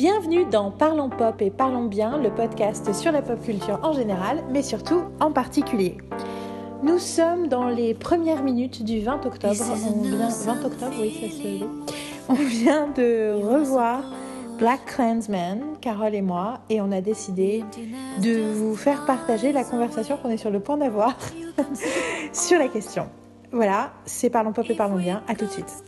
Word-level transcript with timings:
Bienvenue 0.00 0.46
dans 0.46 0.70
Parlons 0.70 1.10
Pop 1.10 1.42
et 1.42 1.50
Parlons 1.50 1.84
Bien, 1.84 2.16
le 2.16 2.30
podcast 2.30 2.90
sur 2.94 3.12
la 3.12 3.20
pop 3.20 3.38
culture 3.44 3.78
en 3.82 3.92
général, 3.92 4.42
mais 4.50 4.62
surtout 4.62 5.02
en 5.20 5.30
particulier. 5.30 5.98
Nous 6.82 6.98
sommes 6.98 7.48
dans 7.48 7.68
les 7.68 7.92
premières 7.92 8.42
minutes 8.42 8.82
du 8.82 9.00
20 9.00 9.26
octobre. 9.26 9.54
On 9.60 10.00
vient, 10.00 10.30
20 10.30 10.64
octobre, 10.64 10.94
oui, 10.98 11.18
ça 11.20 11.28
se 11.28 11.64
On 12.30 12.46
vient 12.48 12.88
de 12.88 13.34
revoir 13.34 14.00
Black 14.56 14.86
Clansman, 14.86 15.60
Carole 15.82 16.14
et 16.14 16.22
moi, 16.22 16.60
et 16.70 16.80
on 16.80 16.90
a 16.92 17.02
décidé 17.02 17.62
de 18.22 18.54
vous 18.54 18.76
faire 18.76 19.04
partager 19.04 19.52
la 19.52 19.64
conversation 19.64 20.16
qu'on 20.16 20.30
est 20.30 20.38
sur 20.38 20.50
le 20.50 20.60
point 20.60 20.78
d'avoir 20.78 21.14
sur 22.32 22.58
la 22.58 22.68
question. 22.68 23.10
Voilà, 23.52 23.92
c'est 24.06 24.30
Parlons 24.30 24.54
Pop 24.54 24.64
et 24.66 24.74
Parlons 24.74 24.96
Bien. 24.96 25.22
À 25.28 25.34
tout 25.34 25.44
de 25.44 25.50
suite. 25.50 25.84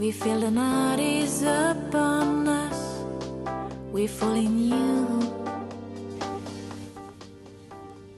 We 0.00 0.12
feel 0.12 0.40
the 0.40 0.50
night 0.50 0.98
is 0.98 1.42
upon 1.42 2.48
us. 2.48 3.04
We 3.92 4.06
fall 4.06 4.34
in 4.34 4.58
you. 4.58 5.06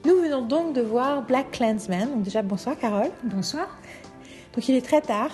Nous 0.05 0.21
venons 0.21 0.47
donc 0.47 0.73
de 0.73 0.81
voir 0.81 1.23
Black 1.23 1.51
Clansman. 1.51 2.09
Donc 2.09 2.23
déjà 2.23 2.41
bonsoir 2.41 2.77
Carole. 2.79 3.11
Bonsoir. 3.23 3.67
Donc 4.55 4.69
il 4.69 4.75
est 4.75 4.81
très 4.81 5.01
tard. 5.01 5.31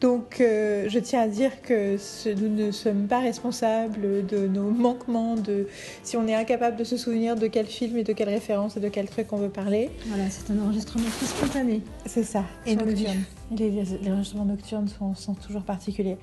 Donc, 0.00 0.40
euh, 0.40 0.88
je 0.88 0.98
tiens 0.98 1.22
à 1.22 1.26
dire 1.26 1.62
que 1.62 1.96
nous 2.34 2.48
ne 2.48 2.70
sommes 2.70 3.06
pas 3.06 3.20
responsables 3.20 4.26
de 4.26 4.46
nos 4.46 4.70
manquements, 4.70 5.36
de 5.36 5.68
si 6.02 6.18
on 6.18 6.26
est 6.28 6.34
incapable 6.34 6.76
de 6.76 6.84
se 6.84 6.98
souvenir 6.98 7.34
de 7.34 7.46
quel 7.46 7.66
film 7.66 7.96
et 7.96 8.04
de 8.04 8.12
quelle 8.12 8.28
référence 8.28 8.76
et 8.76 8.80
de 8.80 8.88
quel 8.88 9.08
truc 9.08 9.32
on 9.32 9.38
veut 9.38 9.48
parler. 9.48 9.90
Voilà, 10.06 10.28
c'est 10.28 10.52
un 10.52 10.58
enregistrement 10.62 11.06
très 11.16 11.26
spontané. 11.26 11.82
C'est 12.04 12.24
ça. 12.24 12.44
Et 12.66 12.76
nocturne. 12.76 13.24
Les, 13.56 13.70
les, 13.70 14.10
enregistrements 14.10 14.44
nocturnes 14.44 14.88
sont, 14.88 15.34
toujours 15.34 15.62
particuliers. 15.62 16.18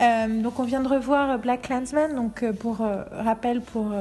Euh, 0.00 0.42
donc, 0.42 0.58
on 0.58 0.64
vient 0.64 0.80
de 0.80 0.88
revoir 0.88 1.38
Black 1.38 1.62
Clansman. 1.62 2.14
Donc, 2.14 2.42
euh, 2.42 2.54
pour 2.54 2.78
rappel, 2.78 3.60
pour, 3.60 3.92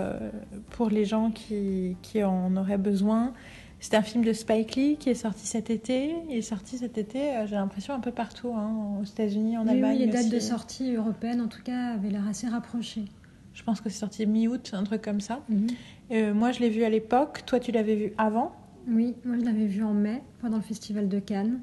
pour 0.70 0.90
les 0.90 1.04
gens 1.04 1.32
qui, 1.32 1.98
qui 2.02 2.24
en 2.24 2.56
auraient 2.56 2.78
besoin, 2.78 3.34
c'est 3.80 3.96
un 3.96 4.02
film 4.02 4.24
de 4.24 4.34
Spike 4.34 4.76
Lee 4.76 4.98
qui 5.00 5.10
est 5.10 5.16
sorti 5.16 5.46
cet 5.46 5.70
été. 5.70 6.16
Il 6.30 6.38
est 6.38 6.42
sorti 6.42 6.78
cet 6.78 6.98
été, 6.98 7.36
euh, 7.36 7.48
j'ai 7.48 7.56
l'impression, 7.56 7.94
un 7.94 8.00
peu 8.00 8.12
partout, 8.12 8.54
hein, 8.56 8.98
aux 9.00 9.04
États-Unis, 9.04 9.58
en 9.58 9.68
Allemagne. 9.68 9.98
Oui, 10.00 10.06
les 10.06 10.12
dates 10.12 10.30
de 10.30 10.40
sortie 10.40 10.96
européennes, 10.96 11.42
en 11.42 11.48
tout 11.48 11.62
cas, 11.64 11.94
avaient 11.94 12.10
l'air 12.10 12.28
assez 12.28 12.48
rapprochées. 12.48 13.06
Je 13.54 13.64
pense 13.64 13.82
que 13.82 13.90
c'est 13.90 14.00
sorti 14.00 14.26
mi-août, 14.26 14.72
un 14.74 14.84
truc 14.84 15.02
comme 15.02 15.22
ça. 15.22 15.42
Mhm. 15.50 15.68
Euh, 16.12 16.34
moi, 16.34 16.52
je 16.52 16.60
l'ai 16.60 16.70
vu 16.70 16.84
à 16.84 16.90
l'époque. 16.90 17.44
Toi, 17.46 17.60
tu 17.60 17.72
l'avais 17.72 17.96
vu 17.96 18.14
avant? 18.18 18.52
Oui, 18.88 19.16
moi, 19.26 19.38
je 19.40 19.46
l'avais 19.46 19.66
vu 19.66 19.84
en 19.84 19.94
mai, 19.94 20.22
pendant 20.42 20.58
le 20.58 20.64
Festival 20.64 21.08
de 21.08 21.20
Cannes. 21.20 21.60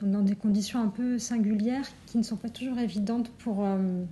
Donc, 0.00 0.10
dans 0.10 0.22
des 0.22 0.34
conditions 0.34 0.80
un 0.80 0.88
peu 0.88 1.18
singulières 1.18 1.86
qui 2.06 2.18
ne 2.18 2.22
sont 2.22 2.36
pas 2.36 2.48
toujours 2.48 2.78
évidentes 2.78 3.30
pour. 3.30 3.64
Euh, 3.64 4.04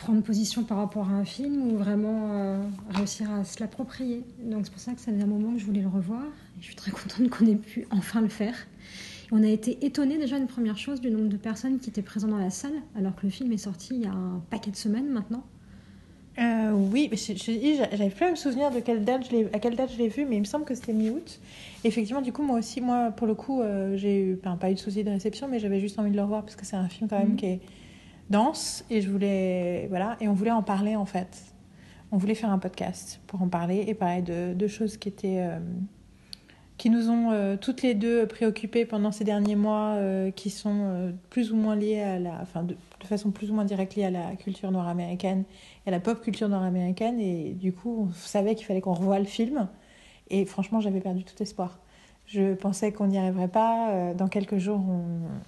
prendre 0.00 0.22
position 0.22 0.64
par 0.64 0.78
rapport 0.78 1.08
à 1.08 1.12
un 1.12 1.24
film 1.24 1.70
ou 1.70 1.76
vraiment 1.76 2.32
euh, 2.32 2.62
réussir 2.90 3.30
à 3.30 3.44
se 3.44 3.60
l'approprier. 3.60 4.24
Donc 4.42 4.64
c'est 4.64 4.72
pour 4.72 4.80
ça 4.80 4.92
que 4.92 5.00
ça 5.00 5.12
faisait 5.12 5.22
un 5.22 5.26
moment 5.26 5.52
que 5.52 5.58
je 5.58 5.66
voulais 5.66 5.82
le 5.82 5.88
revoir. 5.88 6.22
Et 6.22 6.60
je 6.60 6.66
suis 6.66 6.74
très 6.74 6.90
contente 6.90 7.28
qu'on 7.30 7.46
ait 7.46 7.54
pu 7.54 7.86
enfin 7.90 8.20
le 8.20 8.28
faire. 8.28 8.54
on 9.30 9.42
a 9.44 9.48
été 9.48 9.78
étonnés 9.84 10.18
déjà 10.18 10.38
une 10.38 10.48
première 10.48 10.78
chose 10.78 11.00
du 11.00 11.10
nombre 11.10 11.28
de 11.28 11.36
personnes 11.36 11.78
qui 11.78 11.90
étaient 11.90 12.02
présentes 12.02 12.30
dans 12.30 12.38
la 12.38 12.50
salle, 12.50 12.82
alors 12.96 13.14
que 13.14 13.24
le 13.24 13.30
film 13.30 13.52
est 13.52 13.58
sorti 13.58 13.94
il 13.94 14.02
y 14.02 14.06
a 14.06 14.12
un 14.12 14.42
paquet 14.50 14.70
de 14.70 14.76
semaines 14.76 15.08
maintenant. 15.08 15.44
Euh, 16.38 16.72
oui, 16.72 17.10
j'avais 17.12 18.08
plus 18.08 18.24
à 18.24 18.30
me 18.30 18.36
souvenir 18.36 18.70
de 18.70 18.80
quelle 18.80 19.04
date 19.04 19.28
je 19.30 19.54
à 19.54 19.58
quelle 19.58 19.76
date 19.76 19.92
je 19.92 19.98
l'ai 19.98 20.08
vu, 20.08 20.24
mais 20.24 20.36
il 20.36 20.40
me 20.40 20.44
semble 20.44 20.64
que 20.64 20.74
c'était 20.74 20.94
mi-août. 20.94 21.38
Effectivement, 21.84 22.22
du 22.22 22.32
coup, 22.32 22.42
moi 22.42 22.58
aussi, 22.58 22.80
moi, 22.80 23.10
pour 23.10 23.26
le 23.26 23.34
coup, 23.34 23.60
euh, 23.60 23.96
j'ai 23.96 24.22
eu, 24.22 24.36
pas 24.36 24.70
eu 24.70 24.74
de 24.74 24.78
souci 24.78 25.04
de 25.04 25.10
réception, 25.10 25.48
mais 25.48 25.58
j'avais 25.58 25.80
juste 25.80 25.98
envie 25.98 26.10
de 26.10 26.16
le 26.16 26.22
revoir 26.22 26.42
parce 26.42 26.56
que 26.56 26.64
c'est 26.64 26.76
un 26.76 26.88
film 26.88 27.10
quand 27.10 27.18
même 27.18 27.30
mhm. 27.30 27.36
qui 27.36 27.46
est 27.46 27.60
danse 28.30 28.84
et 28.90 29.00
je 29.02 29.10
voulais 29.10 29.86
voilà 29.88 30.16
et 30.20 30.28
on 30.28 30.32
voulait 30.32 30.50
en 30.50 30.62
parler 30.62 30.96
en 30.96 31.04
fait. 31.04 31.44
On 32.12 32.16
voulait 32.16 32.34
faire 32.34 32.50
un 32.50 32.58
podcast 32.58 33.20
pour 33.26 33.42
en 33.42 33.48
parler 33.48 33.84
et 33.86 33.94
parler 33.94 34.22
de, 34.22 34.54
de 34.54 34.66
choses 34.66 34.96
qui 34.96 35.08
étaient 35.08 35.40
euh, 35.40 35.58
qui 36.76 36.88
nous 36.90 37.10
ont 37.10 37.30
euh, 37.30 37.56
toutes 37.56 37.82
les 37.82 37.94
deux 37.94 38.26
préoccupées 38.26 38.86
pendant 38.86 39.12
ces 39.12 39.22
derniers 39.22 39.54
mois, 39.54 39.96
euh, 39.96 40.30
qui 40.30 40.48
sont 40.48 41.12
plus 41.28 41.52
ou 41.52 41.56
moins 41.56 41.76
liées 41.76 42.00
à 42.00 42.18
la, 42.18 42.38
enfin 42.40 42.62
de, 42.62 42.76
façon 43.04 43.30
plus 43.30 43.50
ou 43.50 43.54
moins 43.54 43.64
directe 43.64 43.96
liée 43.96 44.04
à 44.04 44.10
la 44.10 44.34
culture 44.36 44.70
nord-américaine 44.70 45.44
et 45.84 45.88
à 45.88 45.90
la 45.90 46.00
pop 46.00 46.20
culture 46.20 46.48
nord-américaine 46.48 47.20
et 47.20 47.52
du 47.52 47.72
coup 47.72 48.08
on 48.08 48.12
savait 48.12 48.54
qu'il 48.54 48.66
fallait 48.66 48.80
qu'on 48.80 48.94
revoie 48.94 49.18
le 49.18 49.24
film 49.24 49.68
et 50.30 50.44
franchement 50.44 50.80
j'avais 50.80 51.00
perdu 51.00 51.24
tout 51.24 51.40
espoir. 51.42 51.80
Je 52.32 52.54
pensais 52.54 52.92
qu'on 52.92 53.08
n'y 53.08 53.18
arriverait 53.18 53.48
pas. 53.48 53.90
Euh, 53.90 54.14
dans 54.14 54.28
quelques 54.28 54.58
jours, 54.58 54.80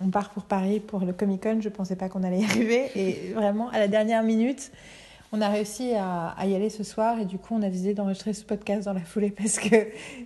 on, 0.00 0.08
part 0.08 0.30
pour 0.30 0.44
Paris 0.44 0.80
pour 0.80 1.00
le 1.00 1.12
Comic 1.12 1.40
Con. 1.40 1.58
Je 1.60 1.68
ne 1.68 1.74
pensais 1.74 1.94
pas 1.94 2.08
qu'on 2.08 2.24
allait 2.24 2.40
y 2.40 2.44
arriver. 2.44 2.90
Et 2.96 3.32
vraiment, 3.34 3.68
à 3.68 3.78
la 3.78 3.86
dernière 3.86 4.24
minute, 4.24 4.72
on 5.30 5.40
a 5.40 5.48
réussi 5.48 5.92
à, 5.94 6.34
y 6.44 6.56
aller 6.56 6.70
ce 6.70 6.82
soir. 6.82 7.20
Et 7.20 7.24
du 7.24 7.38
coup, 7.38 7.54
on 7.54 7.62
a 7.62 7.68
décidé 7.68 7.94
d'enregistrer 7.94 8.32
ce 8.32 8.44
podcast 8.44 8.86
dans 8.86 8.94
la 8.94 9.00
foulée 9.00 9.30
parce 9.30 9.60
que, 9.60 9.76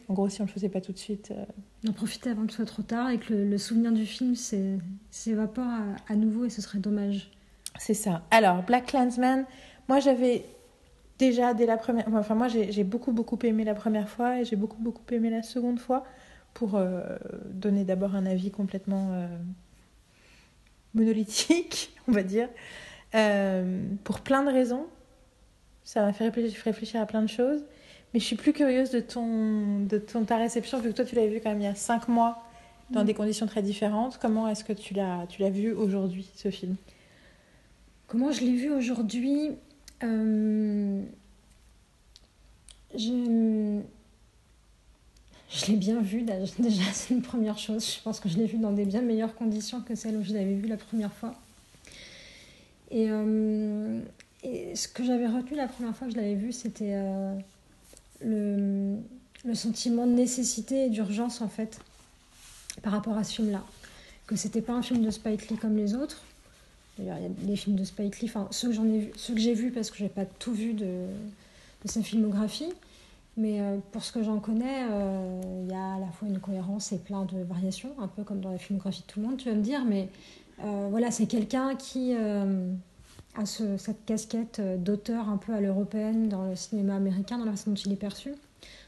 en 0.08 0.14
gros, 0.14 0.30
si 0.30 0.40
on 0.40 0.44
ne 0.44 0.48
le 0.48 0.54
faisait 0.54 0.70
pas 0.70 0.80
tout 0.80 0.92
de 0.92 0.98
suite. 0.98 1.30
Euh, 1.30 1.44
on 1.84 1.90
en 1.90 1.92
profitait 1.92 2.30
avant 2.30 2.46
que 2.46 2.52
ce 2.52 2.56
soit 2.56 2.64
trop 2.64 2.82
tard 2.82 3.10
et 3.10 3.18
que 3.18 3.34
le, 3.34 3.58
souvenir 3.58 3.92
du 3.92 4.06
film 4.06 4.34
s'évapore 5.10 5.66
à, 5.66 6.12
à, 6.12 6.16
nouveau 6.16 6.46
et 6.46 6.50
ce 6.50 6.62
serait 6.62 6.78
dommage. 6.78 7.30
C'est 7.78 7.92
ça. 7.92 8.22
Alors, 8.30 8.62
Black 8.62 8.86
Clansman, 8.86 9.44
moi 9.90 10.00
j'avais 10.00 10.46
déjà 11.18 11.52
dès 11.52 11.66
la 11.66 11.76
première. 11.76 12.06
Enfin, 12.14 12.34
moi 12.34 12.48
j'ai 12.48 12.84
beaucoup, 12.84 13.12
beaucoup 13.12 13.38
aimé 13.44 13.62
la 13.64 13.74
première 13.74 14.08
fois 14.08 14.40
et 14.40 14.46
j'ai 14.46 14.56
beaucoup, 14.56 14.80
beaucoup 14.80 15.02
aimé 15.12 15.28
la 15.28 15.42
seconde 15.42 15.78
fois 15.78 16.02
pour 16.56 16.74
euh, 16.74 17.02
donner 17.50 17.84
d'abord 17.84 18.14
un 18.14 18.24
avis 18.24 18.50
complètement 18.50 19.10
euh, 19.12 19.26
monolithique, 20.94 21.94
on 22.08 22.12
va 22.12 22.22
dire, 22.22 22.48
euh, 23.14 23.84
pour 24.04 24.20
plein 24.20 24.42
de 24.42 24.50
raisons. 24.50 24.86
Ça 25.84 26.00
m'a 26.00 26.14
fait 26.14 26.30
réfléchir, 26.30 27.02
à 27.02 27.04
plein 27.04 27.20
de 27.20 27.28
choses. 27.28 27.62
Mais 28.14 28.20
je 28.20 28.24
suis 28.24 28.36
plus 28.36 28.54
curieuse 28.54 28.90
de, 28.90 29.00
ton, 29.00 29.80
de 29.80 29.98
ton, 29.98 30.24
ta 30.24 30.38
réception, 30.38 30.80
vu 30.80 30.92
que 30.92 30.96
toi 30.96 31.04
tu 31.04 31.14
l'avais 31.14 31.28
vu 31.28 31.40
quand 31.42 31.50
même 31.50 31.60
il 31.60 31.64
y 31.64 31.68
a 31.68 31.74
cinq 31.74 32.08
mois, 32.08 32.42
dans 32.88 33.02
mm. 33.02 33.06
des 33.06 33.12
conditions 33.14 33.46
très 33.46 33.60
différentes. 33.60 34.18
Comment 34.18 34.48
est-ce 34.48 34.64
que 34.64 34.72
tu 34.72 34.94
l'as, 34.94 35.26
tu 35.28 35.42
l'as 35.42 35.50
vu 35.50 35.74
aujourd'hui, 35.74 36.26
ce 36.36 36.50
film? 36.50 36.76
Comment 38.06 38.32
je 38.32 38.40
l'ai 38.40 38.56
vu 38.56 38.70
aujourd'hui? 38.72 39.50
Je... 42.94 43.82
Je 45.56 45.66
l'ai 45.66 45.76
bien 45.76 46.00
vu, 46.00 46.22
déjà, 46.58 46.82
c'est 46.92 47.14
une 47.14 47.22
première 47.22 47.58
chose. 47.58 47.94
Je 47.96 48.02
pense 48.02 48.20
que 48.20 48.28
je 48.28 48.36
l'ai 48.36 48.46
vu 48.46 48.58
dans 48.58 48.72
des 48.72 48.84
bien 48.84 49.00
meilleures 49.00 49.34
conditions 49.34 49.80
que 49.80 49.94
celles 49.94 50.16
où 50.16 50.22
je 50.22 50.34
l'avais 50.34 50.54
vu 50.54 50.68
la 50.68 50.76
première 50.76 51.12
fois. 51.12 51.34
Et, 52.90 53.06
euh, 53.10 54.00
ce 54.42 54.86
que 54.88 55.04
j'avais 55.04 55.26
retenu 55.26 55.56
la 55.56 55.66
première 55.66 55.96
fois 55.96 56.06
que 56.06 56.12
je 56.12 56.18
l'avais 56.18 56.34
vu, 56.34 56.52
c'était 56.52 56.92
euh, 56.94 57.34
le, 58.24 59.54
sentiment 59.54 60.06
de 60.06 60.12
nécessité 60.12 60.86
et 60.86 60.90
d'urgence, 60.90 61.40
en 61.40 61.48
fait, 61.48 61.80
par 62.82 62.92
rapport 62.92 63.16
à 63.16 63.24
ce 63.24 63.34
film-là. 63.34 63.64
Que 64.26 64.36
c'était 64.36 64.60
pas 64.60 64.74
un 64.74 64.82
film 64.82 65.04
de 65.04 65.10
Spike 65.10 65.48
Lee 65.48 65.56
comme 65.56 65.76
les 65.76 65.94
autres. 65.94 66.22
D'ailleurs, 66.98 67.16
il 67.18 67.22
y 67.22 67.26
a 67.26 67.48
les 67.48 67.56
films 67.56 67.76
de 67.76 67.84
Spike 67.84 68.20
Lee, 68.20 68.28
enfin, 68.28 68.48
ceux 68.50 68.70
que, 68.70 68.74
vu, 68.74 69.10
que 69.10 69.40
j'ai 69.40 69.54
vus 69.54 69.70
parce 69.70 69.90
que 69.90 69.96
j'ai 69.98 70.08
pas 70.08 70.24
tout 70.24 70.52
vu 70.52 70.74
de 70.74 71.06
sa 71.86 72.02
filmographie. 72.02 72.72
Mais 73.36 73.60
euh, 73.60 73.78
pour 73.92 74.02
ce 74.02 74.12
que 74.12 74.22
j'en 74.22 74.40
connais, 74.40 74.86
euh, 74.90 75.40
il 75.62 75.70
y 75.70 75.74
a 75.74 75.94
à 75.94 75.98
la 75.98 76.06
fois 76.06 76.26
une 76.26 76.40
cohérence 76.40 76.92
et 76.92 76.98
plein 76.98 77.24
de 77.24 77.42
variations, 77.42 77.92
un 77.98 78.08
peu 78.08 78.24
comme 78.24 78.40
dans 78.40 78.50
la 78.50 78.58
filmographie 78.58 79.02
de 79.02 79.06
tout 79.06 79.20
le 79.20 79.26
monde, 79.26 79.36
tu 79.36 79.50
vas 79.50 79.54
me 79.54 79.62
dire. 79.62 79.84
Mais 79.84 80.08
euh, 80.64 80.88
voilà, 80.90 81.10
c'est 81.10 81.26
quelqu'un 81.26 81.74
qui 81.74 82.14
a 82.14 83.44
cette 83.44 84.04
casquette 84.06 84.62
d'auteur 84.82 85.28
un 85.28 85.36
peu 85.36 85.52
à 85.52 85.60
l'européenne 85.60 86.30
dans 86.30 86.48
le 86.48 86.56
cinéma 86.56 86.96
américain, 86.96 87.36
dans 87.36 87.44
la 87.44 87.50
façon 87.50 87.70
dont 87.70 87.76
il 87.76 87.92
est 87.92 87.96
perçu. 87.96 88.34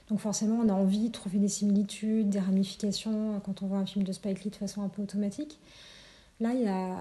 Donc 0.09 0.21
forcément, 0.21 0.61
on 0.65 0.71
a 0.71 0.73
envie 0.73 1.09
de 1.09 1.13
trouver 1.13 1.39
des 1.39 1.49
similitudes, 1.49 2.31
des 2.31 2.39
ramifications 2.39 3.43
quand 3.45 3.63
on 3.63 3.67
voit 3.67 3.77
un 3.77 3.85
film 3.85 4.07
de 4.07 4.13
Spike 4.13 4.45
Lee 4.45 4.51
de 4.51 4.57
façon 4.57 4.81
un 4.81 4.89
peu 4.89 5.03
automatique. 5.03 5.59
Là, 6.41 6.55
il 6.55 6.63
y 6.63 6.69
a, 6.69 6.97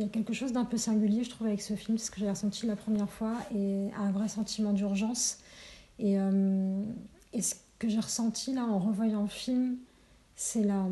y 0.00 0.02
a 0.02 0.08
quelque 0.08 0.32
chose 0.32 0.52
d'un 0.52 0.64
peu 0.64 0.76
singulier, 0.76 1.22
je 1.22 1.30
trouve, 1.30 1.46
avec 1.46 1.60
ce 1.60 1.74
film, 1.74 1.98
ce 1.98 2.10
que 2.10 2.18
j'ai 2.18 2.28
ressenti 2.28 2.66
la 2.66 2.74
première 2.74 3.08
fois, 3.08 3.34
et 3.54 3.90
un 3.96 4.10
vrai 4.10 4.26
sentiment 4.26 4.72
d'urgence 4.72 5.38
euh, 6.00 6.84
et, 7.32 7.42
ce 7.42 7.54
que 7.78 7.88
j'ai 7.88 8.00
ressenti 8.00 8.54
là 8.54 8.64
en 8.64 8.78
revoyant 8.78 9.22
le 9.22 9.28
film, 9.28 9.76
c'est 10.36 10.62
la, 10.62 10.86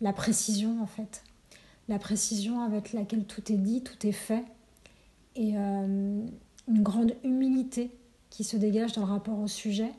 la 0.00 0.12
précision 0.12 0.82
en 0.82 0.86
fait. 0.86 1.22
La 1.88 1.98
précision 1.98 2.62
avec 2.62 2.92
laquelle 2.92 3.24
tout 3.24 3.52
est 3.52 3.56
dit, 3.56 3.82
tout 3.82 4.06
est 4.06 4.12
fait. 4.12 4.44
Et 5.36 5.56
euh, 5.56 6.26
une 6.68 6.82
grande 6.82 7.14
humilité 7.22 7.90
qui 8.30 8.42
se 8.42 8.56
dégage 8.56 8.92
dans 8.92 9.02
le 9.02 9.12
rapport 9.12 9.38
au 9.38 9.46
sujet, 9.46 9.92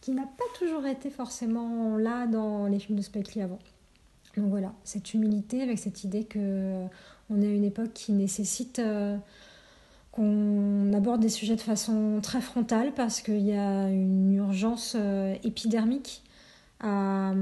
qui 0.00 0.12
n'a 0.12 0.26
pas 0.26 0.44
toujours 0.58 0.86
été 0.86 1.10
forcément 1.10 1.96
là 1.96 2.26
dans 2.26 2.66
les 2.66 2.78
films 2.78 2.98
de 2.98 3.02
Spike 3.02 3.36
avant. 3.36 3.58
Donc 4.36 4.48
voilà, 4.48 4.72
cette 4.84 5.12
humilité 5.14 5.62
avec 5.62 5.78
cette 5.78 6.04
idée 6.04 6.24
que 6.24 6.86
on 7.30 7.42
est 7.42 7.46
à 7.46 7.50
une 7.50 7.64
époque 7.64 7.92
qui 7.92 8.12
nécessite 8.12 8.78
euh, 8.78 9.16
qu'on 10.12 10.92
aborde 10.92 11.20
des 11.20 11.28
sujets 11.28 11.56
de 11.56 11.60
façon 11.60 12.20
très 12.22 12.40
frontale 12.40 12.92
parce 12.94 13.20
qu'il 13.20 13.46
y 13.46 13.52
a 13.52 13.88
une 13.88 14.34
urgence 14.34 14.96
euh, 14.98 15.34
épidermique 15.44 16.22
à, 16.80 17.32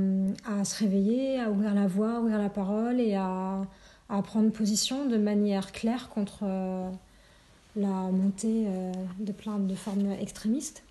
à, 0.46 0.64
se 0.64 0.78
réveiller, 0.78 1.40
à 1.40 1.50
ouvrir 1.50 1.74
la 1.74 1.86
voie, 1.86 2.16
à 2.16 2.20
ouvrir 2.20 2.38
la 2.38 2.50
parole 2.50 3.00
et 3.00 3.14
à, 3.14 3.62
à 4.08 4.22
prendre 4.22 4.50
position 4.50 5.06
de 5.06 5.16
manière 5.16 5.72
claire 5.72 6.08
contre 6.08 6.44
la 7.76 7.88
montée 8.10 8.66
de 9.20 9.32
plein 9.32 9.58
de 9.58 9.74
formes 9.76 10.10
extrémistes. 10.20 10.82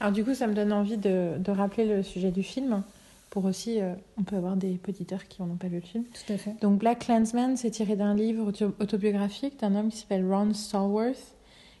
Alors 0.00 0.12
du 0.12 0.24
coup, 0.24 0.32
ça 0.34 0.46
me 0.46 0.54
donne 0.54 0.72
envie 0.72 0.96
de, 0.96 1.32
de 1.38 1.50
rappeler 1.50 1.84
le 1.84 2.02
sujet 2.02 2.30
du 2.30 2.42
film 2.42 2.82
pour 3.30 3.44
aussi, 3.44 3.80
euh, 3.80 3.94
on 4.16 4.22
peut 4.22 4.36
avoir 4.36 4.56
des 4.56 4.80
auditeurs 4.88 5.28
qui 5.28 5.42
n'ont 5.42 5.56
pas 5.56 5.68
vu 5.68 5.76
le 5.76 5.82
film. 5.82 6.04
Tout 6.04 6.32
à 6.32 6.38
fait. 6.38 6.54
Donc 6.60 6.78
Black 6.78 7.00
Clansman, 7.00 7.56
c'est 7.56 7.70
tiré 7.70 7.96
d'un 7.96 8.14
livre 8.14 8.50
autobiographique 8.80 9.60
d'un 9.60 9.74
homme 9.74 9.90
qui 9.90 9.98
s'appelle 9.98 10.26
Ron 10.26 10.54
Stallworth, 10.54 11.36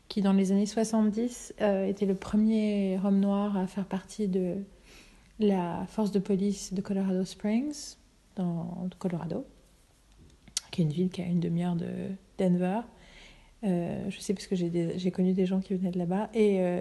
qui 0.08 0.20
dans 0.20 0.32
les 0.32 0.52
années 0.52 0.66
70 0.66 1.54
euh, 1.60 1.86
était 1.86 2.06
le 2.06 2.14
premier 2.14 2.98
homme 3.04 3.20
noir 3.20 3.56
à 3.56 3.66
faire 3.66 3.86
partie 3.86 4.28
de 4.28 4.56
la 5.38 5.86
force 5.88 6.10
de 6.10 6.18
police 6.18 6.74
de 6.74 6.80
Colorado 6.80 7.24
Springs, 7.24 7.96
dans 8.36 8.88
Colorado, 8.98 9.44
qui 10.70 10.82
est 10.82 10.84
une 10.84 10.92
ville 10.92 11.10
qui 11.10 11.22
a 11.22 11.26
une 11.26 11.40
demi-heure 11.40 11.76
de 11.76 11.88
Denver. 12.38 12.80
Euh, 13.64 14.08
je 14.08 14.20
sais 14.20 14.34
parce 14.34 14.46
que 14.46 14.54
j'ai 14.54 15.10
connu 15.10 15.32
des 15.32 15.44
gens 15.44 15.60
qui 15.60 15.74
venaient 15.74 15.90
de 15.90 15.98
là-bas. 15.98 16.30
Et 16.34 16.58
euh, 16.60 16.80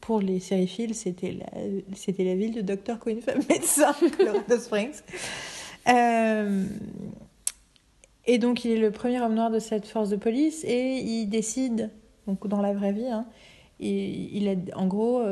pour 0.00 0.20
les 0.20 0.40
sériphiles, 0.40 0.94
c'était 0.94 1.32
la, 1.32 2.34
ville 2.34 2.54
de 2.54 2.62
Dr. 2.62 2.98
Queen, 2.98 3.20
femme 3.20 3.42
médecin, 3.48 3.94
Colorado 4.16 4.58
Springs. 4.58 5.02
Euh, 5.88 6.64
et 8.26 8.38
donc, 8.38 8.64
il 8.64 8.72
est 8.72 8.78
le 8.78 8.90
premier 8.90 9.20
homme 9.20 9.34
noir 9.34 9.50
de 9.50 9.58
cette 9.58 9.86
force 9.86 10.08
de 10.08 10.16
police 10.16 10.64
et 10.64 10.96
il 10.98 11.26
décide, 11.26 11.90
donc 12.26 12.46
dans 12.46 12.62
la 12.62 12.72
vraie 12.72 12.92
vie, 12.92 13.08
hein, 13.08 13.26
il, 13.80 14.48
a, 14.48 14.78
en 14.78 14.86
gros, 14.86 15.22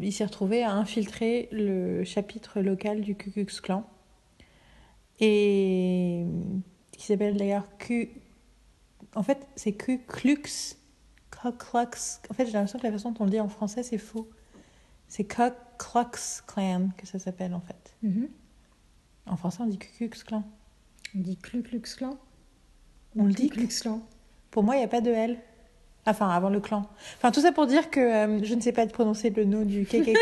il 0.00 0.12
s'est 0.12 0.24
retrouvé 0.24 0.62
à 0.62 0.72
infiltrer 0.72 1.48
le 1.52 2.04
chapitre 2.04 2.60
local 2.60 3.02
du 3.02 3.14
Ku 3.14 3.30
Klux 3.30 3.60
Klan. 3.62 3.84
Et 5.20 6.24
qui 6.92 7.06
s'appelle 7.06 7.36
d'ailleurs 7.36 7.66
Q 7.78 8.10
en 9.14 9.22
fait, 9.22 9.46
c'est 9.56 9.72
que 9.72 9.96
Klux. 9.96 10.76
Klux. 11.30 11.50
En 12.30 12.34
fait, 12.34 12.46
j'ai 12.46 12.52
l'impression 12.52 12.78
que 12.78 12.86
la 12.86 12.92
façon 12.92 13.12
dont 13.12 13.22
on 13.22 13.24
le 13.24 13.30
dit 13.30 13.40
en 13.40 13.48
français, 13.48 13.82
c'est 13.82 13.98
faux. 13.98 14.28
C'est 15.08 15.24
Ku 15.24 15.42
Klux 15.78 16.42
Klan 16.46 16.90
que 16.96 17.06
ça 17.06 17.18
s'appelle, 17.18 17.54
en 17.54 17.60
fait. 17.60 17.94
Mhm. 18.02 18.28
En 19.26 19.36
français, 19.36 19.62
on 19.62 19.66
dit 19.66 19.78
Ku 19.78 20.08
Klux 20.08 20.24
Klan. 20.24 20.44
On 21.14 21.20
dit 21.20 21.36
Ku 21.36 21.62
Klux 21.62 21.80
Klan 21.80 22.18
On 23.16 23.24
le 23.24 23.32
dit 23.32 23.48
Klux 23.48 23.68
Klan. 23.68 24.02
Pour 24.50 24.62
moi, 24.62 24.76
il 24.76 24.78
n'y 24.78 24.84
a 24.84 24.88
pas 24.88 25.00
de 25.00 25.10
L. 25.10 25.38
Enfin, 26.08 26.30
avant 26.30 26.48
le 26.48 26.58
clan. 26.58 26.86
Enfin, 27.18 27.30
tout 27.30 27.42
ça 27.42 27.52
pour 27.52 27.66
dire 27.66 27.90
que 27.90 28.00
euh, 28.00 28.42
je 28.42 28.54
ne 28.54 28.62
sais 28.62 28.72
pas 28.72 28.86
prononcer 28.86 29.28
le 29.28 29.44
nom 29.44 29.62
du 29.62 29.84
KKK. 29.84 30.16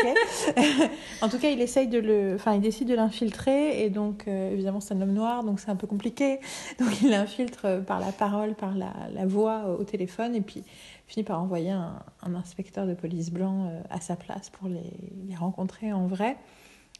en 1.21 1.29
tout 1.29 1.37
cas, 1.37 1.49
il 1.49 1.61
essaye 1.61 1.87
de 1.87 1.97
le. 1.97 2.35
Enfin, 2.35 2.55
il 2.55 2.61
décide 2.61 2.89
de 2.89 2.93
l'infiltrer. 2.93 3.85
Et 3.85 3.89
donc, 3.89 4.25
euh, 4.27 4.51
évidemment, 4.51 4.81
c'est 4.81 4.93
un 4.95 5.01
homme 5.01 5.13
noir, 5.13 5.45
donc 5.45 5.61
c'est 5.61 5.69
un 5.69 5.77
peu 5.77 5.87
compliqué. 5.87 6.41
Donc, 6.79 7.01
il 7.01 7.09
l'infiltre 7.09 7.65
euh, 7.65 7.81
par 7.81 8.01
la 8.01 8.11
parole, 8.11 8.53
par 8.53 8.75
la, 8.75 8.91
la, 9.13 9.25
voix 9.25 9.77
au 9.79 9.83
téléphone. 9.85 10.35
Et 10.35 10.41
puis, 10.41 10.63
finit 11.07 11.23
par 11.23 11.41
envoyer 11.41 11.71
un, 11.71 11.99
un 12.21 12.35
inspecteur 12.35 12.85
de 12.85 12.93
police 12.93 13.31
blanc 13.31 13.71
à 13.89 14.01
sa 14.01 14.17
place 14.17 14.49
pour 14.49 14.67
les, 14.67 14.91
les 15.29 15.35
rencontrer 15.35 15.93
en 15.93 16.05
vrai. 16.05 16.35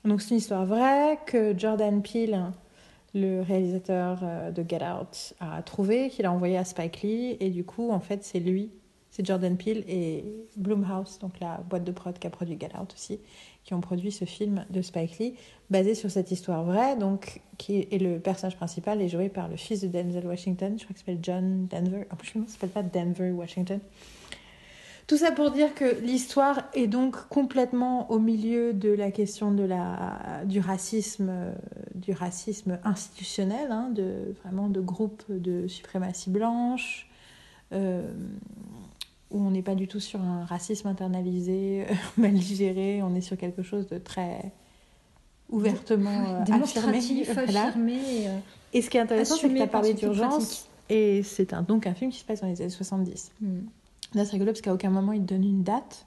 Donc, 0.06 0.22
c'est 0.22 0.30
une 0.30 0.38
histoire 0.38 0.66
vraie 0.66 1.20
que 1.26 1.58
Jordan 1.58 2.02
Peele 2.02 2.42
le 3.14 3.42
réalisateur 3.42 4.20
de 4.54 4.66
Get 4.68 4.84
Out 4.84 5.34
a 5.40 5.62
trouvé, 5.64 6.10
qu'il 6.10 6.26
a 6.26 6.32
envoyé 6.32 6.58
à 6.58 6.64
Spike 6.64 7.02
Lee. 7.02 7.38
Et 7.40 7.50
du 7.50 7.64
coup, 7.64 7.90
en 7.90 8.00
fait, 8.00 8.24
c'est 8.24 8.40
lui 8.40 8.70
c'est 9.18 9.26
Jordan 9.26 9.58
Peele 9.58 9.84
et 9.88 10.24
Blumhouse, 10.58 11.18
donc 11.18 11.40
la 11.40 11.58
boîte 11.68 11.84
de 11.84 11.92
prod 11.92 12.18
qui 12.20 12.28
a 12.28 12.30
produit 12.30 12.56
Get 12.60 12.70
aussi, 12.94 13.20
qui 13.64 13.74
ont 13.74 13.82
produit 13.82 14.12
ce 14.12 14.26
film 14.26 14.64
de 14.70 14.84
Spike 14.84 15.18
Lee, 15.18 15.34
basé 15.72 15.96
sur 15.96 16.12
cette 16.12 16.30
histoire 16.30 16.64
vraie, 16.64 16.96
donc 16.96 17.42
qui 17.58 17.80
est, 17.80 18.00
le 18.00 18.20
personnage 18.20 18.56
principal 18.56 19.02
est 19.02 19.10
joué 19.10 19.30
par 19.30 19.48
le 19.48 19.56
fils 19.56 19.82
de 19.82 19.88
Denzel 19.88 20.28
Washington, 20.28 20.76
je 20.78 20.84
crois 20.84 20.94
qu'il 20.94 21.00
s'appelle 21.00 21.18
John 21.24 21.66
Denver. 21.66 22.06
En 22.12 22.16
plus, 22.16 22.32
je 22.36 22.38
ne 22.38 22.46
s'appelle 22.46 22.70
pas 22.70 22.84
Denver 22.84 23.32
Washington. 23.32 23.80
Tout 25.08 25.18
ça 25.18 25.32
pour 25.32 25.50
dire 25.50 25.74
que 25.74 26.00
l'histoire 26.02 26.70
est 26.76 26.88
donc 26.88 27.16
complètement 27.30 28.12
au 28.12 28.20
milieu 28.20 28.72
de 28.72 28.90
la 28.90 29.10
question 29.10 29.52
de 29.52 29.64
la, 29.64 30.44
du 30.46 30.60
racisme, 30.60 31.32
du 31.96 32.12
racisme 32.12 32.78
institutionnel, 32.84 33.72
hein, 33.72 33.90
de 33.90 34.36
vraiment 34.44 34.70
de 34.70 34.80
groupes 34.80 35.24
de 35.28 35.68
suprématie 35.68 36.30
blanche. 36.30 37.10
Euh, 37.74 38.08
où 39.32 39.42
on 39.42 39.52
n'est 39.52 39.62
pas 39.62 39.76
du 39.76 39.88
tout 39.88 40.00
sur 40.00 40.22
un 40.22 40.46
racisme 40.46 40.88
internalisé, 40.88 41.86
mal 42.18 42.34
digéré, 42.34 43.02
on 43.04 43.16
est 43.16 43.22
sur 43.22 43.38
quelque 43.38 43.62
chose 43.62 43.88
de 43.88 43.98
très 43.98 44.52
ouvertement 45.50 46.44
euh, 46.50 46.54
affirmé. 46.54 46.98
affirmé 46.98 48.00
euh, 48.28 48.38
et 48.74 48.82
ce 48.82 48.90
qui 48.90 48.98
est 48.98 49.02
intéressant, 49.02 49.36
c'est 49.36 49.50
que 49.50 49.56
tu 49.56 49.62
as 49.62 49.68
parlé 49.68 49.94
d'urgence, 49.94 50.68
et 50.90 51.24
c'est 51.24 51.54
un, 51.54 51.62
donc 51.62 51.88
un 51.88 51.94
film 51.94 52.12
qui 52.12 52.20
se 52.20 52.26
passe 52.26 52.42
dans 52.42 52.48
les 52.48 52.62
années 52.62 52.70
70. 52.70 53.32
Mm. 53.42 53.60
Là, 54.14 54.26
c'est 54.26 54.32
rigolo 54.32 54.52
parce 54.52 54.62
qu'à 54.62 54.74
aucun 54.74 54.90
moment 54.90 55.12
il 55.12 55.22
te 55.22 55.34
donne 55.34 55.44
une 55.44 55.64
date. 55.64 56.07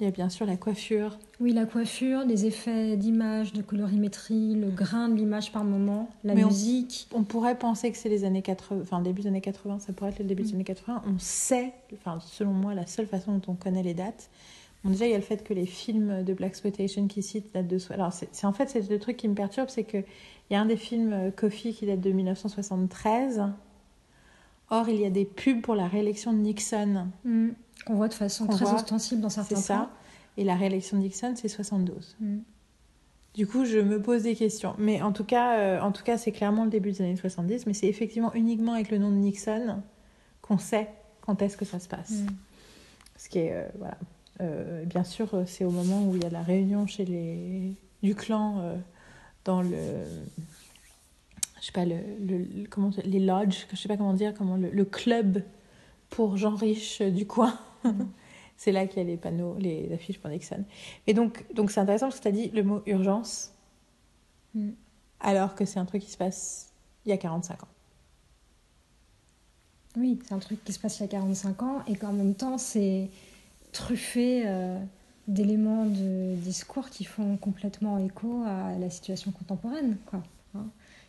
Il 0.00 0.04
y 0.04 0.08
a 0.08 0.10
bien 0.10 0.28
sûr 0.28 0.46
la 0.46 0.56
coiffure. 0.56 1.18
Oui, 1.38 1.52
la 1.52 1.64
coiffure, 1.64 2.24
les 2.24 2.46
effets 2.46 2.96
d'image, 2.96 3.52
de 3.52 3.62
colorimétrie, 3.62 4.54
le 4.54 4.68
grain 4.68 5.08
de 5.08 5.14
l'image 5.14 5.52
par 5.52 5.64
moment, 5.64 6.08
la 6.24 6.34
musique. 6.34 7.08
On, 7.14 7.22
pourrait 7.22 7.56
penser 7.56 7.92
que 7.92 7.98
c'est 7.98 8.08
les 8.08 8.24
années 8.24 8.42
80, 8.42 8.80
enfin 8.82 9.00
début 9.00 9.22
des 9.22 9.28
années 9.28 9.40
80, 9.40 9.78
ça 9.78 9.92
pourrait 9.92 10.10
être 10.10 10.18
le 10.18 10.24
début 10.24 10.42
des 10.42 10.52
mm. 10.52 10.54
années 10.54 10.64
80. 10.64 11.02
On 11.06 11.18
sait, 11.18 11.72
enfin 11.94 12.18
selon 12.20 12.52
moi, 12.52 12.74
la 12.74 12.86
seule 12.86 13.06
façon 13.06 13.34
dont 13.34 13.52
on 13.52 13.54
connaît 13.54 13.82
les 13.82 13.94
dates. 13.94 14.30
Bon, 14.82 14.90
déjà, 14.90 15.06
il 15.06 15.12
y 15.12 15.14
a 15.14 15.18
le 15.18 15.22
fait 15.22 15.44
que 15.44 15.54
les 15.54 15.66
films 15.66 16.24
de 16.24 16.34
Black 16.34 16.50
Exploitation 16.50 17.06
qui 17.06 17.22
citent 17.22 17.54
datent 17.54 17.68
de... 17.68 17.78
Alors, 17.92 18.12
c'est 18.12 18.44
en 18.44 18.52
fait, 18.52 18.68
c'est 18.68 18.90
le 18.90 18.98
truc 18.98 19.16
qui 19.16 19.28
me 19.28 19.34
perturbe, 19.34 19.68
c'est 19.68 19.84
qu'il 19.84 20.04
y 20.50 20.54
a 20.54 20.60
un 20.60 20.66
des 20.66 20.76
films, 20.76 21.12
euh, 21.12 21.30
Coffee, 21.30 21.72
qui 21.72 21.86
date 21.86 22.00
de 22.00 22.10
1973. 22.10 23.42
Or, 24.70 24.88
il 24.88 25.00
y 25.00 25.06
a 25.06 25.10
des 25.10 25.24
pubs 25.24 25.60
pour 25.60 25.76
la 25.76 25.86
réélection 25.86 26.32
de 26.32 26.38
Nixon. 26.38 27.06
Mm. 27.24 27.50
Qu'on 27.86 27.94
voit 27.94 28.08
de 28.08 28.14
façon 28.14 28.46
très 28.46 28.72
ostensible 28.72 29.20
dans 29.20 29.28
certains 29.28 29.56
C'est 29.56 29.62
ça. 29.62 29.90
Et 30.36 30.44
la 30.44 30.54
réélection 30.54 30.96
de 30.96 31.02
Nixon, 31.02 31.34
c'est 31.36 31.48
72. 31.48 32.16
Mm. 32.20 32.38
Du 33.34 33.46
coup, 33.46 33.64
je 33.64 33.78
me 33.78 34.00
pose 34.00 34.22
des 34.22 34.34
questions. 34.34 34.74
Mais 34.78 35.02
en 35.02 35.12
tout 35.12 35.24
cas, 35.24 35.58
euh, 35.58 35.80
en 35.80 35.92
tout 35.92 36.02
cas 36.02 36.18
c'est 36.18 36.32
clairement 36.32 36.64
le 36.64 36.70
début 36.70 36.92
des 36.92 37.02
années 37.02 37.16
70. 37.16 37.66
Mais 37.66 37.74
c'est 37.74 37.88
effectivement 37.88 38.32
uniquement 38.34 38.74
avec 38.74 38.90
le 38.90 38.98
nom 38.98 39.10
de 39.10 39.16
Nixon 39.16 39.82
qu'on 40.42 40.58
sait 40.58 40.90
quand 41.22 41.40
est-ce 41.42 41.56
que 41.56 41.64
ça 41.64 41.78
se 41.78 41.88
passe. 41.88 42.10
Mm. 42.10 42.26
Ce 43.16 43.28
qui 43.28 43.38
est, 43.38 43.52
euh, 43.52 43.68
voilà. 43.78 43.96
Euh, 44.40 44.84
bien 44.84 45.04
sûr, 45.04 45.44
c'est 45.46 45.64
au 45.64 45.70
moment 45.70 46.04
où 46.04 46.16
il 46.16 46.22
y 46.22 46.26
a 46.26 46.30
la 46.30 46.42
réunion 46.42 46.86
chez 46.86 47.04
les 47.04 47.74
du 48.02 48.16
clan 48.16 48.74
dans 49.44 49.62
le 49.62 49.76
je 51.60 51.66
sais 51.66 51.72
pas 51.72 51.84
le, 51.84 51.94
le, 52.18 52.66
comment 52.68 52.90
les 53.04 53.20
lodges 53.20 53.68
je 53.70 53.76
sais 53.76 53.86
pas 53.86 53.96
comment 53.96 54.14
dire 54.14 54.34
comment 54.36 54.56
le, 54.56 54.70
le 54.70 54.84
club 54.84 55.44
pour 56.10 56.36
gens 56.36 56.56
riches 56.56 57.00
du 57.00 57.28
coin 57.28 57.56
c'est 58.56 58.72
là 58.72 58.86
qu'il 58.86 58.98
y 58.98 59.04
a 59.04 59.08
les 59.08 59.16
panneaux, 59.16 59.56
les 59.58 59.92
affiches 59.92 60.18
pour 60.18 60.30
Nixon. 60.30 60.64
Et 61.06 61.14
donc, 61.14 61.44
donc 61.54 61.70
c'est 61.70 61.80
intéressant 61.80 62.06
parce 62.06 62.18
que 62.18 62.22
tu 62.22 62.28
as 62.28 62.32
dit 62.32 62.48
le 62.48 62.62
mot 62.62 62.82
urgence, 62.86 63.52
mm. 64.54 64.70
alors 65.20 65.54
que 65.54 65.64
c'est 65.64 65.78
un 65.78 65.84
truc 65.84 66.02
qui 66.02 66.10
se 66.10 66.18
passe 66.18 66.72
il 67.04 67.10
y 67.10 67.12
a 67.12 67.16
45 67.16 67.62
ans. 67.62 67.68
Oui, 69.96 70.18
c'est 70.26 70.32
un 70.32 70.38
truc 70.38 70.64
qui 70.64 70.72
se 70.72 70.78
passe 70.78 71.00
il 71.00 71.02
y 71.02 71.04
a 71.04 71.08
45 71.08 71.62
ans 71.62 71.82
et 71.86 71.96
qu'en 71.96 72.12
même 72.12 72.34
temps, 72.34 72.56
c'est 72.56 73.10
truffé 73.72 74.44
euh, 74.46 74.78
d'éléments 75.28 75.86
de 75.86 76.34
discours 76.36 76.88
qui 76.88 77.04
font 77.04 77.36
complètement 77.36 77.98
écho 77.98 78.42
à 78.46 78.78
la 78.78 78.90
situation 78.90 79.32
contemporaine. 79.32 79.96
Quoi, 80.06 80.22
hein. 80.54 80.66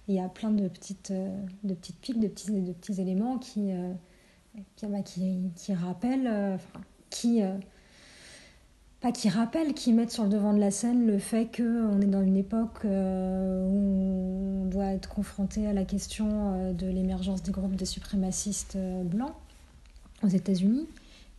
il 0.07 0.15
y 0.15 0.19
a 0.19 0.27
plein 0.27 0.51
de 0.51 0.67
petites, 0.67 1.11
euh, 1.11 1.37
de 1.63 1.73
petites 1.73 1.99
piques, 1.99 2.19
de 2.19 2.27
petits, 2.27 2.51
de 2.51 2.73
petits 2.73 2.99
éléments 2.99 3.37
qui, 3.37 3.71
euh, 3.71 3.93
qui, 4.75 4.85
bah, 4.85 5.01
qui, 5.01 5.51
qui, 5.55 5.73
rappellent 5.73 6.59
qui, 7.13 7.43
euh, 7.43 7.57
pas 8.99 9.11
qui 9.11 9.29
rappellent, 9.29 9.73
qui 9.73 9.93
mettent 9.93 10.11
sur 10.11 10.23
le 10.23 10.29
devant 10.29 10.53
de 10.53 10.59
la 10.59 10.71
scène 10.71 11.05
le 11.05 11.19
fait 11.19 11.49
qu'on 11.55 12.01
est 12.01 12.07
dans 12.07 12.23
une 12.23 12.37
époque 12.37 12.85
euh, 12.85 13.65
où 13.67 14.63
on 14.63 14.65
doit 14.65 14.93
être 14.93 15.09
confronté 15.09 15.67
à 15.67 15.73
la 15.73 15.85
question 15.85 16.27
euh, 16.29 16.73
de 16.73 16.87
l'émergence 16.87 17.43
des 17.43 17.51
groupes 17.51 17.75
de 17.75 17.85
suprémacistes 17.85 18.77
blancs 19.03 19.35
aux 20.23 20.27
États-Unis 20.27 20.87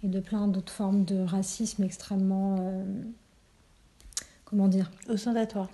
et 0.02 0.08
de 0.08 0.20
plein 0.20 0.46
d'autres 0.46 0.72
formes 0.72 1.04
de 1.04 1.24
racisme 1.24 1.82
extrêmement. 1.82 2.56
comment 4.44 4.68
dire? 4.68 4.90
Ostentatoire. 5.08 5.70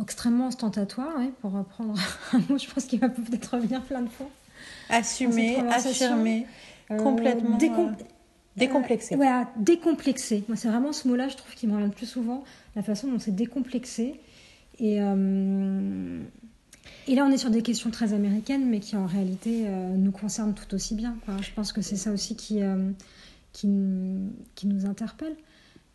Extrêmement 0.00 0.48
ostentatoire, 0.48 1.12
oui, 1.18 1.32
pour 1.40 1.52
reprendre 1.52 1.94
un 2.32 2.38
mot, 2.48 2.58
je 2.58 2.68
pense 2.68 2.86
qu'il 2.86 2.98
va 2.98 3.10
peut-être 3.10 3.54
revenir 3.54 3.82
plein 3.82 4.02
de 4.02 4.08
fois. 4.08 4.28
Assumer, 4.88 5.58
affirmer, 5.58 6.46
complètement. 6.88 7.58
Décomplexé. 8.56 9.14
Euh, 9.14 9.16
voilà, 9.16 9.50
décomplexé. 9.56 10.44
Moi, 10.48 10.56
c'est 10.56 10.68
vraiment 10.68 10.92
ce 10.92 11.08
mot-là, 11.08 11.28
je 11.28 11.36
trouve, 11.36 11.54
qui 11.54 11.66
me 11.66 11.72
revient 11.72 11.86
le 11.86 11.90
plus 11.90 12.06
souvent, 12.06 12.44
la 12.76 12.82
façon 12.82 13.08
dont 13.08 13.18
c'est 13.18 13.34
décomplexé. 13.34 14.20
Et, 14.78 15.00
euh, 15.00 16.20
et 17.08 17.14
là, 17.14 17.24
on 17.26 17.32
est 17.32 17.38
sur 17.38 17.50
des 17.50 17.62
questions 17.62 17.90
très 17.90 18.12
américaines, 18.12 18.68
mais 18.68 18.80
qui 18.80 18.96
en 18.96 19.06
réalité 19.06 19.64
euh, 19.66 19.96
nous 19.96 20.12
concernent 20.12 20.54
tout 20.54 20.72
aussi 20.74 20.94
bien. 20.94 21.16
Quoi. 21.24 21.36
Je 21.40 21.50
pense 21.52 21.72
que 21.72 21.82
c'est 21.82 21.96
ça 21.96 22.12
aussi 22.12 22.36
qui, 22.36 22.60
qui, 23.52 23.68
qui, 24.54 24.66
nous 24.66 24.86
interpelle. 24.86 25.34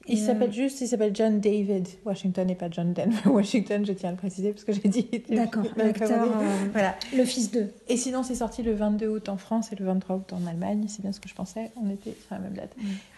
Il 0.10 0.20
euh, 0.22 0.26
s'appelle 0.26 0.52
juste, 0.52 0.82
il 0.82 0.88
s'appelle 0.88 1.16
John 1.16 1.40
David 1.40 1.88
Washington 2.06 2.50
et 2.50 2.56
pas 2.56 2.70
John 2.70 2.94
Denver 2.94 3.16
Washington, 3.30 3.86
je 3.86 3.94
tiens 3.94 4.10
à 4.10 4.12
le 4.12 4.18
préciser 4.18 4.52
parce 4.52 4.64
que 4.64 4.74
j'ai 4.74 4.88
dit. 4.90 5.08
D'accord, 5.30 5.64
l'acteur, 5.78 6.24
euh, 6.24 6.46
Voilà. 6.72 6.96
le 7.16 7.24
fils 7.26 7.52
d'eux. 7.52 7.72
Et 7.88 7.98
sinon, 7.98 8.24
c'est 8.24 8.36
sorti 8.36 8.64
le 8.64 8.74
22 8.74 9.08
août 9.08 9.30
en 9.30 9.38
France 9.38 9.72
et 9.72 9.76
le 9.76 9.86
23 9.86 10.16
août 10.18 10.34
en 10.34 10.48
Allemagne. 10.48 10.86
C'est 10.88 11.02
bien 11.02 11.12
ce 11.12 11.20
que 11.20 11.30
je 11.30 11.36
pensais. 11.36 11.72
On 11.82 11.90
était 11.90 12.16
sur 12.26 12.36
la 12.36 12.40
même 12.40 12.54
date. 12.54 12.76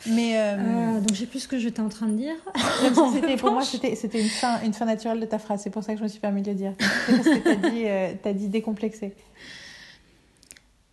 Mais 0.07 0.38
euh, 0.38 0.57
Euh, 0.91 1.00
donc 1.00 1.13
j'ai 1.13 1.25
plus 1.25 1.39
ce 1.39 1.48
que 1.48 1.57
j'étais 1.57 1.81
en 1.81 1.89
train 1.89 2.07
de 2.07 2.17
dire. 2.17 2.36
c'était 3.13 3.38
pour 3.38 3.51
moi, 3.51 3.63
c'était 3.63 3.95
c'était 3.95 4.21
une 4.21 4.29
fin, 4.29 4.62
une 4.63 4.74
fin 4.74 4.86
naturelle 4.86 5.19
de 5.19 5.25
ta 5.25 5.39
phrase. 5.39 5.62
C'est 5.63 5.69
pour 5.69 5.83
ça 5.83 5.93
que 5.93 6.00
je 6.00 6.03
me 6.03 6.10
suis 6.10 6.19
permis 6.19 6.41
de 6.41 6.50
le 6.50 6.55
dire. 6.55 6.74
C'est 6.79 7.15
parce 7.15 7.27
que 7.27 7.43
t'as 7.43 7.69
dit, 7.69 7.83
euh, 7.86 8.33
dit 8.33 8.50
décomplexé. 8.50 9.13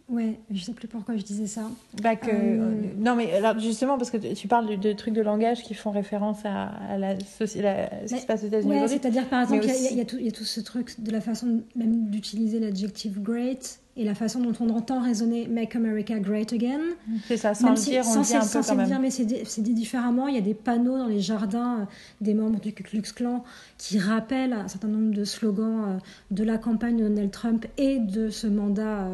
Ouais, 0.09 0.39
je 0.51 0.63
sais 0.65 0.73
plus 0.73 0.89
pourquoi 0.89 1.17
je 1.19 1.23
disais 1.23 1.47
ça. 1.47 1.63
Bah 2.03 2.17
que, 2.17 2.31
Euh, 2.31 2.81
Non, 2.99 3.15
mais 3.15 3.31
alors 3.35 3.59
justement, 3.59 3.99
parce 3.99 4.11
que 4.11 4.17
tu 4.17 4.33
tu 4.35 4.49
parles 4.49 4.79
de, 4.79 4.93
trucs 4.95 5.13
de 5.13 5.21
langage 5.21 5.63
qui 5.63 5.75
font 5.75 5.91
référence 5.91 6.39
à, 6.47 6.69
à 6.69 6.97
la, 6.97 7.15
soci- 7.17 7.61
la- 7.61 7.91
ce 8.07 8.15
qui 8.15 8.21
se 8.21 8.27
passe 8.27 8.43
aux 8.43 8.47
États-Unis 8.47 8.71
Ouais, 8.71 8.89
c'est-à-dire 8.89 9.27
par 9.27 9.43
exemple, 9.43 9.65
il 9.65 9.69
y 9.69 9.71
a- 9.71 9.91
y, 9.93 10.01
y 10.01 10.07
tout- 10.07 10.17
il 10.19 10.25
y 10.25 10.29
a 10.29 10.33
tout 10.33 10.45
ce 10.45 10.61
truc 10.61 10.95
de 11.03 11.11
la 11.11 11.21
façon 11.21 11.61
même 11.77 12.09
d'utiliser 12.09 12.59
l'adjectif 12.59 13.19
great 13.21 13.81
et 13.99 14.05
la 14.05 14.15
façon 14.15 14.41
dont 14.41 14.55
on 14.61 14.71
entend 14.71 15.03
résonner 15.03 15.47
Make 15.47 15.77
America 15.77 16.19
Great 16.21 16.55
Again. 16.55 16.81
C'est 17.27 17.37
ça, 17.37 17.53
sans 17.53 17.65
Même 17.67 17.75
le 17.75 17.81
si- 17.81 17.91
dire, 17.91 18.05
on 18.07 18.13
sans 18.13 18.21
le 18.21 18.25
dit 18.25 18.35
un 18.37 18.41
peu 18.41 18.47
sans 18.47 18.63
quand 18.63 18.77
même. 18.77 18.87
dire, 18.87 19.01
mais 19.01 19.11
c'est 19.11 19.27
dit, 19.27 19.43
dit 19.59 19.75
différemment. 19.75 20.27
Il 20.29 20.35
y 20.37 20.39
a 20.39 20.41
des 20.43 20.55
panneaux 20.55 20.97
dans 20.97 21.07
les 21.09 21.21
jardins 21.21 21.81
euh, 21.81 21.85
des 22.23 22.33
membres 22.33 22.61
du 22.61 22.73
Ku 22.73 22.83
Klux 22.83 23.03
Klan 23.15 23.45
qui 23.77 23.99
rappellent 23.99 24.55
un 24.55 24.69
certain 24.69 24.89
nombre 24.89 25.13
de 25.15 25.25
slogans 25.25 25.85
euh, 25.85 25.99
de 26.31 26.45
la 26.45 26.57
campagne 26.57 26.97
de 26.97 27.09
Donald 27.09 27.31
Trump 27.31 27.67
et 27.77 27.99
de 27.99 28.31
ce 28.31 28.47
mandat 28.47 29.07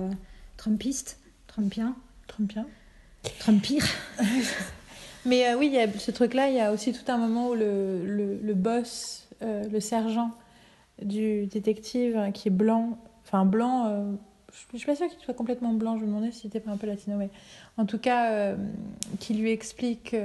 trumpiste, 0.64 1.18
trumpien, 1.46 1.94
Trumpien. 2.26 2.64
trumpire. 3.38 3.84
Mais 5.26 5.46
euh, 5.46 5.58
oui, 5.58 5.66
il 5.66 5.74
y 5.74 5.78
a 5.78 5.86
ce 5.92 6.10
truc-là, 6.10 6.48
il 6.48 6.56
y 6.56 6.60
a 6.60 6.72
aussi 6.72 6.94
tout 6.94 7.04
un 7.12 7.18
moment 7.18 7.50
où 7.50 7.54
le, 7.54 8.02
le, 8.06 8.38
le 8.42 8.54
boss, 8.54 9.28
euh, 9.42 9.68
le 9.68 9.80
sergent 9.80 10.30
du 11.02 11.44
détective 11.48 12.16
hein, 12.16 12.32
qui 12.32 12.48
est 12.48 12.50
blanc, 12.50 12.96
enfin 13.26 13.44
blanc, 13.44 13.88
euh, 13.88 14.12
je 14.54 14.60
je 14.72 14.78
suis 14.78 14.86
pas 14.86 14.96
sûre 14.96 15.06
qu'il 15.08 15.18
soit 15.20 15.34
complètement 15.34 15.74
blanc, 15.74 15.98
je 15.98 16.02
me 16.04 16.06
demandais 16.06 16.32
s'il 16.32 16.46
était 16.46 16.60
pas 16.60 16.70
un 16.70 16.78
peu 16.78 16.86
latino, 16.86 17.18
mais 17.18 17.28
en 17.76 17.84
tout 17.84 17.98
cas, 17.98 18.32
euh, 18.32 18.56
qui 19.20 19.34
lui 19.34 19.50
explique 19.50 20.16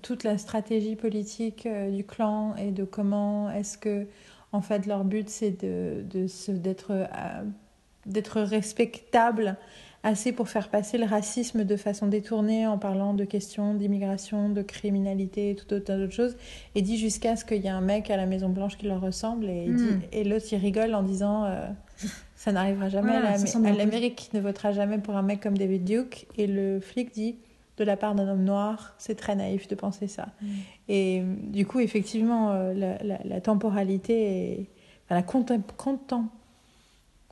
toute 0.00 0.24
la 0.24 0.38
stratégie 0.38 0.96
politique 0.96 1.68
du 1.92 2.02
clan 2.02 2.56
et 2.56 2.70
de 2.70 2.84
comment 2.84 3.50
est-ce 3.50 3.76
que, 3.76 4.06
en 4.52 4.62
fait, 4.62 4.86
leur 4.86 5.04
but 5.04 5.28
c'est 5.28 5.50
de, 5.62 6.02
de 6.08 6.26
d'être 6.52 6.92
d'être 8.06 8.40
respectable 8.40 9.56
assez 10.02 10.30
pour 10.32 10.48
faire 10.48 10.68
passer 10.68 10.98
le 10.98 11.04
racisme 11.04 11.64
de 11.64 11.76
façon 11.76 12.06
détournée 12.06 12.64
en 12.66 12.78
parlant 12.78 13.12
de 13.12 13.24
questions 13.24 13.74
d'immigration, 13.74 14.48
de 14.50 14.62
criminalité, 14.62 15.50
et 15.50 15.54
tout 15.56 15.72
autant 15.74 15.96
d'autres 15.98 16.12
choses, 16.12 16.36
et 16.76 16.82
dit 16.82 16.96
jusqu'à 16.96 17.34
ce 17.34 17.44
qu'il 17.44 17.62
y 17.62 17.66
ait 17.66 17.70
un 17.70 17.80
mec 17.80 18.08
à 18.10 18.16
la 18.16 18.26
Maison 18.26 18.48
Blanche 18.48 18.76
qui 18.78 18.86
leur 18.86 19.00
ressemble, 19.00 19.46
et, 19.50 19.66
Mm. 19.66 19.76
dit- 19.76 20.06
et 20.12 20.22
l'autre 20.24 20.46
il 20.52 20.58
rigole 20.58 20.94
en 20.94 21.02
disant 21.02 21.44
euh, 21.46 21.66
ça 22.36 22.52
n'arrivera 22.52 22.88
jamais 22.88 23.12
peu- 23.72 23.78
l'Amérique 23.78 24.30
ne 24.32 24.40
votera 24.40 24.70
jamais 24.70 24.98
pour 24.98 25.16
un 25.16 25.22
mec 25.22 25.40
comme 25.40 25.58
David 25.58 25.82
Duke, 25.84 26.26
et 26.38 26.46
le 26.46 26.78
flic 26.78 27.12
dit 27.12 27.34
de 27.78 27.82
la 27.84 27.96
part 27.96 28.14
d'un 28.14 28.28
homme 28.28 28.44
noir, 28.44 28.94
c'est 28.98 29.16
très 29.16 29.34
naïf 29.34 29.66
de 29.66 29.74
penser 29.74 30.06
ça. 30.06 30.28
Mm. 30.40 30.46
Et 30.88 31.20
euh, 31.20 31.34
du 31.48 31.66
coup, 31.66 31.80
effectivement, 31.80 32.52
euh, 32.52 32.72
la, 32.74 32.96
la- 33.02 33.20
la 33.24 33.40
temporalité 33.40 34.68
enfin, 35.06 35.16
la 35.16 35.22
contem- 35.22 35.62
contem- 35.76 36.26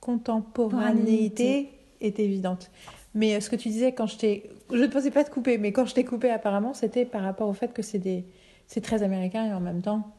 contemporanéité 0.04 1.70
est 2.00 2.18
évidente. 2.18 2.70
Mais 3.14 3.34
euh, 3.34 3.40
ce 3.40 3.48
que 3.50 3.56
tu 3.56 3.68
disais 3.68 3.92
quand 3.92 4.06
je 4.06 4.16
t'ai... 4.18 4.50
Je 4.72 4.76
ne 4.78 4.86
pensais 4.86 5.10
pas 5.10 5.24
te 5.24 5.30
couper, 5.30 5.58
mais 5.58 5.72
quand 5.72 5.86
je 5.86 5.94
t'ai 5.94 6.04
coupé 6.04 6.30
apparemment, 6.30 6.74
c'était 6.74 7.04
par 7.04 7.22
rapport 7.22 7.48
au 7.48 7.52
fait 7.52 7.72
que 7.72 7.82
c'est 7.82 7.98
des... 7.98 8.24
c'est 8.66 8.80
très 8.80 9.02
américain 9.02 9.44
et 9.46 9.52
en 9.52 9.60
même 9.60 9.82
temps, 9.82 10.10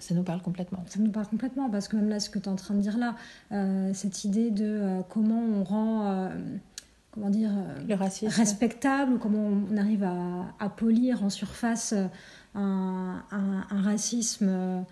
ça 0.00 0.14
nous 0.14 0.22
parle 0.22 0.40
complètement. 0.42 0.82
Ça 0.86 0.98
nous 1.00 1.10
parle 1.12 1.26
complètement, 1.28 1.70
parce 1.70 1.86
que 1.88 1.96
même 1.96 2.08
là, 2.08 2.18
ce 2.18 2.30
que 2.30 2.38
tu 2.38 2.46
es 2.46 2.48
en 2.48 2.56
train 2.56 2.74
de 2.74 2.80
dire 2.80 2.98
là, 2.98 3.14
euh, 3.52 3.90
cette 3.94 4.24
idée 4.24 4.50
de 4.50 4.64
euh, 4.64 5.00
comment 5.08 5.40
on 5.40 5.62
rend, 5.64 6.06
euh, 6.10 6.28
comment 7.12 7.30
dire, 7.30 7.50
Le 7.86 7.94
racisme. 7.94 8.32
respectable, 8.34 9.18
comment 9.18 9.50
on 9.70 9.76
arrive 9.76 10.02
à, 10.04 10.46
à 10.58 10.68
polir 10.70 11.22
en 11.22 11.30
surface 11.30 11.94
un, 12.54 13.22
un- 13.30 13.64
un 13.70 13.80
racisme 13.82 14.84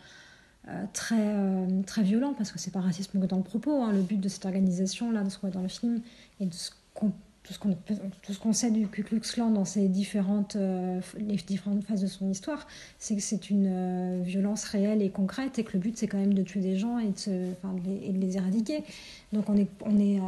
euh, 0.69 0.85
très, 0.93 1.17
euh, 1.19 1.83
très 1.87 2.03
violent, 2.03 2.35
parce 2.37 2.53
que 2.53 2.59
c'est 2.59 2.71
pas 2.73 2.81
racisme 2.81 3.21
que 3.21 3.27
dans 3.27 3.39
le 3.39 3.43
propos. 3.43 3.83
hein. 3.83 3.93
Le 3.93 4.03
but 4.03 4.21
de 4.21 4.29
cette 4.29 4.45
organisation, 4.47 5.11
là, 5.11 5.23
de 5.25 5.31
ce 5.31 5.39
qu'on 5.39 5.49
voit 5.49 5.55
dans 5.57 5.63
le 5.63 5.69
film, 5.69 6.01
et 6.41 6.47
de 6.47 6.51
tout 6.51 7.53
ce 7.55 8.39
qu'on 8.39 8.53
sait 8.53 8.71
du 8.71 8.87
Ku 8.87 9.03
Klux 9.03 9.21
Klan 9.21 9.51
dans 9.51 9.65
ses 9.65 9.89
différentes, 9.89 10.57
euh, 10.57 11.01
les 11.19 11.37
différentes 11.37 11.83
phases 11.85 12.03
de 12.03 12.07
son 12.07 12.31
histoire, 12.31 12.67
c'est 12.99 13.17
que 13.17 13.23
c'est 13.23 13.51
une 13.51 14.23
violence 14.23 14.65
réelle 14.65 15.03
et 15.03 15.09
concrète 15.11 15.59
et 15.59 15.65
que 15.65 15.73
le 15.73 15.79
but 15.81 15.97
c'est 15.97 16.07
quand 16.07 16.19
même 16.19 16.35
de 16.35 16.43
tuer 16.43 16.61
des 16.61 16.77
gens 16.77 16.99
et 16.99 17.09
de, 17.09 17.19
se- 17.19 17.31
les, 17.85 18.09
et 18.09 18.13
de 18.13 18.19
les 18.19 18.37
éradiquer. 18.37 18.85
Donc 19.33 19.49
on 19.49 19.57
est, 19.57 19.69
on 19.85 19.99
est, 19.99 20.21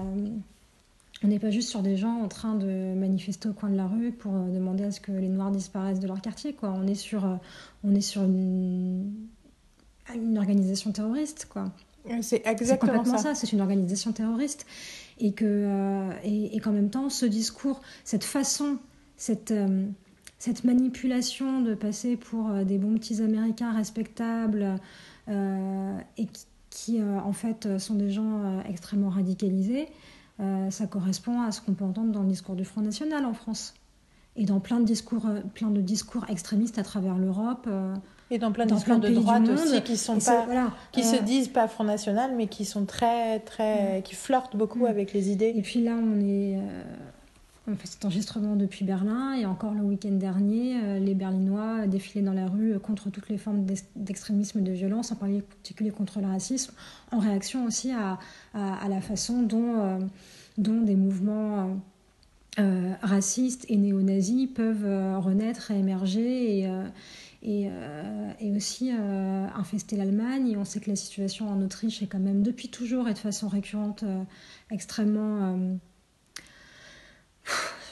on 1.23 1.29
n'est 1.29 1.39
pas 1.39 1.51
juste 1.51 1.69
sur 1.69 1.83
des 1.83 1.97
gens 1.97 2.21
en 2.23 2.29
train 2.29 2.57
de 2.57 2.95
manifester 2.95 3.49
au 3.49 3.53
coin 3.53 3.69
de 3.69 3.77
la 3.77 3.87
rue 3.87 4.11
pour 4.11 4.33
demander 4.33 4.85
à 4.85 4.91
ce 4.91 5.01
que 5.01 5.13
les 5.13 5.29
Noirs 5.29 5.53
disparaissent 5.53 6.01
de 6.01 6.09
leur 6.09 6.21
quartier. 6.21 6.55
Quoi. 6.55 6.75
On 6.77 6.87
est 6.89 6.97
sur, 6.97 7.39
on 7.85 7.95
est 7.95 8.01
sur 8.01 8.25
une, 8.25 9.13
une 10.15 10.39
organisation 10.39 10.93
terroriste. 10.93 11.47
Quoi. 11.51 11.71
C'est 12.07 12.23
C'est 12.23 12.47
exactement 12.47 12.93
complètement 12.93 13.19
ça. 13.19 13.35
ça, 13.35 13.35
c'est 13.35 13.53
une 13.53 13.61
organisation 13.61 14.13
terroriste. 14.13 14.67
Et 15.19 15.33
que 15.33 15.45
euh, 15.47 16.11
et, 16.25 16.57
et 16.57 16.61
qu'en 16.61 16.73
même 16.73 16.91
temps, 16.91 17.09
ce 17.09 17.27
discours, 17.27 17.81
cette 18.05 18.25
façon, 18.25 18.79
cette, 19.23 19.53
euh, 19.53 19.87
cette 20.41 20.65
manipulation 20.65 21.61
de 21.61 21.75
passer 21.75 22.17
pour 22.17 22.51
euh, 22.51 22.65
des 22.65 22.77
bons 22.77 22.95
petits 22.95 23.23
Américains 23.23 23.73
respectables 23.73 24.81
euh, 25.29 25.99
et 26.17 26.27
qui, 26.27 26.47
qui, 26.71 27.03
en 27.03 27.33
fait 27.33 27.79
sont 27.79 27.95
des 27.95 28.11
gens 28.11 28.61
extrêmement 28.67 29.11
radicalisés, 29.11 29.89
ça 30.71 30.87
correspond 30.87 31.43
à 31.43 31.53
ce 31.53 31.61
qu'on 31.61 31.75
peut 31.75 31.85
entendre 31.85 32.13
dans 32.13 32.23
le 32.23 32.29
discours 32.29 32.57
du 32.57 32.65
Front 32.65 32.81
National 32.81 33.27
en 33.27 33.35
France. 33.35 33.75
Et 34.37 34.47
dans 34.47 34.59
plein 34.59 34.81
de 34.81 34.87
discours, 34.87 35.29
plein 35.53 35.71
de 35.71 35.83
discours 35.83 36.25
extrémistes 36.31 36.79
à 36.79 36.83
travers 36.83 37.19
l'Europe. 37.19 37.69
Et 38.35 38.39
dans 38.39 38.51
plein 38.51 38.65
de 38.67 38.75
discours 38.75 38.99
de 38.99 39.09
droite 39.11 39.43
aussi 39.49 39.83
qui 39.83 39.97
sont 39.99 40.19
pas... 40.19 40.45
voilà, 40.47 40.71
qui 40.91 41.03
euh, 41.03 41.05
se 41.05 41.23
disent 41.23 41.49
pas 41.49 41.69
Front 41.69 41.85
National, 41.85 42.33
mais 42.37 42.47
qui 42.47 42.65
sont 42.65 42.87
très, 42.87 43.39
très, 43.41 44.01
qui 44.05 44.15
flirtent 44.15 44.57
beaucoup 44.57 44.87
avec 44.87 45.13
les 45.13 45.31
idées. 45.31 45.53
Et 45.55 45.61
puis 45.63 45.83
là, 45.85 45.93
on 46.03 46.19
est. 46.19 46.57
euh, 46.57 46.83
on 47.69 47.77
fait 47.77 47.87
cet 47.87 48.05
enregistrement 48.05 48.57
depuis 48.57 48.85
Berlin 48.85 49.35
et 49.35 49.47
encore 49.47 49.73
le 49.75 49.83
week-end 49.83 50.11
dernier, 50.13 50.77
euh, 50.83 50.99
les 50.99 51.15
Berlinois 51.15 51.87
défilaient 51.87 52.25
dans 52.25 52.33
la 52.33 52.47
rue 52.49 52.73
euh, 52.73 52.79
contre 52.81 53.09
toutes 53.11 53.29
les 53.29 53.39
formes 53.39 53.65
d'ex- 53.65 53.85
d'extrémisme 53.95 54.59
et 54.61 54.63
de 54.63 54.73
violence, 54.73 55.13
en 55.13 55.17
particulier 55.17 55.91
contre 55.91 56.21
le 56.21 56.27
racisme, 56.27 56.73
en 57.13 57.19
réaction 57.21 57.65
aussi 57.67 57.93
à, 57.93 58.19
à- 58.55 58.85
à 58.85 58.89
la 58.89 59.01
façon 59.01 59.43
dont, 59.43 60.01
dont 60.59 60.81
des 60.81 60.97
mouvements 60.97 61.77
racistes 63.03 63.65
et 63.69 63.77
néo-nazis 63.77 64.49
peuvent 64.55 65.21
renaître 65.25 65.71
et 65.71 65.79
émerger 65.79 66.59
et, 66.61 66.69
et, 67.43 67.69
euh, 67.71 68.33
et 68.41 68.51
aussi 68.57 68.91
euh, 68.93 69.47
infester 69.55 69.97
l'Allemagne. 69.97 70.49
Et 70.51 70.57
on 70.57 70.65
sait 70.65 70.81
que 70.81 70.89
la 70.91 70.97
situation 70.97 71.49
en 71.49 71.61
Autriche 71.63 72.03
est 72.03 72.07
quand 72.07 72.19
même 72.21 72.43
depuis 72.43 72.69
toujours 72.69 73.09
et 73.09 73.15
de 73.15 73.19
façon 73.19 73.49
récurrente 73.49 74.03
euh, 74.05 74.23
extrêmement, 74.71 75.59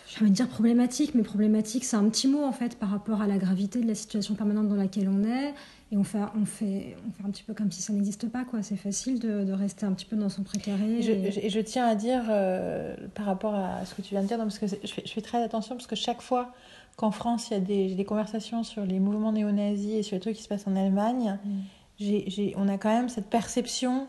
j'ai 0.08 0.20
envie 0.22 0.30
de 0.30 0.36
dire 0.36 0.48
problématique, 0.48 1.14
mais 1.14 1.22
problématique 1.22 1.84
c'est 1.84 1.96
un 1.96 2.08
petit 2.08 2.28
mot 2.28 2.42
en 2.44 2.52
fait 2.52 2.76
par 2.78 2.90
rapport 2.90 3.22
à 3.22 3.26
la 3.26 3.38
gravité 3.38 3.80
de 3.80 3.86
la 3.86 3.94
situation 3.94 4.34
permanente 4.34 4.68
dans 4.68 4.74
laquelle 4.76 5.08
on 5.08 5.24
est. 5.24 5.54
Et 5.92 5.96
on 5.96 6.04
fait, 6.04 6.20
on 6.40 6.44
fait, 6.44 6.96
on 7.08 7.10
fait 7.10 7.26
un 7.26 7.30
petit 7.32 7.42
peu 7.42 7.52
comme 7.52 7.72
si 7.72 7.82
ça 7.82 7.92
n'existe 7.92 8.28
pas, 8.28 8.44
quoi. 8.44 8.62
C'est 8.62 8.76
facile 8.76 9.18
de, 9.18 9.42
de 9.42 9.52
rester 9.52 9.86
un 9.86 9.92
petit 9.92 10.04
peu 10.06 10.14
dans 10.14 10.28
son 10.28 10.44
précaré. 10.44 10.98
Et 10.98 11.02
je, 11.02 11.10
et- 11.10 11.32
je- 11.32 11.40
et 11.40 11.50
je 11.50 11.58
tiens 11.58 11.84
à 11.84 11.96
dire 11.96 12.22
euh, 12.30 12.94
par 13.16 13.26
rapport 13.26 13.56
à 13.56 13.84
ce 13.84 13.96
que 13.96 14.02
tu 14.02 14.10
viens 14.10 14.22
de 14.22 14.28
dire, 14.28 14.38
non, 14.38 14.44
parce 14.44 14.60
que 14.60 14.68
je 14.68 14.76
fais, 14.86 15.02
je 15.04 15.10
fais 15.10 15.20
très 15.20 15.42
attention 15.42 15.74
parce 15.74 15.88
que 15.88 15.96
chaque 15.96 16.22
fois 16.22 16.54
qu'en 17.00 17.10
France 17.10 17.48
il 17.50 17.54
y 17.54 17.56
a 17.56 17.94
des, 17.96 18.04
conversations 18.04 18.62
sur 18.62 18.84
les 18.84 19.00
mouvements 19.00 19.32
néo-nazis 19.32 19.94
et 19.94 20.02
sur 20.02 20.16
les 20.16 20.20
trucs 20.20 20.36
qui 20.36 20.42
se 20.42 20.48
passent 20.48 20.66
en 20.66 20.76
Allemagne, 20.76 21.38
Mm. 21.44 22.52
on 22.56 22.68
a 22.68 22.76
quand 22.78 22.88
même 22.90 23.08
cette 23.08 23.26
perception 23.30 24.06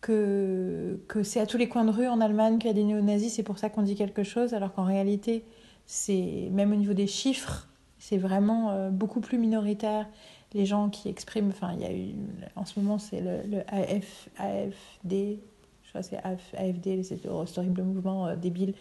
que, 0.00 1.00
que 1.08 1.22
c'est 1.22 1.40
à 1.40 1.46
tous 1.46 1.56
les 1.58 1.68
coins 1.68 1.84
de 1.84 1.90
rue 1.90 2.08
en 2.08 2.20
Allemagne 2.20 2.58
qu'il 2.58 2.68
y 2.68 2.70
a 2.70 2.74
des 2.74 2.84
néo-nazis, 2.84 3.32
c'est 3.34 3.42
pour 3.42 3.58
ça 3.58 3.68
qu'on 3.70 3.82
dit 3.82 3.94
quelque 3.94 4.22
chose, 4.24 4.54
alors 4.54 4.72
qu'en 4.72 4.84
réalité, 4.84 5.44
c'est 5.86 6.48
même 6.52 6.72
au 6.72 6.76
niveau 6.76 6.94
des 6.94 7.06
chiffres, 7.06 7.68
c'est 7.98 8.18
vraiment 8.18 8.70
euh, 8.70 8.90
beaucoup 8.90 9.20
plus 9.20 9.38
minoritaire. 9.38 10.08
Les 10.54 10.66
gens 10.66 10.90
qui 10.90 11.08
expriment, 11.08 11.48
enfin, 11.50 11.72
il 11.74 11.80
y 11.80 11.84
a 11.86 11.92
eu, 11.92 12.14
en 12.56 12.64
ce 12.64 12.78
moment, 12.80 12.98
c'est 12.98 13.20
le, 13.20 13.42
le 13.48 13.60
AF, 13.68 14.28
AFD, 14.38 15.38
je 15.84 15.88
crois 15.88 16.00
que 16.02 16.06
c'est 16.08 16.16
AF- 16.24 16.54
AFD, 16.56 17.02
c'est 17.04 17.16
cet 17.16 17.26
horrible 17.26 17.82
mouvement 17.82 18.26
euh, 18.26 18.36
débile, 18.36 18.74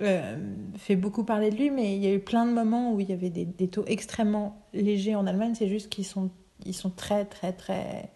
euh, 0.00 0.36
fait 0.76 0.96
beaucoup 0.96 1.24
parler 1.24 1.50
de 1.50 1.56
lui, 1.56 1.70
mais 1.70 1.96
il 1.96 2.02
y 2.04 2.06
a 2.06 2.12
eu 2.12 2.18
plein 2.20 2.46
de 2.46 2.52
moments 2.52 2.92
où 2.92 3.00
il 3.00 3.08
y 3.08 3.12
avait 3.12 3.30
des, 3.30 3.44
des 3.44 3.68
taux 3.68 3.84
extrêmement 3.86 4.60
légers 4.72 5.14
en 5.14 5.26
Allemagne, 5.26 5.54
c'est 5.54 5.68
juste 5.68 5.88
qu'ils 5.90 6.04
sont, 6.06 6.30
ils 6.66 6.74
sont 6.74 6.90
très, 6.90 7.24
très, 7.24 7.52
très 7.52 8.10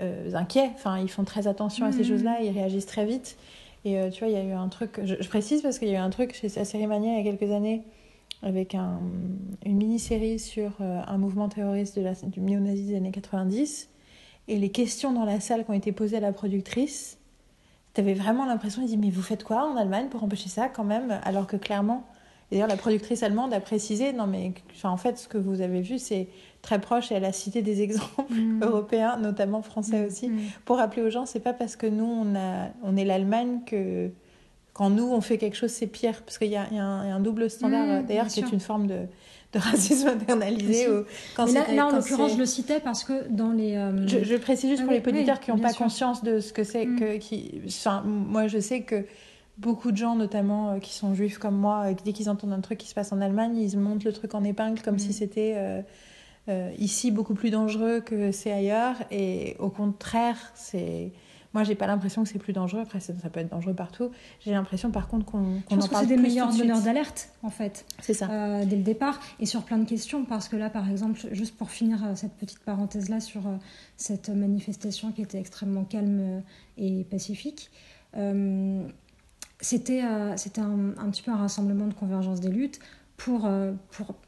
euh, 0.00 0.34
inquiets, 0.34 0.70
enfin, 0.74 0.98
ils 0.98 1.10
font 1.10 1.24
très 1.24 1.46
attention 1.46 1.86
à 1.86 1.92
ces 1.92 1.98
Mhm. 2.02 2.08
choses-là, 2.08 2.40
ils 2.42 2.50
réagissent 2.50 2.86
très 2.86 3.04
vite. 3.06 3.36
Et 3.84 3.98
euh, 3.98 4.10
tu 4.10 4.20
vois, 4.24 4.28
il 4.28 4.34
y 4.34 4.40
a 4.40 4.44
eu 4.44 4.52
un 4.52 4.68
truc, 4.68 5.00
je, 5.04 5.14
je 5.20 5.28
précise 5.28 5.62
parce 5.62 5.78
qu'il 5.78 5.88
y 5.88 5.92
a 5.92 5.94
eu 5.94 6.02
un 6.02 6.10
truc 6.10 6.34
chez 6.34 6.48
la 6.48 6.64
série 6.64 6.86
Mania 6.86 7.18
il 7.18 7.24
y 7.24 7.28
a 7.28 7.30
quelques 7.36 7.52
années 7.52 7.82
avec 8.42 8.74
un, 8.74 9.00
une 9.64 9.76
mini-série 9.76 10.40
sur 10.40 10.72
un 10.80 11.16
mouvement 11.18 11.48
terroriste 11.48 11.96
de 11.96 12.02
la, 12.02 12.14
du 12.14 12.40
néo-nazi 12.40 12.86
des 12.86 12.96
années 12.96 13.12
90. 13.12 13.88
Et 14.48 14.56
les 14.58 14.70
questions 14.70 15.12
dans 15.12 15.24
la 15.24 15.38
salle 15.38 15.64
qui 15.64 15.70
ont 15.70 15.74
été 15.74 15.92
posées 15.92 16.16
à 16.16 16.20
la 16.20 16.32
productrice, 16.32 17.18
tu 17.94 18.00
avais 18.00 18.14
vraiment 18.14 18.46
l'impression, 18.46 18.82
il 18.82 18.88
dit, 18.88 18.96
mais 18.96 19.10
vous 19.10 19.22
faites 19.22 19.44
quoi 19.44 19.64
en 19.64 19.76
Allemagne 19.76 20.08
pour 20.08 20.22
empêcher 20.22 20.48
ça 20.48 20.68
quand 20.68 20.84
même? 20.84 21.20
Alors 21.24 21.46
que 21.46 21.56
clairement, 21.56 22.06
d'ailleurs 22.50 22.68
la 22.68 22.76
productrice 22.76 23.22
allemande 23.22 23.52
a 23.52 23.60
précisé, 23.60 24.12
non 24.12 24.26
mais 24.26 24.52
enfin, 24.72 24.90
en 24.90 24.96
fait 24.96 25.18
ce 25.18 25.26
que 25.26 25.38
vous 25.38 25.60
avez 25.62 25.80
vu 25.80 25.98
c'est 25.98 26.28
très 26.60 26.80
proche 26.80 27.10
et 27.10 27.14
elle 27.14 27.24
a 27.24 27.32
cité 27.32 27.62
des 27.62 27.82
exemples 27.82 28.32
mm. 28.32 28.62
européens, 28.62 29.16
notamment 29.16 29.62
français 29.62 30.02
mm. 30.02 30.06
aussi, 30.06 30.28
mm. 30.28 30.40
pour 30.64 30.76
rappeler 30.76 31.02
aux 31.02 31.10
gens, 31.10 31.26
c'est 31.26 31.40
pas 31.40 31.54
parce 31.54 31.76
que 31.76 31.86
nous 31.86 32.04
on, 32.04 32.34
a, 32.36 32.68
on 32.82 32.96
est 32.96 33.04
l'Allemagne 33.04 33.60
que 33.66 34.10
quand 34.74 34.90
nous 34.90 35.10
on 35.10 35.20
fait 35.20 35.38
quelque 35.38 35.56
chose 35.56 35.70
c'est 35.70 35.86
pire, 35.86 36.22
parce 36.22 36.38
qu'il 36.38 36.48
y, 36.48 36.52
y, 36.52 36.56
a 36.56 36.62
un 36.62 37.20
double 37.20 37.50
standard 37.50 38.04
d'ailleurs 38.04 38.28
qui 38.28 38.40
est 38.40 38.52
une 38.52 38.60
forme 38.60 38.86
de 38.86 39.00
de 39.52 39.58
racisme 39.58 40.08
internalisé. 40.08 40.86
quand 41.36 41.46
Mais 41.46 41.52
là, 41.52 41.72
là, 41.72 41.86
en 41.86 41.96
l'occurrence, 41.96 42.32
je 42.32 42.38
le 42.38 42.46
citais 42.46 42.80
parce 42.80 43.04
que 43.04 43.28
dans 43.28 43.52
les. 43.52 43.76
Euh, 43.76 44.06
je, 44.06 44.24
je, 44.24 44.36
précise 44.36 44.70
juste 44.70 44.84
pour 44.84 44.92
les 44.92 45.02
auditeurs 45.06 45.40
qui 45.40 45.50
n'ont 45.50 45.58
pas 45.58 45.72
conscience 45.72 46.22
de 46.24 46.40
ce 46.40 46.52
que 46.52 46.64
c'est 46.64 46.86
mm. 46.86 46.98
que. 46.98 47.16
Qui... 47.18 47.60
Enfin, 47.66 48.02
moi, 48.04 48.48
je 48.48 48.58
sais 48.58 48.82
que 48.82 49.04
beaucoup 49.58 49.92
de 49.92 49.96
gens, 49.96 50.16
notamment 50.16 50.72
euh, 50.72 50.78
qui 50.78 50.94
sont 50.94 51.14
juifs 51.14 51.38
comme 51.38 51.56
moi, 51.56 51.84
euh, 51.86 51.94
dès 52.04 52.12
qu'ils 52.12 52.30
entendent 52.30 52.52
un 52.52 52.60
truc 52.60 52.78
qui 52.78 52.88
se 52.88 52.94
passe 52.94 53.12
en 53.12 53.20
Allemagne, 53.20 53.56
ils 53.56 53.78
montent 53.78 54.04
le 54.04 54.12
truc 54.12 54.34
en 54.34 54.44
épingle 54.44 54.80
comme 54.80 54.98
si 54.98 55.10
mm. 55.10 55.12
c'était. 55.12 55.84
ici 56.78 57.10
beaucoup 57.10 57.34
plus 57.34 57.50
dangereux 57.50 58.00
que 58.00 58.32
c'est 58.32 58.50
ailleurs 58.50 58.96
et 59.12 59.54
au 59.60 59.68
contraire 59.68 60.50
c'est 60.54 61.12
moi, 61.54 61.64
j'ai 61.64 61.74
pas 61.74 61.86
l'impression 61.86 62.22
que 62.22 62.28
c'est 62.28 62.38
plus 62.38 62.52
dangereux. 62.52 62.80
Après, 62.80 63.00
ça, 63.00 63.12
peut 63.12 63.40
être 63.40 63.50
dangereux 63.50 63.74
partout. 63.74 64.10
J'ai 64.40 64.52
l'impression, 64.52 64.90
par 64.90 65.08
contre, 65.08 65.26
qu'on 65.26 65.60
qu 65.68 65.74
en 65.74 65.78
parle 65.78 65.88
que 65.88 65.96
c'est 65.98 66.06
des 66.06 66.16
meilleurs 66.16 66.54
donneurs 66.54 66.80
d'alerte, 66.80 67.30
en 67.42 67.50
fait. 67.50 67.84
C'est 68.00 68.14
ça. 68.14 68.30
Euh, 68.30 68.64
dès 68.64 68.76
le 68.76 68.82
départ. 68.82 69.20
Et 69.38 69.46
sur 69.46 69.62
plein 69.62 69.78
de 69.78 69.84
questions, 69.84 70.24
parce 70.24 70.48
que 70.48 70.56
là, 70.56 70.70
par 70.70 70.90
exemple, 70.90 71.20
juste 71.32 71.56
pour 71.56 71.70
finir 71.70 72.02
euh, 72.04 72.14
cette 72.14 72.32
petite 72.34 72.60
parenthèse-là 72.60 73.20
sur 73.20 73.46
euh, 73.46 73.56
cette 73.96 74.30
manifestation 74.30 75.12
qui 75.12 75.22
était 75.22 75.38
extrêmement 75.38 75.84
calme 75.84 76.42
et 76.78 77.04
pacifique, 77.04 77.70
c'était 79.60 80.02
c'était 80.36 80.60
un, 80.60 80.90
un, 80.98 81.10
petit 81.10 81.22
peu 81.22 81.30
un 81.30 81.36
rassemblement 81.36 81.86
de 81.86 81.94
convergence 81.94 82.40
des 82.40 82.50
luttes 82.50 82.80
pour, 83.24 83.46
euh, 83.46 83.72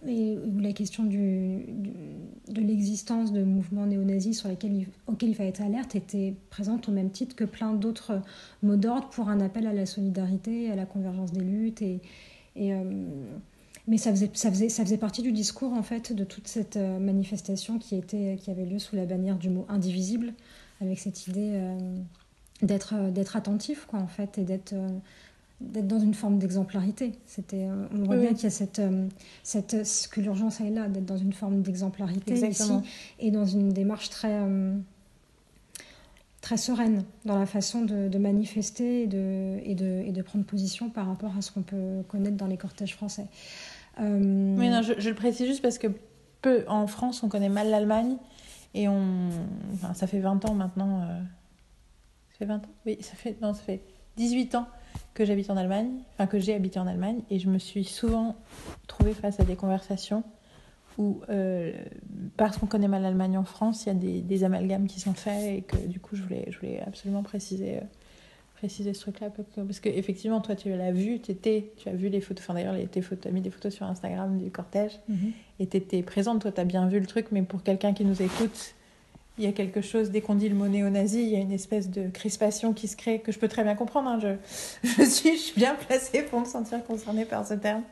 la 0.05 0.73
question 0.73 1.03
de 1.03 2.61
l'existence 2.61 3.33
de 3.33 3.43
mouvements 3.43 3.87
néo-nazis 3.87 4.39
sur 4.39 4.49
lesquels 4.49 4.73
il, 4.73 4.87
auxquels 5.09 5.31
il 5.31 5.35
fallait 5.35 5.49
être 5.49 5.63
alerte 5.63 5.97
était 5.97 6.37
présente 6.49 6.89
au 6.89 6.93
même 6.93 7.11
titre 7.11 7.35
que 7.35 7.43
plein 7.43 7.73
d'autres 7.73 8.23
mots 8.63 8.77
d'ordre 8.77 9.09
pour 9.09 9.29
un 9.29 9.41
appel 9.41 9.67
à 9.67 9.73
la 9.73 9.85
solidarité, 9.85 10.71
à 10.71 10.77
la 10.77 10.87
convergence 10.87 11.33
des 11.33 11.41
luttes. 11.41 11.83
Et, 11.83 12.01
euh, 12.57 12.85
mais 13.89 13.99
ça 13.99 14.13
faisait, 14.13 14.31
ça, 14.33 14.51
faisait, 14.51 14.69
ça 14.69 14.85
faisait 14.85 14.97
partie 14.97 15.23
du 15.23 15.33
discours 15.33 15.73
en 15.73 15.83
fait 15.83 16.13
de 16.13 16.23
toute 16.23 16.47
cette 16.47 16.77
euh, 16.77 17.01
manifestation 17.01 17.81
qui, 17.81 17.97
était, 17.97 18.39
qui 18.41 18.53
avait 18.53 18.65
lieu 18.65 18.79
sous 18.79 18.95
la 18.95 19.07
bannière 19.07 19.39
du 19.39 19.51
mot 19.51 19.67
indivisible, 19.69 20.35
avec 20.81 21.01
cette 21.01 21.27
idée 21.27 21.61
d'être 22.63 23.11
d'être 23.11 23.37
attentif 23.37 23.87
quoi 23.87 23.99
en 23.99 24.07
fait 24.07 24.39
et 24.39 24.45
d'être 24.45 24.75
d'être 25.73 25.87
dans 25.87 26.01
une 26.01 26.15
forme 26.15 26.39
d'exemplarité. 26.39 27.13
C'était, 27.27 27.67
euh, 27.67 27.87
on 27.93 28.05
voit 28.05 28.17
bien 28.17 28.35
qu'il 28.35 28.45
y 28.45 28.47
a 28.47 28.51
cette, 28.51 28.79
euh, 28.79 29.09
cette, 29.43 29.77
que 30.11 30.21
l'urgence 30.21 30.61
est 30.61 30.71
là, 30.71 30.89
d'être 30.89 31.05
dans 31.05 31.17
une 31.17 31.33
forme 31.33 31.63
d'exemplarité 31.63 32.35
ici, 32.35 32.73
et 33.19 33.31
dans 33.31 33.45
une 33.45 33.73
démarche 33.73 34.11
très, 34.11 34.33
euh, 34.33 34.77
très 36.41 36.57
sereine 36.57 37.05
dans 37.25 37.39
la 37.39 37.47
façon 37.47 37.83
de, 37.83 38.19
manifester 38.19 39.03
et 39.03 39.07
de, 39.07 39.59
et, 39.65 39.75
de, 39.75 40.03
et 40.07 40.13
de 40.13 40.23
prendre 40.23 40.45
position 40.45 40.91
par 40.91 41.07
rapport 41.07 41.37
à 41.37 41.43
ce 41.43 41.51
qu'on 41.53 41.63
peut 41.63 42.03
connaître 42.09 42.37
dans 42.37 42.47
les 42.47 42.57
cortèges 42.57 42.95
français. 42.95 43.27
Oui, 43.99 44.69
non, 44.69 44.83
je, 44.83 44.95
je, 44.99 45.09
le 45.09 45.15
précise 45.15 45.47
juste 45.47 45.63
parce 45.63 45.79
que 45.79 45.87
peu, 46.43 46.65
en 46.67 46.87
France, 46.87 47.23
on 47.23 47.29
connaît 47.29 47.49
mal 47.49 47.71
l'Allemagne, 47.71 48.17
et 48.75 48.89
on, 48.89 49.29
enfin, 49.73 49.95
ça 49.95 50.07
fait 50.07 50.19
20 50.19 50.45
ans 50.47 50.55
maintenant. 50.55 51.07
Ça 52.33 52.39
fait 52.39 52.45
20 52.45 52.57
ans? 52.57 52.71
Oui, 52.87 52.99
ça 53.01 53.15
fait, 53.15 53.37
non, 53.41 53.55
ça 53.55 53.63
fait 53.63 53.81
18 54.17 54.57
ans 54.57 54.67
que 55.15 55.25
j'habite 55.25 55.51
en 55.51 55.57
Allemagne, 55.57 55.91
enfin 56.15 56.27
que 56.27 56.39
j'ai 56.39 56.55
habité 56.55 56.79
en 56.79 56.87
Allemagne, 56.87 57.21
et 57.31 57.39
je 57.39 57.49
me 57.49 57.59
suis 57.59 57.85
souvent 57.85 58.37
trouvée 58.87 59.15
face 59.15 59.41
à 59.41 59.45
des 59.45 59.57
conversations 59.57 60.25
où, 60.99 61.21
euh, 61.29 61.73
parce 62.37 62.59
qu'on 62.59 62.67
connaît 62.67 62.89
mal 62.89 63.03
l'Allemagne 63.03 63.37
en 63.37 63.45
France, 63.45 63.85
il 63.85 63.89
y 63.89 63.91
a 63.91 63.95
des, 63.95 64.21
des, 64.21 64.45
amalgames 64.45 64.87
qui 64.87 65.01
sont 65.01 65.15
faits 65.15 65.59
et 65.59 65.63
que 65.63 65.77
du 65.77 66.01
coup 66.01 66.17
je 66.17 66.23
voulais, 66.23 66.47
je 66.51 66.59
voulais 66.59 66.81
absolument 66.87 67.23
préciser, 67.23 67.79
euh, 67.79 67.81
préciser 68.55 68.95
ce 68.95 69.01
truc-là. 69.01 69.31
Parce 69.31 69.81
qu'effectivement, 69.81 70.41
toi 70.41 70.55
tu 70.55 70.69
l'as 70.71 70.93
vu, 70.93 71.15
étais, 71.15 71.73
tu 71.77 71.89
as 71.89 71.95
vu 71.95 72.09
les 72.09 72.21
photos, 72.21 72.45
enfin 72.45 72.55
d'ailleurs 72.55 72.77
tu 72.91 73.29
as 73.29 73.31
mis 73.31 73.41
des 73.41 73.51
photos 73.51 73.75
sur 73.75 73.87
Instagram 73.87 74.39
du 74.39 74.51
cortège, 74.51 75.01
mhm. 75.09 75.33
et 75.59 75.67
tu 75.67 75.77
étais 75.77 76.03
présente, 76.03 76.43
toi 76.43 76.53
tu 76.53 76.61
as 76.61 76.65
bien 76.65 76.87
vu 76.87 77.01
le 77.01 77.07
truc, 77.07 77.27
mais 77.33 77.43
pour 77.43 77.63
quelqu'un 77.63 77.93
qui 77.93 78.05
nous 78.05 78.23
écoute, 78.23 78.75
il 79.39 79.45
y 79.45 79.47
a 79.49 79.53
quelque 79.53 79.81
chose, 79.81 80.11
dès 80.11 80.21
qu'on 80.21 80.37
dit 80.37 80.49
le 80.49 80.55
mot 80.55 80.69
néo-nazi, 80.69 81.23
il 81.23 81.29
y 81.29 81.37
a 81.37 81.41
une 81.41 81.53
espèce 81.53 81.91
de 81.91 82.09
crispation 82.09 82.73
qui 82.73 82.87
se 82.87 82.97
crée, 82.97 83.19
que 83.19 83.33
je 83.33 83.39
peux 83.39 83.49
très 83.49 83.65
bien 83.65 83.75
comprendre. 83.75 84.09
Hein. 84.09 84.19
Je, 84.21 84.89
je, 84.99 85.05
suis, 85.05 85.33
je 85.33 85.43
suis 85.43 85.57
bien 85.57 85.75
placée 85.75 86.23
pour 86.23 86.41
me 86.41 86.45
sentir 86.45 86.85
concernée 86.85 87.25
par 87.25 87.47
ce 87.47 87.55
terme. 87.55 87.83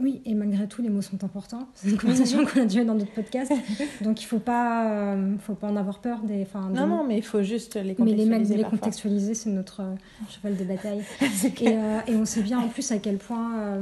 Oui, 0.00 0.20
et 0.24 0.34
malgré 0.34 0.66
tout, 0.66 0.82
les 0.82 0.88
mots 0.88 1.02
sont 1.02 1.22
importants. 1.22 1.68
C'est 1.74 1.90
une 1.90 1.98
conversation 1.98 2.44
qu'on 2.44 2.62
a 2.62 2.64
déjà 2.64 2.82
dans 2.84 2.96
d'autres 2.96 3.12
podcasts. 3.12 3.52
Donc 4.00 4.20
il 4.20 4.24
ne 4.24 4.28
faut, 4.28 4.40
pas, 4.40 4.90
euh, 4.90 5.36
faut 5.38 5.54
pas 5.54 5.68
en 5.68 5.76
avoir 5.76 6.00
peur. 6.00 6.20
Des, 6.22 6.44
non, 6.72 6.88
non, 6.88 7.04
mais 7.04 7.18
il 7.18 7.22
faut 7.22 7.42
juste 7.42 7.76
les 7.76 7.94
contextualiser. 7.94 8.30
Mais 8.30 8.56
les, 8.56 8.56
les 8.56 8.64
contextualiser, 8.64 9.34
c'est 9.34 9.50
notre 9.50 9.82
euh, 9.82 9.94
cheval 10.28 10.56
de 10.56 10.64
bataille. 10.64 11.04
et, 11.60 11.68
euh, 11.68 12.00
et, 12.08 12.16
on 12.16 12.24
sait 12.24 12.42
bien 12.42 12.58
en 12.58 12.68
plus 12.68 12.90
à 12.90 12.98
quel 12.98 13.18
point 13.18 13.76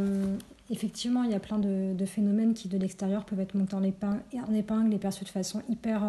effectivement, 0.70 1.24
il 1.24 1.30
y 1.30 1.34
a 1.34 1.40
plein 1.40 1.58
de, 1.58 2.04
phénomènes 2.06 2.54
qui, 2.54 2.68
de 2.68 2.78
l'extérieur, 2.78 3.24
peuvent 3.24 3.40
être 3.40 3.54
montés 3.54 3.74
en 3.74 3.82
épingle, 3.82 4.94
et 4.94 4.98
perçus 4.98 5.24
de 5.24 5.28
façon 5.28 5.62
hyper 5.68 6.02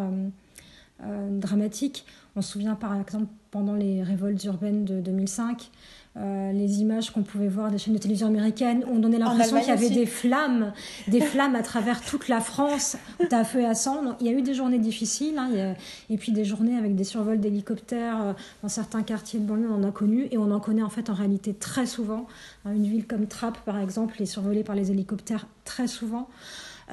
euh, 1.03 1.11
euh, 1.11 1.39
dramatique. 1.39 2.05
On 2.35 2.41
se 2.41 2.53
souvient 2.53 2.75
par 2.75 2.99
exemple 2.99 3.27
pendant 3.51 3.73
les 3.73 4.01
révoltes 4.01 4.43
urbaines 4.45 4.85
de 4.85 5.01
2005, 5.01 5.69
euh, 6.17 6.51
les 6.51 6.79
images 6.79 7.11
qu'on 7.11 7.23
pouvait 7.23 7.49
voir 7.49 7.71
des 7.71 7.77
chaînes 7.77 7.93
de 7.93 7.99
télévision 7.99 8.27
américaines, 8.27 8.85
on 8.89 8.99
donnait 8.99 9.17
l'impression 9.17 9.59
qu'il 9.59 9.69
y 9.69 9.71
avait 9.71 9.89
des 9.89 10.05
flammes, 10.05 10.71
des 11.07 11.19
flammes 11.19 11.55
à 11.55 11.63
travers 11.63 12.01
toute 12.01 12.29
la 12.29 12.39
France, 12.39 12.97
à 13.31 13.43
feu 13.43 13.61
et 13.61 13.65
à 13.65 13.75
sang. 13.75 14.15
il 14.19 14.27
y 14.27 14.29
a 14.29 14.33
eu 14.33 14.41
des 14.41 14.53
journées 14.53 14.79
difficiles, 14.79 15.37
hein, 15.37 15.73
et 16.09 16.17
puis 16.17 16.31
des 16.31 16.45
journées 16.45 16.77
avec 16.77 16.95
des 16.95 17.03
survols 17.03 17.39
d'hélicoptères 17.39 18.21
euh, 18.21 18.33
dans 18.63 18.69
certains 18.69 19.03
quartiers 19.03 19.39
de 19.39 19.45
banlieue, 19.45 19.69
on 19.69 19.83
en 19.83 19.87
a 19.87 19.91
connu, 19.91 20.27
et 20.31 20.37
on 20.37 20.51
en 20.51 20.59
connaît 20.61 20.83
en 20.83 20.89
fait 20.89 21.09
en 21.09 21.13
réalité 21.13 21.53
très 21.53 21.85
souvent. 21.85 22.27
Hein, 22.65 22.73
une 22.73 22.87
ville 22.87 23.05
comme 23.05 23.27
Trappes, 23.27 23.63
par 23.65 23.77
exemple, 23.79 24.21
est 24.21 24.25
survolée 24.25 24.63
par 24.63 24.75
les 24.75 24.91
hélicoptères 24.91 25.47
très 25.65 25.87
souvent. 25.87 26.29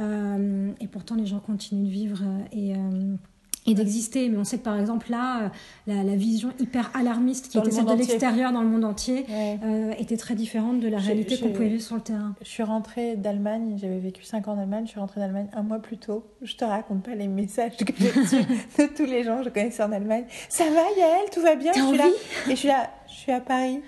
Euh, 0.01 0.71
et 0.81 0.87
pourtant, 0.87 1.17
les 1.17 1.27
gens 1.27 1.41
continuent 1.41 1.87
de 1.87 1.91
vivre 1.91 2.23
et 2.53 2.75
et 3.69 3.75
d'exister. 3.75 4.29
Mais 4.29 4.39
on 4.39 4.45
sait 4.45 4.59
que 4.59 4.65
par 4.65 4.79
exemple 4.79 5.11
là, 5.11 5.43
euh, 5.43 5.49
la, 5.87 6.03
la 6.03 6.17
vision 6.17 6.51
hyper 6.59 6.91
alarmiste 6.95 7.49
qui 7.49 7.59
était 7.59 7.71
celle 7.71 7.85
de 7.85 7.93
l'extérieur 7.93 8.53
dans 8.53 8.63
le 8.63 8.69
monde 8.69 8.85
entier 8.85 9.27
euh, 9.31 9.93
était 9.99 10.17
très 10.17 10.35
différente 10.35 10.81
de 10.81 10.89
la 10.89 10.99
réalité 10.99 11.39
qu'on 11.39 11.51
pouvait 11.51 11.69
vivre 11.69 11.83
sur 11.83 11.97
le 11.97 12.03
terrain. 12.03 12.35
Je 12.43 12.49
suis 12.49 12.63
rentrée 12.63 13.17
d'Allemagne, 13.17 13.79
j'avais 13.81 13.99
vécu 13.99 14.25
5 14.25 14.49
ans 14.49 14.53
en 14.53 14.59
Allemagne, 14.59 14.85
je 14.87 14.91
suis 14.91 15.01
rentrée 15.01 15.21
d'Allemagne 15.21 15.49
un 15.53 15.63
mois 15.63 15.79
plus 15.79 15.99
tôt. 15.99 16.25
Je 16.43 16.57
te 16.57 16.65
raconte 16.65 17.03
pas 17.03 17.15
les 17.15 17.29
messages 17.29 17.77
que 17.77 17.93
j'ai 17.99 18.11
reçus 18.11 18.37
de 18.79 18.97
tous 18.97 19.05
les 19.05 19.25
gens 19.25 19.39
que 19.39 19.45
je 19.45 19.51
connaissais 19.51 19.83
en 19.83 19.93
Allemagne. 19.93 20.25
Ça 20.49 20.65
va 20.65 20.83
Yael, 20.97 21.31
tout 21.33 21.43
va 21.43 21.55
bien? 21.57 21.73
Je 21.75 21.81
suis 21.83 21.97
là. 21.99 22.09
Et 22.47 22.51
je 22.51 22.55
suis 22.57 22.69
là, 22.69 22.91
je 23.09 23.15
suis 23.15 23.33
à 23.33 23.41
Paris. 23.41 23.81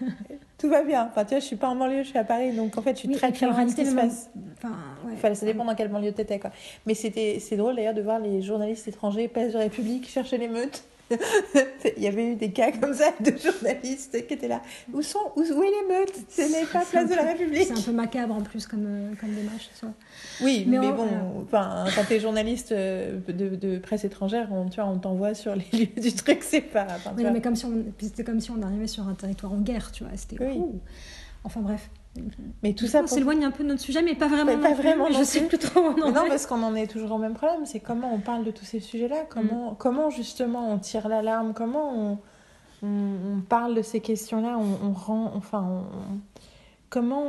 Tout 0.60 0.68
va 0.68 0.82
bien. 0.82 1.08
Enfin, 1.10 1.24
tu 1.24 1.30
vois, 1.30 1.40
je 1.40 1.44
suis 1.46 1.56
pas 1.56 1.68
en 1.68 1.74
banlieue, 1.74 2.02
je 2.02 2.08
suis 2.08 2.18
à 2.18 2.24
Paris, 2.24 2.52
donc 2.52 2.76
en 2.76 2.82
fait, 2.82 2.92
je 2.92 2.98
suis 2.98 3.08
très 3.08 3.32
très 3.32 3.46
loin 3.46 3.64
de 3.64 3.70
ce 3.70 3.76
qui 3.76 3.86
se 3.86 3.94
passe. 3.94 4.30
Enfin, 4.58 4.76
ouais. 5.06 5.34
ça 5.34 5.46
dépend 5.46 5.64
dans 5.64 5.74
quelle 5.74 5.88
banlieue 5.88 6.12
tu 6.12 6.20
étais, 6.20 6.38
quoi. 6.38 6.50
Mais 6.86 6.94
c'était, 6.94 7.38
c'est 7.40 7.56
drôle 7.56 7.76
d'ailleurs 7.76 7.94
de 7.94 8.02
voir 8.02 8.18
les 8.18 8.42
journalistes 8.42 8.86
étrangers, 8.86 9.26
place 9.26 9.54
de 9.54 9.58
République, 9.58 10.08
chercher 10.08 10.36
l'émeute. 10.36 10.84
Il 11.96 12.02
y 12.02 12.06
avait 12.06 12.32
eu 12.32 12.36
des 12.36 12.52
cas 12.52 12.72
comme 12.72 12.94
ça 12.94 13.12
de 13.20 13.32
journalistes 13.36 14.26
qui 14.26 14.34
étaient 14.34 14.48
là. 14.48 14.62
Où 14.92 15.02
sont 15.02 15.18
où, 15.36 15.40
où 15.40 15.62
est 15.62 15.70
l'émeute 15.70 16.12
Ce 16.28 16.42
n'est 16.42 16.66
pas 16.66 16.84
place 16.84 17.08
de 17.08 17.14
la 17.14 17.22
République. 17.22 17.64
C'est 17.66 17.78
un 17.78 17.82
peu 17.82 17.92
macabre 17.92 18.34
en 18.34 18.42
plus 18.42 18.66
comme, 18.66 18.86
euh, 18.86 19.14
comme 19.20 19.30
démarche. 19.34 19.70
Ça. 19.74 19.88
Oui, 20.42 20.64
mais, 20.66 20.78
bon, 20.78 21.08
enfin, 21.44 21.84
quand 21.94 22.04
tu 22.04 22.14
es 22.14 22.20
journaliste 22.20 22.72
euh, 22.72 23.18
de, 23.28 23.56
de, 23.56 23.78
presse 23.78 24.04
étrangère, 24.04 24.48
on, 24.52 24.68
tu 24.68 24.80
vois, 24.80 24.90
on 24.90 24.98
t'envoie 24.98 25.34
sur 25.34 25.54
les 25.54 25.66
lieux 25.72 26.00
du 26.00 26.12
truc, 26.12 26.42
c'est 26.42 26.60
pas. 26.60 26.86
oui, 27.16 27.24
mais 27.32 27.40
comme 27.40 27.56
si 27.56 27.66
on, 27.66 27.84
c'était 28.00 28.24
comme 28.24 28.40
si 28.40 28.50
on 28.50 28.62
arrivait 28.62 28.86
sur 28.86 29.06
un 29.08 29.14
territoire 29.14 29.52
en 29.52 29.60
guerre, 29.60 29.90
tu 29.92 30.04
vois. 30.04 30.12
C'était. 30.16 30.42
Oui. 30.42 30.60
Enfin 31.44 31.60
bref. 31.60 31.90
Mais 32.62 32.74
tout 32.74 32.86
ça. 32.86 33.02
On 33.02 33.06
s'éloigne 33.06 33.44
un 33.44 33.50
peu 33.50 33.62
de 33.62 33.68
notre 33.68 33.80
sujet, 33.80 34.02
mais 34.02 34.14
pas 34.14 34.28
vraiment. 34.28 34.58
pas 34.58 34.74
vraiment. 34.74 35.10
Je 35.10 35.22
sais 35.22 35.46
plus 35.46 35.58
trop. 35.58 35.92
non, 35.98 36.12
parce 36.12 36.46
qu'on 36.46 36.62
en 36.62 36.74
est 36.74 36.88
toujours 36.88 37.12
au 37.12 37.18
même 37.18 37.34
problème. 37.34 37.66
C'est 37.66 37.80
comment 37.80 38.12
on 38.12 38.18
parle 38.18 38.44
de 38.44 38.50
tous 38.50 38.64
ces 38.64 38.80
sujets-là. 38.80 39.26
Comment, 39.28 39.72
mm. 39.72 39.76
comment 39.78 40.10
justement 40.10 40.72
on 40.72 40.78
tire 40.78 41.08
l'alarme. 41.08 41.52
Comment 41.54 41.92
on, 41.94 42.18
on, 42.82 43.40
parle 43.48 43.76
de 43.76 43.82
ces 43.82 44.00
questions-là. 44.00 44.58
On, 44.58 44.88
on, 44.88 44.92
rend. 44.92 45.32
Enfin, 45.36 45.84
comment 46.88 47.24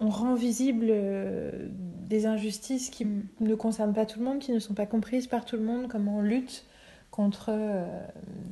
on, 0.00 0.08
rend 0.08 0.34
visible 0.34 0.86
euh, 0.90 1.68
des 2.08 2.26
injustices 2.26 2.90
qui 2.90 3.04
mm. 3.04 3.22
ne 3.40 3.54
concernent 3.54 3.94
pas 3.94 4.04
tout 4.04 4.18
le 4.18 4.24
monde, 4.24 4.40
qui 4.40 4.50
ne 4.50 4.58
sont 4.58 4.74
pas 4.74 4.86
comprises 4.86 5.28
par 5.28 5.44
tout 5.44 5.56
le 5.56 5.62
monde. 5.62 5.86
Comment 5.88 6.18
on 6.18 6.22
lutte 6.22 6.64
contre 7.12 7.50
euh, 7.50 7.86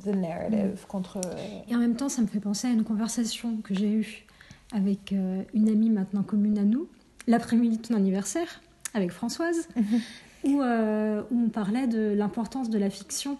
the 0.05 0.15
narrative, 0.15 0.81
mm. 0.81 0.87
contre... 0.87 1.19
Et 1.67 1.75
en 1.75 1.79
même 1.79 1.95
temps, 1.95 2.09
ça 2.09 2.21
me 2.21 2.27
fait 2.27 2.39
penser 2.39 2.67
à 2.67 2.71
une 2.71 2.85
conversation 2.85 3.57
que 3.57 3.73
j'ai 3.73 3.91
eue 3.91 4.27
avec 4.71 5.11
euh, 5.13 5.41
une 5.53 5.69
amie 5.69 5.89
maintenant 5.89 6.23
commune 6.23 6.57
à 6.57 6.63
nous, 6.63 6.87
l'après-midi 7.27 7.77
de 7.77 7.81
ton 7.87 7.95
anniversaire, 7.95 8.61
avec 8.93 9.11
Françoise, 9.11 9.67
où, 10.43 10.61
euh, 10.61 11.21
où 11.31 11.45
on 11.45 11.49
parlait 11.49 11.87
de 11.87 12.13
l'importance 12.13 12.69
de 12.69 12.77
la 12.77 12.89
fiction 12.89 13.37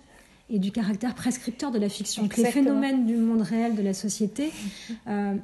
et 0.50 0.60
du 0.60 0.72
caractère 0.72 1.16
prescripteur 1.16 1.72
de 1.72 1.80
la 1.80 1.88
fiction, 1.90 2.28
que 2.28 2.36
les 2.38 2.44
phénomènes 2.52 3.06
du 3.06 3.16
monde 3.16 3.42
réel, 3.42 3.76
de 3.76 3.82
la 3.82 3.94
société, 3.94 4.52
euh, 5.08 5.36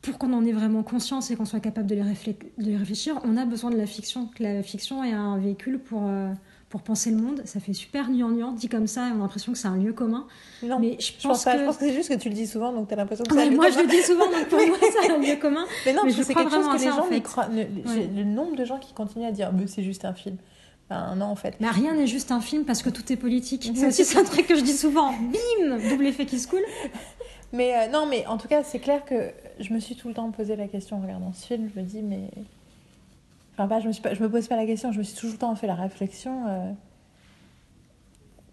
pour 0.00 0.18
qu'on 0.18 0.32
en 0.32 0.44
ait 0.44 0.52
vraiment 0.52 0.82
conscience 0.82 1.30
et 1.30 1.36
qu'on 1.36 1.44
soit 1.44 1.60
capable 1.60 1.88
de 1.88 1.94
les, 1.96 2.02
réflé- 2.02 2.36
de 2.58 2.64
les 2.64 2.76
réfléchir, 2.76 3.20
on 3.24 3.36
a 3.36 3.44
besoin 3.44 3.70
de 3.70 3.76
la 3.76 3.86
fiction. 3.86 4.26
Que 4.34 4.42
la 4.42 4.62
fiction 4.62 5.02
est 5.04 5.12
un 5.12 5.38
véhicule 5.38 5.78
pour, 5.78 6.06
euh, 6.06 6.32
pour 6.72 6.80
penser 6.82 7.10
le 7.10 7.18
monde. 7.18 7.42
Ça 7.44 7.60
fait 7.60 7.74
super 7.74 8.08
gnangnan, 8.10 8.50
dit 8.52 8.68
comme 8.68 8.86
ça, 8.86 9.08
et 9.08 9.12
on 9.12 9.16
a 9.16 9.18
l'impression 9.18 9.52
que 9.52 9.58
c'est 9.58 9.68
un 9.68 9.76
lieu 9.76 9.92
commun. 9.92 10.26
Non, 10.62 10.78
Mais 10.80 10.96
je 10.98 11.06
je 11.06 11.12
pense 11.12 11.22
pense 11.22 11.44
pas. 11.44 11.52
que- 11.52 11.58
Je 11.60 11.64
pense 11.66 11.76
que 11.76 11.84
c'est 11.86 11.92
juste 11.94 12.08
que 12.08 12.14
tu 12.18 12.28
le 12.30 12.34
dis 12.34 12.46
souvent, 12.46 12.72
donc 12.72 12.88
tu 12.88 12.94
as 12.94 12.96
l'impression 12.96 13.24
que 13.24 13.34
c'est 13.34 13.40
un 13.46 13.50
moi, 13.50 13.66
lieu 13.66 13.72
je 13.72 13.78
le 13.78 13.84
commun. 13.84 13.94
dis 13.94 14.02
souvent, 14.02 14.24
donc 14.30 14.48
pour 14.48 14.58
moi, 14.66 14.78
c'est 14.80 15.10
un 15.12 15.18
lieu 15.18 15.36
commun. 15.36 15.64
Mais 15.86 15.92
non, 15.92 16.02
Mais 16.06 16.12
c'est 16.12 16.34
quelque 16.34 16.50
chose 16.50 16.66
que 16.66 16.72
les 16.72 16.78
ça, 16.78 16.96
gens 16.96 17.04
fait. 17.04 17.20
croient. 17.20 17.48
Le, 17.48 17.58
Ouais. 17.88 18.08
le 18.16 18.24
nombre 18.24 18.56
de 18.56 18.64
gens 18.64 18.78
qui 18.78 18.92
continuent 18.94 19.26
à 19.26 19.32
dire, 19.32 19.52
mais 19.52 19.66
c'est 19.66 19.82
juste 19.84 20.04
un 20.06 20.14
film. 20.14 20.36
Ben 20.88 21.14
non, 21.14 21.26
en 21.26 21.36
fait. 21.36 21.54
Mais 21.60 21.68
rien 21.70 21.94
n'est 21.94 22.06
juste 22.06 22.32
un 22.32 22.40
film 22.40 22.64
parce 22.64 22.82
que 22.82 22.90
tout 22.90 23.12
est 23.12 23.16
politique. 23.16 23.70
C'est 23.74 23.86
aussi 23.86 24.04
c'est 24.04 24.18
un 24.18 24.24
truc 24.24 24.46
que 24.46 24.56
je 24.56 24.62
dis 24.62 24.76
souvent. 24.76 25.12
Bim 25.12 25.78
Double 25.90 26.06
effet 26.06 26.24
qui 26.26 26.38
se 26.38 26.48
coule. 26.48 26.64
Mais 27.52 27.74
euh, 27.76 27.88
non, 27.92 28.06
mais 28.06 28.26
en 28.26 28.38
tout 28.38 28.48
cas, 28.48 28.62
c'est 28.62 28.78
clair 28.78 29.04
que 29.04 29.30
je 29.60 29.74
me 29.74 29.78
suis 29.78 29.94
tout 29.94 30.08
le 30.08 30.14
temps 30.14 30.30
posé 30.30 30.56
la 30.56 30.68
question 30.68 30.96
en 30.96 31.02
regardant 31.02 31.32
ce 31.34 31.46
film. 31.46 31.68
Je 31.74 31.80
me 31.80 31.84
dis, 31.86 32.00
mais. 32.02 32.30
Enfin, 33.52 33.68
pas, 33.68 33.80
je 33.80 33.86
me, 33.86 33.92
suis 33.92 34.02
pas, 34.02 34.14
je 34.14 34.22
me 34.22 34.30
pose 34.30 34.48
pas 34.48 34.56
la 34.56 34.66
question, 34.66 34.92
je 34.92 34.98
me 34.98 35.02
suis 35.02 35.16
tout 35.16 35.26
le 35.26 35.36
temps 35.36 35.54
fait 35.54 35.66
la 35.66 35.74
réflexion 35.74 36.46
euh, 36.48 36.72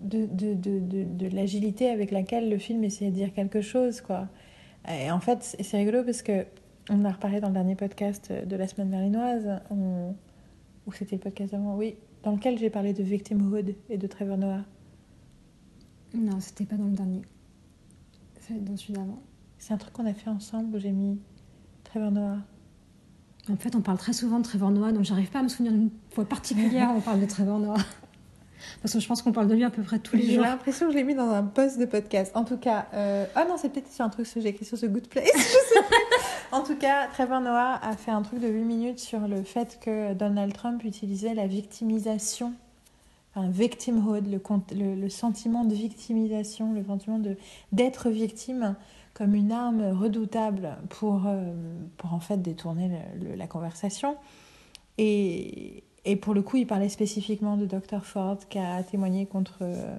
de, 0.02 0.26
de, 0.26 0.54
de, 0.54 1.04
de, 1.04 1.36
l'agilité 1.36 1.90
avec 1.90 2.12
laquelle 2.12 2.50
le 2.50 2.58
film 2.58 2.84
essayait 2.84 3.10
de 3.10 3.16
dire 3.16 3.34
quelque 3.34 3.62
chose, 3.62 4.02
quoi. 4.02 4.28
Et 4.90 5.12
en 5.12 5.20
fait, 5.20 5.44
c'est 5.44 5.64
c'est 5.64 5.78
rigolo 5.78 6.04
parce 6.04 6.22
que 6.22 6.46
on 6.90 7.06
a 7.06 7.12
reparlé 7.12 7.40
dans 7.40 7.48
le 7.48 7.54
dernier 7.54 7.76
podcast 7.76 8.32
de 8.32 8.56
la 8.56 8.68
semaine 8.68 8.90
berlinoise, 8.90 9.62
on... 9.70 10.16
ou 10.88 10.92
c'était 10.92 11.16
le 11.16 11.22
podcast 11.22 11.54
avant, 11.54 11.76
oui, 11.76 11.96
dans 12.24 12.32
lequel 12.32 12.58
j'ai 12.58 12.70
parlé 12.70 12.94
de 12.94 13.04
Victimhood 13.04 13.76
et 13.90 13.98
de 13.98 14.08
Trevor 14.08 14.38
Noah. 14.38 14.66
Non, 16.14 16.40
c'était 16.40 16.66
pas 16.66 16.76
dans 16.76 16.86
le 16.86 16.96
dernier. 16.96 17.22
Être 18.52 18.64
dans 18.64 18.78
celui 18.78 18.94
d'avant. 18.94 19.22
C'est 19.60 19.74
un 19.74 19.78
truc 19.78 19.94
qu'on 19.94 20.08
a 20.08 20.14
fait 20.14 20.30
ensemble 20.30 20.76
où 20.76 20.80
j'ai 20.80 20.92
mis 20.92 21.20
Trevor 21.84 22.12
Noah. 22.12 22.40
En 23.52 23.56
fait, 23.58 23.76
on 23.76 23.82
parle 23.82 23.98
très 23.98 24.14
souvent 24.14 24.40
de 24.40 24.44
Trevor 24.44 24.72
Noah, 24.72 24.92
donc 24.92 25.04
j'arrive 25.04 25.30
pas 25.30 25.40
à 25.40 25.44
me 25.44 25.48
souvenir 25.48 25.72
d'une 25.72 25.90
fois 26.12 26.26
particulière 26.26 26.92
où 26.94 26.98
on 26.98 27.02
parle 27.02 27.20
de 27.20 27.26
Trevor 27.26 27.60
Noah. 27.60 27.78
Parce 28.82 28.94
que 28.94 29.00
je 29.00 29.08
pense 29.08 29.22
qu'on 29.22 29.32
parle 29.32 29.48
de 29.48 29.56
lui 29.56 29.64
à 29.64 29.70
peu 29.70 29.82
près 29.82 30.00
tous 30.00 30.16
les 30.16 30.24
J'ai 30.24 30.36
jours. 30.36 30.44
l'impression 30.44 30.86
que 30.88 30.92
je 30.92 30.98
l'ai 30.98 31.04
mis 31.04 31.16
dans 31.16 31.30
un 31.32 31.44
post 31.44 31.80
de 31.80 31.86
podcast. 31.86 32.32
En 32.36 32.44
tout 32.44 32.58
cas, 32.58 32.88
euh... 32.94 33.26
ah 33.36 33.46
non, 33.46 33.56
c'est 33.58 33.70
peut-être 33.70 33.92
sur 33.92 34.06
un 34.06 34.10
truc 34.10 34.32
que 34.32 34.40
j'ai 34.40 34.50
écrit 34.50 34.66
sur 34.66 34.78
ce 34.78 34.86
Good 34.86 35.08
Place. 35.08 35.26
je 35.36 35.42
sais 35.42 35.80
en 36.52 36.62
tout 36.64 36.76
cas, 36.76 37.08
Trevor 37.08 37.42
Noah 37.42 37.80
a 37.82 37.96
fait 37.96 38.12
un 38.12 38.22
truc 38.22 38.40
de 38.40 38.48
8 38.48 38.64
minutes 38.64 39.00
sur 39.00 39.20
le 39.28 39.44
fait 39.44 39.80
que 39.84 40.14
Donald 40.14 40.54
Trump 40.54 40.84
utilisait 40.84 41.36
la 41.36 41.46
victimisation, 41.46 42.54
enfin, 43.36 43.50
victimhood, 43.50 44.26
le, 44.28 44.42
le, 44.76 44.96
le 44.96 45.10
sentiment 45.10 45.64
de 45.64 45.76
victimisation, 45.76 46.74
le 46.74 46.84
sentiment 46.84 47.22
d'être 47.72 48.10
victime 48.10 48.76
comme 49.20 49.36
une 49.36 49.52
arme 49.52 49.82
redoutable 49.92 50.78
pour, 50.88 51.28
euh, 51.28 51.54
pour 51.98 52.14
en 52.14 52.22
fait 52.22 52.42
détourner 52.42 52.90
la 53.36 53.48
conversation. 53.48 54.16
Et, 54.98 55.84
et 56.06 56.16
pour 56.16 56.34
le 56.34 56.42
coup, 56.42 56.56
il 56.56 56.66
parlait 56.66 56.88
spécifiquement 56.88 57.58
de 57.58 57.66
Dr. 57.66 58.06
Ford 58.06 58.38
qui 58.50 58.58
a 58.60 58.82
témoigné 58.82 59.26
contre. 59.26 59.58
euh, 59.62 59.98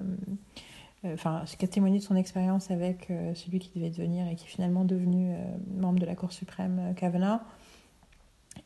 euh, 1.05 1.13
Enfin, 1.13 1.43
qui 1.57 1.65
a 1.65 1.67
témoigné 1.67 1.99
de 1.99 2.03
son 2.03 2.15
expérience 2.15 2.69
avec 2.69 3.11
celui 3.33 3.57
qui 3.57 3.71
devait 3.73 3.89
devenir 3.89 4.27
et 4.27 4.35
qui 4.35 4.45
est 4.45 4.49
finalement 4.49 4.85
devenu 4.85 5.33
membre 5.75 5.99
de 5.99 6.05
la 6.05 6.13
Cour 6.15 6.31
suprême, 6.31 6.93
Kavanaugh. 6.95 7.39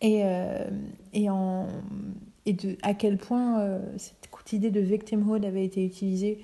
Et, 0.02 0.22
et, 1.14 1.30
en, 1.30 1.68
et 2.46 2.52
de, 2.52 2.76
à 2.82 2.94
quel 2.94 3.18
point 3.18 3.80
cette 3.96 4.52
idée 4.52 4.70
de 4.70 4.82
victimhood 4.82 5.46
avait 5.46 5.64
été 5.64 5.86
utilisée 5.86 6.40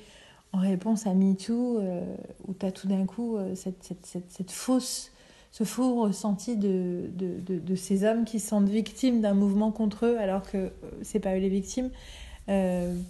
en 0.53 0.59
réponse 0.59 1.07
à 1.07 1.13
MeToo, 1.13 1.79
euh, 1.79 2.03
où 2.47 2.53
tu 2.53 2.65
as 2.65 2.71
tout 2.71 2.87
d'un 2.87 3.05
coup 3.05 3.37
euh, 3.37 3.55
cette, 3.55 3.83
cette, 3.83 4.05
cette, 4.29 4.51
fausse, 4.51 5.11
ce 5.51 5.63
faux 5.63 6.01
ressenti 6.01 6.57
de, 6.57 7.09
de, 7.13 7.59
de, 7.59 7.75
ces 7.75 8.03
hommes 8.03 8.25
qui 8.25 8.39
se 8.39 8.49
sentent 8.49 8.69
victimes 8.69 9.21
d'un 9.21 9.33
mouvement 9.33 9.71
contre 9.71 10.05
eux 10.05 10.17
alors 10.19 10.43
que 10.43 10.57
euh, 10.57 10.71
c'est 11.03 11.19
pas 11.19 11.35
eux 11.35 11.39
les 11.39 11.49
victimes. 11.49 11.89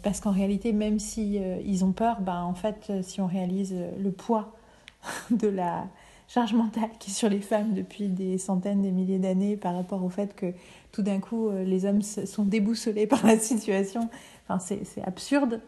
Parce 0.04 0.19
qu'en 0.19 0.30
réalité, 0.30 0.71
même 0.71 0.99
si 0.99 1.39
ils 1.65 1.84
ont 1.84 1.93
peur, 1.93 2.21
bah, 2.21 2.43
en 2.43 2.54
fait, 2.54 2.91
si 3.01 3.21
on 3.21 3.25
réalise 3.25 3.73
le 3.97 4.12
poids 4.12 4.54
de 5.32 5.47
la 5.47 5.88
charge 6.27 6.54
mentale 6.54 6.91
qui 6.99 7.10
est 7.10 7.13
sur 7.13 7.27
les 7.27 7.39
femmes 7.39 7.73
depuis 7.73 8.08
des 8.08 8.38
centaines, 8.38 8.84
des 8.84 8.91
milliers 8.91 9.17
d'années 9.17 9.58
par 9.58 9.73
rapport 9.73 10.04
au 10.04 10.10
fait 10.10 10.36
que 10.36 10.54
tout 10.91 11.01
d'un 11.01 11.19
coup, 11.19 11.49
les 11.49 11.86
hommes 11.88 12.04
sont 12.04 12.43
déboussolés 12.43 13.08
par 13.08 13.25
la 13.25 13.39
situation, 13.39 14.10
enfin, 14.47 14.60
c'est 14.60 15.01
absurde 15.04 15.60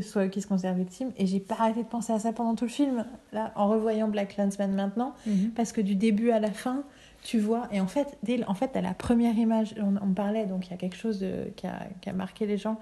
que 0.00 0.04
ce 0.04 0.10
soit 0.12 0.26
eux 0.26 0.28
qui 0.28 0.42
se 0.42 0.46
considèrent 0.46 0.74
victimes. 0.74 1.10
Et 1.16 1.26
j'ai 1.26 1.40
pas 1.40 1.56
arrêté 1.58 1.82
de 1.82 1.88
penser 1.88 2.12
à 2.12 2.18
ça 2.18 2.32
pendant 2.32 2.54
tout 2.54 2.64
le 2.64 2.70
film, 2.70 3.04
là, 3.32 3.52
en 3.56 3.68
revoyant 3.68 4.08
Black 4.08 4.34
Clansman 4.34 4.72
maintenant, 4.74 5.14
Mhm. 5.26 5.50
parce 5.56 5.72
que 5.72 5.80
du 5.80 5.94
début 5.94 6.30
à 6.30 6.40
la 6.40 6.50
fin, 6.50 6.84
tu 7.22 7.38
vois, 7.38 7.66
et 7.72 7.80
en 7.80 7.86
fait, 7.86 8.16
dès, 8.22 8.44
en 8.44 8.54
fait, 8.54 8.76
à 8.76 8.80
la 8.82 8.94
première 8.94 9.36
image, 9.38 9.74
on, 9.80 9.96
on 9.96 10.12
parlait, 10.12 10.46
donc 10.46 10.66
il 10.66 10.70
y 10.70 10.74
a 10.74 10.76
quelque 10.76 10.96
chose 10.96 11.18
de, 11.18 11.50
qui, 11.56 11.66
a, 11.66 11.86
qui 12.00 12.08
a 12.10 12.12
marqué 12.12 12.46
les 12.46 12.58
gens 12.58 12.78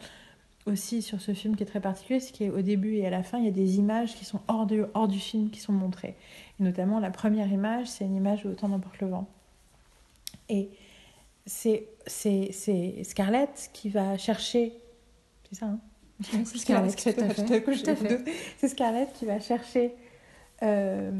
aussi 0.66 1.02
sur 1.02 1.20
ce 1.20 1.32
film 1.34 1.56
qui 1.56 1.62
est 1.62 1.66
très 1.66 1.80
particulier, 1.80 2.20
c'est 2.20 2.36
qu'au 2.50 2.62
début 2.62 2.96
et 2.96 3.06
à 3.06 3.10
la 3.10 3.22
fin, 3.22 3.38
il 3.38 3.44
y 3.44 3.48
a 3.48 3.52
des 3.52 3.78
images 3.78 4.14
qui 4.16 4.24
sont 4.24 4.40
hors 4.48 4.66
du, 4.66 4.82
hors 4.94 5.08
du 5.08 5.18
film 5.20 5.50
qui 5.50 5.60
sont 5.60 5.72
montrées. 5.72 6.16
Et 6.58 6.62
notamment, 6.62 7.00
la 7.00 7.10
première 7.10 7.50
image, 7.52 7.86
c'est 7.86 8.04
une 8.04 8.16
image 8.16 8.44
de 8.44 8.50
Autant 8.50 8.68
n'emporte 8.68 8.98
le 9.00 9.08
vent. 9.08 9.28
Et 10.48 10.70
c'est 11.46 11.86
c'est- 12.06 12.50
c'est 12.52 13.02
Scarlett 13.04 13.70
qui 13.72 13.88
va 13.88 14.18
chercher, 14.18 14.72
c'est 15.48 15.54
ça, 15.56 15.66
hein? 15.66 15.78
Oui, 16.32 16.44
c'est 16.44 16.58
Scarlett. 16.58 17.44
C'est 18.58 18.68
qui 19.14 19.24
va 19.26 19.40
chercher 19.40 19.94
euh, 20.62 21.10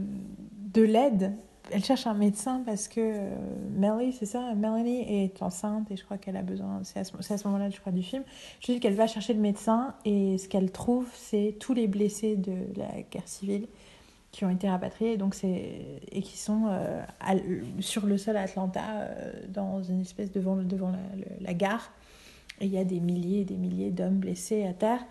de 0.73 0.83
l'aide. 0.83 1.33
Elle 1.71 1.83
cherche 1.83 2.07
un 2.07 2.15
médecin 2.15 2.63
parce 2.67 2.89
que 2.89 3.01
euh, 3.01 3.35
Melanie, 3.77 4.13
c'est 4.13 4.27
ça, 4.27 4.55
Melanie 4.55 5.01
est 5.25 5.43
enceinte 5.43 5.91
et 5.91 5.97
je 5.97 6.05
crois 6.05 6.19
qu'elle 6.19 6.37
a 6.37 6.43
besoin. 6.43 6.81
C'est 6.85 6.99
à 7.01 7.05
ce, 7.05 7.49
moment-là, 7.49 7.71
je 7.71 7.81
crois, 7.81 7.91
du 7.93 8.03
film. 8.03 8.23
Je 8.61 8.73
dis 8.73 8.81
qu'elle 8.81 8.95
va 8.95 9.07
chercher 9.07 9.33
le 9.33 9.41
médecin 9.41 9.95
et 10.05 10.37
ce 10.39 10.47
qu'elle 10.49 10.71
trouve, 10.71 11.09
c'est 11.15 11.57
tous 11.59 11.73
les 11.73 11.87
blessés 11.87 12.37
de 12.37 12.53
la 12.77 13.03
guerre 13.11 13.27
civile 13.27 13.67
qui 14.31 14.45
ont 14.45 14.51
été 14.51 14.69
rapatriés 14.69 15.17
donc 15.17 15.35
et 16.11 16.21
qui 16.23 16.37
sont 16.37 16.65
euh, 16.69 17.03
à- 17.21 17.35
sur 17.79 18.05
le 18.05 18.19
sol 18.19 18.37
à 18.37 18.43
Atlanta 18.43 18.81
euh, 18.93 19.33
dans 19.49 19.81
une 19.83 20.01
espèce 20.01 20.33
devant 20.33 20.57
devant 20.57 20.91
la, 20.91 20.99
le- 21.17 21.45
la 21.47 21.55
gare 21.55 21.93
et 22.61 22.67
il 22.67 22.73
y 22.73 22.79
a 22.79 22.85
des 22.85 23.01
milliers 23.01 23.41
et 23.41 23.45
des 23.45 23.57
milliers 23.57 23.91
d'hommes 23.91 24.19
blessés 24.19 24.65
à 24.67 24.73
terre 24.73 25.05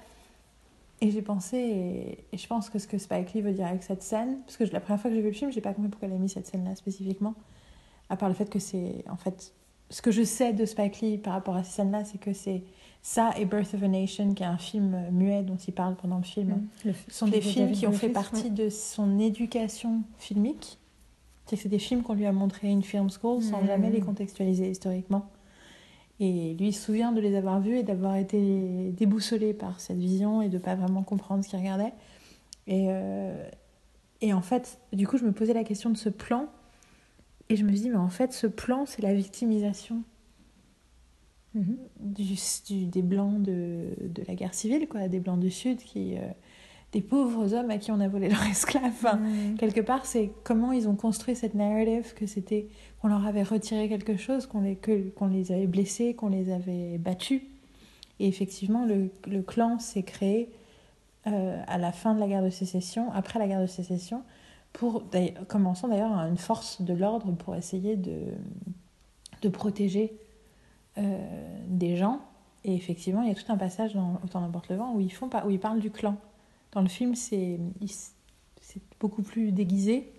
et 1.02 1.12
j'ai 1.12 1.22
pensé 1.22 1.58
et, 1.58 2.18
et 2.32 2.38
je 2.38 2.48
pense 2.48 2.70
que 2.70 2.80
ce 2.80 2.88
que 2.88 2.98
Spike 2.98 3.34
Lee 3.34 3.42
veut 3.42 3.52
dire 3.54 3.68
avec 3.68 3.84
cette 3.84 4.04
scène 4.04 4.38
parce 4.46 4.58
que 4.58 4.64
la 4.66 4.80
première 4.80 5.02
fois 5.02 5.10
que 5.10 5.16
j'ai 5.16 5.22
vu 5.22 5.28
le 5.30 5.34
film 5.34 5.52
j'ai 5.52 5.62
pas 5.62 5.74
compris 5.74 5.90
pourquoi 5.90 6.08
elle 6.08 6.16
a 6.16 6.18
mis 6.20 6.30
cette 6.30 6.48
scène 6.48 6.64
là 6.66 6.76
spécifiquement 6.76 7.34
à 8.10 8.16
part 8.16 8.30
le 8.30 8.36
fait 8.36 8.50
que 8.50 8.60
c'est 8.60 9.04
en 9.10 9.18
fait 9.18 9.54
ce 9.90 10.02
que 10.02 10.12
je 10.12 10.24
sais 10.24 10.54
de 10.54 10.66
Spike 10.66 11.02
Lee 11.02 11.18
par 11.18 11.34
rapport 11.34 11.56
à 11.56 11.64
ces 11.64 11.72
scènes 11.74 11.92
là 11.92 12.06
c'est 12.06 12.18
que 12.20 12.32
c'est 12.34 12.64
ça 13.02 13.32
et 13.38 13.44
Birth 13.44 13.74
of 13.74 13.84
a 13.84 13.88
Nation 13.90 14.34
qui 14.34 14.44
est 14.44 14.46
un 14.46 14.58
film 14.58 14.96
muet 15.12 15.44
dont 15.44 15.58
il 15.58 15.74
parle 15.74 15.96
pendant 15.98 16.18
le 16.18 16.24
film 16.24 16.66
Le 16.86 16.94
ce 17.10 17.14
sont 17.14 17.28
des 17.28 17.42
film 17.42 17.68
de 17.70 17.74
films 17.74 17.78
qui 17.78 17.88
ont 17.88 17.92
fait 17.92 18.08
partie 18.10 18.50
de 18.50 18.70
son 18.70 19.20
éducation 19.20 20.04
filmique. 20.18 20.80
C'est 21.46 21.58
que 21.58 21.62
c'est 21.64 21.68
des 21.68 21.80
films 21.80 22.02
qu'on 22.02 22.14
lui 22.14 22.26
a 22.26 22.32
montrés 22.32 22.70
à 22.70 22.72
une 22.72 22.82
film 22.82 23.10
school 23.10 23.42
sans 23.42 23.60
Mhm. 23.60 23.68
jamais 23.68 23.90
les 23.90 24.00
contextualiser 24.00 24.70
historiquement. 24.72 25.26
Et 26.20 26.54
lui 26.60 26.68
il 26.70 26.74
se 26.74 26.86
souvient 26.86 27.12
de 27.12 27.20
les 27.22 27.36
avoir 27.36 27.60
vus 27.60 27.78
et 27.80 27.84
d'avoir 27.84 28.16
été 28.16 28.92
déboussolé 28.92 29.54
par 29.54 29.80
cette 29.80 29.98
vision 29.98 30.42
et 30.42 30.50
de 30.50 30.58
pas 30.58 30.76
vraiment 30.76 31.04
comprendre 31.04 31.44
ce 31.44 31.50
qu'il 31.50 31.60
regardait. 31.60 31.94
Et, 32.68 32.86
euh, 32.90 33.50
et 34.22 34.34
en 34.34 34.42
fait, 34.42 34.80
du 34.94 35.08
coup, 35.08 35.18
je 35.18 35.26
me 35.26 35.32
posais 35.34 35.54
la 35.54 35.64
question 35.64 35.90
de 35.90 35.98
ce 35.98 36.10
plan. 36.10 36.48
Et 37.50 37.56
je 37.58 37.66
me 37.66 37.72
dis, 37.72 37.90
mais 37.90 37.98
en 37.98 38.10
fait, 38.10 38.32
ce 38.34 38.48
plan, 38.48 38.86
c'est 38.86 39.02
la 39.02 39.14
victimisation 39.14 40.04
Mhm. 41.56 41.78
du, 42.00 42.24
du- 42.68 42.86
des 42.88 43.02
blancs 43.04 43.42
de, 43.44 43.90
de 44.02 44.24
la 44.28 44.34
guerre 44.34 44.54
civile, 44.56 44.88
quoi, 44.88 45.08
des 45.08 45.20
blancs 45.20 45.40
du 45.40 45.52
Sud, 45.52 45.78
qui, 45.78 46.18
euh, 46.18 46.22
des 46.94 47.02
pauvres 47.02 47.54
hommes 47.54 47.70
à 47.72 47.78
qui 47.78 47.92
on 47.92 48.00
a 48.00 48.08
volé 48.08 48.30
leur 48.30 48.44
esclave. 48.46 48.84
Enfin, 48.86 49.18
Mhm. 49.18 49.58
quelque 49.58 49.82
part, 49.82 50.06
c'est 50.06 50.32
comment 50.44 50.72
ils 50.72 50.88
ont 50.88 50.96
construit 50.96 51.36
cette 51.36 51.56
narrative 51.56 52.14
que 52.14 52.26
c'était 52.28 52.68
qu'on 53.02 53.08
leur 53.10 53.26
avait 53.26 53.44
retiré 53.44 53.90
quelque 53.90 54.16
chose, 54.16 54.46
qu'on 54.46 54.62
les, 54.62 54.76
que- 54.78 55.10
qu'on 55.10 55.28
les 55.28 55.52
avait 55.52 55.68
blessés, 55.68 56.14
qu'on 56.14 56.30
les 56.30 56.52
avait 56.52 56.98
battus. 57.00 57.42
Et 58.20 58.28
effectivement, 58.28 58.86
le, 58.86 59.10
le 59.28 59.42
clan 59.42 59.80
s'est 59.80 60.04
créé 60.04 60.50
euh, 61.28 61.62
à 61.68 61.78
la 61.78 61.92
fin 61.92 62.14
de 62.14 62.20
la 62.20 62.28
guerre 62.28 62.44
de 62.44 62.50
sécession, 62.50 63.12
après 63.14 63.40
la 63.40 63.48
guerre 63.48 63.62
de 63.62 63.66
sécession, 63.68 64.22
pour 64.72 65.04
commençant 65.48 65.88
d'ailleurs 65.88 66.16
à 66.18 66.28
une 66.28 66.38
force 66.38 66.82
de 66.82 66.94
l'ordre 66.94 67.32
pour 67.32 67.56
essayer 67.56 67.96
de, 67.96 68.20
de 69.42 69.50
protéger 69.50 70.18
euh, 70.98 71.18
des 71.68 71.96
gens. 71.96 72.20
Et 72.66 72.76
effectivement, 72.76 73.22
il 73.24 73.30
y 73.30 73.32
a 73.32 73.36
tout 73.36 73.52
un 73.52 73.58
passage 73.58 73.94
dans 73.96 74.20
Autant 74.24 74.42
n'importe 74.42 74.70
le 74.70 74.76
vent 74.76 74.94
où 74.96 75.00
ils, 75.02 75.12
font 75.12 75.28
pas, 75.30 75.46
où 75.46 75.50
ils 75.50 75.60
parlent 75.60 75.80
du 75.80 75.92
clan. 75.92 76.16
Dans 76.74 76.82
le 76.82 76.88
film, 76.90 77.16
c'est 77.16 77.60
beaucoup 79.00 79.22
plus 79.22 79.52
déguisé. 79.52 80.12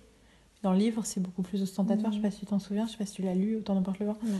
Dans 0.62 0.72
le 0.72 0.78
livre, 0.78 1.02
c'est 1.04 1.20
beaucoup 1.20 1.42
plus 1.42 1.62
ostentatoire. 1.62 2.10
Je 2.12 2.16
sais 2.16 2.22
Mhm. 2.22 2.22
pas 2.22 2.30
si 2.30 2.40
tu 2.40 2.46
t'en 2.46 2.58
souviens, 2.58 2.86
je 2.86 2.92
sais 2.92 2.98
pas 2.98 3.06
si 3.06 3.14
tu 3.14 3.22
l'as 3.22 3.34
lu, 3.34 3.56
autant 3.56 3.74
n'importe 3.74 3.98
le 3.98 4.06
vent. 4.06 4.16
Non. 4.24 4.38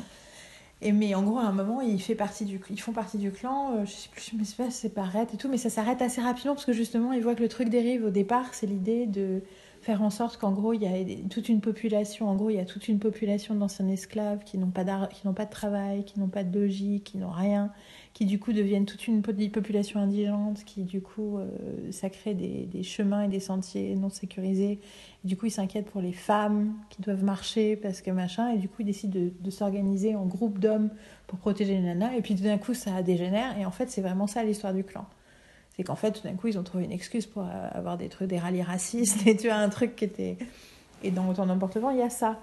Et 0.81 0.93
mais 0.93 1.15
en 1.15 1.23
gros, 1.23 1.39
à 1.39 1.43
un 1.45 1.53
moment, 1.53 1.81
il 1.81 2.01
fait 2.01 2.15
partie 2.15 2.45
du, 2.45 2.61
ils 2.71 2.81
font 2.81 2.93
partie 2.93 3.19
du 3.19 3.31
clan. 3.31 3.77
euh, 3.77 3.85
je 3.85 3.91
sais 3.93 4.09
plus, 4.11 4.33
mais 4.37 4.45
c'est 4.45 4.57
pas, 4.57 4.71
c'est 4.71 5.35
et 5.35 5.37
tout, 5.37 5.49
mais 5.49 5.57
ça 5.59 5.71
s'arrête 5.71 6.03
assez 6.03 6.21
rapidement 6.21 6.55
parce 6.55 6.65
que 6.67 6.73
justement, 6.73 7.13
ils 7.13 7.23
voient 7.23 7.35
que 7.35 7.43
le 7.43 7.49
truc 7.49 7.69
dérive. 7.69 8.05
Au 8.05 8.11
départ, 8.11 8.53
c'est 8.55 8.67
l'idée 8.67 9.07
de 9.07 9.43
faire 9.85 10.03
en 10.03 10.09
sorte 10.11 10.39
qu'en 10.39 10.53
gros, 10.53 10.73
il 10.73 10.83
y 10.83 10.87
a 10.87 11.29
toute 11.29 11.49
une 11.51 11.61
population. 11.61 12.29
En 12.29 12.35
gros, 12.37 12.49
il 12.49 12.57
y 12.57 12.59
a 12.59 12.65
toute 12.65 12.89
une 12.89 12.99
population 12.99 13.55
d'anciens 13.55 13.87
esclaves 13.89 14.43
qui 14.45 14.57
n'ont 14.57 14.71
pas 14.71 14.85
qui 15.09 15.27
n'ont 15.27 15.35
pas 15.35 15.45
de 15.45 15.51
travail, 15.51 16.05
qui 16.05 16.19
n'ont 16.19 16.29
pas 16.29 16.43
de 16.43 16.59
logis, 16.59 17.03
qui 17.03 17.19
n'ont 17.19 17.31
rien, 17.31 17.71
qui 18.15 18.25
du 18.25 18.39
coup 18.39 18.53
deviennent 18.55 18.87
toute 18.87 19.07
une 19.07 19.21
po- 19.21 19.33
population 19.53 20.01
indigente, 20.01 20.65
qui 20.65 20.85
du 20.85 21.03
coup, 21.03 21.37
euh, 21.39 21.47
ça 21.93 22.09
crée 22.09 22.35
des, 22.35 22.67
des 22.67 22.83
chemins 22.83 23.25
et 23.25 23.29
des 23.29 23.41
sentiers 23.41 23.95
non 23.95 24.09
sécurisés. 24.09 24.81
Et 25.25 25.29
du 25.29 25.37
coup, 25.37 25.47
ils 25.47 25.51
s'inquiètent 25.51 25.91
pour 25.91 26.01
les 26.01 26.13
femmes 26.13 26.75
qui 26.89 27.03
doivent 27.03 27.25
marcher 27.25 27.77
parce 27.77 28.01
que 28.01 28.11
machin, 28.11 28.53
et 28.55 28.59
du 28.59 28.69
coup, 28.69 28.77
ils 28.81 28.87
décident 28.87 29.19
de, 29.21 29.33
de 29.39 29.51
s'organiser 29.51 30.17
en 30.17 30.25
groupe 30.25 30.59
d'hommes 30.59 30.91
pour 31.27 31.39
protéger 31.39 31.75
les 31.75 31.83
nanas. 31.83 32.15
Et 32.17 32.23
puis 32.23 32.35
tout 32.35 32.45
d'un 32.45 32.59
coup, 32.59 32.73
ça 32.75 33.03
dégénère. 33.03 33.59
Et 33.59 33.67
en 33.67 33.71
fait, 33.71 33.91
c'est 33.91 34.03
vraiment 34.03 34.27
ça 34.27 34.43
l'histoire 34.45 34.73
du 34.73 34.83
clan. 34.85 35.07
C'est 35.77 35.83
qu'en 35.83 35.97
fait, 35.97 36.13
tout 36.13 36.23
d'un 36.23 36.35
coup, 36.35 36.47
ils 36.49 36.59
ont 36.59 36.63
trouvé 36.63 36.85
une 36.85 36.93
excuse 36.93 37.27
pour 37.27 37.43
euh, 37.43 37.69
avoir 37.73 37.97
des 37.99 38.09
trucs, 38.09 38.29
des 38.29 38.39
rallyes 38.39 38.63
racistes, 38.63 39.19
et 39.27 39.37
tu 39.37 39.49
as 39.51 39.59
un 39.59 39.69
truc 39.69 39.97
qui 39.97 40.05
était. 40.05 40.37
Et 41.03 41.11
dans 41.11 41.29
Autant 41.29 41.47
n'importe 41.47 41.77
vent, 41.77 41.91
il 41.91 41.99
y 41.99 42.03
a 42.03 42.11
ça. 42.11 42.39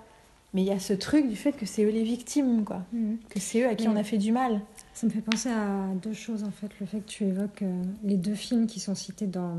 Mais 0.53 0.63
il 0.63 0.67
y 0.67 0.71
a 0.71 0.79
ce 0.79 0.91
truc 0.91 1.29
du 1.29 1.37
fait 1.37 1.53
que 1.53 1.65
c'est 1.65 1.83
eux 1.85 1.91
les 1.91 2.03
victimes, 2.03 2.65
quoi. 2.65 2.83
Mhm. 2.91 3.17
Que 3.29 3.39
c'est 3.39 3.61
eux 3.61 3.67
à 3.69 3.75
qui 3.75 3.87
Mais- 3.87 3.93
on 3.93 3.95
a 3.95 4.03
fait 4.03 4.17
du 4.17 4.33
mal. 4.33 4.59
Ça 4.93 5.07
me 5.07 5.11
fait 5.11 5.21
penser 5.21 5.47
à 5.49 5.87
deux 6.03 6.11
choses 6.13 6.43
en 6.43 6.51
fait. 6.51 6.67
Le 6.81 6.85
fait 6.85 6.99
que 6.99 7.07
tu 7.07 7.23
évoques 7.23 7.61
euh, 7.61 7.83
les 8.03 8.17
deux 8.17 8.35
films 8.35 8.67
qui 8.67 8.81
sont 8.81 8.93
cités 8.93 9.27
dans, 9.27 9.55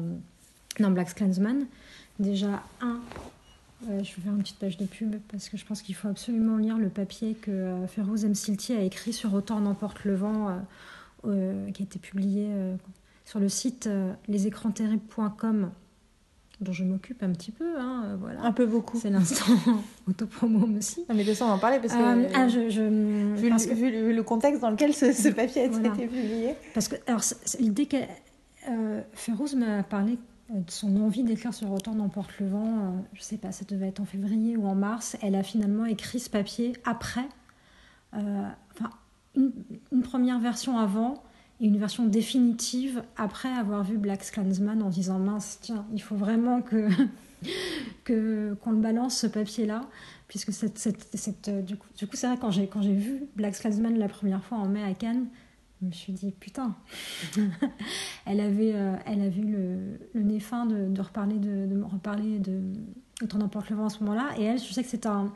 dans 0.79 0.91
Black 0.91 1.15
Klansman. 1.15 1.65
Déjà, 2.19 2.63
un, 2.83 3.01
euh, 3.89 4.05
je 4.05 4.15
vais 4.15 4.23
faire 4.23 4.33
une 4.35 4.43
petite 4.43 4.59
page 4.59 4.77
de 4.77 4.85
pub 4.85 5.17
parce 5.33 5.49
que 5.49 5.57
je 5.57 5.65
pense 5.65 5.81
qu'il 5.81 5.95
faut 5.95 6.09
absolument 6.09 6.59
lire 6.59 6.77
le 6.77 6.91
papier 6.91 7.33
que 7.35 7.51
euh, 7.51 7.87
Férouz 7.87 8.27
M. 8.27 8.35
Silti 8.35 8.75
a 8.75 8.83
écrit 8.83 9.15
sur 9.15 9.33
Autant 9.33 9.61
n'emporte 9.61 10.05
le 10.05 10.15
vent, 10.15 10.55
qui 11.25 11.83
a 11.83 11.85
été 11.85 11.99
publié 11.99 12.49
sur 13.25 13.39
le 13.41 13.49
site 13.49 13.87
euh, 13.87 14.13
lesécransterribles.com, 14.29 15.71
dont 16.61 16.73
je 16.73 16.85
m'occupe 16.85 17.23
un 17.23 17.31
petit 17.33 17.51
peu. 17.51 17.79
hein, 17.79 18.03
euh, 18.07 18.17
voilà. 18.21 18.43
Un 18.43 18.53
peu 18.53 18.67
beaucoup. 18.67 18.99
C'est 18.99 19.11
l'instant 19.11 19.53
autopromo 20.09 20.67
aussi. 20.77 21.01
Non, 21.09 21.15
mais 21.15 21.25
de 21.25 21.29
façon, 21.31 21.45
on 21.45 21.49
va 21.49 21.55
en 21.55 21.59
parler 21.59 21.79
parce 21.81 21.95
que. 21.95 21.99
Euh, 22.01 22.29
ah, 22.35 22.49
je, 22.49 22.69
je- 22.71 23.35
Vu, 23.41 23.49
parce 23.49 23.67
le, 23.67 23.71
que- 23.71 23.77
vu 23.77 23.91
le- 23.91 24.07
vu 24.09 24.15
le 24.15 24.23
contexte 24.23 24.61
dans 24.61 24.71
lequel 24.71 24.95
ce, 24.95 25.13
ce 25.13 25.29
papier 25.29 25.65
a 25.65 25.69
Voilà. 25.69 25.89
été 25.95 26.07
publié. 26.07 26.55
Parce 26.75 26.89
que, 26.89 26.97
alors, 27.07 27.23
l'idée 27.59 27.87
que 27.87 27.97
euh, 28.69 29.01
Férouz 29.13 29.55
m'a 29.57 29.83
parlé 29.83 30.19
de 30.51 30.71
son 30.71 31.01
envie 31.01 31.23
d'écrire 31.25 31.55
sur 31.55 31.71
Autant 31.73 31.95
n'emporte 31.95 32.39
le 32.39 32.47
vent, 32.49 32.67
euh, 32.67 32.91
je 33.15 33.23
sais 33.23 33.39
pas, 33.39 33.53
ça 33.53 33.65
devait 33.67 33.89
être 33.89 34.01
en 34.01 34.05
février 34.05 34.57
ou 34.57 34.67
en 34.67 34.75
mars. 34.75 35.17
Elle 35.23 35.35
a 35.35 35.43
finalement 35.43 35.87
écrit 35.87 36.21
ce 36.21 36.29
papier 36.29 36.75
après, 36.85 37.25
enfin, 38.13 38.91
une, 39.35 39.53
une 39.93 40.03
première 40.03 40.39
version 40.39 40.79
avant 40.79 41.23
une 41.63 41.79
version 41.79 42.07
définitive 42.07 43.03
après 43.17 43.49
avoir 43.49 43.85
vu 43.85 43.97
Black 43.97 44.29
Klansman 44.31 44.83
en 44.83 44.89
disant 44.89 45.19
mince, 45.19 45.59
tiens, 45.63 45.87
il 45.95 46.03
faut 46.03 46.17
vraiment 46.17 46.61
que 48.05 48.55
qu'on 48.55 48.73
le 48.73 48.81
balance 48.81 49.17
ce 49.19 49.27
papier-là, 49.29 49.83
puisque 50.29 50.53
cette, 50.53 50.79
cette, 50.79 51.09
cette, 51.15 51.49
euh, 51.49 51.63
du 51.63 51.77
coup, 51.77 51.87
du 51.97 52.07
coup 52.07 52.17
c'est 52.17 52.27
vrai 52.27 52.37
quand 52.41 52.51
j'ai 52.51 52.67
quand 52.67 52.83
j'ai 52.83 52.95
vu 52.95 53.25
Black 53.37 53.59
Klansman 53.59 53.97
la 53.97 54.09
première 54.09 54.43
fois 54.45 54.59
en 54.59 54.67
mai 54.67 54.83
à 54.83 54.93
Cannes, 54.93 55.27
je 55.81 55.87
me 55.87 55.93
suis 55.93 56.13
dit 56.13 56.33
putain, 56.33 56.75
elle 58.27 58.41
avait 58.41 58.73
euh, 58.75 58.97
elle 59.07 59.23
a 59.23 59.29
vu 59.29 59.43
le, 59.43 59.99
le 60.15 60.23
nez 60.23 60.41
fin 60.41 60.67
de, 60.67 60.89
de 60.89 61.01
reparler 61.01 61.39
de, 61.39 61.67
de 61.67 61.83
reparler 61.83 62.39
de 62.39 62.61
Autant 63.23 63.39
n'emporte 63.39 63.71
le 63.71 63.77
vent 63.77 63.87
à 63.87 63.89
ce 63.91 64.01
moment-là, 64.01 64.31
et 64.37 64.43
elle, 64.43 64.59
je 64.59 64.73
sais 64.73 64.83
que 64.83 64.89
c'est 64.89 65.07
un, 65.07 65.33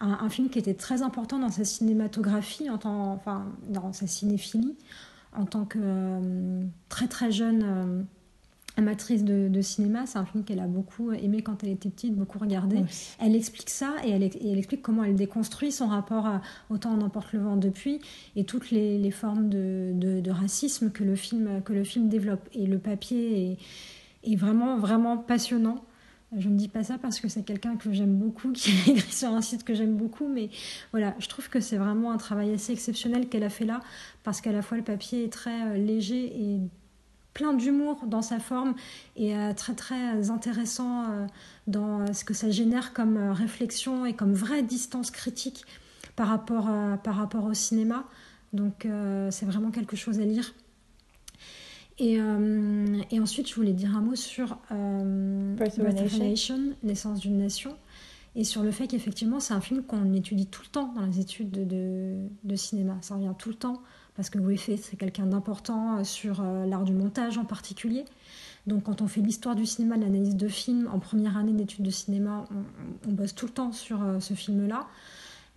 un, 0.00 0.18
un 0.20 0.28
film 0.28 0.50
qui 0.50 0.58
était 0.58 0.74
très 0.74 1.00
important 1.00 1.38
dans 1.38 1.48
sa 1.48 1.64
cinématographie, 1.64 2.68
en 2.68 2.76
tant, 2.76 3.12
enfin 3.14 3.46
dans 3.68 3.94
sa 3.94 4.06
cinéphilie, 4.06 4.76
en 5.36 5.44
tant 5.44 5.64
que 5.64 5.78
euh, 5.80 6.62
très 6.88 7.08
très 7.08 7.30
jeune. 7.30 7.62
euh, 7.64 8.02
amatrice 8.76 9.24
de, 9.24 9.48
de 9.48 9.60
cinéma, 9.60 10.06
c'est 10.06 10.16
un 10.16 10.24
film 10.24 10.42
qu'elle 10.44 10.60
a 10.60 10.66
beaucoup 10.68 11.10
aimé 11.12 11.42
quand 11.42 11.62
elle 11.64 11.70
était 11.70 11.90
petite, 11.90 12.14
beaucoup 12.14 12.38
regardé. 12.38 12.76
Elle 13.18 13.34
explique 13.34 13.68
ça 13.68 13.94
et 14.04 14.10
elle, 14.10 14.22
et 14.22 14.30
elle 14.50 14.56
explique 14.58 14.80
comment 14.80 15.04
elle 15.04 15.16
déconstruit 15.16 15.70
son 15.72 15.88
rapport 15.88 16.24
à 16.24 16.40
Autant 16.70 16.92
en 16.92 17.00
emporte 17.02 17.32
le 17.34 17.40
vent 17.40 17.56
depuis 17.56 18.00
et 18.36 18.44
toutes 18.44 18.70
les, 18.70 18.96
les 18.96 19.10
formes 19.10 19.48
de, 19.50 19.90
de- 19.94 20.20
de 20.20 20.30
racisme 20.30 20.90
que 20.92 21.02
le 21.04 21.14
film, 21.16 21.60
que 21.62 21.72
le 21.74 21.84
film 21.84 22.08
développe. 22.08 22.48
Et 22.54 22.64
le 22.66 22.78
papier 22.78 23.52
est, 24.24 24.32
est 24.32 24.36
vraiment, 24.36 24.78
vraiment 24.78 25.18
passionnant. 25.18 25.84
Je 26.36 26.48
ne 26.48 26.56
dis 26.56 26.68
pas 26.68 26.84
ça 26.84 26.96
parce 26.96 27.18
que 27.18 27.28
c'est 27.28 27.42
quelqu'un 27.42 27.76
que 27.76 27.92
j'aime 27.92 28.16
beaucoup, 28.16 28.52
qui 28.54 28.70
a 28.70 28.92
écrit 28.92 29.12
sur 29.12 29.30
un 29.30 29.40
site 29.40 29.64
que 29.64 29.74
j'aime 29.74 29.96
beaucoup, 29.96 30.28
mais 30.28 30.50
voilà, 30.92 31.14
je 31.18 31.28
trouve 31.28 31.48
que 31.48 31.60
c'est 31.60 31.76
vraiment 31.76 32.12
un 32.12 32.18
travail 32.18 32.54
assez 32.54 32.72
exceptionnel 32.72 33.28
qu'elle 33.28 33.42
a 33.42 33.50
fait 33.50 33.64
là, 33.64 33.80
parce 34.22 34.40
qu'à 34.40 34.52
la 34.52 34.62
fois 34.62 34.76
le 34.76 34.84
papier 34.84 35.24
est 35.24 35.32
très 35.32 35.62
euh, 35.62 35.76
léger 35.76 36.26
et 36.26 36.60
plein 37.34 37.52
d'humour 37.54 38.04
dans 38.06 38.22
sa 38.22 38.38
forme 38.38 38.74
et 39.16 39.36
euh, 39.36 39.52
très 39.54 39.74
très 39.74 40.30
intéressant 40.30 41.04
euh, 41.04 41.26
dans 41.66 42.12
ce 42.12 42.24
que 42.24 42.34
ça 42.34 42.50
génère 42.50 42.92
comme 42.92 43.30
réflexion 43.30 44.04
et 44.04 44.14
comme 44.14 44.34
vraie 44.34 44.62
distance 44.62 45.10
critique 45.10 45.64
par 46.16 46.28
rapport, 46.28 46.68
par 47.02 47.14
rapport 47.14 47.44
au 47.44 47.54
cinéma. 47.54 48.04
Donc 48.52 48.86
c'est 49.30 49.46
vraiment 49.46 49.70
quelque 49.70 49.96
chose 49.96 50.18
à 50.18 50.24
lire. 50.24 50.52
Et, 52.00 52.18
euh, 52.18 53.00
et 53.10 53.20
ensuite, 53.20 53.48
je 53.48 53.54
voulais 53.54 53.74
dire 53.74 53.94
un 53.94 54.00
mot 54.00 54.16
sur 54.16 54.56
euh, 54.72 55.54
Birth 55.54 55.78
Nation. 56.18 56.58
Naissance 56.82 57.20
d'une 57.20 57.36
nation, 57.36 57.76
et 58.34 58.44
sur 58.44 58.62
le 58.62 58.70
fait 58.70 58.86
qu'effectivement, 58.86 59.38
c'est 59.38 59.54
un 59.54 59.60
film 59.60 59.82
qu'on 59.82 60.12
étudie 60.14 60.46
tout 60.46 60.62
le 60.64 60.70
temps 60.70 60.92
dans 60.96 61.04
les 61.04 61.20
études 61.20 61.50
de, 61.50 61.64
de, 61.64 62.16
de 62.42 62.56
cinéma. 62.56 62.96
Ça 63.02 63.16
revient 63.16 63.34
tout 63.38 63.50
le 63.50 63.54
temps, 63.54 63.82
parce 64.16 64.30
que 64.30 64.38
Griffith, 64.38 64.82
c'est 64.82 64.96
quelqu'un 64.96 65.26
d'important 65.26 65.98
euh, 65.98 66.04
sur 66.04 66.42
l'art 66.42 66.84
du 66.84 66.94
montage 66.94 67.36
en 67.36 67.44
particulier. 67.44 68.06
Donc, 68.66 68.84
quand 68.84 69.02
on 69.02 69.06
fait 69.06 69.20
l'histoire 69.20 69.54
du 69.54 69.66
cinéma, 69.66 69.96
l'analyse 69.96 70.36
de 70.36 70.48
film, 70.48 70.88
en 70.92 71.00
première 71.00 71.36
année 71.36 71.52
d'études 71.52 71.84
de 71.84 71.90
cinéma, 71.90 72.44
on, 72.50 73.10
on 73.10 73.12
bosse 73.12 73.34
tout 73.34 73.46
le 73.46 73.52
temps 73.52 73.72
sur 73.72 74.02
euh, 74.02 74.20
ce 74.20 74.34
film-là. 74.34 74.86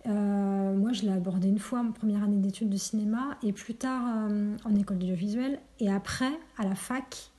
Euh, 0.06 0.76
moi, 0.76 0.92
je 0.92 1.02
l'ai 1.02 1.12
abordé 1.12 1.48
une 1.48 1.58
fois 1.58 1.80
en 1.80 1.90
première 1.92 2.22
année 2.22 2.36
d'études 2.36 2.68
de 2.68 2.76
cinéma, 2.76 3.38
et 3.42 3.52
plus 3.52 3.74
tard 3.74 4.02
euh, 4.06 4.56
en 4.64 4.74
école 4.74 4.98
d'audiovisuel, 4.98 5.58
et 5.80 5.90
après, 5.90 6.32
à 6.58 6.64
la 6.64 6.74
fac, 6.74 7.30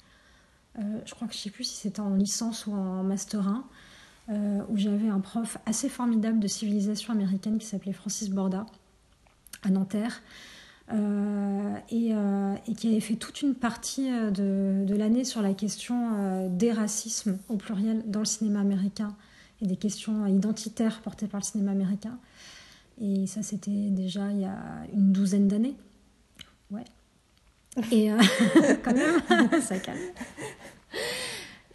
euh, 0.80 0.82
je 1.06 1.14
crois 1.14 1.28
que 1.28 1.34
je 1.34 1.40
ne 1.40 1.44
sais 1.44 1.50
plus 1.52 1.64
si 1.64 1.76
c'était 1.76 2.00
en 2.00 2.16
licence 2.16 2.66
ou 2.66 2.74
en 2.74 3.04
master 3.04 3.48
1, 3.48 3.64
euh, 4.30 4.62
où 4.70 4.78
j'avais 4.78 5.10
un 5.10 5.20
prof 5.20 5.60
assez 5.66 5.90
formidable 5.90 6.40
de 6.40 6.48
civilisation 6.48 7.14
américaine 7.14 7.60
qui 7.60 7.68
s'appelait 7.68 7.94
Francis 7.94 8.30
Borda, 8.30 8.66
à 9.64 9.70
Nanterre, 9.70 10.22
et, 10.92 12.14
qui 12.78 12.88
avait 12.88 13.00
fait 13.00 13.16
toute 13.16 13.42
une 13.42 13.56
partie 13.56 14.08
de, 14.08 14.96
l'année 14.96 15.24
sur 15.24 15.42
la 15.42 15.56
question 15.56 16.48
des 16.50 16.72
racismes 16.72 17.40
au 17.50 17.56
pluriel 17.56 18.04
dans 18.06 18.20
le 18.20 18.26
cinéma 18.26 18.60
américain 18.60 19.16
et 19.62 19.66
des 19.66 19.78
questions 19.78 20.28
identitaires 20.28 21.02
portées 21.02 21.26
par 21.26 21.40
le 21.40 21.46
cinéma 21.46 21.72
américain. 21.72 22.20
Et 23.02 23.28
ça, 23.28 23.44
c'était 23.44 23.90
déjà 23.90 24.32
il 24.32 24.42
y 24.42 24.46
a 24.46 24.58
une 24.94 25.12
douzaine 25.12 25.48
d'années. 25.48 25.76
Ouais. 26.72 26.84
Et 27.92 28.12
euh, 28.12 28.18
quand 28.84 28.94
même, 28.94 29.62
ça 29.62 29.78
calme. 29.80 29.98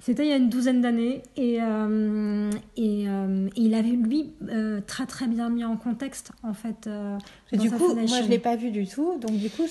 C'était 0.02 0.24
il 0.24 0.28
y 0.30 0.32
a 0.32 0.36
une 0.36 0.48
douzaine 0.48 0.80
d'années 0.80 1.22
et, 1.36 1.58
euh, 1.60 2.50
et, 2.78 3.04
euh, 3.06 3.48
et 3.54 3.60
il 3.60 3.74
avait 3.74 3.90
lui 3.90 4.32
euh, 4.48 4.80
très 4.86 5.04
très 5.04 5.26
bien 5.26 5.50
mis 5.50 5.62
en 5.62 5.76
contexte 5.76 6.32
en 6.42 6.54
fait. 6.54 6.88
du 7.52 7.70
coup, 7.70 7.94
moi, 7.94 8.22
je 8.22 8.28
l'ai 8.28 8.38
pas 8.38 8.56
vu 8.56 8.70
du 8.70 8.86
tout, 8.86 9.18
donc 9.18 9.32
du 9.32 9.50
coup, 9.50 9.64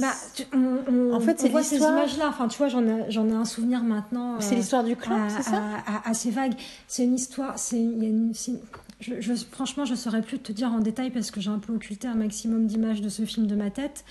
Bah, 0.00 0.10
tu- 0.34 0.42
on, 0.52 0.78
on- 0.92 1.12
En 1.14 1.20
fait, 1.20 1.40
on 1.44 1.48
voit 1.50 1.62
ces 1.62 1.76
images-là. 1.76 2.28
Enfin, 2.30 2.48
tu 2.48 2.58
vois, 2.58 2.66
j'en 2.66 2.84
ai, 2.84 3.08
j'en 3.10 3.28
ai 3.28 3.32
un 3.32 3.44
souvenir 3.44 3.84
maintenant. 3.84 4.40
c'est 4.40 4.56
l'histoire 4.56 4.82
du 4.82 4.96
clan, 4.96 5.28
c'est 5.30 5.44
ça 5.44 5.62
à- 5.86 5.98
à- 5.98 6.10
assez 6.10 6.32
vague. 6.32 6.54
C'est 6.88 7.04
une 7.04 7.14
histoire. 7.14 7.56
C'est, 7.56 7.78
il 7.80 8.02
y 8.02 8.06
a 8.06 8.08
une- 8.08 8.34
c'est- 8.34 8.60
je, 9.00 9.20
je- 9.20 9.34
franchement, 9.34 9.84
je 9.84 9.94
saurais 9.94 10.22
plus 10.22 10.38
te 10.38 10.52
dire 10.52 10.72
en 10.72 10.78
détail 10.80 11.10
parce 11.10 11.30
que 11.30 11.40
j'ai 11.40 11.50
un 11.50 11.58
peu 11.58 11.72
occulté 11.74 12.08
un 12.08 12.14
maximum 12.14 12.66
d'images 12.66 13.00
de 13.02 13.08
ce 13.08 13.24
film 13.24 13.46
de 13.46 13.54
ma 13.54 13.70
tête. 13.70 14.04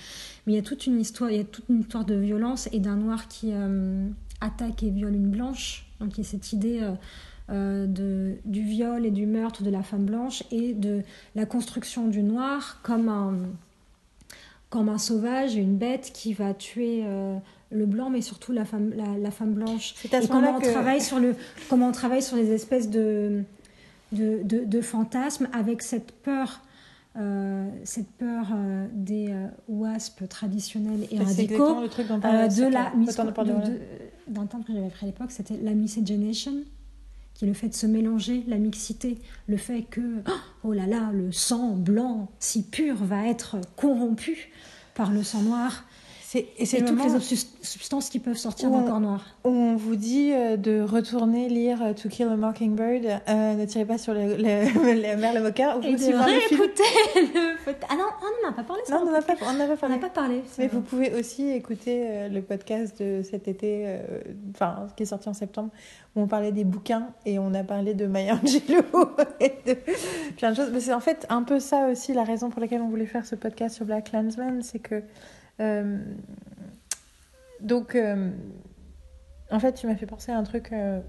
Mais 0.45 0.53
il 0.53 0.55
y 0.55 0.59
a 0.59 0.61
toute 0.63 0.85
une 0.85 0.99
histoire. 0.99 1.31
Il 1.31 1.37
y 1.37 1.41
a 1.41 1.43
toute 1.43 1.65
une 1.69 1.79
histoire 1.81 2.05
de 2.05 2.15
violence 2.15 2.69
et 2.71 2.79
d'un 2.79 2.95
noir 2.97 3.27
qui 3.27 3.49
euh, 3.53 4.07
attaque 4.41 4.83
et 4.83 4.89
viole 4.89 5.15
une 5.15 5.29
blanche. 5.29 5.85
Donc 5.99 6.17
il 6.17 6.23
y 6.23 6.25
a 6.25 6.29
cette 6.29 6.53
idée. 6.53 6.79
euh, 6.81 6.91
euh, 7.51 7.85
de, 7.85 8.37
du 8.45 8.63
viol 8.63 9.05
et 9.05 9.11
du 9.11 9.27
meurtre 9.27 9.61
de 9.61 9.69
la 9.69 9.83
femme 9.83 10.05
blanche 10.05 10.41
et 10.49 10.73
de 10.73 11.03
la 11.35 11.45
construction 11.45 12.07
du 12.07 12.23
noir 12.23 12.79
comme 12.81 13.07
un, 13.07 13.35
comme 14.71 14.89
un 14.89 14.97
sauvage 14.97 15.55
et 15.55 15.59
une 15.59 15.77
bête 15.77 16.11
qui 16.11 16.33
va 16.33 16.55
tuer 16.55 17.03
euh, 17.05 17.37
le 17.71 17.85
blanc, 17.85 18.09
mais 18.09 18.21
surtout 18.21 18.51
la 18.51 18.65
femme, 18.65 18.91
la, 18.95 19.15
la 19.19 19.29
femme 19.29 19.53
blanche. 19.53 19.93
C'est 19.95 20.11
à 20.15 20.21
ce 20.21 20.25
Et 20.25 20.29
comment 20.29 20.55
on, 20.57 20.59
que... 20.59 20.71
travaille 20.71 21.01
sur 21.01 21.19
le, 21.19 21.35
comment 21.69 21.89
on 21.89 21.91
travaille 21.91 22.23
sur 22.23 22.35
les 22.35 22.51
espèces 22.51 22.89
de, 22.89 23.43
de, 24.15 24.41
de, 24.43 24.65
de 24.65 24.81
fantasmes 24.81 25.47
avec 25.53 25.81
cette 25.81 26.11
peur. 26.11 26.61
euh, 27.17 27.69
cette 27.85 28.11
peur 28.17 28.47
euh, 28.53 28.87
des 28.91 29.27
euh, 29.29 29.47
wasps 29.69 30.27
traditionnels 30.27 31.07
et 31.11 31.17
radicaux, 31.19 31.43
exactement 31.43 31.81
le 31.81 31.87
truc 31.87 32.07
dont 32.09 32.19
parlait 32.19 32.49
de 32.49 32.63
la 32.63 32.91
d'un 34.27 34.45
terme 34.47 34.63
que 34.63 34.73
j'avais 34.73 34.89
pris 34.89 35.05
à 35.05 35.07
l'époque, 35.07 35.31
c'était 35.31 35.57
la 35.61 35.71
miscegenation, 35.71 36.55
qui 37.33 37.45
est 37.45 37.47
le 37.47 37.53
fait 37.53 37.69
de 37.69 37.73
se 37.73 37.85
mélanger, 37.85 38.43
la 38.47 38.57
mixité, 38.57 39.19
le 39.47 39.55
fait 39.55 39.83
que, 39.83 40.01
oh 40.63 40.73
là 40.73 40.87
là, 40.87 41.11
le 41.13 41.31
sang 41.31 41.75
blanc 41.75 42.27
si 42.39 42.63
pur 42.63 42.95
va 42.95 43.27
être 43.27 43.57
corrompu 43.77 44.49
par 44.93 45.11
le 45.11 45.23
sang 45.23 45.41
noir. 45.41 45.85
Et 46.35 46.65
c'est 46.65 46.83
toutes 46.83 47.03
les 47.03 47.37
substances 47.61 48.09
qui 48.09 48.19
peuvent 48.19 48.37
sortir 48.37 48.69
d'un 48.69 48.83
corps 48.83 48.99
noir. 48.99 49.25
On 49.43 49.75
vous 49.75 49.95
dit 49.95 50.31
euh, 50.33 50.57
de 50.57 50.81
retourner 50.81 51.47
lire 51.47 51.81
euh, 51.81 51.93
To 51.93 52.09
Kill 52.09 52.27
a 52.27 52.35
Mockingbird, 52.35 53.21
euh, 53.27 53.53
ne 53.53 53.65
tirez 53.65 53.85
pas 53.85 53.97
sur 53.97 54.13
le, 54.13 54.35
le, 54.35 55.01
la 55.01 55.15
mer 55.15 55.33
le 55.33 55.41
moqueur. 55.41 55.83
Et 55.85 55.95
de 55.95 56.23
réécouter 56.23 56.83
le, 57.15 57.73
Ah 57.89 57.95
non, 57.95 58.05
on 58.21 58.45
n'en 58.45 58.51
a 58.51 58.53
pas 58.53 58.63
parlé. 58.63 58.81
Non, 58.89 58.97
on 59.01 59.05
n'en 59.05 59.13
a 59.13 59.21
pas, 59.21 59.35
parlé. 59.35 59.99
pas 59.99 60.09
parlé. 60.09 60.41
Mais 60.57 60.67
vous 60.67 60.81
pouvez 60.81 61.13
aussi 61.13 61.49
écouter 61.49 62.29
le 62.29 62.41
podcast 62.41 63.01
de 63.01 63.21
cet 63.23 63.47
été, 63.47 63.97
enfin, 64.53 64.87
qui 64.97 65.03
est 65.03 65.07
sorti 65.07 65.29
en 65.29 65.33
septembre, 65.33 65.69
où 66.15 66.21
on 66.21 66.27
parlait 66.27 66.51
des 66.51 66.63
bouquins 66.63 67.07
et 67.25 67.39
on 67.39 67.53
a 67.53 67.63
parlé 67.63 67.93
de 67.93 68.07
Maya 68.07 68.35
Angelou 68.43 68.83
et 69.39 69.53
de 69.65 69.77
plein 70.37 70.51
de 70.51 70.55
choses. 70.55 70.69
Mais 70.73 70.79
c'est 70.79 70.93
en 70.93 70.99
fait 70.99 71.25
un 71.29 71.43
peu 71.43 71.59
ça 71.59 71.87
aussi 71.87 72.13
la 72.13 72.23
raison 72.23 72.49
pour 72.49 72.61
laquelle 72.61 72.81
on 72.81 72.89
voulait 72.89 73.05
faire 73.05 73.25
ce 73.25 73.35
podcast 73.35 73.75
sur 73.75 73.85
Black 73.85 74.11
Landsman, 74.11 74.61
c'est 74.61 74.79
que 74.79 75.01
euh, 75.59 75.97
donc, 77.61 77.95
euh, 77.95 78.31
en 79.51 79.59
fait, 79.59 79.73
tu 79.73 79.87
m'as 79.87 79.95
fait 79.95 80.05
penser 80.05 80.31
à 80.31 80.37
un 80.37 80.43
truc. 80.43 80.69
Euh, 80.71 80.99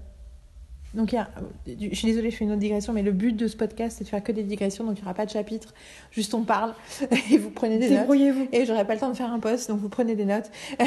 donc, 0.93 1.11
il 1.11 1.15
y 1.15 1.17
a, 1.17 1.29
je 1.67 1.95
suis 1.95 2.07
désolée, 2.07 2.31
je 2.31 2.37
fais 2.37 2.45
une 2.45 2.51
autre 2.51 2.61
digression, 2.61 2.93
mais 2.93 3.03
le 3.03 3.11
but 3.11 3.33
de 3.33 3.47
ce 3.47 3.57
podcast, 3.57 3.97
c'est 3.97 4.05
de 4.05 4.09
faire 4.09 4.23
que 4.23 4.31
des 4.31 4.43
digressions, 4.43 4.85
donc 4.85 4.97
il 4.97 5.01
n'y 5.01 5.05
aura 5.05 5.13
pas 5.13 5.25
de 5.25 5.31
chapitre, 5.31 5.73
juste 6.11 6.33
on 6.33 6.43
parle 6.43 6.73
et 7.31 7.37
vous 7.37 7.49
prenez 7.49 7.77
des 7.77 7.89
notes. 7.89 7.99
vous 8.07 8.47
Et 8.53 8.65
j'aurai 8.65 8.87
pas 8.87 8.93
le 8.93 8.99
temps 8.99 9.09
de 9.09 9.17
faire 9.17 9.31
un 9.31 9.39
post, 9.39 9.69
donc 9.69 9.79
vous 9.79 9.89
prenez 9.89 10.15
des 10.15 10.23
notes. 10.25 10.49
vous 10.79 10.85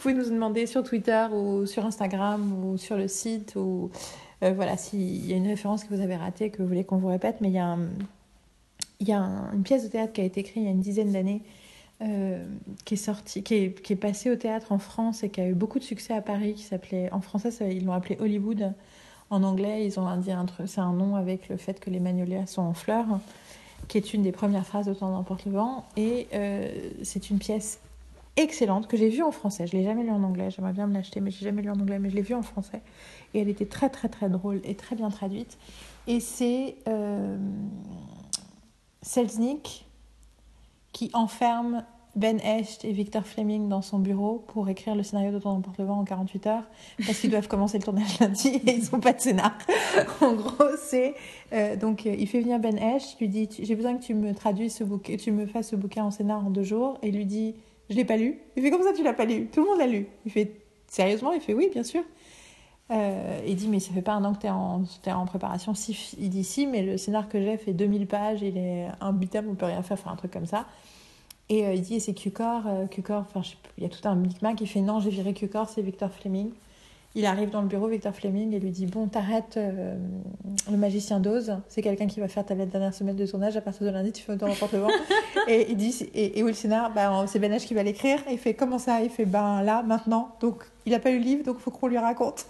pouvez 0.00 0.14
nous 0.14 0.24
demander 0.24 0.66
sur 0.66 0.82
Twitter 0.82 1.26
ou 1.32 1.66
sur 1.66 1.84
Instagram 1.84 2.64
ou 2.64 2.78
sur 2.78 2.96
le 2.96 3.08
site 3.08 3.56
ou 3.56 3.90
voilà, 4.40 4.78
s'il 4.78 5.26
y 5.26 5.34
a 5.34 5.36
une 5.36 5.48
référence 5.48 5.84
que 5.84 5.94
vous 5.94 6.00
avez 6.00 6.16
ratée, 6.16 6.48
que 6.48 6.62
vous 6.62 6.68
voulez 6.68 6.84
qu'on 6.84 6.96
vous 6.96 7.08
répète, 7.08 7.42
mais 7.42 7.48
il 7.48 7.54
y 7.54 7.58
a, 7.58 7.76
il 9.00 9.06
y 9.06 9.12
a 9.12 9.20
une 9.52 9.62
pièce 9.62 9.84
de 9.84 9.88
théâtre 9.88 10.14
qui 10.14 10.22
a 10.22 10.24
été 10.24 10.40
écrite 10.40 10.56
il 10.56 10.64
y 10.64 10.68
a 10.68 10.70
une 10.70 10.80
dizaine 10.80 11.12
d'années 11.12 11.42
euh, 12.02 12.44
qui 12.84 12.94
est 12.94 12.96
sorti, 12.96 13.42
qui 13.42 13.54
est, 13.54 13.82
qui 13.82 13.92
est, 13.92 13.96
passé 13.96 14.30
au 14.30 14.36
théâtre 14.36 14.72
en 14.72 14.78
France 14.78 15.22
et 15.22 15.28
qui 15.28 15.40
a 15.40 15.46
eu 15.46 15.54
beaucoup 15.54 15.78
de 15.78 15.84
succès 15.84 16.14
à 16.14 16.22
Paris, 16.22 16.54
qui 16.54 16.62
s'appelait, 16.62 17.12
en 17.12 17.20
français, 17.20 17.50
ils 17.76 17.84
l'ont 17.84 17.92
appelé 17.92 18.16
Hollywood. 18.20 18.72
En 19.28 19.42
anglais, 19.44 19.86
ils 19.86 20.00
ont 20.00 20.16
dit 20.16 20.32
un 20.32 20.46
c'est 20.66 20.80
un 20.80 20.92
nom 20.92 21.14
avec 21.14 21.48
le 21.48 21.56
fait 21.56 21.78
que 21.78 21.90
les 21.90 22.00
magnolias 22.00 22.46
sont 22.46 22.62
en 22.62 22.74
fleurs, 22.74 23.20
qui 23.86 23.98
est 23.98 24.14
une 24.14 24.22
des 24.22 24.32
premières 24.32 24.66
phrases 24.66 24.86
de 24.86 24.94
Temps 24.94 25.10
d'emporte 25.10 25.44
le 25.44 25.52
vent. 25.52 25.84
Et 25.96 26.26
euh, 26.34 26.68
c'est 27.02 27.30
une 27.30 27.38
pièce 27.38 27.80
excellente 28.36 28.88
que 28.88 28.96
j'ai 28.96 29.08
vue 29.08 29.22
en 29.22 29.30
français. 29.30 29.66
Je 29.66 29.76
l'ai 29.76 29.84
jamais 29.84 30.02
lue 30.02 30.10
en 30.10 30.22
anglais. 30.22 30.50
J'aimerais 30.50 30.72
bien 30.72 30.86
me 30.86 30.94
l'acheter, 30.94 31.20
mais 31.20 31.30
j'ai 31.30 31.44
jamais 31.44 31.62
lu 31.62 31.70
en 31.70 31.78
anglais. 31.78 31.98
Mais 31.98 32.10
je 32.10 32.16
l'ai 32.16 32.22
vue 32.22 32.34
en 32.34 32.42
français 32.42 32.80
et 33.34 33.40
elle 33.40 33.48
était 33.48 33.66
très 33.66 33.90
très 33.90 34.08
très 34.08 34.28
drôle 34.28 34.60
et 34.64 34.74
très 34.74 34.96
bien 34.96 35.10
traduite. 35.10 35.58
Et 36.06 36.18
c'est 36.20 36.76
euh, 36.88 37.36
Selznick 39.02 39.86
qui 40.92 41.10
enferme 41.12 41.84
Ben 42.16 42.40
Hecht 42.40 42.84
et 42.84 42.92
Victor 42.92 43.24
Fleming 43.24 43.68
dans 43.68 43.82
son 43.82 43.98
bureau 43.98 44.44
pour 44.48 44.68
écrire 44.68 44.96
le 44.96 45.02
scénario 45.02 45.30
de 45.30 45.38
Temps 45.38 45.54
n'importe 45.54 45.78
le 45.78 45.84
vent 45.84 46.00
en 46.00 46.04
48 46.04 46.46
heures 46.48 46.64
parce 47.06 47.20
qu'ils 47.20 47.30
doivent 47.30 47.46
commencer 47.46 47.78
le 47.78 47.84
tournage 47.84 48.18
lundi 48.18 48.48
et 48.66 48.72
ils 48.72 48.90
n'ont 48.92 49.00
pas 49.00 49.12
de 49.12 49.20
scénar. 49.20 49.56
en 50.20 50.34
gros, 50.34 50.76
c'est 50.78 51.14
euh, 51.52 51.76
donc 51.76 52.06
euh, 52.06 52.14
il 52.18 52.26
fait 52.26 52.40
venir 52.40 52.58
Ben 52.58 52.76
Hecht, 52.76 53.18
lui 53.20 53.28
dit 53.28 53.48
j'ai 53.62 53.76
besoin 53.76 53.96
que 53.96 54.02
tu 54.02 54.14
me 54.14 54.34
traduises 54.34 54.74
ce 54.74 54.84
bouquin, 54.84 55.16
tu 55.16 55.30
me 55.30 55.46
fasses 55.46 55.70
ce 55.70 55.76
bouquin 55.76 56.04
en 56.04 56.10
scénar 56.10 56.44
en 56.44 56.50
deux 56.50 56.64
jours 56.64 56.98
et 57.02 57.12
lui 57.12 57.26
dit 57.26 57.54
je 57.88 57.94
l'ai 57.94 58.04
pas 58.04 58.16
lu. 58.16 58.40
Il 58.56 58.62
fait 58.62 58.70
comme 58.70 58.82
ça 58.82 58.92
tu 58.92 59.04
l'as 59.04 59.12
pas 59.12 59.24
lu, 59.24 59.46
tout 59.46 59.60
le 59.60 59.66
monde 59.66 59.78
l'a 59.78 59.86
lu. 59.86 60.06
Il 60.26 60.32
fait 60.32 60.52
sérieusement, 60.88 61.32
il 61.32 61.40
fait 61.40 61.54
oui 61.54 61.70
bien 61.72 61.84
sûr. 61.84 62.02
Euh, 62.90 63.40
il 63.46 63.54
dit 63.54 63.68
mais 63.68 63.78
ça 63.78 63.92
fait 63.92 64.02
pas 64.02 64.14
un 64.14 64.24
an 64.24 64.34
que 64.34 64.40
tu 64.40 64.46
es 64.46 64.50
en, 64.50 64.82
es 65.06 65.12
en 65.12 65.26
préparation. 65.26 65.74
Si, 65.74 66.16
il 66.18 66.30
dit 66.30 66.44
si, 66.44 66.66
mais 66.66 66.82
le 66.82 66.96
scénar 66.96 67.28
que 67.28 67.40
j'ai 67.40 67.56
fait 67.56 67.72
2000 67.72 68.06
pages, 68.06 68.42
il 68.42 68.56
est 68.58 68.88
imbutable, 69.00 69.48
on 69.50 69.54
peut 69.54 69.66
rien 69.66 69.82
faire, 69.82 69.98
faire 69.98 70.12
un 70.12 70.16
truc 70.16 70.32
comme 70.32 70.46
ça. 70.46 70.66
Et 71.48 71.66
euh, 71.66 71.74
il 71.74 71.82
dit 71.82 72.00
c'est 72.00 72.14
Cucor, 72.14 72.62
euh, 72.66 72.86
enfin 73.10 73.42
il 73.78 73.84
y 73.84 73.86
a 73.86 73.88
tout 73.88 74.06
un 74.08 74.16
micmac, 74.16 74.60
il 74.60 74.66
fait 74.66 74.80
non 74.80 74.98
j'ai 75.00 75.10
viré 75.10 75.32
Cucor, 75.34 75.68
c'est 75.68 75.82
Victor 75.82 76.10
Fleming. 76.10 76.50
Il 77.16 77.26
arrive 77.26 77.50
dans 77.50 77.60
le 77.60 77.66
bureau, 77.66 77.88
Victor 77.88 78.14
Fleming, 78.14 78.54
et 78.54 78.60
lui 78.60 78.70
dit 78.70 78.86
Bon, 78.86 79.08
t'arrêtes 79.08 79.58
le 80.70 80.76
magicien 80.76 81.18
d'Oz, 81.18 81.56
c'est 81.68 81.82
quelqu'un 81.82 82.06
qui 82.06 82.20
va 82.20 82.28
faire 82.28 82.46
ta 82.46 82.54
dernière 82.54 82.94
semaine 82.94 83.16
de 83.16 83.26
tournage, 83.26 83.56
à 83.56 83.60
partir 83.60 83.84
de 83.84 83.90
lundi, 83.90 84.12
tu 84.12 84.22
fais 84.22 84.34
autant 84.34 84.46
vent. 84.46 84.88
et 85.48 85.72
il 85.72 85.76
dit 85.76 86.08
Et, 86.14 86.38
et 86.38 86.42
le 86.44 86.52
scénar? 86.52 86.92
Bah, 86.92 87.24
C'est 87.26 87.40
Ben 87.40 87.56
qui 87.58 87.74
va 87.74 87.82
l'écrire. 87.82 88.20
Et 88.28 88.34
il 88.34 88.38
fait 88.38 88.54
Comment 88.54 88.78
ça? 88.78 89.00
Il 89.02 89.10
fait 89.10 89.24
Ben 89.24 89.60
là, 89.62 89.82
maintenant. 89.82 90.36
Donc 90.40 90.62
il 90.86 90.92
n'a 90.92 91.00
pas 91.00 91.10
eu 91.10 91.18
le 91.18 91.24
livre, 91.24 91.42
donc 91.42 91.56
il 91.58 91.62
faut 91.62 91.72
qu'on 91.72 91.88
lui 91.88 91.98
raconte. 91.98 92.46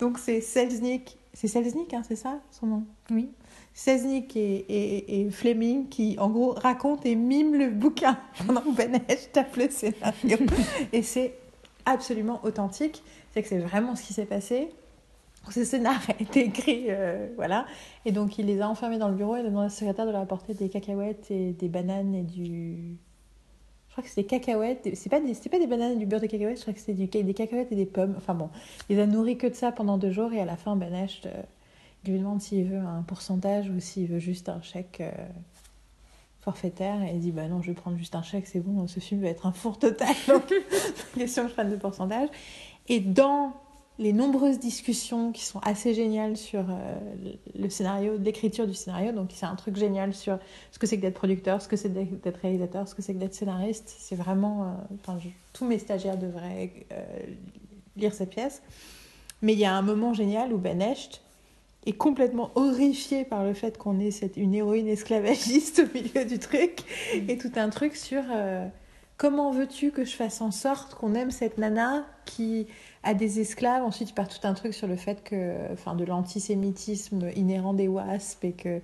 Donc 0.00 0.18
c'est 0.18 0.40
Selznick, 0.40 1.18
c'est 1.34 1.46
Selznick, 1.46 1.92
hein, 1.94 2.02
c'est 2.06 2.16
ça 2.16 2.40
son 2.50 2.66
nom? 2.66 2.84
Oui. 3.10 3.30
Selznick 3.74 4.36
et, 4.36 5.20
et, 5.20 5.30
Fleming 5.30 5.88
qui 5.88 6.18
en 6.18 6.30
gros 6.30 6.52
racontent 6.52 7.02
et 7.04 7.14
miment 7.14 7.56
le 7.56 7.70
bouquin 7.70 8.18
pendant 8.46 8.62
que 8.62 8.74
Benesch 8.74 9.30
tape 9.32 9.54
le 9.56 9.68
scénario. 9.70 10.38
et 10.92 11.02
c'est 11.02 11.34
absolument 11.86 12.40
authentique. 12.42 13.02
C'est 13.32 13.42
que 13.42 13.48
c'est 13.48 13.58
vraiment 13.58 13.94
ce 13.94 14.02
qui 14.02 14.12
s'est 14.12 14.26
passé. 14.26 14.70
Ce 15.50 15.64
scénario 15.64 16.00
a 16.08 16.22
été 16.22 16.46
écrit, 16.46 16.86
euh, 16.88 17.28
voilà. 17.36 17.66
Et 18.04 18.12
donc 18.12 18.38
il 18.38 18.46
les 18.46 18.60
a 18.60 18.68
enfermés 18.68 18.98
dans 18.98 19.08
le 19.08 19.14
bureau 19.14 19.36
et 19.36 19.40
a 19.40 19.42
demandé 19.42 19.66
à 19.66 19.70
secrétaire 19.70 20.06
de 20.06 20.10
leur 20.10 20.22
apporter 20.22 20.54
des 20.54 20.68
cacahuètes 20.68 21.30
et 21.30 21.52
des 21.52 21.68
bananes 21.68 22.14
et 22.14 22.22
du 22.22 22.96
je 23.90 23.94
crois 23.94 24.04
que 24.04 24.10
c'est 24.10 24.22
des 24.22 24.26
cacahuètes. 24.26 24.88
C'est 24.94 25.08
pas 25.08 25.18
des, 25.18 25.34
pas 25.34 25.58
des 25.58 25.66
bananes 25.66 25.92
et 25.92 25.96
du 25.96 26.06
beurre 26.06 26.20
de 26.20 26.26
cacahuètes, 26.26 26.58
je 26.58 26.62
crois 26.62 26.72
que 26.72 26.78
c'était 26.78 26.94
des 27.24 27.34
cacahuètes 27.34 27.72
et 27.72 27.74
des 27.74 27.86
pommes. 27.86 28.14
Enfin 28.16 28.34
bon, 28.34 28.48
il 28.88 29.00
a 29.00 29.06
nourri 29.06 29.36
que 29.36 29.48
de 29.48 29.54
ça 29.54 29.72
pendant 29.72 29.98
deux 29.98 30.12
jours 30.12 30.32
et 30.32 30.40
à 30.40 30.44
la 30.44 30.56
fin, 30.56 30.76
Ben 30.76 30.94
euh, 30.94 31.42
il 32.04 32.12
lui 32.12 32.20
demande 32.20 32.40
s'il 32.40 32.66
veut 32.66 32.78
un 32.78 33.02
pourcentage 33.02 33.68
ou 33.68 33.80
s'il 33.80 34.06
veut 34.06 34.20
juste 34.20 34.48
un 34.48 34.62
chèque 34.62 34.98
euh, 35.00 35.10
forfaitaire. 36.40 37.02
Et 37.02 37.14
il 37.14 37.20
dit 37.20 37.32
Bah 37.32 37.48
non, 37.48 37.62
je 37.62 37.72
vais 37.72 37.74
prendre 37.74 37.98
juste 37.98 38.14
un 38.14 38.22
chèque, 38.22 38.46
c'est 38.46 38.60
bon, 38.60 38.86
ce 38.86 39.00
film 39.00 39.22
va 39.22 39.28
être 39.28 39.46
un 39.46 39.52
four 39.52 39.76
total. 39.76 40.14
Donc, 40.28 40.54
question 41.16 41.42
que 41.42 41.48
je 41.48 41.54
prenne 41.54 41.70
de 41.70 41.76
pourcentage. 41.76 42.28
Et 42.88 43.00
dans 43.00 43.54
les 43.98 44.12
nombreuses 44.14 44.58
discussions 44.58 45.30
qui 45.30 45.44
sont 45.44 45.60
assez 45.60 45.92
géniales 45.92 46.36
sur 46.36 46.60
euh, 46.60 46.98
le 47.58 47.68
scénario, 47.68 48.16
l'écriture 48.16 48.66
du 48.66 48.72
scénario. 48.72 49.12
Donc, 49.12 49.30
c'est 49.34 49.46
un 49.46 49.54
truc 49.56 49.76
génial 49.76 50.14
sur 50.14 50.38
ce 50.70 50.78
que 50.78 50.86
c'est 50.86 50.96
que 50.96 51.02
d'être 51.02 51.14
producteur, 51.14 51.60
ce 51.60 51.68
que 51.68 51.76
c'est 51.76 51.90
d'être 51.90 52.40
réalisateur, 52.40 52.88
ce 52.88 52.94
que 52.94 53.02
c'est 53.02 53.12
que 53.12 53.18
d'être 53.18 53.34
scénariste. 53.34 53.94
C'est 53.98 54.16
vraiment. 54.16 54.62
Euh, 54.62 54.94
enfin, 54.94 55.18
tous 55.52 55.66
mes 55.66 55.78
stagiaires 55.78 56.16
devraient 56.16 56.72
euh, 56.92 57.02
lire 57.96 58.14
cette 58.14 58.30
pièce. 58.30 58.62
Mais 59.42 59.52
il 59.52 59.58
y 59.58 59.66
a 59.66 59.74
un 59.74 59.82
moment 59.82 60.14
génial 60.14 60.52
où 60.52 60.58
Ben 60.58 60.80
Echt 60.80 61.22
est 61.86 61.92
complètement 61.92 62.50
horrifié 62.54 63.24
par 63.24 63.44
le 63.44 63.54
fait 63.54 63.76
qu'on 63.76 64.00
ait 64.00 64.10
cette, 64.10 64.36
une 64.36 64.54
héroïne 64.54 64.88
esclavagiste 64.88 65.80
au 65.80 65.94
milieu 65.94 66.24
du 66.24 66.38
truc. 66.38 66.80
Et 67.28 67.36
tout 67.36 67.52
un 67.56 67.68
truc 67.70 67.96
sur 67.96 68.22
comment 69.20 69.50
veux-tu 69.50 69.90
que 69.90 70.02
je 70.06 70.16
fasse 70.16 70.40
en 70.40 70.50
sorte 70.50 70.94
qu'on 70.94 71.14
aime 71.14 71.30
cette 71.30 71.58
nana 71.58 72.06
qui 72.24 72.66
a 73.02 73.12
des 73.12 73.38
esclaves? 73.38 73.84
Ensuite, 73.84 74.08
il 74.08 74.14
part 74.14 74.28
tout 74.28 74.44
un 74.44 74.54
truc 74.54 74.72
sur 74.72 74.88
le 74.88 74.96
fait 74.96 75.22
que, 75.22 75.70
enfin, 75.74 75.94
de 75.94 76.06
l'antisémitisme 76.06 77.30
inhérent 77.36 77.74
des 77.74 77.86
WASP 77.86 78.44
et 78.44 78.52
que, 78.52 78.80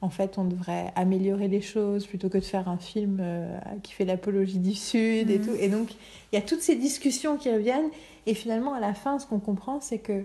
en 0.00 0.10
fait, 0.10 0.38
on 0.38 0.44
devrait 0.44 0.92
améliorer 0.96 1.46
les 1.46 1.60
choses 1.60 2.04
plutôt 2.04 2.28
que 2.28 2.38
de 2.38 2.44
faire 2.44 2.68
un 2.68 2.78
film 2.78 3.18
euh, 3.20 3.56
qui 3.84 3.92
fait 3.92 4.04
l'apologie 4.04 4.58
du 4.58 4.74
Sud 4.74 5.30
et 5.30 5.38
mm. 5.38 5.46
tout. 5.46 5.54
Et 5.60 5.68
donc, 5.68 5.94
il 6.32 6.34
y 6.34 6.38
a 6.38 6.42
toutes 6.42 6.62
ces 6.62 6.74
discussions 6.74 7.36
qui 7.36 7.48
reviennent. 7.52 7.90
Et 8.26 8.34
finalement, 8.34 8.74
à 8.74 8.80
la 8.80 8.92
fin, 8.92 9.20
ce 9.20 9.26
qu'on 9.26 9.38
comprend, 9.38 9.80
c'est 9.80 10.00
que 10.00 10.24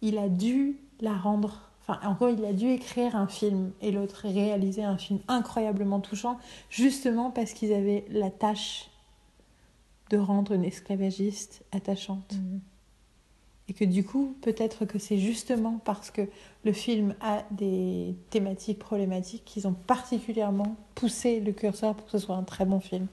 il 0.00 0.16
a 0.16 0.30
dû 0.30 0.78
la 1.02 1.12
rendre 1.12 1.65
Enfin, 1.88 2.00
en 2.06 2.14
gros, 2.14 2.28
il 2.28 2.44
a 2.44 2.52
dû 2.52 2.68
écrire 2.68 3.14
un 3.14 3.28
film 3.28 3.70
et 3.80 3.92
l'autre 3.92 4.22
réaliser 4.24 4.82
un 4.82 4.98
film 4.98 5.20
incroyablement 5.28 6.00
touchant, 6.00 6.38
justement 6.68 7.30
parce 7.30 7.52
qu'ils 7.52 7.72
avaient 7.72 8.04
la 8.10 8.30
tâche 8.30 8.90
de 10.10 10.18
rendre 10.18 10.52
une 10.52 10.64
esclavagiste 10.64 11.64
attachante. 11.72 12.34
Mhm. 12.34 12.60
Et 13.68 13.72
que 13.72 13.84
du 13.84 14.04
coup, 14.04 14.36
peut-être 14.42 14.84
que 14.84 14.98
c'est 14.98 15.18
justement 15.18 15.80
parce 15.84 16.10
que 16.10 16.22
le 16.64 16.72
film 16.72 17.14
a 17.20 17.42
des 17.50 18.14
thématiques 18.30 18.78
problématiques 18.78 19.44
qu'ils 19.44 19.66
ont 19.66 19.72
particulièrement 19.72 20.76
poussé 20.94 21.40
le 21.40 21.52
curseur 21.52 21.94
pour 21.94 22.06
que 22.06 22.12
ce 22.12 22.18
soit 22.18 22.36
un 22.36 22.44
très 22.44 22.64
bon 22.64 22.78
film. 22.78 23.08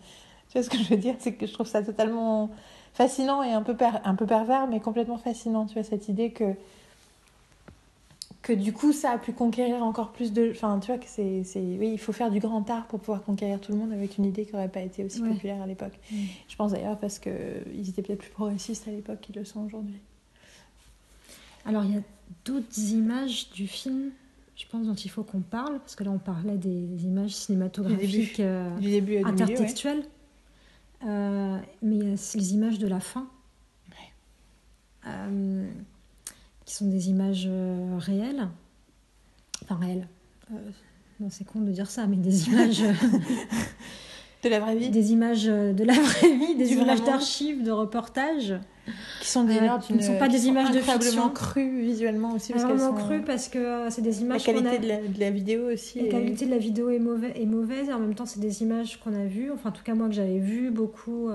Tu 0.49 0.59
vois 0.59 0.63
ce 0.63 0.69
que 0.69 0.78
je 0.78 0.89
veux 0.89 0.97
dire? 0.97 1.15
C'est 1.17 1.34
que 1.34 1.47
je 1.47 1.53
trouve 1.53 1.65
ça 1.65 1.82
totalement 1.82 2.51
fascinant 2.93 3.41
et 3.41 3.51
un 3.51 3.63
peu, 3.63 3.76
un 4.03 4.13
peu 4.13 4.28
pervers, 4.28 4.67
mais 4.67 4.80
complètement 4.80 5.17
fascinant. 5.17 5.65
Tu 5.65 5.74
vois, 5.74 5.84
cette 5.84 6.07
idée 6.07 6.32
que 6.32 6.53
que 8.43 8.53
du 8.53 8.73
coup 8.73 8.91
ça 8.91 9.11
a 9.11 9.17
pu 9.17 9.33
conquérir 9.33 9.81
encore 9.81 10.11
plus 10.11 10.33
de 10.33 10.51
enfin 10.51 10.77
tu 10.79 10.87
vois 10.87 10.97
que 10.97 11.07
c'est 11.07 11.43
oui 11.55 11.91
il 11.93 11.97
faut 11.97 12.11
faire 12.11 12.29
du 12.29 12.39
grand 12.39 12.69
art 12.69 12.85
pour 12.87 12.99
pouvoir 12.99 13.23
conquérir 13.23 13.59
tout 13.59 13.71
le 13.71 13.77
monde 13.77 13.93
avec 13.93 14.17
une 14.17 14.25
idée 14.25 14.45
qui 14.45 14.51
n'aurait 14.53 14.69
pas 14.69 14.81
été 14.81 15.03
aussi 15.03 15.21
populaire 15.21 15.61
à 15.61 15.65
l'époque. 15.65 15.97
Mm. 16.11 16.17
je 16.47 16.55
pense 16.55 16.73
d'ailleurs 16.73 16.99
parce 16.99 17.17
que 17.17 17.31
ils 17.73 17.89
étaient 17.89 18.03
peut-être 18.03 18.19
plus 18.19 18.29
progressistes 18.29 18.87
à 18.87 18.91
l'époque 18.91 19.21
qu'ils 19.21 19.35
le 19.35 19.45
sont 19.45 19.61
aujourd'hui. 19.61 19.97
Alors 21.65 21.85
il 21.85 21.95
y 21.95 21.97
a 21.97 22.01
d'autres 22.45 22.79
images 22.91 23.49
du 23.51 23.65
film 23.65 24.11
je 24.55 24.65
pense 24.69 24.85
dont 24.85 24.93
il 24.93 25.09
faut 25.09 25.23
qu'on 25.23 25.41
parle 25.41 25.79
parce 25.79 25.95
que 25.95 26.03
là 26.03 26.11
on 26.11 26.19
parlait 26.19 26.57
des 26.57 27.05
images 27.05 27.31
cinématographiques 27.31 28.41
du 28.79 28.89
début, 28.89 29.15
euh, 29.15 29.25
intertextuelles. 29.25 30.03
Euh, 31.05 31.57
mais 31.81 31.95
il 31.95 32.03
y 32.03 32.11
a 32.11 32.15
les 32.35 32.53
images 32.53 32.79
de 32.79 32.87
la 32.87 32.99
fin. 32.99 33.27
Euh, 35.05 35.69
qui 36.66 36.74
sont 36.74 36.88
des 36.88 37.09
images 37.09 37.45
euh, 37.47 37.97
réelles. 37.97 38.47
Enfin, 39.64 39.76
réelles. 39.76 40.07
Euh, 40.51 40.55
non, 41.20 41.28
c'est 41.30 41.43
con 41.45 41.61
de 41.61 41.72
dire 41.72 41.89
ça, 41.89 42.07
mais 42.07 42.18
des 42.18 42.47
images. 42.49 42.82
euh, 42.82 42.93
De 44.43 44.49
la 44.49 44.59
vraie 44.59 44.76
vie 44.76 44.89
des 44.89 45.11
images 45.14 45.45
de 45.45 45.84
la 45.84 45.93
vraie 45.93 46.36
vie, 46.36 46.55
des 46.55 46.68
Du 46.68 46.74
images 46.74 47.03
d'archives, 47.03 47.64
de 47.64 47.72
reportages. 47.72 48.55
Qui 49.22 49.30
sont 49.30 49.45
des 49.45 49.57
Euh, 49.57 49.78
qui 49.78 49.93
ne 49.93 50.01
sont 50.01 50.18
pas 50.18 50.28
des 50.28 50.47
images 50.47 50.72
de 50.72 50.80
fiction. 50.80 51.30
crues 51.30 51.82
visuellement 51.82 52.34
aussi. 52.34 52.51
Parce 52.51 52.66
Vraiment 52.66 52.97
sont, 52.97 53.05
cru 53.05 53.16
euh, 53.20 53.26
parce 53.26 53.47
que 53.47 53.88
c'est 53.89 54.01
des 54.01 54.11
La 54.11 54.20
images 54.20 54.43
qu'on 54.43 54.51
qualité 54.51 54.76
a... 54.76 54.78
de 54.80 54.88
la, 54.88 54.97
de 55.07 55.20
la 55.20 55.32
vidéo 55.32 55.72
aussi. 55.72 56.01
La 56.01 56.09
qualité 56.09 56.45
de 56.45 56.51
la 56.51 56.57
vidéo 56.57 56.89
est, 56.89 56.99
mauvais, 56.99 57.32
est 57.41 57.45
mauvaise 57.45 57.88
et 57.88 57.93
en 57.93 57.99
même 57.99 58.16
temps 58.16 58.26
c'est 58.26 58.41
des 58.41 58.61
images 58.61 58.99
qu'on 58.99 59.14
a 59.14 59.24
vues, 59.24 59.51
enfin 59.51 59.70
en 59.70 59.72
tout 59.72 59.84
cas 59.84 59.93
moi 59.95 60.09
que 60.09 60.14
j'avais 60.16 60.39
vu 60.39 60.70
beaucoup 60.72 61.30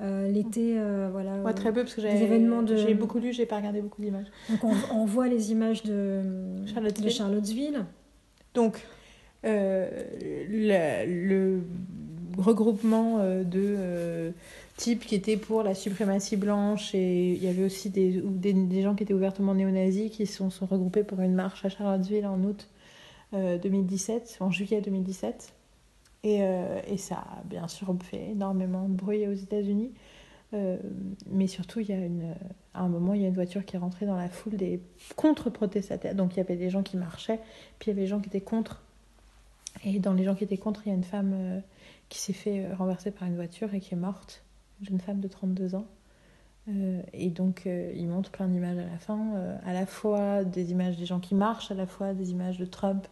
euh, 0.00 0.04
euh, 0.26 0.28
l'été, 0.30 0.78
euh, 0.78 1.08
voilà. 1.10 1.36
Moi, 1.38 1.52
très 1.54 1.72
peu, 1.72 1.82
parce 1.82 1.94
que 1.94 2.00
j'ai 2.02 2.08
de- 2.94 2.98
beaucoup 2.98 3.18
lu, 3.18 3.32
j'ai 3.32 3.46
pas 3.46 3.56
regardé 3.56 3.80
beaucoup 3.80 4.00
d'images. 4.02 4.26
Donc 4.48 4.64
on, 4.64 4.72
on 4.96 5.04
voit 5.04 5.28
les 5.28 5.50
images 5.52 5.82
de 5.82 6.22
Charlottesville. 6.66 7.04
de 7.04 7.10
Charlottesville. 7.10 7.84
Donc, 8.54 8.80
euh, 9.44 9.88
le, 10.48 11.26
le 11.26 11.60
regroupement 12.36 13.18
euh, 13.20 13.42
de 13.44 13.60
euh, 13.60 14.30
types 14.76 15.04
qui 15.04 15.14
étaient 15.16 15.36
pour 15.36 15.62
la 15.62 15.74
suprématie 15.74 16.36
blanche 16.36 16.94
et 16.94 17.32
il 17.32 17.42
y 17.42 17.48
avait 17.48 17.64
aussi 17.64 17.90
des, 17.90 18.22
des, 18.24 18.52
des 18.52 18.82
gens 18.82 18.94
qui 18.94 19.02
étaient 19.02 19.14
ouvertement 19.14 19.54
néo-nazis 19.54 20.10
qui 20.10 20.26
sont, 20.26 20.50
sont 20.50 20.66
regroupés 20.66 21.02
pour 21.02 21.20
une 21.20 21.34
marche 21.34 21.64
à 21.64 21.68
Charlottesville 21.68 22.26
en 22.26 22.40
août 22.44 22.68
euh, 23.34 23.58
2017, 23.58 24.38
en 24.40 24.50
juillet 24.50 24.80
2017. 24.80 25.52
Et, 26.24 26.42
euh, 26.42 26.80
et 26.86 26.96
ça 26.96 27.16
a 27.16 27.42
bien 27.44 27.68
sûr 27.68 27.94
fait 28.02 28.30
énormément 28.30 28.88
de 28.88 28.94
bruit 28.94 29.26
aux 29.26 29.34
États-Unis. 29.34 29.92
Euh, 30.54 30.78
mais 31.30 31.46
surtout, 31.46 31.80
il 31.80 31.88
y 31.88 31.92
a 31.92 31.98
une, 31.98 32.34
à 32.74 32.82
un 32.82 32.88
moment, 32.88 33.14
il 33.14 33.22
y 33.22 33.24
a 33.24 33.28
une 33.28 33.34
voiture 33.34 33.64
qui 33.64 33.76
est 33.76 33.78
rentrée 33.78 34.06
dans 34.06 34.16
la 34.16 34.28
foule 34.28 34.56
des 34.56 34.80
contre-protestataires. 35.16 36.14
Donc 36.14 36.34
il 36.34 36.38
y 36.38 36.40
avait 36.40 36.56
des 36.56 36.70
gens 36.70 36.82
qui 36.82 36.96
marchaient, 36.96 37.40
puis 37.78 37.88
il 37.88 37.88
y 37.88 37.92
avait 37.92 38.02
des 38.02 38.06
gens 38.08 38.20
qui 38.20 38.28
étaient 38.28 38.40
contre. 38.40 38.82
Et 39.84 39.98
dans 40.00 40.14
les 40.14 40.24
gens 40.24 40.34
qui 40.34 40.44
étaient 40.44 40.56
contre, 40.56 40.82
il 40.86 40.88
y 40.88 40.92
a 40.92 40.94
une 40.94 41.04
femme 41.04 41.32
euh, 41.34 41.60
qui 42.08 42.18
s'est 42.18 42.32
fait 42.32 42.72
renverser 42.72 43.10
par 43.10 43.28
une 43.28 43.36
voiture 43.36 43.74
et 43.74 43.80
qui 43.80 43.94
est 43.94 43.98
morte, 43.98 44.42
une 44.80 44.86
jeune 44.86 45.00
femme 45.00 45.20
de 45.20 45.28
32 45.28 45.74
ans. 45.74 45.86
Et 47.14 47.30
donc, 47.30 47.62
il 47.66 48.06
montre 48.08 48.30
plein 48.30 48.46
d'images 48.46 48.76
à 48.76 48.84
la 48.84 48.98
fin, 48.98 49.56
à 49.64 49.72
la 49.72 49.86
fois 49.86 50.44
des 50.44 50.70
images 50.70 50.98
des 50.98 51.06
gens 51.06 51.18
qui 51.18 51.34
marchent, 51.34 51.70
à 51.70 51.74
la 51.74 51.86
fois 51.86 52.12
des 52.12 52.30
images 52.30 52.58
de 52.58 52.66
Trump 52.66 53.08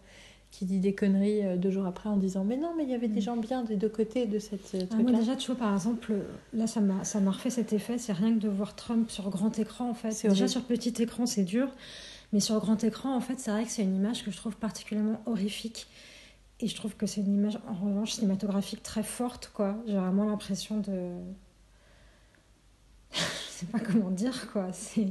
qui 0.51 0.64
dit 0.64 0.78
des 0.80 0.94
conneries 0.94 1.44
euh, 1.44 1.57
deux 1.57 1.70
jours 1.70 1.84
après 1.86 2.09
en 2.09 2.16
disant 2.16 2.44
Mais 2.44 2.57
non, 2.57 2.72
mais 2.76 2.84
il 2.84 2.90
y 2.90 2.94
avait 2.94 3.09
des 3.09 3.20
Mm. 3.20 3.22
gens 3.22 3.36
bien 3.36 3.62
des 3.62 3.76
deux 3.76 3.88
côtés 3.90 4.26
de 4.26 4.38
cette 4.38 4.74
euh, 4.74 4.80
Ah, 4.90 4.94
moi 4.97 5.03
truc-là. 5.05 5.18
déjà 5.20 5.36
tu 5.36 5.47
vois 5.49 5.57
par 5.57 5.72
exemple 5.74 6.14
là 6.55 6.66
ça 6.66 6.80
m'a 6.80 7.05
ça 7.05 7.20
m'a 7.20 7.30
refait 7.32 7.51
cet 7.51 7.72
effet, 7.72 7.99
c'est 7.99 8.12
rien 8.14 8.32
que 8.34 8.38
de 8.40 8.49
voir 8.49 8.74
Trump 8.76 9.11
sur 9.11 9.28
grand 9.30 9.59
écran 9.59 9.90
en 9.90 9.94
fait. 9.94 10.09
Déjà 10.11 10.28
horrible. 10.28 10.49
sur 10.49 10.64
petit 10.64 11.03
écran 11.03 11.26
c'est 11.26 11.44
dur, 11.44 11.68
mais 12.32 12.40
sur 12.40 12.59
grand 12.61 12.82
écran 12.84 13.14
en 13.14 13.20
fait 13.20 13.38
c'est 13.38 13.51
vrai 13.51 13.64
que 13.64 13.70
c'est 13.70 13.82
une 13.82 13.97
image 13.97 14.24
que 14.24 14.30
je 14.30 14.36
trouve 14.36 14.57
particulièrement 14.57 15.20
horrifique. 15.26 15.86
Et 16.61 16.68
je 16.68 16.74
trouve 16.74 16.97
que 16.97 17.05
c'est 17.07 17.20
une 17.20 17.34
image 17.34 17.59
en 17.68 17.74
revanche 17.74 18.12
cinématographique 18.12 18.82
très 18.82 19.03
forte 19.03 19.51
quoi. 19.53 19.76
J'ai 19.86 19.97
vraiment 19.99 20.24
l'impression 20.24 20.78
de 20.80 21.11
je 23.12 23.20
sais 23.51 23.66
pas 23.66 23.78
comment 23.78 24.11
dire 24.11 24.51
quoi. 24.53 24.68
C'est 24.72 25.09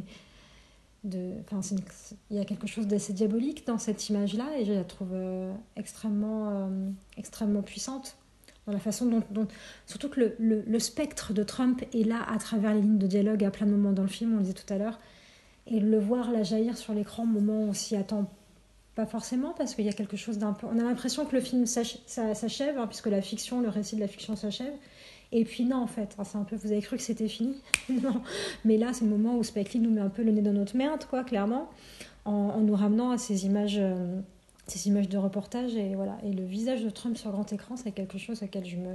il 1.12 2.38
y 2.38 2.40
a 2.40 2.46
quelque 2.46 2.68
chose 2.68 2.88
d'assez 2.88 3.14
diabolique 3.14 3.66
dans 3.68 3.78
cette 3.78 4.10
image-là 4.10 4.46
et 4.58 4.66
je 4.66 4.74
la 4.74 4.84
trouve 4.84 5.10
euh, 5.14 5.54
extrêmement, 5.76 6.50
euh, 6.50 6.90
extrêmement 7.18 7.62
puissante 7.62 8.18
dans 8.66 8.74
la 8.74 8.80
façon 8.80 9.06
dont, 9.30 9.48
surtout 9.86 10.10
que 10.10 10.20
le, 10.20 10.36
le- 10.40 10.64
le 10.66 10.80
spectre 10.80 11.34
de 11.34 11.44
Trump 11.44 11.84
est 11.94 12.04
là 12.04 12.24
à 12.28 12.38
travers 12.40 12.74
les 12.74 12.82
lignes 12.82 12.98
de 12.98 13.06
dialogue 13.08 13.44
à 13.44 13.52
plein 13.52 13.68
de 13.68 13.72
moments 13.72 13.92
dans 13.94 14.02
le 14.02 14.08
film, 14.08 14.34
on 14.34 14.38
le 14.38 14.42
disait 14.42 14.54
tout 14.56 14.74
à 14.74 14.78
l'heure, 14.80 15.00
et 15.68 15.80
le 15.80 16.00
voir 16.00 16.32
la 16.32 16.42
jaillir 16.44 16.76
sur 16.78 16.94
l'écran 16.94 17.24
au 17.24 17.28
moment 17.28 17.60
où 17.66 17.68
on 17.70 17.74
s'y 17.74 17.96
attend 17.96 18.30
pas 18.96 19.06
forcément 19.06 19.54
parce 19.58 19.76
qu'il 19.76 19.86
y 19.86 19.90
a 19.90 19.94
quelque 19.94 20.18
chose 20.18 20.38
d'un 20.40 20.54
peu, 20.54 20.66
on 20.68 20.80
a 20.80 20.84
l'impression 20.84 21.26
que 21.26 21.36
le 21.36 21.42
film 21.42 21.66
s'achève 21.66 22.78
hein, 22.80 22.88
puisque 22.88 23.08
la 23.08 23.22
fiction, 23.22 23.62
le 23.62 23.70
récit 23.70 23.96
de 23.98 24.02
la 24.02 24.08
fiction 24.08 24.36
s'achève. 24.36 24.74
Et 25.36 25.44
puis 25.44 25.66
non, 25.66 25.84
en 25.84 25.88
fait, 25.88 26.16
c'est 26.24 26.38
un 26.38 26.46
peu, 26.46 26.56
vous 26.56 26.72
avez 26.72 26.82
cru 26.82 26.96
que 26.96 27.04
c'était 27.04 27.28
fini 27.28 27.58
Non, 27.90 28.22
mais 28.64 28.78
là, 28.78 28.94
c'est 28.94 29.04
le 29.04 29.12
moment 29.12 29.36
où 29.36 29.44
Spike 29.44 29.74
Lee 29.74 29.82
nous 29.82 29.92
met 29.92 30.00
un 30.00 30.10
peu 30.10 30.24
le 30.24 30.32
nez 30.32 30.42
dans 30.42 30.54
notre 30.54 30.78
merde, 30.78 31.04
quoi, 31.10 31.26
clairement, 31.26 31.70
en, 32.24 32.32
en 32.32 32.62
nous 32.62 32.74
ramenant 32.74 33.12
à 33.12 33.18
ces 33.18 33.46
images, 33.46 33.76
euh, 33.78 34.22
ces 34.68 34.88
images 34.88 35.10
de 35.10 35.18
reportage 35.18 35.76
et 35.76 35.94
voilà. 35.94 36.18
Et 36.24 36.32
le 36.32 36.46
visage 36.46 36.86
de 36.86 36.90
Trump 36.90 37.18
sur 37.18 37.32
grand 37.32 37.52
écran, 37.52 37.76
c'est 37.76 37.92
quelque 37.92 38.18
chose 38.18 38.44
auquel 38.44 38.66
je 38.66 38.78
me, 38.78 38.94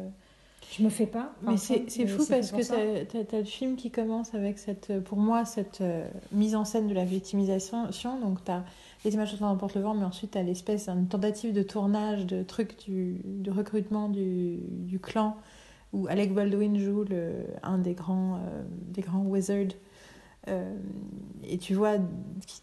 je 0.79 0.83
me 0.83 0.89
fais 0.89 1.05
pas. 1.05 1.31
Mais 1.43 1.59
c'est 1.59 2.07
fou 2.07 2.25
parce 2.27 2.53
que 2.53 3.05
tu 3.05 3.17
as, 3.19 3.39
le 3.39 3.45
film 3.45 3.77
qui 3.77 3.91
commence 3.91 4.35
avec, 4.35 4.59
cette, 4.59 4.89
euh, 4.89 5.01
pour 5.03 5.19
moi, 5.19 5.45
cette 5.45 5.83
euh, 5.83 6.09
mise 6.33 6.55
en 6.55 6.65
scène 6.65 6.89
de 6.89 6.95
la 6.95 7.05
victimisation. 7.05 7.91
Donc, 8.19 8.43
tu 8.47 8.51
as 8.51 8.65
les 9.05 9.13
images 9.13 9.39
de 9.39 9.45
n'importe 9.45 9.75
le 9.75 9.83
vent, 9.83 9.93
mais 9.93 10.07
ensuite, 10.07 10.31
tu 10.31 10.39
as 10.39 10.43
l'espèce 10.43 10.89
d'une 10.89 11.07
tentative 11.07 11.53
de 11.53 11.63
tournage, 11.63 12.25
de 12.25 12.43
truc 12.43 12.79
du, 12.87 13.21
de 13.27 13.51
recrutement 13.51 14.09
du, 14.09 14.57
du 14.71 14.99
clan, 14.99 15.37
où 15.93 16.07
Alec 16.09 16.35
Baldwin 16.35 16.79
joue 16.79 17.05
le, 17.05 17.33
un 17.63 17.79
des 17.79 17.95
grands, 17.95 18.37
euh, 18.37 18.63
des 18.89 19.03
grands 19.03 19.23
wizards. 19.23 19.75
Euh, 20.49 20.75
et 21.45 21.59
tu 21.59 21.75
vois, 21.75 21.97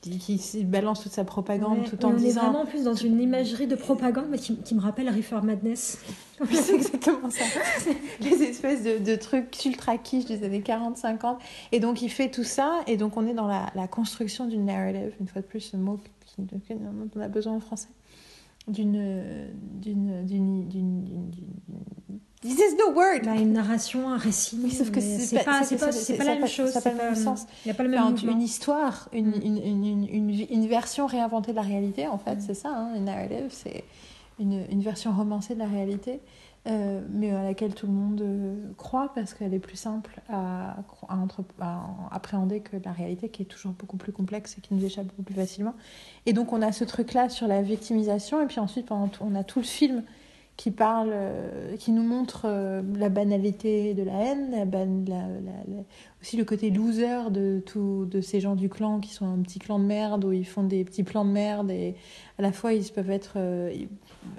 qui, 0.02 0.18
qui, 0.18 0.64
balance 0.64 1.04
toute 1.04 1.12
sa 1.12 1.24
propagande 1.24 1.80
Ouais, 1.80 1.86
tout 1.86 2.04
en 2.06 2.10
on 2.10 2.14
est 2.14 2.22
disant. 2.22 2.42
vraiment 2.42 2.66
plus 2.66 2.86
dans 2.86 2.96
une 2.96 3.22
imagerie 3.22 3.68
de 3.68 3.76
propagande 3.76 4.26
mais 4.32 4.40
qui, 4.40 4.56
qui 4.58 4.74
me 4.74 4.82
rappelle 4.82 5.10
Reefer 5.10 5.42
Madness. 5.44 6.00
Oui, 6.40 6.56
c'est 6.56 6.76
exactement 6.76 7.32
ça. 7.32 7.44
Les 8.22 8.44
espèces 8.44 8.84
de, 8.84 9.04
de 9.04 9.16
trucs 9.16 9.66
ultra 9.66 9.98
quiche 9.98 10.26
des 10.26 10.44
années 10.44 10.62
40-50. 10.62 11.38
Et 11.72 11.80
donc, 11.80 12.04
il 12.04 12.10
fait 12.10 12.30
tout 12.30 12.44
ça. 12.44 12.82
Et 12.86 12.96
donc, 12.96 13.18
on 13.18 13.26
est 13.26 13.34
dans 13.34 13.48
la, 13.48 13.72
la 13.74 13.88
construction 13.88 14.46
d'une 14.46 14.66
narrative. 14.66 15.16
Une 15.20 15.28
fois 15.28 15.42
de 15.42 15.48
plus, 15.48 15.62
ce 15.62 15.78
mot 15.78 16.00
qui, 16.28 16.44
dont 16.44 17.10
on 17.16 17.20
a 17.22 17.28
besoin 17.28 17.54
en 17.54 17.60
français. 17.60 17.90
D'une. 18.68 19.48
This 22.42 22.60
is 22.60 22.76
no 22.78 22.92
word! 22.94 23.24
Bah, 23.26 23.34
une 23.36 23.54
narration, 23.54 24.10
un 24.10 24.18
récit. 24.18 24.60
Oui, 24.64 24.70
sauf 24.72 24.92
que 24.92 25.02
c'est 25.02 25.38
pas- 25.38 25.44
pas, 25.44 25.62
pas, 25.62 25.78
pas 26.18 26.24
la 26.24 26.32
a 26.32 26.36
même 26.36 26.48
chose. 26.48 26.70
ça 26.70 26.80
a 26.80 26.82
pas 26.84 26.92
le 26.92 26.98
même 26.98 27.16
sens. 27.16 27.48
Il 27.66 27.68
n'y 27.68 27.72
a 27.72 27.74
pas 27.74 27.84
le 27.84 27.90
même 27.90 28.00
Enfin, 28.04 28.28
une 28.32 28.42
histoire, 28.42 29.10
une, 29.12 29.30
Mm. 29.32 29.42
une, 29.44 29.58
une, 29.58 30.08
une, 30.08 30.46
une- 30.52 30.68
version 30.68 31.08
réinventée 31.08 31.52
de 31.52 31.56
la 31.56 31.64
réalité, 31.64 32.08
en 32.08 32.20
fait, 32.20 32.36
Mm. 32.36 32.42
c'est 32.42 32.54
ça, 32.54 32.70
hein, 32.70 32.94
une 32.96 33.06
narrative, 33.06 33.48
c'est 33.50 33.84
une, 34.40 34.64
une 34.70 34.82
version 34.82 35.12
romancée 35.14 35.56
de 35.56 35.60
la 35.60 35.66
réalité, 35.66 36.20
euh, 36.68 37.02
mais 37.10 37.32
à 37.32 37.42
laquelle 37.42 37.74
tout 37.74 37.88
le 37.88 37.94
monde 37.94 38.22
euh, 38.22 38.56
croit 38.78 39.12
parce 39.16 39.34
qu'elle 39.34 39.54
est 39.56 39.60
plus 39.60 39.78
simple 39.78 40.22
à, 40.30 40.76
à, 41.10 41.16
entre- 41.16 41.44
à 41.60 41.82
appréhender 42.12 42.60
que 42.60 42.78
la 42.86 42.92
réalité 42.92 43.30
qui 43.30 43.42
est 43.42 43.46
toujours 43.46 43.72
beaucoup 43.72 43.98
plus 43.98 44.12
complexe 44.12 44.56
et 44.60 44.62
qui 44.62 44.76
nous 44.76 44.86
échappe 44.86 45.08
beaucoup 45.08 45.24
plus 45.24 45.34
facilement. 45.34 45.74
Et 46.28 46.34
donc 46.34 46.54
on 46.54 46.62
a 46.62 46.72
ce 46.72 46.84
truc-là 46.84 47.30
sur 47.30 47.48
la 47.48 47.64
victimisation, 47.64 48.44
et 48.44 48.46
puis 48.46 48.60
ensuite 48.60 48.90
on 48.92 49.34
a 49.36 49.44
tout 49.44 49.58
le 49.60 49.66
film 49.66 50.04
qui 50.58 50.72
parle, 50.72 51.12
euh, 51.14 51.76
qui 51.78 51.92
nous 51.92 52.02
montre 52.04 52.42
euh, 52.46 52.82
la 52.96 53.10
banalité 53.10 53.94
de 53.94 54.02
la 54.02 54.14
haine, 54.24 54.50
la 54.52 54.66
ban- 54.66 55.06
la- 55.08 55.28
la- 55.28 55.64
la- 55.78 55.84
aussi 56.20 56.36
le 56.36 56.46
côté 56.46 56.72
loser 56.72 57.30
de, 57.30 57.62
tout, 57.64 58.06
de 58.10 58.22
ces 58.22 58.40
gens 58.40 58.56
du 58.56 58.68
clan 58.68 59.00
qui 59.00 59.12
sont 59.14 59.28
un 59.28 59.38
petit 59.44 59.60
clan 59.60 59.78
de 59.78 59.86
merde 59.86 60.26
où 60.26 60.32
ils 60.32 60.48
font 60.48 60.64
des 60.64 60.84
petits 60.84 61.04
plans 61.04 61.26
de 61.26 61.30
merde 61.30 61.70
et 61.70 61.94
à 62.40 62.42
la 62.42 62.52
fois 62.52 62.74
ils 62.74 62.92
peuvent 62.92 63.12
être, 63.12 63.34
euh, 63.36 63.72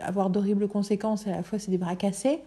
avoir 0.02 0.28
d'horribles 0.28 0.66
conséquences 0.66 1.26
et 1.28 1.30
à 1.30 1.36
la 1.36 1.42
fois 1.44 1.60
c'est 1.60 1.70
des 1.70 1.78
bras 1.78 1.94
cassés. 1.94 2.40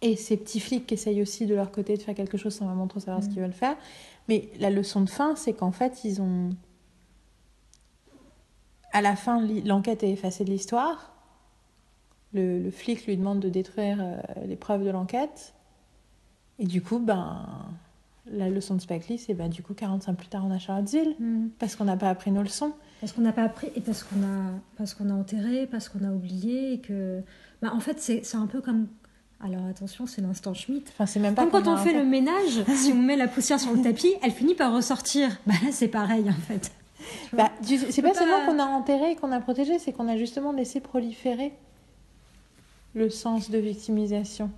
Et 0.00 0.16
ces 0.16 0.38
petits 0.38 0.60
flics 0.60 0.86
qui 0.86 0.94
essayent 0.94 1.20
aussi 1.20 1.44
de 1.46 1.54
leur 1.54 1.70
côté 1.70 1.96
de 1.96 2.02
faire 2.02 2.14
quelque 2.14 2.38
chose 2.38 2.54
sans 2.54 2.64
vraiment 2.66 2.86
trop 2.86 3.00
savoir 3.00 3.22
ce 3.22 3.28
Mm. 3.28 3.32
qu'ils 3.32 3.42
veulent 3.42 3.52
faire. 3.52 3.76
Mais 4.28 4.48
la 4.60 4.70
leçon 4.70 5.02
de 5.02 5.08
fin, 5.10 5.36
c'est 5.36 5.52
qu'en 5.52 5.72
fait, 5.72 6.04
ils 6.04 6.20
ont. 6.22 6.50
À 8.92 9.02
la 9.02 9.14
fin, 9.16 9.40
l'enquête 9.64 10.02
est 10.02 10.10
effacée 10.10 10.44
de 10.44 10.50
l'histoire. 10.50 11.12
Le, 12.36 12.58
le 12.58 12.70
flic 12.70 13.06
lui 13.06 13.16
demande 13.16 13.40
de 13.40 13.48
détruire 13.48 13.98
euh, 14.00 14.16
les 14.46 14.56
preuves 14.56 14.84
de 14.84 14.90
l'enquête. 14.90 15.54
Et 16.58 16.66
du 16.66 16.82
coup, 16.82 16.98
ben, 16.98 17.46
la 18.30 18.48
leçon 18.48 18.74
de 18.74 18.80
Spike 18.80 19.08
Lee, 19.08 19.18
c'est 19.18 19.34
ben, 19.34 19.48
du 19.48 19.62
coup 19.62 19.74
45 19.74 20.14
plus 20.14 20.28
tard, 20.28 20.44
on 20.46 20.50
a 20.50 20.58
Charlottesville. 20.58 21.14
Mm. 21.18 21.48
Parce 21.58 21.76
qu'on 21.76 21.84
n'a 21.84 21.96
pas 21.96 22.10
appris 22.10 22.30
nos 22.30 22.42
leçons. 22.42 22.72
Parce 23.00 23.12
qu'on 23.12 23.22
n'a 23.22 23.32
pas 23.32 23.42
appris 23.42 23.68
et 23.76 23.80
parce 23.80 24.02
qu'on 24.02 24.20
a, 24.22 24.52
parce 24.76 24.94
qu'on 24.94 25.10
a 25.10 25.14
enterré, 25.14 25.66
parce 25.66 25.88
qu'on 25.88 26.04
a 26.04 26.10
oublié 26.10 26.74
et 26.74 26.80
que. 26.80 27.22
Bah, 27.62 27.70
en 27.74 27.80
fait, 27.80 28.00
c'est 28.00 28.24
c'est 28.24 28.36
un 28.36 28.46
peu 28.46 28.60
comme. 28.60 28.86
Alors 29.38 29.66
attention, 29.66 30.06
c'est 30.06 30.22
l'instant 30.22 30.54
Schmitt. 30.54 30.88
Enfin, 30.88 31.04
c'est 31.04 31.20
même 31.20 31.34
pas 31.34 31.42
Comme 31.46 31.62
quand 31.62 31.70
on 31.70 31.76
fait 31.76 31.92
le 31.92 32.04
ménage, 32.04 32.64
si 32.74 32.92
on 32.92 33.02
met 33.02 33.16
la 33.16 33.28
poussière 33.28 33.60
sur 33.60 33.72
le 33.74 33.82
tapis, 33.82 34.14
elle 34.22 34.30
finit 34.30 34.54
par 34.54 34.74
ressortir. 34.74 35.28
Bah 35.46 35.52
là, 35.62 35.68
c'est 35.72 35.88
pareil 35.88 36.28
en 36.30 36.40
fait. 36.40 36.72
Bah, 37.34 37.50
c'est 37.62 38.02
pas 38.02 38.08
pas- 38.12 38.18
seulement 38.18 38.46
qu'on 38.46 38.58
a 38.58 38.64
enterré 38.64 39.12
et 39.12 39.16
qu'on 39.16 39.30
a 39.32 39.40
protégé, 39.40 39.78
c'est 39.78 39.92
qu'on 39.92 40.08
a 40.08 40.16
justement 40.16 40.52
laissé 40.52 40.80
proliférer 40.80 41.52
le 42.96 43.08
sens 43.10 43.50
de 43.50 43.58
victimisation. 43.58 44.50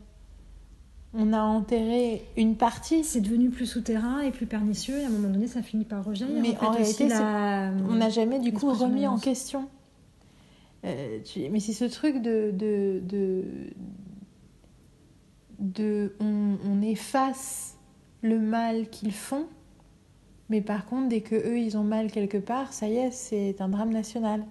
On 1.12 1.32
a 1.32 1.41
enterré 1.41 2.22
une 2.36 2.55
partie, 2.57 3.03
C'est 3.03 3.20
devenu 3.20 3.51
plus 3.51 3.66
souterrain 3.66 4.20
et 4.20 4.30
plus 4.30 4.47
pernicieux 4.47 4.99
et 4.99 5.05
à 5.05 5.07
un 5.07 5.11
moment 5.11 5.28
donné, 5.28 5.47
ça 5.49 5.62
finit 5.62 5.84
par 5.84 6.05
rejaillir. 6.05 6.41
Mais 6.41 6.57
en, 6.64 6.70
réalité, 6.70 7.09
la... 7.09 7.72
on 7.89 7.95
n'a 7.97 8.09
jamais 8.11 8.39
du 8.39 8.53
coup 8.53 8.72
remis 8.72 9.07
en 9.07 9.18
question. 9.18 9.68
Euh, 10.84 11.18
tu- 11.24 11.49
Mais 11.51 11.61
c'est 11.61 11.72
ce 11.72 11.84
truc 11.86 12.22
de. 12.22 12.51
de, 12.53 13.01
de, 13.05 13.43
de- 15.59 16.14
on, 16.20 16.57
on 16.64 16.82
efface 16.82 17.76
le 18.22 18.39
mal 18.39 18.89
qu'ils 18.89 19.12
font 19.12 19.47
Mais 20.51 20.61
par 20.61 20.86
contre, 20.86 21.09
dès 21.09 21.20
que 21.22 21.34
eux, 21.34 21.59
ils 21.59 21.76
ont 21.76 21.84
mal 21.84 22.11
quelque 22.12 22.39
part, 22.39 22.72
ça 22.72 22.86
y 22.89 22.97
est, 22.97 23.11
c'est 23.11 23.61
un 23.61 23.68
drame 23.68 23.91
national. 23.93 24.45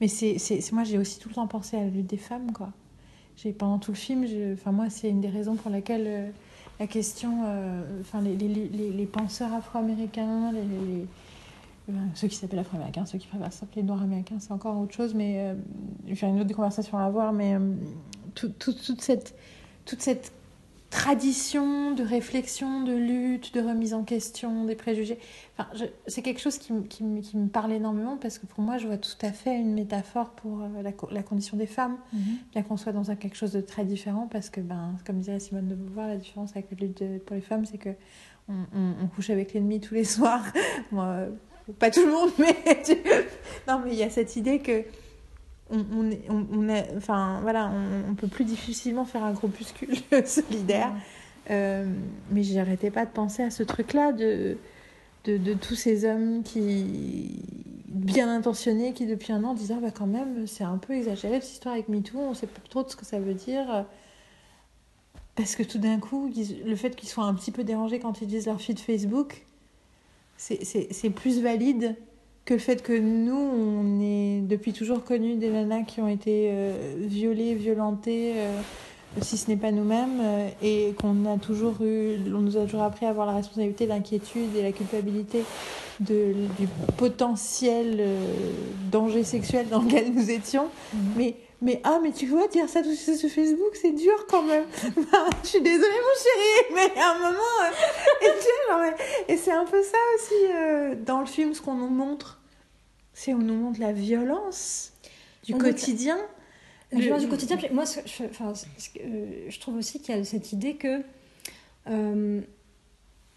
Mais 0.00 0.06
c'est, 0.08 0.38
c'est, 0.38 0.60
c'est- 0.60 0.72
moi, 0.72 0.84
j'ai 0.84 0.98
aussi 0.98 1.18
tout 1.18 1.28
le 1.28 1.34
temps 1.34 1.46
pensé 1.48 1.76
à 1.76 1.80
la 1.80 1.88
lutte 1.88 2.06
des 2.06 2.16
femmes, 2.16 2.52
quoi. 2.52 2.70
J'ai, 3.42 3.52
pendant 3.52 3.78
tout 3.78 3.92
le 3.92 3.96
film, 3.96 4.26
je- 4.26 4.52
enfin, 4.54 4.72
moi, 4.72 4.90
c'est 4.90 5.08
une 5.08 5.20
des 5.20 5.28
raisons 5.28 5.54
pour 5.54 5.70
laquelle 5.70 6.04
euh, 6.06 6.30
la 6.78 6.86
question, 6.86 7.42
euh, 7.46 8.00
enfin, 8.00 8.20
les, 8.20 8.36
les, 8.36 8.48
les, 8.68 9.06
penseurs 9.06 9.52
afro-américains, 9.52 10.52
ceux 12.14 12.28
qui 12.28 12.36
s'appellent 12.36 12.58
afro-américains, 12.58 13.06
ceux 13.06 13.18
qui 13.18 13.26
préfèrent 13.26 13.52
s'appeler 13.52 13.82
noirs 13.82 14.02
américains, 14.02 14.36
c'est 14.40 14.52
encore 14.52 14.78
autre 14.78 14.94
chose, 14.94 15.14
mais 15.14 15.54
euh, 16.08 16.14
faire 16.14 16.28
une 16.28 16.40
autre 16.40 16.54
conversation 16.54 16.98
à 16.98 17.04
avoir, 17.04 17.32
mais 17.32 17.56
tout- 18.34 18.50
tout- 18.58 18.72
toute 18.74 19.00
cette, 19.00 19.34
toute 19.86 20.02
cette 20.02 20.32
tradition 20.90 21.92
de 21.92 22.02
réflexion, 22.02 22.82
de 22.82 22.92
lutte, 22.92 23.54
de 23.54 23.60
remise 23.60 23.94
en 23.94 24.02
question 24.02 24.64
des 24.64 24.74
préjugés. 24.74 25.18
Enfin, 25.56 25.70
c'est 26.06 26.20
quelque 26.22 26.40
chose 26.40 26.58
qui, 26.58 26.72
me- 26.72 26.82
qui, 26.82 27.04
qui 27.22 27.36
me 27.36 27.48
parle 27.48 27.72
énormément 27.72 28.16
parce 28.16 28.38
que 28.38 28.46
pour 28.46 28.60
moi, 28.62 28.76
je 28.76 28.86
vois 28.86 28.98
tout 28.98 29.16
à 29.22 29.32
fait 29.32 29.56
une 29.56 29.72
métaphore 29.74 30.30
pour 30.30 30.60
euh, 30.62 30.82
la, 30.82 30.90
la 31.10 31.22
condition 31.22 31.56
des 31.56 31.66
femmes, 31.66 31.96
bien 32.52 32.62
qu'on 32.62 32.76
soit 32.76 32.92
dans 32.92 33.10
un, 33.10 33.16
quelque 33.16 33.36
chose 33.36 33.52
de 33.52 33.60
très 33.60 33.84
différent 33.84 34.28
parce 34.30 34.50
que, 34.50 34.60
ben, 34.60 34.96
comme 35.06 35.18
disait 35.18 35.38
Simone 35.38 35.68
de 35.68 35.74
Beauvoir, 35.74 36.08
la 36.08 36.16
différence 36.16 36.50
avec 36.50 36.66
la 36.72 36.76
lutte 36.86 37.02
de- 37.02 37.18
pour 37.18 37.34
les 37.36 37.42
femmes, 37.42 37.64
c'est 37.64 37.78
que 37.78 37.90
on, 38.48 38.54
on- 38.74 38.94
on 39.04 39.06
couche 39.06 39.30
avec 39.30 39.54
l'ennemi 39.54 39.80
tous 39.80 39.94
les 39.94 40.04
soirs. 40.16 40.44
Moi, 40.92 41.04
euh, 41.06 41.30
pas 41.78 41.90
tout 41.90 42.04
le 42.04 42.10
monde, 42.12 42.30
mais 42.38 42.56
non, 43.68 43.80
mais 43.84 43.92
il 43.92 43.98
y 43.98 44.02
a 44.02 44.10
cette 44.10 44.34
idée 44.36 44.58
que 44.58 44.82
on, 45.70 45.78
on, 45.78 46.10
on, 46.28 46.46
on 46.52 46.68
est, 46.68 46.88
enfin 46.96 47.40
voilà, 47.42 47.70
on, 48.08 48.14
peut 48.14 48.26
plus 48.26 48.44
difficilement 48.44 49.04
faire 49.04 49.24
un 49.24 49.32
groupuscule 49.32 49.96
solidaire. 50.26 50.92
Euh, 51.50 51.86
mais 52.30 52.42
j'arrêtais 52.42 52.90
pas 52.90 53.06
de 53.06 53.10
penser 53.10 53.42
à 53.42 53.50
ce 53.50 53.62
truc-là 53.62 54.12
de, 54.12 54.56
de, 55.24 55.36
de 55.36 55.54
tous 55.54 55.74
ces 55.74 56.04
hommes 56.04 56.42
qui 56.42 57.42
bien 57.88 58.32
intentionnés 58.32 58.92
qui 58.92 59.04
depuis 59.06 59.32
un 59.32 59.42
an 59.42 59.52
disent 59.52 59.72
ah 59.76 59.80
bah 59.82 59.90
quand 59.90 60.06
même 60.06 60.46
c'est 60.46 60.62
un 60.62 60.78
peu 60.78 60.92
exagéré 60.92 61.40
cette 61.40 61.50
histoire 61.50 61.74
avec 61.74 61.88
MeToo, 61.88 62.18
on 62.18 62.34
sait 62.34 62.46
pas 62.46 62.60
trop 62.68 62.84
de 62.84 62.88
ce 62.88 62.96
que 62.96 63.04
ça 63.04 63.18
veut 63.18 63.34
dire. 63.34 63.84
Parce 65.34 65.56
que 65.56 65.62
tout 65.62 65.78
d'un 65.78 65.98
coup, 65.98 66.30
le 66.66 66.76
fait 66.76 66.94
qu'ils 66.94 67.08
soient 67.08 67.24
un 67.24 67.34
petit 67.34 67.50
peu 67.50 67.64
dérangés 67.64 67.98
quand 67.98 68.20
ils 68.20 68.26
disent 68.28 68.46
leur 68.46 68.60
feed 68.60 68.78
Facebook, 68.78 69.46
c'est 70.36 71.10
plus 71.10 71.40
valide 71.40 71.96
que 72.50 72.54
le 72.54 72.60
fait 72.60 72.82
que 72.82 72.92
nous, 72.92 73.32
on 73.32 74.00
est 74.00 74.40
depuis 74.40 74.72
toujours 74.72 75.04
connus 75.04 75.36
des 75.36 75.50
nanas 75.50 75.84
qui 75.84 76.00
ont 76.00 76.08
été 76.08 76.48
euh, 76.50 76.96
violées, 76.98 77.54
violentées, 77.54 78.32
euh, 78.34 78.60
si 79.20 79.38
ce 79.38 79.48
n'est 79.48 79.56
pas 79.56 79.70
nous-mêmes, 79.70 80.18
euh, 80.20 80.48
et 80.60 80.92
qu'on 81.00 81.32
a 81.32 81.38
toujours 81.38 81.76
eu, 81.80 82.16
on 82.26 82.40
nous 82.40 82.56
a 82.56 82.64
toujours 82.64 82.82
appris 82.82 83.06
à 83.06 83.10
avoir 83.10 83.28
la 83.28 83.34
responsabilité, 83.34 83.86
l'inquiétude 83.86 84.56
et 84.56 84.62
la 84.62 84.72
culpabilité 84.72 85.44
de, 86.00 86.34
du 86.58 86.66
potentiel 86.96 88.02
danger 88.90 89.22
sexuel 89.22 89.68
dans 89.68 89.82
lequel 89.82 90.12
nous 90.12 90.28
étions. 90.28 90.70
Mais, 91.16 91.36
mais 91.62 91.80
ah, 91.84 92.00
mais 92.02 92.10
tu 92.10 92.26
vois, 92.26 92.48
dire 92.48 92.68
ça 92.68 92.82
tout 92.82 92.94
ça 92.94 93.14
sur 93.14 93.28
Facebook, 93.28 93.76
c'est 93.80 93.92
dur 93.92 94.26
quand 94.28 94.42
même. 94.42 94.64
Je 95.44 95.48
suis 95.48 95.60
désolée, 95.60 95.86
mon 95.86 96.74
chéri, 96.74 96.74
mais 96.74 97.00
à 97.00 97.10
un 97.12 97.18
moment. 97.18 97.38
euh, 98.82 98.90
et 99.28 99.36
c'est 99.36 99.52
un 99.52 99.66
peu 99.66 99.82
ça 99.82 99.98
aussi 100.16 100.52
euh, 100.52 100.94
dans 101.06 101.20
le 101.20 101.26
film, 101.26 101.54
ce 101.54 101.60
qu'on 101.60 101.74
nous 101.74 101.88
montre. 101.88 102.39
C'est 103.12 103.34
on 103.34 103.38
nous 103.38 103.54
montre 103.54 103.80
la 103.80 103.92
violence 103.92 104.92
du 105.44 105.54
On 105.54 105.58
quotidien. 105.58 106.18
La 106.92 107.00
violence 107.00 107.20
Le- 107.22 107.26
du 107.26 107.30
quotidien. 107.30 107.56
puis 107.56 107.68
moi, 107.72 107.86
ce 107.86 108.00
je, 108.06 108.24
enfin, 108.24 108.54
ce 108.54 108.66
euh, 109.00 109.46
je 109.48 109.60
trouve 109.60 109.76
aussi 109.76 110.00
qu'il 110.00 110.14
y 110.16 110.18
a 110.18 110.24
cette 110.24 110.52
idée 110.52 110.76
que. 110.76 111.02
euh, 111.88 112.40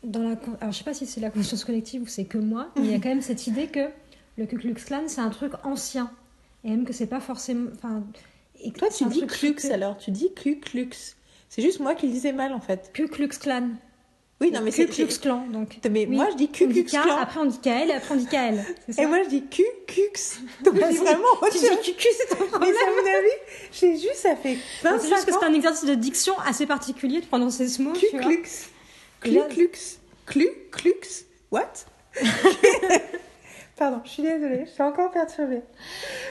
dans 0.03 0.21
la, 0.23 0.31
alors, 0.59 0.73
je 0.73 0.77
sais 0.79 0.83
pas 0.83 0.93
si 0.93 1.05
c'est 1.05 1.21
la 1.21 1.29
conscience 1.29 1.63
collective 1.63 2.01
ou 2.01 2.07
c'est 2.07 2.25
que 2.25 2.37
moi, 2.37 2.69
mais 2.75 2.83
il 2.83 2.91
y 2.91 2.93
a 2.93 2.99
quand 2.99 3.09
même 3.09 3.21
cette 3.21 3.47
idée 3.47 3.67
que 3.67 3.87
le 4.37 4.45
Ku 4.45 4.57
Klux 4.57 4.73
Klan, 4.73 5.03
c'est 5.07 5.21
un 5.21 5.29
truc 5.29 5.53
ancien. 5.63 6.11
Et 6.65 6.69
même 6.69 6.83
que 6.85 6.91
c'est 6.93 7.07
pas 7.07 7.19
forcément. 7.21 7.69
Enfin, 7.75 8.03
et 8.61 8.71
Toi, 8.71 8.89
tu 8.89 9.05
dis 9.05 9.25
Klux 9.27 9.53
que- 9.55 9.71
alors, 9.71 9.97
tu 9.97 10.11
dis 10.11 10.33
Ku 10.33 10.59
Klux. 10.59 10.89
C'est 11.49 11.61
juste 11.61 11.79
moi 11.79 11.93
qui 11.95 12.07
le 12.07 12.11
disais 12.13 12.33
mal 12.33 12.51
en 12.53 12.59
fait. 12.59 12.91
Ku 12.93 13.07
Klux 13.07 13.27
Klan. 13.29 13.69
Oui, 14.43 14.51
non, 14.51 14.61
mais 14.61 14.71
Ku 14.71 14.75
c'est. 14.77 14.85
Klux 14.87 15.17
Klan, 15.19 15.45
donc. 15.51 15.79
Mais 15.89 16.05
Oui. 16.05 16.15
moi, 16.15 16.27
je 16.31 16.35
dis 16.35 16.49
Ku 16.49 16.67
Klux 16.67 16.83
Klan. 16.83 17.01
après 17.19 17.39
on 17.39 17.45
dit 17.45 17.59
KL, 17.59 17.89
et 17.89 17.93
après 17.93 18.13
on 18.13 18.17
dit 18.17 18.27
KL. 18.27 18.63
Et 18.97 19.05
moi, 19.05 19.23
je 19.23 19.29
dis 19.29 19.43
Ku 19.49 19.63
Klux. 19.87 20.03
Donc, 20.63 20.75
je 20.75 20.87
dis 20.89 20.97
vraiment 20.97 21.23
tu 21.51 21.57
dis 21.57 21.65
chose. 21.65 21.79
QQ, 21.81 22.07
c'est 22.17 22.35
ton 22.35 22.43
Mais 22.43 22.49
problème. 22.49 22.73
ça, 22.73 22.85
mon 22.91 23.17
avis, 23.19 23.37
j'ai 23.71 23.93
juste, 23.97 24.15
ça 24.17 24.35
fait 24.35 24.57
Non, 24.83 24.91
25 24.97 24.99
C'est 25.01 25.09
juste 25.09 25.25
que 25.25 25.31
c'est 25.39 25.45
un 25.45 25.53
exercice 25.53 25.85
de 25.89 25.95
diction 25.95 26.33
assez 26.45 26.65
particulier 26.65 27.21
de 27.21 27.25
prononcer 27.25 27.67
ce 27.67 27.81
mot. 27.81 27.93
Ku. 27.93 28.05
Klux. 28.17 28.43
Ku 29.21 29.39
Klux. 29.49 29.69
Klu 30.25 30.47
Klux. 30.71 31.25
What? 31.51 31.71
Pardon, 33.75 34.01
je 34.05 34.09
suis 34.09 34.21
désolée, 34.23 34.65
je 34.67 34.71
suis 34.71 34.83
encore 34.83 35.09
perturbée. 35.11 35.61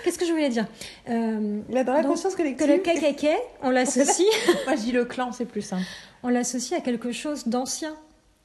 Qu'est-ce 0.05 0.19
que 0.19 0.25
je 0.25 0.31
voulais 0.31 0.49
dire? 0.49 0.67
Euh, 1.09 1.59
Là, 1.71 1.83
dans 1.83 1.93
la 1.93 2.05
conscience 2.05 2.35
Que 2.35 2.39
collective, 2.43 2.69
le 2.69 2.79
KKK, 2.79 3.27
on 3.63 3.71
l'associe, 3.77 4.29
moi 4.67 4.77
je 4.77 4.81
dis 4.83 4.93
le 4.93 5.05
clan, 5.05 5.33
c'est 5.33 5.45
plus 5.45 5.63
simple. 5.63 5.83
On 6.23 6.29
l'associe 6.29 6.79
à 6.79 6.83
quelque 6.83 7.13
chose 7.13 7.47
d'ancien, 7.49 7.95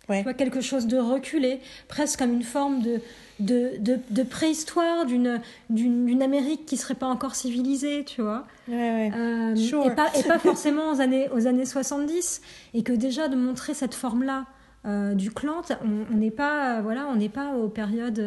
Ouais. 0.09 0.19
tu 0.19 0.23
vois, 0.23 0.33
quelque 0.33 0.61
chose 0.61 0.87
de 0.87 0.97
reculé, 0.97 1.59
presque 1.89 2.19
comme 2.19 2.31
une 2.31 2.43
forme 2.43 2.81
de, 2.81 3.01
de, 3.41 3.71
de, 3.79 3.99
de 4.09 4.23
préhistoire 4.23 5.05
d'une, 5.05 5.41
Amérique 6.21 6.65
qui 6.65 6.77
serait 6.77 6.95
pas 6.95 7.07
encore 7.07 7.35
civilisée, 7.35 8.05
tu 8.05 8.21
vois. 8.21 8.45
Ouais, 8.69 8.75
ouais. 8.75 9.11
Euh, 9.13 9.55
Sure. 9.57 9.85
et, 9.85 9.93
pas, 9.95 10.07
et 10.17 10.23
pas 10.23 10.39
forcément 10.51 10.91
aux 10.93 11.01
années, 11.01 11.27
aux 11.35 11.45
années 11.45 11.65
70. 11.65 12.41
Et 12.73 12.83
que 12.83 12.93
déjà 12.93 13.27
de 13.27 13.35
montrer 13.35 13.73
cette 13.73 13.93
forme-là 13.95 14.45
euh, 14.85 15.13
du 15.13 15.29
clan, 15.29 15.61
on 15.83 16.15
n'est 16.15 16.31
pas, 16.31 16.77
euh, 16.77 16.81
voilà, 16.81 17.07
on 17.11 17.15
n'est 17.17 17.27
pas 17.27 17.55
aux 17.55 17.67
périodes 17.67 18.19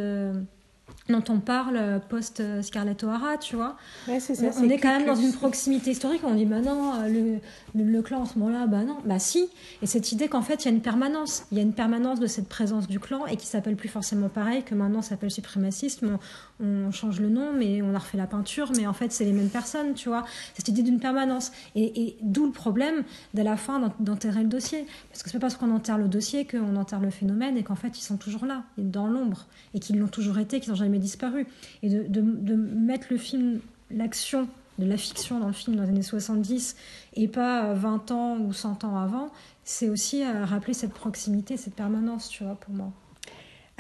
dont 1.09 1.25
on 1.29 1.41
parle 1.41 1.77
euh, 1.77 1.99
post-Scarlett 1.99 3.03
O'Hara, 3.03 3.37
tu 3.39 3.57
vois. 3.57 3.77
Ouais, 4.07 4.21
c'est 4.21 4.35
ça. 4.35 4.47
On, 4.47 4.53
c'est 4.53 4.61
on 4.61 4.69
est 4.69 4.79
quand 4.79 4.97
même 4.97 5.07
dans 5.07 5.17
une 5.17 5.33
proximité 5.33 5.91
historique. 5.91 6.21
On 6.25 6.35
dit, 6.35 6.45
bah 6.45 6.61
non, 6.61 6.95
euh, 6.95 7.09
le, 7.09 7.39
le, 7.75 7.91
le 7.91 8.03
clan 8.03 8.21
en 8.21 8.27
ce 8.27 8.39
moment-là, 8.39 8.67
bah 8.67 8.85
non, 8.85 8.99
bah 9.05 9.19
si. 9.19 9.49
Et 9.83 9.87
cette 9.87 10.13
idée 10.13 10.29
qu'en 10.29 10.43
fait, 10.43 10.65
il 10.65 10.67
y 10.67 10.69
a 10.69 10.75
une 10.75 10.83
permanence. 10.83 11.45
Il 11.51 11.59
y 11.59 11.61
a 11.61 11.65
une 11.65 11.73
permanence 11.73 12.21
de 12.21 12.27
cette 12.27 12.49
présence 12.49 12.87
du 12.87 13.01
clan 13.01 13.27
et 13.27 13.37
qui 13.37 13.47
s'appelle 13.47 13.77
plus 13.77 13.89
forcément 13.89 14.29
pareil, 14.29 14.63
que 14.63 14.75
maintenant 14.75 15.03
s'appelle 15.03 15.31
suprémacisme. 15.31 16.19
On, 16.63 16.91
change 16.91 17.21
le 17.21 17.29
nom, 17.29 17.53
mais 17.53 17.83
on 17.83 17.95
a 17.95 17.99
refait 17.99 18.19
la 18.19 18.27
peinture, 18.27 18.73
mais 18.77 18.87
en 18.87 18.93
fait, 18.93 19.13
c'est 19.13 19.25
les 19.25 19.33
mêmes 19.33 19.49
personnes, 19.49 19.95
tu 19.95 20.09
vois. 20.09 20.25
Cette 20.55 20.69
idée 20.69 20.83
d'une 20.83 20.99
permanence. 20.99 21.53
Et, 21.77 22.17
d'où 22.23 22.47
le 22.47 22.53
problème, 22.53 23.05
dès 23.35 23.45
la 23.45 23.57
fin, 23.57 23.79
d'en- 23.79 23.95
d'enterrer 24.01 24.43
le 24.43 24.49
dossier. 24.49 24.87
Parce 25.11 25.23
que 25.23 25.31
c'est 25.31 25.39
pas 25.39 25.43
parce 25.43 25.57
qu'on 25.57 25.71
enterre 25.71 25.99
le 25.99 26.09
dossier 26.09 26.47
qu'on 26.47 26.77
enterre 26.77 27.01
le 27.01 27.11
phénomène 27.11 27.57
et 27.57 27.63
qu'en 27.63 27.77
fait, 27.77 27.99
ils 27.99 28.03
sont 28.03 28.17
toujours 28.17 28.45
là, 28.45 28.65
dans 28.79 29.07
l'ombre, 29.07 29.47
et 29.75 29.81
qu'ils 29.81 29.99
l'ont 29.99 30.09
toujours 30.09 30.39
été, 30.39 30.61
qu'ils 30.61 30.71
n'ont 30.71 30.77
jamais 30.77 30.99
disparu. 30.99 31.47
Et 31.83 31.89
de, 31.89 32.05
de, 32.09 32.55
mettre 32.55 33.07
le 33.11 33.17
film, 33.17 33.61
l'action 33.91 34.49
de 34.79 34.87
la 34.87 34.97
fiction 34.97 35.39
dans 35.39 35.47
le 35.47 35.53
film 35.53 35.77
dans 35.77 35.83
les 35.83 35.91
années 35.91 36.03
70 36.03 36.77
et 37.15 37.29
pas 37.29 37.67
euh, 37.67 37.75
20 37.75 38.11
ans 38.13 38.39
ou 38.39 38.53
100 38.53 38.85
ans 38.85 38.97
avant, 38.97 39.29
c'est 39.65 39.89
aussi 39.89 40.25
euh, 40.25 40.45
rappeler 40.45 40.75
cette 40.75 40.93
proximité, 40.93 41.57
cette 41.57 41.75
permanence, 41.75 42.29
tu 42.29 42.45
vois, 42.45 42.55
pour 42.55 42.75
moi. 42.75 42.93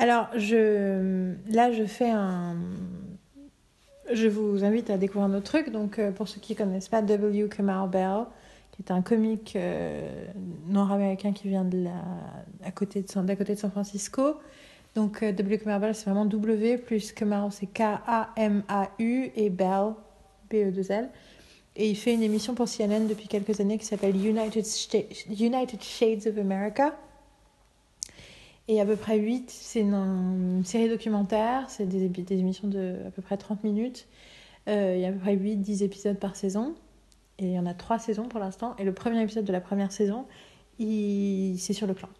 Alors, 0.00 0.28
je... 0.34 1.34
là, 1.52 1.72
je 1.72 1.84
fais 1.84 2.08
un. 2.08 2.56
Je 4.10 4.28
vous 4.28 4.64
invite 4.64 4.88
à 4.88 4.96
découvrir 4.96 5.30
un 5.30 5.34
autre 5.34 5.44
truc. 5.44 5.70
Donc, 5.70 5.98
euh, 5.98 6.10
pour 6.10 6.26
ceux 6.26 6.40
qui 6.40 6.54
ne 6.54 6.58
connaissent 6.58 6.88
pas, 6.88 7.02
W. 7.02 7.48
Kamau 7.50 7.86
Bell, 7.86 8.24
qui 8.72 8.82
est 8.82 8.90
un 8.90 9.02
comique 9.02 9.54
euh, 9.56 10.24
nord-américain 10.66 11.32
qui 11.32 11.48
vient 11.48 11.64
de 11.64 11.84
la... 11.84 12.02
à 12.64 12.70
côté 12.70 13.02
de 13.02 13.10
San... 13.10 13.26
d'à 13.26 13.36
côté 13.36 13.54
de 13.54 13.58
San 13.60 13.70
Francisco. 13.70 14.36
Donc, 14.94 15.22
euh, 15.22 15.32
W. 15.32 15.58
Kamau 15.58 15.78
Bell, 15.78 15.94
c'est 15.94 16.06
vraiment 16.06 16.24
W, 16.24 16.78
plus 16.78 17.12
Kamau, 17.12 17.50
c'est 17.50 17.66
K-A-M-A-U, 17.66 19.30
et 19.36 19.50
Bell, 19.50 19.92
B-E-2-L. 20.50 21.10
Et 21.76 21.90
il 21.90 21.94
fait 21.94 22.14
une 22.14 22.22
émission 22.22 22.54
pour 22.54 22.68
CNN 22.68 23.06
depuis 23.06 23.28
quelques 23.28 23.60
années 23.60 23.76
qui 23.76 23.84
s'appelle 23.84 24.16
United, 24.16 24.64
United 25.28 25.82
Shades 25.82 26.26
of 26.26 26.38
America. 26.38 26.96
Et 28.70 28.80
à 28.80 28.86
peu 28.86 28.94
près 28.94 29.18
8, 29.18 29.50
c'est 29.50 29.80
une, 29.80 30.62
série 30.64 30.88
documentaire, 30.88 31.68
c'est 31.68 31.86
des, 31.86 32.38
émissions 32.38 32.68
de 32.68 32.98
à 33.04 33.10
peu 33.10 33.20
près 33.20 33.36
30 33.36 33.64
minutes. 33.64 34.06
Euh, 34.68 34.94
il 34.94 35.00
y 35.00 35.04
a 35.04 35.08
à 35.08 35.12
peu 35.12 35.18
près 35.18 35.34
8-10 35.34 35.82
épisodes 35.82 36.16
par 36.16 36.36
saison. 36.36 36.76
Et 37.40 37.46
il 37.46 37.52
y 37.52 37.58
en 37.58 37.66
a 37.66 37.74
3 37.74 37.98
saisons 37.98 38.28
pour 38.28 38.38
l'instant. 38.38 38.76
Et 38.78 38.84
le 38.84 38.94
premier 38.94 39.20
épisode 39.20 39.44
de 39.44 39.50
la 39.50 39.60
première 39.60 39.90
saison, 39.90 40.24
il- 40.78 41.56
c'est 41.58 41.72
sur 41.72 41.88
le 41.88 41.94
clan. 41.94 42.10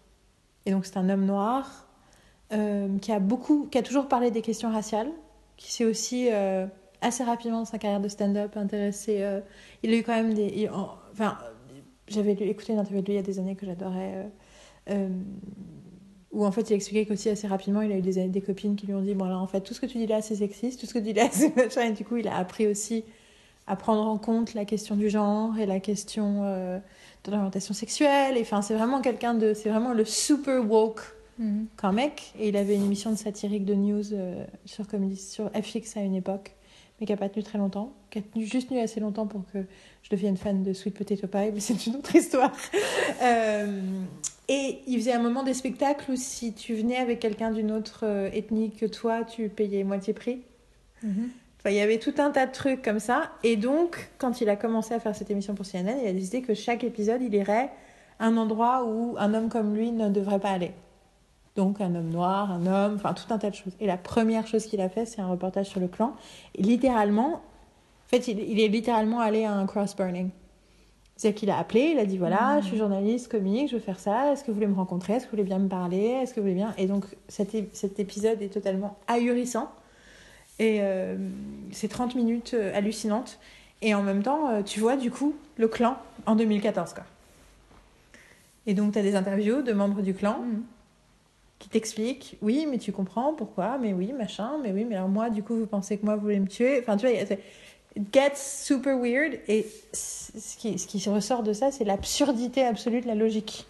Et 0.65 0.71
donc 0.71 0.85
c'est 0.85 0.97
un 0.97 1.07
homme 1.07 1.23
noir 1.25 1.87
euh, 2.51 2.97
qui 2.97 3.13
a 3.13 3.19
beaucoup, 3.19 3.67
qui 3.71 3.77
a 3.77 3.81
toujours 3.81 4.09
parlé 4.09 4.29
des 4.29 4.41
questions 4.41 4.73
raciales, 4.73 5.09
qui 5.55 5.71
s'est 5.71 5.85
aussi 5.85 6.27
euh, 6.33 6.67
assez 6.99 7.23
rapidement 7.23 7.59
dans 7.59 7.65
sa 7.65 7.77
carrière 7.77 8.01
de 8.01 8.09
stand-up 8.09 8.57
intéressé. 8.57 9.25
il 9.83 9.93
a 9.93 9.95
eu 9.95 10.03
quand 10.03 10.15
même 10.15 10.33
des, 10.33 10.69
enfin, 11.13 11.37
j'avais 12.09 12.33
écouté 12.33 12.73
une 12.73 12.79
interview 12.79 13.01
de 13.01 13.05
lui 13.05 13.13
il 13.13 13.15
y 13.15 13.19
a 13.19 13.23
des 13.23 13.39
années 13.39 13.55
que 13.55 13.65
j'adorais. 13.65 14.29
Où 16.31 16.45
en 16.45 16.51
fait 16.51 16.69
il 16.69 16.73
expliquait 16.73 17.05
qu'aussi 17.05 17.29
assez 17.29 17.47
rapidement 17.47 17.81
il 17.81 17.91
a 17.91 17.97
eu 17.97 18.01
des, 18.01 18.27
des 18.27 18.41
copines 18.41 18.75
qui 18.75 18.87
lui 18.87 18.93
ont 18.93 19.01
dit 19.01 19.13
bon 19.13 19.25
alors 19.25 19.41
en 19.41 19.47
fait 19.47 19.61
tout 19.61 19.73
ce 19.73 19.81
que 19.81 19.85
tu 19.85 19.97
dis 19.97 20.07
là 20.07 20.21
c'est 20.21 20.35
sexiste 20.35 20.79
tout 20.79 20.85
ce 20.85 20.93
que 20.93 20.99
tu 20.99 21.05
dis 21.05 21.13
là 21.13 21.27
c'est 21.31 21.55
machin 21.55 21.81
et 21.83 21.91
du 21.91 22.05
coup 22.05 22.17
il 22.17 22.27
a 22.27 22.37
appris 22.37 22.67
aussi 22.67 23.03
à 23.67 23.75
prendre 23.75 24.01
en 24.07 24.17
compte 24.17 24.53
la 24.53 24.65
question 24.65 24.95
du 24.95 25.09
genre 25.09 25.57
et 25.59 25.65
la 25.65 25.79
question 25.79 26.41
euh, 26.43 26.79
de 27.25 27.31
l'orientation 27.31 27.73
sexuelle 27.73 28.37
et 28.37 28.41
enfin 28.41 28.61
c'est 28.61 28.73
vraiment 28.75 29.01
quelqu'un 29.01 29.33
de 29.33 29.53
c'est 29.53 29.69
vraiment 29.69 29.93
le 29.93 30.05
super 30.05 30.65
woke 30.69 31.01
Mhm. 31.41 31.67
qu'un 31.77 31.91
mec. 31.91 32.33
Et 32.39 32.49
il 32.49 32.57
avait 32.57 32.75
une 32.75 32.83
émission 32.83 33.11
de 33.11 33.15
satirique 33.15 33.65
de 33.65 33.73
news 33.73 34.13
euh, 34.13 34.45
sur, 34.65 34.85
sur 35.17 35.49
FX 35.51 35.97
à 35.97 36.01
une 36.01 36.15
époque, 36.15 36.51
mais 36.99 37.07
qui 37.07 37.13
n'a 37.13 37.17
pas 37.17 37.29
tenu 37.29 37.43
très 37.43 37.57
longtemps, 37.57 37.93
qui 38.11 38.19
a 38.19 38.21
tenu, 38.21 38.45
juste 38.45 38.69
tenu 38.69 38.79
assez 38.79 38.99
longtemps 38.99 39.25
pour 39.25 39.41
que 39.51 39.59
je 40.03 40.09
devienne 40.09 40.37
fan 40.37 40.61
de 40.61 40.73
Sweet 40.73 40.93
Potato 40.95 41.27
Pie, 41.27 41.51
mais 41.53 41.59
c'est 41.59 41.87
une 41.87 41.95
autre 41.95 42.15
histoire. 42.15 42.51
Euh, 43.23 43.81
et 44.53 44.81
il 44.85 44.97
faisait 44.99 45.13
un 45.13 45.21
moment 45.21 45.43
des 45.43 45.53
spectacles 45.53 46.11
où 46.11 46.15
si 46.17 46.51
tu 46.51 46.75
venais 46.75 46.97
avec 46.97 47.21
quelqu'un 47.21 47.51
d'une 47.51 47.71
autre 47.71 48.01
euh, 48.03 48.29
ethnie 48.33 48.69
que 48.69 48.85
toi, 48.85 49.23
tu 49.23 49.47
payais 49.47 49.85
moitié 49.85 50.13
prix. 50.13 50.41
Mhm. 51.03 51.29
Enfin, 51.57 51.69
il 51.69 51.77
y 51.77 51.79
avait 51.79 51.99
tout 51.99 52.15
un 52.17 52.31
tas 52.31 52.47
de 52.47 52.51
trucs 52.51 52.81
comme 52.81 52.99
ça. 52.99 53.31
Et 53.43 53.55
donc, 53.55 54.11
quand 54.17 54.41
il 54.41 54.49
a 54.49 54.57
commencé 54.57 54.93
à 54.93 54.99
faire 54.99 55.15
cette 55.15 55.31
émission 55.31 55.55
pour 55.55 55.65
CNN, 55.65 55.95
il 56.03 56.07
a 56.09 56.11
décidé 56.11 56.41
que 56.41 56.53
chaque 56.53 56.83
épisode, 56.83 57.21
il 57.21 57.33
irait 57.33 57.69
à 58.19 58.25
un 58.25 58.35
endroit 58.35 58.83
où 58.83 59.15
un 59.17 59.33
homme 59.33 59.47
comme 59.47 59.73
lui 59.73 59.89
ne 59.93 60.09
devrait 60.09 60.39
pas 60.39 60.49
aller. 60.49 60.73
Donc, 61.55 61.79
un 61.79 61.95
homme 61.95 62.09
noir, 62.09 62.51
un 62.51 62.65
homme, 62.65 62.95
enfin, 62.95 63.13
tout 63.13 63.33
un 63.33 63.37
tas 63.37 63.51
de 63.51 63.55
choses. 63.55 63.73
Et 63.79 63.87
la 63.87 63.97
première 63.97 64.47
chose 64.47 64.65
qu'il 64.65 64.81
a 64.81 64.89
fait, 64.89 65.05
c'est 65.05 65.21
un 65.21 65.27
reportage 65.27 65.67
sur 65.67 65.79
le 65.79 65.87
clan. 65.87 66.13
Et 66.55 66.61
littéralement, 66.61 67.35
en 67.35 68.07
fait, 68.07 68.27
il, 68.27 68.37
il 68.39 68.59
est 68.59 68.67
littéralement 68.67 69.21
allé 69.21 69.45
à 69.45 69.53
un 69.53 69.65
cross-burning. 69.65 70.29
C'est-à-dire 71.21 71.39
qu'il 71.39 71.49
a 71.51 71.59
appelé, 71.59 71.91
il 71.93 71.99
a 71.99 72.05
dit 72.05 72.17
voilà, 72.17 72.61
je 72.61 72.65
suis 72.65 72.77
journaliste 72.77 73.27
comique, 73.29 73.69
je 73.69 73.75
veux 73.75 73.79
faire 73.79 73.99
ça, 73.99 74.33
est-ce 74.33 74.41
que 74.41 74.47
vous 74.47 74.55
voulez 74.55 74.65
me 74.65 74.73
rencontrer, 74.73 75.13
est-ce 75.13 75.25
que 75.25 75.29
vous 75.29 75.37
voulez 75.37 75.47
bien 75.47 75.59
me 75.59 75.67
parler, 75.67 75.99
est-ce 75.99 76.33
que 76.33 76.39
vous 76.39 76.47
voulez 76.47 76.55
bien? 76.55 76.73
Et 76.79 76.87
donc, 76.87 77.05
cet, 77.27 77.53
épisode 77.99 78.41
est 78.41 78.51
totalement 78.51 78.97
ahurissant. 79.07 79.71
Et 80.57 80.79
euh, 80.81 81.15
c'est 81.71 81.89
30 81.89 82.15
minutes 82.15 82.55
euh, 82.55 82.75
hallucinantes. 82.75 83.37
Et 83.83 83.93
en 83.93 84.01
même 84.01 84.23
temps, 84.23 84.49
euh, 84.49 84.63
tu 84.63 84.79
vois 84.79 84.97
du 84.97 85.11
coup 85.11 85.35
le 85.57 85.67
clan 85.67 85.95
en 86.25 86.35
2014. 86.35 86.95
Quoi. 86.95 87.03
Et 88.65 88.73
donc, 88.73 88.93
tu 88.93 88.97
as 88.97 89.03
des 89.03 89.15
interviews 89.15 89.61
de 89.61 89.73
membres 89.73 90.01
du 90.01 90.15
clan 90.15 90.39
Mhm. 90.39 90.63
qui 91.59 91.69
t'expliquent 91.69 92.39
oui, 92.41 92.65
mais 92.67 92.79
tu 92.79 92.91
comprends 92.91 93.35
pourquoi, 93.35 93.77
mais 93.77 93.93
oui, 93.93 94.11
machin, 94.11 94.53
mais 94.63 94.71
oui, 94.71 94.85
mais 94.89 94.95
alors 94.95 95.07
moi, 95.07 95.29
du 95.29 95.43
coup, 95.43 95.55
vous 95.55 95.67
pensez 95.67 95.99
que 95.99 96.05
moi, 96.05 96.15
vous 96.15 96.23
voulez 96.23 96.39
me 96.39 96.47
tuer? 96.47 96.79
Enfin, 96.79 96.97
tu 96.97 97.05
vois, 97.05 97.15
gets 98.11 98.35
super 98.35 98.97
weird. 98.97 99.39
Et 99.47 99.65
ce 99.93 100.57
qui, 100.57 100.77
ce 100.79 100.87
qui 100.87 101.09
ressort 101.09 101.43
de 101.43 101.53
ça, 101.53 101.71
c'est 101.71 101.83
l'absurdité 101.83 102.63
absolue 102.63 103.01
de 103.01 103.07
la 103.07 103.15
logique. 103.15 103.65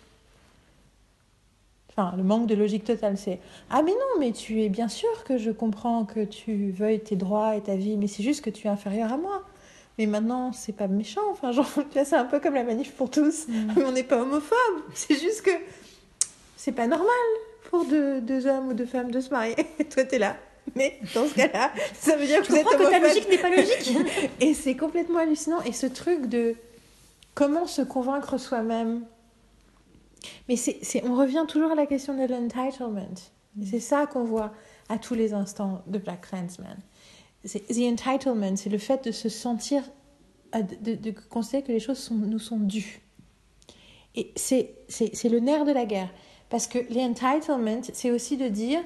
Enfin, 1.89 2.15
le 2.15 2.23
manque 2.23 2.47
de 2.47 2.55
logique 2.55 2.85
totale, 2.85 3.17
c'est 3.17 3.39
Ah, 3.69 3.81
mais 3.81 3.91
non, 3.91 4.19
mais 4.19 4.31
tu 4.31 4.61
es 4.61 4.69
bien 4.69 4.87
sûr 4.87 5.23
que 5.25 5.37
je 5.37 5.51
comprends 5.51 6.05
que 6.05 6.23
tu 6.23 6.71
veuilles 6.71 7.01
tes 7.01 7.15
droits 7.17 7.55
et 7.55 7.61
ta 7.61 7.75
vie, 7.75 7.97
mais 7.97 8.07
c'est 8.07 8.23
juste 8.23 8.43
que 8.43 8.49
tu 8.49 8.67
es 8.67 8.69
inférieur 8.69 9.11
à 9.11 9.17
moi. 9.17 9.43
Mais 9.97 10.05
maintenant, 10.05 10.53
c'est 10.53 10.71
pas 10.71 10.87
méchant. 10.87 11.21
Enfin, 11.31 11.51
genre, 11.51 11.69
c'est 11.91 12.13
un 12.13 12.25
peu 12.25 12.39
comme 12.39 12.53
la 12.53 12.63
manif 12.63 12.93
pour 12.93 13.09
tous. 13.09 13.47
Mhm. 13.47 13.73
Mais 13.75 13.83
on 13.83 13.91
n'est 13.91 14.03
pas 14.03 14.21
homophobe. 14.21 14.57
C'est 14.93 15.19
juste 15.19 15.41
que 15.41 15.51
c'est 16.55 16.71
pas 16.71 16.87
normal 16.87 17.07
pour 17.69 17.85
deux, 17.85 18.21
deux 18.21 18.47
hommes 18.47 18.69
ou 18.69 18.73
deux 18.73 18.85
femmes 18.85 19.11
de 19.11 19.19
se 19.19 19.29
marier. 19.29 19.55
Et 19.79 19.85
toi, 19.89 20.03
t'es 20.05 20.19
là. 20.19 20.37
Mais 20.75 20.99
dans 21.13 21.27
ce 21.27 21.33
cas-là, 21.35 21.71
ça 21.93 22.15
veut 22.15 22.25
dire 22.25 22.39
que 22.41 22.45
Je 22.47 22.51
vous 22.51 22.57
êtes 22.57 22.65
crois 22.65 22.77
que 22.77 22.89
ta 22.91 22.99
logique 22.99 23.29
n'est 23.29 23.37
pas 23.37 23.49
logique. 23.49 23.97
Et 24.39 24.53
c'est 24.53 24.75
complètement 24.75 25.19
hallucinant. 25.19 25.61
Et 25.63 25.71
ce 25.73 25.85
truc 25.87 26.27
de 26.27 26.55
comment 27.35 27.67
se 27.67 27.81
convaincre 27.81 28.37
soi-même. 28.37 29.05
Mais 30.47 30.55
c'est, 30.55 30.79
on 31.05 31.15
revient 31.15 31.45
toujours 31.47 31.71
à 31.71 31.75
la 31.75 31.85
question 31.87 32.13
de 32.15 32.31
l'entitlement. 32.31 33.05
Et 33.61 33.65
c'est 33.65 33.79
ça 33.79 34.05
qu'on 34.05 34.23
voit 34.23 34.53
à 34.87 34.97
tous 34.97 35.13
les 35.15 35.33
instants 35.33 35.81
de 35.87 35.97
Black 35.97 36.29
Clansman. 36.29 36.77
C'est, 37.43 37.65
the 37.67 37.79
entitlement, 37.91 38.55
c'est 38.55 38.69
le 38.69 38.77
fait 38.77 39.03
de 39.05 39.11
se 39.11 39.29
sentir, 39.29 39.83
à- 40.51 40.61
de, 40.61 40.75
de- 40.75 40.95
de 40.95 41.11
considérer 41.29 41.63
que 41.63 41.71
les 41.71 41.79
choses 41.79 41.97
sont- 41.97 42.13
nous 42.15 42.37
sont 42.39 42.59
dues. 42.59 43.01
Et 44.15 44.31
c'est 44.35 44.75
le 44.89 45.39
nerf 45.39 45.65
de 45.65 45.71
la 45.71 45.85
guerre. 45.85 46.09
Parce 46.49 46.67
que 46.67 46.79
l'entitlement, 46.93 47.81
c'est 47.93 48.11
aussi 48.11 48.37
de 48.37 48.47
dire 48.47 48.79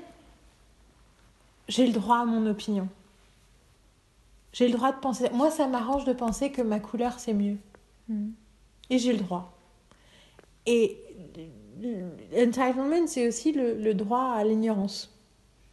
j'ai 1.68 1.86
le 1.88 1.93
droit 1.93 2.20
à 2.20 2.26
mon 2.26 2.45
opinion. 2.47 2.88
J'ai 4.53 4.68
le 4.68 4.74
droit 4.74 4.91
de 4.91 4.99
penser. 4.99 5.30
Moi, 5.34 5.51
ça 5.51 5.68
m'arrange 5.68 6.05
de 6.05 6.13
penser 6.13 6.51
que 6.51 6.61
ma 6.61 6.80
couleur, 6.80 7.20
c'est 7.20 7.34
mieux. 7.34 7.57
Mhm. 8.07 8.34
Et 8.89 8.99
j'ai 8.99 9.11
le 9.13 9.20
droit. 9.20 9.57
Et 10.66 10.97
l'entitlement, 12.34 13.07
c'est 13.07 13.28
aussi 13.28 13.51
le, 13.51 13.76
le 13.76 13.93
droit 13.93 14.34
à 14.36 14.43
l'ignorance. 14.43 15.11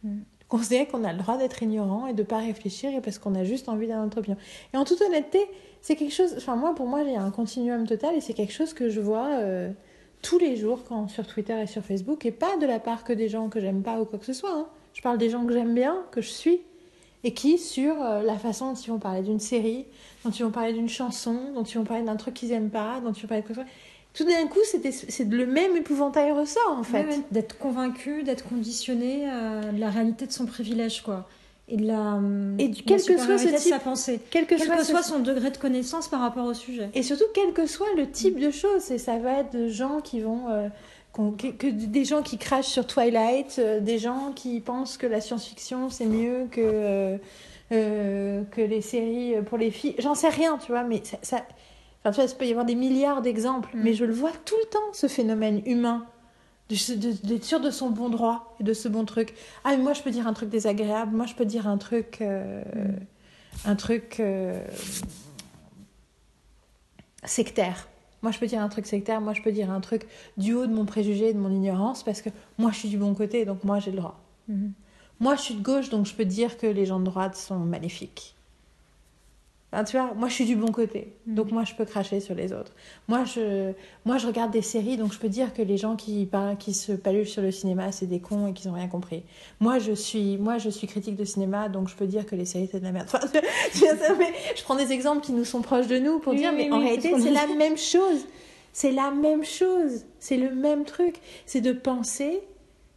Mm. 0.03 0.19
Considérer 0.49 0.85
qu'on 0.85 1.03
a 1.03 1.13
le 1.13 1.19
droit 1.19 1.37
d'être 1.37 1.63
ignorant 1.63 2.05
et 2.07 2.13
de 2.13 2.21
ne 2.21 2.27
pas 2.27 2.37
réfléchir 2.37 2.93
et 2.93 3.01
parce 3.01 3.17
qu'on 3.17 3.33
a 3.33 3.43
juste 3.43 3.69
envie 3.69 3.87
d'un 3.87 4.05
autre 4.05 4.19
opinion. 4.19 4.37
Et 4.73 4.77
en 4.77 4.83
toute 4.83 5.01
honnêteté, 5.01 5.39
c'est 5.81 5.95
quelque 5.95 6.13
chose. 6.13 6.35
Enfin, 6.37 6.55
moi, 6.55 6.75
pour 6.75 6.85
moi, 6.85 7.03
j'ai 7.03 7.15
un 7.15 7.31
continuum 7.31 7.87
total 7.87 8.15
et 8.15 8.21
c'est 8.21 8.33
quelque 8.33 8.53
chose 8.53 8.73
que 8.73 8.89
je 8.89 8.99
vois 9.01 9.29
euh, 9.39 9.71
tous 10.21 10.37
les 10.37 10.55
jours 10.55 10.83
quand, 10.87 11.07
sur 11.07 11.25
Twitter 11.25 11.59
et 11.59 11.65
sur 11.67 11.83
Facebook. 11.83 12.25
Et 12.25 12.31
pas 12.31 12.57
de 12.57 12.67
la 12.67 12.79
part 12.79 13.03
que 13.03 13.13
des 13.13 13.29
gens 13.29 13.49
que 13.49 13.59
j'aime 13.59 13.81
pas 13.81 13.99
ou 13.99 14.05
quoi 14.05 14.19
que 14.19 14.25
ce 14.25 14.33
soit. 14.33 14.53
hein. 14.53 14.67
Je 14.93 15.01
parle 15.01 15.17
des 15.17 15.29
gens 15.29 15.45
que 15.45 15.53
j'aime 15.53 15.73
bien, 15.73 15.97
que 16.11 16.21
je 16.21 16.29
suis 16.29 16.61
et 17.25 17.33
qui, 17.33 17.57
sur 17.57 18.01
euh, 18.01 18.21
la 18.21 18.37
façon 18.37 18.71
dont 18.73 18.75
ils 18.79 18.89
vont 18.89 18.99
parler 18.99 19.21
d'une 19.21 19.39
série, 19.39 19.85
dont 20.25 20.31
ils 20.31 20.43
vont 20.43 20.51
parler 20.51 20.73
d'une 20.73 20.89
chanson, 20.89 21.51
dont 21.55 21.63
ils 21.63 21.77
vont 21.77 21.83
parler 21.85 22.03
d'un 22.03 22.15
truc 22.17 22.33
qu'ils 22.33 22.51
aiment 22.51 22.69
pas, 22.69 22.99
dont 23.03 23.11
ils 23.13 23.21
vont 23.21 23.27
parler 23.27 23.41
de 23.41 23.47
quoi 23.47 23.55
que 23.55 23.61
ce 23.61 23.65
soit. 23.65 23.71
Tout 24.13 24.25
d'un 24.25 24.45
coup, 24.47 24.59
c'est 24.63 25.23
le 25.29 25.45
même 25.47 25.75
épouvantail 25.75 26.31
ressort, 26.33 26.75
en 26.77 26.83
fait. 26.83 27.03
Ouais, 27.05 27.09
ouais, 27.15 27.19
D'être 27.31 27.57
convaincu, 27.57 28.21
d'être 28.23 28.47
conditionné 28.47 29.27
à 29.27 29.71
la 29.71 29.89
réalité 29.89 30.27
de 30.27 30.31
son 30.31 30.45
privilège, 30.45 31.01
quoi. 31.01 31.27
Et 31.69 31.77
de 31.77 31.87
la, 31.87 32.19
Et 32.59 32.67
du- 32.67 32.83
quel 32.83 33.01
que 33.01 33.17
soit 33.17 33.37
ce 33.39 33.47
type- 33.47 33.57
sa 33.71 33.79
pensée. 33.79 34.19
Quel 34.29 34.43
que 34.45 34.55
Quel 34.55 34.65
soit, 34.67 34.75
que 34.75 34.83
ce- 34.83 34.91
soit 34.91 35.01
son 35.01 35.19
degré 35.19 35.49
de 35.49 35.57
connaissance 35.57 36.09
par 36.09 36.19
rapport 36.19 36.45
au 36.45 36.53
sujet. 36.53 36.89
Et 36.93 37.01
surtout, 37.01 37.23
quel 37.33 37.53
que 37.53 37.65
soit 37.65 37.87
le 37.95 38.11
type 38.11 38.37
de 38.37 38.51
choses. 38.51 38.91
Et 38.91 38.97
ça 38.99 39.17
va 39.17 39.39
être 39.39 39.53
de 39.53 39.69
gens 39.69 40.01
qui 40.01 40.19
vont... 40.19 40.49
euh, 40.49 40.67
que, 41.13 41.69
des 41.69 42.05
gens 42.05 42.21
qui 42.23 42.37
crachent 42.37 42.67
sur 42.67 42.87
Twilight, 42.87 43.55
euh, 43.59 43.79
des 43.79 43.99
gens 43.99 44.31
qui 44.35 44.59
pensent 44.59 44.97
que 44.97 45.05
la 45.07 45.21
science-fiction, 45.21 45.89
c'est 45.89 46.05
mieux 46.07 46.47
que... 46.51 46.61
euh, 46.61 47.17
euh, 47.71 48.43
que 48.51 48.61
les 48.61 48.81
séries 48.81 49.35
pour 49.45 49.57
les 49.57 49.71
filles. 49.71 49.95
J'en 49.99 50.15
sais 50.15 50.29
rien, 50.29 50.57
tu 50.57 50.71
vois, 50.71 50.83
mais 50.83 51.01
ça... 51.03 51.17
ça- 51.21 51.45
Enfin, 52.05 52.11
tu 52.11 52.15
vois, 52.21 52.29
il 52.29 52.35
peut 52.37 52.45
y 52.47 52.51
avoir 52.51 52.65
des 52.65 52.75
milliards 52.75 53.21
d'exemples, 53.21 53.69
Mm. 53.75 53.81
mais 53.81 53.93
je 53.93 54.03
le 54.03 54.13
vois 54.13 54.31
tout 54.43 54.55
le 54.61 54.69
temps, 54.69 54.91
ce 54.91 55.07
phénomène 55.07 55.61
humain. 55.65 56.05
D'être 56.69 57.43
sûr 57.45 57.59
de 57.61 57.69
son 57.71 57.89
bon 57.91 58.09
droit 58.09 58.55
et 58.59 58.63
de 58.63 58.73
ce 58.73 58.87
bon 58.89 59.05
truc. 59.05 59.33
Ah, 59.63 59.69
mais 59.71 59.77
moi, 59.77 59.93
je 59.93 60.01
peux 60.01 60.11
dire 60.11 60.27
un 60.27 60.33
truc 60.33 60.49
désagréable. 60.49 61.15
Moi, 61.15 61.25
je 61.27 61.33
peux 61.35 61.45
dire 61.45 61.67
un 61.67 61.77
truc... 61.77 62.17
euh, 62.21 62.61
Mm. 62.75 63.69
Un 63.69 63.75
truc... 63.75 64.17
euh, 64.19 64.59
sectaire. 67.23 67.87
Moi, 68.23 68.31
je 68.31 68.39
peux 68.39 68.47
dire 68.47 68.61
un 68.61 68.69
truc 68.69 68.85
sectaire, 68.87 69.21
moi, 69.21 69.33
je 69.33 69.41
peux 69.41 69.51
dire 69.51 69.69
un 69.69 69.81
truc 69.81 70.07
du 70.37 70.53
haut 70.53 70.65
de 70.65 70.73
mon 70.73 70.85
préjugé 70.85 71.29
et 71.29 71.33
de 71.33 71.39
mon 71.39 71.51
ignorance, 71.51 72.03
parce 72.03 72.21
que 72.21 72.29
moi, 72.57 72.71
je 72.71 72.79
suis 72.79 72.89
du 72.89 72.97
bon 72.97 73.13
côté, 73.13 73.45
donc 73.45 73.63
moi, 73.63 73.79
j'ai 73.79 73.91
le 73.91 73.97
droit. 73.97 74.19
Mhm. 74.47 74.73
Moi, 75.19 75.35
je 75.35 75.41
suis 75.41 75.55
de 75.55 75.61
gauche, 75.61 75.89
donc 75.89 76.05
je 76.05 76.15
peux 76.15 76.25
dire 76.25 76.57
que 76.57 76.65
les 76.65 76.85
gens 76.85 76.99
de 76.99 77.05
droite 77.05 77.35
sont 77.35 77.59
maléfiques. 77.59 78.35
Enfin, 79.73 79.83
tu 79.85 79.97
vois, 79.97 80.13
moi, 80.13 80.29
je 80.29 80.35
suis 80.35 80.45
du 80.45 80.55
bon 80.55 80.71
côté, 80.71 81.13
Mhm. 81.25 81.33
donc 81.35 81.51
moi, 81.51 81.63
je 81.63 81.73
peux 81.73 81.83
cracher 81.85 82.19
sur 82.19 82.35
les 82.35 82.53
autres. 82.53 82.71
Moi, 83.07 83.23
je, 83.25 83.71
moi, 84.05 84.19
je 84.19 84.27
regarde 84.27 84.51
des 84.51 84.61
séries, 84.61 84.97
donc 84.97 85.11
je 85.13 85.17
peux 85.17 85.29
dire 85.29 85.51
que 85.53 85.63
les 85.63 85.77
gens 85.77 85.95
qui, 85.95 86.25
parlent, 86.27 86.57
qui 86.57 86.73
se 86.75 86.91
paluchent 86.91 87.31
sur 87.31 87.41
le 87.41 87.49
cinéma, 87.51 87.91
c'est 87.91 88.05
des 88.05 88.19
cons 88.19 88.47
et 88.47 88.53
qu'ils 88.53 88.69
n'ont 88.69 88.75
rien 88.77 88.87
compris. 88.87 89.23
Moi, 89.59 89.79
je 89.79 89.93
suis, 89.93 90.37
moi, 90.37 90.59
je 90.59 90.69
suis 90.69 90.85
critique 90.85 91.15
de 91.15 91.25
cinéma, 91.25 91.69
donc 91.69 91.89
je 91.89 91.95
peux 91.95 92.05
dire 92.05 92.25
que 92.27 92.35
les 92.35 92.45
séries, 92.45 92.69
c'est 92.71 92.79
de 92.79 92.83
la 92.85 92.91
merde. 92.91 93.07
Enfin, 93.13 93.27
je 94.55 94.63
prends 94.63 94.75
des 94.75 94.91
exemples 94.91 95.21
qui 95.25 95.31
nous 95.31 95.43
sont 95.45 95.61
proches 95.61 95.87
de 95.87 95.97
nous 95.97 96.19
pour 96.19 96.33
Oui, 96.33 96.39
dire, 96.39 96.51
oui, 96.55 96.67
mais 96.69 96.71
en 96.71 96.77
oui, 96.77 96.83
réalité, 96.85 97.11
c'est 97.19 97.31
la 97.31 97.47
même 97.47 97.77
chose. 97.77 98.25
C'est 98.71 98.91
la 98.91 99.11
même 99.11 99.43
chose. 99.43 100.05
C'est 100.19 100.37
le 100.37 100.53
même 100.53 100.85
truc. 100.85 101.15
C'est 101.45 101.61
de 101.61 101.71
penser 101.73 102.41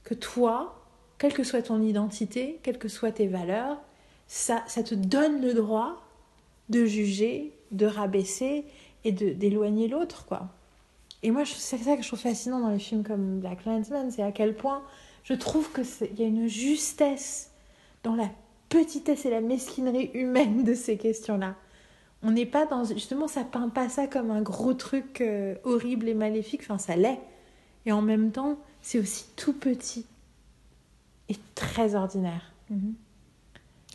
que 0.04 0.14
toi, 0.14 0.74
quelle 1.18 1.32
que 1.32 1.42
soit 1.42 1.62
ton 1.62 1.80
identité, 1.82 2.60
quelles 2.62 2.78
que 2.78 2.88
soient 2.88 3.12
tes 3.12 3.26
valeurs, 3.26 3.78
ça, 4.26 4.62
ça 4.66 4.82
te 4.82 4.94
donne 4.94 5.40
le 5.42 5.54
droit 5.54 6.02
de 6.68 6.84
juger, 6.84 7.52
de 7.70 7.86
rabaisser 7.86 8.64
et 9.04 9.12
d'éloigner 9.12 9.88
l'autre, 9.88 10.26
quoi. 10.26 10.48
Et 11.22 11.30
moi, 11.30 11.44
c'est 11.44 11.78
ça 11.78 11.96
que 11.96 12.02
je 12.02 12.08
trouve 12.08 12.20
fascinant 12.20 12.60
dans 12.60 12.70
les 12.70 12.78
films 12.78 13.02
comme 13.02 13.40
Black 13.40 13.64
Landsman, 13.64 14.10
c'est 14.10 14.22
à 14.22 14.32
quel 14.32 14.54
point 14.54 14.82
je 15.24 15.34
trouve 15.34 15.70
que 15.72 15.82
c'est- 15.82 16.10
il 16.12 16.20
y 16.20 16.24
a 16.24 16.28
une 16.28 16.46
justesse 16.48 17.50
dans 18.02 18.14
la 18.14 18.28
petitesse 18.68 19.24
et 19.26 19.30
la 19.30 19.40
mesquinerie 19.40 20.10
humaine 20.14 20.64
de 20.64 20.74
ces 20.74 20.96
questions-là. 20.96 21.54
On 22.22 22.30
n'est 22.32 22.46
pas 22.46 22.66
dans 22.66 22.84
justement, 22.84 23.28
ça 23.28 23.44
peint 23.44 23.68
pas 23.68 23.88
ça 23.88 24.06
comme 24.06 24.30
un 24.30 24.42
gros 24.42 24.74
truc 24.74 25.20
euh, 25.20 25.54
horrible 25.64 26.08
et 26.08 26.14
maléfique. 26.14 26.62
Enfin, 26.62 26.78
ça 26.78 26.96
l'est. 26.96 27.20
Et 27.84 27.92
en 27.92 28.02
même 28.02 28.32
temps, 28.32 28.58
c'est 28.82 28.98
aussi 28.98 29.26
tout 29.36 29.52
petit 29.52 30.06
et 31.28 31.36
très 31.54 31.94
ordinaire. 31.94 32.52
Mhm. 32.70 32.94
Et 32.94 33.05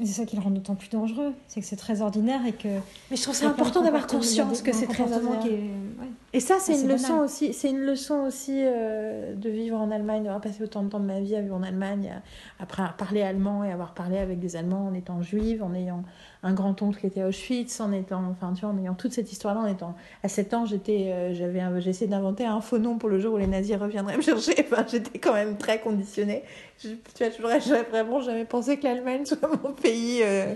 c'est 0.05 0.21
ça 0.21 0.25
qui 0.25 0.35
le 0.35 0.41
rend 0.41 0.51
d'autant 0.51 0.75
plus 0.75 0.89
dangereux, 0.89 1.33
c'est 1.47 1.59
que 1.61 1.65
c'est 1.65 1.75
très 1.75 2.01
ordinaire 2.01 2.45
et 2.45 2.53
que 2.53 2.67
Mais 3.09 3.17
je 3.17 3.21
trouve 3.23 3.35
ça 3.35 3.47
important 3.49 3.81
d'avoir 3.81 4.07
conscience 4.07 4.61
que 4.61 4.71
c'est 4.73 4.87
très 4.87 5.03
ordinaire. 5.11 5.39
qui 5.39 5.47
est- 5.49 5.51
ouais. 5.51 6.09
Et 6.33 6.39
ça, 6.39 6.55
c'est 6.59 6.73
Ah, 6.73 6.81
une 6.81 6.87
leçon 6.87 7.17
aussi. 7.19 7.53
C'est 7.53 7.69
une 7.69 7.81
leçon 7.81 8.15
aussi 8.27 8.61
euh, 8.63 9.35
de 9.35 9.49
vivre 9.49 9.77
en 9.77 9.91
Allemagne, 9.91 10.23
d'avoir 10.23 10.41
passé 10.41 10.63
autant 10.63 10.83
de 10.83 10.89
temps 10.89 10.99
de 10.99 11.05
ma 11.05 11.19
vie 11.19 11.35
à 11.35 11.41
vivre 11.41 11.55
en 11.55 11.63
Allemagne, 11.63 12.13
à- 12.59 12.63
après 12.63 12.83
à 12.83 12.89
parler 12.97 13.21
allemand 13.21 13.63
et 13.63 13.71
avoir 13.71 13.93
parlé 13.93 14.17
avec 14.17 14.39
des 14.39 14.55
Allemands 14.55 14.87
en 14.87 14.93
étant 14.93 15.21
juive, 15.21 15.61
en 15.63 15.73
ayant 15.73 16.03
un 16.43 16.53
grand 16.53 16.81
oncle 16.81 16.99
qui 16.99 17.07
était 17.07 17.21
à 17.21 17.27
Auschwitz, 17.27 17.79
en 17.79 17.91
étant, 17.91 18.23
enfin, 18.31 18.53
tu 18.53 18.61
vois, 18.61 18.71
en 18.71 18.77
ayant 18.79 18.95
toute 18.95 19.13
cette 19.13 19.31
histoire-là, 19.31 19.61
en 19.61 19.67
étant 19.67 19.95
à 20.23 20.27
7 20.27 20.53
ans, 20.53 20.65
j'étais, 20.65 21.11
euh, 21.11 21.33
j'avais, 21.33 21.61
essayé 21.87 22.07
d'inventer 22.09 22.45
un 22.45 22.61
faux 22.61 22.79
nom 22.79 22.97
pour 22.97 23.09
le 23.09 23.19
jour 23.19 23.35
où 23.35 23.37
les 23.37 23.47
nazis 23.47 23.75
reviendraient 23.75 24.17
me 24.17 24.21
chercher. 24.21 24.53
Enfin, 24.71 24.85
j'étais 24.89 25.19
quand 25.19 25.33
même 25.33 25.57
très 25.57 25.79
conditionnée. 25.79 26.43
Je, 26.79 26.89
tu 26.89 27.41
vois, 27.41 27.59
j'aurais 27.59 27.83
vraiment 27.83 28.21
jamais 28.21 28.45
pensé 28.45 28.77
que 28.77 28.85
l'Allemagne 28.85 29.25
soit 29.25 29.49
mon 29.63 29.73
pays 29.73 30.21
euh, 30.23 30.53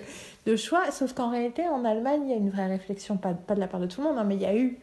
de 0.48 0.56
choix. 0.56 0.90
Sauf 0.92 1.14
qu'en 1.14 1.30
réalité, 1.30 1.68
en 1.68 1.86
Allemagne, 1.86 2.22
il 2.26 2.30
y 2.32 2.34
a 2.34 2.38
une 2.38 2.50
vraie 2.50 2.68
réflexion, 2.68 3.18
pas, 3.18 3.34
de 3.34 3.60
la 3.60 3.68
part 3.68 3.80
de 3.80 3.86
tout 3.86 4.02
le 4.02 4.08
monde, 4.08 4.18
hein, 4.18 4.24
mais 4.24 4.36
il 4.36 4.42
y 4.42 4.46
a 4.46 4.56
eu 4.56 4.80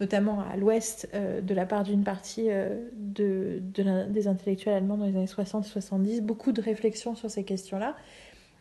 notamment 0.00 0.44
à 0.52 0.56
l'ouest, 0.56 1.08
euh, 1.14 1.40
de 1.40 1.54
la 1.54 1.66
part 1.66 1.82
d'une 1.82 2.04
partie 2.04 2.46
euh, 2.48 2.88
des 2.92 4.28
intellectuels 4.28 4.74
allemands 4.74 4.96
dans 4.96 5.06
les 5.06 5.16
années 5.16 5.26
60-70, 5.26 6.20
beaucoup 6.20 6.52
de 6.52 6.60
réflexions 6.60 7.16
sur 7.16 7.30
ces 7.30 7.44
questions-là, 7.44 7.96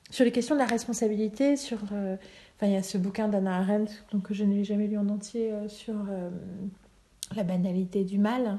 sur 0.10 0.26
les 0.26 0.32
questions 0.32 0.56
de 0.56 0.60
la 0.60 0.66
responsabilité, 0.68 1.56
sur... 1.56 1.80
euh, 1.92 2.16
Enfin, 2.60 2.66
il 2.66 2.74
y 2.74 2.76
a 2.76 2.82
ce 2.82 2.98
bouquin 2.98 3.28
d'Anna 3.28 3.58
Arendt, 3.58 3.94
donc, 4.12 4.24
que 4.24 4.34
je 4.34 4.44
n'ai 4.44 4.64
jamais 4.64 4.88
lu 4.88 4.98
en 4.98 5.08
entier, 5.10 5.52
euh, 5.54 5.68
sur 5.70 5.94
euh, 6.10 6.32
la 7.36 7.44
banalité 7.44 8.04
du 8.04 8.18
mal. 8.18 8.58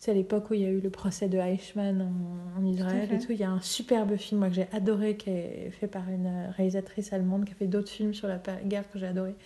C'est 0.00 0.10
à 0.10 0.14
l'époque 0.14 0.50
où 0.50 0.54
il 0.54 0.62
y 0.62 0.64
a 0.64 0.68
eu 0.68 0.80
le 0.80 0.90
procès 0.90 1.28
de 1.28 1.38
Eichmann 1.38 2.02
en, 2.02 2.60
en 2.60 2.66
Israël 2.66 3.08
et 3.12 3.18
tout. 3.20 3.30
Il 3.30 3.38
y 3.38 3.44
a 3.44 3.50
un 3.50 3.60
superbe 3.60 4.16
film 4.16 4.40
moi, 4.40 4.48
que 4.48 4.54
j'ai 4.56 4.66
adoré, 4.72 5.16
qui 5.16 5.30
est 5.30 5.70
fait 5.70 5.86
par 5.86 6.08
une 6.08 6.50
réalisatrice 6.56 7.12
allemande, 7.12 7.44
qui 7.44 7.52
a 7.52 7.54
fait 7.54 7.68
d'autres 7.68 7.88
films 7.88 8.14
sur 8.14 8.26
la 8.26 8.40
guerre 8.64 8.90
que 8.90 8.98
j'ai 8.98 9.06
adoré. 9.06 9.36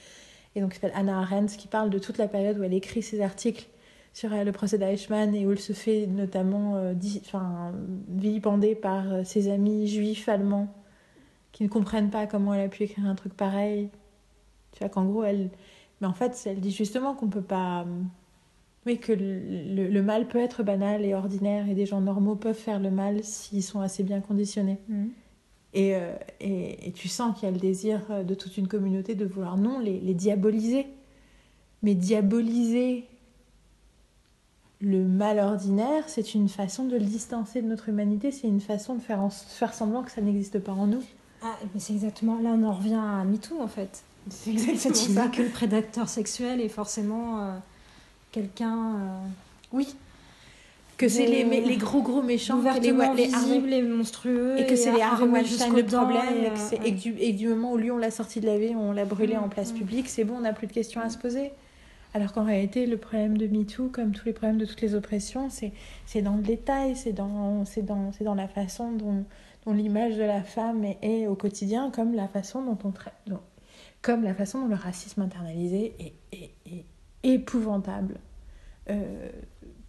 Et 0.55 0.63
donc, 0.63 0.71
qui 0.73 0.77
s'appelle 0.77 0.97
Anna 0.97 1.19
Arendt, 1.19 1.55
qui 1.59 1.69
parle 1.69 1.91
de 1.91 1.99
toute 1.99 2.17
la 2.17 2.29
période 2.29 2.59
où 2.59 2.63
elle 2.63 2.73
écrit 2.73 3.03
ses 3.03 3.21
articles 3.21 3.67
sur 4.15 4.31
le 4.31 4.51
procès 4.53 4.79
d'Eichmann 4.79 5.35
et 5.35 5.47
où 5.47 5.53
elle 5.53 5.61
se 5.61 5.75
fait 5.75 6.07
notamment 6.07 6.77
euh, 6.77 6.95
di- 6.95 7.21
enfin, 7.27 7.73
vilipender 8.09 8.75
par 8.75 9.27
ses 9.27 9.51
amis 9.51 9.89
juifs 9.89 10.27
allemands 10.31 10.69
qui 11.63 11.69
ne 11.69 11.73
comprennent 11.73 12.11
pas 12.11 12.27
comment 12.27 12.55
elle 12.55 12.63
a 12.67 12.69
pu 12.69 12.83
écrire 12.83 13.07
un 13.07 13.15
truc 13.15 13.35
pareil. 13.35 13.89
Tu 14.73 14.81
vois 14.81 14.89
qu'en 14.89 15.05
gros, 15.05 15.23
elle. 15.23 15.51
Mais 16.01 16.09
en 16.09 16.13
fait, 16.13 16.41
elle 16.47 16.59
dit 16.61 16.73
justement 16.73 17.15
qu'on 17.15 17.29
peut 17.29 17.41
pas. 17.43 17.83
euh, 17.83 18.03
Oui, 18.85 18.99
que 18.99 19.13
le, 19.13 19.39
le- 19.75 19.89
le 19.89 20.03
mal 20.03 20.27
peut 20.27 20.41
être 20.41 20.65
banal 20.65 21.05
et 21.05 21.15
ordinaire 21.15 21.69
et 21.69 21.75
des 21.75 21.87
gens 21.87 22.01
normaux 22.01 22.35
peuvent 22.35 22.57
faire 22.59 22.81
le 22.81 22.91
mal 22.91 23.23
s'ils 23.23 23.63
sont 23.63 23.81
assez 23.81 24.03
bien 24.03 24.21
conditionnés. 24.21 24.79
Et, 25.75 25.95
euh, 25.95 26.17
et, 26.41 26.89
et 26.89 26.93
tu 26.93 27.07
sens 27.07 27.35
qu'il 27.39 27.45
y 27.49 27.49
a 27.49 27.55
le 27.55 27.61
désir 27.61 28.01
euh, 28.11 28.25
de 28.25 28.35
toute 28.35 28.57
une 28.57 28.67
communauté 28.67 29.15
de 29.15 29.25
vouloir, 29.25 29.57
non, 29.57 29.79
les, 29.79 30.01
les 30.01 30.15
diaboliser. 30.15 30.87
Mais 31.85 31.95
diaboliser 31.95 33.05
le 34.81 35.05
mal 35.05 35.39
ordinaire, 35.39 36.09
c'est 36.09 36.35
une 36.35 36.49
façon 36.49 36.85
de 36.87 36.97
le 36.97 37.05
distancer 37.05 37.63
de 37.63 37.69
notre 37.69 37.89
humanité, 37.89 38.33
c'est 38.33 38.49
une 38.49 38.61
façon 38.61 38.97
de 38.97 39.01
faire, 39.01 39.21
en- 39.23 39.31
faire 39.31 39.75
semblant 39.75 40.03
que 40.03 40.11
ça 40.11 40.21
n'existe 40.21 40.59
pas 40.59 40.73
en 40.73 40.89
nous. 40.89 41.03
Ah, 41.45 41.57
mais 41.75 41.81
c'est 41.81 41.93
exactement. 41.95 42.39
Là, 42.41 42.51
on 42.51 42.63
en 42.65 42.73
revient 42.73 42.95
à 42.95 43.25
MeToo, 43.25 43.61
en 43.61 43.69
fait. 43.69 44.03
C'est 44.31 44.57
Cette 44.77 45.09
idée 45.09 45.21
que 45.35 45.43
le 45.43 45.49
prédateur 45.49 46.09
sexuel 46.09 46.61
est 46.61 46.69
forcément 46.69 47.41
euh, 47.41 47.53
quelqu'un 48.31 48.77
euh, 48.95 49.27
Oui. 49.73 49.95
Que 50.97 51.09
c'est 51.09 51.27
les, 51.27 51.43
les 51.43 51.77
gros 51.79 52.01
gros 52.03 52.23
méchants, 52.23 52.61
les, 52.81 52.93
les 52.93 53.01
Harvey- 53.03 53.27
visible 53.27 53.73
et 53.73 53.83
monstrueux. 53.83 54.57
et 54.61 54.67
que 54.67 54.77
c'est 54.77 54.93
les 54.93 55.01
Harvey 55.01 55.27
Weinstein 55.27 55.75
le 55.75 55.85
problème, 55.85 56.45
et, 56.45 56.47
euh, 56.49 56.85
et 56.85 56.93
du, 56.93 57.17
et 57.19 57.33
du 57.33 57.49
moment 57.49 57.73
où 57.73 57.77
lui 57.77 57.91
on 57.91 57.99
l'a 57.99 58.13
sorti 58.13 58.41
de 58.41 58.47
la 58.47 58.57
vie, 58.57 58.73
on 58.77 58.93
l'a 58.93 59.05
brûlé 59.05 59.35
Mm, 59.35 59.43
en 59.45 59.49
place 59.49 59.73
mm. 59.73 59.77
publique, 59.79 60.09
c'est 60.09 60.23
bon, 60.23 60.35
on 60.37 60.41
n'a 60.43 60.53
plus 60.53 60.69
de 60.69 60.73
questions 60.73 61.01
à 61.01 61.09
se 61.09 61.19
poser. 61.19 61.51
Alors 62.15 62.33
qu'en 62.33 62.45
réalité, 62.45 62.87
le 62.87 62.99
problème 62.99 63.37
de 63.37 63.49
MeToo, 63.49 63.89
comme 63.89 64.13
tous 64.13 64.27
les 64.27 64.33
problèmes 64.33 64.59
de 64.59 64.67
toutes 64.67 64.83
les 64.83 64.95
oppressions, 64.95 65.49
c'est 65.51 66.23
dans 66.23 66.37
le 66.37 66.43
détail, 66.43 66.95
c'est 66.95 67.13
dans, 67.13 67.65
c'est 67.65 67.83
dans, 67.83 68.13
c'est 68.13 68.23
dans 68.23 68.35
la 68.37 68.47
façon 68.47 68.93
dont, 68.93 69.25
dont 69.65 69.73
l'image 69.73 70.17
de 70.17 70.23
la 70.23 70.43
femme 70.43 70.85
est, 71.03 71.27
au 71.27 71.35
quotidien, 71.35 71.91
comme 71.91 72.15
la 72.15 72.29
façon 72.29 72.63
dont 72.65 72.79
on 72.85 72.91
traite, 72.91 73.15
dont- 73.27 73.41
comme 74.01 74.25
la 74.25 74.35
façon 74.35 74.63
dont 74.63 74.69
le 74.69 74.75
racisme 74.75 75.23
internalisé 75.23 75.95
est, 76.33 76.85
épouvantable. 77.25 78.19
Euh, 78.91 79.31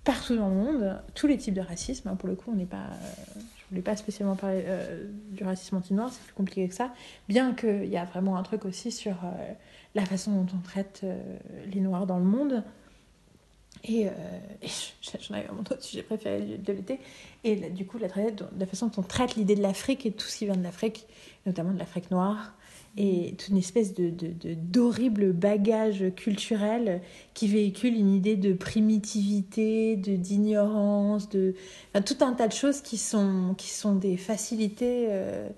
partout 0.03 0.35
dans 0.35 0.49
le 0.49 0.55
monde, 0.55 1.01
tous 1.15 1.25
les 1.25 1.37
types 1.37 1.55
de 1.55 1.61
racisme, 1.61 2.09
hein, 2.09 2.15
pour 2.15 2.29
le 2.29 2.35
coup, 2.35 2.51
on 2.51 2.55
n'est 2.55 2.65
pas, 2.65 2.91
euh, 2.91 3.39
voulais 3.71 3.81
pas 3.81 3.95
spécialement 3.95 4.35
parler 4.35 4.63
euh, 4.67 5.09
du 5.31 5.43
racisme 5.43 5.77
anti-noir, 5.77 6.11
c'est 6.11 6.21
plus 6.21 6.33
compliqué 6.33 6.67
que 6.67 6.75
ça, 6.75 6.93
bien 7.27 7.55
qu'il 7.55 7.85
y 7.85 7.97
a 7.97 8.05
vraiment 8.05 8.37
un 8.37 8.43
truc 8.43 8.65
aussi 8.65 8.91
sur 8.91 9.15
la 9.95 10.05
façon 10.05 10.43
dont 10.43 10.47
on 10.55 10.61
traite 10.61 11.03
les 11.73 11.81
noirs 11.81 12.05
dans 12.05 12.19
le 12.19 12.25
monde. 12.25 12.63
Et, 13.85 14.07
euh, 14.07 14.11
et 14.61 14.67
j'en 15.19 15.35
avais 15.35 15.47
mon 15.51 15.59
autre 15.59 15.83
sujet 15.83 16.03
préféré 16.03 16.57
de- 16.57 16.73
l'été. 16.73 16.99
Et 17.43 17.55
du 17.69 17.85
coup, 17.85 17.97
la, 17.97 18.07
la 18.57 18.65
façon 18.65 18.87
dont 18.87 18.93
on 19.01 19.03
traite 19.03 19.35
l'idée 19.35 19.55
de 19.55 19.61
l'Afrique 19.61 20.05
et 20.05 20.11
tout 20.11 20.25
ce 20.27 20.37
qui 20.37 20.45
vient 20.45 20.55
de 20.55 20.63
l'Afrique, 20.63 21.05
notamment 21.45 21.73
de 21.73 21.79
l'Afrique 21.79 22.09
noire, 22.09 22.53
et 22.95 23.33
toute 23.37 23.49
une 23.49 23.57
espèce 23.57 23.93
de, 23.95 24.11
d'horrible 24.53 25.33
bagage 25.33 26.05
culturel 26.15 27.01
qui 27.33 27.47
véhicule 27.47 27.95
une 27.95 28.13
idée 28.13 28.35
de 28.35 28.53
primitivité, 28.53 29.95
de, 29.95 30.15
d'ignorance, 30.15 31.27
de, 31.29 31.55
tout 32.05 32.17
un 32.21 32.33
tas 32.33 32.47
de 32.47 32.53
choses 32.53 32.81
qui 32.81 32.97
sont, 32.97 33.55
qui 33.57 33.69
sont 33.69 33.95
des 33.95 34.15
facilités 34.15 35.07
euh, 35.09 35.49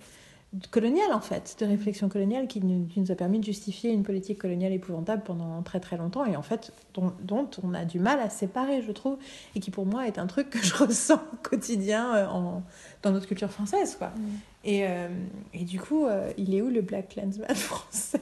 coloniales, 0.71 1.13
en 1.13 1.19
fait, 1.19 1.57
de 1.59 1.65
réflexion 1.65 2.09
coloniale 2.09 2.47
qui 2.47 2.61
nous, 2.61 2.85
qui 2.87 2.99
nous 2.99 3.11
a 3.11 3.15
permis 3.15 3.39
de 3.39 3.43
justifier 3.43 3.91
une 3.91 4.03
politique 4.03 4.39
coloniale 4.39 4.73
épouvantable 4.73 5.23
pendant 5.23 5.61
très 5.63 5.79
très 5.79 5.97
longtemps 5.97 6.25
et 6.25 6.35
en 6.35 6.41
fait 6.41 6.71
dont, 6.93 7.13
dont 7.23 7.49
on 7.63 7.73
a 7.73 7.85
du 7.85 7.99
mal 7.99 8.19
à 8.19 8.29
séparer, 8.29 8.81
je 8.81 8.91
trouve, 8.91 9.17
et 9.55 9.59
qui 9.59 9.71
pour 9.71 9.85
moi 9.85 10.07
est 10.07 10.17
un 10.19 10.27
truc 10.27 10.49
que 10.49 10.59
je 10.59 10.73
ressens 10.83 11.21
au 11.33 11.37
quotidien 11.41 12.15
euh, 12.15 12.27
en, 12.27 12.63
dans 13.01 13.11
notre 13.11 13.27
culture 13.27 13.51
française, 13.51 13.95
quoi. 13.95 14.07
Mm. 14.07 14.21
Et, 14.63 14.87
euh, 14.87 15.07
et 15.53 15.63
du 15.63 15.79
coup, 15.79 16.05
euh, 16.05 16.31
il 16.37 16.55
est 16.55 16.61
où 16.61 16.69
le 16.69 16.81
Black 16.81 17.09
Klansman 17.09 17.47
français? 17.55 18.21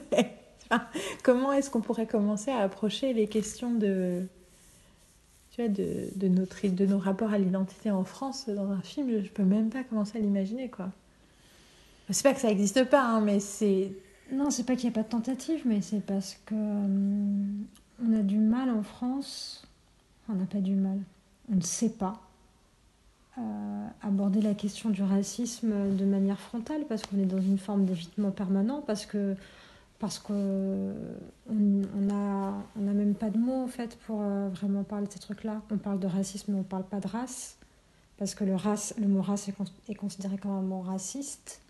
Enfin, 0.70 0.84
Comment 1.22 1.52
est-ce 1.52 1.70
qu'on 1.70 1.80
pourrait 1.80 2.06
commencer 2.06 2.50
à 2.50 2.58
approcher 2.58 3.12
les 3.12 3.28
questions 3.28 3.74
de, 3.74 4.26
tu 5.50 5.62
vois, 5.62 5.70
de, 5.70 6.08
de, 6.16 6.28
notre, 6.28 6.66
de 6.66 6.86
nos 6.86 6.98
rapports 6.98 7.32
à 7.32 7.38
l'identité 7.38 7.90
en 7.90 8.04
France 8.04 8.48
dans 8.48 8.70
un 8.70 8.82
film? 8.82 9.22
Je 9.22 9.30
peux 9.30 9.44
même 9.44 9.70
pas 9.70 9.84
commencer 9.84 10.18
à 10.18 10.20
l'imaginer, 10.20 10.68
quoi. 10.68 10.90
C'est 12.10 12.22
pas 12.22 12.34
que 12.34 12.40
ça 12.40 12.48
n'existe 12.48 12.84
pas, 12.84 13.02
hein, 13.02 13.20
mais 13.20 13.40
c'est... 13.40 13.92
Non, 14.32 14.50
c'est 14.50 14.64
pas 14.64 14.76
qu'il 14.76 14.88
n'y 14.88 14.94
a 14.94 14.96
pas 14.96 15.02
de 15.02 15.08
tentative, 15.08 15.62
mais 15.64 15.80
c'est 15.80 16.04
parce 16.04 16.38
que 16.46 16.54
hum, 16.54 17.64
on 18.02 18.12
a 18.12 18.22
du 18.22 18.38
mal 18.38 18.70
en 18.70 18.82
France. 18.82 19.66
On 20.28 20.34
n'a 20.34 20.46
pas 20.46 20.60
du 20.60 20.74
mal. 20.74 20.98
On 21.52 21.56
ne 21.56 21.60
sait 21.60 21.90
pas 21.90 22.20
euh, 23.38 23.86
aborder 24.02 24.40
la 24.40 24.54
question 24.54 24.90
du 24.90 25.02
racisme 25.02 25.96
de 25.96 26.04
manière 26.04 26.38
frontale 26.38 26.84
parce 26.88 27.02
qu'on 27.02 27.18
est 27.18 27.26
dans 27.26 27.40
une 27.40 27.58
forme 27.58 27.84
d'évitement 27.84 28.30
permanent, 28.30 28.82
parce 28.86 29.06
que 29.06 29.34
parce 29.98 30.18
que 30.18 30.92
on 31.50 31.82
on 31.96 32.10
a 32.10 32.54
n'a 32.76 32.92
même 32.92 33.14
pas 33.14 33.30
de 33.30 33.38
mots 33.38 33.62
en 33.62 33.66
fait 33.66 33.96
pour 34.06 34.20
euh, 34.22 34.48
vraiment 34.50 34.84
parler 34.84 35.06
de 35.06 35.12
ces 35.12 35.18
trucs-là. 35.18 35.62
On 35.70 35.76
parle 35.78 35.98
de 35.98 36.06
racisme, 36.06 36.52
mais 36.52 36.60
on 36.60 36.64
parle 36.64 36.84
pas 36.84 37.00
de 37.00 37.08
race 37.08 37.58
parce 38.18 38.34
que 38.34 38.44
le 38.44 38.54
race, 38.54 38.94
le 38.98 39.08
mot 39.08 39.22
race 39.22 39.50
est 39.88 39.94
considéré 39.94 40.38
comme 40.38 40.52
un 40.52 40.62
mot 40.62 40.80
raciste. 40.80 41.60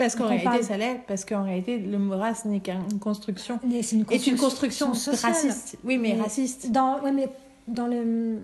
Parce 0.00 0.16
qu'en 0.16 0.28
réalité, 0.28 0.44
parle- 0.48 0.62
ça 0.64 0.76
l'est. 0.78 1.00
Parce 1.06 1.24
qu'en 1.26 1.44
réalité, 1.44 1.78
le 1.78 1.98
mot 1.98 2.16
race 2.16 2.46
n'est 2.46 2.60
qu'une 2.60 2.98
construction. 2.98 3.60
C'est 3.82 3.92
une 3.96 4.04
Est 4.10 4.26
une 4.26 4.36
construction 4.36 4.94
sociale. 4.94 5.32
raciste. 5.32 5.76
Oui, 5.84 5.98
mais, 5.98 6.14
Mais- 6.16 6.22
raciste. 6.22 6.70
Dans, 6.70 7.00
ouais, 7.02 7.12
mais 7.12 7.28
dans 7.68 7.86
le, 7.86 8.38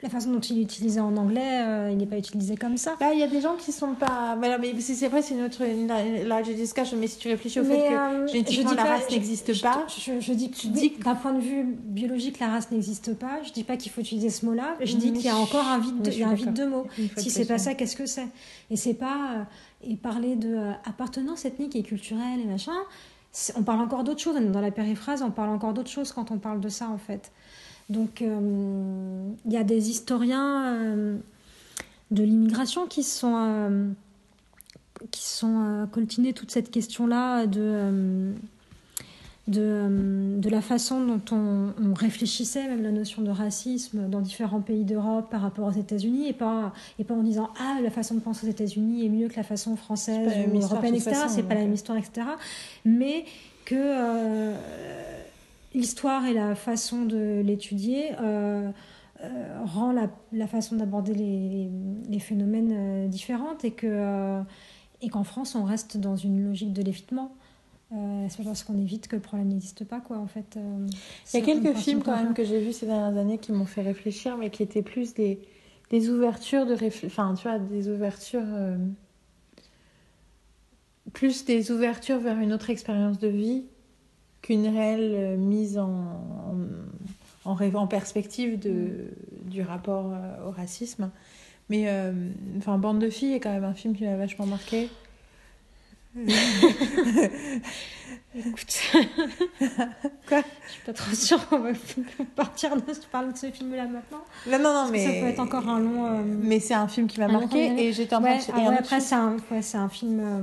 la 0.00 0.08
façon 0.08 0.30
dont 0.30 0.38
il 0.38 0.58
est 0.58 0.62
utilisé 0.62 1.00
en 1.00 1.16
anglais, 1.16 1.60
euh, 1.66 1.88
il 1.90 1.96
n'est 1.96 2.06
pas 2.06 2.18
utilisé 2.18 2.56
comme 2.56 2.76
ça. 2.76 2.94
Bah, 3.00 3.12
il 3.12 3.18
y 3.18 3.22
a 3.24 3.26
des 3.26 3.40
gens 3.40 3.56
qui 3.56 3.72
sont 3.72 3.94
pas. 3.94 4.36
Mais, 4.36 4.56
c'est 4.80 5.08
vrai, 5.08 5.22
c'est 5.22 5.34
une 5.34 5.42
autre 5.42 5.64
large 6.24 6.48
discussion. 6.54 6.96
Mais 7.00 7.08
si 7.08 7.18
tu 7.18 7.26
réfléchis 7.28 7.58
au 7.58 7.64
Mais, 7.64 7.80
fait 7.80 7.88
que 7.88 7.94
euh, 7.94 8.26
génétiquement 8.28 8.70
dis 8.70 8.76
la 8.76 8.82
pas- 8.84 8.88
race 8.90 9.10
n'existe 9.10 9.60
pas. 9.60 9.84
Je, 9.88 10.20
je 10.20 10.32
dis, 10.34 10.50
Tu 10.52 10.68
dis 10.68 10.92
que- 10.92 11.02
d'un 11.02 11.16
point 11.16 11.32
de 11.32 11.40
vue 11.40 11.64
biologique, 11.64 12.38
la 12.38 12.46
race 12.48 12.70
n'existe 12.70 13.14
pas. 13.14 13.42
Je 13.42 13.50
dis 13.52 13.64
pas 13.64 13.76
qu'il 13.76 13.90
faut 13.90 14.00
utiliser 14.00 14.30
ce 14.30 14.46
mot-là. 14.46 14.76
Je 14.80 14.96
dis 14.96 15.12
qu'il 15.12 15.22
y 15.26 15.28
a 15.30 15.36
encore 15.36 15.66
un 15.66 15.78
vide, 15.78 16.00
de, 16.02 16.10
je 16.12 16.16
il 16.16 16.20
y 16.20 16.22
a 16.24 16.28
un 16.28 16.34
vide 16.34 16.52
de 16.54 16.64
mots. 16.64 16.86
Si 17.16 17.30
c'est 17.30 17.44
pas 17.46 17.58
ça, 17.58 17.74
qu'est-ce 17.74 17.96
que 17.96 18.06
c'est? 18.06 18.28
Et 18.70 18.76
c'est 18.76 18.94
pas 18.94 19.32
euh, 19.34 19.42
et 19.90 19.96
parler 19.96 20.36
de 20.36 20.54
euh, 20.54 20.70
appartenance 20.84 21.44
ethnique 21.44 21.74
et 21.74 21.82
culturelle 21.82 22.38
et 22.40 22.46
machin. 22.46 22.72
On 23.56 23.62
parle 23.62 23.80
encore 23.80 24.04
d'autres 24.04 24.20
choses. 24.20 24.36
Dans 24.40 24.60
la 24.60 24.70
périphrase, 24.70 25.22
on 25.22 25.30
parle 25.30 25.50
encore 25.50 25.72
d'autres 25.74 25.90
choses 25.90 26.12
quand 26.12 26.30
on 26.30 26.38
parle 26.38 26.60
de 26.60 26.68
ça 26.68 26.88
en 26.88 26.98
fait. 26.98 27.30
Donc 27.88 28.22
euh, 28.22 29.30
il 29.46 29.52
y 29.52 29.56
a 29.56 29.64
des 29.64 29.90
historiens 29.90 30.74
euh, 30.74 31.16
de 32.10 32.22
l'immigration 32.22 32.86
qui 32.86 33.02
sont 33.02 33.34
euh, 33.36 33.88
qui 35.10 35.24
sont 35.26 35.88
coltinés 35.92 36.32
toute 36.32 36.50
cette 36.50 36.70
question-là 36.70 37.46
de 37.46 38.34
de, 39.48 40.36
de 40.38 40.50
la 40.50 40.60
façon 40.60 41.04
dont 41.04 41.22
on, 41.32 41.72
on 41.82 41.94
réfléchissait 41.94 42.68
même 42.68 42.82
la 42.82 42.90
notion 42.90 43.22
de 43.22 43.30
racisme 43.30 44.08
dans 44.08 44.20
différents 44.20 44.60
pays 44.60 44.84
d'Europe 44.84 45.30
par 45.30 45.40
rapport 45.40 45.68
aux 45.68 45.78
États-Unis 45.80 46.28
et 46.28 46.34
pas, 46.34 46.74
et 46.98 47.04
pas 47.04 47.14
en 47.14 47.22
disant 47.22 47.48
ah 47.58 47.78
la 47.82 47.90
façon 47.90 48.14
de 48.14 48.20
penser 48.20 48.46
aux 48.46 48.50
États-Unis 48.50 49.06
est 49.06 49.08
mieux 49.08 49.28
que 49.28 49.36
la 49.36 49.42
façon 49.42 49.74
française 49.76 50.30
ou 50.52 50.58
européenne 50.58 50.94
etc 50.94 51.24
c'est 51.28 51.44
pas 51.44 51.54
la 51.54 51.62
même 51.62 51.72
histoire 51.72 51.96
etc 51.96 52.26
mais 52.84 53.24
que 53.64 53.74
euh, 53.74 54.54
l'histoire 55.74 56.26
et 56.26 56.34
la 56.34 56.54
façon 56.54 57.04
de 57.04 57.40
l'étudier 57.44 58.12
euh, 58.20 58.70
euh, 59.22 59.62
rend 59.64 59.92
la, 59.92 60.10
la 60.32 60.46
façon 60.46 60.76
d'aborder 60.76 61.14
les, 61.14 61.68
les 62.08 62.18
phénomènes 62.18 62.72
euh, 62.72 63.08
différentes 63.08 63.64
et 63.64 63.72
que 63.72 63.86
euh, 63.88 64.40
et 65.02 65.08
qu'en 65.08 65.24
France 65.24 65.54
on 65.54 65.64
reste 65.64 65.96
dans 65.96 66.16
une 66.16 66.44
logique 66.44 66.72
de 66.72 66.82
l'évitement. 66.82 67.32
C'est 68.28 68.44
parce 68.44 68.64
qu'on 68.64 68.76
évite 68.76 69.08
que 69.08 69.16
le 69.16 69.22
problème 69.22 69.48
n'existe 69.48 69.82
pas 69.82 69.98
quoi 69.98 70.18
en 70.18 70.26
fait. 70.26 70.58
Il 71.32 71.40
y 71.40 71.42
a 71.42 71.44
quelques 71.46 71.74
films 71.74 72.02
quand 72.02 72.14
même 72.14 72.34
que 72.34 72.44
j'ai 72.44 72.60
vus 72.60 72.74
ces 72.74 72.84
dernières 72.84 73.16
années 73.18 73.38
qui 73.38 73.50
m'ont 73.50 73.64
fait 73.64 73.80
réfléchir, 73.80 74.36
mais 74.36 74.50
qui 74.50 74.62
étaient 74.62 74.82
plus 74.82 75.14
des, 75.14 75.40
des 75.88 76.10
ouvertures 76.10 76.66
de 76.66 76.74
réfl- 76.74 77.06
enfin 77.06 77.32
tu 77.34 77.48
vois, 77.48 77.58
des 77.58 77.88
ouvertures 77.88 78.44
plus 81.14 81.46
des 81.46 81.70
ouvertures 81.70 82.18
vers 82.18 82.38
une 82.38 82.52
autre 82.52 82.68
expérience 82.68 83.18
de 83.18 83.28
vie 83.28 83.64
qu'une 84.42 84.66
réelle 84.68 85.12
euh, 85.14 85.36
mise 85.36 85.78
en, 85.78 85.88
en, 87.44 87.50
en, 87.52 87.74
en 87.74 87.86
perspective 87.86 88.58
de, 88.58 89.10
du 89.44 89.62
rapport 89.62 90.12
euh, 90.12 90.48
au 90.48 90.50
racisme. 90.50 91.10
Mais 91.70 91.84
euh, 91.88 92.12
enfin, 92.58 92.78
Bande 92.78 92.98
de 92.98 93.10
filles 93.10 93.34
est 93.34 93.40
quand 93.40 93.52
même 93.52 93.64
un 93.64 93.74
film 93.74 93.94
qui 93.94 94.04
m'a 94.04 94.16
vachement 94.16 94.46
marqué. 94.46 94.88
Écoute. 98.34 98.66
Quoi? 100.28 100.42
Je 100.66 100.72
suis 100.72 100.82
pas 100.86 100.92
trop 100.92 101.14
sûre 101.14 101.48
qu'on 101.48 101.58
va 101.60 101.70
partir 102.36 102.76
de 102.76 102.82
je 102.88 103.06
parle 103.10 103.32
de 103.32 103.38
ce 103.38 103.50
film 103.50 103.74
là 103.74 103.84
maintenant? 103.86 104.22
Non, 104.46 104.58
non, 104.58 104.72
non, 104.84 104.88
mais. 104.90 105.04
ça 105.04 105.10
peut 105.20 105.26
être 105.26 105.40
encore 105.40 105.68
un 105.68 105.80
long. 105.80 106.06
euh, 106.06 106.22
Mais 106.24 106.60
c'est 106.60 106.74
un 106.74 106.88
film 106.88 107.06
qui 107.06 107.20
m'a 107.20 107.28
marqué 107.28 107.66
et 107.86 107.92
j'étais 107.92 108.14
en 108.14 108.20
train 108.20 108.32
Ouais, 108.32 108.38
de. 108.38 108.44
ah 108.52 108.56
ouais, 108.58 108.66
autre 108.68 108.78
après, 108.80 109.00
c'est 109.00 109.14
un, 109.14 109.36
ouais, 109.50 109.62
c'est 109.62 109.78
un 109.78 109.88
film. 109.88 110.20
euh, 110.20 110.40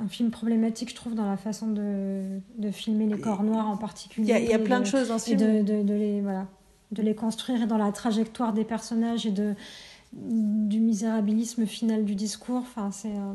un 0.00 0.08
film 0.08 0.30
problématique, 0.30 0.90
je 0.90 0.94
trouve, 0.94 1.14
dans 1.14 1.28
la 1.28 1.36
façon 1.36 1.68
de, 1.68 2.22
de 2.58 2.70
filmer 2.70 3.06
les 3.06 3.18
corps 3.20 3.42
noirs 3.44 3.68
en 3.68 3.76
particulier. 3.76 4.26
Il 4.38 4.44
y 4.48 4.52
a, 4.52 4.58
y 4.58 4.64
plein 4.64 4.78
de 4.80 4.84
de- 4.84 4.88
choses 4.88 5.08
dans 5.08 5.18
ce 5.18 5.26
film. 5.26 5.38
de, 5.40 5.62
de, 5.62 5.82
de 5.82 5.94
les, 5.94 6.20
voilà, 6.20 6.46
de 6.92 7.02
les 7.02 7.14
construire 7.14 7.62
et 7.62 7.66
dans 7.66 7.78
la 7.78 7.92
trajectoire 7.92 8.52
des 8.52 8.64
personnages 8.64 9.24
et 9.26 9.30
de, 9.30 9.54
du 10.12 10.80
misérabilisme 10.80 11.66
final 11.66 12.04
du 12.04 12.14
discours. 12.14 12.58
Enfin, 12.58 12.90
c'est. 12.90 13.08
euh, 13.08 13.32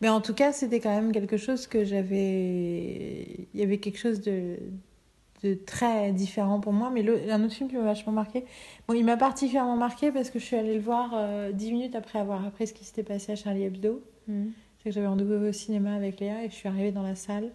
Mais 0.00 0.08
en 0.08 0.20
tout 0.20 0.34
cas, 0.34 0.52
c'était 0.52 0.80
quand 0.80 0.94
même 0.94 1.12
quelque 1.12 1.36
chose 1.36 1.66
que 1.66 1.84
j'avais. 1.84 3.46
Il 3.54 3.60
y 3.60 3.62
avait 3.62 3.78
quelque 3.78 3.98
chose 3.98 4.20
de, 4.20 4.56
de 5.42 5.54
très 5.54 6.12
différent 6.12 6.60
pour 6.60 6.72
moi. 6.72 6.90
Mais 6.92 7.02
le- 7.02 7.30
un 7.30 7.42
autre 7.44 7.54
film 7.54 7.68
qui 7.68 7.76
m'a 7.76 7.82
vachement 7.84 8.12
marqué. 8.12 8.44
Bon, 8.88 8.94
il 8.94 9.04
m'a 9.04 9.16
particulièrement 9.16 9.76
marqué 9.76 10.10
parce 10.12 10.30
que 10.30 10.38
je 10.38 10.44
suis 10.44 10.56
allée 10.56 10.74
le 10.74 10.80
voir 10.80 11.10
euh, 11.14 11.52
dix 11.52 11.72
minutes 11.72 11.94
après 11.94 12.18
avoir 12.18 12.44
appris 12.46 12.66
ce 12.66 12.72
qui 12.72 12.84
s'était 12.84 13.02
passé 13.02 13.32
à 13.32 13.36
Charlie 13.36 13.64
Hebdo. 13.64 14.02
C'est 14.84 14.90
que 14.90 14.94
j'avais 14.96 15.06
rendez-vous 15.06 15.32
au 15.46 15.52
cinéma 15.52 15.94
avec 15.94 16.20
Léa 16.20 16.44
et 16.44 16.50
je 16.50 16.54
suis 16.54 16.68
arrivée 16.68 16.92
dans 16.92 17.02
la 17.02 17.14
salle. 17.14 17.50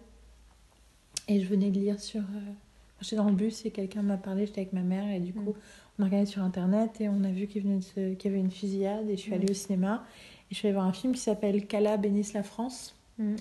Et 1.28 1.40
je 1.40 1.46
venais 1.46 1.70
de 1.70 1.78
lire 1.78 2.00
sur. 2.00 2.22
euh, 2.22 2.52
J'étais 3.00 3.16
dans 3.16 3.28
le 3.30 3.34
bus 3.36 3.64
et 3.64 3.70
quelqu'un 3.70 4.02
m'a 4.02 4.16
parlé, 4.18 4.44
j'étais 4.46 4.60
avec 4.62 4.72
ma 4.74 4.82
mère 4.82 5.08
et 5.08 5.20
du 5.20 5.32
coup, 5.32 5.54
on 5.98 6.02
a 6.02 6.06
regardé 6.06 6.26
sur 6.26 6.42
internet 6.42 7.00
et 7.00 7.08
on 7.08 7.24
a 7.24 7.30
vu 7.30 7.46
qu'il 7.46 7.62
venait 7.62 7.80
se- 7.80 8.12
qu'il 8.14 8.30
y 8.30 8.34
avait 8.34 8.42
une 8.42 8.50
fusillade 8.50 9.08
et 9.08 9.16
je 9.16 9.22
suis 9.22 9.32
allée 9.32 9.50
au 9.50 9.54
cinéma. 9.54 10.04
Et 10.50 10.54
je 10.54 10.56
suis 10.56 10.66
allée 10.68 10.74
voir 10.74 10.86
un 10.86 10.92
film 10.92 11.14
qui 11.14 11.20
s'appelle 11.20 11.66
Kala 11.66 11.96
bénisse 11.96 12.32
la 12.34 12.42
France. 12.42 12.94
Mm. 13.18 13.36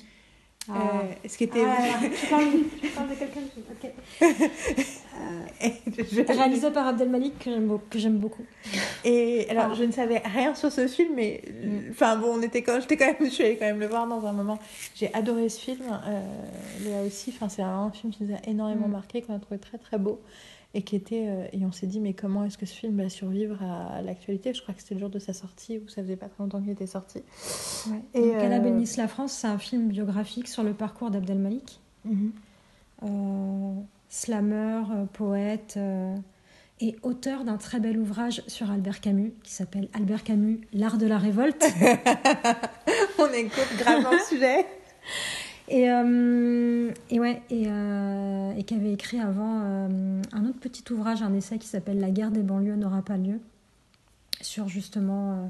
Euh, 0.69 0.73
Ah. 0.75 1.27
ce 1.27 1.37
qui 1.37 1.45
était. 1.45 1.63
Ah, 1.65 1.77
tu, 2.01 2.27
parles, 2.27 2.43
tu 2.81 2.87
parles 2.89 3.09
de 3.09 3.15
quelqu'un 3.15 3.39
de- 3.41 3.87
ok. 3.87 3.91
et, 5.61 5.73
je- 6.11 6.21
Réalisé 6.21 6.71
par 6.71 6.87
Abdel 6.87 7.09
Malik, 7.09 7.39
que 7.39 7.49
j'aime 7.49 7.79
que 7.89 8.21
beaucoup. 8.21 8.43
et 9.03 9.47
alors, 9.49 9.69
Ah. 9.71 9.75
je 9.75 9.83
ne 9.83 9.91
savais 9.91 10.19
rien 10.19 10.53
sur 10.55 10.71
ce 10.71 10.87
film, 10.87 11.13
mais 11.15 11.41
Mm. 11.63 11.91
enfin 11.91 12.15
bon, 12.17 12.35
on 12.37 12.41
était 12.41 12.61
quand, 12.61 12.79
j'étais 12.79 12.97
quand 12.97 13.07
même, 13.07 13.15
je 13.21 13.29
suis 13.29 13.43
allée 13.43 13.57
quand 13.57 13.65
même 13.65 13.79
le 13.79 13.87
voir 13.87 14.07
dans 14.07 14.25
un 14.25 14.31
moment. 14.31 14.59
J'ai 14.95 15.13
adoré 15.13 15.49
ce 15.49 15.59
film, 15.59 15.81
euh, 16.07 16.21
Léa 16.83 17.01
aussi. 17.03 17.33
Enfin, 17.35 17.49
c'est 17.49 17.63
un 17.63 17.89
film 17.91 18.13
qui 18.13 18.23
nous 18.23 18.35
a 18.35 18.39
énormément 18.47 18.87
Mm. 18.87 18.91
marqué, 18.91 19.21
qu'on 19.21 19.35
a 19.35 19.39
trouvé 19.39 19.59
très 19.59 19.77
très 19.77 19.97
beau. 19.97 20.21
Et, 20.75 20.83
qui 20.83 20.95
était, 20.95 21.25
euh, 21.27 21.47
et 21.51 21.65
on 21.65 21.71
s'est 21.71 21.87
dit, 21.87 21.99
mais 21.99 22.13
comment 22.13 22.43
est-ce 22.43 22.57
que 22.57 22.67
ce 22.67 22.75
film 22.75 23.01
va 23.01 23.09
survivre 23.09 23.57
à 23.63 24.03
l'actualité? 24.03 24.53
Je 24.53 24.61
crois 24.61 24.75
que 24.75 24.81
c'était 24.81 24.93
le 24.93 24.99
jour 24.99 25.09
de 25.09 25.17
sa 25.17 25.33
sortie, 25.33 25.79
ou 25.79 25.89
ça 25.89 26.03
faisait 26.03 26.15
pas 26.15 26.27
très 26.27 26.43
longtemps 26.43 26.61
qu'il 26.61 26.69
était 26.69 26.85
sorti. 26.85 27.23
Ouais. 27.87 28.01
Et, 28.13 28.21
Donc, 28.21 28.35
euh, 28.35 28.59
bénisse 28.59 28.97
la 28.97 29.07
France, 29.07 29.33
c'est 29.33 29.47
un 29.47 29.57
film 29.57 29.87
biographique 29.87 30.47
sur 30.47 30.61
le 30.61 30.73
parcours 30.73 31.09
d'Abdel 31.09 31.39
Malik. 31.39 31.79
Euh, 33.03 33.73
slammer, 34.09 34.83
poète 35.13 35.79
et 36.81 36.95
auteur 37.03 37.43
d'un 37.43 37.57
très 37.57 37.79
bel 37.79 37.97
ouvrage 37.97 38.41
sur 38.47 38.71
Albert 38.71 39.01
Camus 39.01 39.33
qui 39.43 39.51
s'appelle 39.51 39.89
Albert 39.93 40.23
Camus, 40.23 40.61
L'art 40.73 40.97
de 40.97 41.07
la 41.07 41.17
révolte. 41.17 41.63
On 43.19 43.31
écoute 43.33 43.77
gravement 43.77 44.11
le 44.13 44.19
sujet. 44.19 44.65
Et, 45.69 45.89
euh, 45.89 46.91
et 47.11 47.19
ouais, 47.19 47.41
et, 47.51 47.65
euh, 47.67 48.53
et 48.57 48.63
qui 48.63 48.73
avait 48.73 48.91
écrit 48.91 49.19
avant 49.19 49.61
euh, 49.63 50.21
un 50.33 50.45
autre 50.45 50.59
petit 50.59 50.83
ouvrage, 50.91 51.21
un 51.21 51.33
essai 51.35 51.59
qui 51.59 51.67
s'appelle 51.67 51.99
La 51.99 52.09
guerre 52.09 52.31
des 52.31 52.41
banlieues 52.41 52.75
n'aura 52.75 53.03
pas 53.03 53.17
lieu, 53.17 53.39
sur 54.41 54.67
justement 54.67 55.33
euh, 55.33 55.45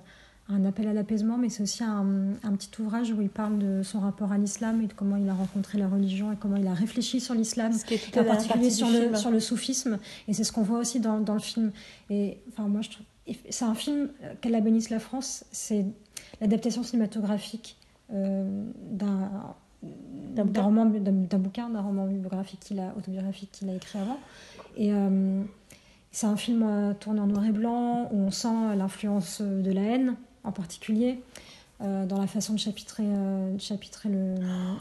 un 0.50 0.66
appel 0.66 0.90
à 0.90 0.94
l'apaisement, 0.94 1.38
mais 1.38 1.48
c'est 1.48 1.64
aussi 1.64 1.86
un, 1.86 2.34
un 2.44 2.54
petit 2.54 2.70
ouvrage 2.82 3.12
où 3.12 3.22
il 3.22 3.30
parle 3.30 3.60
de 3.60 3.82
son 3.82 4.02
rapport 4.02 4.34
à 4.34 4.38
l'islam 4.38 4.82
et 4.82 4.88
de 4.88 4.94
comment 4.94 5.16
il 5.16 5.30
a 5.30 5.34
rencontré 5.34 5.78
la 5.78 5.88
religion 5.88 6.34
et 6.34 6.36
comment 6.36 6.58
il 6.58 6.68
a 6.68 6.74
réfléchi 6.74 7.22
sur 7.22 7.34
l'islam, 7.34 7.72
en 8.18 8.24
particulier 8.26 8.72
sur 8.72 8.90
le, 8.90 9.00
film. 9.00 9.16
sur 9.16 9.32
le 9.32 9.40
soufisme. 9.40 10.00
Et 10.28 10.34
c'est 10.34 10.44
ce 10.44 10.52
qu'on 10.52 10.64
voit 10.64 10.80
aussi 10.80 11.00
dans, 11.00 11.22
dans 11.22 11.36
le 11.36 11.40
film. 11.40 11.72
Et 12.10 12.40
enfin, 12.50 12.68
moi, 12.68 12.82
je 12.82 12.90
trouve. 12.90 13.06
C'est 13.50 13.66
un 13.66 13.76
film, 13.76 14.10
Qu'Allah 14.42 14.60
bénisse 14.60 14.90
la 14.90 15.00
France, 15.00 15.46
c'est 15.52 15.86
l'adaptation 16.42 16.82
cinématographique 16.82 17.78
d'un 18.10 19.30
d'un 19.84 20.62
roman 20.62 20.86
d'un 20.86 21.38
bouquin 21.40 21.70
d'un 21.70 21.82
roman 21.82 22.06
biographique 22.06 22.60
qu'il 22.60 22.80
a 22.80 22.94
autobiographique 22.98 23.50
qu'il 23.52 23.70
a 23.70 23.76
écrit 23.76 24.00
avant. 24.00 24.18
Et 24.78 24.94
euh, 24.94 25.42
c'est 26.12 26.28
un 26.28 26.38
film 26.38 26.64
euh, 26.64 26.94
tourné 26.94 27.20
en 27.20 27.28
noir 27.28 27.46
et 27.46 27.52
blanc 27.52 28.10
où 28.12 28.18
on 28.20 28.32
sent 28.32 28.76
l'influence 28.78 29.42
de 29.42 29.72
la 29.72 29.82
haine 29.82 30.16
en 30.44 30.52
particulier 30.52 31.20
euh, 31.82 32.06
dans 32.06 32.20
la 32.20 32.28
façon 32.28 32.54
de 32.54 32.60
chapitrer, 32.60 33.04
euh, 33.06 33.54
de 33.56 33.60
chapitrer 33.62 34.10
le, 34.10 34.36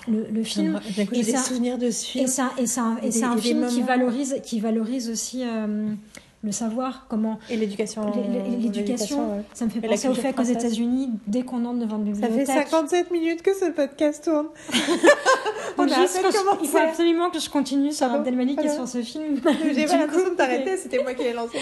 le, 0.08 0.26
le 0.32 0.42
film. 0.44 0.80
j'ai 0.88 1.04
des 1.04 1.36
souvenirs 1.36 1.78
de 1.78 1.90
ce 1.90 2.04
et 2.04 2.10
film. 2.10 2.26
c'est 2.26 2.42
un, 2.42 2.50
et 2.58 2.66
c'est 2.66 2.80
un- 2.80 2.96
et 3.02 3.06
Et 3.06 3.10
c'est 3.12 3.20
des- 3.20 3.24
un 3.24 3.32
et 3.32 3.36
des 3.36 3.40
film 3.42 3.66
qui 3.68 3.82
valorise 3.82 4.36
qui 4.42 4.60
valorise 4.60 5.08
aussi 5.10 5.42
euh, 5.44 5.92
le 6.44 6.52
savoir 6.52 7.06
comment 7.08 7.38
Et 7.50 7.56
l'éducation. 7.56 8.12
L'é- 8.14 8.56
l'éducation, 8.58 9.32
ouais. 9.36 9.42
ça 9.54 9.64
me 9.64 9.70
fait 9.70 9.80
penser 9.80 10.08
au 10.08 10.14
fait 10.14 10.32
qu'aux. 10.32 10.42
États-Unis, 10.44 11.10
dès 11.26 11.42
qu'on 11.42 11.64
entre 11.64 11.80
devant 11.80 11.98
une 11.98 12.14
Ça 12.14 12.22
fait 12.22 12.28
bibliothèque, 12.28 12.68
57 12.68 13.10
minutes 13.10 13.42
que 13.42 13.52
ce 13.54 13.70
podcast 13.72 14.22
tourne. 14.24 14.46
on 15.78 15.82
Donc 15.82 15.92
a 15.92 15.96
à 15.96 16.00
juste 16.02 16.14
peine 16.14 16.22
que 16.30 16.38
je- 16.38 16.62
il 16.62 16.68
faut 16.68 16.78
absolument 16.78 17.30
que 17.30 17.40
je 17.40 17.50
continue 17.50 17.90
sur 17.92 18.06
Abdelmalik 18.06 18.62
et 18.62 18.68
sur 18.68 18.86
ce 18.86 19.02
film. 19.02 19.40
J'ai 19.74 19.86
pas 19.86 20.06
coup, 20.06 20.30
de 20.30 20.34
t'arrêter, 20.36 20.76
c'était 20.76 21.02
moi 21.02 21.14
qui 21.14 21.24
l'ai 21.24 21.32
lancé. 21.32 21.58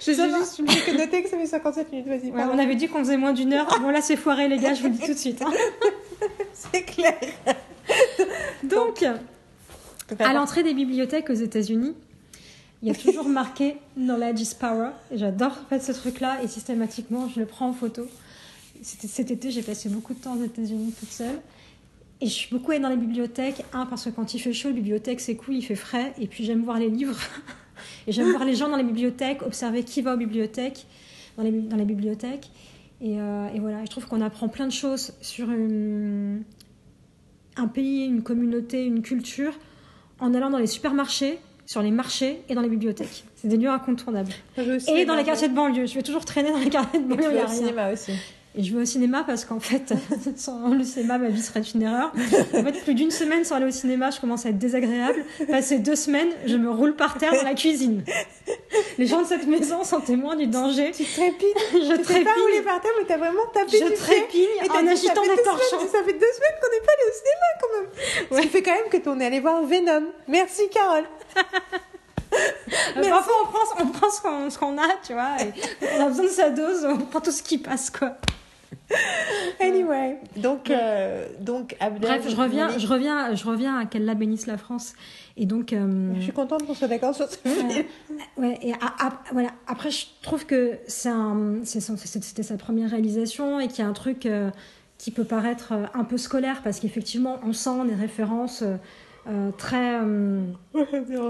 Je 0.00 0.12
va. 0.28 0.28
juste 0.38 0.58
je 0.58 0.90
que 0.92 0.98
noter 0.98 1.22
que 1.22 1.30
ça 1.30 1.38
fait 1.38 1.46
57 1.46 1.90
minutes, 1.92 2.08
vas-y. 2.08 2.30
Ouais, 2.30 2.42
on 2.52 2.58
avait 2.58 2.74
dit 2.76 2.86
qu'on 2.88 2.98
faisait 2.98 3.16
moins 3.16 3.32
d'une 3.32 3.54
heure. 3.54 3.66
Bon 3.80 3.88
là 3.88 4.02
c'est 4.02 4.16
foiré 4.16 4.48
les 4.48 4.58
gars, 4.58 4.74
je 4.74 4.82
vous 4.82 4.88
le 4.88 4.94
dis 4.94 5.00
tout 5.06 5.14
de 5.14 5.18
suite. 5.18 5.40
hein. 5.42 5.50
C'est 6.52 6.82
clair. 6.82 7.14
Donc, 8.62 9.04
à 10.18 10.32
l'entrée 10.32 10.62
des 10.62 10.74
bibliothèques 10.74 11.30
aux 11.30 11.34
États-Unis, 11.34 11.94
il 12.82 12.88
y 12.88 12.90
a 12.90 12.94
toujours 12.94 13.28
marqué 13.28 13.76
Knowledge 13.96 14.40
is 14.40 14.54
power. 14.58 14.90
J'adore 15.14 15.56
en 15.70 15.80
ce 15.80 15.92
truc-là 15.92 16.42
et 16.42 16.48
systématiquement 16.48 17.28
je 17.28 17.40
le 17.40 17.46
prends 17.46 17.68
en 17.68 17.72
photo. 17.72 18.06
Cet 18.82 19.30
été, 19.32 19.50
j'ai 19.50 19.62
passé 19.62 19.88
beaucoup 19.88 20.14
de 20.14 20.20
temps 20.20 20.36
aux 20.36 20.44
États-Unis 20.44 20.92
toute 20.98 21.10
seule. 21.10 21.40
Et 22.20 22.26
je 22.26 22.32
suis 22.32 22.48
beaucoup 22.56 22.70
allée 22.70 22.80
dans 22.80 22.88
les 22.88 22.96
bibliothèques. 22.96 23.64
Un, 23.72 23.86
parce 23.86 24.04
que 24.04 24.10
quand 24.10 24.34
il 24.34 24.38
fait 24.40 24.52
chaud, 24.52 24.68
les 24.68 24.74
bibliothèques, 24.74 25.20
c'est 25.20 25.34
cool, 25.36 25.56
il 25.56 25.62
fait 25.62 25.74
frais. 25.74 26.12
Et 26.20 26.26
puis 26.28 26.44
j'aime 26.44 26.62
voir 26.62 26.78
les 26.78 26.88
livres. 26.90 27.18
Et 28.08 28.12
j'aime 28.12 28.30
voir 28.30 28.44
les 28.44 28.54
gens 28.54 28.68
dans 28.68 28.76
les 28.76 28.84
bibliothèques, 28.84 29.42
observer 29.42 29.84
qui 29.84 30.02
va 30.02 30.14
aux 30.14 30.16
bibliothèques, 30.16 30.86
dans 31.36 31.42
les, 31.44 31.52
dans 31.52 31.76
les 31.76 31.84
bibliothèques. 31.84 32.50
Et, 33.00 33.20
euh, 33.20 33.48
voilà, 33.60 33.84
je 33.84 33.90
trouve 33.90 34.06
qu'on 34.06 34.20
apprend 34.20 34.48
plein 34.48 34.66
de 34.66 34.72
choses 34.72 35.12
sur 35.20 35.50
une- 35.50 36.42
un 37.56 37.68
pays, 37.68 38.04
une 38.04 38.22
communauté, 38.22 38.84
une 38.84 39.02
culture, 39.02 39.52
en 40.18 40.34
allant 40.34 40.50
dans 40.50 40.58
les 40.58 40.66
supermarchés, 40.66 41.38
sur 41.68 41.82
les 41.82 41.90
marchés 41.90 42.40
et 42.48 42.54
dans 42.54 42.62
les 42.62 42.70
bibliothèques. 42.70 43.24
C'est 43.36 43.46
des 43.48 43.58
lieux 43.58 43.68
incontournables. 43.68 44.32
Et 44.56 45.04
dans 45.04 45.14
les 45.14 45.22
quartiers 45.22 45.48
de 45.48 45.54
banlieue. 45.54 45.84
Je 45.84 45.94
vais 45.96 46.02
toujours 46.02 46.24
traîner 46.24 46.50
dans 46.50 46.56
les 46.56 46.70
quartiers 46.70 46.98
de 46.98 47.04
Et 47.04 47.16
banlieue. 47.16 47.40
a 47.40 47.44
au 47.44 47.48
cinéma 47.48 47.92
aussi. 47.92 48.12
Et 48.56 48.62
je 48.64 48.74
vais 48.74 48.82
au 48.82 48.84
cinéma 48.84 49.22
parce 49.24 49.44
qu'en 49.44 49.60
fait, 49.60 49.92
sans 50.36 50.68
le 50.70 50.82
cinéma, 50.82 51.18
ma 51.18 51.28
vie 51.28 51.40
serait 51.42 51.60
une 51.74 51.82
erreur. 51.82 52.12
En 52.54 52.64
fait, 52.64 52.82
plus 52.82 52.94
d'une 52.94 53.10
semaine 53.12 53.44
sans 53.44 53.56
aller 53.56 53.66
au 53.66 53.70
cinéma, 53.70 54.10
je 54.10 54.20
commence 54.20 54.46
à 54.46 54.48
être 54.48 54.58
désagréable. 54.58 55.24
Passé 55.48 55.78
deux 55.78 55.94
semaines, 55.94 56.30
je 56.46 56.56
me 56.56 56.68
roule 56.70 56.96
par 56.96 57.18
terre 57.18 57.32
dans 57.34 57.42
la 57.42 57.54
cuisine. 57.54 58.02
Les 58.96 59.06
gens 59.06 59.20
de 59.22 59.26
cette 59.26 59.46
maison 59.46 59.84
sont 59.84 60.00
témoins 60.00 60.34
du 60.34 60.46
danger. 60.48 60.90
Tu 60.92 61.04
trépines. 61.04 61.48
Je 61.72 61.96
Tu 61.96 62.02
t'es 62.02 62.24
pas 62.24 62.32
roulé 62.32 62.54
trépigne, 62.54 62.62
par 62.64 62.80
terre, 62.80 62.90
mais 62.98 63.04
t'as 63.06 63.16
vraiment 63.18 63.46
tapé 63.54 63.78
je 63.78 63.84
du 63.84 63.92
trépigne 63.94 64.42
Et 64.64 64.70
en 64.70 64.82
dit, 64.82 64.88
agitant 64.88 65.14
torchons. 65.14 65.78
semaines- 65.78 65.88
Ça 65.92 66.02
fait 66.04 66.12
deux 66.14 66.32
semaines 66.34 66.58
qu'on 66.60 66.70
n'est 66.72 66.84
pas 66.84 66.92
allé 66.96 67.04
au 67.06 67.14
cinéma 67.14 67.46
quand 67.60 67.72
même. 67.80 67.88
Ce 68.38 68.40
qui 68.42 68.48
fait 68.48 68.62
quand 68.62 68.74
même 68.74 68.88
que 68.90 68.96
t'en 68.96 69.20
es 69.20 69.26
allé 69.26 69.40
voir 69.40 69.62
Venom. 69.62 70.06
Merci 70.26 70.62
Carole. 70.70 71.04
Euh, 72.32 73.08
Parfois, 73.08 73.34
on 73.42 73.46
prend, 73.46 73.84
on 73.84 73.86
prend 73.88 74.10
ce 74.50 74.58
qu'on 74.58 74.78
a, 74.78 74.88
tu 75.02 75.12
vois. 75.12 75.36
Et 75.40 75.52
on 75.98 76.04
a 76.04 76.08
besoin 76.08 76.24
de 76.24 76.30
sa 76.30 76.50
dose, 76.50 76.84
on 76.84 76.98
prend 76.98 77.20
tout 77.20 77.30
ce 77.30 77.42
qui 77.42 77.58
passe, 77.58 77.90
quoi. 77.90 78.16
anyway, 79.60 80.16
donc, 80.36 80.70
euh, 80.70 81.26
donc 81.40 81.76
Abdel, 81.80 82.20
Bref, 82.20 82.28
je 82.28 82.36
reviens, 82.36 82.78
je 82.78 82.86
reviens, 82.86 83.34
je 83.34 83.44
reviens 83.44 83.78
à 83.78 83.86
qu'Allah 83.86 84.14
bénisse 84.14 84.46
la 84.46 84.56
France. 84.56 84.94
Et 85.36 85.46
donc, 85.46 85.72
euh, 85.72 86.12
Je 86.16 86.22
suis 86.22 86.32
contente 86.32 86.66
qu'on 86.66 86.74
soit 86.74 86.88
d'accord 86.88 87.14
sur 87.14 87.30
ce 87.30 87.36
film. 87.38 87.68
Ouais, 88.36 88.58
et 88.62 88.72
voilà. 89.32 89.50
Après, 89.66 89.90
je 89.90 90.06
trouve 90.22 90.46
que 90.46 90.78
c'était 90.86 92.42
sa 92.42 92.56
première 92.56 92.90
réalisation 92.90 93.60
et 93.60 93.68
qu'il 93.68 93.84
y 93.84 93.86
a 93.86 93.88
un 93.88 93.92
truc 93.92 94.26
euh, 94.26 94.50
qui 94.96 95.10
peut 95.10 95.24
paraître 95.24 95.72
un 95.94 96.04
peu 96.04 96.18
scolaire 96.18 96.62
parce 96.64 96.80
qu'effectivement, 96.80 97.38
on 97.44 97.52
sent 97.52 97.84
des 97.86 97.94
références 97.94 98.64
très, 99.56 100.00
euh, 100.00 100.40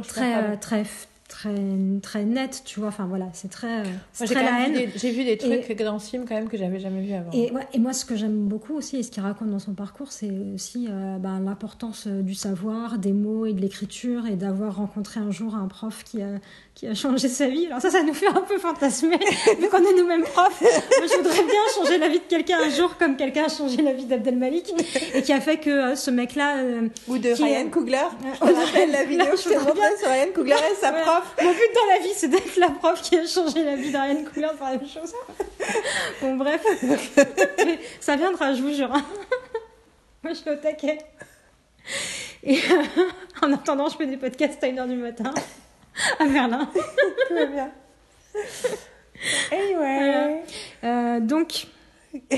très, 0.02 0.36
euh, 0.36 0.56
très, 0.60 0.84
très, 1.28 1.54
très 2.02 2.24
nettes, 2.24 2.62
tu 2.64 2.80
vois. 2.80 2.88
Enfin 2.88 3.06
voilà, 3.06 3.28
c'est 3.32 3.50
très, 3.50 3.80
euh, 3.80 3.84
c'est 4.12 4.24
très 4.24 4.42
la 4.42 4.66
haine. 4.66 4.90
j'ai 4.96 5.10
vu 5.10 5.24
des 5.24 5.36
trucs 5.36 5.80
dans 5.82 5.98
ce 5.98 6.10
film 6.10 6.24
quand 6.26 6.34
même 6.34 6.48
que 6.48 6.56
j'avais 6.56 6.80
jamais 6.80 7.02
vu 7.02 7.12
avant. 7.12 7.30
Et, 7.32 7.52
ouais, 7.52 7.66
et 7.72 7.78
moi, 7.78 7.92
ce 7.92 8.04
que 8.04 8.16
j'aime 8.16 8.46
beaucoup 8.48 8.74
aussi, 8.74 8.96
et 8.96 9.02
ce 9.02 9.10
qu'il 9.10 9.22
raconte 9.22 9.50
dans 9.50 9.58
son 9.58 9.74
parcours, 9.74 10.10
c'est 10.10 10.32
aussi 10.54 10.88
euh, 10.88 11.18
ben, 11.18 11.40
l'importance 11.40 12.06
du 12.06 12.34
savoir, 12.34 12.98
des 12.98 13.12
mots 13.12 13.46
et 13.46 13.52
de 13.52 13.60
l'écriture, 13.60 14.26
et 14.26 14.36
d'avoir 14.36 14.76
rencontré 14.76 15.20
un 15.20 15.30
jour 15.30 15.54
un 15.54 15.68
prof 15.68 16.02
qui 16.04 16.22
a, 16.22 16.28
qui 16.78 16.86
a 16.86 16.94
changé 16.94 17.26
sa 17.28 17.48
vie. 17.48 17.66
Alors 17.66 17.80
ça, 17.82 17.90
ça 17.90 18.04
nous 18.04 18.14
fait 18.14 18.28
un 18.28 18.40
peu 18.42 18.56
fantasmer, 18.56 19.18
vu 19.58 19.68
qu'on 19.68 19.78
est 19.84 19.94
nous-mêmes 19.94 20.22
profs. 20.22 20.60
Moi, 20.60 20.70
je 21.10 21.16
voudrais 21.16 21.42
bien 21.42 21.60
changer 21.74 21.98
la 21.98 22.06
vie 22.08 22.20
de 22.20 22.24
quelqu'un 22.28 22.60
un 22.60 22.70
jour, 22.70 22.96
comme 22.96 23.16
quelqu'un 23.16 23.46
a 23.46 23.48
changé 23.48 23.82
la 23.82 23.92
vie 23.92 24.04
d'Abdel 24.04 24.36
Malik, 24.36 24.72
et 25.12 25.22
qui 25.22 25.32
a 25.32 25.40
fait 25.40 25.56
que 25.56 25.70
euh, 25.70 25.96
ce 25.96 26.12
mec-là... 26.12 26.58
euh, 26.58 26.88
Ou 27.08 27.18
de 27.18 27.30
Ryan 27.30 27.66
est- 27.66 27.70
Coogler. 27.70 27.96
Ouais. 27.96 28.30
Je 28.40 28.46
te 28.46 28.54
rappelle 28.54 28.92
la 28.92 29.02
vidéo 29.02 29.26
que 29.32 29.36
je 29.38 29.48
t'ai 29.48 29.56
montrée 29.58 29.96
sur 29.98 30.08
Ryan 30.08 30.26
Coogler 30.32 30.54
et 30.70 30.74
sa 30.76 30.92
Ouais. 30.92 31.00
prof. 31.02 31.34
Mon 31.42 31.50
but 31.50 31.70
dans 31.74 31.92
la 31.94 31.98
vie, 31.98 32.12
c'est 32.14 32.28
d'être 32.28 32.56
la 32.56 32.68
prof 32.70 33.02
qui 33.02 33.16
a 33.18 33.26
changé 33.26 33.64
la 33.64 33.74
vie 33.74 33.90
d'Ariane 33.90 34.24
Couleur 34.24 34.54
par 34.54 34.70
la 34.70 34.76
même 34.78 34.86
chose. 34.88 35.12
Bon, 36.22 36.36
bref. 36.36 36.64
Ça 38.00 38.14
viendra, 38.14 38.54
je 38.54 38.62
vous 38.62 38.72
jure. 38.72 38.90
Moi, 40.22 40.32
je 40.32 40.34
suis 40.34 40.50
au 40.50 40.54
taquet. 40.54 40.98
Et 42.44 42.56
euh, 42.58 43.02
en 43.42 43.52
attendant, 43.52 43.88
je 43.88 43.96
fais 43.96 44.06
des 44.06 44.16
podcasts 44.16 44.62
à 44.62 44.68
1h 44.68 44.86
du 44.88 44.94
matin 44.94 45.32
à 46.18 46.26
Berlin. 46.26 46.68
Tout 47.28 47.34
va 47.34 47.46
bien. 47.46 47.70
Anyway. 49.52 50.42
Euh, 50.84 51.20
donc, 51.20 51.66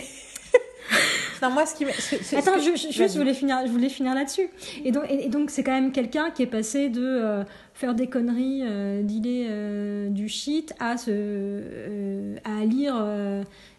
Non, 1.43 1.49
moi, 1.51 1.65
ce 1.65 1.75
qui 1.75 1.87
m'a- 1.87 1.93
ce- 1.93 2.23
ce- 2.23 2.37
Attends, 2.37 2.59
ce 2.59 2.65
je, 2.65 2.71
que- 2.73 2.77
je- 2.77 2.87
juste, 2.89 2.99
Vas-y. 2.99 3.09
je 3.15 3.19
voulais 3.19 3.33
finir, 3.33 3.59
je 3.65 3.71
voulais 3.71 3.89
finir 3.89 4.15
là-dessus. 4.15 4.49
Et 4.85 4.93
donc, 4.93 5.05
et, 5.09 5.25
et 5.25 5.29
donc, 5.31 5.49
c'est 5.51 5.63
quand 5.63 5.73
même 5.73 5.91
quelqu'un 5.93 6.31
qui 6.31 6.43
est 6.43 6.47
passé 6.47 6.91
de 6.91 7.01
euh, 7.03 7.45
faire 7.73 7.95
des 7.95 8.09
conneries, 8.09 8.63
euh, 8.67 9.03
dealer 9.03 9.47
euh, 9.49 10.09
du 10.11 10.29
shit, 10.29 10.75
à 10.81 10.99
se, 10.99 12.35
à 12.45 12.65
lire 12.67 12.95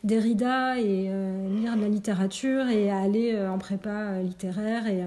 Derrida 0.03 0.79
et 0.79 1.09
lire 1.49 1.75
de 1.75 1.81
la 1.81 1.87
littérature 1.89 2.67
et 2.69 2.89
à 2.89 2.97
aller 2.99 3.37
en 3.45 3.59
prépa 3.59 4.19
littéraire 4.23 4.87
et, 4.87 5.03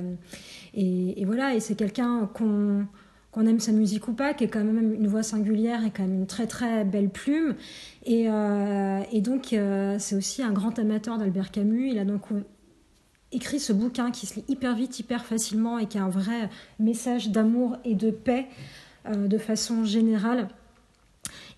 et, 0.74 1.20
et 1.20 1.24
voilà. 1.24 1.54
Et 1.54 1.60
c'est 1.60 1.74
quelqu'un 1.74 2.30
qu'on 2.34 2.86
qu'on 3.34 3.46
aime 3.46 3.58
sa 3.58 3.72
musique 3.72 4.06
ou 4.06 4.12
pas, 4.12 4.32
qui 4.32 4.44
est 4.44 4.48
quand 4.48 4.62
même 4.62 4.94
une 4.94 5.08
voix 5.08 5.24
singulière 5.24 5.84
et 5.84 5.90
quand 5.90 6.04
même 6.04 6.14
une 6.14 6.26
très 6.26 6.46
très 6.46 6.84
belle 6.84 7.10
plume. 7.10 7.56
Et, 8.06 8.26
euh, 8.28 9.00
donc, 9.14 9.52
euh, 9.52 9.96
c'est 9.98 10.14
aussi 10.14 10.40
un 10.42 10.52
grand 10.52 10.78
amateur 10.78 11.18
d'Albert 11.18 11.50
Camus. 11.50 11.90
Il 11.90 11.98
a 11.98 12.04
donc 12.04 12.22
écrit 13.34 13.58
ce 13.58 13.72
bouquin 13.72 14.12
qui 14.12 14.26
se 14.26 14.36
lit 14.36 14.44
hyper 14.48 14.74
vite, 14.76 15.00
hyper 15.00 15.24
facilement 15.24 15.78
et 15.78 15.86
qui 15.86 15.98
a 15.98 16.04
un 16.04 16.08
vrai 16.08 16.48
message 16.78 17.30
d'amour 17.30 17.76
et 17.84 17.94
de 17.94 18.10
paix 18.12 18.46
euh, 19.06 19.26
de 19.26 19.38
façon 19.38 19.84
générale. 19.84 20.48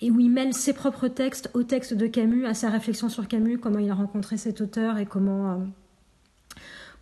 Et 0.01 0.11
où 0.11 0.19
il 0.19 0.31
mêle 0.31 0.55
ses 0.55 0.73
propres 0.73 1.09
textes 1.09 1.51
au 1.55 1.63
texte 1.63 1.93
de 1.95 2.07
Camus, 2.07 2.47
à 2.47 2.55
sa 2.55 2.71
réflexion 2.71 3.09
sur 3.09 3.29
Camus, 3.29 3.59
comment 3.59 3.79
il 3.79 3.91
a 3.91 3.95
rencontré 3.95 4.37
cet 4.37 4.61
auteur 4.61 4.99
et 4.99 5.07
comment, 5.07 5.53
euh, 5.53 5.57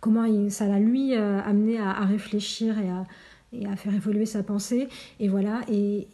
comment 0.01 0.25
ça 0.49 0.67
l'a 0.67 0.79
lui 0.79 1.15
euh, 1.15 1.41
amené 1.41 1.77
à, 1.77 1.91
à 1.91 2.05
réfléchir 2.05 2.77
et 2.79 2.89
à, 2.89 3.05
et 3.61 3.65
à 3.67 3.75
faire 3.75 3.93
évoluer 3.93 4.25
sa 4.25 4.43
pensée. 4.43 4.87
Et 5.19 5.27
voilà. 5.29 5.61
Et, 5.71 6.07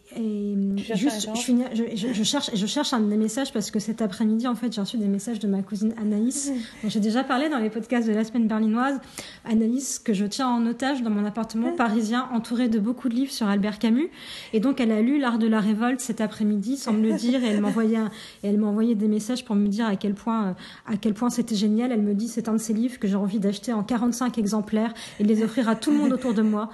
juste, 0.78 0.96
je, 1.00 1.10
référent 1.10 1.36
finis- 1.36 1.64
je, 1.74 1.84
je- 1.96 2.14
je 2.14 2.24
cherche, 2.24 2.52
je 2.54 2.66
cherche 2.66 2.94
un 2.94 3.00
des 3.00 3.18
messages 3.18 3.52
parce 3.54 3.72
que 3.72 3.80
cet 3.80 4.02
après-midi, 4.02 4.48
en 4.48 4.56
fait, 4.56 4.74
j'ai 4.74 4.82
reçu 4.82 4.98
des 4.98 5.08
messages 5.08 5.40
de 5.40 5.48
ma 5.48 5.62
cousine 5.62 5.94
Anaïs, 6.02 6.52
dont 6.84 6.90
j'ai 6.90 7.00
déjà 7.00 7.24
parlé 7.24 7.50
dans 7.50 7.60
les 7.60 7.70
podcasts 7.70 8.08
de 8.08 8.14
la 8.14 8.24
semaine 8.24 8.48
berlinoise. 8.48 9.00
Anaïs, 9.46 10.00
que 10.00 10.14
je 10.14 10.26
tiens 10.26 10.48
en 10.48 10.66
otage 10.68 11.02
dans 11.02 11.10
mon 11.10 11.26
appartement 11.26 11.72
parisien, 11.76 12.28
entouré 12.34 12.68
de 12.70 12.80
beaucoup 12.80 13.10
de 13.10 13.16
livres 13.16 13.32
sur 13.32 13.48
Albert 13.48 13.80
Camus. 13.80 14.10
Et 14.54 14.60
donc, 14.60 14.80
elle 14.80 14.92
a 14.92 15.02
lu 15.02 15.20
L'Art 15.20 15.40
de 15.40 15.48
la 15.48 15.60
Révolte 15.60 16.00
cet 16.00 16.22
après-midi, 16.22 16.78
sans 16.78 16.94
me 16.94 17.02
le 17.10 17.14
dire, 17.18 17.44
et 17.44 17.48
elle 17.48 17.62
m'envoyait, 17.62 18.00
elle 18.44 18.58
m'a 18.58 18.68
envoyé 18.68 18.96
des 18.96 19.08
messages 19.08 19.46
pour 19.46 19.56
me 19.56 19.68
dire 19.68 19.86
à 19.86 19.96
quel 19.96 20.14
point, 20.14 20.48
euh, 20.50 20.54
à 20.94 20.98
quel 20.98 21.14
point 21.14 21.30
c'était 21.30 21.56
génial. 21.56 21.92
Elle 21.92 22.02
me 22.02 22.14
dit, 22.14 22.28
c'est 22.28 22.50
un 22.50 22.54
de 22.54 22.58
ces 22.58 22.74
livres 22.74 23.00
que 23.00 23.08
j'ai 23.08 23.16
envie 23.16 23.40
d'acheter 23.40 23.74
en 23.74 23.84
45 23.84 24.38
exemplaires 24.38 24.94
et 25.20 25.24
de 25.24 25.28
les 25.28 25.44
offrir 25.44 25.70
à 25.70 25.76
tout 25.76 25.92
le 25.92 25.98
monde 25.98 26.12
autour 26.14 26.34
de 26.34 26.42
moi. 26.42 26.70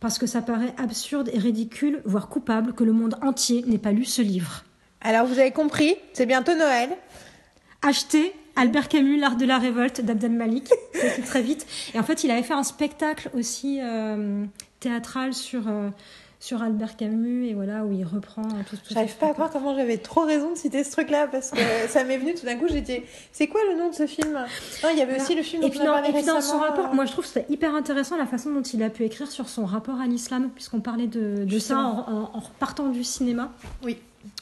Parce 0.00 0.18
que 0.18 0.26
ça 0.26 0.42
paraît 0.42 0.74
absurde 0.76 1.30
et 1.32 1.38
ridicule, 1.38 2.02
voire 2.04 2.28
coupable, 2.28 2.72
que 2.74 2.84
le 2.84 2.92
monde 2.92 3.16
entier 3.22 3.62
n'ait 3.66 3.78
pas 3.78 3.92
lu 3.92 4.04
ce 4.04 4.22
livre. 4.22 4.64
Alors, 5.00 5.26
vous 5.26 5.38
avez 5.38 5.50
compris, 5.50 5.96
c'est 6.12 6.26
bientôt 6.26 6.54
Noël. 6.54 6.90
acheté 7.82 8.34
Albert 8.56 8.88
Camus, 8.88 9.18
L'Art 9.18 9.36
de 9.36 9.44
la 9.44 9.58
Révolte 9.58 10.00
d'Abdel 10.00 10.32
Malik. 10.32 10.70
C'est 10.92 11.08
écrit 11.08 11.22
très 11.22 11.42
vite. 11.42 11.66
Et 11.92 11.98
en 11.98 12.04
fait, 12.04 12.22
il 12.24 12.30
avait 12.30 12.42
fait 12.42 12.54
un 12.54 12.62
spectacle 12.62 13.30
aussi 13.34 13.80
euh, 13.82 14.44
théâtral 14.78 15.34
sur, 15.34 15.66
euh, 15.66 15.90
sur 16.44 16.62
Albert 16.62 16.96
Camus, 16.98 17.46
et 17.46 17.54
voilà, 17.54 17.86
où 17.86 17.92
il 17.92 18.04
reprend 18.04 18.42
tout, 18.68 18.76
tout 18.76 18.82
J'arrive 18.92 19.10
ce 19.12 19.14
pas 19.16 19.28
à 19.28 19.32
croire 19.32 19.50
comment 19.50 19.74
j'avais 19.74 19.96
trop 19.96 20.20
raison 20.26 20.50
de 20.52 20.56
citer 20.58 20.84
ce 20.84 20.92
truc-là 20.92 21.26
parce 21.26 21.50
que 21.52 21.58
ça 21.88 22.04
m'est 22.04 22.18
venu 22.18 22.34
tout 22.34 22.44
d'un 22.44 22.56
coup. 22.56 22.66
J'étais, 22.68 23.04
c'est 23.32 23.46
quoi 23.46 23.62
le 23.72 23.78
nom 23.78 23.88
de 23.88 23.94
ce 23.94 24.06
film? 24.06 24.32
Non, 24.82 24.90
il 24.92 24.98
y 24.98 25.00
avait 25.00 25.18
aussi 25.18 25.34
le 25.34 25.42
film 25.42 25.62
Et 25.62 25.70
puis, 25.70 25.78
et 25.80 26.12
puis 26.12 26.22
dans 26.24 26.42
son 26.42 26.58
rapport, 26.58 26.90
euh, 26.90 26.94
moi 26.94 27.06
je 27.06 27.12
trouve 27.12 27.24
que 27.24 27.30
c'était 27.30 27.50
hyper 27.50 27.74
intéressant 27.74 28.18
la 28.18 28.26
façon 28.26 28.52
dont 28.52 28.60
il 28.60 28.82
a 28.82 28.90
pu 28.90 29.04
écrire 29.04 29.30
sur 29.30 29.48
son 29.48 29.64
rapport 29.64 29.98
à 30.00 30.06
l'islam, 30.06 30.50
puisqu'on 30.54 30.80
parlait 30.80 31.06
de, 31.06 31.44
de 31.44 31.58
ça 31.58 31.78
en, 31.78 31.98
en- 32.00 32.30
en 32.34 32.40
repartant 32.40 32.88
du 32.88 33.04
cinéma. 33.04 33.50
Oui. 33.82 33.96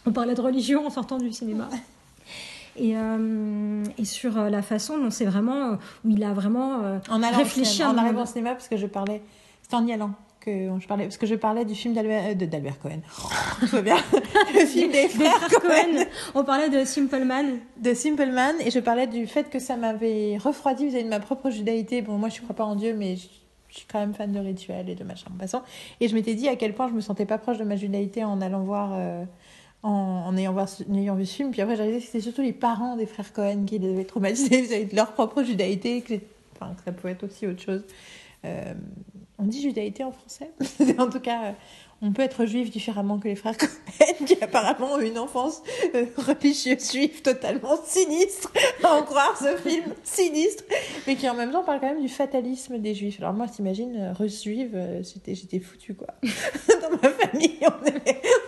On 0.05 0.11
parlait 0.11 0.35
de 0.35 0.41
religion 0.41 0.85
en 0.85 0.91
sortant 0.91 1.19
du 1.19 1.33
cinéma. 1.33 1.69
Et, 2.75 2.97
euh, 2.97 3.85
et 3.99 4.05
sur 4.05 4.39
euh, 4.39 4.49
la 4.51 4.63
façon 4.63 4.99
dont 4.99 5.11
c'est 5.11 5.27
vraiment, 5.27 5.73
où 6.05 6.11
il 6.11 6.25
a 6.25 6.33
vraiment 6.33 6.81
euh, 6.83 6.99
en 7.11 7.21
réfléchi 7.31 7.85
en 7.85 7.97
arrivant 7.97 8.23
au 8.23 8.27
cinéma 8.27 8.53
parce 8.55 8.67
que 8.69 8.77
je 8.77 8.87
parlais, 8.87 9.23
c'était 9.63 9.77
en 9.77 9.87
y 9.87 9.93
allant 9.93 10.11
que 10.45 10.69
je 10.81 10.87
parlais 10.87 11.05
parce 11.05 11.17
que 11.17 11.27
je 11.27 11.35
parlais 11.35 11.65
du 11.65 11.75
film 11.75 11.95
d'Albert, 11.95 12.25
euh, 12.31 12.35
d'Albert 12.35 12.79
Cohen. 12.81 13.01
tout 13.61 13.67
va 13.67 13.83
bien. 13.83 13.97
le 14.55 14.67
film 14.67 14.91
des 14.93 15.03
des 15.03 15.09
frères 15.09 15.33
frères 15.39 15.61
Cohen. 15.61 15.95
Cohen. 15.95 16.05
On 16.35 16.45
parlait 16.45 16.69
de 16.69 16.85
Simple 16.85 17.25
Man. 17.25 17.59
de 17.79 17.95
Simple 17.95 18.31
Man 18.31 18.57
et 18.65 18.71
je 18.71 18.79
parlais 18.81 19.07
du 19.07 19.27
fait 19.27 19.49
que 19.51 19.59
ça 19.59 19.77
m'avait 19.77 20.37
refroidi 20.39 20.87
vis-à-vis 20.87 21.05
de 21.05 21.09
ma 21.11 21.21
propre 21.21 21.51
judaïté. 21.51 22.03
Bon, 22.03 22.19
moi 22.19 22.29
je 22.29 22.39
ne 22.39 22.43
crois 22.45 22.57
pas 22.57 22.65
en 22.65 22.75
Dieu, 22.77 22.95
mais 22.95 23.17
je, 23.17 23.29
je 23.69 23.77
suis 23.79 23.87
quand 23.91 24.01
même 24.01 24.15
fan 24.15 24.31
de 24.33 24.39
rituels 24.41 24.89
et 24.91 24.95
de 24.95 25.05
machin 25.05 25.29
en 25.35 25.39
passant. 25.39 25.63
Et 26.01 26.09
je 26.09 26.15
m'étais 26.15 26.35
dit 26.35 26.49
à 26.49 26.57
quel 26.57 26.75
point 26.75 26.89
je 26.89 26.95
me 26.95 27.01
sentais 27.01 27.25
pas 27.27 27.39
proche 27.39 27.59
de 27.59 27.65
ma 27.65 27.77
judaïté 27.77 28.23
en 28.25 28.41
allant 28.41 28.61
voir, 28.63 28.91
euh, 28.95 29.25
en, 29.83 29.91
en 30.27 30.37
ayant, 30.37 30.53
voir, 30.53 30.69
ce- 30.69 30.83
en 30.91 30.95
ayant 30.95 31.15
vu 31.15 31.25
ce 31.27 31.35
film. 31.37 31.51
Puis 31.53 31.61
après 31.63 31.77
j'ai 31.77 31.83
réalisé 31.83 32.01
que 32.05 32.07
c'était 32.13 32.21
surtout 32.25 32.43
les 32.43 32.53
parents 32.53 32.97
des 32.97 33.07
frères 33.07 33.33
Cohen 33.33 33.65
qui 33.67 33.79
les 33.79 33.91
avaient 33.93 34.05
traumatisés 34.05 34.61
vis-à-vis 34.63 34.87
de 34.87 34.97
leur 34.97 35.13
propre 35.13 35.43
judaïté, 35.43 36.03
que, 36.03 36.15
enfin, 36.61 36.75
que 36.75 36.83
ça 36.85 36.93
pouvait 36.93 37.13
être 37.13 37.25
aussi 37.25 37.47
autre 37.47 37.63
chose. 37.63 37.85
Euh, 38.45 38.75
on 39.43 39.47
dit 39.47 39.61
judaïté 39.61 40.05
en 40.05 40.13
français 40.13 40.51
En 40.99 41.09
tout 41.09 41.21
cas, 41.21 41.45
euh, 41.45 41.53
on 42.01 42.13
peut 42.13 42.23
être 42.23 42.47
juif 42.47 42.71
différemment 42.71 43.19
que 43.19 43.29
les 43.29 43.35
frères 43.35 43.57
Cohen, 43.57 44.25
qui 44.27 44.37
apparemment 44.43 44.95
ont 44.95 45.01
une 45.01 45.19
enfance 45.19 45.63
euh, 45.95 46.07
religieuse 46.17 46.93
juive 46.93 47.23
totalement 47.23 47.77
sinistre, 47.85 48.53
à 48.83 48.95
en 48.95 49.03
croire 49.03 49.37
ce 49.37 49.57
film 49.57 49.85
sinistre, 50.03 50.65
mais 51.07 51.17
qui 51.17 51.29
en 51.29 51.35
même 51.35 51.51
temps 51.51 51.65
parle 51.65 51.81
quand 51.81 51.89
même 51.89 52.03
du 52.03 52.09
fatalisme 52.09 52.79
des 52.79 52.95
juifs. 52.95 53.21
Alors 53.21 53.33
moi, 53.33 53.47
t'imagines, 53.49 53.97
euh, 53.97 54.13
russe 54.13 54.43
juive, 54.43 54.79
j'étais, 55.03 55.35
j'étais 55.35 55.59
foutue 55.61 55.95
quoi. 55.95 56.09
Dans 56.23 56.91
ma 57.03 57.11
famille, 57.11 57.59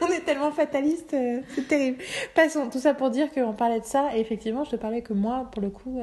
on 0.00 0.06
est, 0.08 0.20
tellement 0.24 0.52
fataliste, 0.52 1.14
c'est 1.54 1.68
terrible. 1.68 1.98
Passons, 2.34 2.70
tout 2.70 2.78
ça 2.78 2.94
pour 2.94 3.10
dire 3.10 3.30
qu'on 3.30 3.52
parlait 3.52 3.80
de 3.80 3.84
ça, 3.84 4.16
et 4.16 4.20
effectivement, 4.20 4.64
je 4.64 4.70
te 4.70 4.76
parlais 4.76 5.02
que 5.02 5.12
moi, 5.12 5.50
pour 5.52 5.60
le 5.60 5.68
coup, 5.68 6.00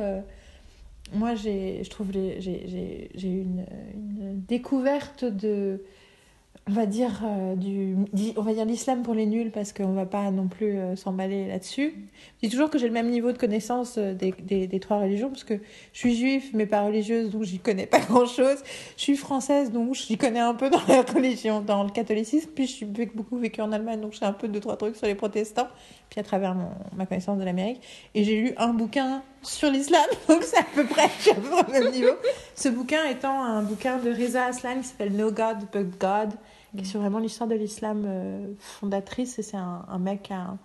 moi, 1.13 1.35
je 1.35 1.89
trouve, 1.89 2.07
j'ai, 2.11 3.11
une, 3.23 3.65
une 3.93 4.41
découverte 4.47 5.25
de, 5.25 5.83
on 6.67 6.73
va 6.73 6.85
dire, 6.85 7.21
euh, 7.25 7.55
du, 7.55 7.95
on 8.37 8.43
va 8.43 8.53
dire 8.53 8.65
l'islam 8.65 9.01
pour 9.01 9.15
les 9.15 9.25
nuls, 9.25 9.51
parce 9.51 9.73
qu'on 9.73 9.93
va 9.93 10.05
pas 10.05 10.29
non 10.29 10.47
plus 10.47 10.77
euh, 10.77 10.95
s'emballer 10.95 11.47
là-dessus. 11.47 12.07
Je 12.41 12.47
dis 12.47 12.51
toujours 12.51 12.69
que 12.69 12.77
j'ai 12.77 12.87
le 12.87 12.93
même 12.93 13.09
niveau 13.09 13.31
de 13.31 13.37
connaissance 13.37 13.95
euh, 13.97 14.13
des, 14.13 14.31
des, 14.31 14.67
des 14.67 14.79
trois 14.79 14.99
religions, 14.99 15.29
parce 15.29 15.43
que 15.43 15.55
je 15.91 15.99
suis 15.99 16.15
juive, 16.15 16.51
mais 16.53 16.67
pas 16.67 16.83
religieuse, 16.83 17.31
donc 17.31 17.43
j'y 17.43 17.59
connais 17.59 17.87
pas 17.87 17.99
grand-chose. 18.07 18.59
Je 18.95 19.01
suis 19.01 19.17
française, 19.17 19.71
donc 19.71 19.95
j'y 19.95 20.17
connais 20.17 20.39
un 20.39 20.53
peu 20.53 20.69
dans 20.69 20.81
la 20.87 21.01
religion, 21.01 21.61
dans 21.61 21.83
le 21.83 21.89
catholicisme, 21.89 22.51
puis 22.53 22.67
je 22.67 22.71
suis 22.71 22.85
beaucoup 22.85 23.37
vécu 23.37 23.61
en 23.61 23.71
Allemagne, 23.71 23.99
donc 23.99 24.13
je 24.13 24.19
sais 24.19 24.25
un 24.25 24.33
peu 24.33 24.47
deux, 24.47 24.59
trois 24.59 24.77
trucs 24.77 24.95
sur 24.95 25.07
les 25.07 25.15
protestants, 25.15 25.67
puis 26.09 26.19
à 26.19 26.23
travers 26.23 26.53
mon, 26.53 26.69
ma 26.95 27.07
connaissance 27.07 27.39
de 27.39 27.43
l'Amérique. 27.43 27.81
Et 28.13 28.23
j'ai 28.23 28.39
lu 28.39 28.53
un 28.57 28.73
bouquin 28.73 29.23
sur 29.43 29.69
l'islam, 29.69 30.05
donc 30.27 30.43
c'est 30.43 30.57
à 30.57 30.63
peu 30.63 30.85
près, 30.85 31.03
à 31.31 31.67
au 31.67 31.71
même 31.71 31.91
niveau. 31.91 32.13
Ce 32.55 32.69
bouquin 32.69 33.05
étant 33.05 33.43
un 33.43 33.61
bouquin 33.61 33.97
de 33.97 34.11
Reza 34.11 34.45
Aslan 34.45 34.81
qui 34.81 34.87
s'appelle 34.87 35.13
No 35.13 35.31
God 35.31 35.57
But 35.73 35.99
God, 35.99 36.29
qui 36.75 36.81
est 36.81 36.85
sur 36.85 37.01
vraiment 37.01 37.19
l'histoire 37.19 37.49
de 37.49 37.55
l'islam 37.55 38.03
euh, 38.05 38.47
fondatrice. 38.59 39.39
Et 39.39 39.43
c'est 39.43 39.57
un, 39.57 39.85
un 39.89 39.99
mec, 39.99 40.31
un, 40.31 40.57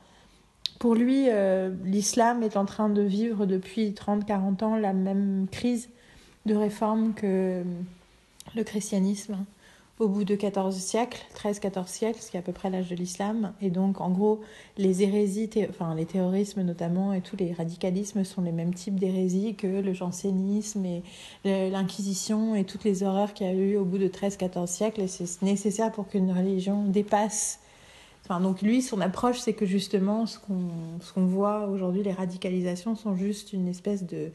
pour 0.79 0.95
lui, 0.95 1.27
euh, 1.29 1.71
l'islam 1.85 2.43
est 2.43 2.57
en 2.57 2.65
train 2.65 2.89
de 2.89 3.03
vivre 3.03 3.47
depuis 3.47 3.91
30-40 3.91 4.65
ans 4.65 4.77
la 4.77 4.93
même 4.93 5.47
crise 5.51 5.89
de 6.45 6.55
réforme 6.55 7.15
que 7.15 7.63
le 8.55 8.65
christianisme 8.65 9.37
au 9.99 10.09
bout 10.09 10.25
de 10.25 10.35
14 10.35 10.77
siècles, 10.77 11.19
13-14 11.35 11.87
siècles, 11.87 12.21
ce 12.21 12.31
qui 12.31 12.37
est 12.37 12.41
à 12.41 12.43
peu 12.43 12.53
près 12.53 12.69
l'âge 12.69 12.91
de 12.91 12.95
l'islam. 12.95 13.53
Et 13.63 13.71
donc, 13.71 14.01
en 14.01 14.11
gros, 14.11 14.41
les 14.77 15.03
hérésies, 15.03 15.49
enfin 15.71 15.95
les 15.95 16.05
terrorismes 16.05 16.63
notamment, 16.63 17.15
et 17.15 17.23
tous 17.23 17.37
les 17.37 17.53
radicalismes 17.53 18.23
sont 18.25 18.43
les 18.43 18.53
mêmes 18.53 18.75
types 18.75 19.01
d'hérésies 19.01 19.55
que 19.55 19.67
le 19.67 19.93
jansénisme 19.95 20.85
et 20.85 21.03
l'Inquisition 21.45 22.55
et 22.55 22.65
toutes 22.65 22.85
les 22.85 23.03
horreurs 23.03 23.33
qu'il 23.33 23.47
y 23.47 23.51
a 23.51 23.55
eu 23.55 23.77
au 23.77 23.85
bout 23.85 23.99
de 23.99 24.09
13-14 24.09 24.67
siècles. 24.67 25.01
Et 25.01 25.09
c'est 25.09 25.43
nécessaire 25.43 25.91
pour 25.93 26.09
qu'une 26.09 26.31
religion 26.31 26.85
dépasse. 26.85 27.61
Enfin, 28.25 28.41
donc 28.41 28.61
lui, 28.61 28.83
son 28.83 29.01
approche, 29.01 29.39
c'est 29.39 29.53
que 29.53 29.65
justement, 29.65 30.27
ce 30.27 30.39
qu'on 30.39 31.27
voit 31.27 31.69
aujourd'hui, 31.69 32.03
les 32.03 32.13
radicalisations 32.13 32.97
sont 32.97 33.15
juste 33.15 33.53
une 33.53 33.69
espèce 33.69 34.05
de 34.05 34.33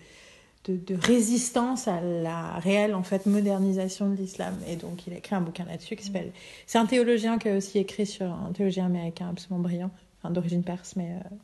de, 0.66 0.95
résistance 0.95 1.88
à 1.88 2.01
la 2.01 2.59
réelle 2.59 2.93
en 2.93 3.03
fait 3.03 3.26
modernisation 3.26 4.09
de 4.09 4.16
l'islam. 4.16 4.55
Et 4.68 4.76
donc 4.76 5.07
il 5.07 5.14
a 5.14 5.18
écrit 5.18 5.36
un 5.36 5.41
bouquin 5.41 5.66
là-dessus 5.66 5.95
qui 5.95 6.05
s'appelle 6.05 6.32
c'est 6.66 6.78
un 6.78 6.86
théologien 6.86 7.38
qui 7.38 7.49
a 7.49 7.57
aussi 7.57 7.80
écrit 7.80 8.05
sur 8.05 8.28
un 8.28 8.51
théologien 8.53 8.86
américain 8.86 9.30
absolument 9.30 9.62
brillant 9.62 9.91
enfin 10.22 10.32
d'origine 10.32 10.64
perse 10.64 10.95
mais 10.95 11.09
euh, 11.09 11.36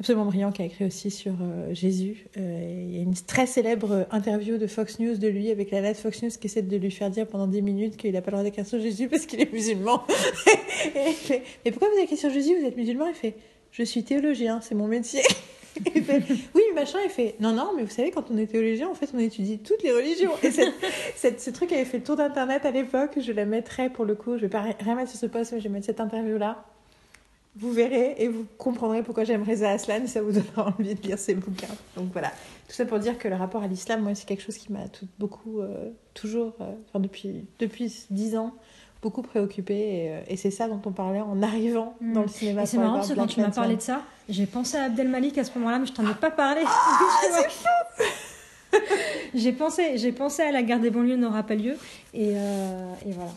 absolument 0.00 0.24
brillant 0.24 0.50
qui 0.50 0.62
a 0.62 0.64
écrit 0.64 0.84
aussi 0.84 1.10
sur 1.10 1.34
euh, 1.40 1.72
Jésus. 1.72 2.26
Euh, 2.36 2.86
il 2.88 2.96
y 2.96 2.98
a 2.98 3.02
une 3.02 3.14
très 3.14 3.46
célèbre 3.46 4.06
interview 4.10 4.58
de 4.58 4.66
Fox 4.66 4.98
News 4.98 5.16
de 5.16 5.28
lui 5.28 5.50
avec 5.50 5.70
la 5.70 5.80
lettre 5.80 6.00
Fox 6.00 6.22
News 6.22 6.30
qui 6.30 6.46
essaie 6.46 6.62
de 6.62 6.76
lui 6.76 6.90
faire 6.90 7.10
dire 7.10 7.26
pendant 7.26 7.46
10 7.46 7.62
minutes 7.62 7.96
qu'il 7.96 8.12
n'a 8.12 8.20
pas 8.20 8.32
le 8.32 8.38
droit 8.38 8.44
d'écrire 8.44 8.66
sur 8.66 8.80
Jésus 8.80 9.08
parce 9.08 9.26
qu'il 9.26 9.40
est 9.40 9.52
musulman. 9.52 10.04
Et 10.96 11.10
il 11.10 11.14
fait 11.14 11.42
mais 11.64 11.70
pourquoi 11.70 11.88
vous 11.88 11.94
avez 11.94 12.04
écrit 12.04 12.16
sur 12.16 12.30
Jésus? 12.30 12.58
Vous 12.58 12.66
êtes 12.66 12.76
musulman? 12.76 13.06
Il 13.06 13.14
fait 13.14 13.36
je 13.70 13.84
suis 13.84 14.02
théologien 14.02 14.60
c'est 14.60 14.74
mon 14.74 14.88
métier 14.88 15.22
oui, 16.54 16.62
machin, 16.74 16.98
il 17.04 17.10
fait, 17.10 17.36
non, 17.40 17.52
non, 17.52 17.72
mais 17.76 17.82
vous 17.82 17.90
savez, 17.90 18.10
quand 18.10 18.30
on 18.30 18.36
est 18.36 18.46
théologien, 18.46 18.88
en 18.88 18.94
fait, 18.94 19.10
on 19.14 19.18
étudie 19.18 19.58
toutes 19.58 19.82
les 19.82 19.92
religions. 19.92 20.32
Et 20.42 20.50
cette, 21.16 21.40
ce 21.40 21.50
truc 21.50 21.72
avait 21.72 21.84
fait 21.84 21.98
le 21.98 22.04
tour 22.04 22.16
d'Internet 22.16 22.64
à 22.64 22.70
l'époque, 22.70 23.18
je 23.20 23.32
la 23.32 23.44
mettrai 23.44 23.90
pour 23.90 24.04
le 24.04 24.14
coup, 24.14 24.36
je 24.36 24.42
vais 24.42 24.48
pas 24.48 24.64
rien 24.80 24.94
mettre 24.94 25.10
sur 25.10 25.20
ce 25.20 25.26
post, 25.26 25.52
mais 25.52 25.58
je 25.58 25.64
vais 25.64 25.70
mettre 25.70 25.86
cette 25.86 26.00
interview-là. 26.00 26.64
Vous 27.56 27.72
verrez 27.72 28.14
et 28.18 28.28
vous 28.28 28.46
comprendrez 28.58 29.02
pourquoi 29.02 29.24
j'aime 29.24 29.42
Reza 29.42 29.70
Aslan 29.70 30.04
et 30.04 30.06
ça 30.06 30.22
vous 30.22 30.30
donnera 30.30 30.68
envie 30.78 30.94
de 30.94 31.02
lire 31.02 31.18
ses 31.18 31.34
bouquins. 31.34 31.74
Donc 31.96 32.12
voilà, 32.12 32.28
tout 32.68 32.74
ça 32.74 32.84
pour 32.84 33.00
dire 33.00 33.18
que 33.18 33.26
le 33.26 33.34
rapport 33.34 33.62
à 33.62 33.66
l'islam, 33.66 34.02
moi, 34.02 34.14
c'est 34.14 34.26
quelque 34.26 34.42
chose 34.42 34.56
qui 34.56 34.72
m'a 34.72 34.84
beaucoup, 35.18 35.60
euh, 35.60 35.90
toujours, 36.14 36.54
euh, 36.60 36.72
enfin, 36.88 37.00
depuis, 37.00 37.44
depuis 37.58 38.06
10 38.10 38.36
ans, 38.36 38.54
beaucoup 39.02 39.22
préoccupée 39.22 40.10
euh, 40.10 40.22
et, 40.28 40.36
c'est 40.36 40.50
ça 40.50 40.68
dont 40.68 40.80
on 40.84 40.92
parlait 40.92 41.20
en 41.20 41.42
arrivant 41.42 41.94
mm. 42.00 42.12
dans 42.12 42.22
le 42.22 42.28
cinéma. 42.28 42.66
c'est 42.66 42.78
marrant 42.78 42.96
parce 42.96 43.08
que 43.08 43.14
quand 43.14 43.26
tu 43.26 43.40
m'as 43.40 43.50
parlé 43.50 43.76
de 43.76 43.80
ça, 43.80 44.02
j'ai 44.28 44.46
pensé 44.46 44.76
à 44.76 44.84
Abdelmalik 44.84 45.38
à 45.38 45.44
ce 45.44 45.58
moment-là, 45.58 45.78
mais 45.78 45.86
je 45.86 45.92
t'en 45.92 46.08
ai 46.08 46.14
pas 46.14 46.30
parlé. 46.30 46.62
Ah, 46.66 47.42
j'ai 49.34 49.52
pensé, 49.52 49.98
j'ai 49.98 50.12
pensé 50.12 50.42
à 50.42 50.52
la 50.52 50.62
guerre 50.62 50.80
des 50.80 50.90
banlieues 50.90 51.16
n'aura 51.16 51.42
pas 51.42 51.54
lieu 51.54 51.76
et, 52.14 52.32
euh, 52.34 52.94
et 53.06 53.12
voilà. 53.12 53.32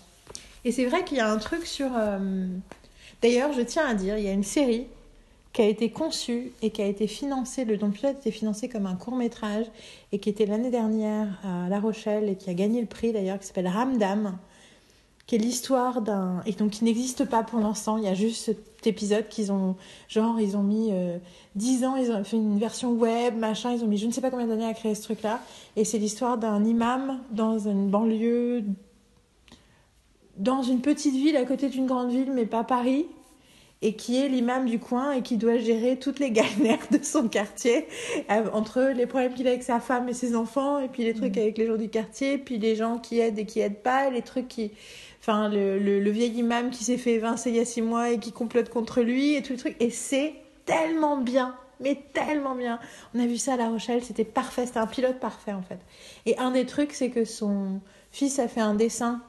Et 0.66 0.72
c'est 0.72 0.86
vrai 0.86 1.04
qu'il 1.04 1.18
y 1.18 1.22
a 1.22 1.30
un 1.30 1.38
truc 1.38 1.66
sur. 1.66 1.90
Euh, 1.96 2.48
d'ailleurs, 3.22 3.52
je 3.54 3.62
tiens 3.62 3.86
à 3.88 3.94
dire, 3.94 4.18
il 4.18 4.24
y 4.24 4.30
a 4.30 4.32
une 4.32 4.44
série 4.44 4.88
qui 5.52 5.62
a 5.62 5.66
été 5.66 5.92
conçue 5.92 6.52
et 6.62 6.72
qui 6.72 6.82
a 6.82 6.86
été 6.86 7.06
financée, 7.06 7.64
le 7.64 7.78
don 7.78 7.92
pilote 7.92 8.16
a 8.16 8.20
été 8.20 8.32
financé 8.32 8.70
comme 8.70 8.88
un 8.88 8.96
court 8.96 9.16
métrage 9.16 9.66
et 10.12 10.20
qui 10.20 10.30
était 10.30 10.48
l'année 10.48 10.72
dernière 10.72 11.28
à 11.44 11.70
La 11.70 11.80
Rochelle 11.80 12.28
et 12.28 12.36
qui 12.36 12.50
a 12.50 12.54
gagné 12.54 12.82
le 12.82 12.88
prix 12.88 13.12
d'ailleurs, 13.12 13.40
qui 13.40 13.46
s'appelle 13.46 13.68
Ramdam 13.68 14.38
qui 15.26 15.36
est 15.36 15.38
l'histoire 15.38 16.02
d'un 16.02 16.42
et 16.46 16.52
donc 16.52 16.72
qui 16.72 16.84
n'existe 16.84 17.26
pas 17.26 17.44
pour 17.44 17.60
l'instant. 17.60 17.98
Il 17.98 18.04
y 18.04 18.08
a 18.08 18.14
juste 18.14 18.44
cet 18.46 18.88
épisode 18.88 19.28
qu'ils 19.30 19.52
ont 19.52 19.76
genre 20.10 20.40
ils 20.40 20.58
ont 20.58 20.64
mis 20.64 20.90
euh, 20.92 21.18
10 21.56 21.86
ans, 21.86 21.96
ils 21.96 22.12
ont 22.12 22.24
fait 22.24 22.38
une 22.38 22.60
version 22.60 22.92
web, 22.92 23.38
machin, 23.38 23.74
ils 23.74 23.84
ont 23.84 23.88
mis 23.88 23.98
je 23.98 24.08
ne 24.08 24.12
sais 24.12 24.22
pas 24.22 24.32
combien 24.32 24.48
d'années 24.48 24.66
à 24.66 24.74
créer 24.74 24.96
ce 24.96 25.04
truc-là 25.04 25.40
et 25.76 25.86
c'est 25.86 25.98
l'histoire 25.98 26.38
d'un 26.38 26.64
imam 26.66 27.20
dans 27.32 27.58
une 27.60 27.90
banlieue 27.90 28.64
dans 30.38 30.64
une 30.64 30.82
petite 30.82 31.14
ville 31.14 31.38
à 31.38 31.46
côté 31.46 31.70
d'une 31.70 31.86
grande 31.86 32.10
ville 32.10 32.32
mais 32.34 32.46
pas 32.46 32.64
Paris 32.64 33.06
et 33.84 33.96
qui 33.96 34.18
est 34.18 34.30
l'imam 34.30 34.66
du 34.66 34.80
coin 34.80 35.12
et 35.12 35.22
qui 35.22 35.36
doit 35.36 35.58
gérer 35.58 36.00
toutes 36.00 36.20
les 36.20 36.32
galères 36.32 36.88
de 36.90 37.04
son 37.04 37.28
quartier, 37.28 37.86
euh, 38.32 38.50
entre 38.54 38.94
les 38.96 39.06
problèmes 39.06 39.34
qu'il 39.34 39.46
a 39.46 39.52
avec 39.52 39.62
sa 39.62 39.82
femme 39.82 40.08
et 40.08 40.14
ses 40.14 40.38
enfants, 40.38 40.80
et 40.80 40.88
puis 40.88 41.04
les 41.04 41.14
trucs 41.14 41.36
mmh. 41.36 41.40
avec 41.40 41.58
les 41.58 41.68
gens 41.68 41.76
du 41.76 41.90
quartier, 41.90 42.38
puis 42.38 42.58
les 42.58 42.78
gens 42.78 42.98
qui 42.98 43.20
aident 43.20 43.40
et 43.40 43.46
qui 43.46 43.60
aident 43.60 43.84
pas, 43.84 44.08
et 44.08 44.12
les 44.12 44.22
trucs 44.22 44.48
qui, 44.48 44.72
enfin 45.24 45.48
le, 45.48 45.80
le, 45.80 46.10
vieil 46.12 46.38
imam 46.38 46.70
qui 46.70 46.84
s'est 46.84 46.98
fait 46.98 47.14
évincer 47.14 47.50
il 47.50 47.56
y 47.56 47.60
a 47.60 47.66
six 47.66 47.82
mois 47.82 48.12
et 48.12 48.20
qui 48.20 48.34
complote 48.34 48.68
contre 48.68 49.02
lui 49.02 49.36
et 49.36 49.42
tout 49.42 49.54
le 49.54 49.60
truc. 49.60 49.78
Et 49.80 49.90
c'est 49.90 50.34
tellement 50.66 51.18
bien, 51.18 51.56
mais 51.80 51.98
tellement 52.14 52.56
bien. 52.56 52.78
On 53.16 53.20
a 53.20 53.26
vu 53.26 53.38
ça 53.38 53.54
à 53.54 53.58
La 53.58 53.70
Rochelle, 53.70 54.04
c'était 54.04 54.26
parfait, 54.26 54.66
c'était 54.66 54.80
un 54.80 54.88
pilote 54.88 55.20
parfait 55.22 55.54
en 55.54 55.62
fait. 55.62 55.80
Et 56.26 56.38
un 56.40 56.52
des 56.52 56.66
trucs, 56.66 56.92
c'est 56.92 57.10
que 57.10 57.24
son 57.24 57.80
fils 58.12 58.38
a 58.40 58.50
fait 58.50 58.60
un 58.60 58.76
dessin 58.76 59.22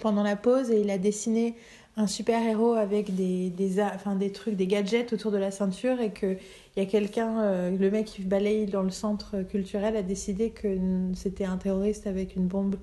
pendant 0.00 0.22
la 0.22 0.36
pause 0.36 0.70
et 0.70 0.80
il 0.80 0.90
a 0.90 0.98
dessiné 0.98 1.56
un 1.96 2.06
super 2.06 2.46
héros 2.46 2.74
avec 2.74 3.14
des, 3.14 3.48
des, 3.48 3.80
enfin, 3.80 4.16
des 4.16 4.30
trucs, 4.30 4.54
des 4.54 4.66
gadgets 4.66 5.14
autour 5.14 5.30
de 5.30 5.38
la 5.38 5.50
ceinture 5.50 5.98
et 5.98 6.10
que 6.10 6.36
il 6.76 6.82
y 6.82 6.86
a 6.86 6.86
quelqu'un, 6.86 7.40
euh, 7.40 7.70
le 7.70 7.90
mec 7.90 8.04
qui 8.04 8.20
balaye 8.20 8.66
dans 8.66 8.82
le 8.82 8.90
centre 8.90 9.40
culturel 9.44 9.96
a 9.96 10.02
décidé 10.02 10.50
que 10.50 10.76
c'était 11.14 11.46
un 11.46 11.56
terroriste 11.56 12.06
avec 12.06 12.36
une 12.36 12.48
bombe 12.48 12.76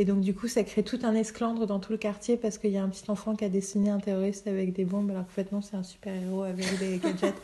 et 0.00 0.06
donc, 0.06 0.22
du 0.22 0.32
coup, 0.32 0.48
ça 0.48 0.64
crée 0.64 0.82
tout 0.82 1.00
un 1.02 1.14
esclandre 1.14 1.66
dans 1.66 1.78
tout 1.78 1.92
le 1.92 1.98
quartier 1.98 2.38
parce 2.38 2.56
qu'il 2.56 2.70
y 2.70 2.78
a 2.78 2.82
un 2.82 2.88
petit 2.88 3.10
enfant 3.10 3.36
qui 3.36 3.44
a 3.44 3.50
dessiné 3.50 3.90
un 3.90 3.98
terroriste 3.98 4.46
avec 4.46 4.72
des 4.72 4.86
bombes, 4.86 5.10
alors 5.10 5.24
qu'en 5.24 5.32
fait, 5.32 5.52
non, 5.52 5.60
c'est 5.60 5.76
un 5.76 5.82
super-héros 5.82 6.42
avec 6.42 6.78
des 6.78 6.96
gadgets. 7.04 7.34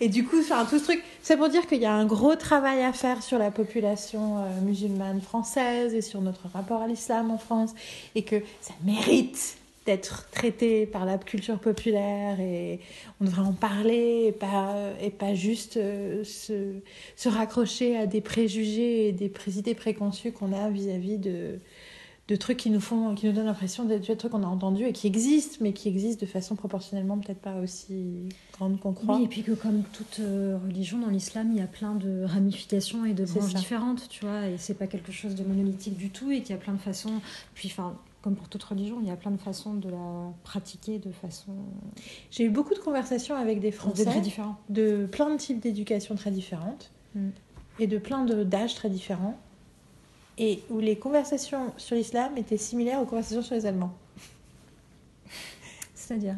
et 0.00 0.08
du 0.08 0.24
coup, 0.24 0.38
enfin, 0.40 0.64
tout 0.64 0.78
ce 0.78 0.84
truc, 0.84 1.04
c'est 1.22 1.36
pour 1.36 1.50
dire 1.50 1.66
qu'il 1.66 1.82
y 1.82 1.84
a 1.84 1.92
un 1.92 2.06
gros 2.06 2.34
travail 2.34 2.82
à 2.82 2.94
faire 2.94 3.22
sur 3.22 3.36
la 3.36 3.50
population 3.50 4.38
euh, 4.38 4.60
musulmane 4.62 5.20
française 5.20 5.92
et 5.92 6.00
sur 6.00 6.22
notre 6.22 6.48
rapport 6.48 6.80
à 6.80 6.86
l'islam 6.86 7.30
en 7.30 7.36
France 7.36 7.74
et 8.14 8.22
que 8.22 8.36
ça 8.62 8.72
mérite 8.86 9.58
d'être 9.84 10.30
traité 10.30 10.86
par 10.86 11.04
la 11.04 11.18
culture 11.18 11.58
populaire 11.58 12.40
et 12.40 12.80
on 13.20 13.26
devrait 13.26 13.42
en 13.42 13.52
parler 13.52 14.24
et 14.28 14.32
pas, 14.32 14.74
et 15.02 15.10
pas 15.10 15.34
juste 15.34 15.76
euh, 15.76 16.24
se, 16.24 16.72
se, 17.16 17.28
raccrocher 17.28 17.98
à 17.98 18.06
des 18.06 18.22
préjugés 18.22 19.08
et 19.08 19.12
des 19.12 19.30
idées 19.58 19.74
préconçues 19.74 20.32
qu'on 20.32 20.54
a 20.54 20.70
vis-à-vis 20.70 21.18
de, 21.18 21.58
de 22.28 22.36
trucs 22.36 22.58
qui 22.58 22.70
nous 22.70 22.80
font, 22.80 23.14
qui 23.14 23.26
nous 23.26 23.32
donnent 23.32 23.46
l'impression 23.46 23.84
d'être 23.84 24.06
des 24.06 24.16
trucs 24.16 24.32
qu'on 24.32 24.42
a 24.42 24.46
entendus 24.46 24.84
et 24.84 24.92
qui 24.92 25.06
existent, 25.06 25.56
mais 25.60 25.72
qui 25.72 25.88
existent 25.88 26.20
de 26.20 26.30
façon 26.30 26.56
proportionnellement 26.56 27.18
peut-être 27.18 27.40
pas 27.40 27.56
aussi 27.56 28.28
grande 28.52 28.78
qu'on 28.78 28.92
croit. 28.92 29.16
Oui, 29.16 29.24
et 29.24 29.28
puis 29.28 29.42
que 29.42 29.52
comme 29.52 29.82
toute 29.94 30.20
euh, 30.20 30.58
religion 30.62 30.98
dans 30.98 31.08
l'islam, 31.08 31.48
il 31.52 31.58
y 31.58 31.62
a 31.62 31.66
plein 31.66 31.94
de 31.94 32.24
ramifications 32.24 33.06
et 33.06 33.14
de 33.14 33.24
branches 33.24 33.54
différentes, 33.54 34.08
tu 34.10 34.26
vois, 34.26 34.46
et 34.46 34.58
c'est 34.58 34.74
pas 34.74 34.86
quelque 34.86 35.10
chose 35.10 35.34
de 35.34 35.42
monolithique 35.42 35.96
du 35.96 36.10
tout, 36.10 36.30
et 36.30 36.42
qu'il 36.42 36.50
y 36.50 36.58
a 36.58 36.60
plein 36.60 36.74
de 36.74 36.78
façons. 36.78 37.14
Puis, 37.54 37.70
enfin, 37.72 37.96
comme 38.20 38.36
pour 38.36 38.48
toute 38.48 38.62
religion, 38.62 38.98
il 39.00 39.08
y 39.08 39.10
a 39.10 39.16
plein 39.16 39.30
de 39.30 39.40
façons 39.40 39.72
de 39.72 39.88
la 39.88 40.32
pratiquer 40.44 40.98
de 40.98 41.10
façon. 41.10 41.52
J'ai 42.30 42.44
eu 42.44 42.50
beaucoup 42.50 42.74
de 42.74 42.80
conversations 42.80 43.36
avec 43.36 43.60
des 43.60 43.70
Français 43.70 44.20
différents. 44.20 44.58
de 44.68 45.06
plein 45.10 45.30
de 45.30 45.38
types 45.38 45.60
d'éducation 45.60 46.14
très 46.14 46.30
différentes 46.30 46.90
mm. 47.14 47.28
et 47.78 47.86
de 47.86 47.96
plein 47.96 48.26
d'âges 48.26 48.74
très 48.74 48.90
différents 48.90 49.38
et 50.38 50.62
où 50.70 50.78
les 50.78 50.96
conversations 50.96 51.72
sur 51.76 51.96
l'islam 51.96 52.36
étaient 52.36 52.56
similaires 52.56 53.00
aux 53.00 53.06
conversations 53.06 53.42
sur 53.42 53.54
les 53.54 53.66
Allemands. 53.66 53.92
C'est-à-dire? 55.94 56.36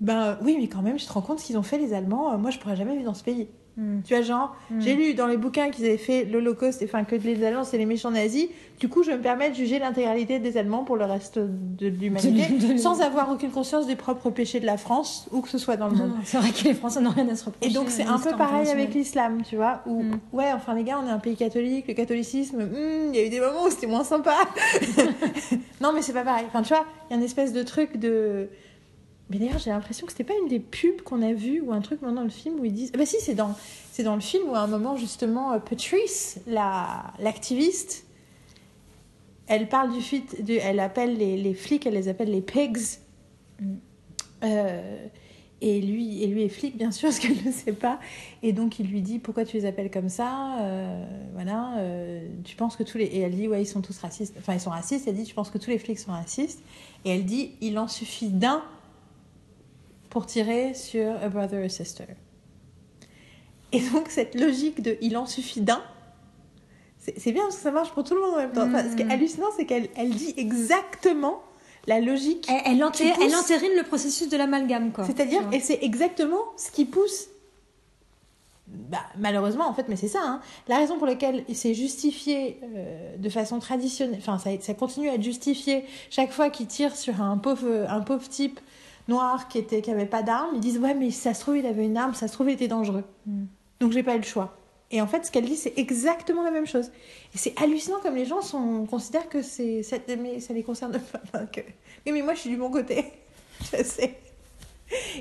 Ben 0.00 0.38
oui, 0.42 0.56
mais 0.60 0.68
quand 0.68 0.82
même, 0.82 0.98
je 0.98 1.06
te 1.06 1.12
rends 1.12 1.22
compte 1.22 1.40
ce 1.40 1.46
qu'ils 1.46 1.56
ont 1.56 1.62
fait 1.62 1.78
les 1.78 1.94
Allemands? 1.94 2.36
Moi, 2.38 2.50
je 2.50 2.58
pourrais 2.58 2.76
jamais 2.76 2.92
vivre 2.92 3.06
dans 3.06 3.14
ce 3.14 3.24
pays. 3.24 3.48
Hmm. 3.76 4.00
Tu 4.04 4.14
vois, 4.14 4.22
genre, 4.22 4.56
hmm. 4.70 4.80
j'ai 4.80 4.94
lu 4.94 5.12
dans 5.12 5.26
les 5.26 5.36
bouquins 5.36 5.70
qu'ils 5.70 5.84
avaient 5.84 5.98
fait 5.98 6.24
l'Holocauste, 6.24 6.82
enfin 6.82 7.04
que 7.04 7.14
les 7.14 7.44
Allemands 7.44 7.64
c'est 7.64 7.76
les 7.76 7.84
méchants 7.84 8.10
nazis. 8.10 8.48
Du 8.80 8.88
coup, 8.88 9.02
je 9.02 9.10
me 9.10 9.18
permets 9.18 9.50
de 9.50 9.54
juger 9.54 9.78
l'intégralité 9.78 10.38
des 10.38 10.56
Allemands 10.56 10.84
pour 10.84 10.96
le 10.96 11.04
reste 11.04 11.38
de 11.38 11.86
l'humanité, 11.86 12.78
sans 12.78 13.02
avoir 13.02 13.30
aucune 13.30 13.50
conscience 13.50 13.86
des 13.86 13.96
propres 13.96 14.30
péchés 14.30 14.60
de 14.60 14.66
la 14.66 14.78
France, 14.78 15.28
ou 15.30 15.42
que 15.42 15.48
ce 15.48 15.58
soit 15.58 15.76
dans 15.76 15.88
le 15.88 15.96
monde. 15.96 16.12
C'est 16.24 16.38
vrai 16.38 16.52
que 16.52 16.64
les 16.64 16.74
Français 16.74 17.00
n'ont 17.00 17.10
rien 17.10 17.28
à 17.28 17.34
se 17.34 17.44
reprocher. 17.44 17.70
Et 17.70 17.74
donc, 17.74 17.90
c'est 17.90 18.04
un 18.04 18.18
peu 18.18 18.30
pareil 18.30 18.68
avec 18.68 18.94
l'islam, 18.94 19.42
tu 19.42 19.56
vois, 19.56 19.82
où, 19.86 20.02
hmm. 20.02 20.20
ouais, 20.32 20.52
enfin, 20.54 20.74
les 20.74 20.84
gars, 20.84 20.98
on 21.02 21.06
est 21.06 21.12
un 21.12 21.18
pays 21.18 21.36
catholique, 21.36 21.86
le 21.88 21.94
catholicisme, 21.94 22.68
il 23.12 23.16
y 23.16 23.22
a 23.22 23.26
eu 23.26 23.30
des 23.30 23.40
moments 23.40 23.64
où 23.64 23.70
c'était 23.70 23.86
moins 23.86 24.04
sympa. 24.04 24.36
non, 25.82 25.92
mais 25.94 26.00
c'est 26.00 26.14
pas 26.14 26.24
pareil. 26.24 26.46
Enfin, 26.48 26.62
tu 26.62 26.68
vois, 26.68 26.84
il 27.08 27.12
y 27.12 27.16
a 27.16 27.18
une 27.18 27.24
espèce 27.24 27.52
de 27.52 27.62
truc 27.62 27.98
de 27.98 28.48
mais 29.28 29.38
d'ailleurs, 29.38 29.58
j'ai 29.58 29.70
l'impression 29.70 30.06
que 30.06 30.12
c'était 30.12 30.24
pas 30.24 30.38
une 30.40 30.48
des 30.48 30.60
pubs 30.60 31.02
qu'on 31.02 31.20
a 31.20 31.32
vues 31.32 31.60
ou 31.60 31.72
un 31.72 31.80
truc 31.80 32.00
dans 32.00 32.22
le 32.22 32.28
film 32.28 32.60
où 32.60 32.64
ils 32.64 32.72
disent. 32.72 32.92
bah 32.92 33.06
si, 33.06 33.16
c'est 33.20 33.34
dans, 33.34 33.56
c'est 33.90 34.04
dans 34.04 34.14
le 34.14 34.20
film 34.20 34.48
où 34.48 34.54
à 34.54 34.60
un 34.60 34.68
moment, 34.68 34.96
justement, 34.96 35.52
euh, 35.52 35.58
Patrice, 35.58 36.40
la, 36.46 37.12
l'activiste, 37.18 38.06
elle 39.48 39.68
parle 39.68 39.92
du 39.92 40.00
fait. 40.00 40.22
Elle 40.62 40.78
appelle 40.78 41.16
les, 41.16 41.36
les, 41.36 41.54
flics, 41.54 41.86
elle 41.86 41.94
les 41.94 42.08
appelle 42.08 42.30
les 42.30 42.40
pigs. 42.40 42.78
Mm. 43.60 43.74
Euh, 44.44 45.06
et 45.62 45.80
lui, 45.80 46.22
et 46.22 46.26
lui 46.26 46.42
est 46.42 46.48
flic, 46.48 46.76
bien 46.76 46.92
sûr, 46.92 47.08
parce 47.08 47.18
qu'elle 47.18 47.44
ne 47.44 47.50
sait 47.50 47.72
pas. 47.72 47.98
Et 48.44 48.52
donc, 48.52 48.78
il 48.78 48.86
lui 48.86 49.00
dit 49.00 49.18
Pourquoi 49.18 49.44
tu 49.44 49.56
les 49.56 49.66
appelles 49.66 49.90
comme 49.90 50.08
ça 50.08 50.60
euh, 50.60 51.04
Voilà, 51.32 51.80
tu 52.44 52.54
penses 52.54 52.76
que 52.76 52.84
tous 52.84 52.98
les. 52.98 53.06
Et 53.06 53.20
elle 53.20 53.34
dit 53.34 53.48
Ouais, 53.48 53.60
ils 53.60 53.66
sont 53.66 53.80
tous 53.82 53.98
racistes. 53.98 54.36
Enfin, 54.38 54.54
ils 54.54 54.60
sont 54.60 54.70
racistes. 54.70 55.08
Elle 55.08 55.16
dit 55.16 55.24
Tu 55.24 55.34
penses 55.34 55.50
que 55.50 55.58
tous 55.58 55.70
les 55.70 55.78
flics 55.78 55.98
sont 55.98 56.12
racistes 56.12 56.62
Et 57.04 57.10
elle 57.10 57.24
dit 57.24 57.54
Il 57.60 57.76
en 57.80 57.88
suffit 57.88 58.28
d'un 58.28 58.62
pour 60.16 60.24
tirer 60.24 60.72
sur 60.72 61.12
a 61.22 61.28
brother 61.28 61.62
or 61.62 61.70
sister. 61.70 62.06
Et 63.70 63.80
donc, 63.90 64.08
cette 64.08 64.34
logique 64.34 64.80
de 64.80 64.96
il 65.02 65.14
en 65.18 65.26
suffit 65.26 65.60
d'un, 65.60 65.82
c'est 66.96 67.32
bien 67.32 67.42
parce 67.42 67.56
que 67.56 67.62
ça 67.62 67.70
marche 67.70 67.90
pour 67.90 68.02
tout 68.02 68.14
le 68.14 68.22
monde 68.22 68.32
en 68.32 68.38
même 68.38 68.52
temps. 68.52 68.66
Enfin, 68.66 68.82
ce 68.90 68.96
qui 68.96 69.02
est 69.02 69.12
hallucinant, 69.12 69.48
c'est 69.58 69.66
qu'elle 69.66 69.90
elle 69.94 70.08
dit 70.08 70.32
exactement 70.38 71.42
la 71.86 72.00
logique. 72.00 72.46
Elle, 72.48 72.78
elle, 72.78 72.82
entérine 72.82 73.76
le 73.76 73.82
processus 73.82 74.30
de 74.30 74.38
l'amalgame, 74.38 74.90
quoi. 74.90 75.04
C'est-à-dire, 75.04 75.42
et 75.52 75.60
c'est 75.60 75.80
exactement 75.82 76.40
ce 76.56 76.70
qui 76.70 76.86
pousse. 76.86 77.26
Bah, 78.66 79.02
malheureusement, 79.18 79.68
en 79.68 79.74
fait, 79.74 79.84
mais 79.88 79.96
c'est 79.96 80.08
ça. 80.08 80.22
Hein. 80.22 80.40
La 80.66 80.78
raison 80.78 80.96
pour 80.96 81.06
laquelle 81.06 81.44
c'est 81.52 81.74
justifié 81.74 82.58
euh, 82.62 83.18
de 83.18 83.28
façon 83.28 83.58
traditionnelle, 83.58 84.18
enfin, 84.18 84.38
ça, 84.38 84.50
ça, 84.62 84.72
continue 84.72 85.10
à 85.10 85.14
être 85.16 85.22
justifié 85.22 85.84
chaque 86.08 86.32
fois 86.32 86.48
qu'il 86.48 86.68
tire 86.68 86.96
sur 86.96 87.20
un 87.20 87.36
pauvre, 87.36 87.86
un 87.86 88.00
pauvre 88.00 88.26
type 88.26 88.58
noir 89.08 89.48
qui 89.48 89.58
était 89.58 89.82
qui 89.82 89.90
avait 89.90 90.06
pas 90.06 90.22
d'arme. 90.22 90.50
Ils 90.54 90.60
disent 90.60 90.78
ouais, 90.78 90.94
mais 90.94 91.10
ça 91.10 91.34
se 91.34 91.40
trouve 91.40 91.56
il 91.56 91.66
avait 91.66 91.84
une 91.84 91.96
arme, 91.96 92.14
ça 92.14 92.28
se 92.28 92.32
trouve 92.32 92.48
il 92.48 92.54
était 92.54 92.68
dangereux. 92.68 93.04
Mm. 93.26 93.44
Donc 93.80 93.92
j'ai 93.92 94.02
pas 94.02 94.14
eu 94.14 94.18
le 94.18 94.24
choix. 94.24 94.56
Et 94.90 95.00
en 95.00 95.06
fait, 95.06 95.26
ce 95.26 95.32
qu'elle 95.32 95.44
dit, 95.44 95.56
c'est 95.56 95.76
exactement 95.78 96.44
la 96.44 96.50
même 96.50 96.66
chose. 96.66 96.92
Et 97.34 97.38
c'est 97.38 97.60
hallucinant 97.60 97.98
comme 98.00 98.14
les 98.14 98.24
gens 98.24 98.40
sont, 98.40 98.86
considèrent 98.86 99.28
que 99.28 99.42
c'est, 99.42 99.82
ça, 99.82 99.96
ça 100.40 100.54
les 100.54 100.62
concerne 100.62 101.00
pas. 101.32 101.40
que... 101.46 101.60
Oui, 102.06 102.12
mais 102.12 102.22
moi, 102.22 102.34
je 102.34 102.40
suis 102.40 102.50
du 102.50 102.56
bon 102.56 102.70
côté. 102.70 103.04
je 103.60 103.82
sais. 103.82 104.16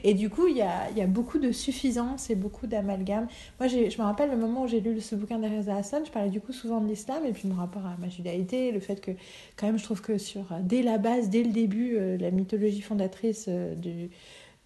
Et 0.04 0.14
du 0.14 0.30
coup, 0.30 0.48
il 0.48 0.58
y 0.58 0.62
a, 0.62 0.90
y 0.92 1.02
a, 1.02 1.08
beaucoup 1.08 1.40
de 1.40 1.52
suffisance 1.52 2.30
et 2.30 2.36
beaucoup 2.36 2.68
d'amalgame. 2.68 3.28
Moi, 3.60 3.68
je 3.68 3.78
me 3.78 4.04
rappelle 4.04 4.30
le 4.30 4.38
moment 4.38 4.64
où 4.64 4.68
j'ai 4.68 4.80
lu 4.80 5.00
ce 5.02 5.16
bouquin 5.16 5.40
d'Ereza 5.40 5.76
Hassan, 5.76 6.06
je 6.06 6.12
parlais 6.12 6.30
du 6.30 6.42
coup 6.42 6.54
souvent 6.54 6.82
de 6.82 6.88
l'islam 6.88 7.26
et 7.26 7.32
puis 7.32 7.48
mon 7.48 7.56
rapport 7.56 7.86
à 7.86 7.96
ma 8.00 8.10
judaïté, 8.10 8.72
le 8.72 8.80
fait 8.80 9.02
que, 9.02 9.12
quand 9.56 9.68
même, 9.68 9.80
je 9.80 9.84
trouve 9.84 10.02
que 10.02 10.18
sur, 10.18 10.46
dès 10.62 10.82
la 10.82 10.98
base, 10.98 11.30
dès 11.30 11.44
le 11.44 11.52
début, 11.52 11.96
euh, 11.96 12.18
la 12.18 12.32
mythologie 12.32 12.82
fondatrice 12.82 13.46
euh, 13.48 13.76
du 13.76 14.10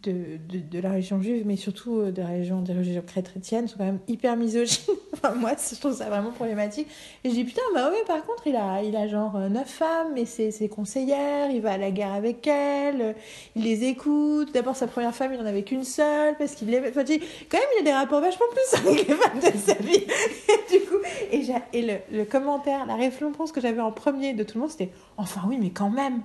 de, 0.03 0.37
de, 0.47 0.59
de, 0.59 0.79
la 0.79 0.91
religion 0.91 1.21
juive, 1.21 1.43
mais 1.45 1.57
surtout 1.57 1.99
euh, 1.99 2.11
de 2.11 2.21
religion, 2.21 2.61
des 2.61 2.73
religions 2.73 3.03
chrétiennes, 3.05 3.67
sont 3.67 3.77
quand 3.77 3.85
même 3.85 3.99
hyper 4.07 4.37
misogynes. 4.37 4.95
enfin, 5.13 5.33
moi, 5.35 5.51
je 5.57 5.75
trouve 5.75 5.93
ça 5.93 6.09
vraiment 6.09 6.31
problématique. 6.31 6.87
Et 7.23 7.29
je 7.29 7.35
dis, 7.35 7.43
putain, 7.43 7.61
bah 7.73 7.89
ouais, 7.89 8.03
par 8.07 8.23
contre, 8.25 8.47
il 8.47 8.55
a, 8.55 8.81
il 8.81 8.95
a 8.95 9.07
genre 9.07 9.35
euh, 9.35 9.49
neuf 9.49 9.67
femmes, 9.67 10.15
et 10.15 10.25
c'est 10.25 10.51
ses 10.51 10.69
conseillères, 10.69 11.51
il 11.51 11.61
va 11.61 11.73
à 11.73 11.77
la 11.77 11.91
guerre 11.91 12.13
avec 12.13 12.47
elles, 12.47 13.01
euh, 13.01 13.13
il 13.55 13.63
les 13.63 13.83
écoute. 13.83 14.53
D'abord, 14.53 14.75
sa 14.75 14.87
première 14.87 15.13
femme, 15.13 15.33
il 15.33 15.39
en 15.39 15.45
avait 15.45 15.63
qu'une 15.63 15.83
seule, 15.83 16.37
parce 16.37 16.55
qu'il 16.55 16.69
l'aimait. 16.69 16.89
Enfin, 16.89 17.03
quand 17.03 17.57
même, 17.57 17.67
il 17.77 17.81
a 17.81 17.83
des 17.83 17.93
rapports 17.93 18.21
vachement 18.21 18.45
plus 18.51 18.79
avec 18.87 19.07
les 19.07 19.15
femmes 19.15 19.39
de 19.39 19.57
sa 19.57 19.73
vie. 19.73 19.95
et 19.95 20.71
du 20.79 20.85
coup, 20.85 20.97
et, 21.31 21.77
et 21.77 21.81
le, 21.81 22.17
le, 22.17 22.25
commentaire, 22.25 22.85
la 22.85 22.95
réflexion 22.95 23.09
que 23.31 23.59
j'avais 23.59 23.81
en 23.81 23.91
premier 23.91 24.33
de 24.33 24.43
tout 24.43 24.55
le 24.55 24.61
monde, 24.61 24.69
c'était, 24.69 24.91
enfin 25.17 25.41
oui, 25.47 25.57
mais 25.59 25.71
quand 25.71 25.89
même. 25.89 26.21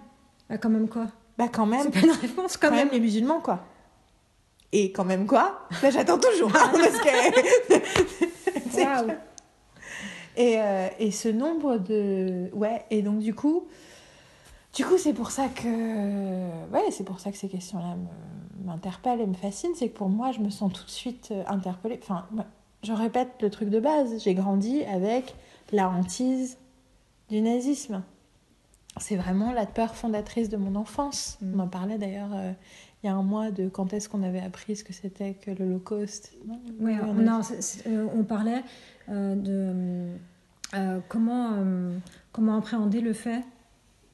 Bah, 0.49 0.59
quand 0.59 0.69
même 0.71 0.89
quoi? 0.89 1.07
Bah 1.39 1.48
quand 1.48 1.66
même. 1.66 1.82
C'est 1.82 1.90
pas 2.01 2.06
une 2.06 2.12
réponse 2.12 2.56
quand, 2.56 2.70
même. 2.70 2.90
les 2.93 3.01
musulmans 3.01 3.40
quoi. 3.40 3.65
Et 4.73 4.93
quand 4.93 5.05
même 5.05 5.27
quoi? 5.27 5.66
Bah 5.82 5.90
j'attends 5.90 6.19
toujours 6.19 6.55
hein, 6.55 6.70
parce 6.73 6.98
que. 7.01 7.09
et, 10.36 10.61
euh, 10.61 10.89
et 10.98 11.11
ce 11.11 11.28
nombre 11.28 11.78
de 11.78 12.51
ouais 12.52 12.85
et 12.90 13.02
donc 13.02 13.20
du 13.20 13.35
coup 13.35 13.66
du 14.74 14.85
coup 14.85 14.98
c'est 14.98 15.12
pour 15.12 15.31
ça 15.31 15.48
que 15.48 15.69
ouais 16.73 16.90
c'est 16.90 17.05
pour 17.05 17.20
ça 17.20 17.31
que 17.31 17.36
ces 17.36 17.48
questions 17.48 17.78
là 17.78 17.97
m'interpellent 18.65 19.20
et 19.20 19.27
me 19.27 19.35
fascinent 19.35 19.74
c'est 19.77 19.89
que 19.89 19.97
pour 19.97 20.09
moi 20.09 20.32
je 20.32 20.40
me 20.40 20.51
sens 20.51 20.73
tout 20.73 20.85
de 20.85 20.90
suite 20.90 21.28
euh, 21.31 21.44
interpellée 21.47 22.01
enfin 22.02 22.27
je 22.82 22.93
répète 22.93 23.31
le 23.40 23.51
truc 23.51 23.70
de 23.70 23.78
base 23.78 24.23
j'ai 24.23 24.35
grandi 24.35 24.82
avec 24.85 25.36
la 25.73 25.89
hantise 25.89 26.59
du 27.28 27.40
nazisme 27.40 28.02
c'est 28.99 29.16
vraiment 29.16 29.53
la 29.53 29.66
peur 29.66 29.95
fondatrice 29.95 30.49
de 30.49 30.57
mon 30.57 30.77
enfance. 30.77 31.39
Mm. 31.41 31.55
On 31.55 31.62
en 31.65 31.69
parlait 31.69 31.99
d'ailleurs 31.99 32.31
euh, 32.35 32.53
il 33.03 33.07
y 33.07 33.11
a 33.11 33.15
un 33.15 33.23
mois 33.23 33.51
de 33.51 33.69
quand 33.69 33.93
est-ce 33.93 34.09
qu'on 34.09 34.23
avait 34.23 34.41
appris 34.41 34.77
ce 34.77 34.85
que 34.85 34.93
c'était 34.93 35.35
que 35.35 35.51
l'Holocauste. 35.51 36.33
Oui, 36.81 36.93
on, 37.03 37.19
euh, 37.19 38.07
on, 38.15 38.25
parlait 38.25 38.62
euh, 39.11 39.35
de 39.35 41.01
comment, 41.09 41.51
comment 42.33 42.57
appréhender 42.57 43.03
le 43.03 43.12
fait, 43.12 43.43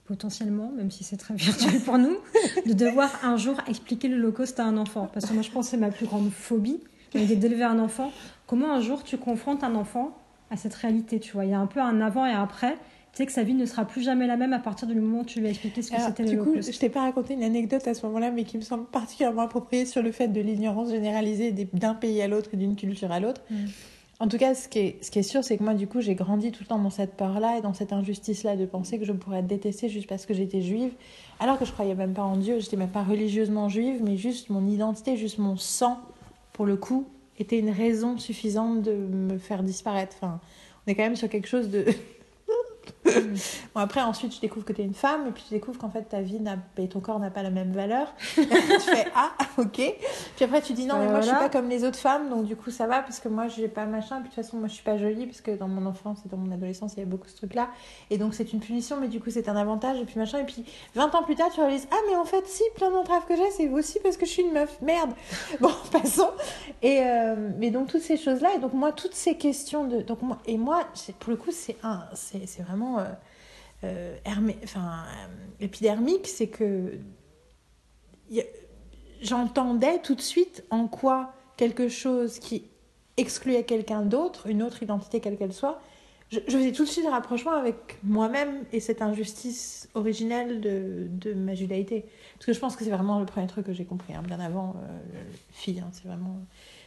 potentiellement, 0.06 0.72
même 0.76 0.90
si 0.90 1.04
c'est 1.04 1.18
très 1.18 1.34
virtuel 1.34 1.80
pour 1.82 1.98
nous, 1.98 2.16
de 2.66 2.72
devoir 2.72 3.10
un 3.22 3.36
jour 3.36 3.56
expliquer 3.68 4.08
l'Holocauste 4.08 4.58
à 4.58 4.64
un 4.64 4.76
enfant. 4.76 5.08
Parce 5.12 5.26
que 5.26 5.34
moi, 5.34 5.42
je 5.42 5.52
pense 5.52 5.66
que 5.66 5.70
c'est 5.70 5.76
ma 5.76 5.90
plus 5.90 6.06
grande 6.06 6.30
phobie, 6.30 6.80
d'élever 7.14 7.62
un 7.62 7.78
enfant. 7.78 8.10
Comment 8.48 8.72
un 8.72 8.80
jour 8.80 9.04
tu 9.04 9.18
confrontes 9.18 9.62
un 9.62 9.76
enfant 9.76 10.16
à 10.50 10.56
cette 10.56 10.74
réalité, 10.74 11.20
tu 11.20 11.34
vois? 11.34 11.44
Il 11.44 11.52
y 11.52 11.54
a 11.54 11.60
un 11.60 11.66
peu 11.66 11.80
un 11.80 12.00
avant 12.00 12.26
et 12.26 12.32
un 12.32 12.42
après 12.42 12.76
tu 13.12 13.16
sais 13.16 13.26
que 13.26 13.32
sa 13.32 13.42
vie 13.42 13.54
ne 13.54 13.66
sera 13.66 13.84
plus 13.84 14.02
jamais 14.02 14.26
la 14.26 14.36
même 14.36 14.52
à 14.52 14.60
partir 14.60 14.86
du 14.86 14.94
moment 14.94 15.20
où 15.20 15.24
tu 15.24 15.40
lui 15.40 15.48
as 15.48 15.50
expliqué 15.50 15.82
ce 15.82 15.90
que 15.90 16.00
c'était 16.00 16.22
le 16.22 16.30
Du 16.30 16.38
coup, 16.38 16.54
je 16.56 16.78
t'ai 16.78 16.88
pas 16.88 17.02
raconté 17.02 17.34
une 17.34 17.42
anecdote 17.42 17.86
à 17.88 17.94
ce 17.94 18.06
moment-là, 18.06 18.30
mais 18.30 18.44
qui 18.44 18.56
me 18.56 18.62
semble 18.62 18.84
particulièrement 18.86 19.42
appropriée 19.42 19.84
sur 19.84 20.02
le 20.02 20.12
fait 20.12 20.28
de 20.28 20.40
l'ignorance 20.40 20.90
généralisée 20.90 21.50
d'un 21.72 21.94
pays 21.94 22.22
à 22.22 22.28
l'autre 22.28 22.50
et 22.52 22.56
d'une 22.56 22.76
culture 22.76 23.10
à 23.10 23.18
l'autre. 23.18 23.42
Mm. 23.50 23.56
En 24.20 24.28
tout 24.28 24.36
cas, 24.36 24.54
ce 24.54 24.68
qui 24.68 24.78
est, 24.78 25.02
ce 25.02 25.10
qui 25.10 25.18
est 25.18 25.24
sûr, 25.24 25.42
c'est 25.42 25.56
que 25.56 25.62
moi, 25.62 25.72
du 25.72 25.86
coup, 25.86 26.02
j'ai 26.02 26.14
grandi 26.14 26.52
tout 26.52 26.62
le 26.62 26.66
temps 26.66 26.78
dans 26.78 26.90
cette 26.90 27.14
peur-là 27.16 27.56
et 27.56 27.62
dans 27.62 27.72
cette 27.72 27.92
injustice-là 27.92 28.54
de 28.54 28.66
penser 28.66 28.98
que 28.98 29.06
je 29.06 29.12
pourrais 29.12 29.38
être 29.38 29.46
détestée 29.46 29.88
juste 29.88 30.06
parce 30.06 30.26
que 30.26 30.34
j'étais 30.34 30.60
juive, 30.60 30.92
alors 31.40 31.58
que 31.58 31.64
je 31.64 31.72
croyais 31.72 31.94
même 31.94 32.12
pas 32.12 32.22
en 32.22 32.36
Dieu, 32.36 32.60
j'étais 32.60 32.76
même 32.76 32.90
pas 32.90 33.02
religieusement 33.02 33.70
juive, 33.70 34.02
mais 34.04 34.18
juste 34.18 34.50
mon 34.50 34.66
identité, 34.68 35.16
juste 35.16 35.38
mon 35.38 35.56
sang, 35.56 35.98
pour 36.52 36.66
le 36.66 36.76
coup, 36.76 37.06
était 37.38 37.58
une 37.58 37.70
raison 37.70 38.18
suffisante 38.18 38.82
de 38.82 38.92
me 38.92 39.38
faire 39.38 39.62
disparaître. 39.62 40.16
Enfin, 40.20 40.38
on 40.86 40.90
est 40.90 40.94
quand 40.94 41.02
même 41.02 41.16
sur 41.16 41.30
quelque 41.30 41.48
chose 41.48 41.70
de 41.70 41.86
bon, 43.04 43.80
après, 43.80 44.00
ensuite, 44.00 44.32
tu 44.32 44.40
découvres 44.40 44.64
que 44.64 44.72
tu 44.72 44.82
es 44.82 44.84
une 44.84 44.94
femme, 44.94 45.26
et 45.28 45.30
puis 45.30 45.44
tu 45.46 45.54
découvres 45.54 45.78
qu'en 45.78 45.90
fait, 45.90 46.02
ta 46.02 46.20
vie 46.20 46.40
et 46.76 46.88
ton 46.88 47.00
corps 47.00 47.18
n'a 47.18 47.30
pas 47.30 47.42
la 47.42 47.50
même 47.50 47.72
valeur. 47.72 48.14
tu 48.34 48.42
fais 48.42 49.06
Ah, 49.14 49.30
ok. 49.58 49.80
Puis 50.36 50.44
après, 50.44 50.62
tu 50.62 50.72
dis 50.72 50.86
Non, 50.86 50.98
mais 50.98 51.08
moi, 51.08 51.20
je 51.20 51.26
suis 51.28 51.36
pas 51.36 51.48
comme 51.48 51.68
les 51.68 51.84
autres 51.84 51.98
femmes, 51.98 52.28
donc 52.28 52.44
du 52.44 52.56
coup, 52.56 52.70
ça 52.70 52.86
va, 52.86 53.02
parce 53.02 53.20
que 53.20 53.28
moi, 53.28 53.48
j'ai 53.48 53.68
pas 53.68 53.86
machin. 53.86 54.20
Puis 54.20 54.30
de 54.30 54.34
toute 54.34 54.44
façon, 54.44 54.58
moi, 54.58 54.68
je 54.68 54.74
suis 54.74 54.84
pas 54.84 54.96
jolie, 54.96 55.26
parce 55.26 55.40
que 55.40 55.52
dans 55.52 55.68
mon 55.68 55.86
enfance 55.86 56.18
et 56.24 56.28
dans 56.28 56.36
mon 56.36 56.52
adolescence, 56.52 56.94
il 56.94 56.98
y 56.98 57.00
avait 57.02 57.10
beaucoup 57.10 57.28
ce 57.28 57.36
truc-là. 57.36 57.68
Et 58.10 58.18
donc, 58.18 58.34
c'est 58.34 58.52
une 58.52 58.60
punition, 58.60 58.98
mais 59.00 59.08
du 59.08 59.20
coup, 59.20 59.30
c'est 59.30 59.48
un 59.48 59.56
avantage, 59.56 59.98
et 60.00 60.04
puis 60.04 60.18
machin. 60.18 60.38
Et 60.38 60.44
puis, 60.44 60.64
20 60.94 61.14
ans 61.14 61.22
plus 61.22 61.34
tard, 61.34 61.48
tu 61.54 61.60
réalises 61.60 61.88
Ah, 61.90 61.96
mais 62.08 62.16
en 62.16 62.24
fait, 62.24 62.46
si, 62.46 62.62
plein 62.74 62.90
d'entraves 62.90 63.26
que 63.26 63.36
j'ai, 63.36 63.50
c'est 63.50 63.68
aussi 63.68 63.98
parce 64.00 64.16
que 64.16 64.26
je 64.26 64.30
suis 64.30 64.42
une 64.42 64.52
meuf. 64.52 64.80
Merde. 64.82 65.10
Bon, 65.60 65.70
passons. 65.92 66.30
Et, 66.80 67.00
euh, 67.02 67.50
mais 67.58 67.70
donc, 67.70 67.88
toutes 67.88 68.02
ces 68.02 68.16
choses-là, 68.16 68.54
et 68.54 68.58
donc, 68.58 68.72
moi, 68.72 68.92
toutes 68.92 69.14
ces 69.14 69.36
questions 69.36 69.84
de. 69.84 70.00
Donc, 70.00 70.22
moi, 70.22 70.38
et 70.46 70.56
moi, 70.56 70.84
pour 71.18 71.30
le 71.30 71.36
coup, 71.36 71.50
c'est 71.52 71.76
un. 71.82 72.00
C'est 72.14 72.62
vraiment 72.62 72.79
euh, 72.82 73.04
euh, 73.84 74.16
euh, 74.26 75.26
épidermique, 75.60 76.26
c'est 76.26 76.48
que 76.48 76.98
j'entendais 79.22 80.00
tout 80.00 80.14
de 80.14 80.20
suite 80.20 80.64
en 80.70 80.86
quoi 80.86 81.34
quelque 81.56 81.88
chose 81.88 82.38
qui 82.38 82.64
excluait 83.16 83.64
quelqu'un 83.64 84.02
d'autre, 84.02 84.46
une 84.46 84.62
autre 84.62 84.82
identité 84.82 85.20
quelle 85.20 85.36
qu'elle 85.36 85.52
soit, 85.52 85.80
je, 86.30 86.38
faisais 86.38 86.72
tout 86.72 86.84
de 86.84 86.88
suite 86.88 87.06
un 87.06 87.10
rapprochement 87.10 87.52
avec 87.52 87.98
moi-même 88.04 88.64
et 88.72 88.78
cette 88.78 89.02
injustice 89.02 89.88
originelle 89.94 90.60
de, 90.60 91.08
de, 91.10 91.34
ma 91.34 91.54
judaïté. 91.54 92.04
Parce 92.34 92.46
que 92.46 92.52
je 92.52 92.60
pense 92.60 92.76
que 92.76 92.84
c'est 92.84 92.90
vraiment 92.90 93.18
le 93.18 93.26
premier 93.26 93.48
truc 93.48 93.66
que 93.66 93.72
j'ai 93.72 93.84
compris, 93.84 94.14
hein, 94.14 94.22
bien 94.24 94.38
avant 94.38 94.76
fille, 95.50 95.80
hein, 95.80 95.88
c'est 95.92 96.06
vraiment 96.06 96.38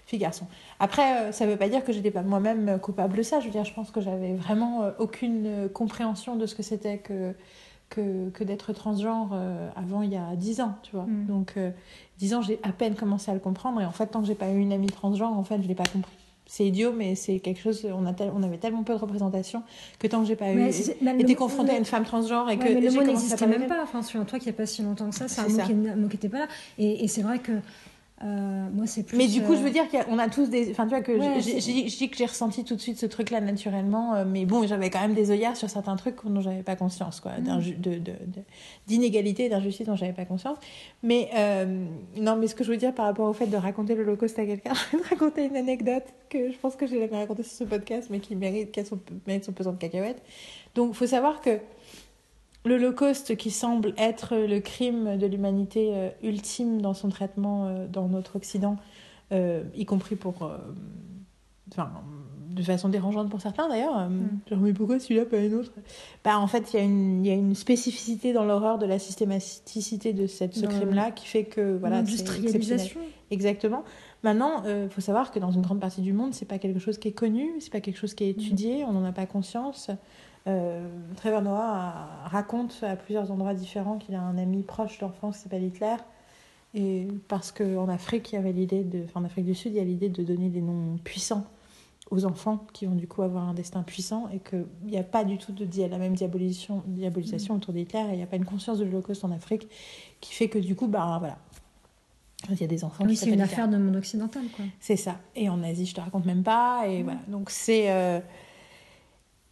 fille-garçon. 0.05 0.45
Après, 0.79 1.17
euh, 1.17 1.31
ça 1.31 1.45
ne 1.45 1.51
veut 1.51 1.57
pas 1.57 1.69
dire 1.69 1.83
que 1.83 1.93
j'étais 1.93 2.11
pas 2.11 2.21
moi-même 2.21 2.79
coupable 2.79 3.17
de 3.17 3.23
ça. 3.23 3.39
Je 3.39 3.45
veux 3.45 3.51
dire, 3.51 3.65
je 3.65 3.73
pense 3.73 3.91
que 3.91 4.01
j'avais 4.01 4.33
vraiment 4.33 4.83
euh, 4.83 4.91
aucune 4.99 5.45
euh, 5.45 5.69
compréhension 5.69 6.35
de 6.35 6.45
ce 6.45 6.55
que 6.55 6.63
c'était 6.63 6.97
que, 6.97 7.33
que, 7.89 8.29
que 8.29 8.43
d'être 8.43 8.73
transgenre 8.73 9.35
avant 9.75 10.01
il 10.01 10.11
y 10.11 10.17
a 10.17 10.35
10 10.35 10.61
ans, 10.61 10.75
tu 10.83 10.95
vois. 10.95 11.05
Mm. 11.05 11.25
Donc, 11.27 11.55
10 12.19 12.33
ans, 12.33 12.41
j'ai 12.41 12.59
à 12.63 12.71
peine 12.71 12.95
commencé 12.95 13.31
à 13.31 13.33
le 13.33 13.39
comprendre. 13.39 13.81
Et 13.81 13.85
en 13.85 13.91
fait, 13.91 14.07
tant 14.07 14.21
que 14.21 14.27
j'ai 14.27 14.35
pas 14.35 14.49
eu 14.49 14.59
une 14.59 14.73
amie 14.73 14.87
transgenre, 14.87 15.37
en 15.37 15.43
fait, 15.43 15.61
je 15.61 15.67
l'ai 15.67 15.75
pas 15.75 15.83
compris. 15.91 16.11
C'est 16.45 16.65
idiot, 16.65 16.91
mais 16.91 17.15
c'est 17.15 17.39
quelque 17.39 17.61
chose. 17.61 17.87
On, 17.91 18.05
a 18.05 18.13
on 18.35 18.43
avait 18.43 18.57
tellement 18.57 18.83
peu 18.83 18.93
de 18.93 18.99
représentation 18.99 19.63
que 19.97 20.07
tant 20.07 20.21
que 20.21 20.27
j'ai 20.27 20.35
pas 20.35 20.51
eu, 20.51 20.61
été 21.17 21.35
confrontée 21.35 21.71
à 21.71 21.77
une 21.77 21.85
femme 21.85 22.03
transgenre 22.03 22.49
et 22.49 22.57
que 22.57 22.65
mais 22.65 22.81
le 22.81 22.91
mot 22.91 23.01
n'existait 23.01 23.47
même 23.47 23.67
pas. 23.67 23.81
Enfin, 23.81 24.01
sur 24.01 24.23
toi 24.25 24.39
qui 24.39 24.49
a 24.49 24.53
pas 24.53 24.65
si 24.65 24.81
longtemps 24.81 25.09
que 25.09 25.15
ça, 25.15 25.27
c'est 25.27 25.41
un 25.41 25.95
mot 25.95 26.07
qui 26.09 26.15
n'était 26.15 26.29
pas 26.29 26.39
là. 26.39 26.47
Et, 26.77 27.05
et 27.05 27.07
c'est 27.07 27.21
vrai 27.21 27.39
que 27.39 27.53
euh, 28.23 28.69
moi, 28.71 28.87
c'est 28.87 29.03
plus. 29.03 29.17
Mais 29.17 29.27
du 29.27 29.41
coup, 29.41 29.53
je 29.55 29.59
veux 29.59 29.67
euh, 29.67 29.71
dire 29.71 29.87
qu'on 29.89 30.17
a 30.17 30.29
tous 30.29 30.49
des. 30.49 30.71
Enfin, 30.71 30.83
tu 30.83 30.91
vois, 30.91 31.01
que 31.01 31.13
je, 31.17 31.97
dis 31.97 32.09
que 32.09 32.15
j'ai 32.15 32.25
ressenti 32.25 32.63
tout 32.63 32.75
de 32.75 32.81
suite 32.81 32.97
ce 32.97 33.05
truc-là 33.05 33.41
naturellement, 33.41 34.15
euh, 34.15 34.23
mais 34.25 34.45
bon, 34.45 34.65
j'avais 34.65 34.89
quand 34.89 35.01
même 35.01 35.13
des 35.13 35.31
œillères 35.31 35.57
sur 35.57 35.69
certains 35.69 35.95
trucs 35.97 36.15
dont 36.23 36.39
j'avais 36.39 36.63
pas 36.63 36.75
conscience, 36.75 37.19
quoi. 37.19 37.33
Mm. 37.39 37.59
D'inégalité, 38.87 39.49
d'injustice 39.49 39.87
dont 39.87 39.95
j'avais 39.95 40.13
pas 40.13 40.25
conscience. 40.25 40.57
Mais 41.01 41.29
non, 42.15 42.37
mais 42.37 42.47
ce 42.47 42.55
que 42.55 42.63
je 42.63 42.71
veux 42.71 42.77
dire 42.77 42.93
par 42.93 43.05
rapport 43.05 43.29
au 43.29 43.33
fait 43.33 43.47
de 43.47 43.57
raconter 43.57 43.95
l'Holocauste 43.95 44.39
à 44.39 44.45
quelqu'un, 44.45 44.73
je 44.91 44.97
vais 44.97 45.03
te 45.03 45.09
raconter 45.09 45.45
une 45.45 45.57
anecdote 45.57 46.05
que 46.29 46.51
je 46.51 46.57
pense 46.57 46.75
que 46.75 46.87
j'ai 46.87 46.99
jamais 46.99 47.17
racontée 47.17 47.43
sur 47.43 47.57
ce 47.57 47.63
podcast, 47.65 48.07
mais 48.09 48.19
qui 48.19 48.35
mérite, 48.35 48.71
qu'elle 48.71 48.85
mérite 49.27 49.43
son 49.43 49.51
pesant 49.51 49.73
de 49.73 49.77
cacahuètes. 49.77 50.21
Donc, 50.75 50.91
il 50.91 50.95
faut 50.95 51.07
savoir 51.07 51.41
que 51.41 51.59
l'Holocauste 52.65 53.35
qui 53.35 53.51
semble 53.51 53.93
être 53.97 54.35
le 54.35 54.59
crime 54.59 55.17
de 55.17 55.25
l'humanité 55.27 55.91
euh, 55.93 56.09
ultime 56.23 56.81
dans 56.81 56.93
son 56.93 57.09
traitement 57.09 57.67
euh, 57.67 57.87
dans 57.87 58.07
notre 58.07 58.35
Occident, 58.37 58.77
euh, 59.31 59.63
y 59.75 59.85
compris 59.85 60.15
pour, 60.15 60.49
enfin, 61.71 61.91
de 62.49 62.61
façon 62.61 62.87
dérangeante 62.89 63.29
pour 63.29 63.41
certains 63.41 63.67
d'ailleurs. 63.67 64.07
Genre, 64.47 64.59
mais 64.59 64.73
pourquoi 64.73 64.99
celui-là, 64.99 65.25
pas 65.25 65.37
un 65.37 65.51
autre? 65.53 65.71
Bah, 66.23 66.37
En 66.39 66.45
fait, 66.47 66.71
il 66.73 66.77
y, 66.77 66.79
a 66.79 66.83
une- 66.85 67.25
il 67.25 67.27
y 67.27 67.31
a 67.31 67.35
une 67.35 67.55
spécificité 67.55 68.31
dans 68.31 68.45
l'horreur 68.45 68.77
de 68.77 68.85
la 68.85 68.99
systématicité 68.99 70.13
de 70.13 70.27
cette, 70.27 70.53
ce 70.55 70.65
crime-là 70.67 71.11
qui 71.11 71.25
fait 71.25 71.45
que 71.45 71.75
voilà, 71.77 72.05
c'est 72.05 72.11
exceptionnel. 72.13 72.55
Industrialisation. 72.55 72.99
Exactement. 73.31 73.83
Maintenant, 74.21 74.63
il 74.65 74.89
faut 74.89 75.01
savoir 75.01 75.31
que 75.31 75.39
dans 75.39 75.51
une 75.51 75.61
grande 75.63 75.79
partie 75.79 76.01
du 76.01 76.13
monde, 76.13 76.33
c'est 76.33 76.45
pas 76.45 76.59
quelque 76.59 76.79
chose 76.79 76.97
qui 76.99 77.07
est 77.07 77.13
connu, 77.13 77.49
c'est 77.59 77.71
pas 77.71 77.81
quelque 77.81 77.97
chose 77.97 78.13
qui 78.13 78.23
est 78.25 78.29
étudié, 78.29 78.85
on 78.85 78.93
n'en 78.93 79.03
a 79.03 79.11
pas 79.11 79.25
conscience. 79.25 79.89
Euh, 80.47 80.85
Trevor 81.15 81.41
Noah 81.41 82.07
raconte 82.25 82.77
à 82.83 82.95
plusieurs 82.95 83.31
endroits 83.31 83.53
différents 83.53 83.97
qu'il 83.97 84.15
a 84.15 84.21
un 84.21 84.37
ami 84.37 84.63
proche 84.63 84.99
d'enfance 84.99 85.37
qui 85.37 85.43
s'appelle 85.43 85.63
Hitler. 85.63 85.95
Et 86.75 87.07
parce 87.27 87.51
qu'en 87.51 87.87
Afrique, 87.87 88.31
il 88.31 88.35
y 88.35 88.37
avait 88.37 88.51
l'idée 88.51 88.83
de, 88.83 89.03
enfin, 89.05 89.21
en 89.21 89.25
Afrique 89.25 89.45
du 89.45 89.55
Sud, 89.55 89.73
il 89.73 89.77
y 89.77 89.79
a 89.79 89.83
l'idée 89.83 90.09
de 90.09 90.23
donner 90.23 90.49
des 90.49 90.61
noms 90.61 90.97
puissants 91.03 91.45
aux 92.11 92.25
enfants 92.25 92.65
qui 92.73 92.85
vont 92.85 92.95
du 92.95 93.07
coup 93.07 93.21
avoir 93.21 93.47
un 93.47 93.53
destin 93.53 93.81
puissant 93.83 94.27
et 94.33 94.39
qu'il 94.39 94.65
n'y 94.83 94.97
a 94.97 95.03
pas 95.03 95.23
du 95.23 95.37
tout 95.37 95.51
de 95.51 95.65
la 95.87 95.97
même 95.97 96.13
diabolisation, 96.15 96.83
diabolisation 96.87 97.55
autour 97.55 97.73
d'Hitler 97.73 98.01
et 98.09 98.13
il 98.13 98.17
n'y 98.17 98.23
a 98.23 98.27
pas 98.27 98.35
une 98.35 98.45
conscience 98.45 98.77
de 98.79 98.83
l'Holocauste 98.85 99.23
en 99.23 99.31
Afrique 99.31 99.67
qui 100.19 100.33
fait 100.33 100.49
que 100.49 100.59
du 100.59 100.75
coup, 100.75 100.87
bah 100.87 101.17
voilà. 101.19 101.37
Il 102.49 102.59
y 102.59 102.63
a 102.65 102.67
des 102.67 102.83
enfants 102.83 103.05
Oui, 103.05 103.11
qui 103.11 103.17
c'est 103.17 103.29
une 103.31 103.39
affaire 103.39 103.69
de 103.69 103.77
monde 103.77 103.95
occidental, 103.95 104.43
quoi. 104.53 104.65
c'est 104.81 104.97
ça. 104.97 105.15
Et 105.33 105.47
en 105.47 105.63
Asie, 105.63 105.85
je 105.85 105.95
te 105.95 106.01
raconte 106.01 106.25
même 106.25 106.43
pas. 106.43 106.83
Et 106.89 107.01
voilà. 107.01 107.19
Donc 107.29 107.49
c'est. 107.49 107.89
euh, 107.89 108.19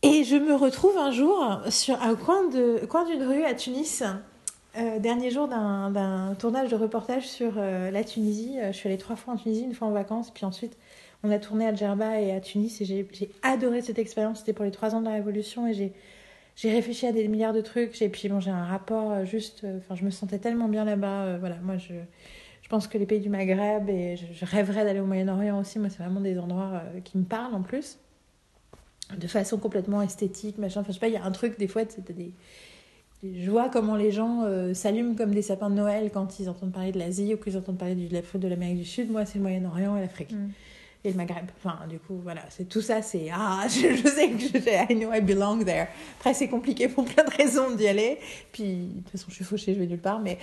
Et 0.04 0.24
je 0.24 0.36
me 0.36 0.56
retrouve 0.56 0.98
un 0.98 1.12
jour 1.12 1.62
sur 1.70 2.02
un 2.02 2.16
coin 2.16 2.48
de 2.50 2.84
coin 2.88 3.06
d'une 3.06 3.22
rue 3.24 3.44
à 3.44 3.54
Tunis. 3.54 4.04
euh, 4.78 5.00
dernier 5.00 5.30
jour 5.30 5.48
d'un 5.48 6.36
tournage 6.40 6.72
de 6.72 6.76
reportage 6.76 7.28
sur 7.28 7.54
euh, 7.58 7.92
la 7.92 8.04
Tunisie. 8.04 8.56
Euh, 8.60 8.72
Je 8.72 8.78
suis 8.78 8.90
allée 8.90 8.98
trois 8.98 9.16
fois 9.16 9.36
en 9.36 9.38
Tunisie, 9.38 9.64
une 9.64 9.76
fois 9.76 9.88
en 9.88 9.92
vacances, 9.92 10.32
puis 10.32 10.46
ensuite 10.46 10.76
on 11.24 11.30
a 11.30 11.38
tourné 11.38 11.68
à 11.68 11.76
Djerba 11.76 12.20
et 12.20 12.32
à 12.32 12.40
Tunis 12.42 12.82
et 12.82 12.86
j'ai 12.86 13.32
adoré 13.44 13.82
cette 13.84 14.00
expérience. 14.00 14.40
C'était 14.40 14.54
pour 14.54 14.66
les 14.66 14.72
trois 14.72 14.96
ans 14.96 15.02
de 15.02 15.06
la 15.06 15.14
Révolution 15.14 15.68
et 15.68 15.74
j'ai 15.74 15.94
j'ai 16.56 16.72
réfléchi 16.72 17.08
à 17.08 17.12
des 17.12 17.28
milliards 17.28 17.54
de 17.54 17.62
trucs. 17.62 18.02
Et 18.02 18.10
puis 18.10 18.28
bon, 18.30 18.40
j'ai 18.40 18.52
un 18.52 18.66
rapport 18.66 19.26
juste. 19.26 19.66
Enfin, 19.78 19.96
je 19.96 20.04
me 20.04 20.10
sentais 20.10 20.40
tellement 20.40 20.68
bien 20.68 20.86
là-bas. 20.86 21.38
voilà, 21.38 21.58
moi 21.64 21.78
je. 21.78 21.94
Je 22.64 22.70
pense 22.70 22.88
que 22.88 22.98
les 22.98 23.06
pays 23.06 23.20
du 23.20 23.28
Maghreb, 23.30 23.90
et 23.90 24.16
je, 24.16 24.46
rêverais 24.46 24.86
d'aller 24.86 25.02
au 25.02 25.06
Moyen-Orient 25.06 25.60
aussi, 25.60 25.78
moi 25.78 25.90
c'est 25.90 26.02
vraiment 26.02 26.22
des 26.22 26.40
endroits 26.40 26.84
qui 27.04 27.18
me 27.18 27.26
parlent 27.26 27.54
en 27.54 27.64
plus, 27.64 27.98
de 29.20 29.28
façon 29.28 29.58
complètement 29.58 30.02
esthétique, 30.02 30.58
machin. 30.58 30.82
Enfin, 30.82 30.90
je 30.90 30.94
sais 30.94 31.00
pas, 31.00 31.08
il 31.08 31.14
y 31.14 31.18
a 31.18 31.24
un 31.24 31.32
truc, 31.32 31.58
des 31.58 31.68
fois, 31.68 31.84
c'était 31.88 32.14
des... 32.14 32.32
Je 33.24 33.52
vois 33.52 33.70
comment 33.70 33.96
les 33.96 34.12
gens 34.12 34.44
euh, 34.46 34.74
s'allument 34.74 35.14
comme 35.14 35.32
des 35.32 35.44
sapins 35.44 35.70
de 35.70 35.76
Noël 35.76 36.10
quand 36.12 36.40
ils 36.40 36.50
entendent 36.50 36.72
parler 36.72 36.92
de 36.92 36.98
l'Asie 36.98 37.36
ou 37.36 37.38
qu'ils 37.38 37.56
entendent 37.56 37.78
parler 37.78 37.94
de 37.94 38.48
l'Amérique 38.48 38.78
du 38.78 38.86
Sud. 38.86 39.12
Moi, 39.12 39.26
c'est 39.26 39.36
le 39.36 39.44
Moyen-Orient 39.44 39.96
et 39.96 40.02
l'Afrique. 40.02 40.32
Mm. 40.32 40.50
Et 41.04 41.10
le 41.12 41.18
Maghreb. 41.18 41.50
Enfin, 41.58 41.80
du 41.88 41.98
coup, 41.98 42.20
voilà. 42.22 42.44
C'est 42.50 42.70
tout 42.70 42.82
ça, 42.82 43.02
c'est. 43.02 43.30
Ah, 43.34 43.64
je, 43.68 44.08
sais 44.08 44.30
que 44.30 44.40
je, 44.40 44.94
I 44.94 44.96
know 44.96 45.12
I 45.12 45.20
belong 45.20 45.64
there. 45.66 45.88
Après, 46.20 46.36
c'est 46.36 46.48
compliqué 46.48 46.88
pour 46.88 47.06
plein 47.06 47.24
de 47.24 47.32
raisons 47.32 47.72
d'y 47.72 47.88
aller. 47.88 48.20
Puis, 48.52 48.86
de 48.86 49.00
toute 49.00 49.10
façon, 49.10 49.26
je 49.30 49.36
suis 49.36 49.44
fauchée, 49.44 49.74
je 49.74 49.80
vais 49.80 49.88
nulle 49.88 50.00
part. 50.00 50.20
Mais 50.20 50.38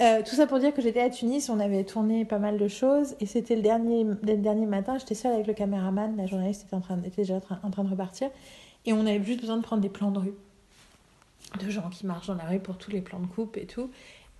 euh, 0.00 0.22
tout 0.28 0.34
ça 0.34 0.48
pour 0.48 0.58
dire 0.58 0.74
que 0.74 0.82
j'étais 0.82 1.00
à 1.00 1.10
Tunis, 1.10 1.48
on 1.48 1.60
avait 1.60 1.84
tourné 1.84 2.24
pas 2.24 2.38
mal 2.38 2.58
de 2.58 2.66
choses. 2.66 3.14
Et 3.20 3.26
c'était 3.26 3.54
le 3.54 3.62
dernier, 3.62 4.04
le 4.04 4.36
dernier 4.36 4.66
matin, 4.66 4.98
j'étais 4.98 5.14
seule 5.14 5.32
avec 5.32 5.46
le 5.46 5.54
caméraman. 5.54 6.16
La 6.16 6.26
journaliste 6.26 6.64
était, 6.66 6.74
en 6.74 6.80
train, 6.80 6.98
était 7.04 7.22
déjà 7.22 7.40
en 7.62 7.70
train 7.70 7.84
de 7.84 7.90
repartir. 7.90 8.30
Et 8.86 8.92
on 8.92 9.06
avait 9.06 9.22
juste 9.22 9.40
besoin 9.40 9.58
de 9.58 9.62
prendre 9.62 9.82
des 9.82 9.88
plans 9.88 10.10
de 10.10 10.18
rue. 10.18 10.34
De 11.60 11.70
gens 11.70 11.88
qui 11.88 12.06
marchent 12.06 12.26
dans 12.26 12.34
la 12.34 12.46
rue 12.46 12.60
pour 12.60 12.78
tous 12.78 12.90
les 12.90 13.00
plans 13.00 13.20
de 13.20 13.26
coupe 13.26 13.56
et 13.56 13.66
tout. 13.66 13.90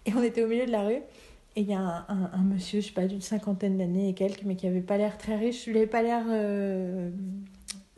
Et 0.06 0.14
on 0.14 0.22
était 0.22 0.42
au 0.42 0.48
milieu 0.48 0.66
de 0.66 0.72
la 0.72 0.82
rue. 0.82 1.02
Et 1.56 1.62
il 1.62 1.68
y 1.68 1.74
a 1.74 2.06
un, 2.08 2.42
monsieur, 2.42 2.80
je 2.80 2.86
sais 2.86 2.92
pas, 2.92 3.06
d'une 3.06 3.20
cinquantaine 3.20 3.76
d'années 3.76 4.08
et 4.08 4.14
quelques, 4.14 4.44
mais 4.44 4.54
qui 4.54 4.66
avait 4.66 4.80
pas 4.80 4.96
l'air 4.96 5.18
très 5.18 5.36
riche. 5.36 5.66
Il 5.66 5.76
avait 5.76 5.86
pas 5.86 6.02
l'air 6.02 6.22
euh, 6.28 7.10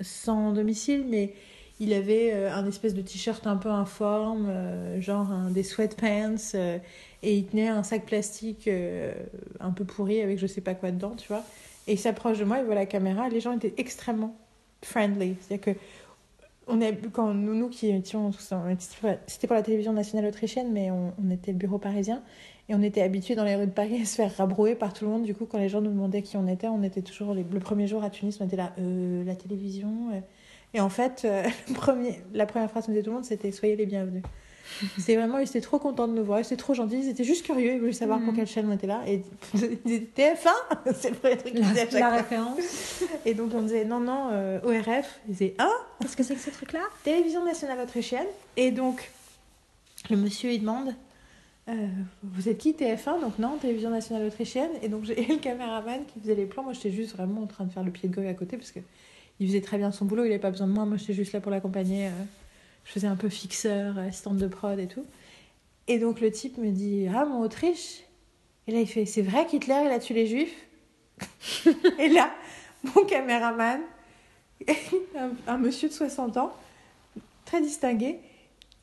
sans 0.00 0.52
domicile, 0.52 1.04
mais 1.08 1.34
il 1.78 1.92
avait 1.92 2.32
euh, 2.32 2.52
un 2.54 2.66
espèce 2.66 2.94
de 2.94 3.02
t-shirt 3.02 3.46
un 3.46 3.56
peu 3.56 3.68
informe, 3.68 4.46
euh, 4.48 5.00
genre 5.00 5.28
des 5.50 5.62
sweatpants, 5.62 6.36
euh, 6.54 6.78
et 7.22 7.36
il 7.36 7.46
tenait 7.46 7.68
un 7.68 7.82
sac 7.82 8.06
plastique 8.06 8.68
un 9.60 9.70
peu 9.70 9.84
pourri 9.84 10.20
avec 10.20 10.38
je 10.38 10.46
sais 10.46 10.60
pas 10.60 10.74
quoi 10.74 10.90
dedans, 10.90 11.14
tu 11.16 11.28
vois. 11.28 11.44
Et 11.86 11.92
il 11.94 11.98
s'approche 11.98 12.38
de 12.38 12.44
moi, 12.44 12.58
il 12.58 12.64
voit 12.64 12.74
la 12.74 12.86
caméra, 12.86 13.28
les 13.28 13.40
gens 13.40 13.52
étaient 13.52 13.74
extrêmement 13.76 14.34
friendly. 14.82 15.36
C'est-à-dire 15.40 15.74
que 15.74 15.80
on 16.68 16.80
a, 16.80 16.92
quand 17.12 17.34
nous, 17.34 17.54
nous 17.54 17.68
qui 17.68 17.90
étions, 17.90 18.30
on 18.52 18.68
était- 18.70 19.18
c'était 19.26 19.46
pour 19.46 19.56
la 19.56 19.62
télévision 19.62 19.92
nationale 19.92 20.26
autrichienne, 20.28 20.72
mais 20.72 20.90
on, 20.90 21.12
on 21.22 21.30
était 21.30 21.50
le 21.52 21.58
bureau 21.58 21.78
parisien. 21.78 22.22
Et 22.72 22.74
on 22.74 22.80
était 22.82 23.02
habitués 23.02 23.34
dans 23.34 23.44
les 23.44 23.54
rues 23.54 23.66
de 23.66 23.70
Paris 23.70 24.00
à 24.00 24.06
se 24.06 24.14
faire 24.14 24.34
rabrouer 24.34 24.74
par 24.74 24.94
tout 24.94 25.04
le 25.04 25.10
monde. 25.10 25.24
Du 25.24 25.34
coup, 25.34 25.44
quand 25.44 25.58
les 25.58 25.68
gens 25.68 25.82
nous 25.82 25.90
demandaient 25.90 26.22
qui 26.22 26.38
on 26.38 26.48
était, 26.48 26.68
on 26.68 26.82
était 26.82 27.02
toujours. 27.02 27.34
les- 27.34 27.44
le 27.52 27.60
premier 27.60 27.86
jour 27.86 28.02
à 28.02 28.08
Tunis, 28.08 28.38
on 28.40 28.46
était 28.46 28.56
là, 28.56 28.72
euh, 28.78 29.22
la 29.24 29.34
télévision. 29.34 29.90
euh. 30.14 30.20
Et 30.72 30.80
en 30.80 30.88
fait, 30.88 31.22
euh, 31.26 31.42
le 31.68 31.74
premier, 31.74 32.20
la 32.32 32.46
première 32.46 32.70
phrase 32.70 32.86
qu'on 32.86 32.92
disait 32.92 33.02
tout 33.04 33.10
le 33.10 33.16
monde, 33.16 33.26
c'était 33.26 33.52
Soyez 33.52 33.76
les 33.76 33.84
bienvenus. 33.84 34.22
C'était 34.96 35.16
vraiment, 35.16 35.36
ils 35.38 35.42
étaient 35.46 35.60
trop 35.60 35.78
contents 35.78 36.08
de 36.08 36.14
nous 36.14 36.24
voir, 36.24 36.38
ils 36.38 36.44
étaient 36.44 36.56
trop 36.56 36.72
gentils, 36.72 36.96
ils 37.00 37.08
étaient 37.10 37.24
juste 37.24 37.44
curieux, 37.44 37.74
ils 37.74 37.78
voulaient 37.80 37.92
savoir 37.92 38.20
pour 38.20 38.28
Mhm. 38.28 38.36
quelle 38.36 38.46
chaîne 38.46 38.66
on 38.70 38.72
était 38.72 38.86
là. 38.86 39.02
Et 39.06 39.20
ils 39.54 39.78
disaient 39.84 40.06
TF1 40.16 40.94
C'est 40.94 41.10
le 41.10 41.16
premier 41.16 41.36
truc 41.36 41.52
qu'ils 41.52 41.62
disaient 41.66 41.80
à 41.80 41.84
La, 41.84 41.90
chaque 41.90 42.00
la 42.00 42.08
fois. 42.08 42.16
référence. 42.16 43.02
Et 43.26 43.34
donc 43.34 43.50
on 43.54 43.60
disait 43.62 43.84
non, 43.84 44.00
non, 44.00 44.28
euh, 44.32 44.60
ORF. 44.64 45.20
Ils 45.28 45.32
disaient 45.32 45.54
Ah 45.58 45.68
Qu'est-ce 46.00 46.16
que 46.16 46.22
c'est 46.22 46.36
que 46.36 46.40
ce 46.40 46.50
truc-là? 46.50 46.80
Télévision 47.04 47.44
nationale 47.44 47.80
autrichienne. 47.80 48.26
Et 48.56 48.70
donc, 48.70 49.10
le 50.08 50.16
monsieur, 50.16 50.50
il 50.52 50.60
demande 50.60 50.94
euh, 51.68 51.86
Vous 52.22 52.48
êtes 52.48 52.58
qui 52.58 52.72
TF1 52.72 53.20
Donc, 53.20 53.38
non, 53.38 53.56
Télévision 53.58 53.90
nationale 53.90 54.26
autrichienne. 54.26 54.70
Et 54.82 54.88
donc, 54.88 55.04
j'ai 55.04 55.14
le 55.28 55.36
caméraman 55.36 56.04
qui 56.06 56.20
faisait 56.20 56.34
les 56.34 56.46
plans. 56.46 56.62
Moi, 56.62 56.72
j'étais 56.72 56.90
juste 56.92 57.14
vraiment 57.16 57.42
en 57.42 57.46
train 57.46 57.64
de 57.64 57.72
faire 57.72 57.84
le 57.84 57.90
pied 57.90 58.08
de 58.08 58.14
gogue 58.14 58.26
à 58.26 58.34
côté 58.34 58.56
parce 58.56 58.72
que 58.72 58.80
il 59.40 59.46
faisait 59.48 59.60
très 59.60 59.78
bien 59.78 59.90
son 59.92 60.04
boulot. 60.04 60.24
Il 60.24 60.28
n'avait 60.28 60.40
pas 60.40 60.50
besoin 60.50 60.66
de 60.66 60.72
moi. 60.72 60.84
Moi, 60.84 60.96
j'étais 60.96 61.14
juste 61.14 61.32
là 61.32 61.40
pour 61.40 61.50
l'accompagner. 61.50 62.08
euh, 62.08 62.10
je 62.84 62.92
faisais 62.92 63.06
un 63.06 63.16
peu 63.16 63.28
fixeur, 63.28 63.96
assistante 63.98 64.38
de 64.38 64.46
prod 64.48 64.78
et 64.78 64.88
tout. 64.88 65.04
Et 65.88 65.98
donc, 65.98 66.20
le 66.20 66.30
type 66.30 66.58
me 66.58 66.70
dit 66.70 67.06
Ah, 67.14 67.24
mon 67.24 67.40
Autriche 67.40 68.02
Et 68.66 68.72
là, 68.72 68.80
il 68.80 68.86
fait 68.86 69.06
C'est 69.06 69.22
vrai 69.22 69.46
qu'Hitler, 69.46 69.82
il 69.86 69.90
a 69.90 69.98
tué 69.98 70.14
les 70.14 70.26
juifs? 70.26 70.54
Et 71.98 72.08
là, 72.08 72.30
mon 72.82 73.04
caméraman, 73.04 73.80
un, 75.16 75.30
un 75.46 75.58
monsieur 75.58 75.88
de 75.88 75.94
60 75.94 76.36
ans, 76.36 76.52
très 77.44 77.60
distingué, 77.60 78.18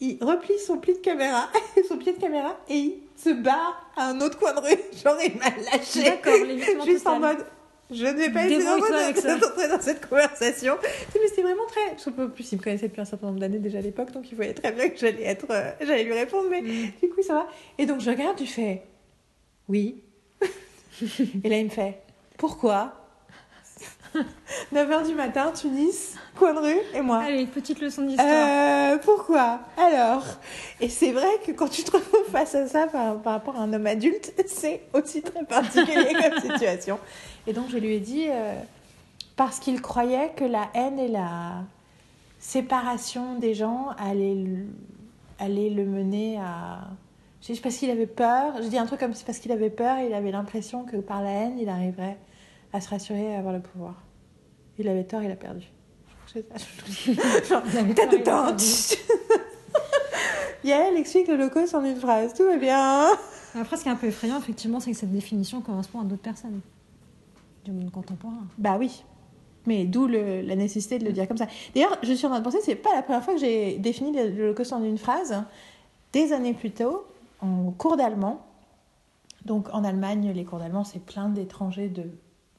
il 0.02 0.18
replie 0.24 0.58
son 0.60 0.78
pli 0.78 0.94
de 0.94 1.00
caméra, 1.00 1.50
son 1.88 1.98
pied 1.98 2.14
de 2.14 2.20
caméra, 2.20 2.58
et 2.70 2.76
il 2.78 2.94
se 3.18 3.30
barre 3.30 3.92
à 3.98 4.08
un 4.10 4.22
autre 4.22 4.38
coin 4.40 4.54
de 4.54 4.60
rue. 4.60 4.80
Genre, 5.04 5.18
il 5.26 5.38
m'a 5.38 5.50
lâché. 5.72 6.04
D'accord, 6.04 6.86
Juste 6.86 7.06
en 7.08 7.20
mode, 7.20 7.46
je 7.92 8.06
ne 8.06 8.14
vais 8.14 8.30
pas 8.32 8.46
essayer 8.46 8.64
d'entrer 8.64 9.68
dans 9.70 9.82
cette 9.82 10.08
conversation. 10.08 10.78
Mais 11.14 11.28
c'était 11.28 11.42
vraiment 11.42 11.66
très. 11.68 11.98
Je 11.98 12.10
plus, 12.28 12.52
il 12.52 12.58
me 12.60 12.64
connaissait 12.64 12.88
depuis 12.88 13.02
un 13.02 13.06
certain 13.06 13.28
nombre 13.28 13.40
d'années 13.40 13.60
déjà 13.60 13.80
à 13.80 13.82
l'époque, 13.82 14.12
donc 14.12 14.32
il 14.32 14.36
voyait 14.36 14.54
très 14.54 14.72
bien 14.72 14.90
que 14.90 14.98
j'allais 14.98 15.24
être, 15.24 15.48
euh, 15.50 15.72
j'allais 15.82 16.04
lui 16.04 16.14
répondre, 16.14 16.48
mais 16.50 16.62
Mm. 16.62 16.92
du 17.02 17.10
coup, 17.10 17.22
ça 17.22 17.34
va. 17.34 17.48
Et 17.78 17.86
donc, 17.86 18.00
je 18.00 18.10
regarde, 18.10 18.40
je 18.40 18.46
fais, 18.46 18.84
oui. 19.68 20.04
et 21.44 21.50
là, 21.50 21.58
il 21.58 21.66
me 21.66 21.70
fait, 21.70 22.00
pourquoi? 22.38 22.94
9h 24.74 25.08
du 25.08 25.16
matin, 25.16 25.52
Tunis, 25.52 26.16
coin 26.38 26.54
de 26.54 26.60
rue, 26.60 26.80
et 26.94 27.02
moi. 27.02 27.20
Allez, 27.20 27.46
petite 27.46 27.80
leçon 27.80 28.04
d'histoire. 28.04 28.28
Euh, 28.30 28.98
pourquoi? 28.98 29.60
Alors 29.78 30.24
Et 30.80 30.90
c'est 30.90 31.12
vrai 31.12 31.30
que 31.46 31.52
quand 31.52 31.68
tu 31.68 31.84
te 31.84 31.92
retrouves 31.92 32.30
face 32.32 32.56
à 32.56 32.68
ça 32.68 32.88
par, 32.88 33.18
par 33.22 33.34
rapport 33.34 33.56
à 33.56 33.60
un 33.60 33.74
homme 33.74 33.88
adulte, 33.88 34.34
c'est 34.48 34.82
aussi 34.94 35.22
très 35.22 35.44
particulier 35.46 36.14
comme 36.14 36.40
situation. 36.42 37.00
Et 37.48 37.54
donc 37.54 37.66
je 37.70 37.78
lui 37.78 37.96
ai 37.96 38.00
dit, 38.00 38.28
euh, 38.30 38.56
parce 39.36 39.60
qu'il 39.60 39.82
croyait 39.82 40.32
que 40.36 40.46
la 40.46 40.70
haine 40.74 41.00
et 41.00 41.08
la 41.08 41.64
séparation 42.40 43.36
des 43.36 43.54
gens 43.54 43.90
allaient 43.98 44.36
le, 44.36 44.66
allaient 45.40 45.70
le 45.70 45.86
mener 45.86 46.38
à... 46.40 46.80
Je 47.42 47.54
sais 47.54 47.62
parce 47.62 47.78
qu'il 47.78 47.90
avait 47.90 48.06
peur, 48.06 48.62
je 48.62 48.68
dis 48.68 48.78
un 48.78 48.86
truc 48.86 49.00
comme 49.00 49.14
c'est 49.14 49.26
parce 49.26 49.40
qu'il 49.40 49.54
avait 49.54 49.70
peur 49.70 49.98
et 49.98 50.08
il 50.08 50.14
avait 50.14 50.32
l'impression 50.32 50.84
que 50.84 50.98
par 50.98 51.22
la 51.22 51.30
haine, 51.30 51.58
il 51.58 51.70
arriverait 51.70 52.18
à 52.74 52.82
se 52.82 52.90
rassurer 52.90 53.24
et 53.32 53.36
à 53.36 53.40
avoir 53.40 53.54
le 53.54 53.62
pouvoir. 53.62 53.96
Il 54.78 54.88
avait 54.88 55.04
tort, 55.04 55.22
il 55.24 55.32
a 55.32 55.36
perdu. 55.36 55.66
Genre, 56.34 57.62
Vous 57.66 57.78
avez 57.78 57.94
Tête 57.94 58.10
parlé 58.10 58.24
tente. 58.24 58.58
de 58.58 58.96
Yael 60.68 60.98
explique 60.98 61.28
l'Holocauste 61.28 61.74
en 61.76 61.84
une 61.84 61.96
phrase. 61.96 62.34
Tout 62.34 62.44
va 62.46 62.58
bien. 62.58 63.08
Après, 63.60 63.78
ce 63.78 63.84
qui 63.84 63.90
est 63.90 63.92
un 63.92 63.96
peu 63.96 64.08
effrayant, 64.08 64.38
effectivement, 64.38 64.80
c'est 64.80 64.92
que 64.92 64.98
cette 64.98 65.12
définition 65.12 65.62
correspond 65.62 66.02
à 66.02 66.04
d'autres 66.04 66.22
personnes 66.22 66.60
du 67.66 67.72
monde 67.72 67.92
contemporain. 67.92 68.46
Bah 68.58 68.76
oui. 68.80 69.04
Mais 69.66 69.86
d'où 69.86 70.08
le- 70.08 70.42
la 70.42 70.56
nécessité 70.56 71.00
de 71.00 71.06
le 71.06 71.12
dire 71.12 71.28
comme 71.28 71.38
ça. 71.38 71.48
D'ailleurs, 71.74 71.98
je 72.04 72.14
suis 72.14 72.26
en 72.26 72.30
train 72.30 72.40
de 72.40 72.44
penser, 72.44 72.60
c'est 72.64 72.76
pas 72.76 72.94
la 72.96 73.02
première 73.02 73.24
fois 73.24 73.34
que 73.34 73.40
j'ai 73.40 73.78
défini 73.78 74.12
l'Holocauste 74.14 74.74
en 74.74 74.84
une 74.84 74.98
phrase. 74.98 75.44
Des 76.14 76.32
années 76.34 76.54
plus 76.54 76.72
tôt, 76.72 77.06
en 77.42 77.72
cours 77.72 77.98
d'allemand. 77.98 78.46
Donc 79.46 79.68
en 79.74 79.84
Allemagne, 79.84 80.32
les 80.36 80.44
cours 80.46 80.60
d'allemand, 80.60 80.84
c'est 80.84 81.00
plein 81.04 81.30
d'étrangers 81.30 81.88
de 81.90 82.04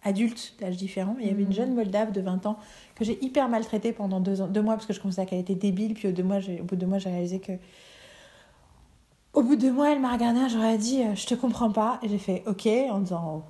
adultes 0.03 0.55
d'âge 0.61 0.77
différents. 0.77 1.17
Il 1.21 1.27
y 1.27 1.31
avait 1.31 1.43
une 1.43 1.49
Mhm. 1.49 1.55
jeune 1.55 1.75
Moldave 1.75 2.13
de 2.13 2.21
20 2.21 2.47
ans 2.47 2.57
que 2.95 3.05
j'ai 3.05 3.23
hyper 3.25 3.49
maltraitée 3.49 3.93
pendant 3.93 4.21
deux, 4.21 4.41
ans, 4.41 4.47
deux 4.47 4.63
mois 4.63 4.75
parce 4.75 4.87
que 4.87 4.93
je 4.93 5.01
considérais 5.01 5.27
qu'elle 5.27 5.41
était 5.41 5.55
débile. 5.55 5.95
Puis 5.95 6.09
au, 6.09 6.13
deux 6.13 6.23
mois, 6.23 6.39
au 6.39 6.65
bout 6.65 6.75
de 6.77 6.81
deux 6.81 6.87
mois, 6.87 6.99
j'ai 6.99 7.11
réalisé 7.11 7.39
que. 7.41 7.53
Au 9.33 9.43
bout 9.43 9.55
de 9.57 9.61
deux 9.61 9.73
mois, 9.73 9.93
elle 9.93 10.01
m'a 10.01 10.13
regardée, 10.13 10.41
j'aurais 10.49 10.77
dit 10.79 11.03
euh, 11.03 11.15
Je 11.15 11.27
te 11.27 11.35
comprends 11.35 11.71
pas. 11.71 12.01
Et 12.03 12.09
j'ai 12.09 12.19
fait 12.19 12.43
Ok, 12.47 12.67
en 12.67 12.99
disant 13.01 13.45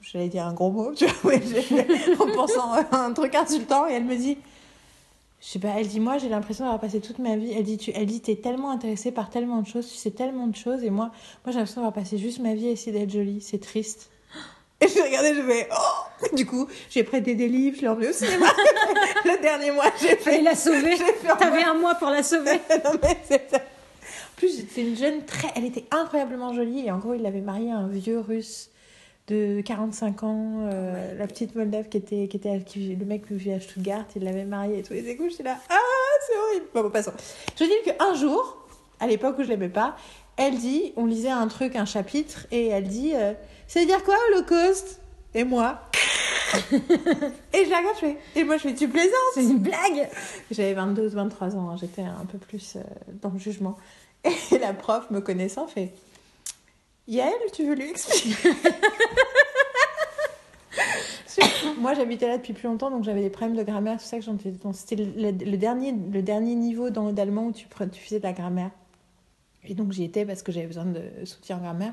Je 0.00 0.10
j'allais 0.12 0.28
dire 0.28 0.46
un 0.46 0.52
gros 0.52 0.70
mot, 0.70 0.92
tu 0.94 1.06
vois, 1.22 1.32
en 2.20 2.36
pensant 2.36 2.72
à 2.72 2.96
un 2.98 3.12
truc 3.12 3.34
insultant, 3.34 3.88
et 3.88 3.94
elle 3.94 4.04
me 4.04 4.16
dit, 4.16 4.36
je 5.40 5.46
sais 5.46 5.58
pas, 5.58 5.74
elle 5.78 5.88
dit, 5.88 5.98
moi 5.98 6.18
j'ai 6.18 6.28
l'impression 6.28 6.64
d'avoir 6.64 6.80
passé 6.80 7.00
toute 7.00 7.18
ma 7.18 7.36
vie, 7.36 7.52
elle 7.52 7.64
dit, 7.64 7.78
tu, 7.78 7.90
elle 7.94 8.06
dit, 8.06 8.20
t'es 8.20 8.36
tellement 8.36 8.70
intéressée 8.70 9.12
par 9.12 9.30
tellement 9.30 9.62
de 9.62 9.66
choses, 9.66 9.88
tu 9.90 9.96
sais 9.96 10.10
tellement 10.10 10.46
de 10.46 10.54
choses, 10.56 10.84
et 10.84 10.90
moi, 10.90 11.06
moi 11.44 11.52
j'ai 11.52 11.58
l'impression 11.58 11.80
d'avoir 11.80 11.94
passé 11.94 12.18
juste 12.18 12.38
ma 12.40 12.54
vie 12.54 12.68
à 12.68 12.70
essayer 12.70 12.92
d'être 12.92 13.10
jolie, 13.10 13.40
c'est 13.40 13.58
triste. 13.60 14.10
Et 14.84 14.88
je 14.88 15.02
regardais, 15.02 15.34
je 15.34 15.42
fais, 15.42 15.68
oh 15.72 16.34
Du 16.36 16.46
coup, 16.46 16.66
j'ai 16.90 17.04
prêté 17.04 17.34
des 17.34 17.48
livres, 17.48 17.76
je 17.76 17.82
l'ai 17.82 17.88
emmené 17.88 18.08
au 18.08 18.12
cinéma. 18.12 18.46
Le 19.24 19.40
dernier 19.40 19.70
mois, 19.70 19.86
j'ai 20.00 20.08
fait. 20.08 20.16
Fallait 20.16 20.42
la 20.42 20.54
sauver. 20.54 20.94
T'avais 21.38 21.62
un 21.62 21.74
mois 21.74 21.94
pour 21.94 22.10
la 22.10 22.22
sauver. 22.22 22.60
non, 22.84 22.90
mais 23.02 23.16
c'est 23.28 23.50
ça. 23.50 23.56
En 23.58 24.36
plus, 24.36 24.64
c'est 24.72 24.82
une 24.82 24.96
jeune 24.96 25.24
très. 25.24 25.48
Elle 25.56 25.64
était 25.64 25.84
incroyablement 25.90 26.52
jolie. 26.52 26.86
Et 26.86 26.90
en 26.90 26.98
gros, 26.98 27.14
il 27.14 27.22
l'avait 27.22 27.40
mariée 27.40 27.70
à 27.72 27.76
un 27.76 27.88
vieux 27.88 28.20
russe 28.20 28.70
de 29.28 29.62
45 29.62 30.22
ans. 30.24 30.68
euh, 30.70 31.14
la 31.16 31.26
petite 31.26 31.54
Moldave 31.54 31.88
qui 31.88 31.96
était. 31.96 32.28
Qui 32.28 32.36
était 32.36 32.60
qui- 32.66 32.94
le 32.94 33.04
mec 33.06 33.26
qui 33.26 33.34
vivait 33.34 33.54
à 33.54 33.60
Stuttgart, 33.60 34.04
il 34.16 34.24
l'avait 34.24 34.44
mariée 34.44 34.80
et 34.80 34.82
tout. 34.82 34.92
Et 34.92 35.02
c'est 35.06 35.16
cool, 35.16 35.30
j'étais 35.30 35.44
là. 35.44 35.56
Ah, 35.70 35.76
c'est 36.26 36.36
horrible. 36.36 36.66
Bon, 36.74 36.82
bon, 36.82 36.90
passons. 36.90 37.12
Je 37.58 37.64
veux 37.64 37.70
dire 37.70 37.96
qu'un 37.96 38.14
jour, 38.14 38.58
à 39.00 39.06
l'époque 39.06 39.36
où 39.38 39.44
je 39.44 39.48
l'aimais 39.48 39.68
pas, 39.68 39.96
elle 40.36 40.58
dit 40.58 40.92
on 40.96 41.06
lisait 41.06 41.30
un 41.30 41.46
truc, 41.46 41.76
un 41.76 41.84
chapitre, 41.86 42.46
et 42.50 42.66
elle 42.66 42.88
dit 42.88 43.12
euh, 43.14 43.32
ça 43.66 43.80
veut 43.80 43.86
dire 43.86 44.02
quoi, 44.04 44.16
Holocauste 44.32 45.00
Et 45.34 45.44
moi? 45.44 45.80
et 47.52 47.64
je 47.64 47.70
la 47.70 47.78
regarde, 47.78 47.96
je 47.96 48.00
fais. 48.00 48.16
Et 48.36 48.44
moi, 48.44 48.56
je 48.58 48.62
fais 48.62 48.74
tu 48.74 48.88
plaisantes? 48.88 49.10
C'est 49.34 49.42
une 49.42 49.58
blague. 49.58 50.08
j'avais 50.50 50.74
22 50.74 51.08
23 51.08 51.56
ans, 51.56 51.70
hein, 51.70 51.76
j'étais 51.80 52.02
un 52.02 52.24
peu 52.30 52.38
plus 52.38 52.76
euh, 52.76 52.80
dans 53.22 53.30
le 53.30 53.38
jugement. 53.38 53.76
Et 54.24 54.58
la 54.58 54.72
prof, 54.72 55.10
me 55.10 55.20
connaissant, 55.20 55.66
fait 55.66 55.92
Yael, 57.08 57.32
tu 57.52 57.66
veux 57.66 57.74
lui 57.74 57.90
expliquer? 57.90 58.50
Moi, 61.78 61.94
j'habitais 61.94 62.28
là 62.28 62.38
depuis 62.38 62.52
plus 62.52 62.68
longtemps, 62.68 62.90
donc 62.90 63.04
j'avais 63.04 63.20
des 63.20 63.30
problèmes 63.30 63.56
de 63.56 63.62
grammaire, 63.62 63.98
tout 63.98 64.04
ça. 64.04 64.18
que 64.18 64.24
j'en 64.24 64.34
étais- 64.36 64.50
donc 64.52 64.74
C'était 64.76 64.96
le, 64.96 65.30
le 65.32 65.56
dernier, 65.56 65.92
le 65.92 66.22
dernier 66.22 66.54
niveau 66.54 66.90
dans- 66.90 67.12
d'allemand 67.12 67.46
où 67.46 67.52
tu 67.52 67.66
faisais 68.00 68.18
de 68.18 68.22
la 68.24 68.32
grammaire. 68.32 68.70
Et 69.64 69.74
donc 69.74 69.92
j'y 69.92 70.04
étais 70.04 70.24
parce 70.26 70.42
que 70.42 70.52
j'avais 70.52 70.66
besoin 70.66 70.84
de 70.84 71.02
soutien 71.24 71.56
en 71.56 71.60
grammaire. 71.60 71.92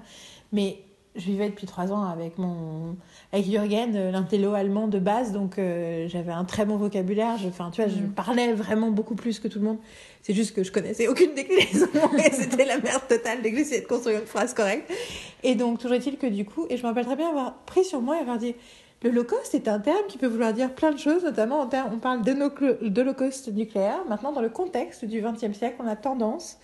Mais 0.52 0.80
je 1.16 1.26
vivais 1.26 1.50
depuis 1.50 1.68
trois 1.68 1.92
ans 1.92 2.04
avec 2.04 2.38
mon 2.38 2.96
avec 3.34 3.46
Jürgen, 3.46 3.96
euh, 3.96 4.12
l'intello 4.12 4.54
allemand 4.54 4.88
de 4.88 4.98
base, 5.00 5.32
donc 5.34 5.58
euh, 5.60 6.08
j'avais 6.08 6.32
un 6.32 6.46
très 6.46 6.66
bon 6.66 6.78
vocabulaire. 6.78 7.38
Je, 7.38 7.48
enfin, 7.50 7.70
tu 7.72 7.82
vois, 7.82 7.90
je 7.92 8.00
Mhm. 8.00 8.12
parlais 8.12 8.54
vraiment 8.54 8.92
beaucoup 8.92 9.16
plus 9.16 9.40
que 9.40 9.48
tout 9.48 9.60
le 9.60 9.66
monde. 9.66 9.78
C'est 10.22 10.34
juste 10.34 10.56
que 10.56 10.64
je 10.64 10.72
connaissais 10.72 11.08
aucune 11.08 11.34
déclinaison 11.34 11.88
et 12.26 12.32
c'était 12.32 12.66
la 12.66 12.78
merde 12.78 13.02
totale 13.10 13.42
dès 13.42 13.52
que 13.52 13.58
j'essayais 13.58 13.82
de 13.82 13.88
construire 13.88 14.20
une 14.20 14.26
phrase 14.26 14.54
correcte. 14.54 14.90
Et 15.44 15.56
donc 15.56 15.80
toujours 15.80 15.96
est-il 15.98 16.18
que 16.18 16.28
du 16.28 16.46
coup, 16.46 16.66
et 16.70 16.78
je 16.78 16.84
me 16.84 16.88
rappelle 16.88 17.06
très 17.06 17.16
bien 17.16 17.30
avoir 17.30 17.56
pris 17.66 17.84
sur 17.84 18.02
moi 18.02 18.18
et 18.18 18.22
avoir 18.22 18.38
dit. 18.38 18.56
Le 19.04 19.10
holocauste 19.10 19.56
est 19.56 19.68
un 19.68 19.80
terme 19.80 20.06
qui 20.08 20.20
peut 20.20 20.28
vouloir 20.28 20.54
dire 20.54 20.76
plein 20.76 20.92
de 20.92 21.00
choses, 21.00 21.24
notamment 21.24 21.60
en 21.60 21.66
termes, 21.66 21.90
on 21.92 21.98
parle 21.98 22.22
d'holoc- 22.22 22.84
d'holocauste 22.88 23.52
nucléaire. 23.52 23.98
Maintenant, 24.08 24.32
dans 24.32 24.42
le 24.42 24.50
contexte 24.50 25.06
du 25.06 25.22
XXe 25.24 25.58
siècle, 25.58 25.78
on 25.84 25.88
a 25.88 25.96
tendance 25.96 26.60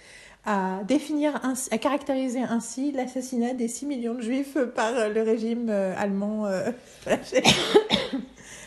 à 0.48 0.80
définir, 0.88 1.40
ainsi- 1.44 1.68
à 1.74 1.78
caractériser 1.78 2.40
ainsi 2.40 2.92
l'assassinat 2.94 3.54
des 3.54 3.68
6 3.68 3.86
millions 3.86 4.16
de 4.16 4.22
juifs 4.22 4.58
par 4.76 4.96
euh, 4.96 5.10
le 5.10 5.22
régime 5.22 5.68
euh, 5.70 5.94
allemand. 5.98 6.46
euh. 6.48 6.72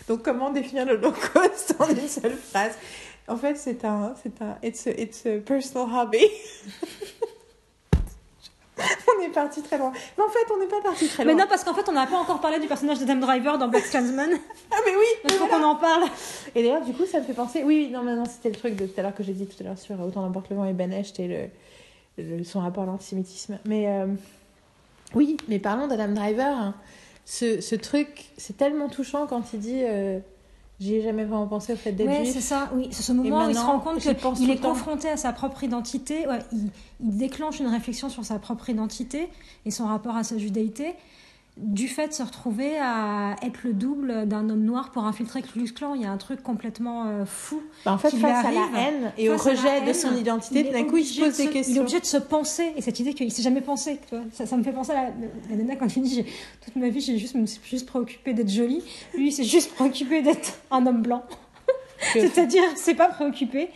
Donc, 0.08 0.22
comment 0.22 0.50
définir 0.50 0.84
l'Holocauste 0.86 1.74
en 1.78 1.88
une 1.88 2.06
seule 2.08 2.36
phrase? 2.36 2.72
En 3.28 3.36
fait, 3.36 3.56
c'est 3.56 3.84
un, 3.84 4.14
c'est 4.22 4.42
un, 4.42 4.56
it's 4.62 4.86
a, 4.86 4.90
it's 4.90 5.24
a 5.26 5.38
personal 5.38 5.86
hobby. 5.92 6.24
on 9.18 9.22
est 9.22 9.28
parti 9.28 9.62
très 9.62 9.78
loin. 9.78 9.92
Mais 10.18 10.24
en 10.24 10.28
fait, 10.28 10.52
on 10.54 10.58
n'est 10.58 10.66
pas 10.66 10.80
parti 10.80 11.06
très 11.08 11.24
loin. 11.24 11.34
Mais 11.34 11.40
non, 11.40 11.46
parce 11.48 11.64
qu'en 11.64 11.74
fait, 11.74 11.88
on 11.88 11.92
n'a 11.92 12.06
pas 12.06 12.16
encore 12.16 12.40
parlé 12.40 12.58
du 12.58 12.66
personnage 12.66 12.98
de 12.98 13.04
Dame 13.04 13.20
Driver 13.20 13.58
dans 13.58 13.68
Black 13.68 13.88
Klansman. 13.90 14.30
Ah, 14.72 14.76
mais 14.86 14.92
oui 14.96 15.04
Il 15.24 15.32
faut 15.32 15.46
qu'on 15.46 15.62
en 15.64 15.74
parle. 15.76 16.04
Et 16.54 16.62
d'ailleurs, 16.62 16.82
du 16.84 16.92
coup, 16.92 17.04
ça 17.06 17.18
me 17.20 17.24
fait 17.24 17.32
penser. 17.34 17.62
Oui, 17.64 17.86
oui, 17.86 17.92
non, 17.92 18.02
mais 18.02 18.14
non, 18.14 18.24
c'était 18.24 18.50
le 18.50 18.54
truc 18.56 18.76
de 18.76 18.86
tout 18.86 18.98
à 18.98 19.02
l'heure 19.02 19.14
que 19.14 19.22
j'ai 19.24 19.32
dit 19.32 19.46
tout 19.46 19.56
à 19.60 19.64
l'heure 19.64 19.78
sur 19.78 20.00
Autant 20.00 20.22
n'emporte 20.22 20.48
le 20.50 20.56
vent 20.56 20.64
et 20.64 20.72
Ben 20.72 20.92
Hecht 20.92 21.18
et 21.20 21.50
le, 22.18 22.24
le- 22.38 22.44
son 22.44 22.60
rapport 22.60 22.84
à 22.84 22.86
l'antisémitisme. 22.86 23.58
Mais 23.66 23.88
euh, 23.88 24.06
oui, 25.14 25.36
mais 25.48 25.58
parlons 25.58 25.86
d'Adam 25.88 26.08
Driver. 26.14 26.56
hein. 26.56 26.74
Ce, 27.26 27.60
ce 27.60 27.74
truc, 27.74 28.26
c'est 28.36 28.56
tellement 28.56 28.88
touchant 28.88 29.26
quand 29.26 29.52
il 29.52 29.60
dit 29.60 29.82
euh, 29.84 30.18
J'y 30.80 30.94
ai 30.94 31.02
jamais 31.02 31.24
vraiment 31.24 31.46
pensé 31.46 31.74
au 31.74 31.76
fait 31.76 31.92
d'être 31.92 32.08
Ouais, 32.08 32.24
c'est 32.24 32.40
ça, 32.40 32.70
oui. 32.74 32.88
C'est 32.90 33.02
ce 33.02 33.12
moment 33.12 33.46
où 33.46 33.50
il 33.50 33.54
se 33.54 33.60
rend 33.60 33.80
compte 33.80 33.98
qu'il 33.98 34.50
est 34.50 34.60
confronté 34.60 35.10
à 35.10 35.18
sa 35.18 35.32
propre 35.32 35.62
identité. 35.62 36.26
Ouais, 36.26 36.38
il, 36.52 36.70
il 37.04 37.16
déclenche 37.18 37.60
une 37.60 37.66
réflexion 37.66 38.08
sur 38.08 38.24
sa 38.24 38.38
propre 38.38 38.70
identité 38.70 39.28
et 39.66 39.70
son 39.70 39.86
rapport 39.86 40.16
à 40.16 40.24
sa 40.24 40.38
judaïté 40.38 40.94
du 41.56 41.88
fait 41.88 42.08
de 42.08 42.12
se 42.12 42.22
retrouver 42.22 42.78
à 42.78 43.36
être 43.42 43.60
le 43.64 43.72
double 43.74 44.26
d'un 44.26 44.48
homme 44.48 44.64
noir 44.64 44.92
pour 44.92 45.04
infiltrer 45.04 45.42
Ku 45.42 45.48
Klux 45.52 45.72
Klan. 45.74 45.94
Il 45.94 46.00
y 46.00 46.06
a 46.06 46.10
un 46.10 46.16
truc 46.16 46.42
complètement 46.42 47.04
euh, 47.06 47.24
fou. 47.26 47.60
Bah, 47.84 47.92
en 47.92 47.98
fait, 47.98 48.08
qui 48.10 48.16
lui 48.16 48.22
face 48.22 48.46
à 48.46 48.50
la 48.50 48.60
arrive, 48.62 48.76
haine 48.76 49.12
et 49.18 49.28
au 49.28 49.36
rejet 49.36 49.80
de 49.82 49.88
haine, 49.88 49.94
son 49.94 50.16
identité, 50.16 50.64
tout 50.64 50.72
d'un 50.72 50.84
coup, 50.84 50.96
il 50.96 51.04
se 51.04 51.20
pose 51.20 51.36
de 51.36 51.36
des 51.36 51.36
se- 51.36 51.42
Il 51.42 51.48
est 51.48 51.52
questions. 51.52 51.80
obligé 51.82 52.00
de 52.00 52.06
se 52.06 52.16
penser. 52.16 52.72
Et 52.76 52.80
cette 52.82 52.98
idée 53.00 53.12
qu'il 53.14 53.30
s'est 53.30 53.42
jamais 53.42 53.60
pensé. 53.60 53.98
Tu 54.08 54.14
vois, 54.14 54.24
ça, 54.32 54.46
ça 54.46 54.56
me 54.56 54.62
fait 54.62 54.72
penser 54.72 54.92
à 54.92 54.94
la, 54.94 55.10
la 55.50 55.56
nana 55.56 55.76
quand 55.76 55.94
il 55.96 56.02
dit 56.02 56.24
Toute 56.64 56.76
ma 56.76 56.88
vie, 56.88 57.00
j'ai 57.00 57.18
juste, 57.18 57.34
me 57.34 57.44
suis 57.46 57.60
juste 57.68 57.86
préoccupé 57.86 58.32
d'être 58.32 58.50
jolie. 58.50 58.82
Lui, 59.14 59.28
il 59.28 59.32
s'est 59.32 59.44
juste 59.44 59.74
préoccupé 59.74 60.22
d'être 60.22 60.54
un 60.70 60.86
homme 60.86 61.02
blanc. 61.02 61.24
C'est-à-dire, 62.14 62.62
c'est 62.76 62.94
pas 62.94 63.08
préoccupé. 63.08 63.68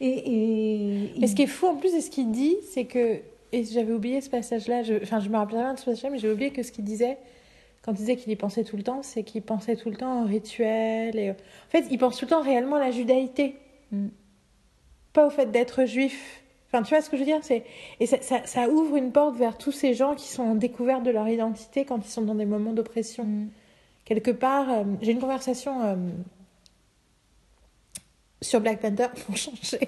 Et, 0.00 0.06
et, 0.08 1.22
Et 1.22 1.26
ce 1.26 1.34
qui 1.34 1.42
est 1.42 1.46
fou 1.48 1.66
en 1.66 1.74
plus 1.74 1.92
de 1.94 2.00
ce 2.00 2.08
qu'il 2.10 2.30
dit, 2.30 2.56
c'est 2.72 2.84
que. 2.84 3.18
Et 3.52 3.64
j'avais 3.64 3.92
oublié 3.92 4.20
ce 4.20 4.30
passage-là, 4.30 4.82
je, 4.82 4.94
enfin 5.02 5.20
je 5.20 5.28
me 5.28 5.36
rappelle 5.36 5.58
bien 5.58 5.74
de 5.74 5.78
ce 5.78 5.84
passage-là, 5.84 6.10
mais 6.10 6.18
j'ai 6.18 6.30
oublié 6.30 6.50
que 6.50 6.62
ce 6.62 6.72
qu'il 6.72 6.84
disait, 6.84 7.18
quand 7.82 7.92
il 7.92 7.96
disait 7.96 8.16
qu'il 8.16 8.32
y 8.32 8.36
pensait 8.36 8.64
tout 8.64 8.76
le 8.76 8.82
temps, 8.82 9.02
c'est 9.02 9.24
qu'il 9.24 9.42
pensait 9.42 9.76
tout 9.76 9.90
le 9.90 9.96
temps 9.96 10.22
au 10.22 10.26
rituel. 10.26 11.18
Et... 11.18 11.30
En 11.30 11.34
fait, 11.68 11.84
il 11.90 11.98
pense 11.98 12.16
tout 12.16 12.24
le 12.24 12.30
temps 12.30 12.42
réellement 12.42 12.76
à 12.76 12.80
la 12.80 12.90
judaïté. 12.92 13.56
Mm. 13.90 14.08
Pas 15.12 15.26
au 15.26 15.30
fait 15.30 15.50
d'être 15.50 15.84
juif. 15.84 16.42
Enfin, 16.68 16.82
tu 16.82 16.94
vois 16.94 17.02
ce 17.02 17.10
que 17.10 17.16
je 17.16 17.22
veux 17.22 17.26
dire? 17.26 17.40
C'est... 17.42 17.64
Et 18.00 18.06
ça, 18.06 18.22
ça, 18.22 18.46
ça 18.46 18.68
ouvre 18.68 18.96
une 18.96 19.12
porte 19.12 19.36
vers 19.36 19.58
tous 19.58 19.72
ces 19.72 19.94
gens 19.94 20.14
qui 20.14 20.28
sont 20.28 20.42
en 20.42 20.54
découverte 20.54 21.02
de 21.02 21.10
leur 21.10 21.28
identité 21.28 21.84
quand 21.84 21.98
ils 21.98 22.10
sont 22.10 22.22
dans 22.22 22.36
des 22.36 22.46
moments 22.46 22.72
d'oppression. 22.72 23.24
Mm. 23.24 23.50
Quelque 24.04 24.30
part, 24.30 24.70
euh, 24.70 24.84
j'ai 25.02 25.12
une 25.12 25.20
conversation 25.20 25.82
euh, 25.82 25.96
sur 28.40 28.60
Black 28.60 28.80
Panther 28.80 29.08
pour 29.26 29.36
changer. 29.36 29.80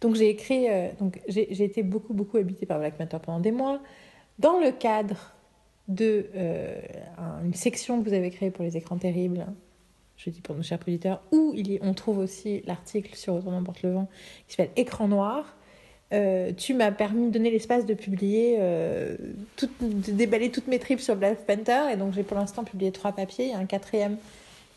Donc 0.00 0.14
j'ai 0.14 0.28
écrit, 0.28 0.68
euh, 0.68 0.88
j'ai 1.28 1.64
été 1.64 1.82
beaucoup 1.82 2.14
beaucoup 2.14 2.36
habitée 2.38 2.66
par 2.66 2.78
Black 2.78 2.96
Panther 2.96 3.18
pendant 3.22 3.40
des 3.40 3.52
mois, 3.52 3.80
dans 4.38 4.58
le 4.60 4.70
cadre 4.72 5.32
de 5.88 6.26
euh, 6.36 6.80
un- 7.18 7.44
une 7.44 7.54
section 7.54 8.02
que 8.02 8.08
vous 8.08 8.14
avez 8.14 8.30
créée 8.30 8.50
pour 8.50 8.64
les 8.64 8.76
écrans 8.76 8.96
terribles. 8.96 9.46
Je 10.16 10.30
dis 10.30 10.40
pour 10.40 10.54
nos 10.54 10.62
chers 10.62 10.78
auditeurs, 10.86 11.20
où 11.32 11.52
il 11.56 11.72
y, 11.72 11.78
on 11.82 11.94
trouve 11.94 12.18
aussi 12.18 12.62
l'article 12.66 13.16
sur 13.16 13.34
Autant 13.34 13.50
n'emporte 13.50 13.82
le 13.82 13.92
vent 13.92 14.08
qui 14.46 14.54
s'appelle 14.54 14.72
Écran 14.76 15.08
noir. 15.08 15.56
Euh, 16.12 16.52
tu 16.56 16.74
m'as 16.74 16.92
permis 16.92 17.26
de 17.26 17.30
donner 17.32 17.50
l'espace 17.50 17.86
de 17.86 17.94
publier, 17.94 18.58
tout- 19.56 19.70
de 19.80 20.12
déballer 20.12 20.50
toutes 20.50 20.68
mes 20.68 20.78
tripes 20.78 21.00
sur 21.00 21.16
Black 21.16 21.38
Panther. 21.46 21.90
Et 21.92 21.96
donc 21.96 22.12
j'ai 22.12 22.22
pour 22.22 22.36
l'instant 22.36 22.62
publié 22.64 22.92
trois 22.92 23.12
papiers. 23.12 23.46
Il 23.46 23.50
y 23.50 23.54
a 23.54 23.58
un 23.58 23.64
quatrième 23.66 24.16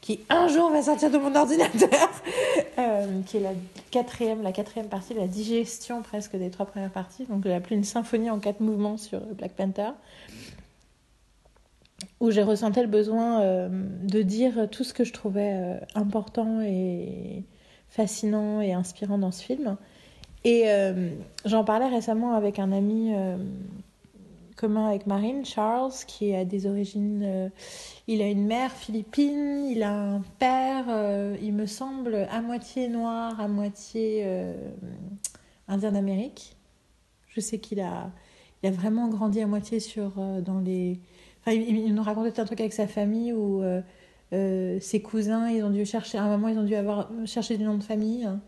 qui 0.06 0.19
un 0.30 0.48
jour 0.48 0.69
va 0.69 0.84
sortir 0.84 1.10
de 1.10 1.18
mon 1.18 1.36
ordinateur, 1.36 2.11
euh, 2.77 3.22
qui 3.26 3.38
est 3.38 3.40
la 3.40 3.53
quatrième, 3.90 4.44
la 4.44 4.52
quatrième 4.52 4.88
partie, 4.88 5.15
la 5.15 5.26
digestion 5.26 6.03
presque 6.03 6.36
des 6.36 6.52
trois 6.52 6.68
premières 6.68 6.91
parties. 6.91 7.26
Donc 7.26 7.44
j'ai 7.44 7.56
appelé 7.56 7.76
une 7.76 7.84
symphonie 7.84 8.30
en 8.30 8.38
quatre 8.38 8.60
mouvements 8.60 8.98
sur 8.98 9.19
Black 9.22 9.53
Panther, 9.53 9.90
où 12.19 12.30
j'ai 12.30 12.44
ressenti 12.44 12.82
le 12.82 12.88
besoin 12.88 13.41
euh, 13.41 13.68
de 14.03 14.22
dire 14.22 14.69
tout 14.69 14.84
ce 14.84 14.94
que 14.94 15.03
je 15.03 15.11
trouvais 15.11 15.53
euh, 15.56 15.80
important 15.95 16.61
et 16.61 17.44
fascinant 17.90 18.61
et 18.61 18.73
inspirant 18.73 19.18
dans 19.18 19.32
ce 19.32 19.41
film. 19.41 19.76
Et 20.44 20.65
j'en 21.45 21.64
parlais 21.64 21.88
récemment 21.88 22.36
avec 22.36 22.60
un 22.60 22.72
ami 22.72 23.15
commun 24.56 24.88
avec 24.88 25.07
Marine, 25.07 25.45
Charles, 25.45 25.91
qui 26.07 26.34
a 26.34 26.45
des 26.45 26.68
origines. 26.68 27.23
euh, 27.23 27.49
il 28.07 28.22
a 28.22 28.27
une 28.30 28.45
mère 28.45 28.72
philippine, 28.72 29.65
il 29.65 29.84
a 29.84 29.94
un 29.94 30.22
père, 30.40 30.86
euh, 30.90 31.38
il 31.41 31.53
me 31.53 31.65
semble, 31.65 32.27
à 32.32 32.41
moitié 32.41 32.88
noir, 32.88 33.40
à 33.40 33.48
moitié 33.48 34.23
euh, 34.26 34.53
indien 35.68 35.91
d'Amérique. 35.91 36.56
Je 37.30 37.41
sais 37.41 37.60
qu'il 37.60 37.82
a, 37.82 38.11
il 38.64 38.69
a 38.69 38.72
vraiment 38.72 39.10
grandi 39.10 39.41
à 39.41 39.48
moitié 39.48 39.80
sur, 39.80 40.14
dans 40.41 40.60
les. 40.60 40.99
Enfin, 41.41 41.52
il, 41.52 41.77
il 41.77 41.94
nous 41.94 42.03
racontait 42.03 42.40
un 42.40 42.45
truc 42.45 42.61
avec 42.61 42.73
sa 42.73 42.88
famille 42.88 43.34
où 43.34 43.61
ses 44.32 45.02
cousins, 45.03 45.49
ils 45.49 45.64
ont 45.64 45.69
dû 45.69 45.86
chercher. 45.86 46.18
À 46.18 46.23
un 46.23 46.30
moment, 46.30 46.48
ils 46.48 46.57
ont 46.57 46.64
dû 46.64 46.76
avoir 46.76 47.10
cherché 47.26 47.57
des 47.57 47.65
noms 47.65 47.77
de 47.77 47.84
famille. 47.84 48.23
hein. 48.26 48.41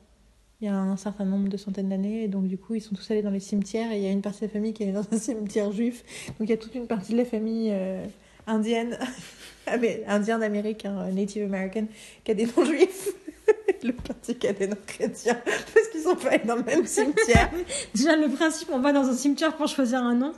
Il 0.59 0.65
y 0.65 0.67
a 0.69 0.75
un 0.75 0.97
certain 0.97 1.25
nombre 1.25 1.49
de 1.49 1.57
centaines 1.57 1.89
d'années, 1.89 2.23
et 2.23 2.27
donc 2.27 2.47
du 2.47 2.57
coup, 2.57 2.73
ils 2.73 2.81
sont 2.81 2.95
tous 2.95 3.11
allés 3.11 3.21
dans 3.21 3.29
les 3.29 3.39
cimetières, 3.39 3.91
et 3.91 3.97
il 3.97 4.03
y 4.03 4.07
a 4.07 4.11
une 4.11 4.21
partie 4.21 4.41
de 4.41 4.45
la 4.45 4.51
famille 4.51 4.73
qui 4.73 4.83
est 4.83 4.91
dans 4.91 5.05
un 5.11 5.17
cimetière 5.19 5.71
juif. 5.71 6.03
Donc 6.39 6.47
il 6.47 6.49
y 6.49 6.53
a 6.53 6.57
toute 6.57 6.73
une 6.75 6.87
partie 6.87 7.11
de 7.11 7.17
la 7.17 7.25
famille 7.25 7.69
euh, 7.71 8.03
indienne, 8.47 8.97
ah, 9.67 9.77
mais 9.77 10.03
indien 10.07 10.39
d'Amérique, 10.39 10.85
hein, 10.85 11.09
Native 11.11 11.43
American, 11.43 11.85
qui 12.23 12.31
a 12.31 12.33
des 12.33 12.45
noms 12.45 12.65
juifs. 12.65 13.09
le 13.83 13.93
parti 13.93 14.35
qui 14.35 14.47
a 14.47 14.53
des 14.53 14.67
noms 14.67 14.77
chrétiens, 14.85 15.39
parce 15.45 15.87
qu'ils 15.89 16.01
sont 16.01 16.15
pas 16.15 16.29
allés 16.29 16.45
dans 16.45 16.55
le 16.55 16.63
même 16.63 16.85
cimetière. 16.85 17.51
Déjà, 17.93 18.15
le 18.15 18.27
principe, 18.29 18.69
on 18.73 18.79
va 18.79 18.91
dans 18.91 19.07
un 19.07 19.13
cimetière 19.13 19.55
pour 19.55 19.67
choisir 19.67 19.99
un 19.99 20.15
nom. 20.15 20.33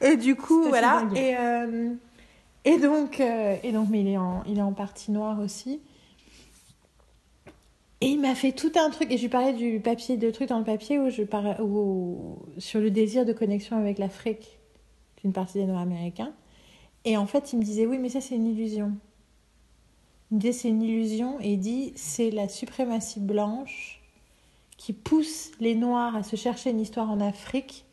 Et 0.00 0.16
du 0.16 0.34
coup, 0.34 0.64
voilà. 0.68 1.06
Et, 1.14 1.36
euh, 1.36 1.90
Et 2.64 2.78
donc, 2.78 3.20
euh, 3.20 3.56
et 3.62 3.72
donc 3.72 3.88
mais 3.90 4.00
il 4.00 4.08
est, 4.08 4.16
en, 4.16 4.42
il 4.46 4.58
est 4.58 4.62
en 4.62 4.72
partie 4.72 5.10
noir 5.10 5.40
aussi. 5.40 5.80
Et 8.00 8.06
il 8.10 8.20
m'a 8.20 8.34
fait 8.34 8.52
tout 8.52 8.72
un 8.76 8.90
truc, 8.90 9.10
et 9.10 9.16
je 9.16 9.22
lui 9.22 9.28
parlais 9.28 9.52
du 9.52 9.80
papier, 9.80 10.16
de 10.16 10.30
trucs 10.30 10.48
dans 10.48 10.58
le 10.58 10.64
papier 10.64 10.98
où 10.98 11.10
je 11.10 11.22
où, 11.62 12.38
sur 12.58 12.80
le 12.80 12.90
désir 12.90 13.24
de 13.24 13.32
connexion 13.32 13.76
avec 13.76 13.98
l'Afrique 13.98 14.58
d'une 15.22 15.32
partie 15.32 15.58
des 15.58 15.66
Nord-Américains. 15.66 16.32
Et 17.04 17.16
en 17.16 17.26
fait, 17.26 17.52
il 17.52 17.58
me 17.58 17.64
disait, 17.64 17.86
oui, 17.86 17.98
mais 17.98 18.08
ça, 18.08 18.20
c'est 18.20 18.36
une 18.36 18.46
illusion. 18.46 18.92
Il 20.30 20.36
me 20.36 20.40
disait, 20.40 20.52
c'est 20.52 20.68
une 20.68 20.82
illusion, 20.82 21.40
et 21.40 21.54
il 21.54 21.58
dit, 21.58 21.92
c'est 21.96 22.30
la 22.30 22.48
suprématie 22.48 23.20
blanche 23.20 24.00
qui 24.76 24.92
pousse 24.92 25.50
les 25.58 25.74
Noirs 25.74 26.14
à 26.14 26.22
se 26.22 26.36
chercher 26.36 26.70
une 26.70 26.80
histoire 26.80 27.10
en 27.10 27.20
Afrique 27.20 27.84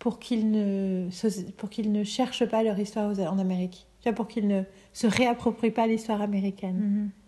pour 0.00 0.18
qu'ils 0.18 0.50
ne, 0.50 1.08
ne 1.08 2.04
cherchent 2.04 2.46
pas 2.46 2.64
leur 2.64 2.78
histoire 2.78 3.16
en 3.18 3.38
Amérique. 3.38 3.86
Pour 4.16 4.26
qu'ils 4.26 4.48
ne 4.48 4.64
se 4.92 5.06
réapproprient 5.06 5.70
pas 5.70 5.86
l'histoire 5.86 6.20
américaine. 6.20 7.08
Mm-hmm. 7.08 7.23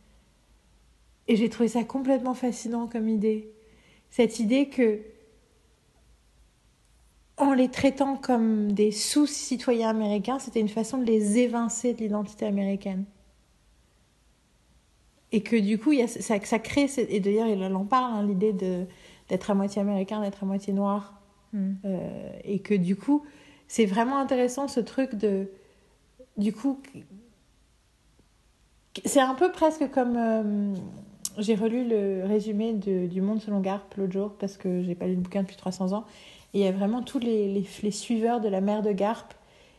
Et 1.29 1.37
j'ai 1.37 1.49
trouvé 1.49 1.69
ça 1.69 1.85
complètement 1.85 2.35
fascinant 2.35 2.87
comme 2.87 3.09
idée. 3.09 3.53
Cette 4.11 4.39
idée 4.39 4.69
que, 4.69 5.01
en 7.37 7.53
les 7.53 7.69
traitant 7.69 8.17
comme 8.17 8.73
des 8.73 8.93
sous-citoyens 8.93 9.91
américains, 9.91 10.39
c'était 10.39 10.61
une 10.61 10.69
façon 10.69 10.99
de 10.99 11.05
les 11.05 11.39
évincer 11.39 11.95
de 11.95 11.99
l'identité 11.99 12.47
américaine. 12.47 13.05
Et 15.33 15.43
que 15.43 15.57
du 15.57 15.79
coup, 15.79 15.93
il 15.93 15.99
y 15.99 16.03
a, 16.03 16.09
ça, 16.09 16.41
ça 16.43 16.59
crée, 16.59 16.87
et 16.97 17.21
d'ailleurs, 17.21 17.49
il 17.49 17.63
en 17.63 17.85
parle, 17.85 18.15
hein, 18.15 18.27
l'idée 18.27 18.53
d'être 18.53 19.51
à 19.51 19.55
moitié 19.55 19.83
américain, 19.83 20.21
d'être 20.21 20.45
à 20.45 20.47
moitié 20.47 20.73
noir. 20.73 21.21
Mm. 21.53 21.73
Euh, 21.85 22.31
et 22.45 22.61
que 22.61 22.75
du 22.75 22.97
coup, 22.97 23.25
c'est 23.67 23.87
vraiment 23.87 24.19
intéressant 24.19 24.69
ce 24.69 24.81
truc 24.81 25.17
de. 25.17 25.51
Du 26.37 26.53
coup, 26.53 26.81
c'est 29.05 29.21
un 29.21 29.35
peu 29.35 29.51
presque 29.51 29.91
comme. 29.91 30.17
euh, 30.17 30.75
j'ai 31.39 31.55
relu 31.55 31.87
le 31.89 32.25
résumé 32.25 32.73
de, 32.73 33.07
du 33.07 33.21
Monde 33.21 33.41
selon 33.41 33.61
Garp 33.61 33.95
l'autre 33.97 34.13
jour 34.13 34.33
parce 34.39 34.57
que 34.57 34.83
j'ai 34.83 34.95
pas 34.95 35.07
lu 35.07 35.15
le 35.15 35.21
bouquin 35.21 35.43
depuis 35.43 35.57
300 35.57 35.93
ans. 35.93 36.05
Et 36.55 36.61
il 36.61 36.65
y 36.65 36.69
a 36.69 36.73
vraiment 36.73 37.03
tous 37.03 37.19
les, 37.19 37.53
les, 37.53 37.67
les 37.83 37.91
suiveurs 37.91 38.41
de 38.41 38.49
la 38.49 38.61
mère 38.61 38.83
de 38.83 38.93
Garp. 38.93 39.35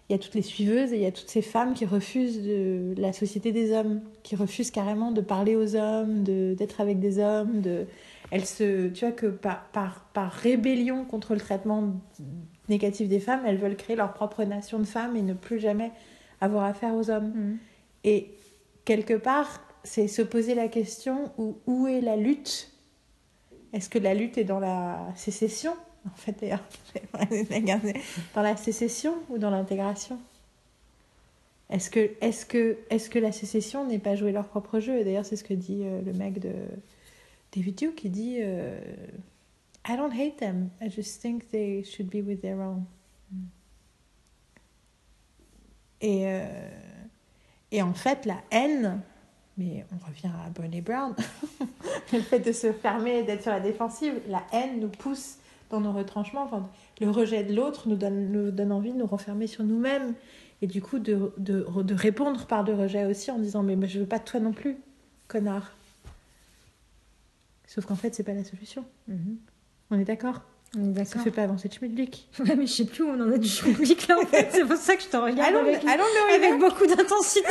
Il 0.10 0.14
y 0.14 0.16
a 0.16 0.20
toutes 0.20 0.36
les 0.36 0.42
suiveuses 0.42 0.94
et 0.94 0.98
il 0.98 1.02
y 1.02 1.06
a 1.06 1.12
toutes 1.12 1.30
ces 1.30 1.42
femmes 1.42 1.74
qui 1.74 1.86
refusent 1.86 2.42
de 2.42 2.94
la 2.98 3.12
société 3.12 3.52
des 3.52 3.74
hommes, 3.74 4.02
qui 4.24 4.36
refusent 4.36 4.72
carrément 4.72 5.12
de 5.12 5.20
parler 5.22 5.56
aux 5.56 5.76
hommes, 5.76 6.24
de- 6.24 6.54
d'être 6.58 6.80
avec 6.80 7.00
des 7.00 7.20
hommes. 7.20 7.62
De... 7.62 7.88
Elles 8.32 8.46
se, 8.46 8.88
tu 8.88 9.06
vois 9.06 9.14
que 9.14 9.28
par, 9.28 9.66
par, 9.72 10.06
par 10.14 10.32
rébellion 10.32 11.04
contre 11.04 11.34
le 11.34 11.40
traitement 11.40 11.94
négatif 12.70 13.10
des 13.10 13.20
femmes, 13.20 13.42
elles 13.46 13.58
veulent 13.58 13.76
créer 13.76 13.96
leur 13.96 14.14
propre 14.14 14.44
nation 14.44 14.80
de 14.80 14.86
femmes 14.86 15.16
et 15.18 15.22
ne 15.22 15.34
plus 15.34 15.60
jamais 15.60 15.92
avoir 16.40 16.64
affaire 16.64 16.94
aux 16.96 17.10
hommes. 17.10 17.34
Mm. 17.36 17.58
Et 18.06 18.32
quelque 18.86 19.16
part, 19.16 19.67
c'est 19.88 20.08
se 20.08 20.22
poser 20.22 20.54
la 20.54 20.68
question 20.68 21.32
où, 21.38 21.58
où 21.66 21.88
est 21.88 22.02
la 22.02 22.16
lutte? 22.16 22.72
Est-ce 23.74 23.90
que 23.90 24.00
la 24.00 24.14
lutte 24.14 24.38
est 24.38 24.44
dans 24.44 24.60
la 24.60 25.00
sécession 25.16 25.74
En 26.06 26.16
fait, 26.16 26.36
d'ailleurs, 26.40 26.64
dans 28.36 28.42
la 28.42 28.58
sécession 28.58 29.16
ou 29.30 29.38
dans 29.38 29.50
l'intégration? 29.50 30.20
Est-ce 31.70 31.90
que, 31.90 32.12
est 32.22 32.48
que, 32.48 32.78
est 32.90 33.10
que 33.10 33.20
la 33.20 33.32
sécession 33.32 33.86
n'est 33.86 34.00
pas 34.00 34.16
jouer 34.16 34.32
leur 34.32 34.48
propre 34.48 34.80
jeu? 34.80 35.04
D'ailleurs, 35.04 35.26
c'est 35.26 35.36
ce 35.36 35.44
que 35.44 35.54
dit 35.54 35.82
euh, 35.84 36.02
le 36.02 36.14
mec 36.14 36.40
de 36.40 36.54
David 37.54 37.76
Duke 37.76 37.96
qui 37.96 38.10
dit 38.10 38.38
euh, 38.40 38.80
I 39.88 39.98
don't 39.98 40.14
hate 40.14 40.38
them, 40.38 40.70
I 40.82 40.90
just 40.90 41.22
think 41.22 41.50
they 41.50 41.84
should 41.84 42.10
be 42.10 42.26
with 42.26 42.42
their 42.42 42.58
own. 42.58 42.86
Et, 46.00 46.28
euh, 46.28 46.70
et 47.72 47.82
en 47.82 47.94
fait, 47.94 48.26
la 48.26 48.42
haine, 48.52 49.02
mais 49.58 49.86
on 49.92 50.06
revient 50.08 50.32
à 50.46 50.50
Brené 50.50 50.82
Brown, 50.82 51.16
le 52.14 52.20
fait 52.20 52.40
de 52.40 52.52
se 52.52 52.72
fermer, 52.72 53.24
d'être 53.24 53.42
sur 53.42 53.52
la 53.52 53.60
défensive, 53.60 54.14
la 54.28 54.44
haine 54.54 54.80
nous 54.80 54.90
pousse 54.90 55.38
dans 55.70 55.82
nos 55.82 55.92
retranchements. 55.92 56.44
Enfin, 56.44 56.70
le 57.02 57.10
rejet 57.10 57.44
de 57.44 57.54
l'autre 57.54 57.88
nous 57.88 57.96
donne, 57.96 58.32
nous 58.32 58.52
donne 58.52 58.72
envie 58.72 58.92
de 58.92 58.98
nous 58.98 59.06
renfermer 59.06 59.48
sur 59.48 59.64
nous-mêmes 59.64 60.14
et 60.62 60.68
du 60.68 60.82
coup 60.82 61.00
de, 61.00 61.34
de, 61.38 61.66
de 61.82 61.94
répondre 61.94 62.46
par 62.46 62.64
de 62.64 62.74
rejet 62.74 63.06
aussi 63.06 63.32
en 63.32 63.40
disant 63.40 63.64
mais, 63.64 63.76
mais 63.76 63.88
je 63.88 64.00
veux 64.00 64.06
pas 64.06 64.20
de 64.20 64.24
toi 64.24 64.40
non 64.40 64.54
plus, 64.54 64.78
connard. 65.28 65.74
Sauf 67.68 67.86
qu'en 67.86 67.96
fait, 67.96 68.16
c'est 68.16 68.24
pas 68.24 68.34
la 68.34 68.46
solution. 68.46 68.86
Mhm. 69.08 69.38
On 69.92 70.00
est 70.00 70.06
d'accord? 70.06 70.42
Ça 71.06 71.20
fait 71.20 71.32
pas 71.32 71.44
avancer 71.44 71.68
le 71.68 71.74
schmilblick. 71.74 72.28
Ouais, 72.40 72.56
mais 72.56 72.68
je 72.68 72.74
sais 72.74 72.86
plus 72.86 73.04
où 73.04 73.10
on 73.10 73.20
en 73.20 73.32
est 73.32 73.40
du 73.40 73.50
public 73.50 74.08
là 74.08 74.18
en 74.22 74.26
fait. 74.26 74.50
C'est 74.52 74.66
pour 74.66 74.78
ça 74.78 74.96
que 74.96 75.02
je 75.04 75.08
te 75.08 75.18
regarde 75.18 75.50
Allons, 75.50 75.62
avec, 75.62 75.84
allons 75.86 76.04
le 76.30 76.36
avec 76.36 76.60
beaucoup 76.60 76.86
d'intensité. 76.86 77.48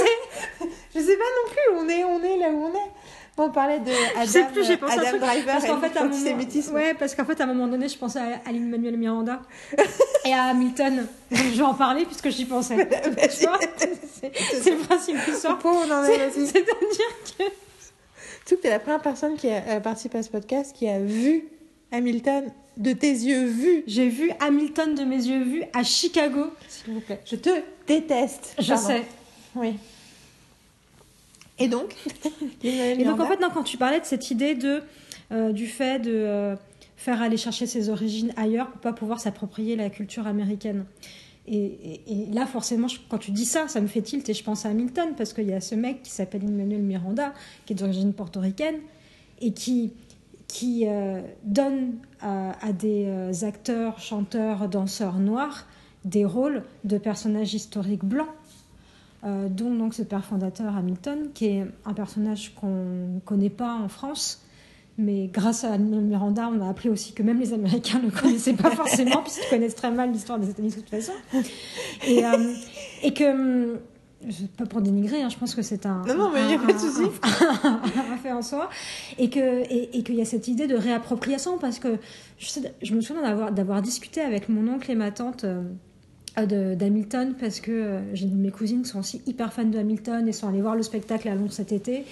Je 0.95 1.01
sais 1.01 1.17
pas 1.17 1.25
non 1.25 1.51
plus 1.51 1.75
où 1.75 1.85
on 1.85 1.89
est, 1.89 2.05
on 2.05 2.23
est 2.23 2.39
là 2.39 2.51
où 2.51 2.65
on 2.65 2.71
est. 2.71 2.91
Bon, 3.37 3.45
on 3.45 3.51
parlait 3.51 3.81
de 3.81 3.91
Adam, 3.91 4.23
Je 4.23 4.31
sais 4.31 4.45
plus, 4.47 4.65
j'ai 4.65 4.79
pensé 4.79 4.99
à 4.99 5.01
Adam 5.01 5.11
truc. 5.11 5.21
Driver 5.21 5.53
Parce 5.53 5.67
qu'en 5.67 5.81
fait, 5.81 5.97
à 5.99 6.03
un 6.03 6.09
moment, 6.09 6.73
ouais, 6.73 6.95
parce 6.95 7.15
qu'en 7.15 7.25
fait, 7.27 7.41
à 7.41 7.45
un 7.45 7.47
moment 7.49 7.67
donné, 7.69 7.89
je 7.89 7.99
pensais 7.99 8.19
à 8.19 8.49
Aline 8.49 8.71
Manuel 8.71 8.97
Miranda 8.97 9.43
et 10.25 10.33
à 10.33 10.45
Hamilton. 10.45 11.07
Je 11.31 11.37
vais 11.37 11.63
en 11.63 11.75
parler 11.75 12.07
puisque 12.07 12.31
j'y 12.31 12.47
pensais. 12.47 12.77
Tu 13.39 13.47
vois 13.47 13.59
C'est 14.21 14.71
le 14.71 14.79
principe 14.79 15.17
du 15.17 15.33
vas-y. 15.33 16.47
C'est-à-dire 16.47 17.13
que 17.39 17.45
que 18.55 18.55
t'es 18.55 18.71
la 18.71 18.79
première 18.79 19.03
personne 19.03 19.37
qui 19.37 19.51
a 19.51 19.63
euh, 19.69 19.81
participé 19.81 20.19
à 20.19 20.23
ce 20.23 20.31
podcast 20.31 20.75
qui 20.75 20.89
a 20.89 21.01
vu 21.01 21.49
Hamilton 21.91 22.53
de 22.77 22.93
tes 22.93 23.11
yeux 23.11 23.47
vus. 23.47 23.85
j'ai 23.87 24.09
vu 24.09 24.31
Hamilton 24.41 24.95
de 24.95 25.03
mes 25.05 25.17
yeux 25.27 25.43
vus 25.43 25.63
à 25.73 25.83
Chicago, 25.83 26.47
s'il 26.69 26.95
vous 26.95 27.01
plaît. 27.01 27.21
Je 27.25 27.37
te 27.37 27.51
déteste. 27.87 28.55
Je 28.59 28.69
Pardon. 28.69 28.87
sais. 28.87 29.03
Oui. 29.55 29.75
Et 31.59 31.69
donc 31.69 31.95
Et 32.63 33.05
donc 33.05 33.21
en 33.21 33.27
fait, 33.27 33.41
non, 33.41 33.49
quand 33.53 33.63
tu 33.63 33.77
parlais 33.79 34.01
de 34.01 34.05
cette 34.05 34.31
idée 34.31 34.55
de, 34.55 34.83
euh, 35.33 35.53
du 35.53 35.67
fait 35.67 35.99
de 36.01 36.13
euh, 36.13 36.55
faire 36.97 37.23
aller 37.23 37.37
chercher 37.37 37.67
ses 37.67 37.89
origines 37.89 38.33
ailleurs 38.37 38.71
pour 38.71 38.81
pas 38.81 38.93
pouvoir 38.93 39.21
s'approprier 39.21 39.77
la 39.77 39.89
culture 39.91 40.27
américaine. 40.27 40.85
Et, 41.49 41.57
et- 41.57 42.01
et 42.09 42.27
là, 42.33 42.45
forcément, 42.45 42.89
je- 42.89 42.99
quand 43.09 43.19
tu 43.19 43.31
dis 43.31 43.45
ça, 43.47 43.69
ça 43.69 43.81
me 43.81 43.87
fait 43.87 44.03
tilt 44.03 44.29
et 44.29 44.35
je 44.35 44.43
pense 44.43 44.67
à 44.67 44.71
Hamilton 44.71 45.11
parce 45.17 45.33
qu'il 45.33 45.47
y 45.49 45.53
a 45.53 45.61
ce 45.61 45.75
mec 45.77 46.03
qui 46.03 46.11
s'appelle 46.11 46.43
Emmanuel 46.45 46.83
Miranda, 46.83 47.33
qui 47.65 47.73
est 47.73 47.77
d'origine 47.77 48.13
portoricaine 48.13 48.77
et 49.41 49.53
qui, 49.53 49.93
qui 50.49 50.85
euh, 50.87 51.21
donne 51.45 51.95
à, 52.21 52.53
à 52.65 52.73
des 52.73 53.07
euh, 53.07 53.33
acteurs, 53.47 53.99
chanteurs, 53.99 54.69
danseurs 54.69 55.19
noirs 55.19 55.67
des 56.05 56.25
rôles 56.25 56.63
de 56.85 56.99
personnages 56.99 57.53
historiques 57.55 58.05
blancs. 58.05 58.29
Euh, 59.25 59.49
dont 59.49 59.75
donc 59.75 59.95
ce 59.95 60.03
père 60.03 60.25
fondateur 60.25 60.77
Hamilton, 60.77 61.31
qui 61.35 61.47
est 61.47 61.67
un 61.85 61.95
personnage 61.95 62.55
qu'on 62.55 62.69
ne 63.15 63.21
connaît 63.21 63.51
pas 63.51 63.75
en 63.75 63.89
France, 63.89 64.43
mais 64.99 65.27
grâce 65.33 65.65
à 65.65 65.79
Miranda, 65.79 66.49
on 66.53 66.61
a 66.61 66.69
appris 66.69 66.91
aussi 66.91 67.13
que 67.13 67.23
même 67.23 67.41
les 67.41 67.53
Américains 67.53 67.99
ne 68.03 68.05
le 68.05 68.11
connaissaient 68.11 68.53
pas 68.53 68.71
forcément, 68.71 69.23
puisqu'ils 69.23 69.51
connaissent 69.51 69.75
très 69.75 69.91
mal 69.91 70.13
l'histoire 70.13 70.39
des 70.39 70.51
États-Unis 70.51 70.71
de 70.71 70.77
toute 70.77 70.91
façon. 70.91 71.13
Et, 72.07 72.25
euh, 72.25 73.11
que, 73.11 73.31
hum, 73.33 73.79
pas 74.57 74.67
pour 74.67 74.81
dénigrer, 74.81 75.23
hein, 75.23 75.29
je 75.29 75.37
pense 75.37 75.55
que 75.55 75.63
c'est 75.63 75.87
un, 75.87 76.03
Non, 76.07 76.15
non, 76.17 76.31
mais 76.33 76.41
un- 76.41 76.51
y 76.51 76.55
a 76.55 76.59
pas 76.59 76.73
de 76.73 76.79
souci. 76.79 77.03
un- 77.65 78.17
fait 78.23 78.33
en 78.33 78.43
soi, 78.43 78.69
et 79.19 79.29
que 79.31 79.41
et, 79.71 79.99
et 79.99 80.03
qu'il 80.03 80.15
y 80.17 80.21
a 80.23 80.25
cette 80.25 80.49
idée 80.49 80.67
de 80.67 80.75
réappropriation, 80.77 81.59
parce 81.59 81.79
que 81.79 81.97
je, 82.39 82.47
sais- 82.47 82.75
je 82.83 82.95
me 82.95 83.01
souviens 83.01 83.23
d'avoir 83.23 83.53
d'avoir 83.53 83.83
discuté 83.83 84.21
avec 84.21 84.49
mon 84.49 84.67
oncle 84.73 84.91
et 84.91 84.95
ma 84.95 85.11
tante. 85.11 85.45
euh, 85.45 85.63
d'Hamilton 86.39 87.35
parce 87.41 87.61
que 87.61 87.71
euh, 87.73 88.01
j'ai 88.15 88.27
mes 88.27 88.51
cousines 88.51 88.83
qui 88.83 88.91
sont 88.91 88.99
aussi 88.99 89.23
hyper 89.27 89.55
fans 89.55 89.65
de 89.65 89.79
Hamilton 89.79 90.29
et 90.29 90.33
sont 90.33 90.47
allées 90.49 90.61
voir 90.61 90.77
le 90.77 90.83
spectacle 90.83 91.27
à 91.31 91.35
Londres 91.35 91.51
cet 91.53 91.73
été 91.73 92.05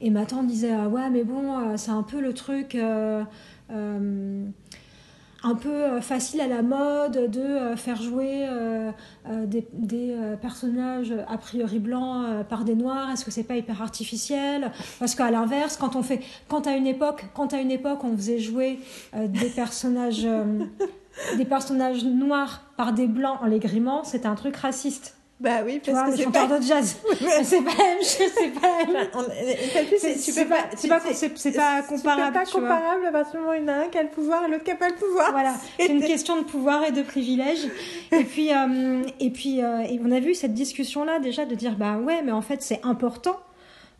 et 0.00 0.10
ma 0.10 0.24
tante 0.24 0.46
disait 0.46 0.70
ah 0.70 0.88
ouais 0.88 1.10
mais 1.10 1.24
bon 1.24 1.58
euh, 1.58 1.76
c'est 1.76 1.90
un 1.90 2.04
peu 2.04 2.20
le 2.20 2.32
truc 2.32 2.76
euh, 2.76 3.24
un 5.42 5.54
peu 5.54 5.68
euh, 5.68 6.00
facile 6.00 6.40
à 6.40 6.48
la 6.48 6.62
mode 6.62 7.30
de 7.30 7.40
euh, 7.40 7.76
faire 7.76 8.00
jouer 8.00 8.46
euh, 8.48 8.90
des, 9.46 9.66
personnages 10.40 11.14
a 11.28 11.38
priori 11.38 11.78
blancs 11.78 12.44
par 12.48 12.64
des 12.64 12.74
noirs. 12.74 13.10
Est-ce 13.10 13.24
que 13.24 13.30
c'est 13.30 13.44
pas 13.44 13.56
hyper 13.56 13.82
artificiel? 13.82 14.72
Parce 14.98 15.14
qu'à 15.14 15.30
l'inverse 15.30 15.76
quand 15.76 15.96
on 15.96 16.02
fait 16.02 16.20
quand 16.48 16.66
à 16.66 16.72
une 16.72 16.86
époque 16.86 17.24
quand 17.34 17.52
à 17.52 17.60
une 17.60 17.70
époque 17.70 18.04
on 18.04 18.16
faisait 18.16 18.38
jouer 18.38 18.78
des 19.14 19.48
personnages 19.48 20.26
des 21.36 21.44
personnages 21.44 22.04
noirs 22.04 22.62
par 22.76 22.92
des 22.92 23.06
blancs 23.06 23.38
en 23.40 23.46
les 23.46 23.58
grimant 23.58 24.04
c'était 24.04 24.26
un 24.26 24.34
truc 24.34 24.56
raciste 24.56 25.16
Bah 25.38 25.58
oui, 25.66 25.80
tu 25.84 25.90
vois 25.90 26.04
parce 26.04 26.16
que 26.16 26.22
c'est 26.22 26.30
pas. 26.32 26.46
de 26.46 26.62
jazz 26.62 26.96
c'est 27.44 27.60
pas 27.62 27.70
la 27.76 27.84
même 27.84 27.98
chose 27.98 28.32
c'est 28.34 28.58
pas 28.58 28.68
la 28.86 28.92
même 28.92 29.06
tu 30.24 30.32
peux 30.32 30.48
pas- 30.48 30.56
c'est 30.74 30.80
tu- 30.80 30.88
pas- 30.88 31.00
c'est- 31.36 31.52
pas 31.52 31.82
comparable, 31.82 32.32
C'est 32.32 32.32
pas 32.32 32.44
comparable 32.60 33.06
à 33.06 33.12
partir 33.12 33.32
du 33.32 33.38
moment 33.40 33.50
où 33.50 33.54
il 33.54 33.60
y 33.60 33.64
en 33.64 33.68
a 33.68 33.72
un 33.84 33.88
qui 33.88 33.98
a 33.98 34.02
le 34.02 34.08
pouvoir 34.08 34.44
et 34.46 34.50
l'autre 34.50 34.64
qui 34.64 34.70
a 34.70 34.76
pas 34.76 34.88
le 34.88 34.94
pouvoir. 34.94 35.32
Voilà, 35.32 35.52
c'est 35.78 35.88
une 35.88 36.00
question 36.02 36.36
de 36.38 36.44
pouvoir 36.44 36.84
et 36.84 36.90
de 36.90 37.02
privilège. 37.02 37.68
Et 38.12 38.24
puis, 38.24 38.50
euh, 38.54 39.02
et 39.20 39.28
puis, 39.30 39.62
euh, 39.62 39.80
et 39.82 40.00
on 40.02 40.10
a 40.10 40.20
vu 40.20 40.34
cette 40.34 40.54
discussion-là 40.54 41.18
déjà 41.18 41.44
de 41.44 41.54
dire 41.54 41.76
bah 41.76 41.98
ouais, 41.98 42.22
mais 42.22 42.32
en 42.32 42.40
fait 42.42 42.62
c'est 42.62 42.80
important 42.82 43.38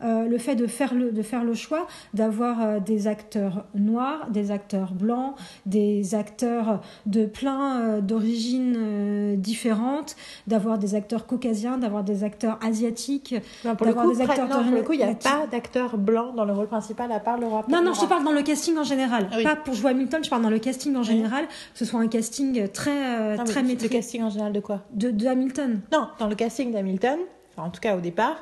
le 0.01 0.37
fait 0.37 0.55
de 0.55 0.67
faire 0.67 0.93
le, 0.93 1.11
de 1.11 1.21
faire 1.21 1.43
le 1.43 1.53
choix 1.53 1.87
d'avoir 2.13 2.61
euh, 2.61 2.79
des 2.79 3.07
acteurs 3.07 3.65
noirs, 3.75 4.29
des 4.29 4.51
acteurs 4.51 4.93
blancs, 4.93 5.35
des 5.65 6.15
acteurs 6.15 6.81
de 7.05 7.25
plein 7.25 7.81
euh, 7.81 8.01
d'origines 8.01 8.75
euh, 8.77 9.35
différentes, 9.35 10.15
d'avoir 10.47 10.77
des 10.77 10.95
acteurs 10.95 11.25
caucasiens, 11.25 11.77
d'avoir 11.77 12.03
des 12.03 12.23
acteurs 12.23 12.59
asiatiques. 12.63 13.35
D'avoir 13.63 14.07
des 14.09 14.21
acteurs 14.21 14.47
non, 14.47 14.63
pour 14.63 14.71
le 14.71 14.81
coup, 14.81 14.93
il 14.93 14.99
n'y 14.99 15.03
a 15.03 15.15
pas 15.15 15.47
d'acteur 15.51 15.97
blanc 15.97 16.33
dans 16.33 16.45
le 16.45 16.53
rôle 16.53 16.67
principal 16.67 17.11
à 17.11 17.19
part 17.19 17.37
le. 17.37 17.47
Non, 17.69 17.83
non, 17.83 17.93
je 17.93 18.01
te 18.01 18.05
parle 18.05 18.23
dans 18.23 18.31
le 18.31 18.43
casting 18.43 18.77
en 18.77 18.83
général. 18.83 19.29
Ah. 19.31 19.43
Pas 19.43 19.55
pour 19.55 19.73
jouer 19.73 19.91
Hamilton, 19.91 20.23
je 20.23 20.29
parle 20.29 20.43
dans 20.43 20.49
le 20.49 20.59
casting 20.59 20.95
en 20.95 21.03
général. 21.03 21.45
Que 21.47 21.79
ce 21.79 21.85
soit 21.85 21.99
un 21.99 22.07
casting 22.07 22.67
très, 22.69 23.19
euh, 23.19 23.43
très 23.43 23.61
Le 23.61 23.87
casting 23.87 24.23
en 24.23 24.29
général 24.29 24.53
de 24.53 24.59
quoi? 24.59 24.81
De, 24.93 25.11
de 25.11 25.27
Hamilton. 25.27 25.81
Non, 25.91 26.07
dans 26.19 26.27
le 26.27 26.35
casting 26.35 26.71
d'Hamilton, 26.71 27.19
enfin, 27.51 27.67
en 27.67 27.71
tout 27.71 27.81
cas 27.81 27.95
au 27.95 28.01
départ, 28.01 28.37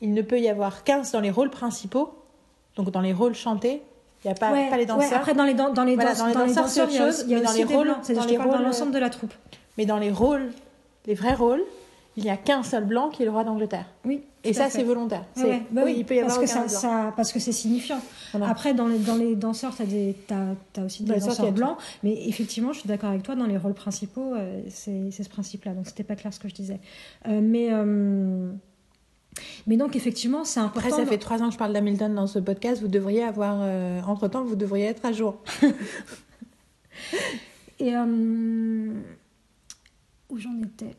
il 0.00 0.14
ne 0.14 0.22
peut 0.22 0.38
y 0.40 0.48
avoir 0.48 0.84
15 0.84 1.12
dans 1.12 1.20
les 1.20 1.30
rôles 1.30 1.50
principaux, 1.50 2.10
donc 2.76 2.90
dans 2.90 3.00
les 3.00 3.12
rôles 3.12 3.34
chantés, 3.34 3.82
il 4.24 4.28
n'y 4.28 4.32
a 4.32 4.34
pas, 4.34 4.52
ouais, 4.52 4.68
pas 4.68 4.76
les 4.76 4.82
ouais, 4.82 4.86
danseurs. 4.86 5.18
après, 5.18 5.34
dans 5.34 5.44
les, 5.44 5.54
dan- 5.54 5.72
dans 5.72 5.84
les, 5.84 5.94
Voilà, 5.94 6.14
dans 6.14 6.26
les 6.26 6.34
dans 6.34 6.44
les 6.44 6.54
danseurs, 6.54 6.68
c'est 6.68 6.82
autre 6.82 6.92
chose, 6.92 7.24
il 7.26 7.30
y 7.32 7.34
a 7.34 7.38
mais 7.38 7.44
dans 7.44 7.50
aussi 7.50 7.58
les 7.60 7.64
des 7.66 7.74
rôles- 7.76 7.88
dans 8.14 8.24
les 8.24 8.36
dans 8.36 8.58
l'ensemble 8.60 8.92
de 8.92 8.98
la 8.98 9.10
troupe. 9.10 9.32
Mais 9.76 9.86
dans 9.86 9.98
les 9.98 10.10
rôles, 10.10 10.50
les 11.06 11.14
vrais 11.14 11.34
rôles, 11.34 11.62
il 12.16 12.24
n'y 12.24 12.30
a 12.30 12.36
qu'un 12.36 12.64
seul 12.64 12.84
blanc 12.84 13.10
qui 13.10 13.22
est 13.22 13.26
le 13.26 13.30
roi 13.30 13.44
d'Angleterre. 13.44 13.86
Oui. 14.04 14.22
Et 14.42 14.52
ça, 14.52 14.70
c'est 14.70 14.82
volontaire. 14.82 15.24
Ouais, 15.36 15.42
ouais, 15.44 15.62
bah 15.70 15.82
oui, 15.84 15.94
il 15.98 16.04
peut 16.04 16.14
y 16.14 16.20
avoir 16.20 16.36
parce 16.38 16.50
que 16.52 16.58
aucun 16.58 16.68
ça, 16.68 16.80
ça- 16.80 17.12
parce 17.16 17.32
que 17.32 17.38
c'est 17.38 17.52
signifiant. 17.52 18.00
Voilà. 18.32 18.48
Après, 18.48 18.72
dans 18.74 18.86
les, 18.86 18.98
dans 18.98 19.14
les 19.16 19.36
danseurs, 19.36 19.74
tu 19.76 19.82
as, 19.82 20.84
aussi 20.84 21.02
des 21.04 21.08
Dans 21.10 21.14
les 21.14 21.20
danseurs, 21.20 21.52
blancs. 21.52 21.76
Mais 22.02 22.26
effectivement, 22.28 22.72
je 22.72 22.80
suis 22.80 22.88
d'accord 22.88 23.10
avec 23.10 23.22
toi, 23.22 23.34
dans 23.36 23.46
les 23.46 23.56
rôles 23.58 23.74
principaux, 23.74 24.34
euh, 24.34 24.62
c'est 24.68 25.10
c'est 25.12 25.22
ce 25.22 25.28
principe-là. 25.28 25.72
Donc, 25.74 25.86
c'était 25.86 26.02
pas 26.04 26.16
clair 26.16 26.32
ce 26.32 26.40
que 26.40 26.48
je 26.48 26.54
disais. 26.54 26.80
Euh, 27.28 27.40
mais, 27.42 27.68
euh, 27.70 28.50
mais 29.66 29.76
donc, 29.76 29.96
effectivement, 29.96 30.44
c'est 30.44 30.60
important. 30.60 30.88
Après, 30.88 31.04
ça 31.04 31.06
fait 31.06 31.18
trois 31.18 31.42
ans 31.42 31.48
que 31.48 31.54
je 31.54 31.58
parle 31.58 31.72
d'Hamilton 31.72 32.14
dans 32.14 32.26
ce 32.26 32.38
podcast. 32.38 32.80
Vous 32.80 32.88
devriez 32.88 33.22
avoir, 33.22 33.58
euh, 33.60 34.00
entre-temps, 34.06 34.44
vous 34.44 34.56
devriez 34.56 34.86
être 34.86 35.04
à 35.04 35.12
jour. 35.12 35.42
Et 37.78 37.94
euh, 37.94 38.92
où 40.30 40.38
j'en 40.38 40.60
étais? 40.62 40.96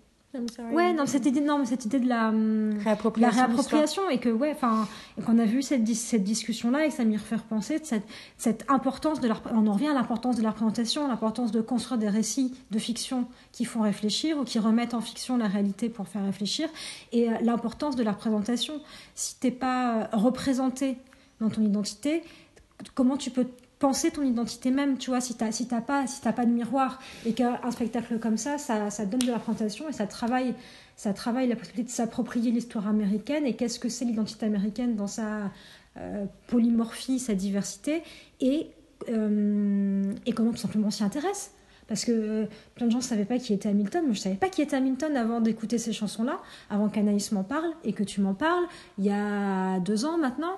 Ouais, 0.76 0.94
non, 0.94 1.08
cette 1.08 1.26
idée, 1.26 1.42
non, 1.42 1.58
mais 1.58 1.66
cette 1.66 1.86
idée 1.86 2.00
de 2.00 2.08
la, 2.08 2.30
hum, 2.30 2.76
la 2.78 2.84
Réappropriation. 2.84 3.38
réappropriation 3.46 4.10
et 4.12 4.20
que 4.20 4.30
ouais, 4.30 4.52
enfin, 4.54 4.88
et 5.18 5.24
qu'on 5.24 5.40
a 5.40 5.46
vu 5.46 5.64
cette, 5.64 5.84
dis- 5.84 5.96
cette 5.96 6.24
discussion-là 6.24 6.86
et 6.86 6.90
que 6.90 6.94
ça 6.94 7.04
m'y 7.04 7.18
refait 7.18 7.38
repenser 7.38 7.80
de 7.80 7.86
cette, 7.86 8.04
cette 8.38 8.64
importance 8.70 9.22
de 9.22 9.28
la, 9.28 9.36
on 9.54 9.66
en 9.66 9.74
revient 9.74 9.88
à 9.88 9.94
l'importance 9.94 10.36
de 10.36 10.44
la 10.44 10.52
représentation, 10.52 11.08
l'importance 11.08 11.52
de 11.52 11.62
construire 11.62 11.98
des 12.00 12.10
récits 12.10 12.54
de 12.70 12.78
fiction 12.78 13.28
qui 13.52 13.66
font 13.66 13.82
réfléchir 13.82 14.38
ou 14.38 14.44
qui 14.44 14.60
remettent 14.60 14.94
en 14.94 15.02
fiction 15.02 15.36
la 15.36 15.48
réalité 15.48 15.90
pour 15.90 16.08
faire 16.08 16.24
réfléchir 16.24 16.70
et 17.12 17.30
euh, 17.30 17.34
l'importance 17.42 17.96
de 17.96 18.04
la 18.04 18.12
représentation. 18.12 18.82
Si 19.16 19.40
t'es 19.40 19.52
pas 19.52 19.96
euh, 19.96 20.06
représenté 20.14 20.98
dans 21.42 21.50
ton 21.50 21.64
identité, 21.64 22.22
comment 22.94 23.18
tu 23.18 23.32
peux 23.32 23.48
penser 23.80 24.12
ton 24.12 24.24
identité 24.24 24.72
même, 24.72 24.98
tu 24.98 25.10
vois, 25.10 25.22
si 25.22 25.36
t'as 25.36 25.52
si 25.52 25.68
t'as 25.68 25.82
pas 25.82 26.06
si 26.06 26.22
t'as 26.22 26.34
pas 26.34 26.46
de 26.46 26.52
miroir 26.52 27.00
et 27.26 27.34
qu'un 27.34 27.72
spectacle 27.72 28.20
comme 28.20 28.38
ça, 28.38 28.58
ça, 28.58 28.90
ça 28.90 29.06
donne 29.06 29.22
de 29.22 29.28
la 29.28 29.38
représentation 29.38 29.90
et 29.90 29.94
ça 29.94 30.06
travaille 30.06 30.54
ça 30.98 31.14
travaille 31.14 31.48
la 31.48 31.56
possibilité 31.56 31.90
de 31.90 31.96
s'approprier 31.96 32.52
l'histoire 32.52 32.88
américaine 32.88 33.46
et 33.46 33.56
qu'est-ce 33.56 33.80
que 33.80 33.88
c'est 33.88 34.04
l'identité 34.04 34.46
américaine 34.46 34.96
dans 34.98 35.08
sa 35.08 35.50
euh, 35.98 36.26
polymorphie, 36.48 37.20
sa 37.20 37.36
diversité 37.36 38.04
et 38.42 38.68
euh, 39.08 40.14
et 40.26 40.34
comment 40.34 40.52
tout 40.52 40.58
simplement 40.58 40.92
s'y 40.92 41.04
intéresse. 41.04 41.54
Parce 41.88 42.06
que 42.06 42.12
euh, 42.12 42.46
plein 42.76 42.86
de 42.86 42.92
gens 42.92 43.00
ne 43.00 43.04
savaient 43.04 43.26
pas 43.26 43.40
qui 43.40 43.54
était 43.54 43.70
Hamilton. 43.70 44.04
Moi, 44.04 44.14
je 44.14 44.20
ne 44.20 44.24
savais 44.24 44.36
pas 44.36 44.50
qui 44.50 44.62
était 44.62 44.76
Hamilton 44.76 45.16
avant 45.16 45.42
d'écouter 45.42 45.78
ces 45.78 45.94
chansons-là, 45.94 46.40
avant 46.70 46.90
qu'Anaïs 46.90 47.32
m'en 47.32 47.44
parle 47.44 47.72
et 47.84 47.94
que 47.94 48.04
tu 48.04 48.22
m'en 48.22 48.36
parles 48.36 48.66
il 49.00 49.06
y 49.06 49.10
a 49.10 49.80
deux 49.80 50.06
ans 50.06 50.18
maintenant, 50.18 50.58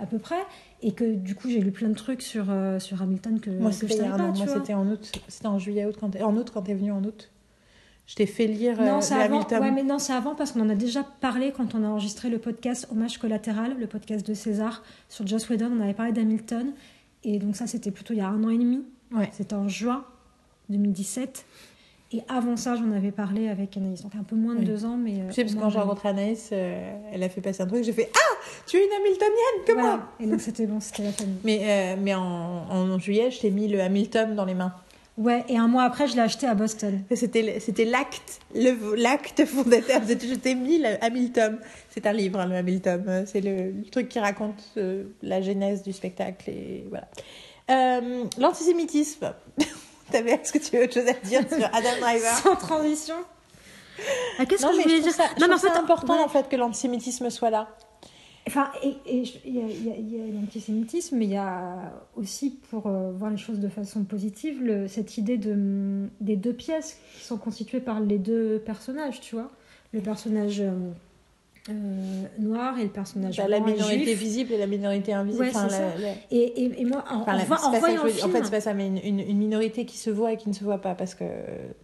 à 0.00 0.06
peu 0.06 0.18
près. 0.18 0.40
Et 0.82 0.92
que 0.92 1.14
du 1.14 1.34
coup, 1.34 1.48
j'ai 1.50 1.60
lu 1.60 1.70
plein 1.72 1.88
de 1.88 1.94
trucs 1.94 2.22
sur, 2.22 2.46
euh, 2.48 2.78
sur 2.78 3.00
Hamilton 3.02 3.38
que, 3.40 3.50
Moi, 3.50 3.70
que 3.70 3.74
je 3.76 3.80
c'était 3.80 3.96
savais 3.96 4.10
pas. 4.10 4.16
Moi, 4.18 4.30
en 4.76 4.86
août. 4.88 5.12
C'était 5.28 5.46
en 5.48 5.58
juillet, 5.58 5.84
août, 5.86 5.96
quand 6.00 6.14
en 6.20 6.36
août 6.36 6.50
quand 6.52 6.62
t'es 6.62 6.74
venu 6.74 6.90
en 6.92 7.02
août. 7.04 7.30
Je 8.06 8.16
t'ai 8.16 8.26
fait 8.26 8.46
lire 8.48 8.80
euh, 8.80 8.86
Non, 8.86 8.98
le 8.98 9.12
avant. 9.12 9.20
Hamilton. 9.36 9.62
Ouais, 9.62 9.70
mais 9.70 9.82
non, 9.84 9.98
c'est 10.00 10.12
avant 10.12 10.34
parce 10.34 10.50
qu'on 10.52 10.60
en 10.62 10.68
a 10.70 10.74
déjà 10.74 11.04
parlé 11.20 11.52
quand 11.56 11.74
on 11.76 11.84
a 11.84 11.86
enregistré 11.88 12.28
le 12.28 12.38
podcast 12.38 12.88
Hommage 12.90 13.18
collatéral, 13.18 13.76
le 13.78 13.86
podcast 13.86 14.26
de 14.26 14.34
César 14.34 14.82
sur 15.08 15.24
Joss 15.26 15.48
Whedon. 15.48 15.70
On 15.78 15.80
avait 15.80 15.94
parlé 15.94 16.10
d'Hamilton. 16.12 16.72
Et 17.22 17.38
donc, 17.38 17.54
ça, 17.54 17.66
c'était 17.68 17.90
plutôt 17.92 18.14
il 18.14 18.18
y 18.18 18.22
a 18.22 18.28
un 18.28 18.42
an 18.42 18.48
et 18.50 18.58
demi. 18.58 18.82
Ouais. 19.14 19.28
C'était 19.32 19.54
en 19.54 19.68
juin 19.68 20.04
2017. 20.70 21.44
Et 22.12 22.22
avant 22.28 22.56
ça, 22.56 22.74
j'en 22.74 22.90
avais 22.90 23.12
parlé 23.12 23.48
avec 23.48 23.76
Anaïs. 23.76 24.02
Donc, 24.02 24.16
un 24.16 24.24
peu 24.24 24.34
moins 24.34 24.54
de 24.54 24.60
Oui. 24.60 24.64
deux 24.66 24.84
ans, 24.84 24.96
mais. 24.96 25.20
euh, 25.20 25.28
Tu 25.28 25.34
sais, 25.34 25.42
parce 25.44 25.54
que 25.54 25.60
quand 25.60 25.70
j'ai 25.70 25.78
rencontré 25.78 26.08
Anaïs, 26.08 26.50
euh, 26.52 26.92
elle 27.12 27.22
a 27.22 27.28
fait 27.28 27.40
passer 27.40 27.62
un 27.62 27.66
truc. 27.68 27.84
J'ai 27.84 27.92
fait 27.92 28.10
Ah 28.12 28.29
Tu 28.66 28.76
es 28.78 28.84
une 28.86 28.92
Hamiltonienne 28.92 29.64
Comment 29.66 29.80
Voilà. 29.82 30.02
Et 30.20 30.26
donc, 30.26 30.40
c'était 30.40 30.66
bon, 30.66 30.80
c'était 30.80 31.02
la 31.04 31.12
famille. 31.12 31.38
Mais, 31.44 31.60
euh, 31.62 31.96
mais 32.00 32.14
en, 32.14 32.22
en 32.22 32.98
juillet, 32.98 33.30
je 33.30 33.40
t'ai 33.40 33.50
mis 33.50 33.68
le 33.68 33.80
Hamilton 33.80 34.34
dans 34.36 34.44
les 34.44 34.54
mains. 34.54 34.72
Ouais, 35.18 35.44
et 35.48 35.58
un 35.58 35.68
mois 35.68 35.82
après, 35.82 36.06
je 36.06 36.14
l'ai 36.14 36.22
acheté 36.22 36.46
à 36.46 36.54
Boston. 36.54 37.02
C'était 37.14 37.60
c'était 37.60 37.84
l'acte, 37.84 38.40
le- 38.54 38.94
l'acte 38.94 39.44
fondateur. 39.44 40.00
Je 40.08 40.34
t'ai 40.34 40.54
mis 40.54 40.78
le 40.78 41.02
Hamilton. 41.04 41.58
C'est 41.90 42.06
un 42.06 42.12
livre, 42.12 42.40
hein, 42.40 42.46
le 42.46 42.54
Hamilton. 42.56 43.24
C'est 43.26 43.42
le, 43.42 43.70
le 43.72 43.84
truc 43.90 44.08
qui 44.08 44.18
raconte 44.18 44.62
euh, 44.78 45.04
la 45.22 45.42
genèse 45.42 45.82
du 45.82 45.92
spectacle. 45.92 46.48
Et 46.48 46.86
voilà. 46.88 47.08
Euh, 47.70 48.24
L'antisémitisme. 48.38 49.32
T'avais, 50.10 50.32
est-ce 50.32 50.52
que 50.52 50.58
tu 50.58 50.76
as 50.78 50.84
autre 50.84 50.94
chose 50.94 51.06
à 51.08 51.12
dire 51.26 51.42
sur 51.48 51.66
Adam 51.66 52.00
Driver? 52.00 52.34
Sans 52.42 52.56
transition. 52.56 53.14
Ah, 54.38 54.46
Qu'est-ce 54.46 54.64
que 54.66 54.72
je 54.74 54.82
voulais 54.82 55.00
dire? 55.00 55.12
ça, 55.12 55.24
Non, 55.38 55.48
mais 55.48 55.54
en 55.54 55.58
fait, 55.58 55.68
important 55.68 56.16
ouais. 56.16 56.24
en 56.24 56.28
fait 56.28 56.48
que 56.48 56.56
l'antisémitisme 56.56 57.28
soit 57.30 57.50
là. 57.50 57.68
Enfin, 58.50 58.68
et, 58.82 59.22
il 59.46 59.54
y 59.54 59.60
a, 59.60 60.40
l'antisémitisme, 60.40 61.16
mais 61.16 61.26
il 61.26 61.30
y 61.30 61.36
a 61.36 61.92
aussi, 62.16 62.50
pour 62.70 62.88
euh, 62.88 63.12
voir 63.12 63.30
les 63.30 63.36
choses 63.36 63.60
de 63.60 63.68
façon 63.68 64.02
positive, 64.02 64.60
le- 64.60 64.88
cette 64.88 65.16
idée 65.18 65.36
de, 65.38 66.06
des 66.20 66.34
deux 66.34 66.52
pièces 66.52 66.98
qui 67.16 67.24
sont 67.24 67.36
constituées 67.36 67.78
par 67.80 68.00
les 68.00 68.18
deux 68.18 68.58
personnages, 68.66 69.20
tu 69.20 69.36
vois. 69.36 69.50
Le 69.92 70.00
personnage 70.00 70.60
euh, 70.60 70.72
euh, 71.68 72.22
noir 72.40 72.76
et 72.80 72.82
le 72.82 72.88
personnage 72.90 73.36
Bah, 73.36 73.46
la 73.46 73.60
minorité 73.60 74.04
juif. 74.04 74.18
visible 74.18 74.52
et 74.52 74.58
la 74.58 74.66
minorité 74.66 75.12
invisible. 75.12 75.44
Ouais, 75.44 75.50
Enfin, 75.50 75.64
la- 75.64 75.70
ça. 75.70 75.98
la- 76.00 76.14
Et, 76.32 76.64
et, 76.64 76.80
et 76.80 76.84
moi, 76.84 77.04
en, 77.08 77.20
Enfin, 77.20 77.34
en 77.34 77.70
la- 77.72 77.78
voyant 77.78 78.02
le 78.04 78.10
film... 78.10 78.30
En 78.30 78.32
fait, 78.32 78.44
c'est 78.44 78.50
pas 78.50 78.60
ça, 78.60 78.74
mais 78.74 78.88
une, 78.88 78.98
une- 78.98 79.20
une 79.20 79.38
minorité 79.38 79.84
qui 79.84 79.96
se 79.96 80.10
voit 80.10 80.32
et 80.32 80.36
qui 80.36 80.48
ne 80.48 80.54
se 80.54 80.64
voit 80.64 80.78
pas, 80.80 80.96
parce 80.96 81.14
que 81.14 81.24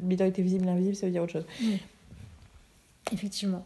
minorité 0.00 0.42
visible 0.42 0.66
et 0.66 0.70
invisible, 0.70 0.96
ça 0.96 1.06
veut 1.06 1.12
dire 1.12 1.22
autre 1.22 1.32
chose. 1.34 1.46
Effectivement. 3.12 3.64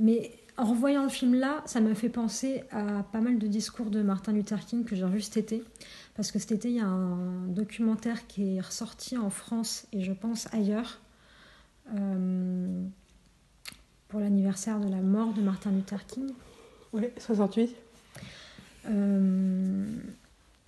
Mais 0.00 0.32
en 0.62 0.66
revoyant 0.70 1.02
le 1.02 1.08
film 1.08 1.34
là, 1.34 1.62
ça 1.66 1.80
m'a 1.80 1.94
fait 1.94 2.08
penser 2.08 2.62
à 2.70 3.02
pas 3.02 3.20
mal 3.20 3.38
de 3.38 3.46
discours 3.46 3.90
de 3.90 4.00
Martin 4.02 4.32
Luther 4.32 4.60
King 4.64 4.84
que 4.84 4.94
j'ai 4.94 5.04
revu 5.04 5.20
cet 5.20 5.36
été. 5.36 5.64
Parce 6.14 6.30
que 6.30 6.38
cet 6.38 6.52
été, 6.52 6.68
il 6.68 6.76
y 6.76 6.80
a 6.80 6.86
un 6.86 7.46
documentaire 7.48 8.26
qui 8.26 8.56
est 8.56 8.60
ressorti 8.60 9.16
en 9.16 9.30
France 9.30 9.86
et 9.92 10.02
je 10.02 10.12
pense 10.12 10.46
ailleurs 10.52 11.00
euh, 11.94 12.82
pour 14.08 14.20
l'anniversaire 14.20 14.78
de 14.78 14.88
la 14.88 15.00
mort 15.00 15.32
de 15.32 15.40
Martin 15.42 15.70
Luther 15.72 16.06
King. 16.06 16.28
Oui, 16.92 17.04
68. 17.18 17.74
Euh, 18.88 19.86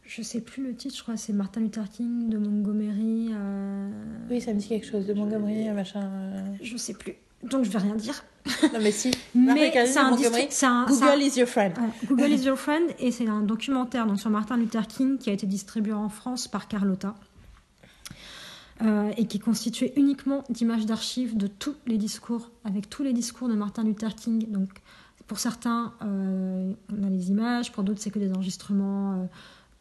je 0.07 0.23
sais 0.23 0.41
plus 0.41 0.63
le 0.67 0.75
titre, 0.75 0.97
je 0.97 1.03
crois 1.03 1.17
c'est 1.17 1.33
Martin 1.33 1.61
Luther 1.61 1.89
King 1.91 2.29
de 2.29 2.39
Montgomery. 2.39 3.33
à- 3.33 3.89
Oui, 4.31 4.41
ça 4.41 4.53
me 4.55 4.59
dit 4.59 4.69
quelque 4.69 4.87
chose 4.87 5.07
de 5.07 5.15
Montgomery, 5.15 5.69
un 5.69 5.75
machin. 5.75 6.03
euh. 6.05 6.43
Je 6.63 6.77
sais 6.77 6.95
plus. 6.95 7.15
Donc 7.51 7.65
je 7.65 7.71
vais 7.71 7.79
rien 7.79 7.95
dire. 7.95 8.25
Non, 8.63 8.79
mais 8.81 8.93
si. 8.93 9.11
Mais 9.35 9.73
c'est 9.87 9.99
un, 9.99 10.17
c'est 10.17 11.01
Google 11.01 11.23
is 11.23 11.39
your 11.39 11.49
friend. 11.49 11.73
Ouais, 11.79 12.07
Google 12.07 12.33
is 12.33 12.45
your 12.45 12.59
friend 12.59 12.91
et 12.99 13.11
c'est 13.11 13.27
un 13.27 13.41
documentaire 13.41 14.07
donc, 14.07 14.21
sur 14.21 14.31
Martin 14.31 14.57
Luther 14.57 14.87
King 14.87 15.19
qui 15.19 15.31
a 15.31 15.33
été 15.33 15.47
distribué 15.47 15.93
en 15.93 16.09
France 16.09 16.47
par 16.47 16.69
Carlotta 16.69 17.15
euh, 18.83 19.13
et 19.17 19.27
qui 19.27 19.39
est 19.39 19.41
constitué 19.41 19.93
uniquement 19.97 20.45
d'images 20.51 20.85
d'archives 20.85 21.37
de 21.37 21.47
tous 21.47 21.75
les 21.87 21.97
discours, 21.97 22.51
avec 22.65 22.91
tous 22.91 23.03
les 23.03 23.13
discours 23.13 23.49
de 23.49 23.55
Martin 23.55 23.85
Luther 23.85 24.15
King. 24.15 24.51
Donc 24.51 24.69
pour 25.27 25.39
certains, 25.39 25.95
euh, 26.03 26.73
on 26.93 27.05
a 27.05 27.09
les 27.09 27.31
images, 27.31 27.73
pour 27.73 27.83
d'autres 27.83 28.01
c'est 28.01 28.11
que 28.11 28.19
des 28.19 28.33
enregistrements 28.33 29.13
euh, 29.13 29.27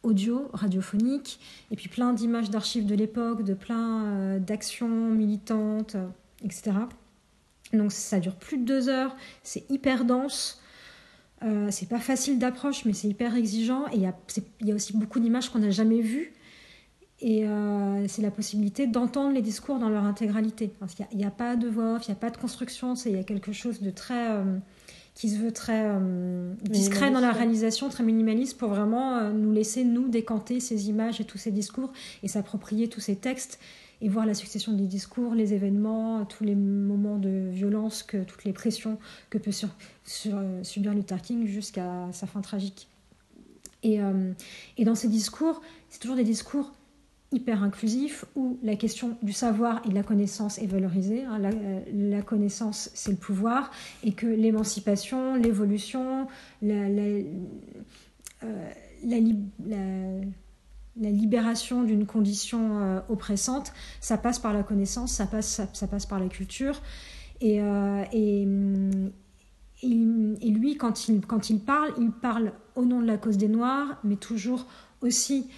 audio, 0.04 0.48
radiophoniques, 0.52 1.38
et 1.70 1.76
puis 1.76 1.88
plein 1.88 2.12
d'images 2.12 2.50
d'archives 2.50 2.86
de 2.86 2.94
l'époque, 2.94 3.42
de 3.42 3.54
plein 3.54 4.38
d'actions 4.38 5.10
militantes, 5.10 5.96
etc. 6.44 6.72
Donc 7.72 7.92
ça 7.92 8.20
dure 8.20 8.34
plus 8.34 8.58
de 8.58 8.64
deux 8.64 8.88
heures, 8.88 9.16
c'est 9.42 9.68
hyper 9.70 10.04
dense. 10.04 10.60
Euh, 11.42 11.68
c'est 11.70 11.88
pas 11.88 11.98
facile 11.98 12.38
d'approche, 12.38 12.84
mais 12.84 12.92
c'est 12.92 13.08
hyper 13.08 13.34
exigeant. 13.36 13.86
Et 13.88 13.96
il 13.96 14.02
y 14.02 14.06
a, 14.06 14.14
y 14.62 14.72
aussi 14.72 14.96
beaucoup 14.96 15.20
d'images 15.20 15.50
qu'on 15.50 15.58
n'a 15.58 15.70
jamais 15.70 16.00
vues. 16.00 16.32
Et 17.20 17.46
euh, 17.46 18.06
c'est 18.08 18.22
la 18.22 18.30
possibilité 18.30 18.86
d'entendre 18.86 19.34
les 19.34 19.42
discours 19.42 19.78
dans 19.78 19.88
leur 19.88 20.04
intégralité. 20.04 20.72
Parce 20.80 20.94
qu'il 20.94 21.06
n'y 21.14 21.24
a, 21.24 21.30
pas 21.30 21.56
de 21.56 21.68
voix 21.68 21.94
off, 21.94 22.06
il 22.06 22.10
n'y 22.10 22.16
a 22.16 22.20
pas 22.20 22.30
de 22.30 22.36
construction. 22.36 22.94
C'est, 22.94 23.10
il 23.10 23.16
y 23.16 23.20
a 23.20 23.24
quelque 23.24 23.52
chose 23.52 23.80
de 23.80 23.90
très. 23.90 24.30
euh, 24.30 24.58
qui 25.14 25.28
se 25.28 25.38
veut 25.38 25.52
très 25.52 25.96
discret 26.64 27.12
dans 27.12 27.20
la 27.20 27.30
réalisation, 27.30 27.88
très 27.88 28.02
minimaliste, 28.02 28.58
pour 28.58 28.70
vraiment 28.70 29.30
nous 29.30 29.52
laisser, 29.52 29.84
nous, 29.84 30.08
décanter 30.08 30.58
ces 30.58 30.88
images 30.88 31.20
et 31.20 31.24
tous 31.24 31.38
ces 31.38 31.52
discours 31.52 31.92
et 32.24 32.26
s'approprier 32.26 32.88
tous 32.88 32.98
ces 32.98 33.14
textes 33.14 33.60
et 34.04 34.08
voir 34.08 34.26
la 34.26 34.34
succession 34.34 34.72
des 34.72 34.86
discours, 34.86 35.34
les 35.34 35.54
événements, 35.54 36.24
tous 36.26 36.44
les 36.44 36.54
moments 36.54 37.16
de 37.18 37.48
violence, 37.50 38.06
toutes 38.06 38.44
les 38.44 38.52
pressions 38.52 38.98
que 39.30 39.38
peut 39.38 39.50
sur, 39.50 39.70
subir 40.62 40.92
Luther 40.92 41.20
King 41.22 41.46
jusqu'à 41.46 42.08
sa 42.12 42.26
fin 42.26 42.42
tragique. 42.42 42.86
Et, 43.82 44.00
et 44.76 44.84
dans 44.84 44.94
ces 44.94 45.08
discours, 45.08 45.62
c'est 45.88 46.00
toujours 46.00 46.16
des 46.16 46.24
discours 46.24 46.72
hyper 47.34 47.62
inclusif 47.62 48.24
où 48.36 48.58
la 48.62 48.76
question 48.76 49.16
du 49.22 49.32
savoir 49.32 49.82
et 49.84 49.88
de 49.88 49.94
la 49.94 50.02
connaissance 50.02 50.58
est 50.58 50.66
valorisée. 50.66 51.24
Hein. 51.24 51.38
La, 51.92 52.22
connaissance, 52.22 52.90
c'est 52.94 53.10
le 53.10 53.16
pouvoir 53.16 53.70
et 54.04 54.12
que 54.12 54.26
l'émancipation, 54.26 55.34
l'évolution, 55.34 56.28
la, 56.62 56.88
la, 56.88 57.02
euh, 58.44 60.22
libération 60.96 61.82
d'une 61.82 62.06
condition 62.06 62.78
euh, 62.80 63.00
oppressante, 63.08 63.72
ça 64.00 64.16
passe 64.16 64.38
par 64.38 64.52
la 64.52 64.62
connaissance, 64.62 65.12
ça 65.12 65.26
passe, 65.26 65.62
ça, 65.72 65.86
passe 65.86 66.06
par 66.06 66.20
la 66.20 66.28
culture. 66.28 66.80
Et, 67.40 67.60
euh, 67.60 68.04
et, 68.12 68.42
et, 69.82 70.50
lui, 70.50 70.76
quand 70.76 71.08
il, 71.08 71.20
quand 71.26 71.50
il 71.50 71.60
parle, 71.60 71.92
il 71.98 72.10
parle 72.10 72.52
au 72.76 72.84
nom 72.84 73.00
de 73.00 73.06
la 73.06 73.16
cause 73.16 73.36
des 73.36 73.48
Noirs, 73.48 73.98
mais 74.04 74.16
toujours 74.16 74.66
aussi 75.00 75.48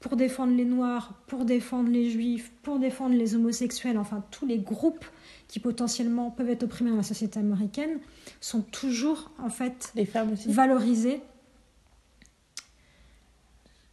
pour 0.00 0.16
défendre 0.16 0.54
les 0.54 0.64
Noirs, 0.64 1.14
pour 1.26 1.44
défendre 1.44 1.90
les 1.90 2.10
Juifs, 2.10 2.52
pour 2.62 2.78
défendre 2.78 3.16
les 3.16 3.34
homosexuels, 3.34 3.98
enfin 3.98 4.22
tous 4.30 4.46
les 4.46 4.58
groupes 4.58 5.04
qui 5.48 5.58
potentiellement 5.58 6.30
peuvent 6.30 6.50
être 6.50 6.62
opprimés 6.64 6.90
dans 6.90 6.98
la 6.98 7.02
société 7.02 7.40
américaine, 7.40 7.98
sont 8.40 8.62
toujours 8.62 9.30
en 9.38 9.48
fait 9.48 9.90
les 9.94 10.06
femmes 10.06 10.32
aussi. 10.32 10.52
valorisés. 10.52 11.22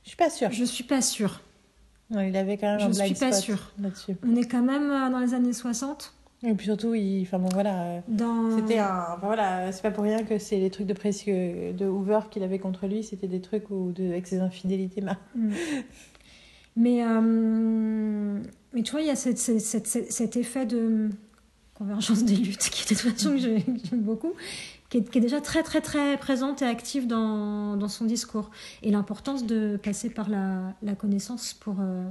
Je 0.04 0.10
suis 0.10 0.18
pas 0.18 0.30
sûre. 0.30 0.52
Je 0.52 0.64
suis 0.64 0.84
pas 0.84 1.02
sûre. 1.02 1.42
Non, 2.10 2.22
il 2.22 2.36
avait 2.36 2.58
quand 2.58 2.68
même 2.68 2.80
Je 2.80 3.02
un 3.02 3.06
suis 3.06 3.16
pas 3.16 3.32
sûre. 3.32 3.72
là-dessus. 3.80 4.16
On 4.26 4.36
est 4.36 4.48
quand 4.48 4.62
même 4.62 4.92
euh, 4.92 5.10
dans 5.10 5.20
les 5.20 5.34
années 5.34 5.54
60. 5.54 6.14
Et 6.46 6.54
puis 6.54 6.66
surtout, 6.66 6.94
il... 6.94 7.22
enfin 7.22 7.40
bon 7.40 7.48
voilà, 7.54 7.84
euh, 7.84 8.00
dans... 8.10 8.58
c'était 8.58 8.80
un, 8.80 9.06
enfin, 9.14 9.28
voilà, 9.28 9.72
c'est 9.72 9.82
pas 9.82 9.92
pour 9.92 10.04
rien 10.04 10.24
que 10.24 10.38
c'est 10.38 10.58
les 10.58 10.70
trucs 10.70 10.88
de 10.88 10.94
précieux 10.94 11.72
de 11.72 11.86
Hoover 11.86 12.20
qu'il 12.30 12.44
avait 12.44 12.60
contre 12.60 12.86
lui, 12.86 13.02
c'était 13.02 13.30
des 13.30 13.40
trucs 13.40 13.70
où 13.70 13.94
de 13.94 14.10
avec 14.10 14.28
ses 14.28 14.40
infidélités. 14.40 15.02
Mm. 15.36 15.52
Mais 16.76 17.02
euh, 17.06 18.40
mais 18.74 18.84
tu 18.84 18.92
vois, 18.92 19.02
il 19.02 19.08
y 19.08 19.12
a 19.12 19.16
cette, 19.16 19.38
cette, 19.38 19.88
cet 19.88 20.36
effet 20.36 20.66
de 20.66 21.10
convergence 21.76 22.26
des 22.26 22.36
luttes 22.36 22.58
qui 22.72 22.84
est 22.84 22.96
de 22.96 23.00
toute 23.00 23.12
façon 23.12 23.32
que 23.32 23.38
j'aime 23.38 24.02
beaucoup, 24.02 24.34
qui 24.94 25.00
est, 25.00 25.10
qui 25.10 25.18
est, 25.18 25.22
déjà 25.22 25.42
très 25.42 25.64
très 25.64 25.82
très 25.82 26.18
présente 26.18 26.62
et 26.62 26.66
active 26.66 27.08
dans, 27.08 27.76
dans 27.78 27.88
son 27.88 28.06
discours 28.06 28.52
et 28.84 28.92
l'importance 28.92 29.44
de 29.44 29.80
passer 29.82 30.12
par 30.12 30.30
la, 30.30 30.76
la 30.84 30.94
connaissance 30.94 31.54
pour 31.54 31.78
euh, 31.80 32.08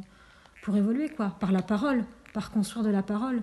pour 0.64 0.76
évoluer 0.76 1.08
quoi, 1.08 1.36
par 1.38 1.52
la 1.52 1.62
parole, 1.62 2.04
par 2.34 2.50
construire 2.50 2.84
de 2.84 2.90
la 2.90 3.04
parole 3.04 3.40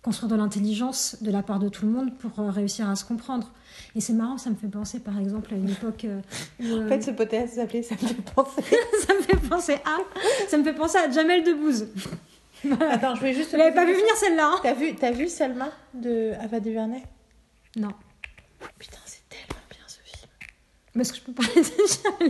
construire 0.00 0.30
de 0.30 0.36
l'intelligence 0.36 1.18
de 1.20 1.30
la 1.30 1.42
part 1.42 1.58
de 1.58 1.68
tout 1.68 1.84
le 1.86 1.92
monde 1.92 2.16
pour 2.18 2.40
euh, 2.40 2.50
réussir 2.50 2.88
à 2.88 2.96
se 2.96 3.04
comprendre. 3.04 3.52
Et 3.94 4.00
c'est 4.00 4.14
marrant, 4.14 4.38
ça 4.38 4.50
me 4.50 4.56
fait 4.56 4.68
penser 4.68 5.00
par 5.00 5.18
exemple 5.18 5.52
à 5.52 5.56
une 5.56 5.68
époque 5.68 6.06
euh, 6.06 6.20
où, 6.60 6.84
En 6.84 6.88
fait, 6.88 7.02
ce 7.02 7.10
podcast 7.10 7.54
s'appelait 7.54 7.82
Ça 7.82 7.94
me 7.94 8.08
fait 8.08 8.32
penser. 8.34 8.62
ça 9.06 9.14
me 9.14 9.20
fait 9.20 9.48
penser 9.48 9.74
à. 9.74 9.98
Ça 10.48 10.56
me 10.56 10.64
fait 10.64 10.72
penser 10.72 10.96
à 10.96 11.10
Jamel 11.10 11.44
Debbouze. 11.44 11.86
Attends, 12.90 13.14
je 13.14 13.20
voulais 13.20 13.34
juste. 13.34 13.50
Vous 13.52 13.58
l'avez 13.58 13.74
pas 13.74 13.84
vu 13.84 13.92
venir 13.92 14.16
celle-là 14.16 14.50
hein 14.54 14.60
T'as 14.62 14.74
vu, 14.74 14.94
as 15.02 15.12
vu 15.12 15.28
Selma 15.28 15.68
de 15.94 16.32
Ava 16.40 16.58
DuVernay? 16.58 17.02
Non. 17.76 17.92
Putain, 18.78 18.98
c'est 19.06 19.28
tellement 19.28 19.62
bien 19.70 19.84
ce 19.86 19.98
film. 20.04 20.30
Parce 20.94 21.12
que 21.12 21.18
je 21.18 21.22
peux 21.22 21.32
parler 21.32 21.62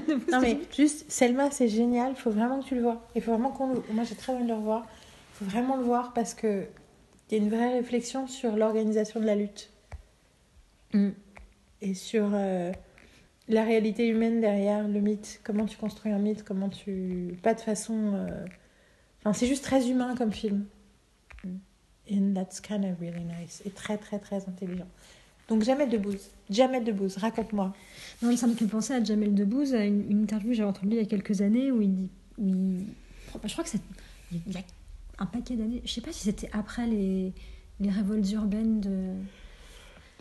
Debbouze. 0.09 0.28
Non 0.30 0.40
mais 0.40 0.59
juste 0.76 1.10
Selma, 1.10 1.50
c'est 1.50 1.68
génial. 1.68 2.12
Il 2.12 2.16
faut 2.16 2.30
vraiment 2.30 2.60
que 2.60 2.68
tu 2.68 2.74
le 2.74 2.82
vois. 2.82 3.06
Il 3.14 3.22
faut 3.22 3.32
vraiment 3.32 3.50
qu'on 3.50 3.74
le. 3.74 3.82
Moi, 3.92 4.04
j'ai 4.04 4.14
très 4.14 4.32
envie 4.32 4.44
de 4.44 4.48
le 4.48 4.54
revoir. 4.54 4.86
Il 5.32 5.36
faut 5.38 5.50
vraiment 5.50 5.76
le 5.76 5.84
voir 5.84 6.12
parce 6.12 6.34
que 6.34 6.66
il 7.32 7.38
y 7.38 7.40
a 7.40 7.44
une 7.44 7.50
vraie 7.50 7.72
réflexion 7.72 8.26
sur 8.26 8.56
l'organisation 8.56 9.18
de 9.18 9.24
la 9.24 9.34
lutte. 9.34 9.70
Mm. 10.92 11.10
Et 11.80 11.94
sur 11.94 12.30
euh, 12.34 12.72
la 13.48 13.64
réalité 13.64 14.06
humaine 14.06 14.40
derrière 14.42 14.86
le 14.86 15.00
mythe. 15.00 15.40
Comment 15.42 15.64
tu 15.64 15.78
construis 15.78 16.12
un 16.12 16.18
mythe, 16.18 16.44
comment 16.44 16.68
tu... 16.68 17.38
Pas 17.42 17.54
de 17.54 17.60
façon... 17.60 18.14
Euh, 18.14 18.44
enfin, 19.20 19.32
c'est 19.32 19.46
juste 19.46 19.64
très 19.64 19.88
humain 19.88 20.14
comme 20.14 20.30
film. 20.30 20.66
Mm. 21.42 21.56
And 22.10 22.34
that's 22.34 22.60
kind 22.60 22.84
of 22.84 23.00
really 23.00 23.24
nice. 23.24 23.62
Et 23.64 23.70
très, 23.70 23.96
très, 23.96 24.18
très 24.18 24.46
intelligent. 24.46 24.88
Donc 25.52 25.64
Jamel 25.64 25.90
Debbouze, 25.90 26.30
Jamel 26.48 26.82
Debbouze, 26.82 27.18
raconte-moi. 27.18 27.74
Non, 28.22 28.34
ça 28.38 28.46
me 28.46 28.54
fait 28.54 28.64
penser 28.64 28.94
à 28.94 29.04
Jamel 29.04 29.34
Debbouze, 29.34 29.74
à 29.74 29.84
une, 29.84 30.22
interview 30.22 30.48
que 30.48 30.54
j'ai 30.56 30.64
entendue 30.64 30.92
il 30.92 30.96
y 30.96 31.00
a 31.00 31.04
quelques 31.04 31.42
années 31.42 31.70
où 31.70 31.82
il 31.82 31.92
dit... 31.92 32.08
Il... 32.38 32.86
Je 33.44 33.52
crois 33.52 33.62
que 33.62 33.68
c'est... 33.68 33.82
Il 34.32 34.50
y 34.50 34.56
a 34.56 34.62
un 35.18 35.26
paquet 35.26 35.56
d'années. 35.56 35.82
Je 35.84 35.92
sais 35.92 36.00
pas 36.00 36.10
si 36.10 36.20
c'était 36.20 36.48
après 36.54 36.86
les 36.86 37.34
révoltes 37.82 38.32
urbaines 38.32 38.80
de. 38.80 39.12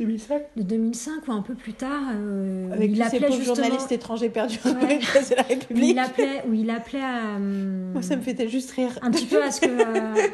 2005 0.01 0.41
De 0.55 0.63
2005 0.63 1.27
ou 1.27 1.31
un 1.31 1.41
peu 1.41 1.53
plus 1.53 1.73
tard. 1.73 2.01
Euh, 2.15 2.71
Avec 2.71 2.91
il 2.91 3.01
appelait 3.01 3.31
justement... 3.31 3.55
journalistes 3.55 3.91
étrangers 3.91 4.29
perdus 4.29 4.59
ouais. 4.65 4.97
de 4.99 5.35
la 5.35 5.43
République. 5.43 5.87
Où 5.87 5.91
il 5.91 5.99
appelait, 5.99 6.43
où 6.47 6.53
il 6.53 6.69
appelait 6.69 7.01
à. 7.01 7.37
Euh, 7.37 7.93
Moi, 7.93 8.01
ça 8.01 8.15
me 8.15 8.21
fait 8.21 8.47
juste 8.47 8.71
rire. 8.71 8.97
Un 9.01 9.11
petit 9.11 9.25
peu 9.25 9.41
à 9.41 9.51
ce 9.51 9.61
que. 9.61 9.67
Euh... 9.67 10.15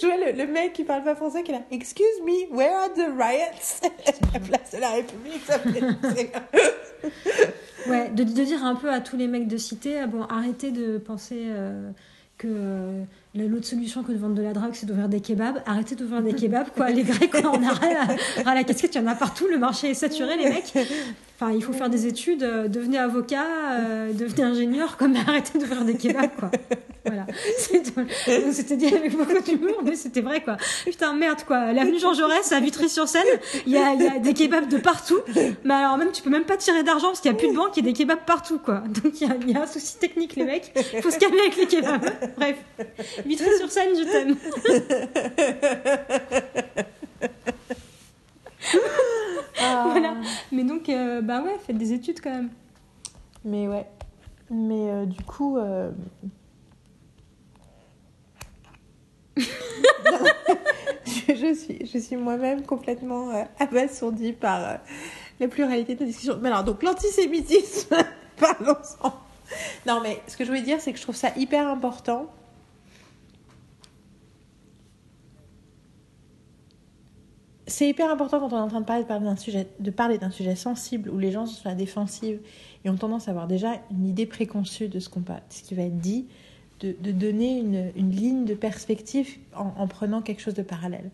je, 0.00 0.06
vois 0.06 0.16
le, 0.16 0.36
le, 0.36 0.52
mec 0.52 0.72
qui 0.72 0.84
parle 0.84 1.04
pas 1.04 1.14
français 1.14 1.42
qui 1.42 1.52
est 1.52 1.54
là. 1.54 1.62
Excuse 1.70 2.06
me, 2.24 2.54
where 2.56 2.74
are 2.74 2.92
the 2.92 3.08
riots 3.16 3.88
La 4.32 4.40
place 4.40 4.72
de 4.74 4.80
la 4.80 4.90
République, 4.90 5.42
ça 5.46 5.58
me 5.64 5.72
fait 6.14 6.32
Ouais, 7.88 8.10
de, 8.10 8.22
de, 8.22 8.44
dire 8.44 8.64
un 8.64 8.76
peu 8.76 8.90
à 8.90 9.00
tous 9.00 9.16
les 9.16 9.26
mecs 9.26 9.48
de 9.48 9.56
cité, 9.56 9.98
ah 9.98 10.06
bon, 10.06 10.22
arrêtez 10.22 10.70
de 10.70 10.98
penser 10.98 11.46
euh, 11.48 11.90
que 12.38 13.02
l'autre 13.34 13.66
solution 13.66 14.02
que 14.02 14.12
de 14.12 14.18
vendre 14.18 14.34
de 14.34 14.42
la 14.42 14.52
drogue, 14.52 14.72
c'est 14.74 14.86
d'ouvrir 14.86 15.08
des 15.08 15.20
kebabs. 15.20 15.62
Arrêtez 15.66 15.94
d'ouvrir 15.94 16.22
des 16.22 16.34
kebabs, 16.34 16.70
quoi. 16.76 16.90
Les 16.90 17.02
Grecs, 17.02 17.34
on 17.44 17.62
arrête 17.62 17.96
à, 18.44 18.54
la 18.54 18.64
casquette, 18.64 18.94
il 18.94 19.00
y 19.00 19.04
en 19.04 19.06
a 19.06 19.14
partout. 19.14 19.46
Le 19.48 19.58
marché 19.58 19.90
est 19.90 19.94
saturé, 19.94 20.36
les 20.36 20.50
mecs. 20.50 20.72
Enfin, 21.40 21.52
il 21.52 21.62
faut 21.64 21.72
faire 21.72 21.90
des 21.90 22.06
études, 22.06 22.44
euh, 22.44 22.68
devenez 22.68 22.98
avocat, 22.98 23.46
euh, 23.72 24.12
devenez 24.12 24.44
ingénieur, 24.44 24.96
comme 24.96 25.16
arrêtez 25.16 25.58
d'ouvrir 25.58 25.84
des 25.84 25.96
kebabs, 25.96 26.36
quoi. 26.38 26.50
Voilà. 27.04 27.26
C'était 28.52 28.76
dit 28.76 28.86
avec 28.86 29.16
beaucoup 29.16 29.42
d'humour, 29.42 29.80
mais 29.84 29.96
c'était 29.96 30.20
vrai, 30.20 30.42
quoi. 30.42 30.56
Putain, 30.84 31.14
merde, 31.14 31.40
quoi. 31.44 31.72
L'avenue 31.72 31.98
Jean 31.98 32.14
Jaurès, 32.14 32.52
à 32.52 32.60
Vitry-sur-Seine, 32.60 33.26
il 33.66 33.72
y 33.72 33.76
a, 33.76 33.94
y 33.94 34.06
a, 34.06 34.18
des 34.20 34.34
kebabs 34.34 34.68
de 34.68 34.78
partout. 34.78 35.18
Mais 35.64 35.74
alors, 35.74 35.98
même, 35.98 36.12
tu 36.12 36.22
peux 36.22 36.30
même 36.30 36.44
pas 36.44 36.56
tirer 36.56 36.84
d'argent 36.84 37.08
parce 37.08 37.20
qu'il 37.20 37.32
y 37.32 37.34
a 37.34 37.36
plus 37.36 37.48
de 37.48 37.56
banque, 37.56 37.76
il 37.76 37.84
y 37.84 37.88
a 37.88 37.92
des 37.92 37.98
kebabs 37.98 38.24
partout, 38.24 38.58
quoi. 38.58 38.84
Donc, 39.02 39.20
il 39.20 39.26
y 39.48 39.52
y 39.52 39.56
a, 39.56 39.62
un 39.62 39.66
souci 39.66 39.98
technique, 39.98 40.36
les 40.36 40.44
mecs. 40.44 40.72
Il 40.94 41.02
faut 41.02 41.10
se 41.10 41.18
calmer 41.18 41.40
avec 41.40 41.56
les 41.56 41.66
kebabs. 41.66 42.08
Bref. 42.36 42.56
Vitry-sur-Seine, 43.26 43.96
je 43.96 44.04
t'aime. 44.04 44.36
Ah. 49.60 49.86
voilà. 49.90 50.14
Mais 50.50 50.64
donc, 50.64 50.88
euh, 50.88 51.20
bah 51.20 51.40
ouais, 51.42 51.56
faites 51.64 51.78
des 51.78 51.92
études 51.92 52.20
quand 52.20 52.30
même. 52.30 52.50
Mais 53.44 53.68
ouais. 53.68 53.86
Mais 54.50 54.90
euh, 54.90 55.06
du 55.06 55.22
coup. 55.22 55.58
Euh... 55.58 55.90
je, 61.28 61.54
suis, 61.54 61.86
je 61.86 61.98
suis 61.98 62.16
moi-même 62.16 62.62
complètement 62.62 63.30
abasourdie 63.58 64.32
par 64.32 64.80
la 65.40 65.48
pluralité 65.48 65.94
de 65.94 66.00
nos 66.00 66.06
discussions. 66.06 66.38
Mais 66.40 66.48
alors, 66.48 66.64
donc 66.64 66.82
l'antisémitisme, 66.82 67.96
parlons-en. 68.36 69.12
Non, 69.86 70.00
mais 70.02 70.20
ce 70.28 70.36
que 70.36 70.44
je 70.44 70.50
voulais 70.50 70.62
dire, 70.62 70.80
c'est 70.80 70.92
que 70.92 70.98
je 70.98 71.02
trouve 71.02 71.16
ça 71.16 71.30
hyper 71.36 71.68
important 71.68 72.26
c'est 77.72 77.88
hyper 77.88 78.10
important 78.10 78.38
quand 78.38 78.52
on 78.52 78.58
est 78.58 78.60
en 78.60 78.68
train 78.68 78.80
de 78.80 78.86
parler, 78.86 79.04
d'un 79.04 79.36
sujet, 79.36 79.66
de 79.80 79.90
parler 79.90 80.18
d'un 80.18 80.30
sujet 80.30 80.54
sensible 80.54 81.08
où 81.08 81.18
les 81.18 81.32
gens 81.32 81.46
sont 81.46 81.54
sur 81.54 81.68
la 81.70 81.74
défensive 81.74 82.40
et 82.84 82.90
ont 82.90 82.96
tendance 82.96 83.28
à 83.28 83.30
avoir 83.30 83.48
déjà 83.48 83.80
une 83.90 84.06
idée 84.06 84.26
préconçue 84.26 84.88
de 84.88 85.00
ce, 85.00 85.08
qu'on, 85.08 85.24
ce 85.48 85.62
qui 85.62 85.74
va 85.74 85.84
être 85.84 85.98
dit, 85.98 86.28
de, 86.80 86.94
de 87.00 87.12
donner 87.12 87.58
une, 87.58 87.90
une, 87.96 88.10
ligne 88.10 88.44
de 88.44 88.54
perspective 88.54 89.38
en, 89.56 89.72
en, 89.78 89.88
prenant 89.88 90.20
quelque 90.20 90.42
chose 90.42 90.54
de 90.54 90.62
parallèle. 90.62 91.10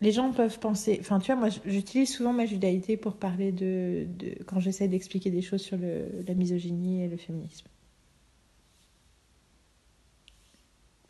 Les 0.00 0.12
gens 0.12 0.30
peuvent 0.30 0.60
penser, 0.60 0.98
enfin 1.00 1.18
tu 1.18 1.32
vois, 1.32 1.40
moi 1.40 1.48
j'utilise 1.66 2.14
souvent 2.14 2.32
ma 2.32 2.46
judaïté 2.46 2.96
pour 2.96 3.16
parler 3.16 3.50
de, 3.50 4.06
de 4.18 4.44
quand 4.44 4.60
j'essaie 4.60 4.86
d'expliquer 4.86 5.30
des 5.32 5.42
choses 5.42 5.62
sur 5.62 5.76
le, 5.76 6.06
la 6.28 6.34
misogynie 6.34 7.02
et 7.02 7.08
le 7.08 7.16
féminisme. 7.16 7.66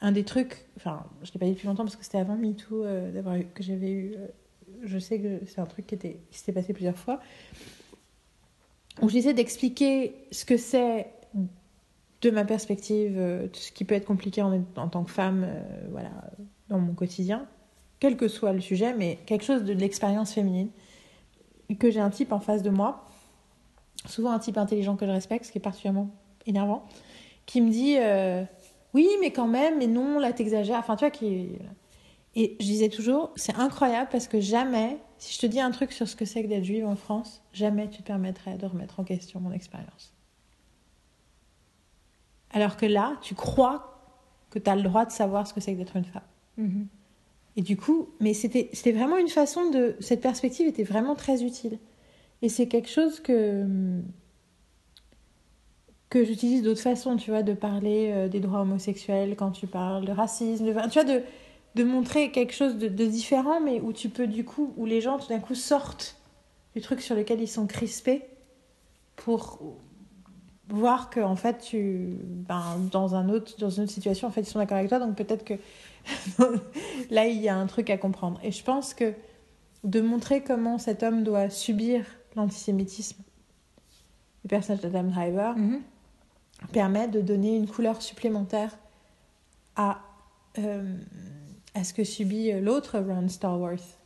Un 0.00 0.12
des 0.12 0.24
trucs, 0.24 0.66
enfin, 0.76 1.04
je 1.22 1.30
ne 1.30 1.34
l'ai 1.34 1.38
pas 1.40 1.46
dit 1.46 1.52
depuis 1.52 1.66
longtemps 1.66 1.84
parce 1.84 1.96
que 1.96 2.04
c'était 2.04 2.18
avant 2.18 2.36
MeToo 2.36 2.84
euh, 2.84 3.10
d'avoir 3.10 3.36
que 3.54 3.62
j'avais 3.62 3.90
eu. 3.90 4.14
Euh, 4.16 4.26
je 4.84 4.98
sais 4.98 5.18
que 5.18 5.40
c'est 5.46 5.60
un 5.60 5.66
truc 5.66 5.86
qui, 5.86 5.94
était, 5.94 6.20
qui 6.30 6.38
s'était 6.38 6.52
passé 6.52 6.72
plusieurs 6.72 6.96
fois. 6.96 7.20
Où 9.02 9.08
j'essaie 9.08 9.34
d'expliquer 9.34 10.14
ce 10.30 10.44
que 10.44 10.56
c'est 10.56 11.08
de 12.20 12.30
ma 12.30 12.44
perspective, 12.44 13.16
euh, 13.16 13.48
ce 13.52 13.72
qui 13.72 13.84
peut 13.84 13.94
être 13.94 14.04
compliqué 14.04 14.42
en, 14.42 14.52
en 14.76 14.88
tant 14.88 15.04
que 15.04 15.10
femme, 15.10 15.46
voilà, 15.90 16.10
dans 16.68 16.78
mon 16.78 16.94
quotidien, 16.94 17.46
quel 17.98 18.16
que 18.16 18.28
soit 18.28 18.52
le 18.52 18.60
sujet, 18.60 18.94
mais 18.94 19.18
quelque 19.26 19.44
chose 19.44 19.64
de 19.64 19.72
l'expérience 19.72 20.32
féminine. 20.32 20.68
Que 21.78 21.90
j'ai 21.90 22.00
un 22.00 22.10
type 22.10 22.32
en 22.32 22.40
face 22.40 22.62
de 22.62 22.70
moi, 22.70 23.04
souvent 24.06 24.30
un 24.30 24.38
type 24.38 24.56
intelligent 24.56 24.96
que 24.96 25.06
je 25.06 25.10
respecte, 25.10 25.44
ce 25.44 25.52
qui 25.52 25.58
est 25.58 25.62
particulièrement 25.62 26.10
énervant, 26.46 26.86
qui 27.46 27.60
me 27.60 27.70
dit 27.70 27.96
oui, 28.94 29.08
mais 29.20 29.30
quand 29.30 29.46
même, 29.46 29.78
mais 29.78 29.86
non, 29.86 30.18
là, 30.18 30.32
t'exagères. 30.32 30.78
Enfin, 30.78 30.96
tu 30.96 31.04
vois, 31.04 31.10
qui. 31.10 31.50
Et 32.34 32.56
je 32.60 32.64
disais 32.64 32.88
toujours, 32.88 33.32
c'est 33.36 33.54
incroyable 33.56 34.08
parce 34.10 34.28
que 34.28 34.40
jamais, 34.40 34.98
si 35.18 35.34
je 35.34 35.40
te 35.40 35.46
dis 35.46 35.60
un 35.60 35.70
truc 35.70 35.92
sur 35.92 36.08
ce 36.08 36.14
que 36.14 36.24
c'est 36.24 36.42
que 36.42 36.48
d'être 36.48 36.64
juive 36.64 36.86
en 36.86 36.96
France, 36.96 37.42
jamais 37.52 37.88
tu 37.88 37.98
te 37.98 38.06
permettrais 38.06 38.56
de 38.56 38.66
remettre 38.66 39.00
en 39.00 39.04
question 39.04 39.40
mon 39.40 39.52
expérience. 39.52 40.14
Alors 42.50 42.76
que 42.76 42.86
là, 42.86 43.16
tu 43.22 43.34
crois 43.34 43.98
que 44.50 44.58
tu 44.58 44.70
as 44.70 44.76
le 44.76 44.82
droit 44.82 45.04
de 45.04 45.10
savoir 45.10 45.46
ce 45.46 45.52
que 45.52 45.60
c'est 45.60 45.72
que 45.72 45.78
d'être 45.78 45.96
une 45.96 46.04
femme. 46.04 46.22
Mhm. 46.56 46.86
Et 47.56 47.62
du 47.62 47.76
coup, 47.76 48.08
mais 48.20 48.34
c'était 48.34 48.70
c'était 48.72 48.92
vraiment 48.92 49.18
une 49.18 49.28
façon 49.28 49.70
de. 49.70 49.96
Cette 50.00 50.20
perspective 50.20 50.66
était 50.66 50.84
vraiment 50.84 51.16
très 51.16 51.42
utile. 51.42 51.78
Et 52.40 52.48
c'est 52.48 52.68
quelque 52.68 52.88
chose 52.88 53.20
que. 53.20 53.66
Que 56.10 56.24
j'utilise 56.24 56.62
d'autres 56.62 56.80
façons, 56.80 57.16
tu 57.16 57.30
vois, 57.30 57.42
de 57.42 57.52
parler 57.52 58.10
euh, 58.12 58.28
des 58.28 58.40
droits 58.40 58.60
homosexuels 58.60 59.36
quand 59.36 59.50
tu 59.50 59.66
parles 59.66 60.04
de 60.06 60.12
racisme, 60.12 60.64
de, 60.64 60.72
tu 60.88 61.00
vois, 61.00 61.04
de, 61.04 61.22
de 61.74 61.84
montrer 61.84 62.30
quelque 62.30 62.54
chose 62.54 62.76
de, 62.76 62.88
différent, 63.06 63.60
mais 63.60 63.80
où 63.80 63.92
tu 63.92 64.08
peux 64.08 64.26
du 64.26 64.44
coup, 64.44 64.72
où 64.76 64.86
les 64.86 65.00
gens 65.00 65.18
tout 65.18 65.28
d'un 65.28 65.40
coup 65.40 65.54
sortent 65.54 66.16
du 66.74 66.80
truc 66.80 67.00
sur 67.00 67.14
lequel 67.14 67.40
ils 67.40 67.48
sont 67.48 67.66
crispés 67.66 68.22
pour 69.16 69.58
voir 70.70 71.08
que 71.08 71.20
en 71.20 71.34
fait 71.34 71.58
tu 71.60 72.18
ben, 72.22 72.76
dans 72.92 73.14
un 73.14 73.30
autre 73.30 73.54
dans 73.58 73.70
une 73.70 73.84
autre 73.84 73.92
situation 73.92 74.28
en 74.28 74.30
fait 74.30 74.42
ils 74.42 74.46
sont 74.46 74.58
d'accord 74.58 74.76
avec 74.76 74.90
toi 74.90 74.98
donc 74.98 75.16
peut-être 75.16 75.42
que 75.42 75.54
là 77.10 77.26
il 77.26 77.40
y 77.40 77.48
a 77.48 77.56
un 77.56 77.66
truc 77.66 77.88
à 77.88 77.96
comprendre 77.96 78.38
et 78.42 78.52
je 78.52 78.62
pense 78.62 78.92
que 78.92 79.14
de 79.84 80.00
montrer 80.02 80.42
comment 80.42 80.76
cet 80.76 81.02
homme 81.02 81.24
doit 81.24 81.48
subir 81.48 82.04
l'antisémitisme 82.36 83.22
le 84.44 84.48
personnage 84.48 84.82
d'Adam 84.82 85.04
Driver 85.04 85.56
Mhm. 85.56 85.80
Permet 86.72 87.08
de 87.08 87.20
donner 87.20 87.56
une 87.56 87.68
couleur 87.68 88.02
supplémentaire 88.02 88.76
à, 89.76 90.00
euh, 90.58 90.96
à 91.74 91.84
ce 91.84 91.94
que 91.94 92.04
subit 92.04 92.52
l'autre 92.60 92.98
Ron 92.98 93.28
Starworth 93.28 93.98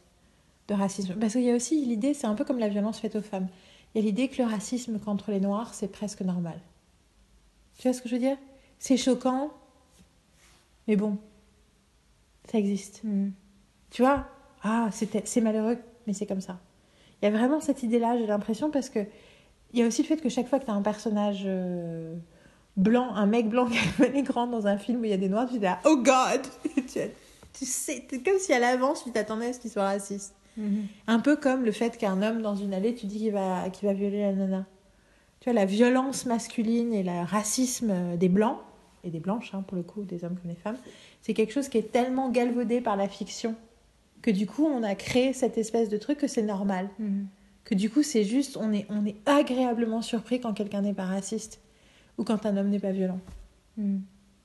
de 0.68 0.74
racisme. 0.74 1.14
Parce 1.14 1.32
qu'il 1.32 1.42
y 1.42 1.50
a 1.50 1.56
aussi 1.56 1.84
l'idée, 1.84 2.14
c'est 2.14 2.26
un 2.26 2.34
peu 2.34 2.44
comme 2.44 2.58
la 2.58 2.68
violence 2.68 3.00
faite 3.00 3.16
aux 3.16 3.22
femmes. 3.22 3.48
Il 3.94 4.00
y 4.00 4.04
a 4.04 4.06
l'idée 4.06 4.28
que 4.28 4.40
le 4.42 4.48
racisme 4.48 4.98
contre 4.98 5.30
les 5.30 5.40
noirs, 5.40 5.74
c'est 5.74 5.88
presque 5.88 6.22
normal. 6.22 6.60
Tu 7.78 7.88
vois 7.88 7.92
ce 7.92 8.02
que 8.02 8.08
je 8.08 8.14
veux 8.14 8.20
dire? 8.20 8.36
C'est 8.78 8.96
choquant, 8.96 9.50
mais 10.88 10.96
bon, 10.96 11.18
ça 12.50 12.58
existe. 12.58 13.02
Mhm. 13.04 13.32
Tu 13.90 14.02
vois? 14.02 14.26
Ah, 14.62 14.88
c'est 14.92 15.40
malheureux, 15.40 15.78
mais 16.06 16.12
c'est 16.12 16.26
comme 16.26 16.40
ça. 16.40 16.58
Il 17.20 17.26
y 17.26 17.28
a 17.28 17.30
vraiment 17.30 17.60
cette 17.60 17.82
idée-là, 17.82 18.16
j'ai 18.18 18.26
l'impression, 18.26 18.70
parce 18.70 18.88
que 18.88 19.00
il 19.72 19.80
y 19.80 19.82
a 19.82 19.86
aussi 19.86 20.02
le 20.02 20.08
fait 20.08 20.18
que 20.18 20.28
chaque 20.28 20.48
fois 20.48 20.58
que 20.58 20.64
tu 20.64 20.70
as 20.70 20.74
un 20.74 20.82
personnage 20.82 21.44
euh, 21.46 22.14
blanc, 22.77 23.15
un 23.15 23.27
mec 23.27 23.49
blanc 23.49 23.66
qui 23.66 23.78
a 23.78 24.07
un 24.07 24.12
écran 24.15 24.47
dans 24.47 24.66
un 24.66 24.78
film 24.78 25.01
où 25.01 25.05
il 25.05 25.11
y 25.11 25.15
a 25.15 25.19
des 25.19 25.28
noirs, 25.28 25.47
tu 25.47 25.55
dis 25.55 25.61
là, 25.61 25.81
oh 25.85 25.97
God 25.97 26.43
tu, 26.74 26.82
tu 26.82 27.65
sais, 27.65 28.05
c'est 28.09 28.23
comme 28.23 28.39
si 28.39 28.53
à 28.53 28.59
l'avance 28.59 29.05
tu 29.05 29.11
t'attendais 29.11 29.47
à 29.47 29.53
ce 29.53 29.61
qu'il 29.61 29.70
soit 29.70 29.85
raciste. 29.85 30.35
Mhm. 30.57 30.86
Un 31.07 31.19
peu 31.19 31.36
comme 31.36 31.65
le 31.65 31.73
fait 31.73 31.97
qu'un 31.97 32.23
homme 32.23 32.43
dans 32.43 32.57
une 32.57 32.74
allée, 32.74 32.94
tu 32.94 33.07
dis 33.07 33.19
qu'il 33.19 33.32
va, 33.32 33.69
qu'il 33.70 33.89
va 33.89 33.94
violer 33.94 34.23
la 34.23 34.32
nana. 34.32 34.66
Tu 35.40 35.51
vois, 35.51 35.59
la 35.59 35.66
violence 35.66 36.27
masculine 36.27 36.93
et 36.93 37.03
le 37.03 37.24
racisme 37.24 38.16
des 38.16 38.28
blancs, 38.28 38.59
et 39.05 39.11
des 39.11 39.20
blanches 39.20 39.53
hein, 39.55 39.65
pour 39.66 39.77
le 39.77 39.82
coup, 39.82 40.05
des 40.05 40.24
hommes 40.24 40.36
comme 40.40 40.51
des 40.51 40.61
femmes, 40.61 40.78
c'est 41.20 41.35
quelque 41.35 41.53
chose 41.53 41.69
qui 41.69 41.78
est 41.78 41.90
tellement 41.90 42.31
galvaudé 42.31 42.81
par 42.81 42.97
la 42.97 43.09
fiction 43.09 43.57
que 44.23 44.31
du 44.31 44.47
coup 44.47 44.65
on 44.65 44.82
a 44.82 44.94
créé 44.94 45.32
cette 45.32 45.59
espèce 45.59 45.89
de 45.89 45.97
truc 45.99 46.19
que 46.19 46.28
c'est 46.28 46.43
normal. 46.43 46.89
Mhm. 46.99 47.27
Que 47.65 47.74
du 47.74 47.90
coup 47.90 48.03
c'est 48.03 48.24
juste, 48.24 48.57
on 48.57 48.73
est, 48.73 48.86
on 48.89 49.05
est 49.05 49.16
agréablement 49.27 50.03
surpris 50.03 50.40
quand 50.40 50.53
quelqu'un 50.53 50.82
n'est 50.82 50.94
pas 50.94 51.05
raciste 51.05 51.61
ou 52.18 52.24
quand 52.24 52.47
un 52.47 52.56
homme 52.56 52.68
n'est 52.68 52.80
pas 52.80 52.93
violent. 52.93 53.20
Mhm. 53.76 54.02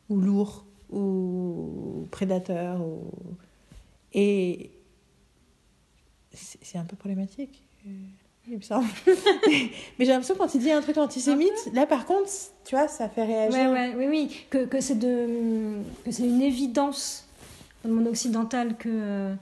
ou 0.10 0.22
lourd 0.22 0.66
ou 0.90 2.08
prédateur 2.12 2.80
ou... 2.82 3.12
et 4.14 4.72
c'est 6.34 6.78
un 6.78 6.86
peu 6.86 6.96
problématique. 6.96 7.62
Euh, 7.86 7.90
il 8.48 8.58
me 8.58 8.62
semble. 8.62 8.88
Mais 9.48 10.06
j'ai 10.06 10.08
l'impression 10.08 10.36
quand 10.38 10.56
il 10.56 10.62
dit 10.62 10.72
un 10.72 10.82
truc 10.82 10.98
antisémite 10.98 11.74
là 11.74 11.86
par 11.86 12.06
contre 12.06 12.30
tu 12.64 12.76
vois 12.76 12.88
ça 12.88 13.10
fait 13.10 13.26
réagir. 13.26 13.60
Ouais, 13.60 13.68
ouais, 13.68 13.96
oui, 13.98 14.06
oui, 14.08 14.46
que, 14.50 14.66
que 14.66 14.80
c'est 14.80 14.98
de 14.98 15.78
que 16.06 16.12
c'est 16.12 16.26
une 16.26 16.42
évidence 16.42 17.26
dans 17.84 17.90
le 17.90 17.96
monde 17.96 18.08
occidental 18.08 18.78
que 18.78 18.90
euh, 18.90 19.36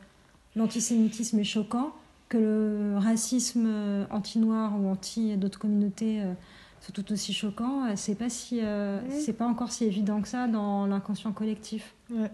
l'antisémitisme 0.56 1.38
est 1.40 1.44
choquant, 1.44 1.92
que 2.30 2.38
le 2.38 2.98
racisme 2.98 3.66
euh, 3.68 4.06
anti-noir 4.10 4.74
ou 4.80 4.88
anti 4.90 5.38
d'autres 5.38 5.60
communautés 5.60 6.24
sont 6.86 6.92
tout 6.94 7.12
aussi 7.12 7.34
choquants. 7.34 7.86
Euh, 7.86 7.94
C'est 7.96 8.16
pas 8.16 8.30
si 8.30 8.60
euh, 8.62 9.00
c'est 9.10 9.34
pas 9.34 9.46
encore 9.48 9.72
si 9.72 9.86
évident 9.86 10.22
que 10.22 10.28
ça 10.28 10.48
dans 10.48 10.86
l'inconscient 10.88 11.32
collectif. 11.34 11.96
Ouais. 12.12 12.32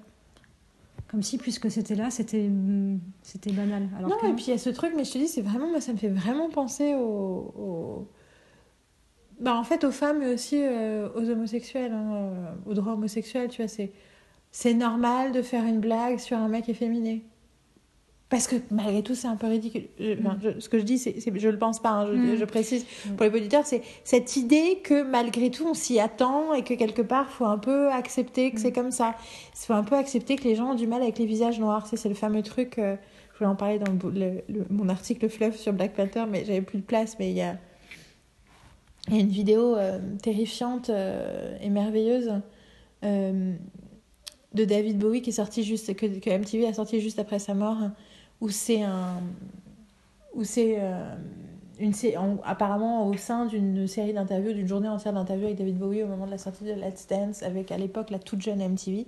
Comme 1.09 1.21
si 1.23 1.37
puisque 1.37 1.69
c'était 1.69 1.95
là, 1.95 2.09
c'était 2.09 2.45
hum, 2.47 2.99
c'était 3.21 3.51
banal. 3.51 3.89
Alors 3.97 4.09
non 4.11 4.17
que 4.17 4.27
et 4.27 4.33
puis 4.33 4.45
il 4.47 4.49
y 4.51 4.53
a 4.53 4.57
ce 4.57 4.69
truc 4.69 4.93
mais 4.95 5.03
je 5.03 5.11
te 5.11 5.17
dis 5.17 5.27
c'est 5.27 5.41
vraiment 5.41 5.67
moi 5.69 5.81
ça 5.81 5.91
me 5.91 5.97
fait 5.97 6.07
vraiment 6.09 6.49
penser 6.49 6.95
aux, 6.95 7.53
aux- 7.57 8.07
bah 9.39 9.55
en 9.55 9.63
fait 9.63 9.83
aux 9.83 9.91
femmes 9.91 10.19
mais 10.19 10.33
aussi 10.33 10.57
euh, 10.61 11.09
aux 11.15 11.27
homosexuels 11.29 11.91
hein, 11.91 12.55
aux 12.65 12.73
droits 12.73 12.93
homosexuels 12.93 13.49
tu 13.49 13.61
vois 13.61 13.67
c'est 13.67 13.91
c'est 14.51 14.73
normal 14.73 15.31
de 15.31 15.41
faire 15.41 15.63
une 15.65 15.79
blague 15.79 16.19
sur 16.19 16.37
un 16.37 16.47
mec 16.47 16.69
efféminé 16.69 17.25
parce 18.31 18.47
que 18.47 18.55
malgré 18.71 19.03
tout 19.03 19.13
c'est 19.13 19.27
un 19.27 19.35
peu 19.35 19.45
ridicule. 19.47 19.83
Je- 19.99 20.13
enfin, 20.19 20.37
je- 20.41 20.59
ce 20.59 20.69
que 20.69 20.79
je 20.79 20.83
dis 20.83 20.97
c'est 20.97 21.19
c'est- 21.19 21.37
je 21.37 21.49
le 21.49 21.59
pense 21.59 21.79
pas 21.79 21.89
hein, 21.89 22.07
je, 22.07 22.13
Mm. 22.13 22.35
je 22.37 22.45
précise 22.45 22.85
Mm. 23.05 23.15
pour 23.17 23.25
les 23.27 23.35
auditeurs 23.35 23.65
c'est 23.67 23.83
cette 24.03 24.35
idée 24.37 24.79
que 24.83 25.03
malgré 25.03 25.51
tout 25.51 25.67
on 25.67 25.73
s'y 25.75 25.99
attend 25.99 26.53
et 26.55 26.63
que 26.63 26.73
quelque 26.73 27.03
part 27.03 27.29
faut 27.29 27.45
un 27.45 27.59
peu 27.59 27.91
accepter 27.91 28.49
que 28.51 28.59
c'est 28.59 28.71
comme 28.71 28.89
ça. 28.91 29.15
Il 29.53 29.65
faut 29.67 29.73
un 29.73 29.83
peu 29.83 29.95
accepter 29.95 30.35
que 30.37 30.45
les 30.45 30.55
gens 30.55 30.71
ont 30.71 30.75
du 30.75 30.87
mal 30.87 31.01
avec 31.03 31.19
les 31.19 31.27
visages 31.27 31.59
noirs. 31.59 31.85
C'est 31.87 31.97
c'est 31.97 32.09
le 32.09 32.15
fameux 32.15 32.41
truc 32.41 32.79
euh, 32.79 32.95
je 33.33 33.37
voulais 33.39 33.49
en 33.51 33.55
parler 33.55 33.77
dans 33.79 33.91
le, 33.91 34.09
le- 34.19 34.41
le- 34.47 34.65
mon 34.69 34.87
article 34.89 35.27
fluff 35.29 35.55
sur 35.57 35.73
Black 35.73 35.93
Panther 35.93 36.23
mais 36.29 36.43
j'avais 36.45 36.61
plus 36.61 36.79
de 36.79 36.83
place 36.83 37.17
mais 37.19 37.29
il 37.31 37.37
y 37.37 37.41
a 37.41 37.57
il 39.09 39.15
y 39.15 39.17
a 39.17 39.21
une 39.21 39.29
vidéo 39.29 39.75
euh, 39.75 39.99
terrifiante 40.23 40.89
euh, 40.89 41.57
et 41.61 41.69
merveilleuse 41.69 42.31
de 43.03 44.65
David 44.65 44.97
Bowie 44.99 45.21
qui 45.21 45.29
est 45.29 45.33
sortie 45.33 45.63
juste 45.63 45.95
que, 45.95 46.05
que 46.05 46.29
MTV 46.29 46.67
a 46.67 46.73
sorti 46.73 46.99
juste 47.01 47.19
après 47.19 47.39
sa 47.39 47.53
mort 47.53 47.77
où 48.41 48.49
c'est 48.49 48.81
un 48.83 49.21
où 50.33 50.43
c'est 50.43 50.75
euh, 50.79 51.15
une 51.79 51.93
en- 52.17 52.37
apparemment 52.45 53.07
au 53.07 53.15
sein 53.17 53.45
d'une 53.45 53.87
série 53.87 54.13
d'interviews 54.13 54.53
d'une 54.53 54.67
journée 54.67 54.87
entière 54.89 55.13
d'interviews 55.13 55.45
avec 55.47 55.57
David 55.57 55.77
Bowie 55.77 56.03
au 56.03 56.07
moment 56.07 56.25
de 56.25 56.31
la 56.31 56.37
sortie 56.37 56.63
de 56.63 56.71
Let's 56.73 57.07
Dance 57.07 57.43
avec 57.43 57.71
à 57.71 57.77
l'époque 57.77 58.09
la 58.11 58.19
toute 58.19 58.41
jeune 58.41 58.59
MTV 58.61 59.07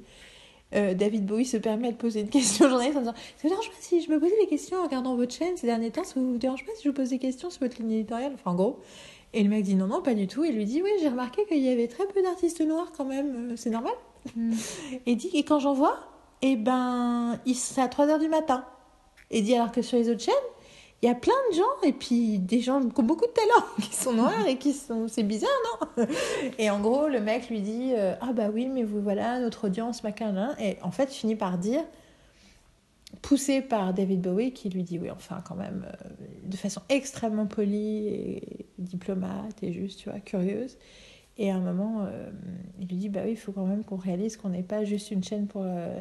euh, 0.76 0.95
David 0.95 1.26
Bowie 1.27 1.45
se 1.45 1.57
permet 1.57 1.91
de 1.91 1.97
poser 1.97 2.22
une 2.22 2.30
question 2.30 2.65
au 2.65 2.69
journaliste 2.69 2.97
en 2.97 3.01
disant 3.01 3.14
Ça 3.14 3.43
vous 3.43 3.49
dérange 3.49 3.69
pas 3.69 3.76
si 3.80 4.01
je 4.01 4.10
me 4.11 4.19
posais 4.19 4.35
des 4.41 4.47
questions 4.47 4.77
en 4.80 4.84
regardant 4.84 5.15
votre 5.15 5.34
chaîne 5.34 5.55
ces 5.55 5.68
derniers 5.68 5.91
temps? 5.91 6.03
Ça 6.03 6.19
vous 6.19 6.38
dérange 6.39 6.65
pas 6.65 6.72
si 6.76 6.84
je 6.84 6.89
vous 6.89 6.95
pose 6.95 7.10
des 7.11 7.19
questions 7.19 7.51
sur 7.51 7.60
votre 7.61 7.80
ligne 7.80 7.91
éditoriale 7.91 8.31
Enfin, 8.34 8.51
en 8.51 8.55
gros. 8.55 8.80
Et 9.34 9.43
le 9.43 9.49
mec 9.49 9.64
dit 9.64 9.76
Non, 9.76 9.85
non, 9.85 10.01
pas 10.01 10.15
du 10.15 10.26
tout. 10.26 10.43
Et 10.43 10.51
lui 10.51 10.65
dit 10.65 10.81
Oui, 10.81 10.89
j'ai 10.99 11.10
remarqué 11.10 11.45
qu'il 11.45 11.60
y 11.60 11.69
avait 11.69 11.88
très 11.88 12.07
peu 12.07 12.23
d'artistes 12.23 12.61
noirs 12.61 12.91
quand 12.97 13.05
même. 13.05 13.51
Euh, 13.51 13.55
C'est 13.55 13.69
normal 13.69 13.93
Hum. 14.35 14.51
Et 15.05 15.15
dit 15.15 15.30
Et 15.35 15.43
quand 15.43 15.60
j'en 15.60 15.73
vois, 15.73 15.95
eh 16.41 16.55
ben, 16.55 17.38
il- 17.45 17.53
c'est 17.55 17.81
à 17.81 17.88
3 17.88 18.07
h 18.07 18.19
du 18.19 18.27
matin. 18.30 18.65
Et 19.34 19.41
dit 19.41 19.55
Alors 19.55 19.72
que 19.72 19.81
sur 19.81 19.97
les 19.97 20.10
autres 20.10 20.22
chaînes, 20.22 20.34
il 21.01 21.07
y 21.07 21.10
a 21.10 21.15
plein 21.15 21.34
de 21.51 21.57
gens, 21.57 21.88
et 21.88 21.91
puis 21.91 22.39
des 22.39 22.61
gens 22.61 22.80
qui 22.80 22.97
ont 23.01 23.03
beaucoup 23.03 23.26
de 23.26 23.31
talent, 23.31 23.65
qui 23.81 23.93
sont 23.93 24.14
noirs 24.14 24.47
et 24.47 24.57
qui 24.57 24.72
sont. 24.72 25.10
C'est 25.10 25.23
bizarre, 25.23 25.49
non 25.97 26.05
Et 26.60 26.69
en 26.69 26.80
gros, 26.80 27.10
le 27.10 27.19
mec 27.19 27.49
lui 27.49 27.60
dit 27.60 27.91
euh, 27.93 28.15
Ah 28.22 28.31
bah 28.31 28.49
oui, 28.53 28.68
mais 28.68 28.84
vous 28.84 29.01
voilà, 29.01 29.39
notre 29.39 29.65
audience, 29.65 30.03
machin, 30.03 30.55
Et 30.60 30.77
en 30.81 30.91
fait, 30.91 31.11
finit 31.11 31.35
par 31.35 31.57
dire, 31.57 31.84
poussé 33.22 33.61
par 33.61 33.93
David 33.93 34.22
Bowie, 34.22 34.53
qui 34.53 34.69
lui 34.69 34.84
dit 34.84 34.99
Oui, 34.99 35.11
enfin, 35.11 35.43
quand 35.45 35.55
même, 35.55 35.85
euh, 35.88 36.07
de 36.45 36.55
façon 36.55 36.81
extrêmement 36.88 37.47
polie 37.47 38.07
et 38.07 38.65
diplomate 38.77 39.61
et 39.64 39.73
juste, 39.73 39.99
tu 39.99 40.10
vois, 40.10 40.19
curieuse. 40.19 40.77
Et 41.38 41.49
à 41.49 41.55
un 41.55 41.60
moment, 41.60 42.05
euh, 42.05 42.30
il 42.80 42.88
lui 42.88 42.97
dit 42.97 43.10
Bah 43.10 43.22
oui, 43.26 43.31
il 43.31 43.38
faut 43.38 43.51
quand 43.51 43.65
même 43.65 43.84
qu'on 43.84 43.95
réalise 43.95 44.38
qu'on 44.38 44.49
n'est 44.49 44.64
pas 44.64 44.84
juste 44.84 45.11
une 45.11 45.23
chaîne 45.23 45.47
pour 45.47 45.64
euh, 45.65 45.99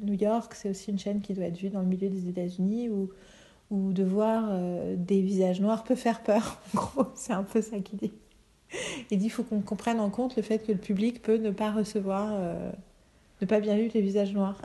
New 0.00 0.14
York, 0.14 0.54
c'est 0.54 0.70
aussi 0.70 0.90
une 0.90 0.98
chaîne 0.98 1.20
qui 1.20 1.34
doit 1.34 1.44
être 1.44 1.58
vue 1.58 1.68
dans 1.68 1.80
le 1.80 1.86
milieu 1.86 2.08
des 2.08 2.28
États-Unis 2.28 2.88
où, 2.88 3.10
où 3.70 3.92
de 3.92 4.02
voir 4.02 4.48
euh, 4.50 4.96
des 4.98 5.22
visages 5.22 5.60
noirs 5.60 5.84
peut 5.84 5.94
faire 5.94 6.22
peur. 6.22 6.60
En 6.74 6.78
gros, 6.78 7.06
c'est 7.14 7.32
un 7.32 7.44
peu 7.44 7.62
ça 7.62 7.78
qu'il 7.78 7.98
dit. 7.98 8.12
Il 9.10 9.18
dit 9.18 9.26
il 9.26 9.30
faut 9.30 9.44
qu'on 9.44 9.60
comprenne 9.60 10.00
en 10.00 10.10
compte 10.10 10.36
le 10.36 10.42
fait 10.42 10.58
que 10.58 10.72
le 10.72 10.78
public 10.78 11.22
peut 11.22 11.36
ne 11.36 11.50
pas 11.50 11.70
recevoir, 11.70 12.32
ne 13.42 13.46
pas 13.46 13.60
bien 13.60 13.76
vivre 13.76 13.92
les 13.94 14.00
visages 14.00 14.32
noirs. 14.32 14.60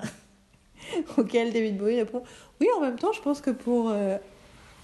Auquel 1.18 1.52
David 1.52 1.78
Bowie 1.78 1.98
répond 1.98 2.24
Oui, 2.62 2.68
en 2.78 2.82
même 2.82 2.98
temps, 2.98 3.12
je 3.12 3.22
pense 3.22 3.42
que 3.42 3.52
pour. 3.52 3.94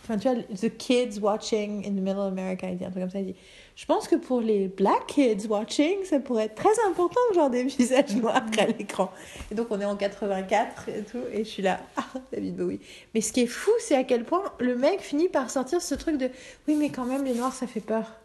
Enfin, 0.03 0.17
tu 0.17 0.27
vois, 0.27 0.41
the 0.43 0.69
kids 0.77 1.19
watching 1.21 1.85
in 1.85 1.91
the 1.91 2.01
middle 2.01 2.19
of 2.19 2.27
America, 2.27 2.69
il 2.69 2.77
dit 2.77 2.83
un 2.83 2.89
truc 2.89 3.03
comme 3.03 3.09
ça. 3.09 3.19
Il 3.19 3.27
dit 3.27 3.35
Je 3.77 3.85
pense 3.85 4.09
que 4.09 4.17
pour 4.17 4.41
les 4.41 4.67
black 4.67 5.07
kids 5.07 5.47
watching, 5.47 6.03
ça 6.03 6.19
pourrait 6.19 6.45
être 6.45 6.55
très 6.55 6.77
important 6.89 7.21
de 7.29 7.35
voir 7.35 7.49
des 7.49 7.63
visages 7.63 8.13
noirs 8.17 8.43
à 8.57 8.65
l'écran. 8.65 9.11
Et 9.49 9.55
donc, 9.55 9.67
on 9.69 9.79
est 9.79 9.85
en 9.85 9.95
84 9.95 10.89
et 10.89 11.03
tout, 11.03 11.21
et 11.31 11.45
je 11.45 11.49
suis 11.49 11.63
là, 11.63 11.79
ah, 11.95 12.05
David 12.33 12.57
Bowie. 12.57 12.81
Mais 13.13 13.21
ce 13.21 13.31
qui 13.31 13.41
est 13.41 13.47
fou, 13.47 13.71
c'est 13.79 13.95
à 13.95 14.03
quel 14.03 14.25
point 14.25 14.43
le 14.59 14.75
mec 14.75 14.99
finit 14.99 15.29
par 15.29 15.49
sortir 15.49 15.81
ce 15.81 15.95
truc 15.95 16.17
de 16.17 16.29
Oui, 16.67 16.75
mais 16.75 16.89
quand 16.89 17.05
même, 17.05 17.23
les 17.23 17.33
noirs, 17.33 17.53
ça 17.53 17.65
fait 17.65 17.79
peur. 17.79 18.19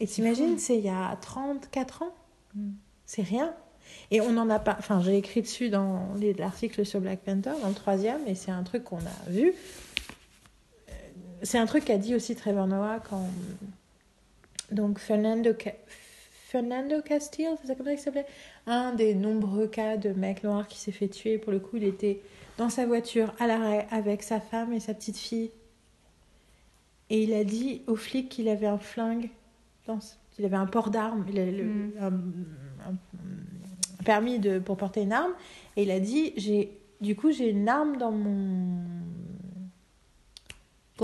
Et 0.00 0.06
t'imagines, 0.08 0.58
c'est 0.58 0.76
il 0.76 0.84
y 0.84 0.88
a 0.88 1.16
34 1.20 2.02
ans? 2.02 2.14
Mm. 2.56 2.70
C'est 3.06 3.22
rien. 3.22 3.54
Et 4.10 4.20
on 4.20 4.32
n'en 4.32 4.50
a 4.50 4.58
pas. 4.58 4.74
Enfin, 4.78 5.00
j'ai 5.00 5.16
écrit 5.16 5.42
dessus 5.42 5.70
dans 5.70 6.08
l'article 6.38 6.84
sur 6.84 7.00
Black 7.00 7.20
Panther, 7.20 7.52
dans 7.62 7.68
le 7.68 7.74
troisième, 7.74 8.26
et 8.26 8.34
c'est 8.34 8.50
un 8.50 8.62
truc 8.62 8.84
qu'on 8.84 8.98
a 8.98 9.30
vu. 9.30 9.54
C'est 11.42 11.58
un 11.58 11.66
truc 11.66 11.84
qu'a 11.84 11.98
dit 11.98 12.14
aussi 12.14 12.34
Trevor 12.34 12.66
Noah 12.66 13.00
quand. 13.08 13.26
Donc, 14.70 14.98
Fernando, 14.98 15.50
Fernando 16.48 17.02
Castile, 17.02 17.56
c'est 17.60 17.68
ça 17.68 17.74
comme 17.74 17.86
ça 17.86 17.92
qu'il 17.92 18.00
s'appelait? 18.00 18.26
Un 18.66 18.94
des 18.94 19.14
nombreux 19.14 19.66
cas 19.66 19.96
de 19.96 20.10
mec 20.10 20.44
noir 20.44 20.68
qui 20.68 20.78
s'est 20.78 20.92
fait 20.92 21.08
tuer. 21.08 21.38
Pour 21.38 21.52
le 21.52 21.58
coup, 21.58 21.76
il 21.76 21.84
était 21.84 22.20
dans 22.58 22.70
sa 22.70 22.86
voiture 22.86 23.34
à 23.38 23.46
l'arrêt 23.46 23.86
avec 23.90 24.22
sa 24.22 24.40
femme 24.40 24.72
et 24.72 24.80
sa 24.80 24.94
petite 24.94 25.18
fille. 25.18 25.50
Et 27.10 27.22
il 27.22 27.34
a 27.34 27.44
dit 27.44 27.82
aux 27.86 27.96
flics 27.96 28.28
qu'il 28.28 28.48
avait 28.48 28.66
un 28.66 28.78
flingue, 28.78 29.28
qu'il 30.30 30.44
avait 30.44 30.56
un 30.56 30.66
port 30.66 30.90
d'armes, 30.90 31.26
mm. 31.30 31.92
un, 32.00 32.12
permis 34.04 34.38
de, 34.38 34.58
pour 34.58 34.76
porter 34.76 35.02
une 35.02 35.12
arme. 35.12 35.32
Et 35.76 35.82
il 35.82 35.90
a 35.90 36.00
dit 36.00 36.32
j'ai 36.36 36.78
du 37.02 37.16
coup, 37.16 37.32
j'ai 37.32 37.50
une 37.50 37.68
arme 37.68 37.96
dans 37.96 38.12
mon. 38.12 38.71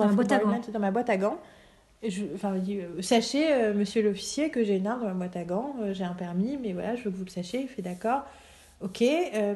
Dans, 0.03 0.09
ma 0.09 0.15
boîte 0.15 0.33
à 0.33 0.39
gants. 0.39 0.61
Dans 0.73 0.81
ma 0.81 0.91
boîte 0.91 1.11
à 1.11 1.17
gants. 1.17 1.39
Et 2.03 2.11
je, 2.11 2.25
enfin, 2.35 2.55
il 2.57 2.63
dit, 2.63 2.79
euh, 2.79 3.03
sachez, 3.03 3.53
euh, 3.53 3.75
monsieur 3.75 4.03
l'officier, 4.03 4.51
que 4.51 4.63
j'ai 4.63 4.77
une 4.77 4.87
arme 4.87 5.03
dans 5.03 5.09
ma 5.09 5.15
boîte 5.15 5.37
à 5.37 5.45
gants, 5.45 5.75
euh, 5.81 5.93
j'ai 5.93 6.05
un 6.05 6.15
permis, 6.15 6.57
mais 6.57 6.73
voilà, 6.73 6.95
je 6.95 7.05
veux 7.05 7.11
que 7.11 7.17
vous 7.17 7.25
le 7.25 7.31
sachiez. 7.31 7.63
Il 7.63 7.69
fait 7.69 7.83
d'accord, 7.83 8.23
ok, 8.83 9.03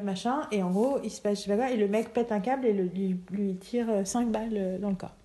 machin. 0.03 0.41
Et 0.51 0.61
en 0.61 0.71
gros, 0.71 0.99
il 1.03 1.11
se 1.11 1.21
passe, 1.21 1.39
je 1.39 1.43
sais 1.43 1.49
pas 1.49 1.55
quoi, 1.55 1.71
et 1.71 1.77
le 1.77 1.87
mec 1.87 2.13
pète 2.13 2.31
un 2.31 2.41
câble 2.41 2.65
et 2.65 2.73
le, 2.73 2.83
lui, 2.83 3.15
lui, 3.31 3.55
tire 3.55 3.87
5 4.05 4.29
balles 4.29 4.79
dans 4.81 4.89
le 4.89 4.95
corps. 4.95 5.15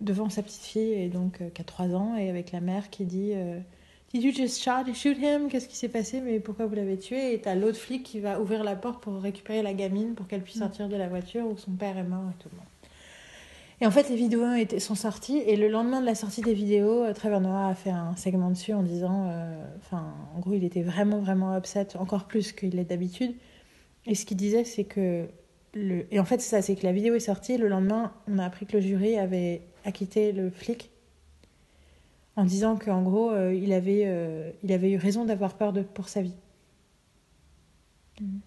Devant 0.00 0.30
sa 0.30 0.42
petite 0.42 0.62
fille, 0.62 0.92
et 0.92 1.08
donc, 1.08 1.42
qui 1.52 1.60
a 1.60 1.64
3 1.64 1.94
ans, 1.94 2.16
et 2.16 2.30
avec 2.30 2.52
la 2.52 2.60
mère 2.60 2.88
qui 2.88 3.04
dit 3.04 3.34
Did 4.14 4.22
you 4.22 4.32
just 4.32 4.62
shot, 4.62 4.90
shoot 4.94 5.18
him? 5.18 5.48
Qu'est-ce 5.50 5.68
qui 5.68 5.76
s'est 5.76 5.90
passé? 5.90 6.22
Mais 6.22 6.40
pourquoi 6.40 6.64
vous 6.64 6.74
l'avez 6.74 6.98
tué 6.98 7.34
Et 7.34 7.40
t'as 7.42 7.54
l'autre 7.54 7.76
flic 7.76 8.04
qui 8.04 8.20
va 8.20 8.40
ouvrir 8.40 8.64
la 8.64 8.74
porte 8.74 9.02
pour 9.02 9.20
récupérer 9.20 9.60
la 9.60 9.74
gamine 9.74 10.14
pour 10.14 10.26
qu'elle 10.26 10.42
puisse 10.42 10.56
mm. 10.56 10.60
sortir 10.60 10.88
de 10.88 10.96
la 10.96 11.08
voiture 11.08 11.46
où 11.46 11.58
son 11.58 11.72
père 11.72 11.98
est 11.98 12.04
mort 12.04 12.24
et 12.30 12.42
tout 12.42 12.48
le 12.50 12.56
monde. 12.56 12.66
Et 13.80 13.86
en 13.86 13.90
fait, 13.90 14.08
les 14.08 14.16
vidéos 14.16 14.54
étaient, 14.54 14.80
sont 14.80 14.96
sorties 14.96 15.38
et 15.38 15.56
le 15.56 15.68
lendemain 15.68 16.00
de 16.00 16.06
la 16.06 16.16
sortie 16.16 16.40
des 16.40 16.54
vidéos, 16.54 17.04
euh, 17.04 17.12
Trevor 17.12 17.40
Noah 17.40 17.68
a 17.68 17.74
fait 17.74 17.90
un 17.90 18.16
segment 18.16 18.50
dessus 18.50 18.72
en 18.72 18.82
disant, 18.82 19.28
euh, 19.30 19.64
enfin, 19.78 20.14
en 20.34 20.40
gros, 20.40 20.54
il 20.54 20.64
était 20.64 20.82
vraiment, 20.82 21.20
vraiment 21.20 21.56
upset, 21.56 21.96
encore 21.96 22.26
plus 22.26 22.52
qu'il 22.52 22.70
l'est 22.70 22.84
d'habitude. 22.84 23.34
Et 24.06 24.14
ce 24.14 24.26
qu'il 24.26 24.36
disait, 24.36 24.64
c'est 24.64 24.84
que 24.84 25.28
le... 25.74 26.06
Et 26.12 26.18
en 26.18 26.24
fait, 26.24 26.40
c'est 26.40 26.50
ça, 26.50 26.62
c'est 26.62 26.74
que 26.74 26.84
la 26.84 26.92
vidéo 26.92 27.14
est 27.14 27.20
sortie. 27.20 27.56
Le 27.56 27.68
lendemain, 27.68 28.12
on 28.26 28.38
a 28.38 28.44
appris 28.44 28.66
que 28.66 28.76
le 28.76 28.82
jury 28.82 29.16
avait 29.16 29.62
acquitté 29.84 30.32
le 30.32 30.50
flic 30.50 30.90
en 32.38 32.44
disant 32.44 32.76
qu'en 32.76 33.02
gros, 33.02 33.32
euh, 33.32 33.52
il, 33.52 33.72
avait, 33.72 34.04
euh, 34.06 34.52
il 34.62 34.72
avait 34.72 34.92
eu 34.92 34.96
raison 34.96 35.24
d'avoir 35.24 35.54
peur 35.54 35.72
de, 35.72 35.82
pour 35.82 36.08
sa 36.08 36.22
vie. 36.22 36.36
Mm. 38.20 38.38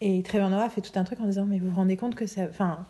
Et 0.00 0.22
Trevor 0.22 0.48
Noah 0.48 0.64
a 0.64 0.70
fait 0.70 0.80
tout 0.80 0.98
un 0.98 1.04
truc 1.04 1.20
en 1.20 1.26
disant 1.26 1.44
Mais 1.44 1.58
vous 1.58 1.68
vous 1.68 1.76
rendez 1.76 1.98
compte 1.98 2.14
que 2.14 2.26
ça. 2.26 2.44
Enfin, 2.48 2.86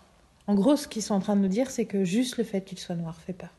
en 0.46 0.54
gros, 0.54 0.76
ce 0.76 0.86
qu'ils 0.86 1.02
sont 1.02 1.14
en 1.14 1.20
train 1.20 1.36
de 1.36 1.40
nous 1.40 1.48
dire, 1.48 1.70
c'est 1.70 1.86
que 1.86 2.04
juste 2.04 2.36
le 2.36 2.44
fait 2.44 2.62
qu'il 2.64 2.78
soit 2.78 2.94
noir 2.94 3.20
fait 3.20 3.32
peur. 3.32 3.50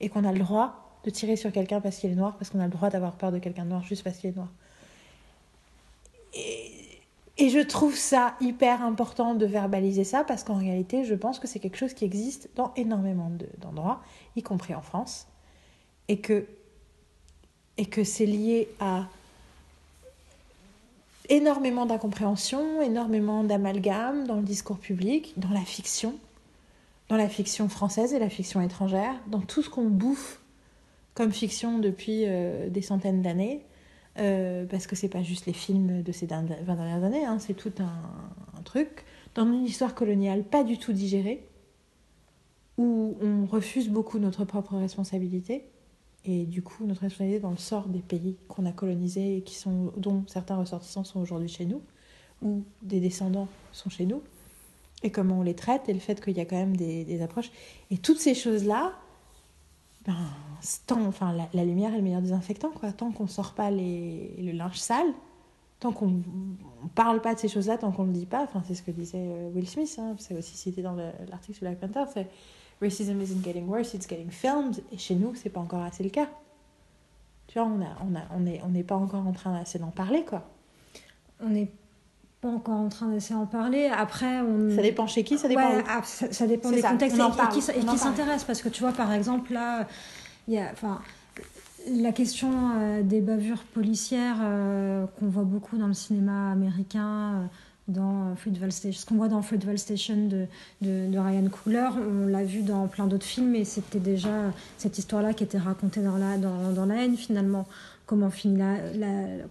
Et 0.00 0.08
qu'on 0.08 0.24
a 0.24 0.32
le 0.32 0.38
droit 0.38 0.98
de 1.04 1.10
tirer 1.10 1.36
sur 1.36 1.52
quelqu'un 1.52 1.80
parce 1.80 1.98
qu'il 1.98 2.10
est 2.10 2.14
noir, 2.14 2.36
parce 2.38 2.50
qu'on 2.50 2.60
a 2.60 2.64
le 2.64 2.70
droit 2.70 2.90
d'avoir 2.90 3.16
peur 3.16 3.32
de 3.32 3.38
quelqu'un 3.38 3.64
de 3.64 3.70
noir 3.70 3.82
juste 3.82 4.02
parce 4.02 4.16
qu'il 4.16 4.30
est 4.30 4.36
noir. 4.36 4.48
Et, 6.32 7.02
et, 7.38 7.48
je 7.50 7.58
trouve 7.58 7.96
ça 7.96 8.36
hyper 8.40 8.82
important 8.82 9.34
de 9.34 9.44
verbaliser 9.44 10.04
ça 10.04 10.24
parce 10.24 10.44
qu'en 10.44 10.54
réalité, 10.54 11.04
je 11.04 11.14
pense 11.14 11.38
que 11.38 11.48
c'est 11.48 11.58
quelque 11.58 11.76
chose 11.76 11.92
qui 11.92 12.04
existe 12.04 12.48
dans 12.54 12.72
énormément 12.76 13.30
d'endroits, 13.58 14.00
y 14.36 14.42
compris 14.42 14.74
en 14.74 14.82
France 14.82 15.26
et 16.08 16.20
que, 16.20 16.46
et 17.76 17.86
que 17.86 18.04
c'est 18.04 18.26
lié 18.26 18.68
à 18.78 19.08
énormément 21.30 21.86
d'incompréhension, 21.86 22.82
énormément 22.82 23.44
d'amalgame 23.44 24.26
dans 24.26 24.36
le 24.36 24.42
discours 24.42 24.78
public, 24.78 25.32
dans 25.36 25.50
la 25.50 25.60
fiction, 25.60 26.14
dans 27.08 27.16
la 27.16 27.28
fiction 27.28 27.68
française 27.68 28.12
et 28.12 28.18
la 28.18 28.28
fiction 28.28 28.60
étrangère, 28.60 29.14
dans 29.28 29.40
tout 29.40 29.62
ce 29.62 29.70
qu'on 29.70 29.88
bouffe 29.88 30.40
comme 31.14 31.32
fiction 31.32 31.78
depuis 31.78 32.24
euh, 32.26 32.68
des 32.68 32.82
centaines 32.82 33.22
d'années, 33.22 33.62
euh, 34.18 34.66
parce 34.66 34.86
que 34.86 34.96
c'est 34.96 35.08
pas 35.08 35.22
juste 35.22 35.46
les 35.46 35.52
films 35.52 36.02
de 36.02 36.12
ces 36.12 36.26
20 36.26 36.42
dernières 36.42 37.04
années, 37.04 37.24
hein, 37.24 37.38
c'est 37.38 37.54
tout 37.54 37.72
un, 37.78 38.58
un, 38.58 38.62
truc, 38.62 39.04
dans 39.34 39.44
une 39.44 39.64
histoire 39.64 39.94
coloniale 39.94 40.42
pas 40.42 40.64
du 40.64 40.78
tout 40.78 40.92
digérée, 40.92 41.46
où 42.76 43.16
on 43.22 43.46
refuse 43.46 43.88
beaucoup 43.88 44.18
notre 44.18 44.44
propre 44.44 44.76
responsabilité, 44.76 45.64
et 46.24 46.44
du 46.44 46.62
coup 46.62 46.84
notre 46.86 47.02
responsabilité 47.02 47.40
dans 47.40 47.50
le 47.50 47.56
sort 47.56 47.88
des 47.88 48.00
pays 48.00 48.36
qu'on 48.48 48.66
a 48.66 48.72
colonisés 48.72 49.38
et 49.38 49.42
qui 49.42 49.54
sont, 49.54 49.92
dont 49.96 50.24
certains 50.26 50.56
ressortissants 50.56 51.04
sont 51.04 51.20
aujourd'hui 51.20 51.48
chez 51.48 51.64
nous, 51.64 51.82
ou 52.42 52.62
des 52.82 53.00
descendants 53.00 53.48
sont 53.72 53.90
chez 53.90 54.06
nous, 54.06 54.22
et 55.02 55.10
comment 55.10 55.38
on 55.38 55.42
les 55.42 55.54
traite, 55.54 55.88
et 55.88 55.92
le 55.92 56.00
fait 56.00 56.22
qu'il 56.22 56.36
y 56.36 56.40
a 56.40 56.44
quand 56.44 56.56
même 56.56 56.76
des, 56.76 57.04
des 57.04 57.22
approches. 57.22 57.50
Et 57.90 57.98
toutes 57.98 58.18
ces 58.18 58.34
choses-là, 58.34 58.92
ben, 60.06 60.16
tant, 60.86 61.04
enfin, 61.06 61.34
la, 61.52 61.64
lumière 61.64 61.92
est 61.92 61.98
le 61.98 62.02
meilleur 62.02 62.22
désinfectant, 62.22 62.70
quoi. 62.70 62.92
Tant 62.92 63.10
qu'on 63.12 63.24
ne 63.24 63.28
sort 63.28 63.52
pas 63.52 63.70
les, 63.70 64.34
le 64.38 64.52
linge 64.52 64.78
sale, 64.78 65.06
tant 65.78 65.92
qu'on 65.92 66.08
ne 66.08 66.22
parle 66.94 67.20
pas 67.20 67.34
de 67.34 67.38
ces 67.38 67.48
choses-là, 67.48 67.78
tant 67.78 67.92
qu'on 67.92 68.04
ne 68.04 68.12
le 68.12 68.18
dit 68.18 68.26
pas, 68.26 68.42
enfin, 68.42 68.62
c'est 68.66 68.74
ce 68.74 68.82
que 68.82 68.90
disait 68.90 69.18
euh, 69.18 69.50
Will 69.54 69.68
Smith, 69.68 69.94
hein, 69.98 70.14
c'est 70.18 70.36
aussi 70.36 70.56
cité 70.56 70.82
dans 70.82 70.94
l'article 71.28 71.58
sur 71.58 71.66
Black 71.66 71.80
Panther, 71.80 72.10
c'est 72.12 72.28
racism 72.80 73.20
isn't 73.20 73.42
getting 73.42 73.66
worse, 73.66 73.94
it's 73.94 74.06
getting 74.06 74.30
filmed. 74.30 74.82
Et 74.92 74.98
chez 74.98 75.14
nous, 75.14 75.34
c'est 75.34 75.50
pas 75.50 75.60
encore 75.60 75.82
assez 75.82 76.02
le 76.02 76.10
cas. 76.10 76.28
Tu 77.46 77.58
vois, 77.58 77.68
on 77.68 77.82
a, 77.82 77.96
on 78.08 78.14
a, 78.14 78.22
on 78.36 78.46
est, 78.46 78.60
on 78.64 78.68
n'est 78.68 78.84
pas 78.84 78.96
encore 78.96 79.26
en 79.26 79.32
train 79.32 79.58
d'essayer 79.58 79.80
d'en 79.80 79.90
parler, 79.90 80.24
quoi. 80.24 80.48
On 81.42 81.48
n'est 81.48 81.70
pas 82.40 82.48
encore 82.48 82.76
en 82.76 82.88
train 82.88 83.08
d'essayer 83.08 83.34
d'en 83.34 83.46
parler. 83.46 83.86
Après, 83.86 84.40
on... 84.40 84.74
ça 84.74 84.82
dépend 84.82 85.06
chez 85.06 85.24
qui, 85.24 85.36
ça 85.36 85.48
dépend. 85.48 85.68
Ouais, 85.68 85.84
ah, 85.88 86.02
ça, 86.04 86.46
dépend 86.46 86.70
des 86.70 86.80
contextes 86.80 87.18
et, 87.18 87.60
qui, 87.60 87.70
et 87.70 87.84
qui 87.84 87.98
s'intéresse, 87.98 88.44
parce 88.44 88.62
que 88.62 88.68
tu 88.68 88.82
vois, 88.82 88.92
par 88.92 89.12
exemple, 89.12 89.52
là, 89.52 89.86
il 90.46 90.54
y 90.54 90.58
a, 90.58 90.70
enfin, 90.72 91.00
la 91.88 92.12
question 92.12 92.50
euh, 92.76 93.02
des 93.02 93.20
bavures 93.20 93.62
policières 93.64 94.38
euh, 94.42 95.06
qu'on 95.18 95.28
voit 95.28 95.44
beaucoup 95.44 95.76
dans 95.76 95.86
le 95.86 95.94
cinéma 95.94 96.52
américain. 96.52 97.32
Euh, 97.34 97.46
dans 97.90 98.34
Fruitvale 98.36 98.72
Station, 98.72 99.00
ce 99.00 99.06
qu'on 99.06 99.16
voit 99.16 99.28
dans 99.28 99.42
Fruitvale 99.42 99.78
Station 99.78 100.28
de, 100.28 100.46
de, 100.80 101.18
Ryan 101.18 101.48
Coogler, 101.48 101.88
on 101.96 102.26
l'a 102.26 102.44
vu 102.44 102.62
dans 102.62 102.86
plein 102.86 103.06
d'autres 103.06 103.26
films 103.26 103.54
et 103.54 103.64
c'était 103.64 104.00
déjà 104.00 104.52
cette 104.78 104.98
histoire-là 104.98 105.34
qui 105.34 105.44
était 105.44 105.58
racontée 105.58 106.02
dans 106.02 106.16
la, 106.16 106.38
dans, 106.38 106.72
dans 106.72 106.86
la 106.86 107.04
haine 107.04 107.16
finalement. 107.16 107.66
Comment 108.06 108.30
finit 108.30 108.58
la, 108.58 108.76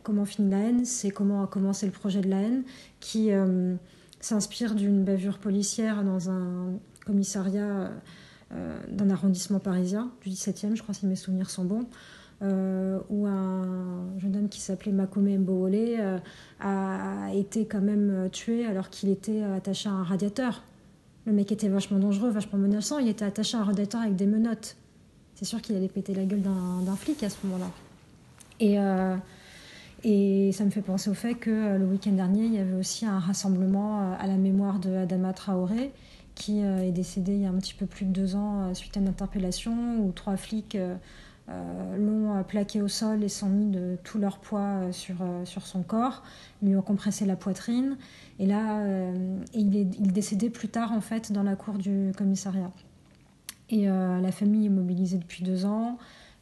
comment 0.04 0.26
finit 0.26 0.52
la 0.52 0.60
haine, 0.60 0.86
c'est 0.86 1.12
comment 1.12 1.44
a 1.44 1.48
commencé 1.48 1.86
le 1.86 1.94
projet 1.94 2.20
de 2.20 2.30
la 2.30 2.42
haine 2.42 2.64
qui 3.00 3.32
euh, 3.32 3.76
s'inspire 4.20 4.76
d'une 4.76 5.06
bavure 5.06 5.38
policière 5.38 6.04
dans 6.04 6.30
un 6.30 6.74
commissariat 7.06 7.92
euh, 8.52 8.80
d'un 8.92 9.12
arrondissement 9.12 9.60
parisien, 9.60 10.12
du 10.24 10.30
17e, 10.30 10.76
je 10.76 10.82
crois 10.82 10.96
si 10.96 11.06
mes 11.06 11.16
souvenirs 11.16 11.50
sont 11.50 11.64
bons. 11.64 11.86
Euh, 12.42 13.00
où 13.10 13.28
un 13.28 14.18
jeune 14.18 14.38
homme 14.38 14.48
qui 14.48 14.62
s'appelait 14.62 14.94
Makome 14.94 15.28
Mbowole 15.40 15.76
euh, 15.76 16.18
a 16.62 17.34
été 17.34 17.66
quand 17.66 17.82
même 17.82 18.10
euh, 18.12 18.30
tué 18.30 18.66
alors 18.66 18.90
qu'il 18.90 19.10
était 19.10 19.44
attaché 19.44 19.90
à 19.90 19.92
un 19.92 20.04
radiateur. 20.04 20.64
Le 21.26 21.34
mec 21.34 21.52
était 21.52 21.68
vachement 21.68 22.00
dangereux, 22.00 22.30
vachement 22.30 22.58
menaçant. 22.58 23.00
Il 23.00 23.10
était 23.10 23.26
attaché 23.26 23.58
à 23.58 23.60
un 23.60 23.64
radiateur 23.66 24.02
avec 24.02 24.16
des 24.16 24.26
menottes. 24.26 24.78
C'est 25.36 25.44
sûr 25.44 25.62
qu'il 25.62 25.76
allait 25.76 25.90
péter 25.90 26.14
la 26.16 26.24
gueule 26.24 26.42
d'un 26.42 26.96
flic 26.96 27.24
à 27.24 27.30
ce 27.30 27.36
moment-là. 27.44 27.72
Et, 28.62 28.78
et 30.04 30.52
ça 30.52 30.66
me 30.66 30.70
fait 30.70 30.82
penser 30.82 31.10
au 31.10 31.14
fait 31.14 31.36
que 31.36 31.78
le 31.78 31.86
week-end 31.86 32.12
dernier, 32.12 32.46
il 32.46 32.54
y 32.54 32.58
avait 32.58 32.74
aussi 32.74 33.06
un 33.06 33.20
rassemblement 33.20 34.14
à 34.18 34.28
la 34.28 34.36
mémoire 34.36 34.80
de 34.80 34.94
Adama 34.96 35.32
Traoré, 35.32 35.92
qui 36.36 36.60
est 36.60 36.92
décédé 36.92 37.36
il 37.36 37.42
y 37.42 37.46
a 37.46 37.50
un 37.50 37.58
petit 37.58 37.74
peu 37.74 37.86
plus 37.86 38.06
de 38.06 38.12
deux 38.12 38.36
ans 38.36 38.74
suite 38.74 38.98
à 38.98 39.00
une 39.00 39.08
interpellation 39.08 40.00
où 40.00 40.12
trois 40.12 40.36
flics 40.36 40.78
l'ont 41.98 42.38
euh, 42.38 42.44
plaqué 42.44 42.82
au 42.82 42.88
sol 42.88 43.24
et 43.24 43.30
sont 43.30 43.50
mis 43.50 43.72
de 43.72 43.98
tout 44.04 44.18
leur 44.18 44.40
poids 44.40 44.60
euh, 44.60 44.92
sur, 44.92 45.16
sur 45.46 45.66
son 45.66 45.82
corps, 45.82 46.24
lui 46.62 46.76
ont 46.76 46.82
compressé 46.82 47.26
la 47.26 47.36
poitrine. 47.36 47.98
Et 48.40 48.46
là, 48.46 48.82
il 49.54 49.76
est 49.76 49.88
il 50.00 50.14
décédé 50.14 50.50
plus 50.50 50.70
tard, 50.70 50.94
en 50.94 51.02
fait, 51.02 51.34
dans 51.34 51.44
la 51.44 51.56
cour 51.56 51.74
du 51.74 52.14
commissariat. 52.18 52.72
Et 53.70 53.86
la 53.88 54.32
famille 54.32 54.68
est 54.68 54.70
mobilisée 54.70 55.18
depuis 55.18 55.44
deux 55.44 55.66
ans. 55.66 55.98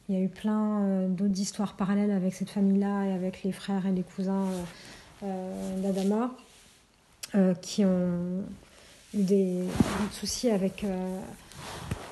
Il 0.08 0.14
y 0.14 0.18
a 0.18 0.22
eu 0.22 0.28
plein 0.28 1.08
d'autres 1.08 1.40
histoires 1.40 1.74
parallèles 1.74 2.12
avec 2.12 2.34
cette 2.34 2.50
famille-là 2.50 3.06
et 3.06 3.12
avec 3.12 3.42
les 3.42 3.50
frères 3.50 3.84
et 3.84 3.90
les 3.90 4.04
cousins 4.04 4.46
d'Adama 5.22 6.30
qui 7.60 7.84
ont 7.84 8.44
eu 9.12 9.22
des, 9.24 9.62
des 9.62 9.64
soucis 10.12 10.50
avec, 10.50 10.84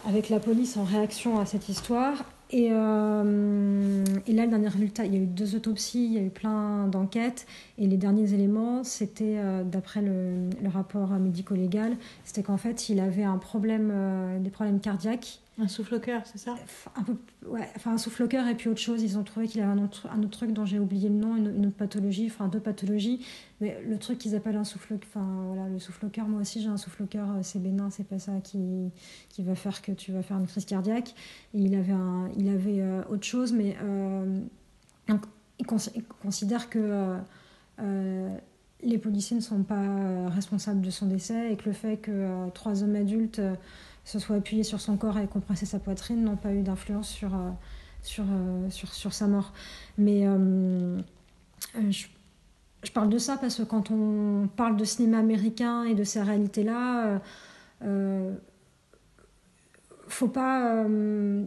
avec 0.05 0.29
la 0.31 0.41
police 0.41 0.77
en 0.77 0.85
réaction 0.85 1.39
à 1.39 1.47
cette 1.47 1.69
histoire. 1.69 2.25
Et, 2.51 2.69
euh, 2.71 4.05
et, 4.27 4.33
là, 4.33 4.45
le 4.45 4.51
dernier 4.51 4.69
résultat, 4.69 5.05
il 5.05 5.15
y 5.15 5.17
a 5.17 5.21
eu 5.21 5.27
deux 5.27 5.57
autopsies, 5.57 6.05
il 6.07 6.13
y 6.13 6.19
a 6.19 6.23
eu 6.23 6.31
plein 6.31 6.87
d'enquêtes. 6.87 7.47
Et 7.79 7.87
les 7.87 7.97
derniers 7.97 8.35
éléments, 8.35 8.85
c'était, 8.85 9.39
euh, 9.39 9.65
d'après 9.65 10.01
le, 10.01 10.51
le, 10.63 10.69
rapport 10.69 11.11
médico-légal, 11.11 11.97
c'était 12.25 12.45
qu'en 12.45 12.57
fait, 12.57 12.89
il 12.89 13.01
avait 13.01 13.25
un 13.25 13.39
problème, 13.39 13.91
euh, 13.93 14.39
des 14.39 14.51
problèmes 14.51 14.81
cardiaques. 14.81 15.41
Un 15.59 15.69
souffle-cœur, 15.69 16.23
c'est 16.27 16.37
ça? 16.37 16.55
Un 16.97 17.03
peu, 17.03 17.17
ouais, 17.47 17.67
enfin 17.77 17.93
un 17.93 17.99
souffle-cœur 17.99 18.47
et 18.47 18.55
puis 18.55 18.69
autre 18.69 18.81
chose. 18.81 19.03
Ils 19.03 19.17
ont 19.17 19.25
trouvé 19.25 19.49
qu'il 19.49 19.63
avait 19.63 19.71
un 19.71 19.83
autre, 19.83 20.07
un 20.11 20.19
autre 20.19 20.37
truc 20.37 20.53
dont 20.53 20.67
j'ai 20.67 20.79
oublié 20.79 21.09
le 21.09 21.15
nom, 21.15 21.35
une, 21.35 21.47
une, 21.57 21.67
autre 21.67 21.77
pathologie, 21.77 22.27
enfin 22.27 22.49
deux 22.49 22.61
pathologies. 22.61 23.25
Mais 23.63 23.81
le 23.89 23.99
truc 23.99 24.19
qu'ils 24.19 24.35
appellent 24.37 24.57
un 24.57 24.65
souffle 24.65 24.99
enfin 25.03 25.27
voilà, 25.47 25.69
le 25.69 25.79
souffle-cœur, 25.79 26.29
moi 26.29 26.43
aussi 26.43 26.61
j'ai 26.61 26.69
un 26.69 26.77
souffle-cœur, 26.77 27.27
c'est 27.43 27.59
bénin, 27.59 27.89
c'est 27.89 28.07
pas 28.07 28.19
ça 28.19 28.33
qui, 28.45 28.91
qui 29.31 29.43
va 29.43 29.55
faire 29.55 29.81
que 29.81 29.93
tu 29.93 30.13
vas 30.13 30.23
faire 30.23 30.37
une 30.37 30.47
crise 30.47 30.67
cardiaque. 30.67 31.15
Il 31.55 31.75
avait, 31.75 31.95
il 32.37 32.51
avait 32.51 32.83
euh, 32.83 33.03
autre 33.09 33.25
chose, 33.25 33.55
mais 33.55 33.77
euh, 33.83 34.41
donc, 35.09 35.23
il, 35.59 35.67
cons 35.67 35.77
il, 35.95 36.05
considère 36.05 36.69
que 36.69 36.79
euh, 36.79 37.19
euh, 37.81 38.37
les 38.83 38.99
policiers 38.99 39.37
ne 39.37 39.43
sont 39.43 39.63
pas 39.63 40.29
responsables 40.29 40.81
de 40.81 40.91
son 40.91 41.07
décès 41.07 41.53
et 41.53 41.57
que 41.57 41.67
le 41.67 41.73
fait 41.73 41.97
que 41.97 42.11
euh, 42.11 42.49
trois 42.51 42.83
hommes 42.83 42.97
adultes 42.97 43.41
se 44.07 44.19
soient 44.19 44.37
appuyés 44.37 44.63
sur 44.63 44.81
son 44.81 44.97
corps 44.97 45.19
et 45.19 45.27
compressé 45.27 45.67
sa 45.67 45.79
poitrine 45.79 46.25
n'ont 46.25 46.37
pas 46.37 46.53
eu 46.53 46.63
d'influence 46.63 47.09
sur, 47.09 47.31
sur, 48.03 48.25
sur, 48.71 49.13
sa 49.13 49.27
mort. 49.27 49.53
Mais 49.99 50.25
je, 51.75 52.07
je, 52.83 52.93
parle 52.93 53.11
de 53.11 53.19
ça 53.19 53.37
parce 53.37 53.57
que 53.57 53.63
quand 53.65 53.91
on 53.91 54.49
parle 54.57 54.77
de 54.77 54.85
cinéma 54.85 55.19
américain 55.19 55.85
et 55.85 55.95
de 55.95 56.05
ces 56.05 56.23
réalités-là, 56.23 57.21
euh, 57.83 58.35
faut 60.09 60.29
pas 60.29 60.85
euh, 60.85 61.45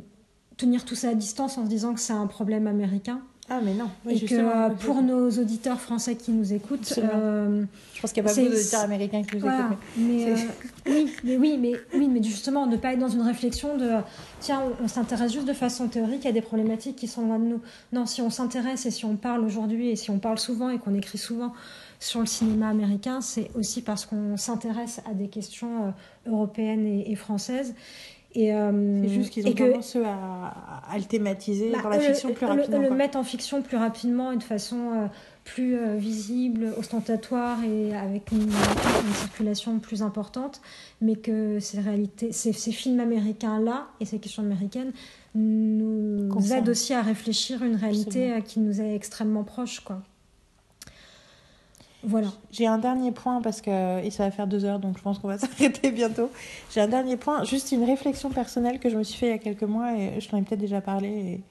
tenir 0.58 0.86
tout 0.86 0.96
ça 0.96 1.10
à 1.10 1.16
distance 1.16 1.58
en 1.58 1.66
se 1.66 1.70
disant 1.70 1.94
que 1.94 2.00
c'est 2.00 2.14
un 2.14 2.28
problème 2.28 2.68
américain. 2.68 3.22
Ah, 3.50 3.60
mais 3.64 3.74
non. 3.74 3.90
Oui, 4.06 4.20
et 4.22 4.26
que 4.26 4.74
pour 4.86 5.02
nos 5.02 5.30
auditeurs 5.32 5.82
français 5.82 6.16
qui 6.16 6.32
nous 6.32 6.54
écoutent. 6.54 6.94
Euh, 7.00 7.64
je 7.96 8.02
pense 8.02 8.14
qu'il 8.14 8.24
n'y 8.24 8.30
a 8.30 8.34
pas 8.34 8.40
beaucoup 8.40 8.54
d'auditeurs 8.54 8.82
américains 8.82 9.24
qui 9.24 9.36
nous 9.36 9.42
voilà, 9.42 9.66
écoutent. 9.66 9.78
Mais, 9.98 10.32
euh, 10.32 10.36
oui, 10.86 11.14
mais 11.24 11.38
oui, 11.38 11.58
mais 11.58 11.72
oui, 11.96 12.08
mais 12.08 12.22
justement, 12.22 12.68
ne 12.68 12.78
pas 12.78 12.94
être 12.94 13.00
dans 13.00 13.10
une 13.10 13.24
réflexion 13.24 13.76
de 13.76 13.90
tiens, 14.40 14.62
on, 14.80 14.84
on 14.84 14.88
s'intéresse 14.88 15.34
juste 15.34 15.48
de 15.48 15.54
façon 15.54 15.88
théorique 15.88 16.26
à 16.28 16.32
des 16.32 16.42
problématiques 16.42 16.96
qui 16.96 17.08
sont 17.08 17.24
loin 17.24 17.40
de 17.40 17.46
nous. 17.46 17.62
Non, 17.92 18.06
si 18.06 18.22
on 18.22 18.30
s'intéresse 18.30 18.86
et 18.86 18.92
si 18.92 19.06
on 19.06 19.16
parle 19.16 19.44
aujourd'hui 19.44 19.90
et 19.90 19.96
si 19.96 20.12
on 20.12 20.20
parle 20.20 20.38
souvent 20.38 20.70
et 20.70 20.78
qu'on 20.78 20.94
écrit 20.94 21.18
souvent 21.18 21.54
sur 22.00 22.20
le 22.20 22.28
cinéma 22.28 22.70
américain, 22.70 23.20
c'est 23.20 23.50
aussi 23.56 23.82
parce 23.82 24.06
qu'on 24.06 24.38
s'intéresse 24.38 25.02
à 25.10 25.14
des 25.14 25.28
questions 25.28 25.88
euh, 25.88 26.30
européennes 26.32 26.86
et, 26.86 27.12
et 27.12 27.16
françaises. 27.16 27.74
Et 28.34 28.54
euh, 28.54 29.02
c'est 29.02 29.10
juste 29.10 29.32
qu'ils 29.32 29.48
ont 29.48 29.54
tendance 29.54 29.94
que, 29.94 30.04
à, 30.04 30.84
à, 30.88 30.98
le 30.98 31.04
thématiser 31.04 31.72
bah, 31.72 31.80
dans 31.82 31.90
la 31.90 32.00
fiction 32.00 32.30
le, 32.30 32.36
plus 32.36 32.46
rapidement. 32.46 32.78
Le, 32.78 32.90
le 32.90 32.96
mettre 32.96 33.18
en 33.18 33.24
fiction 33.24 33.62
plus 33.64 33.78
rapidement 33.78 34.32
et 34.32 34.38
de 34.38 34.44
façon 34.44 34.78
euh, 34.94 35.08
plus 35.46 35.76
euh, 35.76 35.96
visible, 35.96 36.72
ostentatoire 36.78 37.58
et 37.64 37.96
avec 37.96 38.32
une, 38.32 38.42
une, 38.42 39.14
circulation 39.16 39.80
plus 39.80 40.04
importante, 40.04 40.62
mais 41.02 41.16
que 41.16 41.60
ces 41.60 41.80
réalités, 41.80 42.32
ces, 42.32 42.54
ces 42.54 42.72
films 42.72 43.00
américains 43.00 43.60
là 43.60 43.88
et 44.00 44.06
ces 44.06 44.20
questions 44.20 44.44
américaines 44.44 44.92
nous 45.34 46.54
aident 46.54 46.70
aussi 46.70 46.94
à 46.94 47.02
réfléchir 47.02 47.64
une 47.64 47.76
réalité 47.76 48.34
qui 48.46 48.60
nous 48.60 48.80
est 48.80 48.96
extrêmement 48.96 49.44
proche, 49.44 49.80
quoi. 49.80 50.04
Voilà. 52.04 52.30
J'ai 52.52 52.66
un 52.66 52.78
dernier 52.78 53.12
point 53.12 53.42
parce 53.42 53.62
que 53.62 54.04
et 54.04 54.10
ça 54.12 54.24
va 54.24 54.32
faire 54.32 54.48
deux 54.48 54.64
heures, 54.64 54.80
donc 54.80 54.98
je 54.98 55.04
pense 55.04 55.20
qu'on 55.20 55.28
va 55.28 55.38
s'arrêter 55.38 55.92
bientôt. 55.92 56.30
J'ai 56.72 56.82
un 56.82 56.88
dernier 56.88 57.18
point, 57.18 57.44
juste 57.44 57.72
une 57.72 57.84
réflexion 57.84 58.30
personnelle 58.30 58.80
que 58.80 58.90
je 58.90 58.98
me 58.98 59.04
suis 59.04 59.18
fait 59.18 59.28
il 59.28 59.32
y 59.32 59.34
a 59.34 59.38
quelques 59.38 59.64
mois 59.64 59.98
et 59.98 60.20
je 60.22 60.30
t'en 60.30 60.38
ai 60.38 60.42
peut-être 60.42 60.60
déjà 60.60 60.82
parlé. 60.82 61.42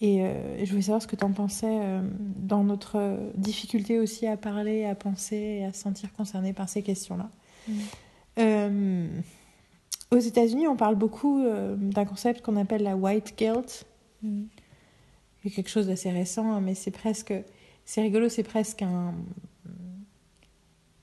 Et, 0.00 0.16
et, 0.16 0.22
euh, 0.22 0.64
je 0.64 0.70
voulais 0.70 0.82
savoir 0.82 1.02
ce 1.02 1.06
que 1.06 1.16
tu 1.16 1.24
en 1.24 1.32
pensais 1.32 1.66
euh, 1.68 2.02
dans 2.36 2.64
notre 2.64 3.18
difficulté 3.34 3.98
aussi 3.98 4.26
à 4.26 4.36
parler, 4.36 4.84
à 4.84 4.94
penser 4.94 5.36
et 5.36 5.64
à 5.66 5.72
se 5.72 5.82
sentir 5.82 6.12
concerné 6.12 6.52
par 6.52 6.68
ces 6.68 6.82
questions-là. 6.82 7.28
Mmh. 7.68 7.72
Euh, 8.38 9.08
aux 10.10 10.18
États-Unis, 10.18 10.66
on 10.66 10.76
parle 10.76 10.94
beaucoup 10.94 11.44
d'un 11.76 12.04
concept 12.04 12.40
qu'on 12.40 12.56
appelle 12.56 12.82
la 12.82 12.96
white 12.96 13.34
guilt. 13.36 13.86
Mmh. 14.22 14.44
C'est 15.42 15.50
quelque 15.50 15.70
chose 15.70 15.88
d'assez 15.88 16.10
récent, 16.10 16.60
mais 16.60 16.74
c'est 16.74 16.90
presque. 16.90 17.34
C'est 17.84 18.00
rigolo, 18.00 18.30
c'est 18.30 18.44
presque 18.44 18.80
un 18.80 19.12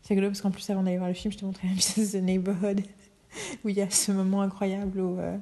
c'est 0.02 0.14
rigolo 0.14 0.30
parce 0.30 0.42
qu'en 0.42 0.52
plus, 0.52 0.70
avant 0.70 0.84
d'aller 0.84 0.98
voir 0.98 1.10
le 1.10 1.16
film, 1.16 1.32
je 1.32 1.38
t'ai 1.38 1.46
montré 1.46 1.68
un 1.68 1.72
Mrs. 1.76 2.12
The 2.12 2.22
Neighborhood 2.24 2.82
où 3.64 3.70
il 3.70 3.78
y 3.78 3.82
a 3.82 3.90
ce 3.90 4.12
moment 4.12 4.42
incroyable 4.42 5.00
où, 5.00 5.20
euh, 5.20 5.38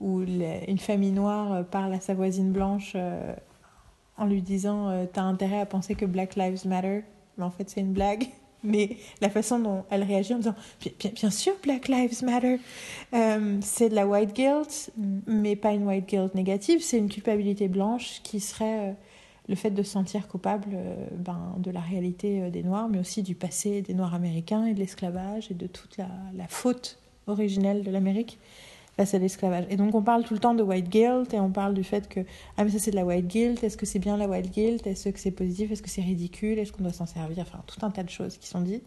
où 0.00 0.20
les, 0.20 0.64
une 0.68 0.78
famille 0.78 1.12
noire 1.12 1.64
parle 1.66 1.92
à 1.92 2.00
sa 2.00 2.14
voisine 2.14 2.52
blanche 2.52 2.92
euh, 2.94 3.34
en 4.16 4.26
lui 4.26 4.42
disant 4.42 4.88
euh, 4.88 5.04
T'as 5.10 5.22
intérêt 5.22 5.60
à 5.60 5.66
penser 5.66 5.94
que 5.94 6.06
Black 6.06 6.36
Lives 6.36 6.66
Matter. 6.66 7.02
Mais 7.36 7.44
en 7.44 7.50
fait, 7.50 7.68
c'est 7.68 7.80
une 7.80 7.92
blague. 7.92 8.28
Mais 8.64 8.96
la 9.20 9.28
façon 9.28 9.58
dont 9.58 9.84
elle 9.90 10.02
réagit 10.02 10.34
en 10.34 10.38
disant 10.38 10.54
Bien, 10.80 11.10
bien 11.14 11.30
sûr, 11.30 11.52
Black 11.62 11.88
Lives 11.88 12.24
Matter, 12.24 12.58
euh, 13.14 13.58
c'est 13.60 13.90
de 13.90 13.94
la 13.94 14.06
white 14.06 14.34
guilt, 14.34 14.90
mm. 14.96 15.20
mais 15.26 15.56
pas 15.56 15.72
une 15.72 15.86
white 15.86 16.08
guilt 16.08 16.34
négative, 16.34 16.80
c'est 16.82 16.98
une 16.98 17.08
culpabilité 17.08 17.68
blanche 17.68 18.20
qui 18.22 18.40
serait 18.40 18.96
le 19.48 19.54
fait 19.54 19.70
de 19.70 19.82
se 19.82 19.90
sentir 19.90 20.28
coupable 20.28 20.70
euh, 20.74 21.06
ben, 21.18 21.54
de 21.58 21.70
la 21.70 21.80
réalité 21.80 22.42
euh, 22.42 22.50
des 22.50 22.62
Noirs, 22.62 22.88
mais 22.88 22.98
aussi 22.98 23.22
du 23.22 23.34
passé 23.34 23.82
des 23.82 23.94
Noirs 23.94 24.14
américains 24.14 24.64
et 24.66 24.74
de 24.74 24.78
l'esclavage 24.80 25.50
et 25.50 25.54
de 25.54 25.66
toute 25.66 25.96
la, 25.96 26.08
la 26.34 26.48
faute 26.48 26.98
originelle 27.26 27.82
de 27.84 27.90
l'Amérique 27.90 28.38
face 28.96 29.14
à 29.14 29.18
l'esclavage. 29.18 29.66
Et 29.68 29.76
donc 29.76 29.94
on 29.94 30.02
parle 30.02 30.24
tout 30.24 30.34
le 30.34 30.40
temps 30.40 30.54
de 30.54 30.62
white 30.62 30.88
guilt 30.88 31.32
et 31.34 31.40
on 31.40 31.50
parle 31.50 31.74
du 31.74 31.84
fait 31.84 32.08
que 32.08 32.20
ah 32.56 32.64
mais 32.64 32.70
ça 32.70 32.78
c'est 32.78 32.90
de 32.90 32.96
la 32.96 33.04
white 33.04 33.26
guilt, 33.26 33.62
est-ce 33.62 33.76
que 33.76 33.86
c'est 33.86 33.98
bien 33.98 34.16
la 34.16 34.26
white 34.26 34.50
guilt, 34.50 34.86
est-ce 34.86 35.10
que 35.10 35.20
c'est 35.20 35.30
positif, 35.30 35.70
est-ce 35.70 35.82
que 35.82 35.90
c'est 35.90 36.02
ridicule, 36.02 36.58
est-ce 36.58 36.72
qu'on 36.72 36.82
doit 36.82 36.92
s'en 36.92 37.06
servir, 37.06 37.44
enfin 37.46 37.62
tout 37.66 37.84
un 37.84 37.90
tas 37.90 38.02
de 38.02 38.10
choses 38.10 38.38
qui 38.38 38.46
sont 38.48 38.62
dites. 38.62 38.86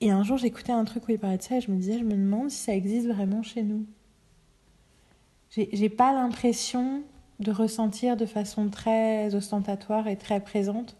Et 0.00 0.10
un 0.10 0.22
jour 0.22 0.38
j'écoutais 0.38 0.72
un 0.72 0.84
truc 0.84 1.08
où 1.08 1.10
il 1.10 1.18
parlait 1.18 1.36
de 1.36 1.42
ça 1.42 1.56
et 1.56 1.60
je 1.60 1.70
me 1.70 1.76
disais 1.76 1.98
je 1.98 2.04
me 2.04 2.12
demande 2.12 2.50
si 2.50 2.58
ça 2.58 2.74
existe 2.74 3.08
vraiment 3.08 3.42
chez 3.42 3.62
nous. 3.62 3.84
J'ai 5.50 5.88
pas 5.88 6.12
l'impression 6.12 7.02
de 7.40 7.50
ressentir 7.50 8.16
de 8.16 8.26
façon 8.26 8.68
très 8.68 9.34
ostentatoire 9.34 10.06
et 10.08 10.16
très 10.16 10.40
présente 10.40 10.96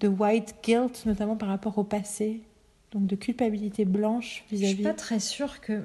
de 0.00 0.08
white 0.08 0.54
guilt, 0.62 1.04
notamment 1.06 1.36
par 1.36 1.48
rapport 1.48 1.76
au 1.78 1.84
passé, 1.84 2.42
donc 2.92 3.06
de 3.06 3.16
culpabilité 3.16 3.84
blanche 3.84 4.44
vis-à-vis. 4.50 4.66
-vis. 4.66 4.70
Je 4.70 4.74
suis 4.76 4.84
pas 4.84 4.94
très 4.94 5.20
sûre 5.20 5.60
que 5.60 5.84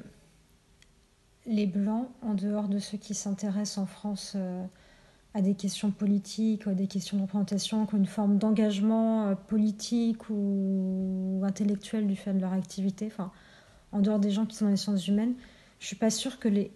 les 1.46 1.68
blancs, 1.68 2.08
en 2.22 2.34
dehors 2.34 2.68
de 2.68 2.80
ceux 2.80 2.98
qui 2.98 3.14
s'intéressent 3.14 3.78
en 3.78 3.86
France 3.86 4.34
euh, 4.36 4.64
à 5.34 5.42
des 5.42 5.54
questions 5.54 5.92
politiques 5.92 6.66
ou 6.66 6.70
à 6.70 6.74
des 6.74 6.88
questions 6.88 7.18
de 7.18 7.22
représentation, 7.22 7.86
qui 7.86 7.96
ont 7.96 7.98
une 7.98 8.06
forme 8.06 8.38
d'engagement 8.38 9.28
euh, 9.28 9.36
politique 9.36 10.30
ou, 10.30 11.40
ou 11.40 11.46
intellectuel 11.46 12.08
du 12.08 12.16
fait 12.16 12.34
de 12.34 12.40
leur 12.40 12.54
activité, 12.54 13.08
enfin, 13.08 13.32
en 13.92 14.00
dehors 14.00 14.20
des 14.20 14.32
gens 14.32 14.46
qui 14.46 14.56
sont 14.56 14.66
dans 14.66 14.72
les 14.72 14.78
sciences 14.78 15.08
humaines, 15.08 15.36
je 15.80 15.88
suis 15.88 15.96
pas 15.96 16.10
sûre 16.10 16.40
que 16.40 16.48
les, 16.48 16.72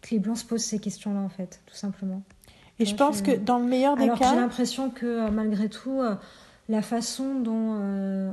que 0.00 0.10
les 0.12 0.18
blancs 0.18 0.38
se 0.38 0.44
posent 0.44 0.64
ces 0.64 0.78
questions-là, 0.78 1.20
en 1.20 1.28
fait, 1.28 1.60
tout 1.66 1.74
simplement. 1.74 2.22
Et 2.80 2.86
je 2.86 2.96
pense 2.96 3.20
que 3.20 3.32
dans 3.32 3.58
le 3.58 3.66
meilleur 3.66 3.96
des 3.96 4.04
Alors 4.04 4.18
cas. 4.18 4.30
J'ai 4.30 4.40
l'impression 4.40 4.90
que 4.90 5.06
euh, 5.06 5.30
malgré 5.30 5.68
tout, 5.68 6.00
euh, 6.00 6.14
la 6.70 6.80
façon 6.80 7.34
dont 7.34 7.76
euh, 7.78 8.32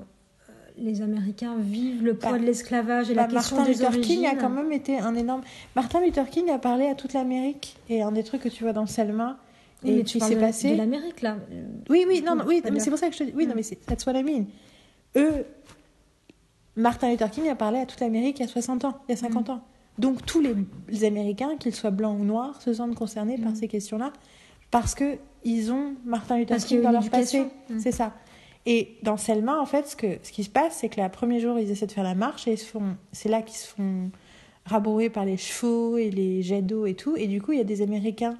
les 0.78 1.02
Américains 1.02 1.58
vivent 1.60 2.04
le 2.04 2.16
poids 2.16 2.32
bah, 2.32 2.40
de 2.40 2.46
l'esclavage 2.46 3.12
et 3.12 3.14
bah, 3.14 3.24
la 3.24 3.28
question 3.28 3.58
Martin 3.58 3.72
des 3.72 3.78
Luther 3.78 3.88
origines. 3.88 4.04
King 4.04 4.26
a 4.26 4.36
quand 4.36 4.50
même 4.50 4.72
été 4.72 4.98
un 5.00 5.16
énorme. 5.16 5.42
Martin 5.76 6.00
Luther 6.00 6.30
King 6.30 6.50
a 6.50 6.60
parlé 6.60 6.88
à 6.88 6.96
toute 6.96 7.12
l'Amérique 7.12 7.76
et 7.90 8.02
un 8.02 8.14
des 8.14 8.24
trucs 8.24 8.42
que 8.42 8.50
tu 8.50 8.64
vois 8.64 8.72
dans 8.72 8.86
Selma. 8.86 9.38
Oui, 9.84 9.92
et 9.92 9.96
mais 9.98 10.04
tu 10.04 10.20
s'est 10.20 10.38
passé. 10.38 10.72
de 10.72 10.78
l'Amérique 10.78 11.22
là. 11.22 11.38
Oui, 11.90 12.06
oui, 12.08 12.24
non, 12.26 12.36
non 12.36 12.46
oui, 12.48 12.64
c'est 12.80 12.90
pour 12.90 12.98
ça 12.98 13.10
que 13.10 13.14
je 13.14 13.20
te 13.20 13.24
dis. 13.26 13.34
Oui, 13.36 13.46
mm. 13.46 13.50
non, 13.50 13.56
mais 13.56 13.64
c'est 13.64 13.86
that's 13.86 14.06
what 14.06 14.18
I 14.18 14.24
mean. 14.24 14.46
Eux, 15.18 15.46
Martin 16.78 17.12
Luther 17.12 17.30
King 17.30 17.50
a 17.50 17.56
parlé 17.56 17.80
à 17.80 17.86
toute 17.86 18.00
l'Amérique 18.00 18.40
il 18.40 18.44
y 18.44 18.46
a 18.46 18.52
60 18.52 18.86
ans, 18.86 18.98
il 19.10 19.12
y 19.12 19.14
a 19.14 19.18
50 19.18 19.50
mm. 19.50 19.52
ans. 19.52 19.62
Donc 20.00 20.26
tous 20.26 20.40
les, 20.40 20.54
les 20.88 21.04
Américains, 21.04 21.58
qu'ils 21.60 21.76
soient 21.76 21.92
blancs 21.92 22.18
ou 22.20 22.24
noirs, 22.24 22.62
se 22.62 22.74
sentent 22.74 22.96
concernés 22.96 23.38
mm. 23.38 23.44
par 23.44 23.56
ces 23.58 23.68
questions-là 23.68 24.14
parce 24.72 24.96
que 24.96 25.18
ils 25.44 25.72
ont 25.72 25.94
Martin 26.06 26.38
Luther 26.38 26.58
King 26.58 26.82
dans 26.82 26.92
leur 26.92 27.10
passé. 27.10 27.46
Mmh. 27.70 27.80
C'est 27.80 27.92
ça. 27.92 28.14
Et 28.66 28.98
dans 29.02 29.16
Selma, 29.16 29.62
en 29.62 29.66
fait, 29.66 29.88
ce, 29.88 29.96
que, 29.96 30.18
ce 30.24 30.32
qui 30.32 30.44
se 30.44 30.50
passe, 30.50 30.80
c'est 30.80 30.90
que 30.90 31.00
le 31.00 31.08
premier 31.08 31.40
jour, 31.40 31.58
ils 31.58 31.72
essaient 31.72 31.88
de 31.88 31.92
faire 31.92 32.04
la 32.04 32.16
marche 32.16 32.48
et 32.50 32.58
c'est 33.14 33.30
là 33.30 33.42
qu'ils 33.42 33.58
se 33.58 33.68
font 33.68 34.12
rabrouer 34.66 35.10
par 35.10 35.24
les 35.24 35.38
chevaux 35.38 35.98
et 35.98 36.10
les 36.10 36.42
jets 36.42 36.62
d'eau 36.62 36.86
et 36.86 36.94
tout. 36.94 37.16
Et 37.16 37.28
du 37.28 37.42
coup, 37.42 37.54
il 37.54 37.60
y 37.60 37.62
a 37.62 37.66
des 37.66 37.82
Américains 37.82 38.36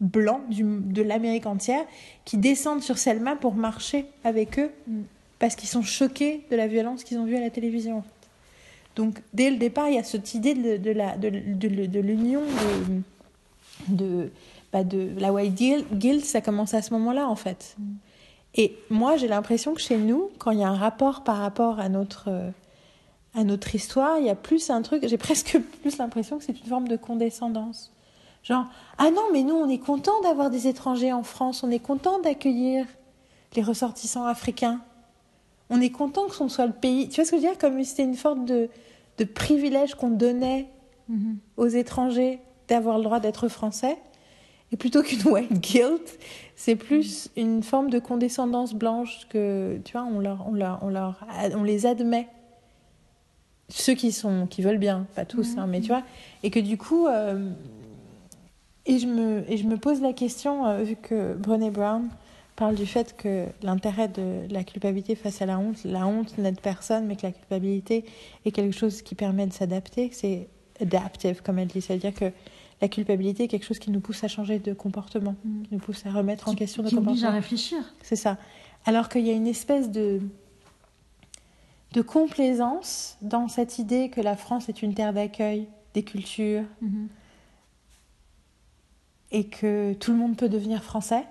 blancs 0.00 0.48
du, 0.48 0.62
de 0.62 1.02
l'Amérique 1.02 1.46
entière 1.46 1.84
qui 2.24 2.36
descendent 2.36 2.82
sur 2.82 2.98
Selma 2.98 3.34
pour 3.34 3.54
marcher 3.54 4.06
avec 4.22 4.60
eux 4.60 4.70
mmh. 4.86 5.00
parce 5.40 5.56
qu'ils 5.56 5.68
sont 5.68 5.82
choqués 5.82 6.42
de 6.52 6.56
la 6.56 6.68
violence 6.68 7.02
qu'ils 7.02 7.18
ont 7.18 7.24
vue 7.24 7.36
à 7.36 7.40
la 7.40 7.50
télévision. 7.50 7.98
En 7.98 8.02
fait. 8.02 8.08
Donc, 8.94 9.22
dès 9.32 9.50
le 9.50 9.56
départ, 9.56 9.88
il 9.88 9.96
y 9.96 9.98
a 9.98 10.04
cette 10.04 10.34
idée 10.34 10.54
de, 10.54 10.76
de, 10.76 10.90
la, 10.92 11.16
de, 11.16 11.30
de, 11.30 11.86
de 11.86 12.00
l'union 12.00 12.42
de, 13.88 14.30
de 14.82 15.14
de 15.14 15.20
la 15.20 15.32
white 15.32 15.54
guilt, 15.92 16.24
ça 16.24 16.40
commence 16.40 16.74
à 16.74 16.82
ce 16.82 16.92
moment-là 16.94 17.28
en 17.28 17.36
fait. 17.36 17.76
Et 18.56 18.76
moi, 18.90 19.16
j'ai 19.16 19.28
l'impression 19.28 19.74
que 19.74 19.80
chez 19.80 19.96
nous, 19.96 20.30
quand 20.38 20.50
il 20.52 20.60
y 20.60 20.64
a 20.64 20.68
un 20.68 20.76
rapport 20.76 21.22
par 21.22 21.36
rapport 21.38 21.80
à 21.80 21.88
notre, 21.88 22.24
euh, 22.28 22.50
à 23.34 23.44
notre 23.44 23.74
histoire, 23.74 24.18
il 24.18 24.26
y 24.26 24.30
a 24.30 24.34
plus 24.36 24.70
un 24.70 24.80
truc, 24.82 25.06
j'ai 25.06 25.18
presque 25.18 25.58
plus 25.82 25.98
l'impression 25.98 26.38
que 26.38 26.44
c'est 26.44 26.58
une 26.58 26.66
forme 26.66 26.88
de 26.88 26.96
condescendance 26.96 27.92
Genre, 28.42 28.66
ah 28.98 29.10
non, 29.10 29.22
mais 29.32 29.42
nous, 29.42 29.54
on 29.54 29.68
est 29.70 29.78
content 29.78 30.20
d'avoir 30.22 30.50
des 30.50 30.66
étrangers 30.68 31.12
en 31.12 31.22
France, 31.22 31.62
on 31.62 31.70
est 31.70 31.78
content 31.78 32.20
d'accueillir 32.20 32.86
les 33.56 33.62
ressortissants 33.62 34.26
africains. 34.26 34.80
On 35.70 35.80
est 35.80 35.88
content 35.90 36.26
que 36.26 36.34
ce 36.34 36.46
soit 36.48 36.66
le 36.66 36.74
pays. 36.74 37.08
Tu 37.08 37.16
vois 37.16 37.24
ce 37.24 37.30
que 37.30 37.38
je 37.38 37.42
veux 37.42 37.48
dire? 37.48 37.56
Comme 37.58 37.78
si 37.82 37.86
c'était 37.86 38.02
une 38.04 38.16
forme 38.16 38.44
de, 38.44 38.68
de 39.16 39.24
privilège 39.24 39.94
qu'on 39.94 40.10
donnait 40.10 40.68
Mhm. 41.08 41.36
aux 41.56 41.66
étrangers 41.66 42.40
d'avoir 42.68 42.96
le 42.98 43.04
droit 43.04 43.20
d'être 43.20 43.48
français. 43.48 43.98
Et 44.74 44.76
plutôt 44.76 45.02
qu'une 45.04 45.22
white 45.28 45.52
guilt, 45.60 46.18
c'est 46.56 46.74
plus 46.74 47.30
une 47.36 47.62
forme 47.62 47.90
de 47.90 48.00
condescendance 48.00 48.74
blanche 48.74 49.28
que, 49.28 49.78
tu 49.84 49.92
vois, 49.92 50.02
on, 50.04 50.18
leur, 50.18 50.44
on, 50.48 50.52
leur, 50.52 50.80
on, 50.82 50.88
leur, 50.88 51.24
on 51.56 51.62
les 51.62 51.86
admet. 51.86 52.26
Ceux 53.68 53.94
qui, 53.94 54.10
sont, 54.10 54.48
qui 54.48 54.62
veulent 54.62 54.78
bien, 54.78 55.06
pas 55.14 55.24
tous, 55.24 55.52
Mhm. 55.52 55.58
hein, 55.60 55.66
mais 55.68 55.80
tu 55.80 55.86
vois. 55.88 56.02
Et 56.42 56.50
que 56.50 56.58
du 56.58 56.76
coup, 56.76 57.06
euh, 57.06 57.50
et, 58.84 58.98
je 58.98 59.06
me, 59.06 59.44
et 59.48 59.56
je 59.58 59.64
me 59.64 59.76
pose 59.76 60.00
la 60.02 60.12
question, 60.12 60.66
euh, 60.66 60.82
vu 60.82 60.96
que 60.96 61.34
Brené 61.34 61.70
Brown 61.70 62.08
parle 62.56 62.74
du 62.74 62.84
fait 62.86 63.16
que 63.16 63.46
l'intérêt 63.62 64.08
de 64.08 64.52
la 64.52 64.64
culpabilité 64.64 65.14
face 65.14 65.40
à 65.40 65.46
la 65.46 65.56
honte, 65.58 65.84
la 65.84 66.04
honte 66.04 66.36
n'aide 66.36 66.60
personne, 66.60 67.06
mais 67.06 67.14
que 67.14 67.22
la 67.26 67.32
culpabilité 67.32 68.04
est 68.44 68.50
quelque 68.50 68.76
chose 68.76 69.02
qui 69.02 69.14
permet 69.14 69.46
de 69.46 69.52
s'adapter, 69.52 70.08
que 70.08 70.16
c'est 70.16 70.48
adaptive, 70.80 71.42
comme 71.42 71.60
elle 71.60 71.68
dit. 71.68 71.80
C'est-à-dire 71.80 72.12
que 72.12 72.32
la 72.84 72.88
culpabilité 72.88 73.44
est 73.44 73.48
quelque 73.48 73.64
chose 73.64 73.78
qui 73.78 73.90
nous 73.90 74.00
pousse 74.00 74.22
à 74.24 74.28
changer 74.28 74.58
de 74.58 74.74
comportement, 74.74 75.36
Mm. 75.42 75.62
qui 75.62 75.74
nous 75.74 75.80
pousse 75.80 76.04
à 76.04 76.10
remettre 76.12 76.48
en 76.50 76.54
question 76.54 76.82
nos 76.82 76.90
qui 76.90 76.96
oblige 76.96 77.24
à 77.24 77.28
comportements. 77.28 77.34
réfléchir. 77.40 77.78
C'est 78.02 78.16
ça. 78.16 78.36
Alors 78.84 79.08
qu'il 79.08 79.26
y 79.26 79.30
a 79.30 79.32
une 79.32 79.46
espèce 79.46 79.90
de, 79.90 80.20
de 81.94 82.02
complaisance 82.02 83.16
dans 83.22 83.48
cette 83.48 83.78
idée 83.78 84.10
que 84.10 84.20
la 84.20 84.36
France 84.36 84.68
est 84.68 84.82
une 84.82 84.92
terre 84.92 85.14
d'accueil 85.14 85.66
des 85.94 86.02
cultures 86.02 86.64
Mhm. 86.82 87.08
et 89.30 89.44
que 89.46 89.94
tout 89.94 90.12
le 90.12 90.18
monde 90.18 90.36
peut 90.36 90.50
devenir 90.50 90.82
français, 90.84 91.24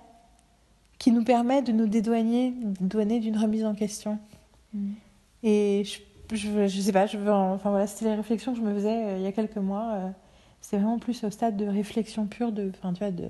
qui 0.97 1.11
nous 1.11 1.23
permet 1.23 1.61
de 1.61 1.71
nous 1.71 1.85
dédouaner, 1.88 2.51
dédouaner 2.81 3.19
d'une 3.19 3.38
remise 3.38 3.63
en 3.65 3.75
question. 3.75 4.17
Mhm. 4.73 4.93
Et 5.43 5.84
je, 5.85 6.35
je, 6.35 6.67
je 6.67 6.81
sais 6.81 6.91
pas, 6.91 7.05
je 7.05 7.17
veux 7.17 7.31
en- 7.31 7.53
enfin 7.53 7.69
voilà, 7.69 7.85
c'était 7.85 8.05
les 8.05 8.15
réflexions 8.15 8.53
que 8.53 8.57
je 8.59 8.63
me 8.63 8.73
faisais 8.73 9.05
euh, 9.05 9.17
il 9.17 9.23
y 9.23 9.27
a 9.27 9.31
quelques 9.31 9.57
mois. 9.57 9.91
euh, 9.93 10.09
c'était 10.64 10.77
vraiment 10.77 10.98
plus 10.98 11.23
au 11.26 11.30
stade 11.30 11.57
de 11.57 11.65
réflexion 11.65 12.26
pure, 12.26 12.53
de, 12.53 12.72
enfin 12.73 12.94
tu 12.94 12.99
vois, 12.99 13.11
de 13.11 13.27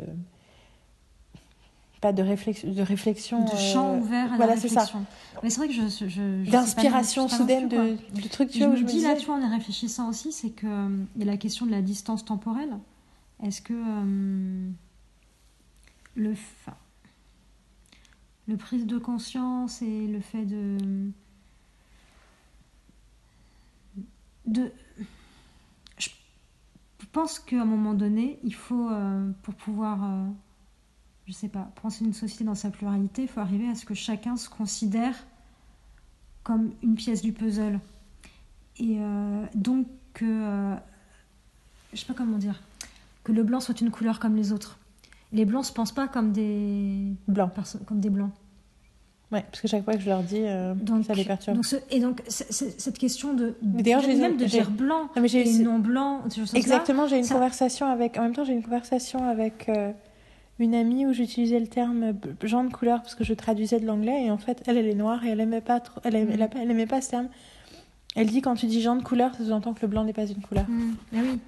pas 1.99 2.13
de 2.13 2.21
réflexion, 2.21 2.71
de 2.71 2.81
réflexion, 2.81 3.43
De 3.43 3.51
euh, 3.51 3.57
champ 3.57 3.97
ouvert 3.97 4.31
à 4.33 4.35
voilà, 4.35 4.53
la 4.55 4.61
c'est 4.61 4.67
ça. 4.67 4.81
réflexion. 4.81 5.05
Mais 5.41 5.49
c'est 5.49 5.57
vrai 5.57 5.67
que 5.67 5.73
je, 5.73 6.07
je, 6.07 6.51
d'inspiration 6.51 7.27
soudaine 7.27 7.67
de, 7.69 7.97
de 8.21 8.27
trucs 8.27 8.51
tu 8.51 8.59
Je 8.59 8.65
vois, 8.65 8.75
je 8.75 8.83
me 8.83 8.87
dis 8.87 9.01
là, 9.01 9.15
tu 9.15 9.25
vois, 9.25 9.35
en 9.35 9.41
y 9.41 9.49
réfléchissant 9.49 10.09
aussi, 10.09 10.31
c'est 10.31 10.51
que 10.51 10.67
euh, 10.67 11.03
il 11.15 11.25
y 11.25 11.27
a 11.27 11.31
la 11.31 11.37
question 11.37 11.65
de 11.65 11.71
la 11.71 11.81
distance 11.81 12.23
temporelle. 12.23 12.77
Est-ce 13.41 13.61
que 13.63 13.73
euh, 13.73 14.69
le, 16.15 16.35
le 18.47 18.57
prise 18.57 18.85
de 18.85 18.97
conscience 18.99 19.81
et 19.81 20.05
le 20.07 20.19
fait 20.19 20.45
de 20.45 20.77
de 24.45 24.71
pense 27.13 27.39
qu'à 27.39 27.61
un 27.61 27.65
moment 27.65 27.93
donné, 27.93 28.39
il 28.43 28.53
faut 28.53 28.89
euh, 28.89 29.31
pour 29.43 29.53
pouvoir 29.53 30.03
euh, 30.03 30.25
je 31.27 31.31
sais 31.31 31.47
pas, 31.47 31.71
penser 31.81 32.03
une 32.03 32.13
société 32.13 32.43
dans 32.43 32.55
sa 32.55 32.69
pluralité, 32.69 33.21
il 33.21 33.27
faut 33.27 33.39
arriver 33.39 33.69
à 33.69 33.75
ce 33.75 33.85
que 33.85 33.93
chacun 33.93 34.35
se 34.35 34.49
considère 34.49 35.15
comme 36.43 36.71
une 36.81 36.95
pièce 36.95 37.21
du 37.21 37.31
puzzle. 37.31 37.79
Et 38.77 38.97
euh, 38.99 39.45
donc 39.55 39.87
que, 40.13 40.75
je 41.93 41.97
sais 41.97 42.05
pas 42.05 42.13
comment 42.13 42.37
dire, 42.37 42.61
que 43.23 43.31
le 43.31 43.43
blanc 43.43 43.59
soit 43.59 43.79
une 43.79 43.91
couleur 43.91 44.19
comme 44.19 44.35
les 44.35 44.51
autres. 44.51 44.79
Les 45.31 45.45
blancs 45.45 45.65
se 45.65 45.73
pensent 45.73 45.93
pas 45.93 46.07
comme 46.07 46.31
des 46.33 47.13
comme 47.85 47.99
des 47.99 48.09
blancs. 48.09 48.31
Ouais, 49.33 49.43
parce 49.49 49.61
que 49.61 49.67
chaque 49.67 49.83
fois 49.83 49.95
que 49.95 49.99
je 50.01 50.07
leur 50.09 50.21
dis, 50.21 50.41
euh, 50.43 50.73
Donc, 50.75 51.05
ça 51.05 51.13
les 51.15 51.25
perturbe. 51.25 51.55
donc 51.57 51.65
ce- 51.65 51.75
et 51.89 51.99
donc 51.99 52.21
c- 52.27 52.45
c- 52.49 52.75
cette 52.77 52.97
question 52.99 53.33
de, 53.33 53.55
d'ailleurs, 53.63 54.01
j'ai- 54.01 54.15
même 54.15 54.37
de 54.37 54.45
dire 54.45 54.69
blanc 54.69 55.09
Non, 55.15 55.21
mais 55.23 55.31
et 55.33 55.59
non 55.63 55.79
blanc, 55.79 56.21
Exactement, 56.53 57.07
j'ai 57.07 57.17
une 57.17 57.23
ça- 57.23 57.33
conversation 57.33 57.87
avec. 57.87 58.17
En 58.17 58.21
même 58.21 58.35
temps, 58.35 58.43
j'ai 58.45 58.53
une 58.53 58.61
conversation 58.63 59.27
avec 59.27 59.67
euh, 59.69 59.91
une 60.59 60.75
amie 60.75 61.05
où 61.07 61.13
j'utilisais 61.13 61.59
le 61.59 61.65
terme 61.67 62.13
genre 62.43 62.63
de 62.63 62.69
couleur 62.71 63.01
parce 63.01 63.15
que 63.15 63.23
je 63.23 63.33
traduisais 63.33 63.79
de 63.79 63.87
l'anglais 63.87 64.25
et 64.25 64.29
en 64.31 64.37
fait, 64.37 64.61
elle, 64.67 64.77
elle 64.77 64.87
est 64.87 64.93
noire 64.93 65.25
et 65.25 65.29
elle 65.29 65.39
aimait 65.41 65.61
pas 65.61 65.79
trop. 65.79 65.99
Elle, 66.03 66.15
aimait, 66.15 66.37
Mhm. 66.37 66.49
elle 66.61 66.69
aimait 66.71 66.85
pas 66.85 67.01
ce 67.01 67.09
terme. 67.09 67.27
Elle 68.15 68.27
dit 68.27 68.41
quand 68.41 68.53
tu 68.53 68.67
dis 68.67 68.79
genre 68.81 68.95
de 68.95 69.01
couleur, 69.01 69.33
ça 69.33 69.43
sous-entend 69.43 69.73
que 69.73 69.81
le 69.81 69.87
blanc 69.87 70.03
n'est 70.03 70.13
pas 70.13 70.27
une 70.27 70.41
couleur. 70.41 70.65
Mm, 70.69 70.91
ah 71.15 71.17
oui. 71.23 71.39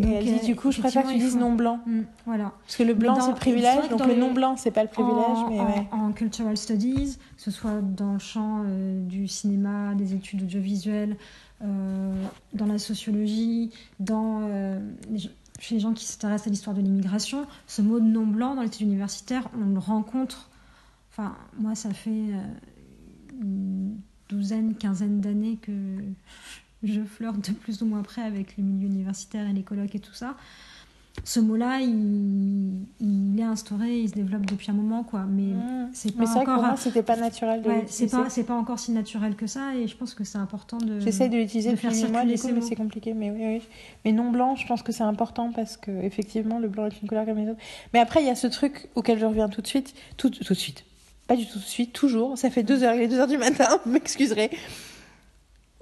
Mais 0.00 0.08
et 0.08 0.12
elle 0.14 0.24
dit 0.24 0.38
euh, 0.42 0.44
du 0.44 0.56
coup, 0.56 0.70
je 0.72 0.80
préfère 0.80 1.02
que 1.04 1.12
tu 1.12 1.18
dises 1.18 1.36
non 1.36 1.52
blanc 1.54 1.80
Mm, 1.86 2.00
voilà. 2.26 2.52
parce 2.64 2.76
que 2.76 2.82
le 2.82 2.94
blanc 2.94 3.18
c'est 3.20 3.28
le 3.30 3.34
privilège, 3.34 3.88
donc 3.90 4.00
le 4.06 4.14
les- 4.14 4.16
non 4.20 4.32
blanc 4.32 4.56
c'est 4.56 4.70
pas 4.70 4.82
le 4.82 4.88
privilège, 4.88 5.16
en, 5.18 5.50
mais 5.50 5.60
en- 5.60 5.66
ouais. 5.66 5.86
en 5.92 6.12
cultural 6.12 6.56
studies, 6.56 7.16
que 7.36 7.42
ce 7.42 7.50
soit 7.50 7.80
dans 7.80 8.12
le 8.14 8.18
champ 8.18 8.62
euh, 8.66 9.00
du 9.06 9.28
cinéma, 9.28 9.94
des 9.94 10.14
études 10.14 10.42
audiovisuelles, 10.42 11.16
euh, 11.62 12.12
dans 12.52 12.66
la 12.66 12.78
sociologie, 12.78 13.70
dans, 14.00 14.40
euh, 14.42 14.78
les 15.10 15.20
chez 15.60 15.76
les 15.76 15.80
gens 15.80 15.92
qui 15.92 16.04
s'intéressent 16.04 16.48
à 16.48 16.50
l'histoire 16.50 16.74
de 16.74 16.80
l'immigration, 16.82 17.46
ce 17.68 17.80
mot 17.80 18.00
de 18.00 18.04
non 18.04 18.26
blanc 18.26 18.56
dans 18.56 18.62
l'étude 18.62 18.88
universitaire, 18.88 19.48
on 19.56 19.72
le 19.72 19.78
rencontre. 19.78 20.50
Enfin, 21.12 21.36
moi, 21.58 21.76
ça 21.76 21.90
fait 21.94 22.10
une 23.40 23.96
douzaine, 24.28 24.74
quinzaine 24.74 25.20
d'années 25.20 25.58
que 25.62 25.70
je 26.84 27.00
flirte 27.02 27.48
de 27.50 27.54
plus 27.54 27.82
ou 27.82 27.86
moins 27.86 28.02
près 28.02 28.22
avec 28.22 28.56
le 28.56 28.64
milieu 28.64 28.86
universitaire 28.86 29.48
et 29.48 29.52
les 29.52 29.62
colloques 29.62 29.94
et 29.94 30.00
tout 30.00 30.14
ça 30.14 30.36
ce 31.22 31.38
mot-là, 31.38 31.78
il, 31.80 32.72
il 33.00 33.38
est 33.38 33.44
instauré, 33.44 34.00
il 34.00 34.08
se 34.08 34.14
développe 34.14 34.46
depuis 34.46 34.68
un 34.72 34.74
moment, 34.74 35.04
quoi. 35.04 35.24
Mais 35.30 35.42
Mm. 35.54 35.90
c'est 35.92 36.10
pas 36.10 36.24
Mais 36.24 36.26
vrai 36.26 36.40
encore. 36.40 36.76
c'était 36.76 37.04
pas 37.04 37.14
naturel 37.16 37.62
de 37.62 37.68
ouais, 37.68 37.84
c'est 37.86 38.10
pas, 38.10 38.28
c'est 38.28 38.42
pas 38.42 38.54
encore 38.54 38.80
si 38.80 38.90
naturel 38.90 39.36
que 39.36 39.46
ça, 39.46 39.76
et 39.76 39.86
je 39.86 39.96
pense 39.96 40.12
que 40.12 40.24
c'est 40.24 40.38
important 40.38 40.78
de. 40.78 40.98
J'essaie 40.98 41.28
de 41.28 41.36
l'utiliser 41.36 41.70
de 41.70 41.76
depuis 41.76 41.88
faire 41.94 42.10
mois, 42.10 42.24
du 42.24 42.34
coup, 42.36 42.48
mais 42.52 42.60
c'est 42.62 42.74
compliqué. 42.74 43.14
Mais 43.14 43.30
oui, 43.30 43.40
oui. 43.44 43.62
Mais 44.04 44.10
non 44.10 44.32
blanc, 44.32 44.56
je 44.56 44.66
pense 44.66 44.82
que 44.82 44.90
c'est 44.90 45.04
important 45.04 45.52
parce 45.52 45.76
que 45.76 45.92
effectivement, 46.02 46.58
le 46.58 46.66
blanc 46.66 46.86
est 46.86 47.00
une 47.00 47.06
couleur 47.06 47.24
comme 47.26 47.38
les 47.38 47.48
autres. 47.48 47.60
Mais 47.92 48.00
après, 48.00 48.20
il 48.20 48.26
y 48.26 48.30
a 48.30 48.34
ce 48.34 48.48
truc 48.48 48.88
auquel 48.96 49.20
je 49.20 49.24
reviens 49.26 49.48
tout 49.48 49.62
de 49.62 49.68
suite, 49.68 49.94
tout, 50.16 50.30
tout 50.30 50.52
de 50.54 50.58
suite, 50.58 50.84
pas 51.28 51.36
du 51.36 51.46
tout 51.46 51.58
de 51.60 51.64
suite, 51.64 51.92
toujours. 51.92 52.36
Ça 52.36 52.50
fait 52.50 52.64
deux 52.64 52.82
heures, 52.82 52.94
il 52.96 53.02
est 53.02 53.08
deux 53.08 53.20
heures 53.20 53.28
du 53.28 53.38
matin, 53.38 53.68
vous 53.86 53.92
m'excuserez. 53.92 54.50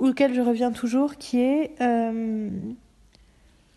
Auquel 0.02 0.34
je 0.34 0.40
reviens 0.40 0.72
toujours, 0.72 1.16
qui 1.16 1.38
est 1.38 1.80
euh, 1.80 2.50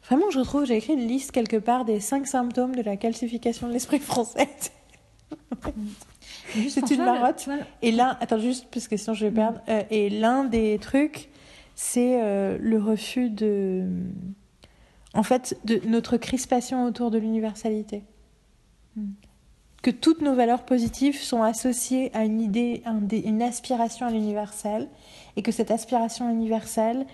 vraiment, 0.08 0.32
je 0.32 0.40
retrouve, 0.40 0.66
j'ai 0.66 0.76
écrit 0.76 0.94
une 0.94 1.08
liste 1.08 1.32
quelque 1.32 1.58
part 1.58 1.86
des 1.86 2.00
cinq 2.00 2.26
symptômes 2.26 2.76
de 2.76 2.82
la 2.82 2.98
calcification 2.98 3.68
de 3.68 3.74
l'esprit 3.74 4.00
français. 4.00 4.50
C'est 6.70 6.90
une 6.90 7.04
marotte. 7.04 7.48
Et 7.84 7.92
l'un, 7.92 8.18
attends 8.22 8.40
juste 8.40 8.68
parce 8.72 8.88
que 8.88 8.98
sinon 8.98 9.14
je 9.14 9.28
vais 9.28 9.32
perdre. 9.32 9.62
Euh, 9.70 9.84
et 9.92 10.10
l'un 10.10 10.46
des 10.46 10.80
trucs, 10.80 11.30
c'est 11.76 12.22
euh, 12.24 12.58
le 12.60 12.80
refus 12.80 13.30
de, 13.30 13.84
en 15.14 15.24
fait, 15.24 15.60
de 15.66 15.82
notre 15.86 16.18
crispation 16.18 16.86
autour 16.86 17.12
de 17.12 17.20
l'universalité. 17.20 18.04
Mm. 18.96 19.12
Que 19.84 19.92
toutes 19.92 20.22
nos 20.22 20.34
valeurs 20.34 20.64
positives 20.64 21.22
sont 21.22 21.44
associées 21.44 22.10
à 22.16 22.26
une 22.26 22.42
idée, 22.42 22.82
un 22.86 22.96
dé- 22.96 23.22
une 23.26 23.44
aspiration 23.44 24.08
à 24.08 24.10
l'universel, 24.12 24.90
et 25.36 25.41
que 25.41 25.52
cette 25.52 25.72
aspiration 25.72 26.30
universelle 26.30 27.06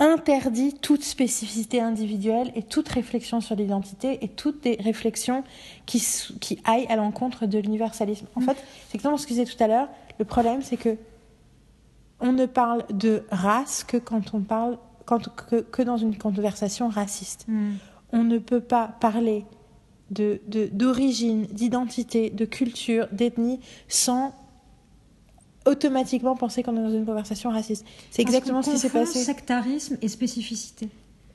interdit 0.00 0.74
toute 0.74 1.04
spécificité 1.04 1.80
individuelle 1.80 2.50
et 2.56 2.62
toute 2.64 2.88
réflexion 2.88 3.40
sur 3.40 3.54
l'identité 3.54 4.18
et 4.24 4.28
toutes 4.28 4.62
des 4.64 4.76
réflexions 4.80 5.44
qui, 5.86 6.02
qui 6.40 6.58
aillent 6.64 6.86
à 6.88 6.96
l'encontre 6.96 7.46
de 7.46 7.58
l'universalisme. 7.58 8.26
En 8.34 8.40
Mm. 8.40 8.44
fait, 8.44 8.56
c'est 8.88 8.94
exactement 8.96 9.16
ce 9.16 9.24
que 9.26 9.34
je 9.34 9.40
disais 9.40 9.56
tout 9.56 9.62
à 9.62 9.68
l'heure. 9.68 9.88
Le 10.18 10.24
problème, 10.24 10.62
c'est 10.62 10.76
que 10.76 10.96
on 12.20 12.32
ne 12.32 12.46
parle 12.46 12.84
de 12.92 13.24
race 13.30 13.84
que 13.84 13.96
quand 13.96 14.34
on 14.34 14.40
parle 14.40 14.78
quand, 15.04 15.28
que, 15.36 15.56
que 15.60 15.82
dans 15.82 15.98
une 15.98 16.16
conversation 16.16 16.88
raciste. 16.88 17.44
Mm. 17.46 17.72
On 18.12 18.24
ne 18.24 18.38
peut 18.38 18.62
pas 18.62 18.88
parler 19.00 19.44
de- 20.10 20.40
d'origine, 20.72 21.42
d'identité, 21.46 22.30
de 22.30 22.44
culture, 22.46 23.06
d'ethnie 23.12 23.60
sans 23.86 24.34
automatiquement 25.66 26.36
penser 26.36 26.62
qu'on 26.62 26.76
est 26.76 26.82
dans 26.82 26.92
une 26.92 27.06
conversation 27.06 27.50
raciste. 27.50 27.86
C'est 28.10 28.22
exactement 28.22 28.62
ce 28.62 28.70
qui 28.70 28.78
s'est 28.78 28.90
passé. 28.90 29.18
sectarisme 29.22 29.96
et 30.02 30.08
spécificité. 30.08 30.88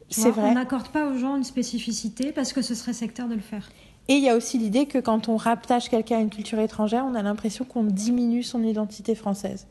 C'est 0.10 0.32
vrai. 0.32 0.50
On 0.50 0.54
n'accorde 0.54 0.90
pas 0.90 1.08
aux 1.08 1.18
gens 1.18 1.36
une 1.36 1.44
spécificité 1.44 2.32
parce 2.32 2.54
que 2.54 2.62
ce 2.62 2.76
serait 2.76 2.94
sectaire 2.94 3.28
de 3.28 3.36
le 3.36 3.42
faire. 3.42 3.70
Et 4.08 4.16
il 4.16 4.24
y 4.24 4.30
a 4.30 4.36
aussi 4.36 4.58
l'idée 4.58 4.88
que 4.88 4.98
quand 4.98 5.30
on 5.30 5.38
raptache 5.38 5.90
quelqu'un 5.90 6.18
à 6.18 6.22
une 6.22 6.32
culture 6.32 6.60
étrangère, 6.60 7.06
on 7.06 7.14
a 7.14 7.22
l'impression 7.22 7.64
qu'on 7.64 7.84
diminue 7.84 8.42
son 8.42 8.64
identité 8.64 9.14
française. 9.14 9.68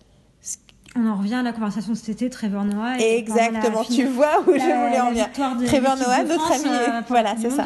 On 0.96 1.06
en 1.06 1.16
revient 1.16 1.34
à 1.34 1.42
la 1.42 1.52
conversation 1.52 1.92
de 1.92 1.96
cet 1.96 2.08
été, 2.08 2.30
Trevor 2.30 2.64
Noah. 2.64 2.98
et 2.98 3.18
Exactement, 3.18 3.84
tu 3.84 3.92
finale- 3.92 4.12
vois 4.12 4.40
où 4.46 4.52
je 4.54 4.58
la- 4.66 4.86
voulais 4.86 5.00
en 5.00 5.10
venir. 5.10 5.30
Trevor 5.32 5.96
Noah, 5.96 6.24
notre 6.24 6.40
France, 6.44 6.64
ami, 6.64 6.74
euh, 6.74 7.00
voilà, 7.08 7.34
c'est 7.38 7.50
ça. 7.50 7.64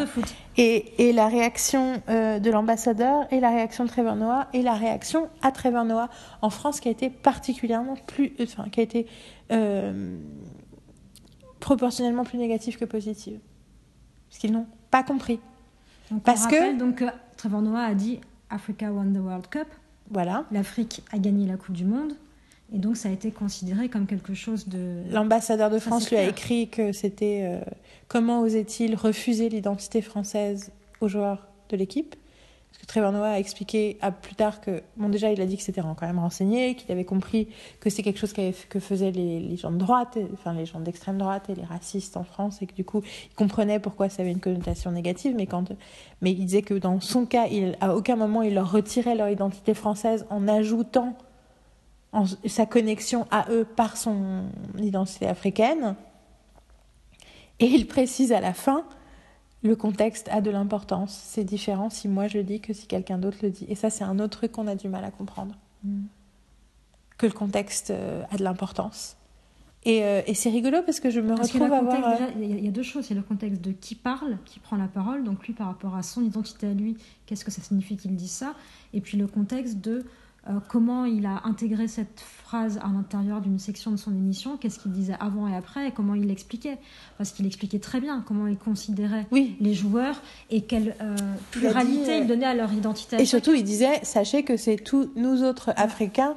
Et, 0.58 1.08
et 1.08 1.12
la 1.14 1.28
réaction 1.28 2.02
euh, 2.08 2.38
de 2.40 2.50
l'ambassadeur 2.50 3.26
et 3.30 3.40
la 3.40 3.50
réaction 3.50 3.84
de 3.84 3.88
Trevor 3.88 4.16
Noah 4.16 4.48
et 4.52 4.60
la 4.62 4.74
réaction 4.74 5.28
à 5.40 5.50
Trevor 5.50 5.84
Noah 5.84 6.10
en 6.42 6.50
France 6.50 6.78
qui 6.80 6.88
a 6.88 6.90
été 6.90 7.08
particulièrement 7.08 7.94
plus, 8.06 8.34
euh, 8.38 8.44
enfin 8.44 8.68
qui 8.70 8.80
a 8.80 8.82
été 8.82 9.06
euh, 9.50 10.18
proportionnellement 11.60 12.24
plus 12.24 12.38
négative 12.38 12.76
que 12.76 12.84
positive. 12.84 13.38
Parce 14.28 14.40
qu'ils 14.40 14.52
n'ont 14.52 14.66
pas 14.90 15.02
compris. 15.02 15.40
Donc, 16.10 16.22
Parce 16.22 16.46
que- 16.46 16.76
donc 16.76 17.02
Trevor 17.36 17.62
Noah 17.62 17.84
a 17.84 17.94
dit 17.94 18.20
Africa 18.50 18.90
won 18.92 19.10
the 19.12 19.18
World 19.24 19.46
Cup. 19.48 19.68
Voilà. 20.10 20.44
L'Afrique 20.50 21.02
a 21.12 21.18
gagné 21.18 21.46
la 21.46 21.56
Coupe 21.56 21.74
du 21.74 21.84
Monde. 21.86 22.12
Et 22.74 22.78
donc 22.78 22.96
ça 22.96 23.10
a 23.10 23.12
été 23.12 23.30
considéré 23.30 23.88
comme 23.88 24.06
quelque 24.06 24.34
chose 24.34 24.68
de... 24.68 25.02
L'ambassadeur 25.10 25.68
de 25.68 25.78
France 25.78 26.10
lui 26.10 26.16
a 26.16 26.24
écrit 26.26 26.68
que 26.68 26.92
c'était 26.92 27.40
euh, 27.42 27.60
comment 28.08 28.40
osait-il 28.40 28.94
refuser 28.94 29.48
l'identité 29.50 30.00
française 30.00 30.72
aux 31.00 31.08
joueurs 31.08 31.48
de 31.68 31.76
l'équipe? 31.76 32.16
Parce 32.70 32.80
que 32.80 32.86
Trevor 32.86 33.12
Noah 33.12 33.32
a 33.32 33.38
expliqué 33.38 33.98
à 34.00 34.10
plus 34.10 34.34
tard 34.34 34.62
que, 34.62 34.82
bon, 34.96 35.10
déjà, 35.10 35.30
il 35.30 35.42
a 35.42 35.44
dit 35.44 35.58
que 35.58 35.62
c'était 35.62 35.82
quand 35.82 36.06
même 36.06 36.18
renseigné, 36.18 36.74
qu'il 36.74 36.90
avait 36.90 37.04
compris 37.04 37.48
que 37.80 37.90
c'est 37.90 38.02
quelque 38.02 38.18
chose 38.18 38.32
que 38.32 38.80
faisaient 38.80 39.10
les, 39.10 39.40
les 39.40 39.56
gens 39.58 39.70
de 39.70 39.76
droite, 39.76 40.16
enfin 40.32 40.54
les 40.54 40.64
gens 40.64 40.80
d'extrême 40.80 41.18
droite 41.18 41.50
et 41.50 41.54
les 41.54 41.64
racistes 41.64 42.16
en 42.16 42.24
France, 42.24 42.62
et 42.62 42.66
que 42.66 42.72
du 42.72 42.82
coup, 42.82 43.02
il 43.30 43.34
comprenait 43.34 43.78
pourquoi 43.78 44.08
ça 44.08 44.22
avait 44.22 44.32
une 44.32 44.40
connotation 44.40 44.90
négative, 44.90 45.34
mais, 45.36 45.46
quand, 45.46 45.70
mais 46.22 46.30
il 46.30 46.46
disait 46.46 46.62
que 46.62 46.72
dans 46.72 46.98
son 47.00 47.26
cas, 47.26 47.46
il, 47.48 47.76
à 47.82 47.94
aucun 47.94 48.16
moment, 48.16 48.40
il 48.40 48.54
leur 48.54 48.72
retirait 48.72 49.16
leur 49.16 49.28
identité 49.28 49.74
française 49.74 50.24
en 50.30 50.48
ajoutant 50.48 51.14
en- 52.12 52.24
sa 52.46 52.66
connexion 52.66 53.26
à 53.30 53.46
eux 53.50 53.64
par 53.64 53.96
son 53.96 54.44
identité 54.78 55.26
africaine. 55.26 55.96
Et 57.58 57.66
il 57.66 57.86
précise 57.86 58.32
à 58.32 58.40
la 58.40 58.54
fin, 58.54 58.84
le 59.62 59.76
contexte 59.76 60.28
a 60.30 60.40
de 60.40 60.50
l'importance. 60.50 61.20
C'est 61.24 61.44
différent 61.44 61.90
si 61.90 62.08
moi 62.08 62.26
je 62.26 62.38
le 62.38 62.44
dis 62.44 62.60
que 62.60 62.72
si 62.72 62.86
quelqu'un 62.86 63.18
d'autre 63.18 63.38
le 63.42 63.50
dit. 63.50 63.64
Et 63.68 63.74
ça, 63.74 63.90
c'est 63.90 64.04
un 64.04 64.18
autre 64.18 64.38
truc 64.38 64.52
qu'on 64.52 64.66
a 64.66 64.74
du 64.74 64.88
mal 64.88 65.04
à 65.04 65.10
comprendre. 65.10 65.54
Mm. 65.84 66.02
Que 67.18 67.26
le 67.26 67.32
contexte 67.32 67.90
euh, 67.90 68.22
a 68.30 68.36
de 68.36 68.42
l'importance. 68.42 69.16
Et, 69.84 70.04
euh, 70.04 70.22
et 70.26 70.34
c'est 70.34 70.50
rigolo 70.50 70.78
parce 70.84 71.00
que 71.00 71.10
je 71.10 71.20
me 71.20 71.34
Parce 71.34 71.52
retrouve 71.52 71.72
à 71.72 71.82
voir... 71.82 72.08
euh, 72.08 72.26
il 72.40 72.60
y, 72.60 72.64
y 72.64 72.68
a 72.68 72.70
deux 72.72 72.82
choses. 72.82 73.06
Il 73.10 73.14
y 73.14 73.18
a 73.18 73.20
le 73.20 73.26
contexte 73.26 73.60
de 73.60 73.70
qui 73.72 73.94
parle, 73.94 74.38
qui 74.44 74.58
prend 74.58 74.76
la 74.76 74.88
parole. 74.88 75.22
Donc 75.22 75.46
lui, 75.46 75.54
par 75.54 75.68
rapport 75.68 75.94
à 75.94 76.02
son 76.02 76.22
identité 76.22 76.68
à 76.68 76.72
lui, 76.72 76.96
qu'est-ce 77.26 77.44
que 77.44 77.50
ça 77.52 77.62
signifie 77.62 77.96
qu'il 77.96 78.14
dise 78.16 78.30
ça? 78.32 78.54
Et 78.92 79.00
puis 79.00 79.16
le 79.18 79.26
contexte 79.28 79.78
de 79.78 80.04
euh, 80.48 80.54
comment 80.68 81.04
il 81.04 81.24
a 81.24 81.42
intégré 81.44 81.86
cette 81.86 82.20
phrase 82.20 82.78
à 82.82 82.88
l'intérieur 82.88 83.40
d'une 83.40 83.60
section 83.60 83.92
de 83.92 83.96
son 83.96 84.10
émission, 84.10 84.56
qu'est-ce 84.56 84.80
qu'il 84.80 84.90
disait 84.90 85.14
avant 85.20 85.46
et 85.46 85.54
après, 85.54 85.88
et 85.88 85.90
comment 85.92 86.16
il 86.16 86.26
l'expliquait? 86.26 86.78
Parce 87.16 87.30
qu'il 87.30 87.46
expliquait 87.46 87.78
très 87.78 88.00
bien 88.00 88.24
comment 88.26 88.48
il 88.48 88.58
considérait 88.58 89.26
Oui, 89.30 89.56
les 89.60 89.72
joueurs 89.72 90.20
et 90.50 90.62
quelle 90.62 90.96
euh, 91.00 91.16
Il 91.16 91.22
a 91.22 91.34
dit, 91.34 91.38
pluralité 91.50 92.10
euh, 92.10 92.18
il 92.18 92.26
donnait 92.26 92.46
à 92.46 92.54
leur 92.54 92.72
identité. 92.72 93.20
Et 93.20 93.24
surtout, 93.24 93.54
il 93.54 93.62
disait, 93.62 94.00
sachez 94.02 94.42
que 94.42 94.56
c'est 94.56 94.76
tous 94.76 95.10
nous 95.14 95.44
autres 95.44 95.70
Africains. 95.76 96.34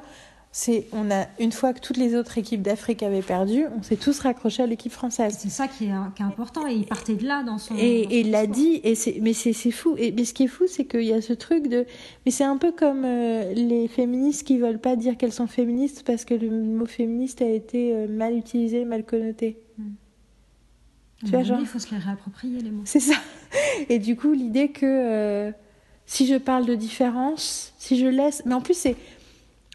C'est 0.58 0.86
on 0.92 1.10
a 1.10 1.26
une 1.38 1.52
fois 1.52 1.74
que 1.74 1.80
toutes 1.80 1.98
les 1.98 2.14
autres 2.14 2.38
équipes 2.38 2.62
d'Afrique 2.62 3.02
avaient 3.02 3.20
perdu, 3.20 3.66
on 3.78 3.82
s'est 3.82 3.96
tous 3.98 4.20
raccrochés 4.20 4.62
à 4.62 4.66
l'équipe 4.66 4.90
française. 4.90 5.36
C'est 5.38 5.50
ça 5.50 5.68
qui 5.68 5.84
est, 5.84 5.92
qui 6.14 6.22
est 6.22 6.24
important. 6.24 6.66
Et 6.66 6.72
il 6.76 6.86
partait 6.86 7.12
de 7.14 7.26
là 7.26 7.42
dans 7.42 7.58
son. 7.58 7.76
Et, 7.76 8.04
et 8.04 8.20
il 8.20 8.30
l'a 8.30 8.46
dit, 8.46 8.80
et 8.82 8.94
c'est, 8.94 9.18
mais 9.20 9.34
c'est, 9.34 9.52
c'est 9.52 9.70
fou. 9.70 9.96
Et, 9.98 10.12
mais 10.12 10.24
ce 10.24 10.32
qui 10.32 10.44
est 10.44 10.48
fou, 10.48 10.64
c'est 10.66 10.86
qu'il 10.86 11.02
y 11.02 11.12
a 11.12 11.20
ce 11.20 11.34
truc 11.34 11.68
de. 11.68 11.84
Mais 12.24 12.32
c'est 12.32 12.44
un 12.44 12.56
peu 12.56 12.72
comme 12.72 13.02
euh, 13.04 13.52
les 13.52 13.86
féministes 13.86 14.46
qui 14.46 14.56
veulent 14.56 14.78
pas 14.80 14.96
dire 14.96 15.18
qu'elles 15.18 15.34
sont 15.34 15.46
féministes 15.46 16.04
parce 16.06 16.24
que 16.24 16.32
le 16.32 16.48
mot 16.48 16.86
féministe 16.86 17.42
a 17.42 17.48
été 17.50 17.92
euh, 17.92 18.08
mal 18.08 18.34
utilisé, 18.34 18.86
mal 18.86 19.04
connoté. 19.04 19.58
Un 19.78 21.26
tu 21.26 21.32
vois, 21.32 21.42
genre- 21.42 21.58
Il 21.60 21.66
faut 21.66 21.78
se 21.78 21.90
les 21.90 21.98
réapproprier, 21.98 22.60
les 22.60 22.70
mots. 22.70 22.80
C'est 22.86 23.00
ça. 23.00 23.16
Et 23.90 23.98
du 23.98 24.16
coup, 24.16 24.32
l'idée 24.32 24.68
que 24.70 24.86
euh, 24.86 25.52
si 26.06 26.26
je 26.26 26.36
parle 26.36 26.64
de 26.64 26.74
différence, 26.74 27.74
si 27.78 27.98
je 27.98 28.06
laisse. 28.06 28.42
Mais 28.46 28.54
en 28.54 28.62
plus, 28.62 28.74
c'est. 28.74 28.96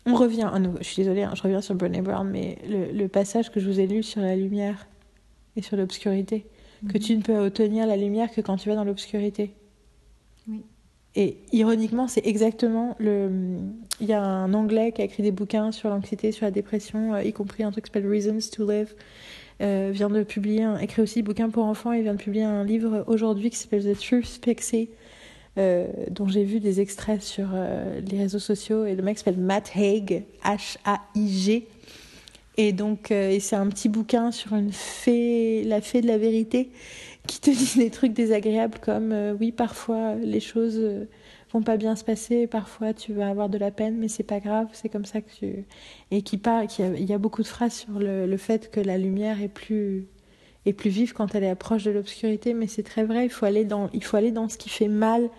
On 0.05 0.15
revient 0.15 0.49
à 0.51 0.57
nouveau. 0.59 0.77
Je 0.79 0.85
suis 0.85 1.03
désolée, 1.03 1.23
hein, 1.23 1.33
je 1.35 1.43
reviens 1.43 1.61
sur 1.61 1.75
Brené 1.75 2.01
Brown, 2.01 2.27
mais 2.29 2.57
le, 2.67 2.91
le 2.91 3.07
passage 3.07 3.51
que 3.51 3.59
je 3.59 3.69
vous 3.69 3.79
ai 3.79 3.87
lu 3.87 4.01
sur 4.03 4.21
la 4.21 4.35
lumière 4.35 4.87
et 5.55 5.61
sur 5.61 5.77
l'obscurité, 5.77 6.45
que 6.89 6.97
Mhm. 6.97 7.03
tu 7.03 7.15
ne 7.17 7.21
peux 7.21 7.37
obtenir 7.37 7.85
la 7.85 7.97
lumière 7.97 8.31
que 8.31 8.41
quand 8.41 8.57
tu 8.57 8.69
vas 8.69 8.75
dans 8.75 8.83
l'obscurité. 8.83 9.51
Oui. 10.47 10.61
Et 11.15 11.37
ironiquement, 11.51 12.07
c'est 12.07 12.25
exactement 12.25 12.95
le. 12.99 13.29
Il 13.99 14.07
y 14.07 14.13
a 14.13 14.23
un 14.23 14.53
Anglais 14.53 14.91
qui 14.93 15.01
a 15.01 15.05
écrit 15.05 15.21
des 15.23 15.31
bouquins 15.31 15.71
sur 15.71 15.89
l'anxiété, 15.89 16.31
sur 16.31 16.45
la 16.45 16.51
dépression, 16.51 17.13
euh, 17.13 17.23
y 17.23 17.33
compris 17.33 17.63
un 17.63 17.71
truc 17.71 17.83
qui 17.85 17.91
s'appelle 17.91 18.09
Reasons 18.09 18.39
to 18.51 18.67
Live. 18.69 18.95
Euh, 19.61 19.91
vient 19.93 20.09
de 20.09 20.23
publier, 20.23 20.63
un, 20.63 20.79
écrit 20.79 21.03
aussi 21.03 21.15
des 21.19 21.21
bouquins 21.23 21.49
pour 21.51 21.65
enfants 21.65 21.91
et 21.91 22.01
vient 22.01 22.13
de 22.15 22.19
publier 22.19 22.45
un 22.45 22.63
livre 22.63 23.03
aujourd'hui 23.05 23.51
qui 23.51 23.57
s'appelle 23.57 23.83
The 23.83 23.95
Truth 23.99 24.39
Pixie, 24.41 24.89
euh, 25.57 25.87
dont 26.09 26.27
j'ai 26.27 26.43
vu 26.43 26.59
des 26.59 26.79
extraits 26.81 27.21
sur 27.21 27.49
euh, 27.53 27.99
les 28.01 28.17
réseaux 28.19 28.39
sociaux. 28.39 28.85
Et 28.85 28.95
le 28.95 29.03
mec 29.03 29.17
s'appelle 29.17 29.39
Matt 29.39 29.71
Haig, 29.75 30.23
H-A-I-G. 30.43 31.67
Et 32.57 32.73
donc, 32.73 33.11
euh, 33.11 33.37
c'est 33.39 33.55
un 33.55 33.67
petit 33.67 33.89
bouquin 33.89 34.31
sur 34.31 34.53
une 34.55 34.71
fée, 34.71 35.63
la 35.63 35.81
fée 35.81 36.01
de 36.01 36.07
la 36.07 36.17
vérité, 36.17 36.69
qui 37.27 37.39
te 37.41 37.49
dit 37.51 37.79
des 37.79 37.89
trucs 37.89 38.13
désagréables 38.13 38.79
comme 38.79 39.13
oui, 39.39 39.51
parfois 39.51 40.15
les 40.15 40.39
choses 40.39 41.07
vont 41.53 41.61
pas 41.63 41.77
bien 41.77 41.95
se 41.95 42.03
passer, 42.03 42.47
parfois 42.47 42.93
tu 42.93 43.13
vas 43.13 43.29
avoir 43.29 43.49
de 43.49 43.57
la 43.57 43.71
peine, 43.71 43.97
mais 43.97 44.07
c'est 44.07 44.23
pas 44.23 44.39
grave, 44.39 44.67
c'est 44.73 44.89
comme 44.89 45.05
ça 45.05 45.21
que 45.21 45.29
tu. 45.31 45.65
Et 46.11 46.21
qui 46.21 46.37
parle, 46.37 46.67
qui 46.67 46.81
a- 46.83 46.93
il 46.95 47.05
y 47.05 47.13
a 47.13 47.17
beaucoup 47.17 47.41
de 47.43 47.47
phrases 47.47 47.73
sur 47.73 47.99
le, 47.99 48.25
le 48.25 48.37
fait 48.37 48.71
que 48.71 48.79
la 48.79 48.97
lumière 48.97 49.41
est 49.41 49.49
plus 49.49 50.07
est 50.65 50.73
plus 50.73 50.89
vive 50.89 51.13
quand 51.13 51.33
elle 51.35 51.43
est 51.43 51.55
proche 51.55 51.83
de 51.83 51.91
l'obscurité, 51.91 52.53
mais 52.53 52.67
c'est 52.67 52.83
très 52.83 53.03
vrai. 53.03 53.25
Il 53.25 53.29
faut 53.29 53.45
aller 53.45 53.65
dans, 53.65 53.89
il 53.93 54.03
faut 54.03 54.17
aller 54.17 54.31
dans 54.31 54.47
ce 54.49 54.57
qui 54.57 54.69
fait 54.69 54.87
mal 54.87 55.29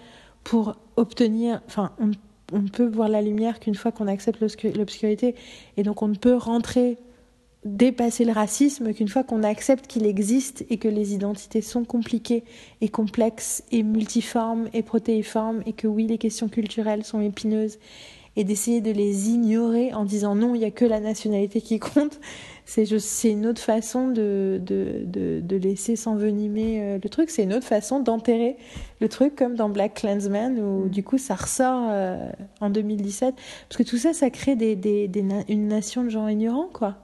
pour 0.44 0.77
obtenir. 0.97 1.61
Enfin, 1.66 1.93
on, 2.01 2.11
on 2.53 2.62
peut 2.62 2.86
voir 2.86 3.09
la 3.09 3.23
lumière 3.23 3.61
qu'une 3.61 3.74
fois 3.74 3.93
qu'on 3.93 4.09
accepte 4.09 4.40
l'obscu- 4.40 4.77
l'obscurité, 4.77 5.35
et 5.77 5.82
donc 5.82 6.03
on 6.03 6.09
ne 6.09 6.16
peut 6.16 6.35
rentrer, 6.35 6.99
dépasser 7.65 8.24
le 8.24 8.32
racisme 8.32 8.93
qu'une 8.93 9.07
fois 9.07 9.23
qu'on 9.23 9.44
accepte 9.44 9.86
qu'il 9.86 10.05
existe 10.05 10.66
et 10.69 10.78
que 10.78 10.89
les 10.89 11.15
identités 11.15 11.62
sont 11.62 11.85
compliquées 11.85 12.43
et 12.81 12.89
complexes 12.89 13.62
et 13.70 13.85
multiformes 13.85 14.69
et 14.73 14.82
protéiformes 14.82 15.62
et 15.65 15.73
que 15.73 15.86
oui, 15.86 16.09
les 16.09 16.19
questions 16.19 16.49
culturelles 16.49 17.05
sont 17.05 17.20
épineuses 17.20 17.78
et 18.35 18.43
d'essayer 18.43 18.81
de 18.81 18.90
les 18.90 19.28
ignorer 19.28 19.93
en 19.94 20.05
disant 20.05 20.35
non, 20.35 20.57
il 20.57 20.59
n'y 20.59 20.65
a 20.65 20.73
que 20.73 20.85
la 20.85 20.99
nationalité 20.99 21.61
qui 21.61 21.78
compte, 21.78 22.19
c'est 22.64 23.30
une 23.30 23.47
autre 23.47 23.60
façon 23.60 24.09
de, 24.09 24.60
de, 24.64 25.02
de, 25.05 25.40
de 25.40 25.56
laisser 25.56 25.97
s'envenimer 25.97 26.80
euh, 26.82 26.98
le 27.02 27.09
truc, 27.09 27.28
c'est 27.30 27.43
une 27.43 27.52
autre 27.52 27.66
façon 27.66 28.01
d'enterrer 28.01 28.56
le 29.01 29.09
truc 29.09 29.34
comme 29.34 29.55
dans 29.56 29.68
Black 29.68 29.94
Klansman 29.94 30.59
où 30.59 30.84
Mm. 30.86 30.89
du 30.90 31.02
coup 31.02 31.18
ça 31.18 31.34
ressort 31.34 31.89
euh, 31.90 32.30
en 32.60 32.70
2017 32.70 33.34
parce 33.68 33.76
que 33.78 33.82
tout 33.82 33.98
ça 33.98 34.12
ça 34.12 34.30
crée 34.30 34.56
des, 34.56 34.76
des, 34.76 35.09
des 35.09 35.22
na- 35.22 35.44
une 35.48 35.66
nation 35.68 36.05
de 36.05 36.09
gens 36.09 36.28
ignorants 36.28 36.68
quoi 36.72 36.97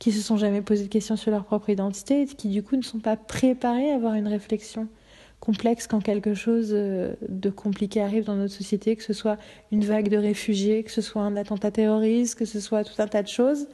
qui 0.00 0.10
se 0.12 0.20
sont 0.20 0.36
jamais 0.36 0.60
posé 0.60 0.84
de 0.84 0.88
questions 0.88 1.16
sur 1.16 1.30
leur 1.30 1.44
propre 1.44 1.70
identité 1.70 2.22
et 2.22 2.26
qui 2.26 2.48
du 2.48 2.62
coup 2.62 2.76
ne 2.76 2.82
sont 2.82 2.98
pas 2.98 3.16
préparés 3.16 3.90
à 3.92 3.94
avoir 3.94 4.14
une 4.14 4.26
réflexion 4.28 4.88
complexe 5.40 5.86
quand 5.86 6.00
quelque 6.02 6.34
chose 6.34 6.70
euh, 6.72 7.14
de 7.28 7.48
compliqué 7.48 8.00
arrive 8.00 8.24
dans 8.24 8.34
notre 8.34 8.52
société, 8.52 8.96
que 8.96 9.02
ce 9.04 9.12
soit 9.12 9.36
une 9.72 9.84
vague 9.84 10.08
de 10.08 10.16
réfugiés, 10.16 10.82
que 10.82 10.90
ce 10.90 11.00
soit 11.00 11.22
un 11.22 11.36
attentat 11.36 11.70
terroriste, 11.70 12.34
que 12.34 12.44
ce 12.44 12.60
soit 12.60 12.82
tout 12.82 13.00
un 13.00 13.06
tas 13.06 13.22
de 13.22 13.28
choses. 13.28 13.66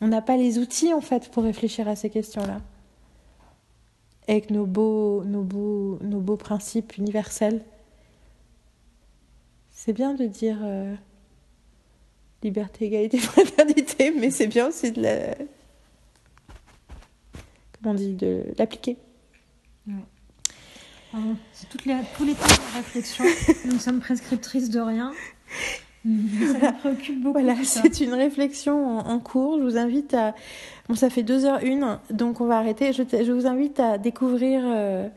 On 0.00 0.08
n'a 0.08 0.22
pas 0.22 0.36
les 0.36 0.58
outils 0.58 0.92
en 0.92 1.00
fait 1.00 1.30
pour 1.30 1.42
réfléchir 1.42 1.88
à 1.88 1.96
ces 1.96 2.10
questions-là. 2.10 2.60
Avec 4.28 4.50
nos 4.50 4.66
beaux, 4.66 5.24
nos 5.24 5.42
beaux, 5.42 5.98
nos 6.02 6.20
beaux 6.20 6.36
principes 6.36 6.96
universels. 6.96 7.64
C'est 9.70 9.92
bien 9.92 10.14
de 10.14 10.26
dire 10.26 10.58
euh, 10.62 10.94
liberté, 12.42 12.86
égalité, 12.86 13.18
fraternité, 13.18 14.10
mais 14.10 14.30
c'est 14.30 14.46
bien 14.46 14.68
aussi 14.68 14.92
de 14.92 15.02
la... 15.02 15.34
Comment 17.72 17.92
on 17.92 17.94
dit 17.94 18.14
De 18.14 18.44
l'appliquer. 18.58 18.96
Pardon, 21.10 21.36
c'est 21.52 21.68
toutes 21.68 21.86
les, 21.86 21.96
tous 22.16 22.24
les 22.24 22.34
temps 22.34 22.46
de 22.46 22.76
réflexion. 22.76 23.24
Nous 23.64 23.78
sommes 23.78 24.00
prescriptrices 24.00 24.68
de 24.68 24.80
rien. 24.80 25.12
Ça 26.04 26.10
me 26.72 26.78
préoccupe 26.78 27.20
beaucoup. 27.20 27.38
Voilà, 27.40 27.54
c'est 27.64 28.00
une 28.00 28.14
réflexion 28.14 28.98
en, 28.98 29.08
en 29.08 29.18
cours. 29.18 29.58
Je 29.58 29.64
vous 29.64 29.76
invite 29.76 30.14
à. 30.14 30.34
Bon, 30.88 30.94
ça 30.94 31.10
fait 31.10 31.22
2h01, 31.22 31.98
donc 32.10 32.40
on 32.40 32.46
va 32.46 32.58
arrêter. 32.58 32.92
Je, 32.92 33.02
je 33.02 33.32
vous 33.32 33.46
invite 33.46 33.78
à 33.80 33.98
découvrir 33.98 34.62
euh, 34.64 35.08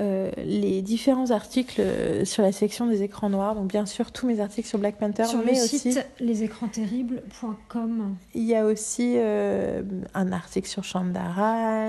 euh, 0.00 0.30
les 0.44 0.80
différents 0.82 1.30
articles 1.30 1.80
euh, 1.80 2.24
sur 2.24 2.42
la 2.42 2.52
section 2.52 2.86
des 2.86 3.02
écrans 3.02 3.28
noirs. 3.28 3.54
Donc, 3.54 3.68
bien 3.68 3.86
sûr, 3.86 4.12
tous 4.12 4.26
mes 4.26 4.40
articles 4.40 4.66
sur 4.68 4.78
Black 4.78 4.96
Panther, 4.98 5.24
Sur 5.26 5.40
le 5.40 5.44
mais 5.46 5.54
site 5.56 5.86
aussi. 5.86 5.98
lesécransterribles.com. 6.20 8.16
Il 8.34 8.42
y 8.44 8.54
a 8.54 8.64
aussi 8.66 9.14
euh, 9.16 9.82
un 10.14 10.32
article 10.32 10.68
sur 10.68 10.82
Rhimes, 10.84 11.12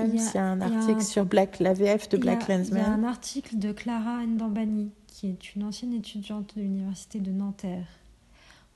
Il 0.07 0.15
il 0.15 0.21
y 0.33 0.37
a- 0.37 0.43
un 0.43 0.61
a 0.61 0.65
article 0.65 1.01
sur 1.01 1.25
Black, 1.25 1.59
la 1.59 1.73
VF 1.73 2.09
de 2.09 2.17
Black 2.17 2.43
Il 2.47 2.51
y 2.51 2.53
a 2.53 2.57
Lensman. 2.57 2.81
un 2.85 3.03
article 3.03 3.57
de 3.57 3.71
Clara 3.71 4.23
Ndambani, 4.25 4.91
qui 5.07 5.27
est 5.29 5.55
une 5.55 5.63
ancienne 5.63 5.93
étudiante 5.93 6.53
de 6.55 6.61
l'université 6.61 7.19
de 7.19 7.31
Nanterre 7.31 7.85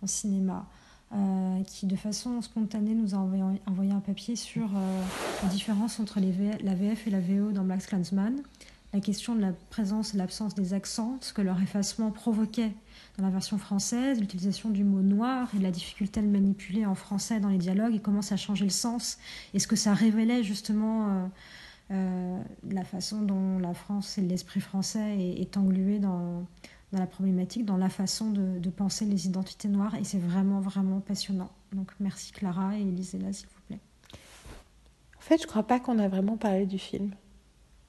en 0.01 0.07
cinéma, 0.07 0.65
euh, 1.13 1.63
qui 1.63 1.87
de 1.87 1.95
façon 1.95 2.41
spontanée 2.41 2.93
nous 2.93 3.15
a 3.15 3.17
envoyé, 3.17 3.43
envoyé 3.65 3.91
un 3.91 3.99
papier 3.99 4.35
sur 4.35 4.65
euh, 4.75 5.03
la 5.43 5.49
différence 5.49 5.99
entre 5.99 6.19
la 6.19 6.75
VF 6.75 7.07
et 7.07 7.09
la 7.09 7.19
VO 7.19 7.51
dans 7.51 7.63
Black 7.63 7.85
Klansman, 7.87 8.35
la 8.93 8.99
question 8.99 9.35
de 9.35 9.41
la 9.41 9.51
présence 9.69 10.13
et 10.13 10.17
l'absence 10.17 10.55
des 10.55 10.73
accents, 10.73 11.17
ce 11.21 11.33
que 11.33 11.41
leur 11.41 11.61
effacement 11.61 12.11
provoquait 12.11 12.71
dans 13.17 13.25
la 13.25 13.31
version 13.31 13.57
française, 13.57 14.19
l'utilisation 14.19 14.69
du 14.69 14.83
mot 14.83 15.01
noir 15.01 15.49
et 15.55 15.59
la 15.59 15.71
difficulté 15.71 16.19
à 16.19 16.23
le 16.23 16.29
manipuler 16.29 16.85
en 16.85 16.95
français 16.95 17.39
dans 17.39 17.49
les 17.49 17.57
dialogues 17.57 17.95
et 17.95 17.99
comment 17.99 18.21
ça 18.21 18.37
changeait 18.37 18.65
le 18.65 18.71
sens 18.71 19.17
et 19.53 19.59
ce 19.59 19.67
que 19.67 19.75
ça 19.75 19.93
révélait 19.93 20.43
justement 20.43 21.29
euh, 21.91 22.39
la 22.69 22.83
façon 22.83 23.23
dont 23.23 23.57
la 23.57 23.73
France 23.73 24.19
et 24.19 24.21
l'esprit 24.21 24.61
français 24.61 25.17
est, 25.19 25.41
est 25.41 25.57
englué 25.57 25.97
dans, 25.97 26.45
dans 26.91 26.99
la 26.99 27.07
problématique, 27.07 27.65
dans 27.65 27.77
la 27.77 27.89
façon 27.89 28.31
de, 28.31 28.59
de 28.59 28.69
penser 28.69 29.05
les 29.05 29.27
identités 29.27 29.67
noires. 29.67 29.95
Et 29.95 30.03
c'est 30.03 30.19
vraiment, 30.19 30.59
vraiment 30.59 30.99
passionnant. 30.99 31.49
Donc 31.73 31.91
merci 31.99 32.31
Clara 32.31 32.77
et 32.77 32.81
Elisela, 32.81 33.31
s'il 33.31 33.47
vous 33.47 33.61
plaît. 33.67 33.79
En 35.17 35.21
fait, 35.21 35.41
je 35.41 35.47
crois 35.47 35.63
pas 35.63 35.79
qu'on 35.79 35.99
a 35.99 36.07
vraiment 36.07 36.37
parlé 36.37 36.65
du 36.65 36.79
film. 36.79 37.11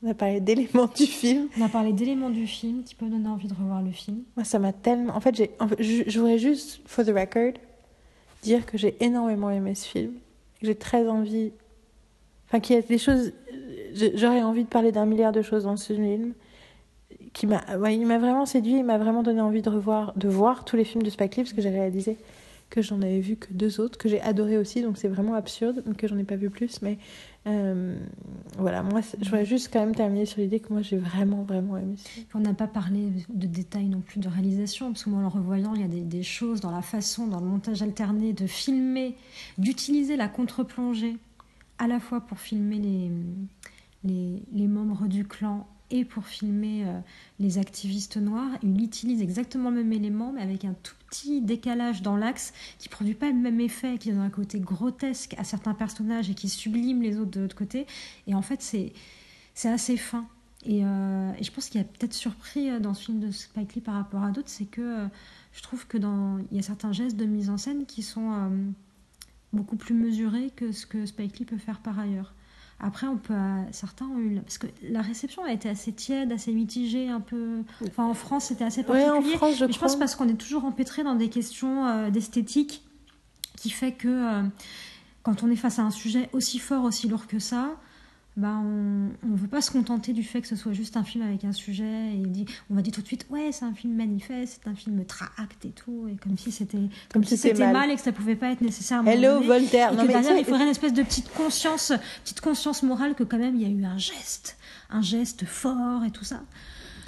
On 0.02 0.10
a 0.10 0.14
parlé 0.14 0.40
d'éléments 0.40 0.90
du 0.94 1.06
film. 1.06 1.48
On 1.58 1.62
a 1.62 1.68
parlé 1.68 1.92
d'éléments 1.92 2.30
du 2.30 2.46
film 2.46 2.84
qui 2.84 2.94
peuvent 2.94 3.10
donner 3.10 3.28
envie 3.28 3.48
de 3.48 3.54
revoir 3.54 3.82
le 3.82 3.90
film. 3.90 4.22
Moi, 4.36 4.44
ça 4.44 4.58
m'a 4.58 4.72
tellement. 4.72 5.14
En 5.14 5.20
fait, 5.20 5.34
j'ai... 5.34 5.50
En 5.60 5.68
fait, 5.68 5.82
je 5.82 6.18
voudrais 6.18 6.38
juste, 6.38 6.80
for 6.86 7.04
the 7.04 7.08
record, 7.08 7.52
dire 8.42 8.64
que 8.64 8.78
j'ai 8.78 8.96
énormément 9.04 9.50
aimé 9.50 9.74
ce 9.74 9.86
film. 9.86 10.12
J'ai 10.62 10.74
très 10.74 11.06
envie. 11.06 11.52
Enfin, 12.46 12.60
qu'il 12.60 12.76
y 12.76 12.78
a 12.78 12.82
des 12.82 12.98
choses. 12.98 13.32
J'aurais 14.14 14.42
envie 14.42 14.64
de 14.64 14.68
parler 14.68 14.90
d'un 14.90 15.04
milliard 15.04 15.32
de 15.32 15.42
choses 15.42 15.64
dans 15.64 15.76
ce 15.76 15.92
film. 15.92 16.32
Qui 17.32 17.46
m'a... 17.46 17.62
Ouais, 17.78 17.96
il 17.96 18.06
m'a 18.06 18.18
vraiment 18.18 18.46
séduit. 18.46 18.78
Il 18.78 18.84
m'a 18.84 18.98
vraiment 18.98 19.22
donné 19.22 19.40
envie 19.40 19.62
de 19.62 19.70
revoir, 19.70 20.12
de 20.16 20.28
voir 20.28 20.64
tous 20.64 20.76
les 20.76 20.84
films 20.84 21.02
de 21.02 21.10
Spike 21.10 21.36
Lee 21.36 21.42
parce 21.44 21.52
que 21.52 21.62
j'ai 21.62 21.70
réalisé 21.70 22.18
que 22.70 22.82
j'en 22.82 23.02
avais 23.02 23.20
vu 23.20 23.36
que 23.36 23.52
deux 23.52 23.80
autres, 23.80 23.98
que 23.98 24.08
j'ai 24.08 24.20
adoré 24.20 24.56
aussi, 24.56 24.80
donc 24.80 24.96
c'est 24.96 25.08
vraiment 25.08 25.34
absurde, 25.34 25.82
que 25.98 26.06
j'en 26.06 26.16
ai 26.16 26.24
pas 26.24 26.36
vu 26.36 26.50
plus, 26.50 26.80
mais 26.82 26.98
euh, 27.46 27.98
voilà, 28.58 28.82
moi 28.82 29.00
je 29.00 29.24
voudrais 29.24 29.44
juste 29.44 29.70
quand 29.72 29.80
même 29.80 29.94
terminer 29.94 30.24
sur 30.24 30.40
l'idée 30.40 30.60
que 30.60 30.72
moi 30.72 30.80
j'ai 30.80 30.96
vraiment, 30.96 31.42
vraiment 31.42 31.76
aimé. 31.76 31.96
On 32.32 32.38
n'a 32.38 32.54
pas 32.54 32.68
parlé 32.68 33.08
de 33.28 33.46
détails 33.46 33.88
non 33.88 34.00
plus 34.00 34.20
de 34.20 34.28
réalisation, 34.28 34.92
parce 34.92 35.04
que 35.04 35.10
moi 35.10 35.18
en 35.18 35.22
le 35.22 35.28
revoyant, 35.28 35.74
il 35.74 35.80
y 35.80 35.84
a 35.84 36.04
des, 36.04 36.22
choses 36.22 36.60
dans 36.60 36.70
la 36.70 36.82
façon, 36.82 37.26
dans 37.26 37.40
le 37.40 37.46
montage 37.46 37.82
alterné, 37.82 38.32
de 38.32 38.46
filmer, 38.46 39.16
d'utiliser 39.58 40.16
la 40.16 40.28
contre-plongée, 40.28 41.16
à 41.78 41.88
la 41.88 41.98
fois 41.98 42.20
pour 42.20 42.38
filmer 42.38 42.78
les, 44.04 44.42
les 44.52 44.66
membres 44.68 45.08
du 45.08 45.26
clan 45.26 45.66
et 45.90 46.04
pour 46.04 46.26
filmer 46.26 46.84
euh, 46.84 46.98
les 47.38 47.58
activistes 47.58 48.16
noirs. 48.16 48.50
Il 48.62 48.82
utilise 48.82 49.22
exactement 49.22 49.70
le 49.70 49.76
même 49.76 49.92
élément, 49.92 50.32
mais 50.32 50.42
avec 50.42 50.64
un 50.64 50.74
tout 50.82 50.94
petit 51.08 51.40
décalage 51.40 52.02
dans 52.02 52.16
l'axe 52.16 52.52
qui 52.78 52.88
produit 52.88 53.14
pas 53.14 53.28
le 53.28 53.36
même 53.36 53.60
effet, 53.60 53.98
qui 53.98 54.10
donne 54.10 54.20
un 54.20 54.30
côté 54.30 54.60
grotesque 54.60 55.34
à 55.38 55.44
certains 55.44 55.74
personnages 55.74 56.30
et 56.30 56.34
qui 56.34 56.48
sublime 56.48 57.02
les 57.02 57.18
autres 57.18 57.30
de 57.30 57.40
l'autre 57.40 57.56
côté. 57.56 57.86
Et 58.26 58.34
en 58.34 58.42
fait, 58.42 58.62
c'est 58.62 59.68
assez 59.68 59.96
fin. 59.96 60.26
Et, 60.64 60.84
euh, 60.84 61.32
et 61.38 61.42
je 61.42 61.50
pense 61.50 61.68
qu'il 61.68 61.80
y 61.80 61.84
a 61.84 61.86
peut-être 61.86 62.12
surpris 62.12 62.70
euh, 62.70 62.80
dans 62.80 62.94
ce 62.94 63.06
film 63.06 63.20
de 63.20 63.30
Spike 63.30 63.74
Lee 63.74 63.80
par 63.80 63.94
rapport 63.94 64.22
à 64.22 64.30
d'autres, 64.30 64.50
c'est 64.50 64.66
que 64.66 65.06
je 65.52 65.62
trouve 65.62 65.86
que 65.86 65.96
dans 65.96 66.38
il 66.50 66.56
y 66.56 66.60
a 66.60 66.62
certains 66.62 66.92
gestes 66.92 67.16
de 67.16 67.24
mise 67.24 67.50
en 67.50 67.56
scène 67.56 67.86
qui 67.86 68.02
sont 68.02 68.50
beaucoup 69.52 69.76
plus 69.76 69.94
mesurés 69.94 70.50
que 70.54 70.70
ce 70.70 70.86
que 70.86 71.06
Spike 71.06 71.38
Lee 71.38 71.44
peut 71.44 71.58
faire 71.58 71.80
par 71.80 71.98
ailleurs. 71.98 72.34
Après, 72.82 73.06
on 73.06 73.16
peut, 73.18 73.34
euh, 73.34 73.62
certains 73.72 74.06
ont 74.06 74.18
eu, 74.18 74.40
parce 74.40 74.56
que 74.56 74.66
la 74.82 75.02
réception 75.02 75.44
a 75.44 75.52
été 75.52 75.68
assez 75.68 75.92
tiède, 75.92 76.32
assez 76.32 76.52
mitigée, 76.52 77.08
un 77.08 77.20
peu. 77.20 77.62
Enfin, 77.86 78.04
en 78.04 78.14
France, 78.14 78.46
c'était 78.46 78.64
assez 78.64 78.80
Ouais, 78.80 79.04
particulier. 79.04 79.34
en 79.34 79.36
France, 79.36 79.56
je 79.58 79.64
Mais 79.66 79.72
je 79.72 79.78
pense 79.78 79.96
parce 79.96 80.14
qu'on 80.16 80.28
est 80.28 80.34
toujours 80.40 80.64
empêtré 80.64 81.04
dans 81.04 81.14
des 81.14 81.28
questions 81.28 81.86
euh, 81.86 82.10
d'esthétique, 82.10 82.82
qui 83.56 83.68
fait 83.68 83.92
que 83.92 84.08
euh, 84.08 84.42
quand 85.22 85.42
on 85.42 85.50
est 85.50 85.56
face 85.56 85.78
à 85.78 85.82
un 85.82 85.90
sujet 85.90 86.30
aussi 86.32 86.58
fort, 86.58 86.84
aussi 86.84 87.06
lourd 87.06 87.26
que 87.26 87.38
ça, 87.38 87.76
ben 88.36 88.62
on 89.22 89.26
ne 89.26 89.36
veut 89.36 89.48
pas 89.48 89.60
se 89.60 89.70
contenter 89.70 90.12
du 90.12 90.22
fait 90.22 90.40
que 90.40 90.46
ce 90.46 90.56
soit 90.56 90.72
juste 90.72 90.96
un 90.96 91.04
film 91.04 91.24
avec 91.24 91.44
un 91.44 91.52
sujet 91.52 92.14
et 92.14 92.22
on 92.24 92.30
dit, 92.30 92.46
on 92.70 92.74
va 92.74 92.82
dire 92.82 92.92
tout 92.92 93.02
de 93.02 93.06
suite 93.06 93.26
ouais 93.30 93.50
c'est 93.52 93.64
un 93.64 93.74
film 93.74 93.94
manifeste, 93.94 94.60
c'est 94.62 94.70
un 94.70 94.74
film 94.74 95.04
tract 95.04 95.64
et 95.64 95.70
tout 95.70 96.06
et 96.08 96.16
comme 96.16 96.38
si 96.38 96.52
c'était 96.52 96.78
comme, 97.12 97.24
si 97.24 97.36
c'était 97.36 97.58
mal. 97.58 97.72
mal. 97.72 97.90
et 97.90 97.96
que 97.96 98.00
ça 98.00 98.12
pouvait 98.12 98.36
pas 98.36 98.50
être 98.50 98.60
nécessaire. 98.60 98.98
à 98.98 99.00
un 99.00 99.04
moment 99.04 99.16
Hello. 99.16 99.42
Voltaire. 99.42 99.92
Et 99.92 99.96
Non, 99.96 100.02
que 100.02 100.06
mais 100.06 100.12
derrière, 100.14 100.30
tu 100.30 100.36
sais, 100.36 100.40
il 100.42 100.44
faudrait 100.44 100.64
une 100.64 100.70
espèce 100.70 100.92
de 100.92 101.02
petite 101.02 101.32
conscience, 101.32 101.92
petite 102.22 102.40
conscience 102.40 102.82
morale 102.82 103.14
que 103.14 103.24
quand 103.24 103.38
même 103.38 103.56
il 103.56 103.62
y 103.62 103.64
a 103.64 103.68
eu 103.68 103.84
un 103.84 103.98
geste, 103.98 104.56
un 104.90 105.02
geste 105.02 105.44
fort 105.44 106.04
et 106.04 106.10
tout 106.10 106.24
ça. 106.24 106.42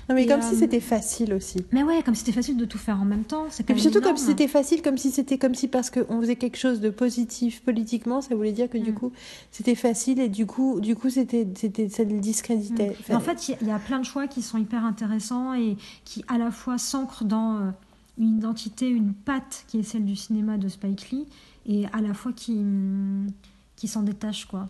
Non, 0.09 0.15
mais 0.15 0.25
et, 0.25 0.27
comme 0.27 0.41
euh, 0.41 0.49
si 0.51 0.57
c'était 0.57 0.81
facile 0.81 1.33
aussi. 1.35 1.59
Mais 1.73 1.83
ouais, 1.83 2.03
comme 2.03 2.15
si 2.15 2.21
c'était 2.21 2.33
facile 2.33 2.57
de 2.57 2.65
tout 2.65 2.79
faire 2.79 3.01
en 3.01 3.05
même 3.05 3.25
temps. 3.25 3.47
C'est 3.51 3.69
Et 3.69 3.73
puis 3.73 3.83
surtout 3.83 4.01
comme 4.01 4.17
si 4.17 4.25
c'était 4.27 4.49
facile, 4.49 4.83
comme 4.83 4.99
si 4.99 5.11
c'était 5.11 5.39
comme 5.39 5.55
si 5.55 5.69
parce 5.69 5.91
qu'on 5.91 6.21
faisait 6.21 6.37
quelque 6.37 6.57
chose 6.59 6.81
de 6.81 6.91
positif 6.91 7.63
politiquement, 7.63 8.21
ça 8.21 8.35
voulait 8.35 8.53
dire 8.53 8.69
que 8.69 8.79
du 8.79 8.91
Mm. 8.93 8.95
coup 8.95 9.13
c'était 9.51 9.75
facile 9.75 10.19
et 10.21 10.29
du 10.29 10.47
coup 10.47 10.81
du 10.81 10.97
coup 10.97 11.09
c'était 11.11 11.47
c'était 11.57 11.89
ça 11.89 12.05
le 12.05 12.19
discréditait. 12.21 12.97
Mm. 13.09 13.15
En 13.15 13.21
fait, 13.21 13.49
il 13.49 13.53
y, 13.53 13.55
a- 13.55 13.59
il 13.63 13.69
y 13.69 13.71
a 13.71 13.79
plein 13.79 13.99
de 14.01 14.05
choix 14.05 14.27
qui 14.27 14.43
sont 14.43 14.59
hyper 14.59 14.85
intéressants 14.85 15.55
et 15.55 15.77
qui 16.05 16.25
à 16.29 16.39
la 16.39 16.51
fois 16.51 16.79
s'ancrent 16.79 17.25
dans 17.25 17.57
euh, 17.57 17.71
une 18.19 18.39
identité, 18.39 18.89
une 18.89 19.13
patte 19.15 19.65
qui 19.69 19.79
est 19.79 19.83
celle 19.83 20.05
du 20.05 20.17
cinéma 20.17 20.59
de 20.59 20.69
Spike 20.69 21.11
Lee 21.11 21.27
et 21.67 21.87
à 21.93 22.01
la 22.01 22.13
fois 22.13 22.33
qui, 22.33 22.53
hum, 22.53 23.29
qui 23.77 23.89
s'en 23.89 24.03
détache 24.03 24.47
quoi. 24.47 24.69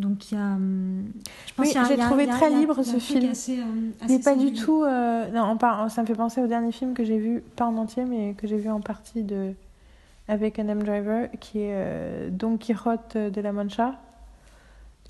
Donc 0.00 0.32
il 0.32 0.34
y 0.34 0.38
a. 0.38 0.54
hum, 0.54 1.04
Je 1.46 1.62
Oui, 1.62 1.72
y 1.72 1.76
a- 1.78 1.84
j'ai 1.84 1.96
trouvé 1.98 2.24
il 2.24 2.28
y 2.28 2.32
a- 2.32 2.34
très 2.34 2.48
il 2.50 2.52
y 2.52 2.56
a- 2.56 2.60
libre, 2.60 2.74
il 2.78 2.86
y 2.86 2.90
a 2.90 2.92
ce 2.94 2.98
film. 2.98 3.30
Assez, 3.30 3.58
euh, 3.60 3.64
assez 4.00 4.16
n'est 4.16 4.22
pas 4.22 4.34
du 4.34 4.52
tout. 4.52 4.82
euh, 4.82 5.30
non, 5.30 5.56
ça 5.88 6.00
me 6.02 6.06
fait 6.06 6.14
penser 6.14 6.40
au 6.42 6.46
dernier 6.46 6.72
film 6.72 6.94
que 6.94 7.04
j'ai 7.04 7.18
vu, 7.18 7.42
pas 7.56 7.66
en 7.66 7.76
entier, 7.76 8.04
mais 8.06 8.34
que 8.34 8.46
j'ai 8.46 8.56
vu 8.56 8.70
en 8.70 8.80
partie 8.80 9.22
de 9.22 9.52
avec 10.26 10.58
Adam 10.58 10.76
Driver, 10.76 11.28
qui 11.40 11.58
est 11.58 11.72
euh, 11.74 12.28
Don 12.30 12.56
Quichotte 12.56 13.16
de 13.16 13.40
la 13.40 13.52
Mancha. 13.52 13.98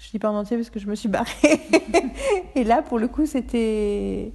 Je 0.01 0.11
dis 0.11 0.19
pas 0.19 0.31
en 0.31 0.37
entier 0.37 0.57
parce 0.57 0.71
que 0.71 0.81
je 0.81 0.87
me 0.89 0.95
suis 0.95 1.09
barrée. 1.11 1.61
Et 2.55 2.65
là, 2.65 2.81
pour 2.83 2.99
le 2.99 3.07
coup, 3.07 3.27
c'était 3.27 4.33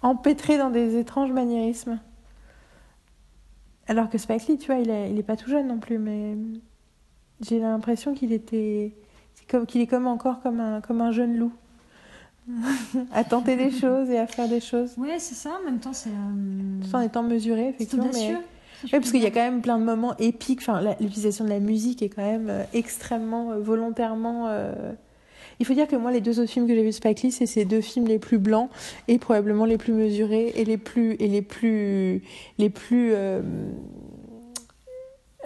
empêtré 0.00 0.58
dans 0.58 0.70
des 0.70 0.96
étranges 0.96 1.32
maniérismes. 1.32 1.98
Alors 3.88 4.08
que 4.08 4.16
Spike 4.18 4.46
Lee, 4.46 4.58
tu 4.58 4.66
vois, 4.66 4.76
il 4.80 4.90
est, 4.90 5.10
il 5.10 5.18
est 5.18 5.22
pas 5.24 5.36
tout 5.36 5.48
jeune 5.50 5.66
non 5.66 5.78
plus, 5.78 5.98
mais 5.98 6.36
j'ai 7.40 7.58
l'impression 7.58 8.14
qu'il 8.14 8.32
était, 8.32 8.92
qu'il 9.66 9.80
est 9.80 9.86
comme 9.86 10.06
encore 10.06 10.40
comme 10.40 10.60
un 10.60 10.80
comme 10.80 11.00
un 11.00 11.12
jeune 11.12 11.36
loup, 11.36 11.52
à 13.12 13.24
tenter 13.24 13.56
des 13.56 13.70
choses 13.80 14.10
et 14.10 14.18
à 14.18 14.26
faire 14.26 14.48
des 14.48 14.60
choses, 14.60 14.92
Ouais, 14.98 15.18
c'est 15.18 15.34
ça. 15.34 15.50
En 15.60 15.64
même 15.64 15.78
temps, 15.80 15.92
c'est. 15.92 16.10
euh, 16.10 16.82
tout 16.88 16.94
en 16.96 17.00
étant 17.00 17.22
mesuré, 17.22 17.74
c'est 17.78 17.84
effectivement. 17.84 18.10
Mais... 18.12 18.36
Oui, 18.84 18.90
parce 18.92 19.10
qu'il 19.10 19.20
y 19.22 19.26
a 19.26 19.30
quand 19.32 19.40
même 19.40 19.60
plein 19.60 19.76
de 19.78 19.84
moments 19.84 20.16
épiques. 20.18 20.60
Enfin, 20.60 20.80
l'utilisation 21.00 21.44
de 21.44 21.50
la 21.50 21.58
musique 21.58 22.00
est 22.00 22.08
quand 22.08 22.22
même 22.22 22.46
euh, 22.48 22.62
extrêmement 22.72 23.50
euh, 23.50 23.58
volontairement. 23.58 24.46
euh, 24.50 24.92
Il 25.58 25.66
faut 25.66 25.74
dire 25.74 25.88
que 25.88 25.96
moi, 25.96 26.12
les 26.12 26.20
deux 26.20 26.38
autres 26.38 26.50
films 26.52 26.68
que 26.68 26.74
j'ai 26.76 26.82
vus 26.82 26.90
de 26.90 26.94
Spike 26.94 27.22
Lee, 27.22 27.32
c'est 27.32 27.46
ces 27.46 27.64
deux 27.64 27.80
films 27.80 28.06
les 28.06 28.20
plus 28.20 28.38
blancs 28.38 28.70
et 29.08 29.18
probablement 29.18 29.64
les 29.64 29.78
plus 29.78 29.92
mesurés 29.92 30.52
et 30.54 30.64
les 30.64 30.78
plus 30.78 31.16
et 31.18 31.26
les 31.26 31.42
plus 31.42 32.22
les 32.58 32.70
plus 32.70 33.14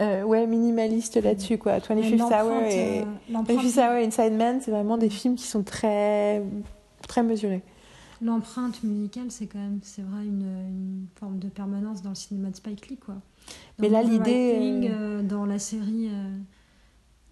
euh, 0.00 0.22
ouais 0.22 0.46
minimalistes 0.46 1.16
là-dessus 1.22 1.58
quoi. 1.58 1.78
25th 1.78 2.20
Hour 2.22 2.28
L'empreinte, 2.30 2.72
et 2.72 3.00
euh, 3.00 3.04
l'empreinte- 3.30 3.58
25th 3.64 3.78
Hour 3.88 3.96
et 3.96 4.04
Inside 4.06 4.32
Man, 4.32 4.60
c'est 4.62 4.70
vraiment 4.70 4.96
des 4.98 5.10
films 5.10 5.34
qui 5.36 5.44
sont 5.46 5.62
très 5.62 6.42
très 7.06 7.22
mesurés. 7.22 7.62
L'empreinte 8.22 8.82
musicale, 8.84 9.30
c'est 9.30 9.46
quand 9.46 9.58
même, 9.58 9.80
c'est 9.82 10.02
vrai, 10.02 10.22
une, 10.24 10.42
une 10.42 11.06
forme 11.16 11.38
de 11.40 11.48
permanence 11.48 12.02
dans 12.02 12.10
le 12.10 12.14
cinéma 12.14 12.50
de 12.50 12.56
Spike 12.56 12.88
Lee, 12.88 12.96
quoi. 12.96 13.16
Mais 13.80 13.88
Dans 13.90 13.98
là, 13.98 14.04
The 14.04 14.08
l'idée, 14.08 14.54
euh, 14.88 14.88
euh, 15.18 15.22
dans 15.22 15.44
la 15.44 15.58
série 15.58 16.08
euh, 16.08 16.36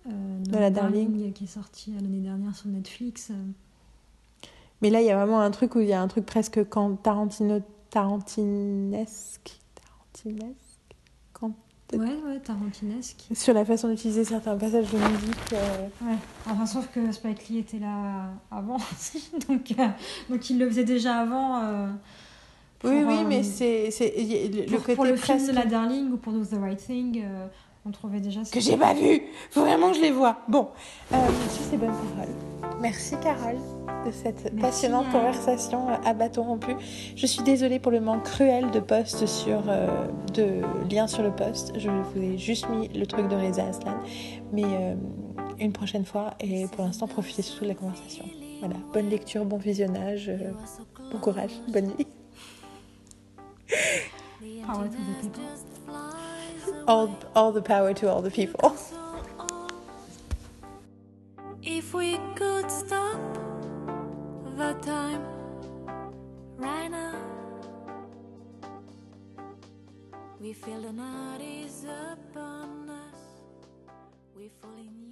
euh, 0.09 0.43
De 0.45 0.59
la 0.59 0.70
Darling. 0.70 1.32
qui 1.32 1.45
est 1.45 1.47
sortie 1.47 1.93
l'année 1.93 2.19
dernière 2.19 2.57
sur 2.57 2.69
Netflix. 2.69 3.31
Mais 4.82 4.91
là, 4.91 5.01
il 5.01 5.07
y 5.07 5.11
a 5.11 5.16
vraiment 5.16 5.41
un 5.41 5.51
truc 5.53 5.77
où 5.77 5.81
il 5.81 5.87
y 5.87 5.93
a 5.93 6.03
un 6.03 6.09
truc 6.09 6.27
presque 6.27 6.65
quand 6.69 6.97
Tarantino 6.97 7.61
Tarantinesque 7.91 9.61
Tarantinesque 9.77 10.70
Ouais, 11.93 12.07
ouais, 12.07 12.39
tarantinesque. 12.45 13.25
sur 13.35 13.53
la 13.55 13.65
façon 13.65 13.89
d'utiliser 13.89 14.25
certains 14.25 14.57
passages 14.57 14.91
de 14.91 14.97
musique. 14.99 15.53
euh, 15.55 15.87
Ouais. 16.03 16.17
Enfin, 16.49 16.67
sauf 16.67 16.89
que 16.95 17.11
Spike 17.12 17.49
Lee 17.49 17.59
était 17.59 17.79
là 17.79 18.31
avant, 18.51 18.77
donc, 19.49 19.75
euh, 19.79 19.87
donc 20.29 20.49
il 20.51 20.59
le 20.59 20.69
faisait 20.69 20.85
déjà 20.85 21.17
avant. 21.17 21.62
euh, 21.65 21.89
pour, 22.79 22.91
Oui, 22.91 23.03
oui, 23.07 23.25
mais 23.29 23.43
c'est 23.43 23.89
le, 23.89 24.67
pour, 24.67 24.81
côté 24.83 24.95
pour 24.95 25.05
le 25.05 25.17
film 25.17 25.37
presque 25.39 25.51
de 25.51 25.55
la 25.57 25.67
Darling 25.67 26.12
ou 26.12 26.17
pour 26.17 26.33
Do 26.33 26.45
the 26.45 26.59
Right 26.61 26.79
Thing, 26.79 27.23
on 27.86 27.90
trouvait 27.90 28.20
déjà. 28.20 28.40
que 28.43 28.61
j'ai 28.61 28.77
pas 28.77 28.94
vu. 28.94 29.23
Faut 29.51 29.62
vraiment 29.62 29.90
que 29.90 29.97
je 29.97 30.02
les 30.02 30.11
vois. 30.11 30.39
Bon, 30.48 30.69
euh, 31.12 31.16
sur 31.51 31.62
ces 31.65 31.77
bonnes 31.77 31.89
paroles. 31.89 32.35
Merci 32.81 33.15
Carole 33.23 33.59
de 34.07 34.11
cette 34.11 34.44
Merci, 34.44 34.57
passionnante 34.57 35.07
euh, 35.09 35.12
conversation 35.12 35.89
à 35.89 36.15
bâton 36.15 36.44
rompu. 36.44 36.73
Je 37.15 37.27
suis 37.27 37.43
désolée 37.43 37.78
pour 37.78 37.93
le 37.93 38.01
manque 38.01 38.24
cruel 38.24 38.70
de 38.70 38.81
posts 38.81 39.27
sur 39.27 39.62
euh, 39.69 40.07
de 40.32 40.62
liens 40.90 41.07
sur 41.07 41.23
le 41.23 41.31
post. 41.31 41.73
Je 41.78 41.90
vous 41.90 42.23
ai 42.23 42.39
juste 42.39 42.69
mis 42.70 42.89
le 42.89 43.07
truc 43.07 43.28
de 43.28 43.36
Reza 43.36 43.66
Aslan, 43.66 43.98
mais 44.52 44.65
euh, 44.65 44.94
une 45.59 45.73
prochaine 45.73 46.05
fois. 46.07 46.35
Et 46.40 46.66
pour 46.69 46.85
l'instant, 46.85 47.07
profitez 47.07 47.43
surtout 47.43 47.65
de 47.65 47.69
la 47.69 47.74
conversation. 47.74 48.24
Voilà, 48.61 48.77
bonne 48.93 49.09
lecture, 49.09 49.44
bon 49.44 49.59
visionnage, 49.59 50.28
euh, 50.28 50.52
bon 51.12 51.19
courage, 51.19 51.52
bonne 51.69 51.86
nuit. 51.86 52.07
all 56.86 57.19
all 57.35 57.52
the 57.52 57.62
power 57.62 57.94
to 57.94 58.09
all 58.09 58.23
the 58.23 58.31
people. 58.31 58.77
If 61.62 61.94
we 61.94 62.19
could 62.36 62.70
stop 62.70 63.20
the 64.57 64.73
time 64.81 65.24
right 66.57 66.90
now, 66.90 67.16
we 70.40 70.52
feel 70.55 70.81
the 70.81 70.93
night 70.93 71.40
is 71.43 71.85
upon 71.85 72.90
us. 72.90 73.20
We're 74.35 74.51
falling. 74.62 75.10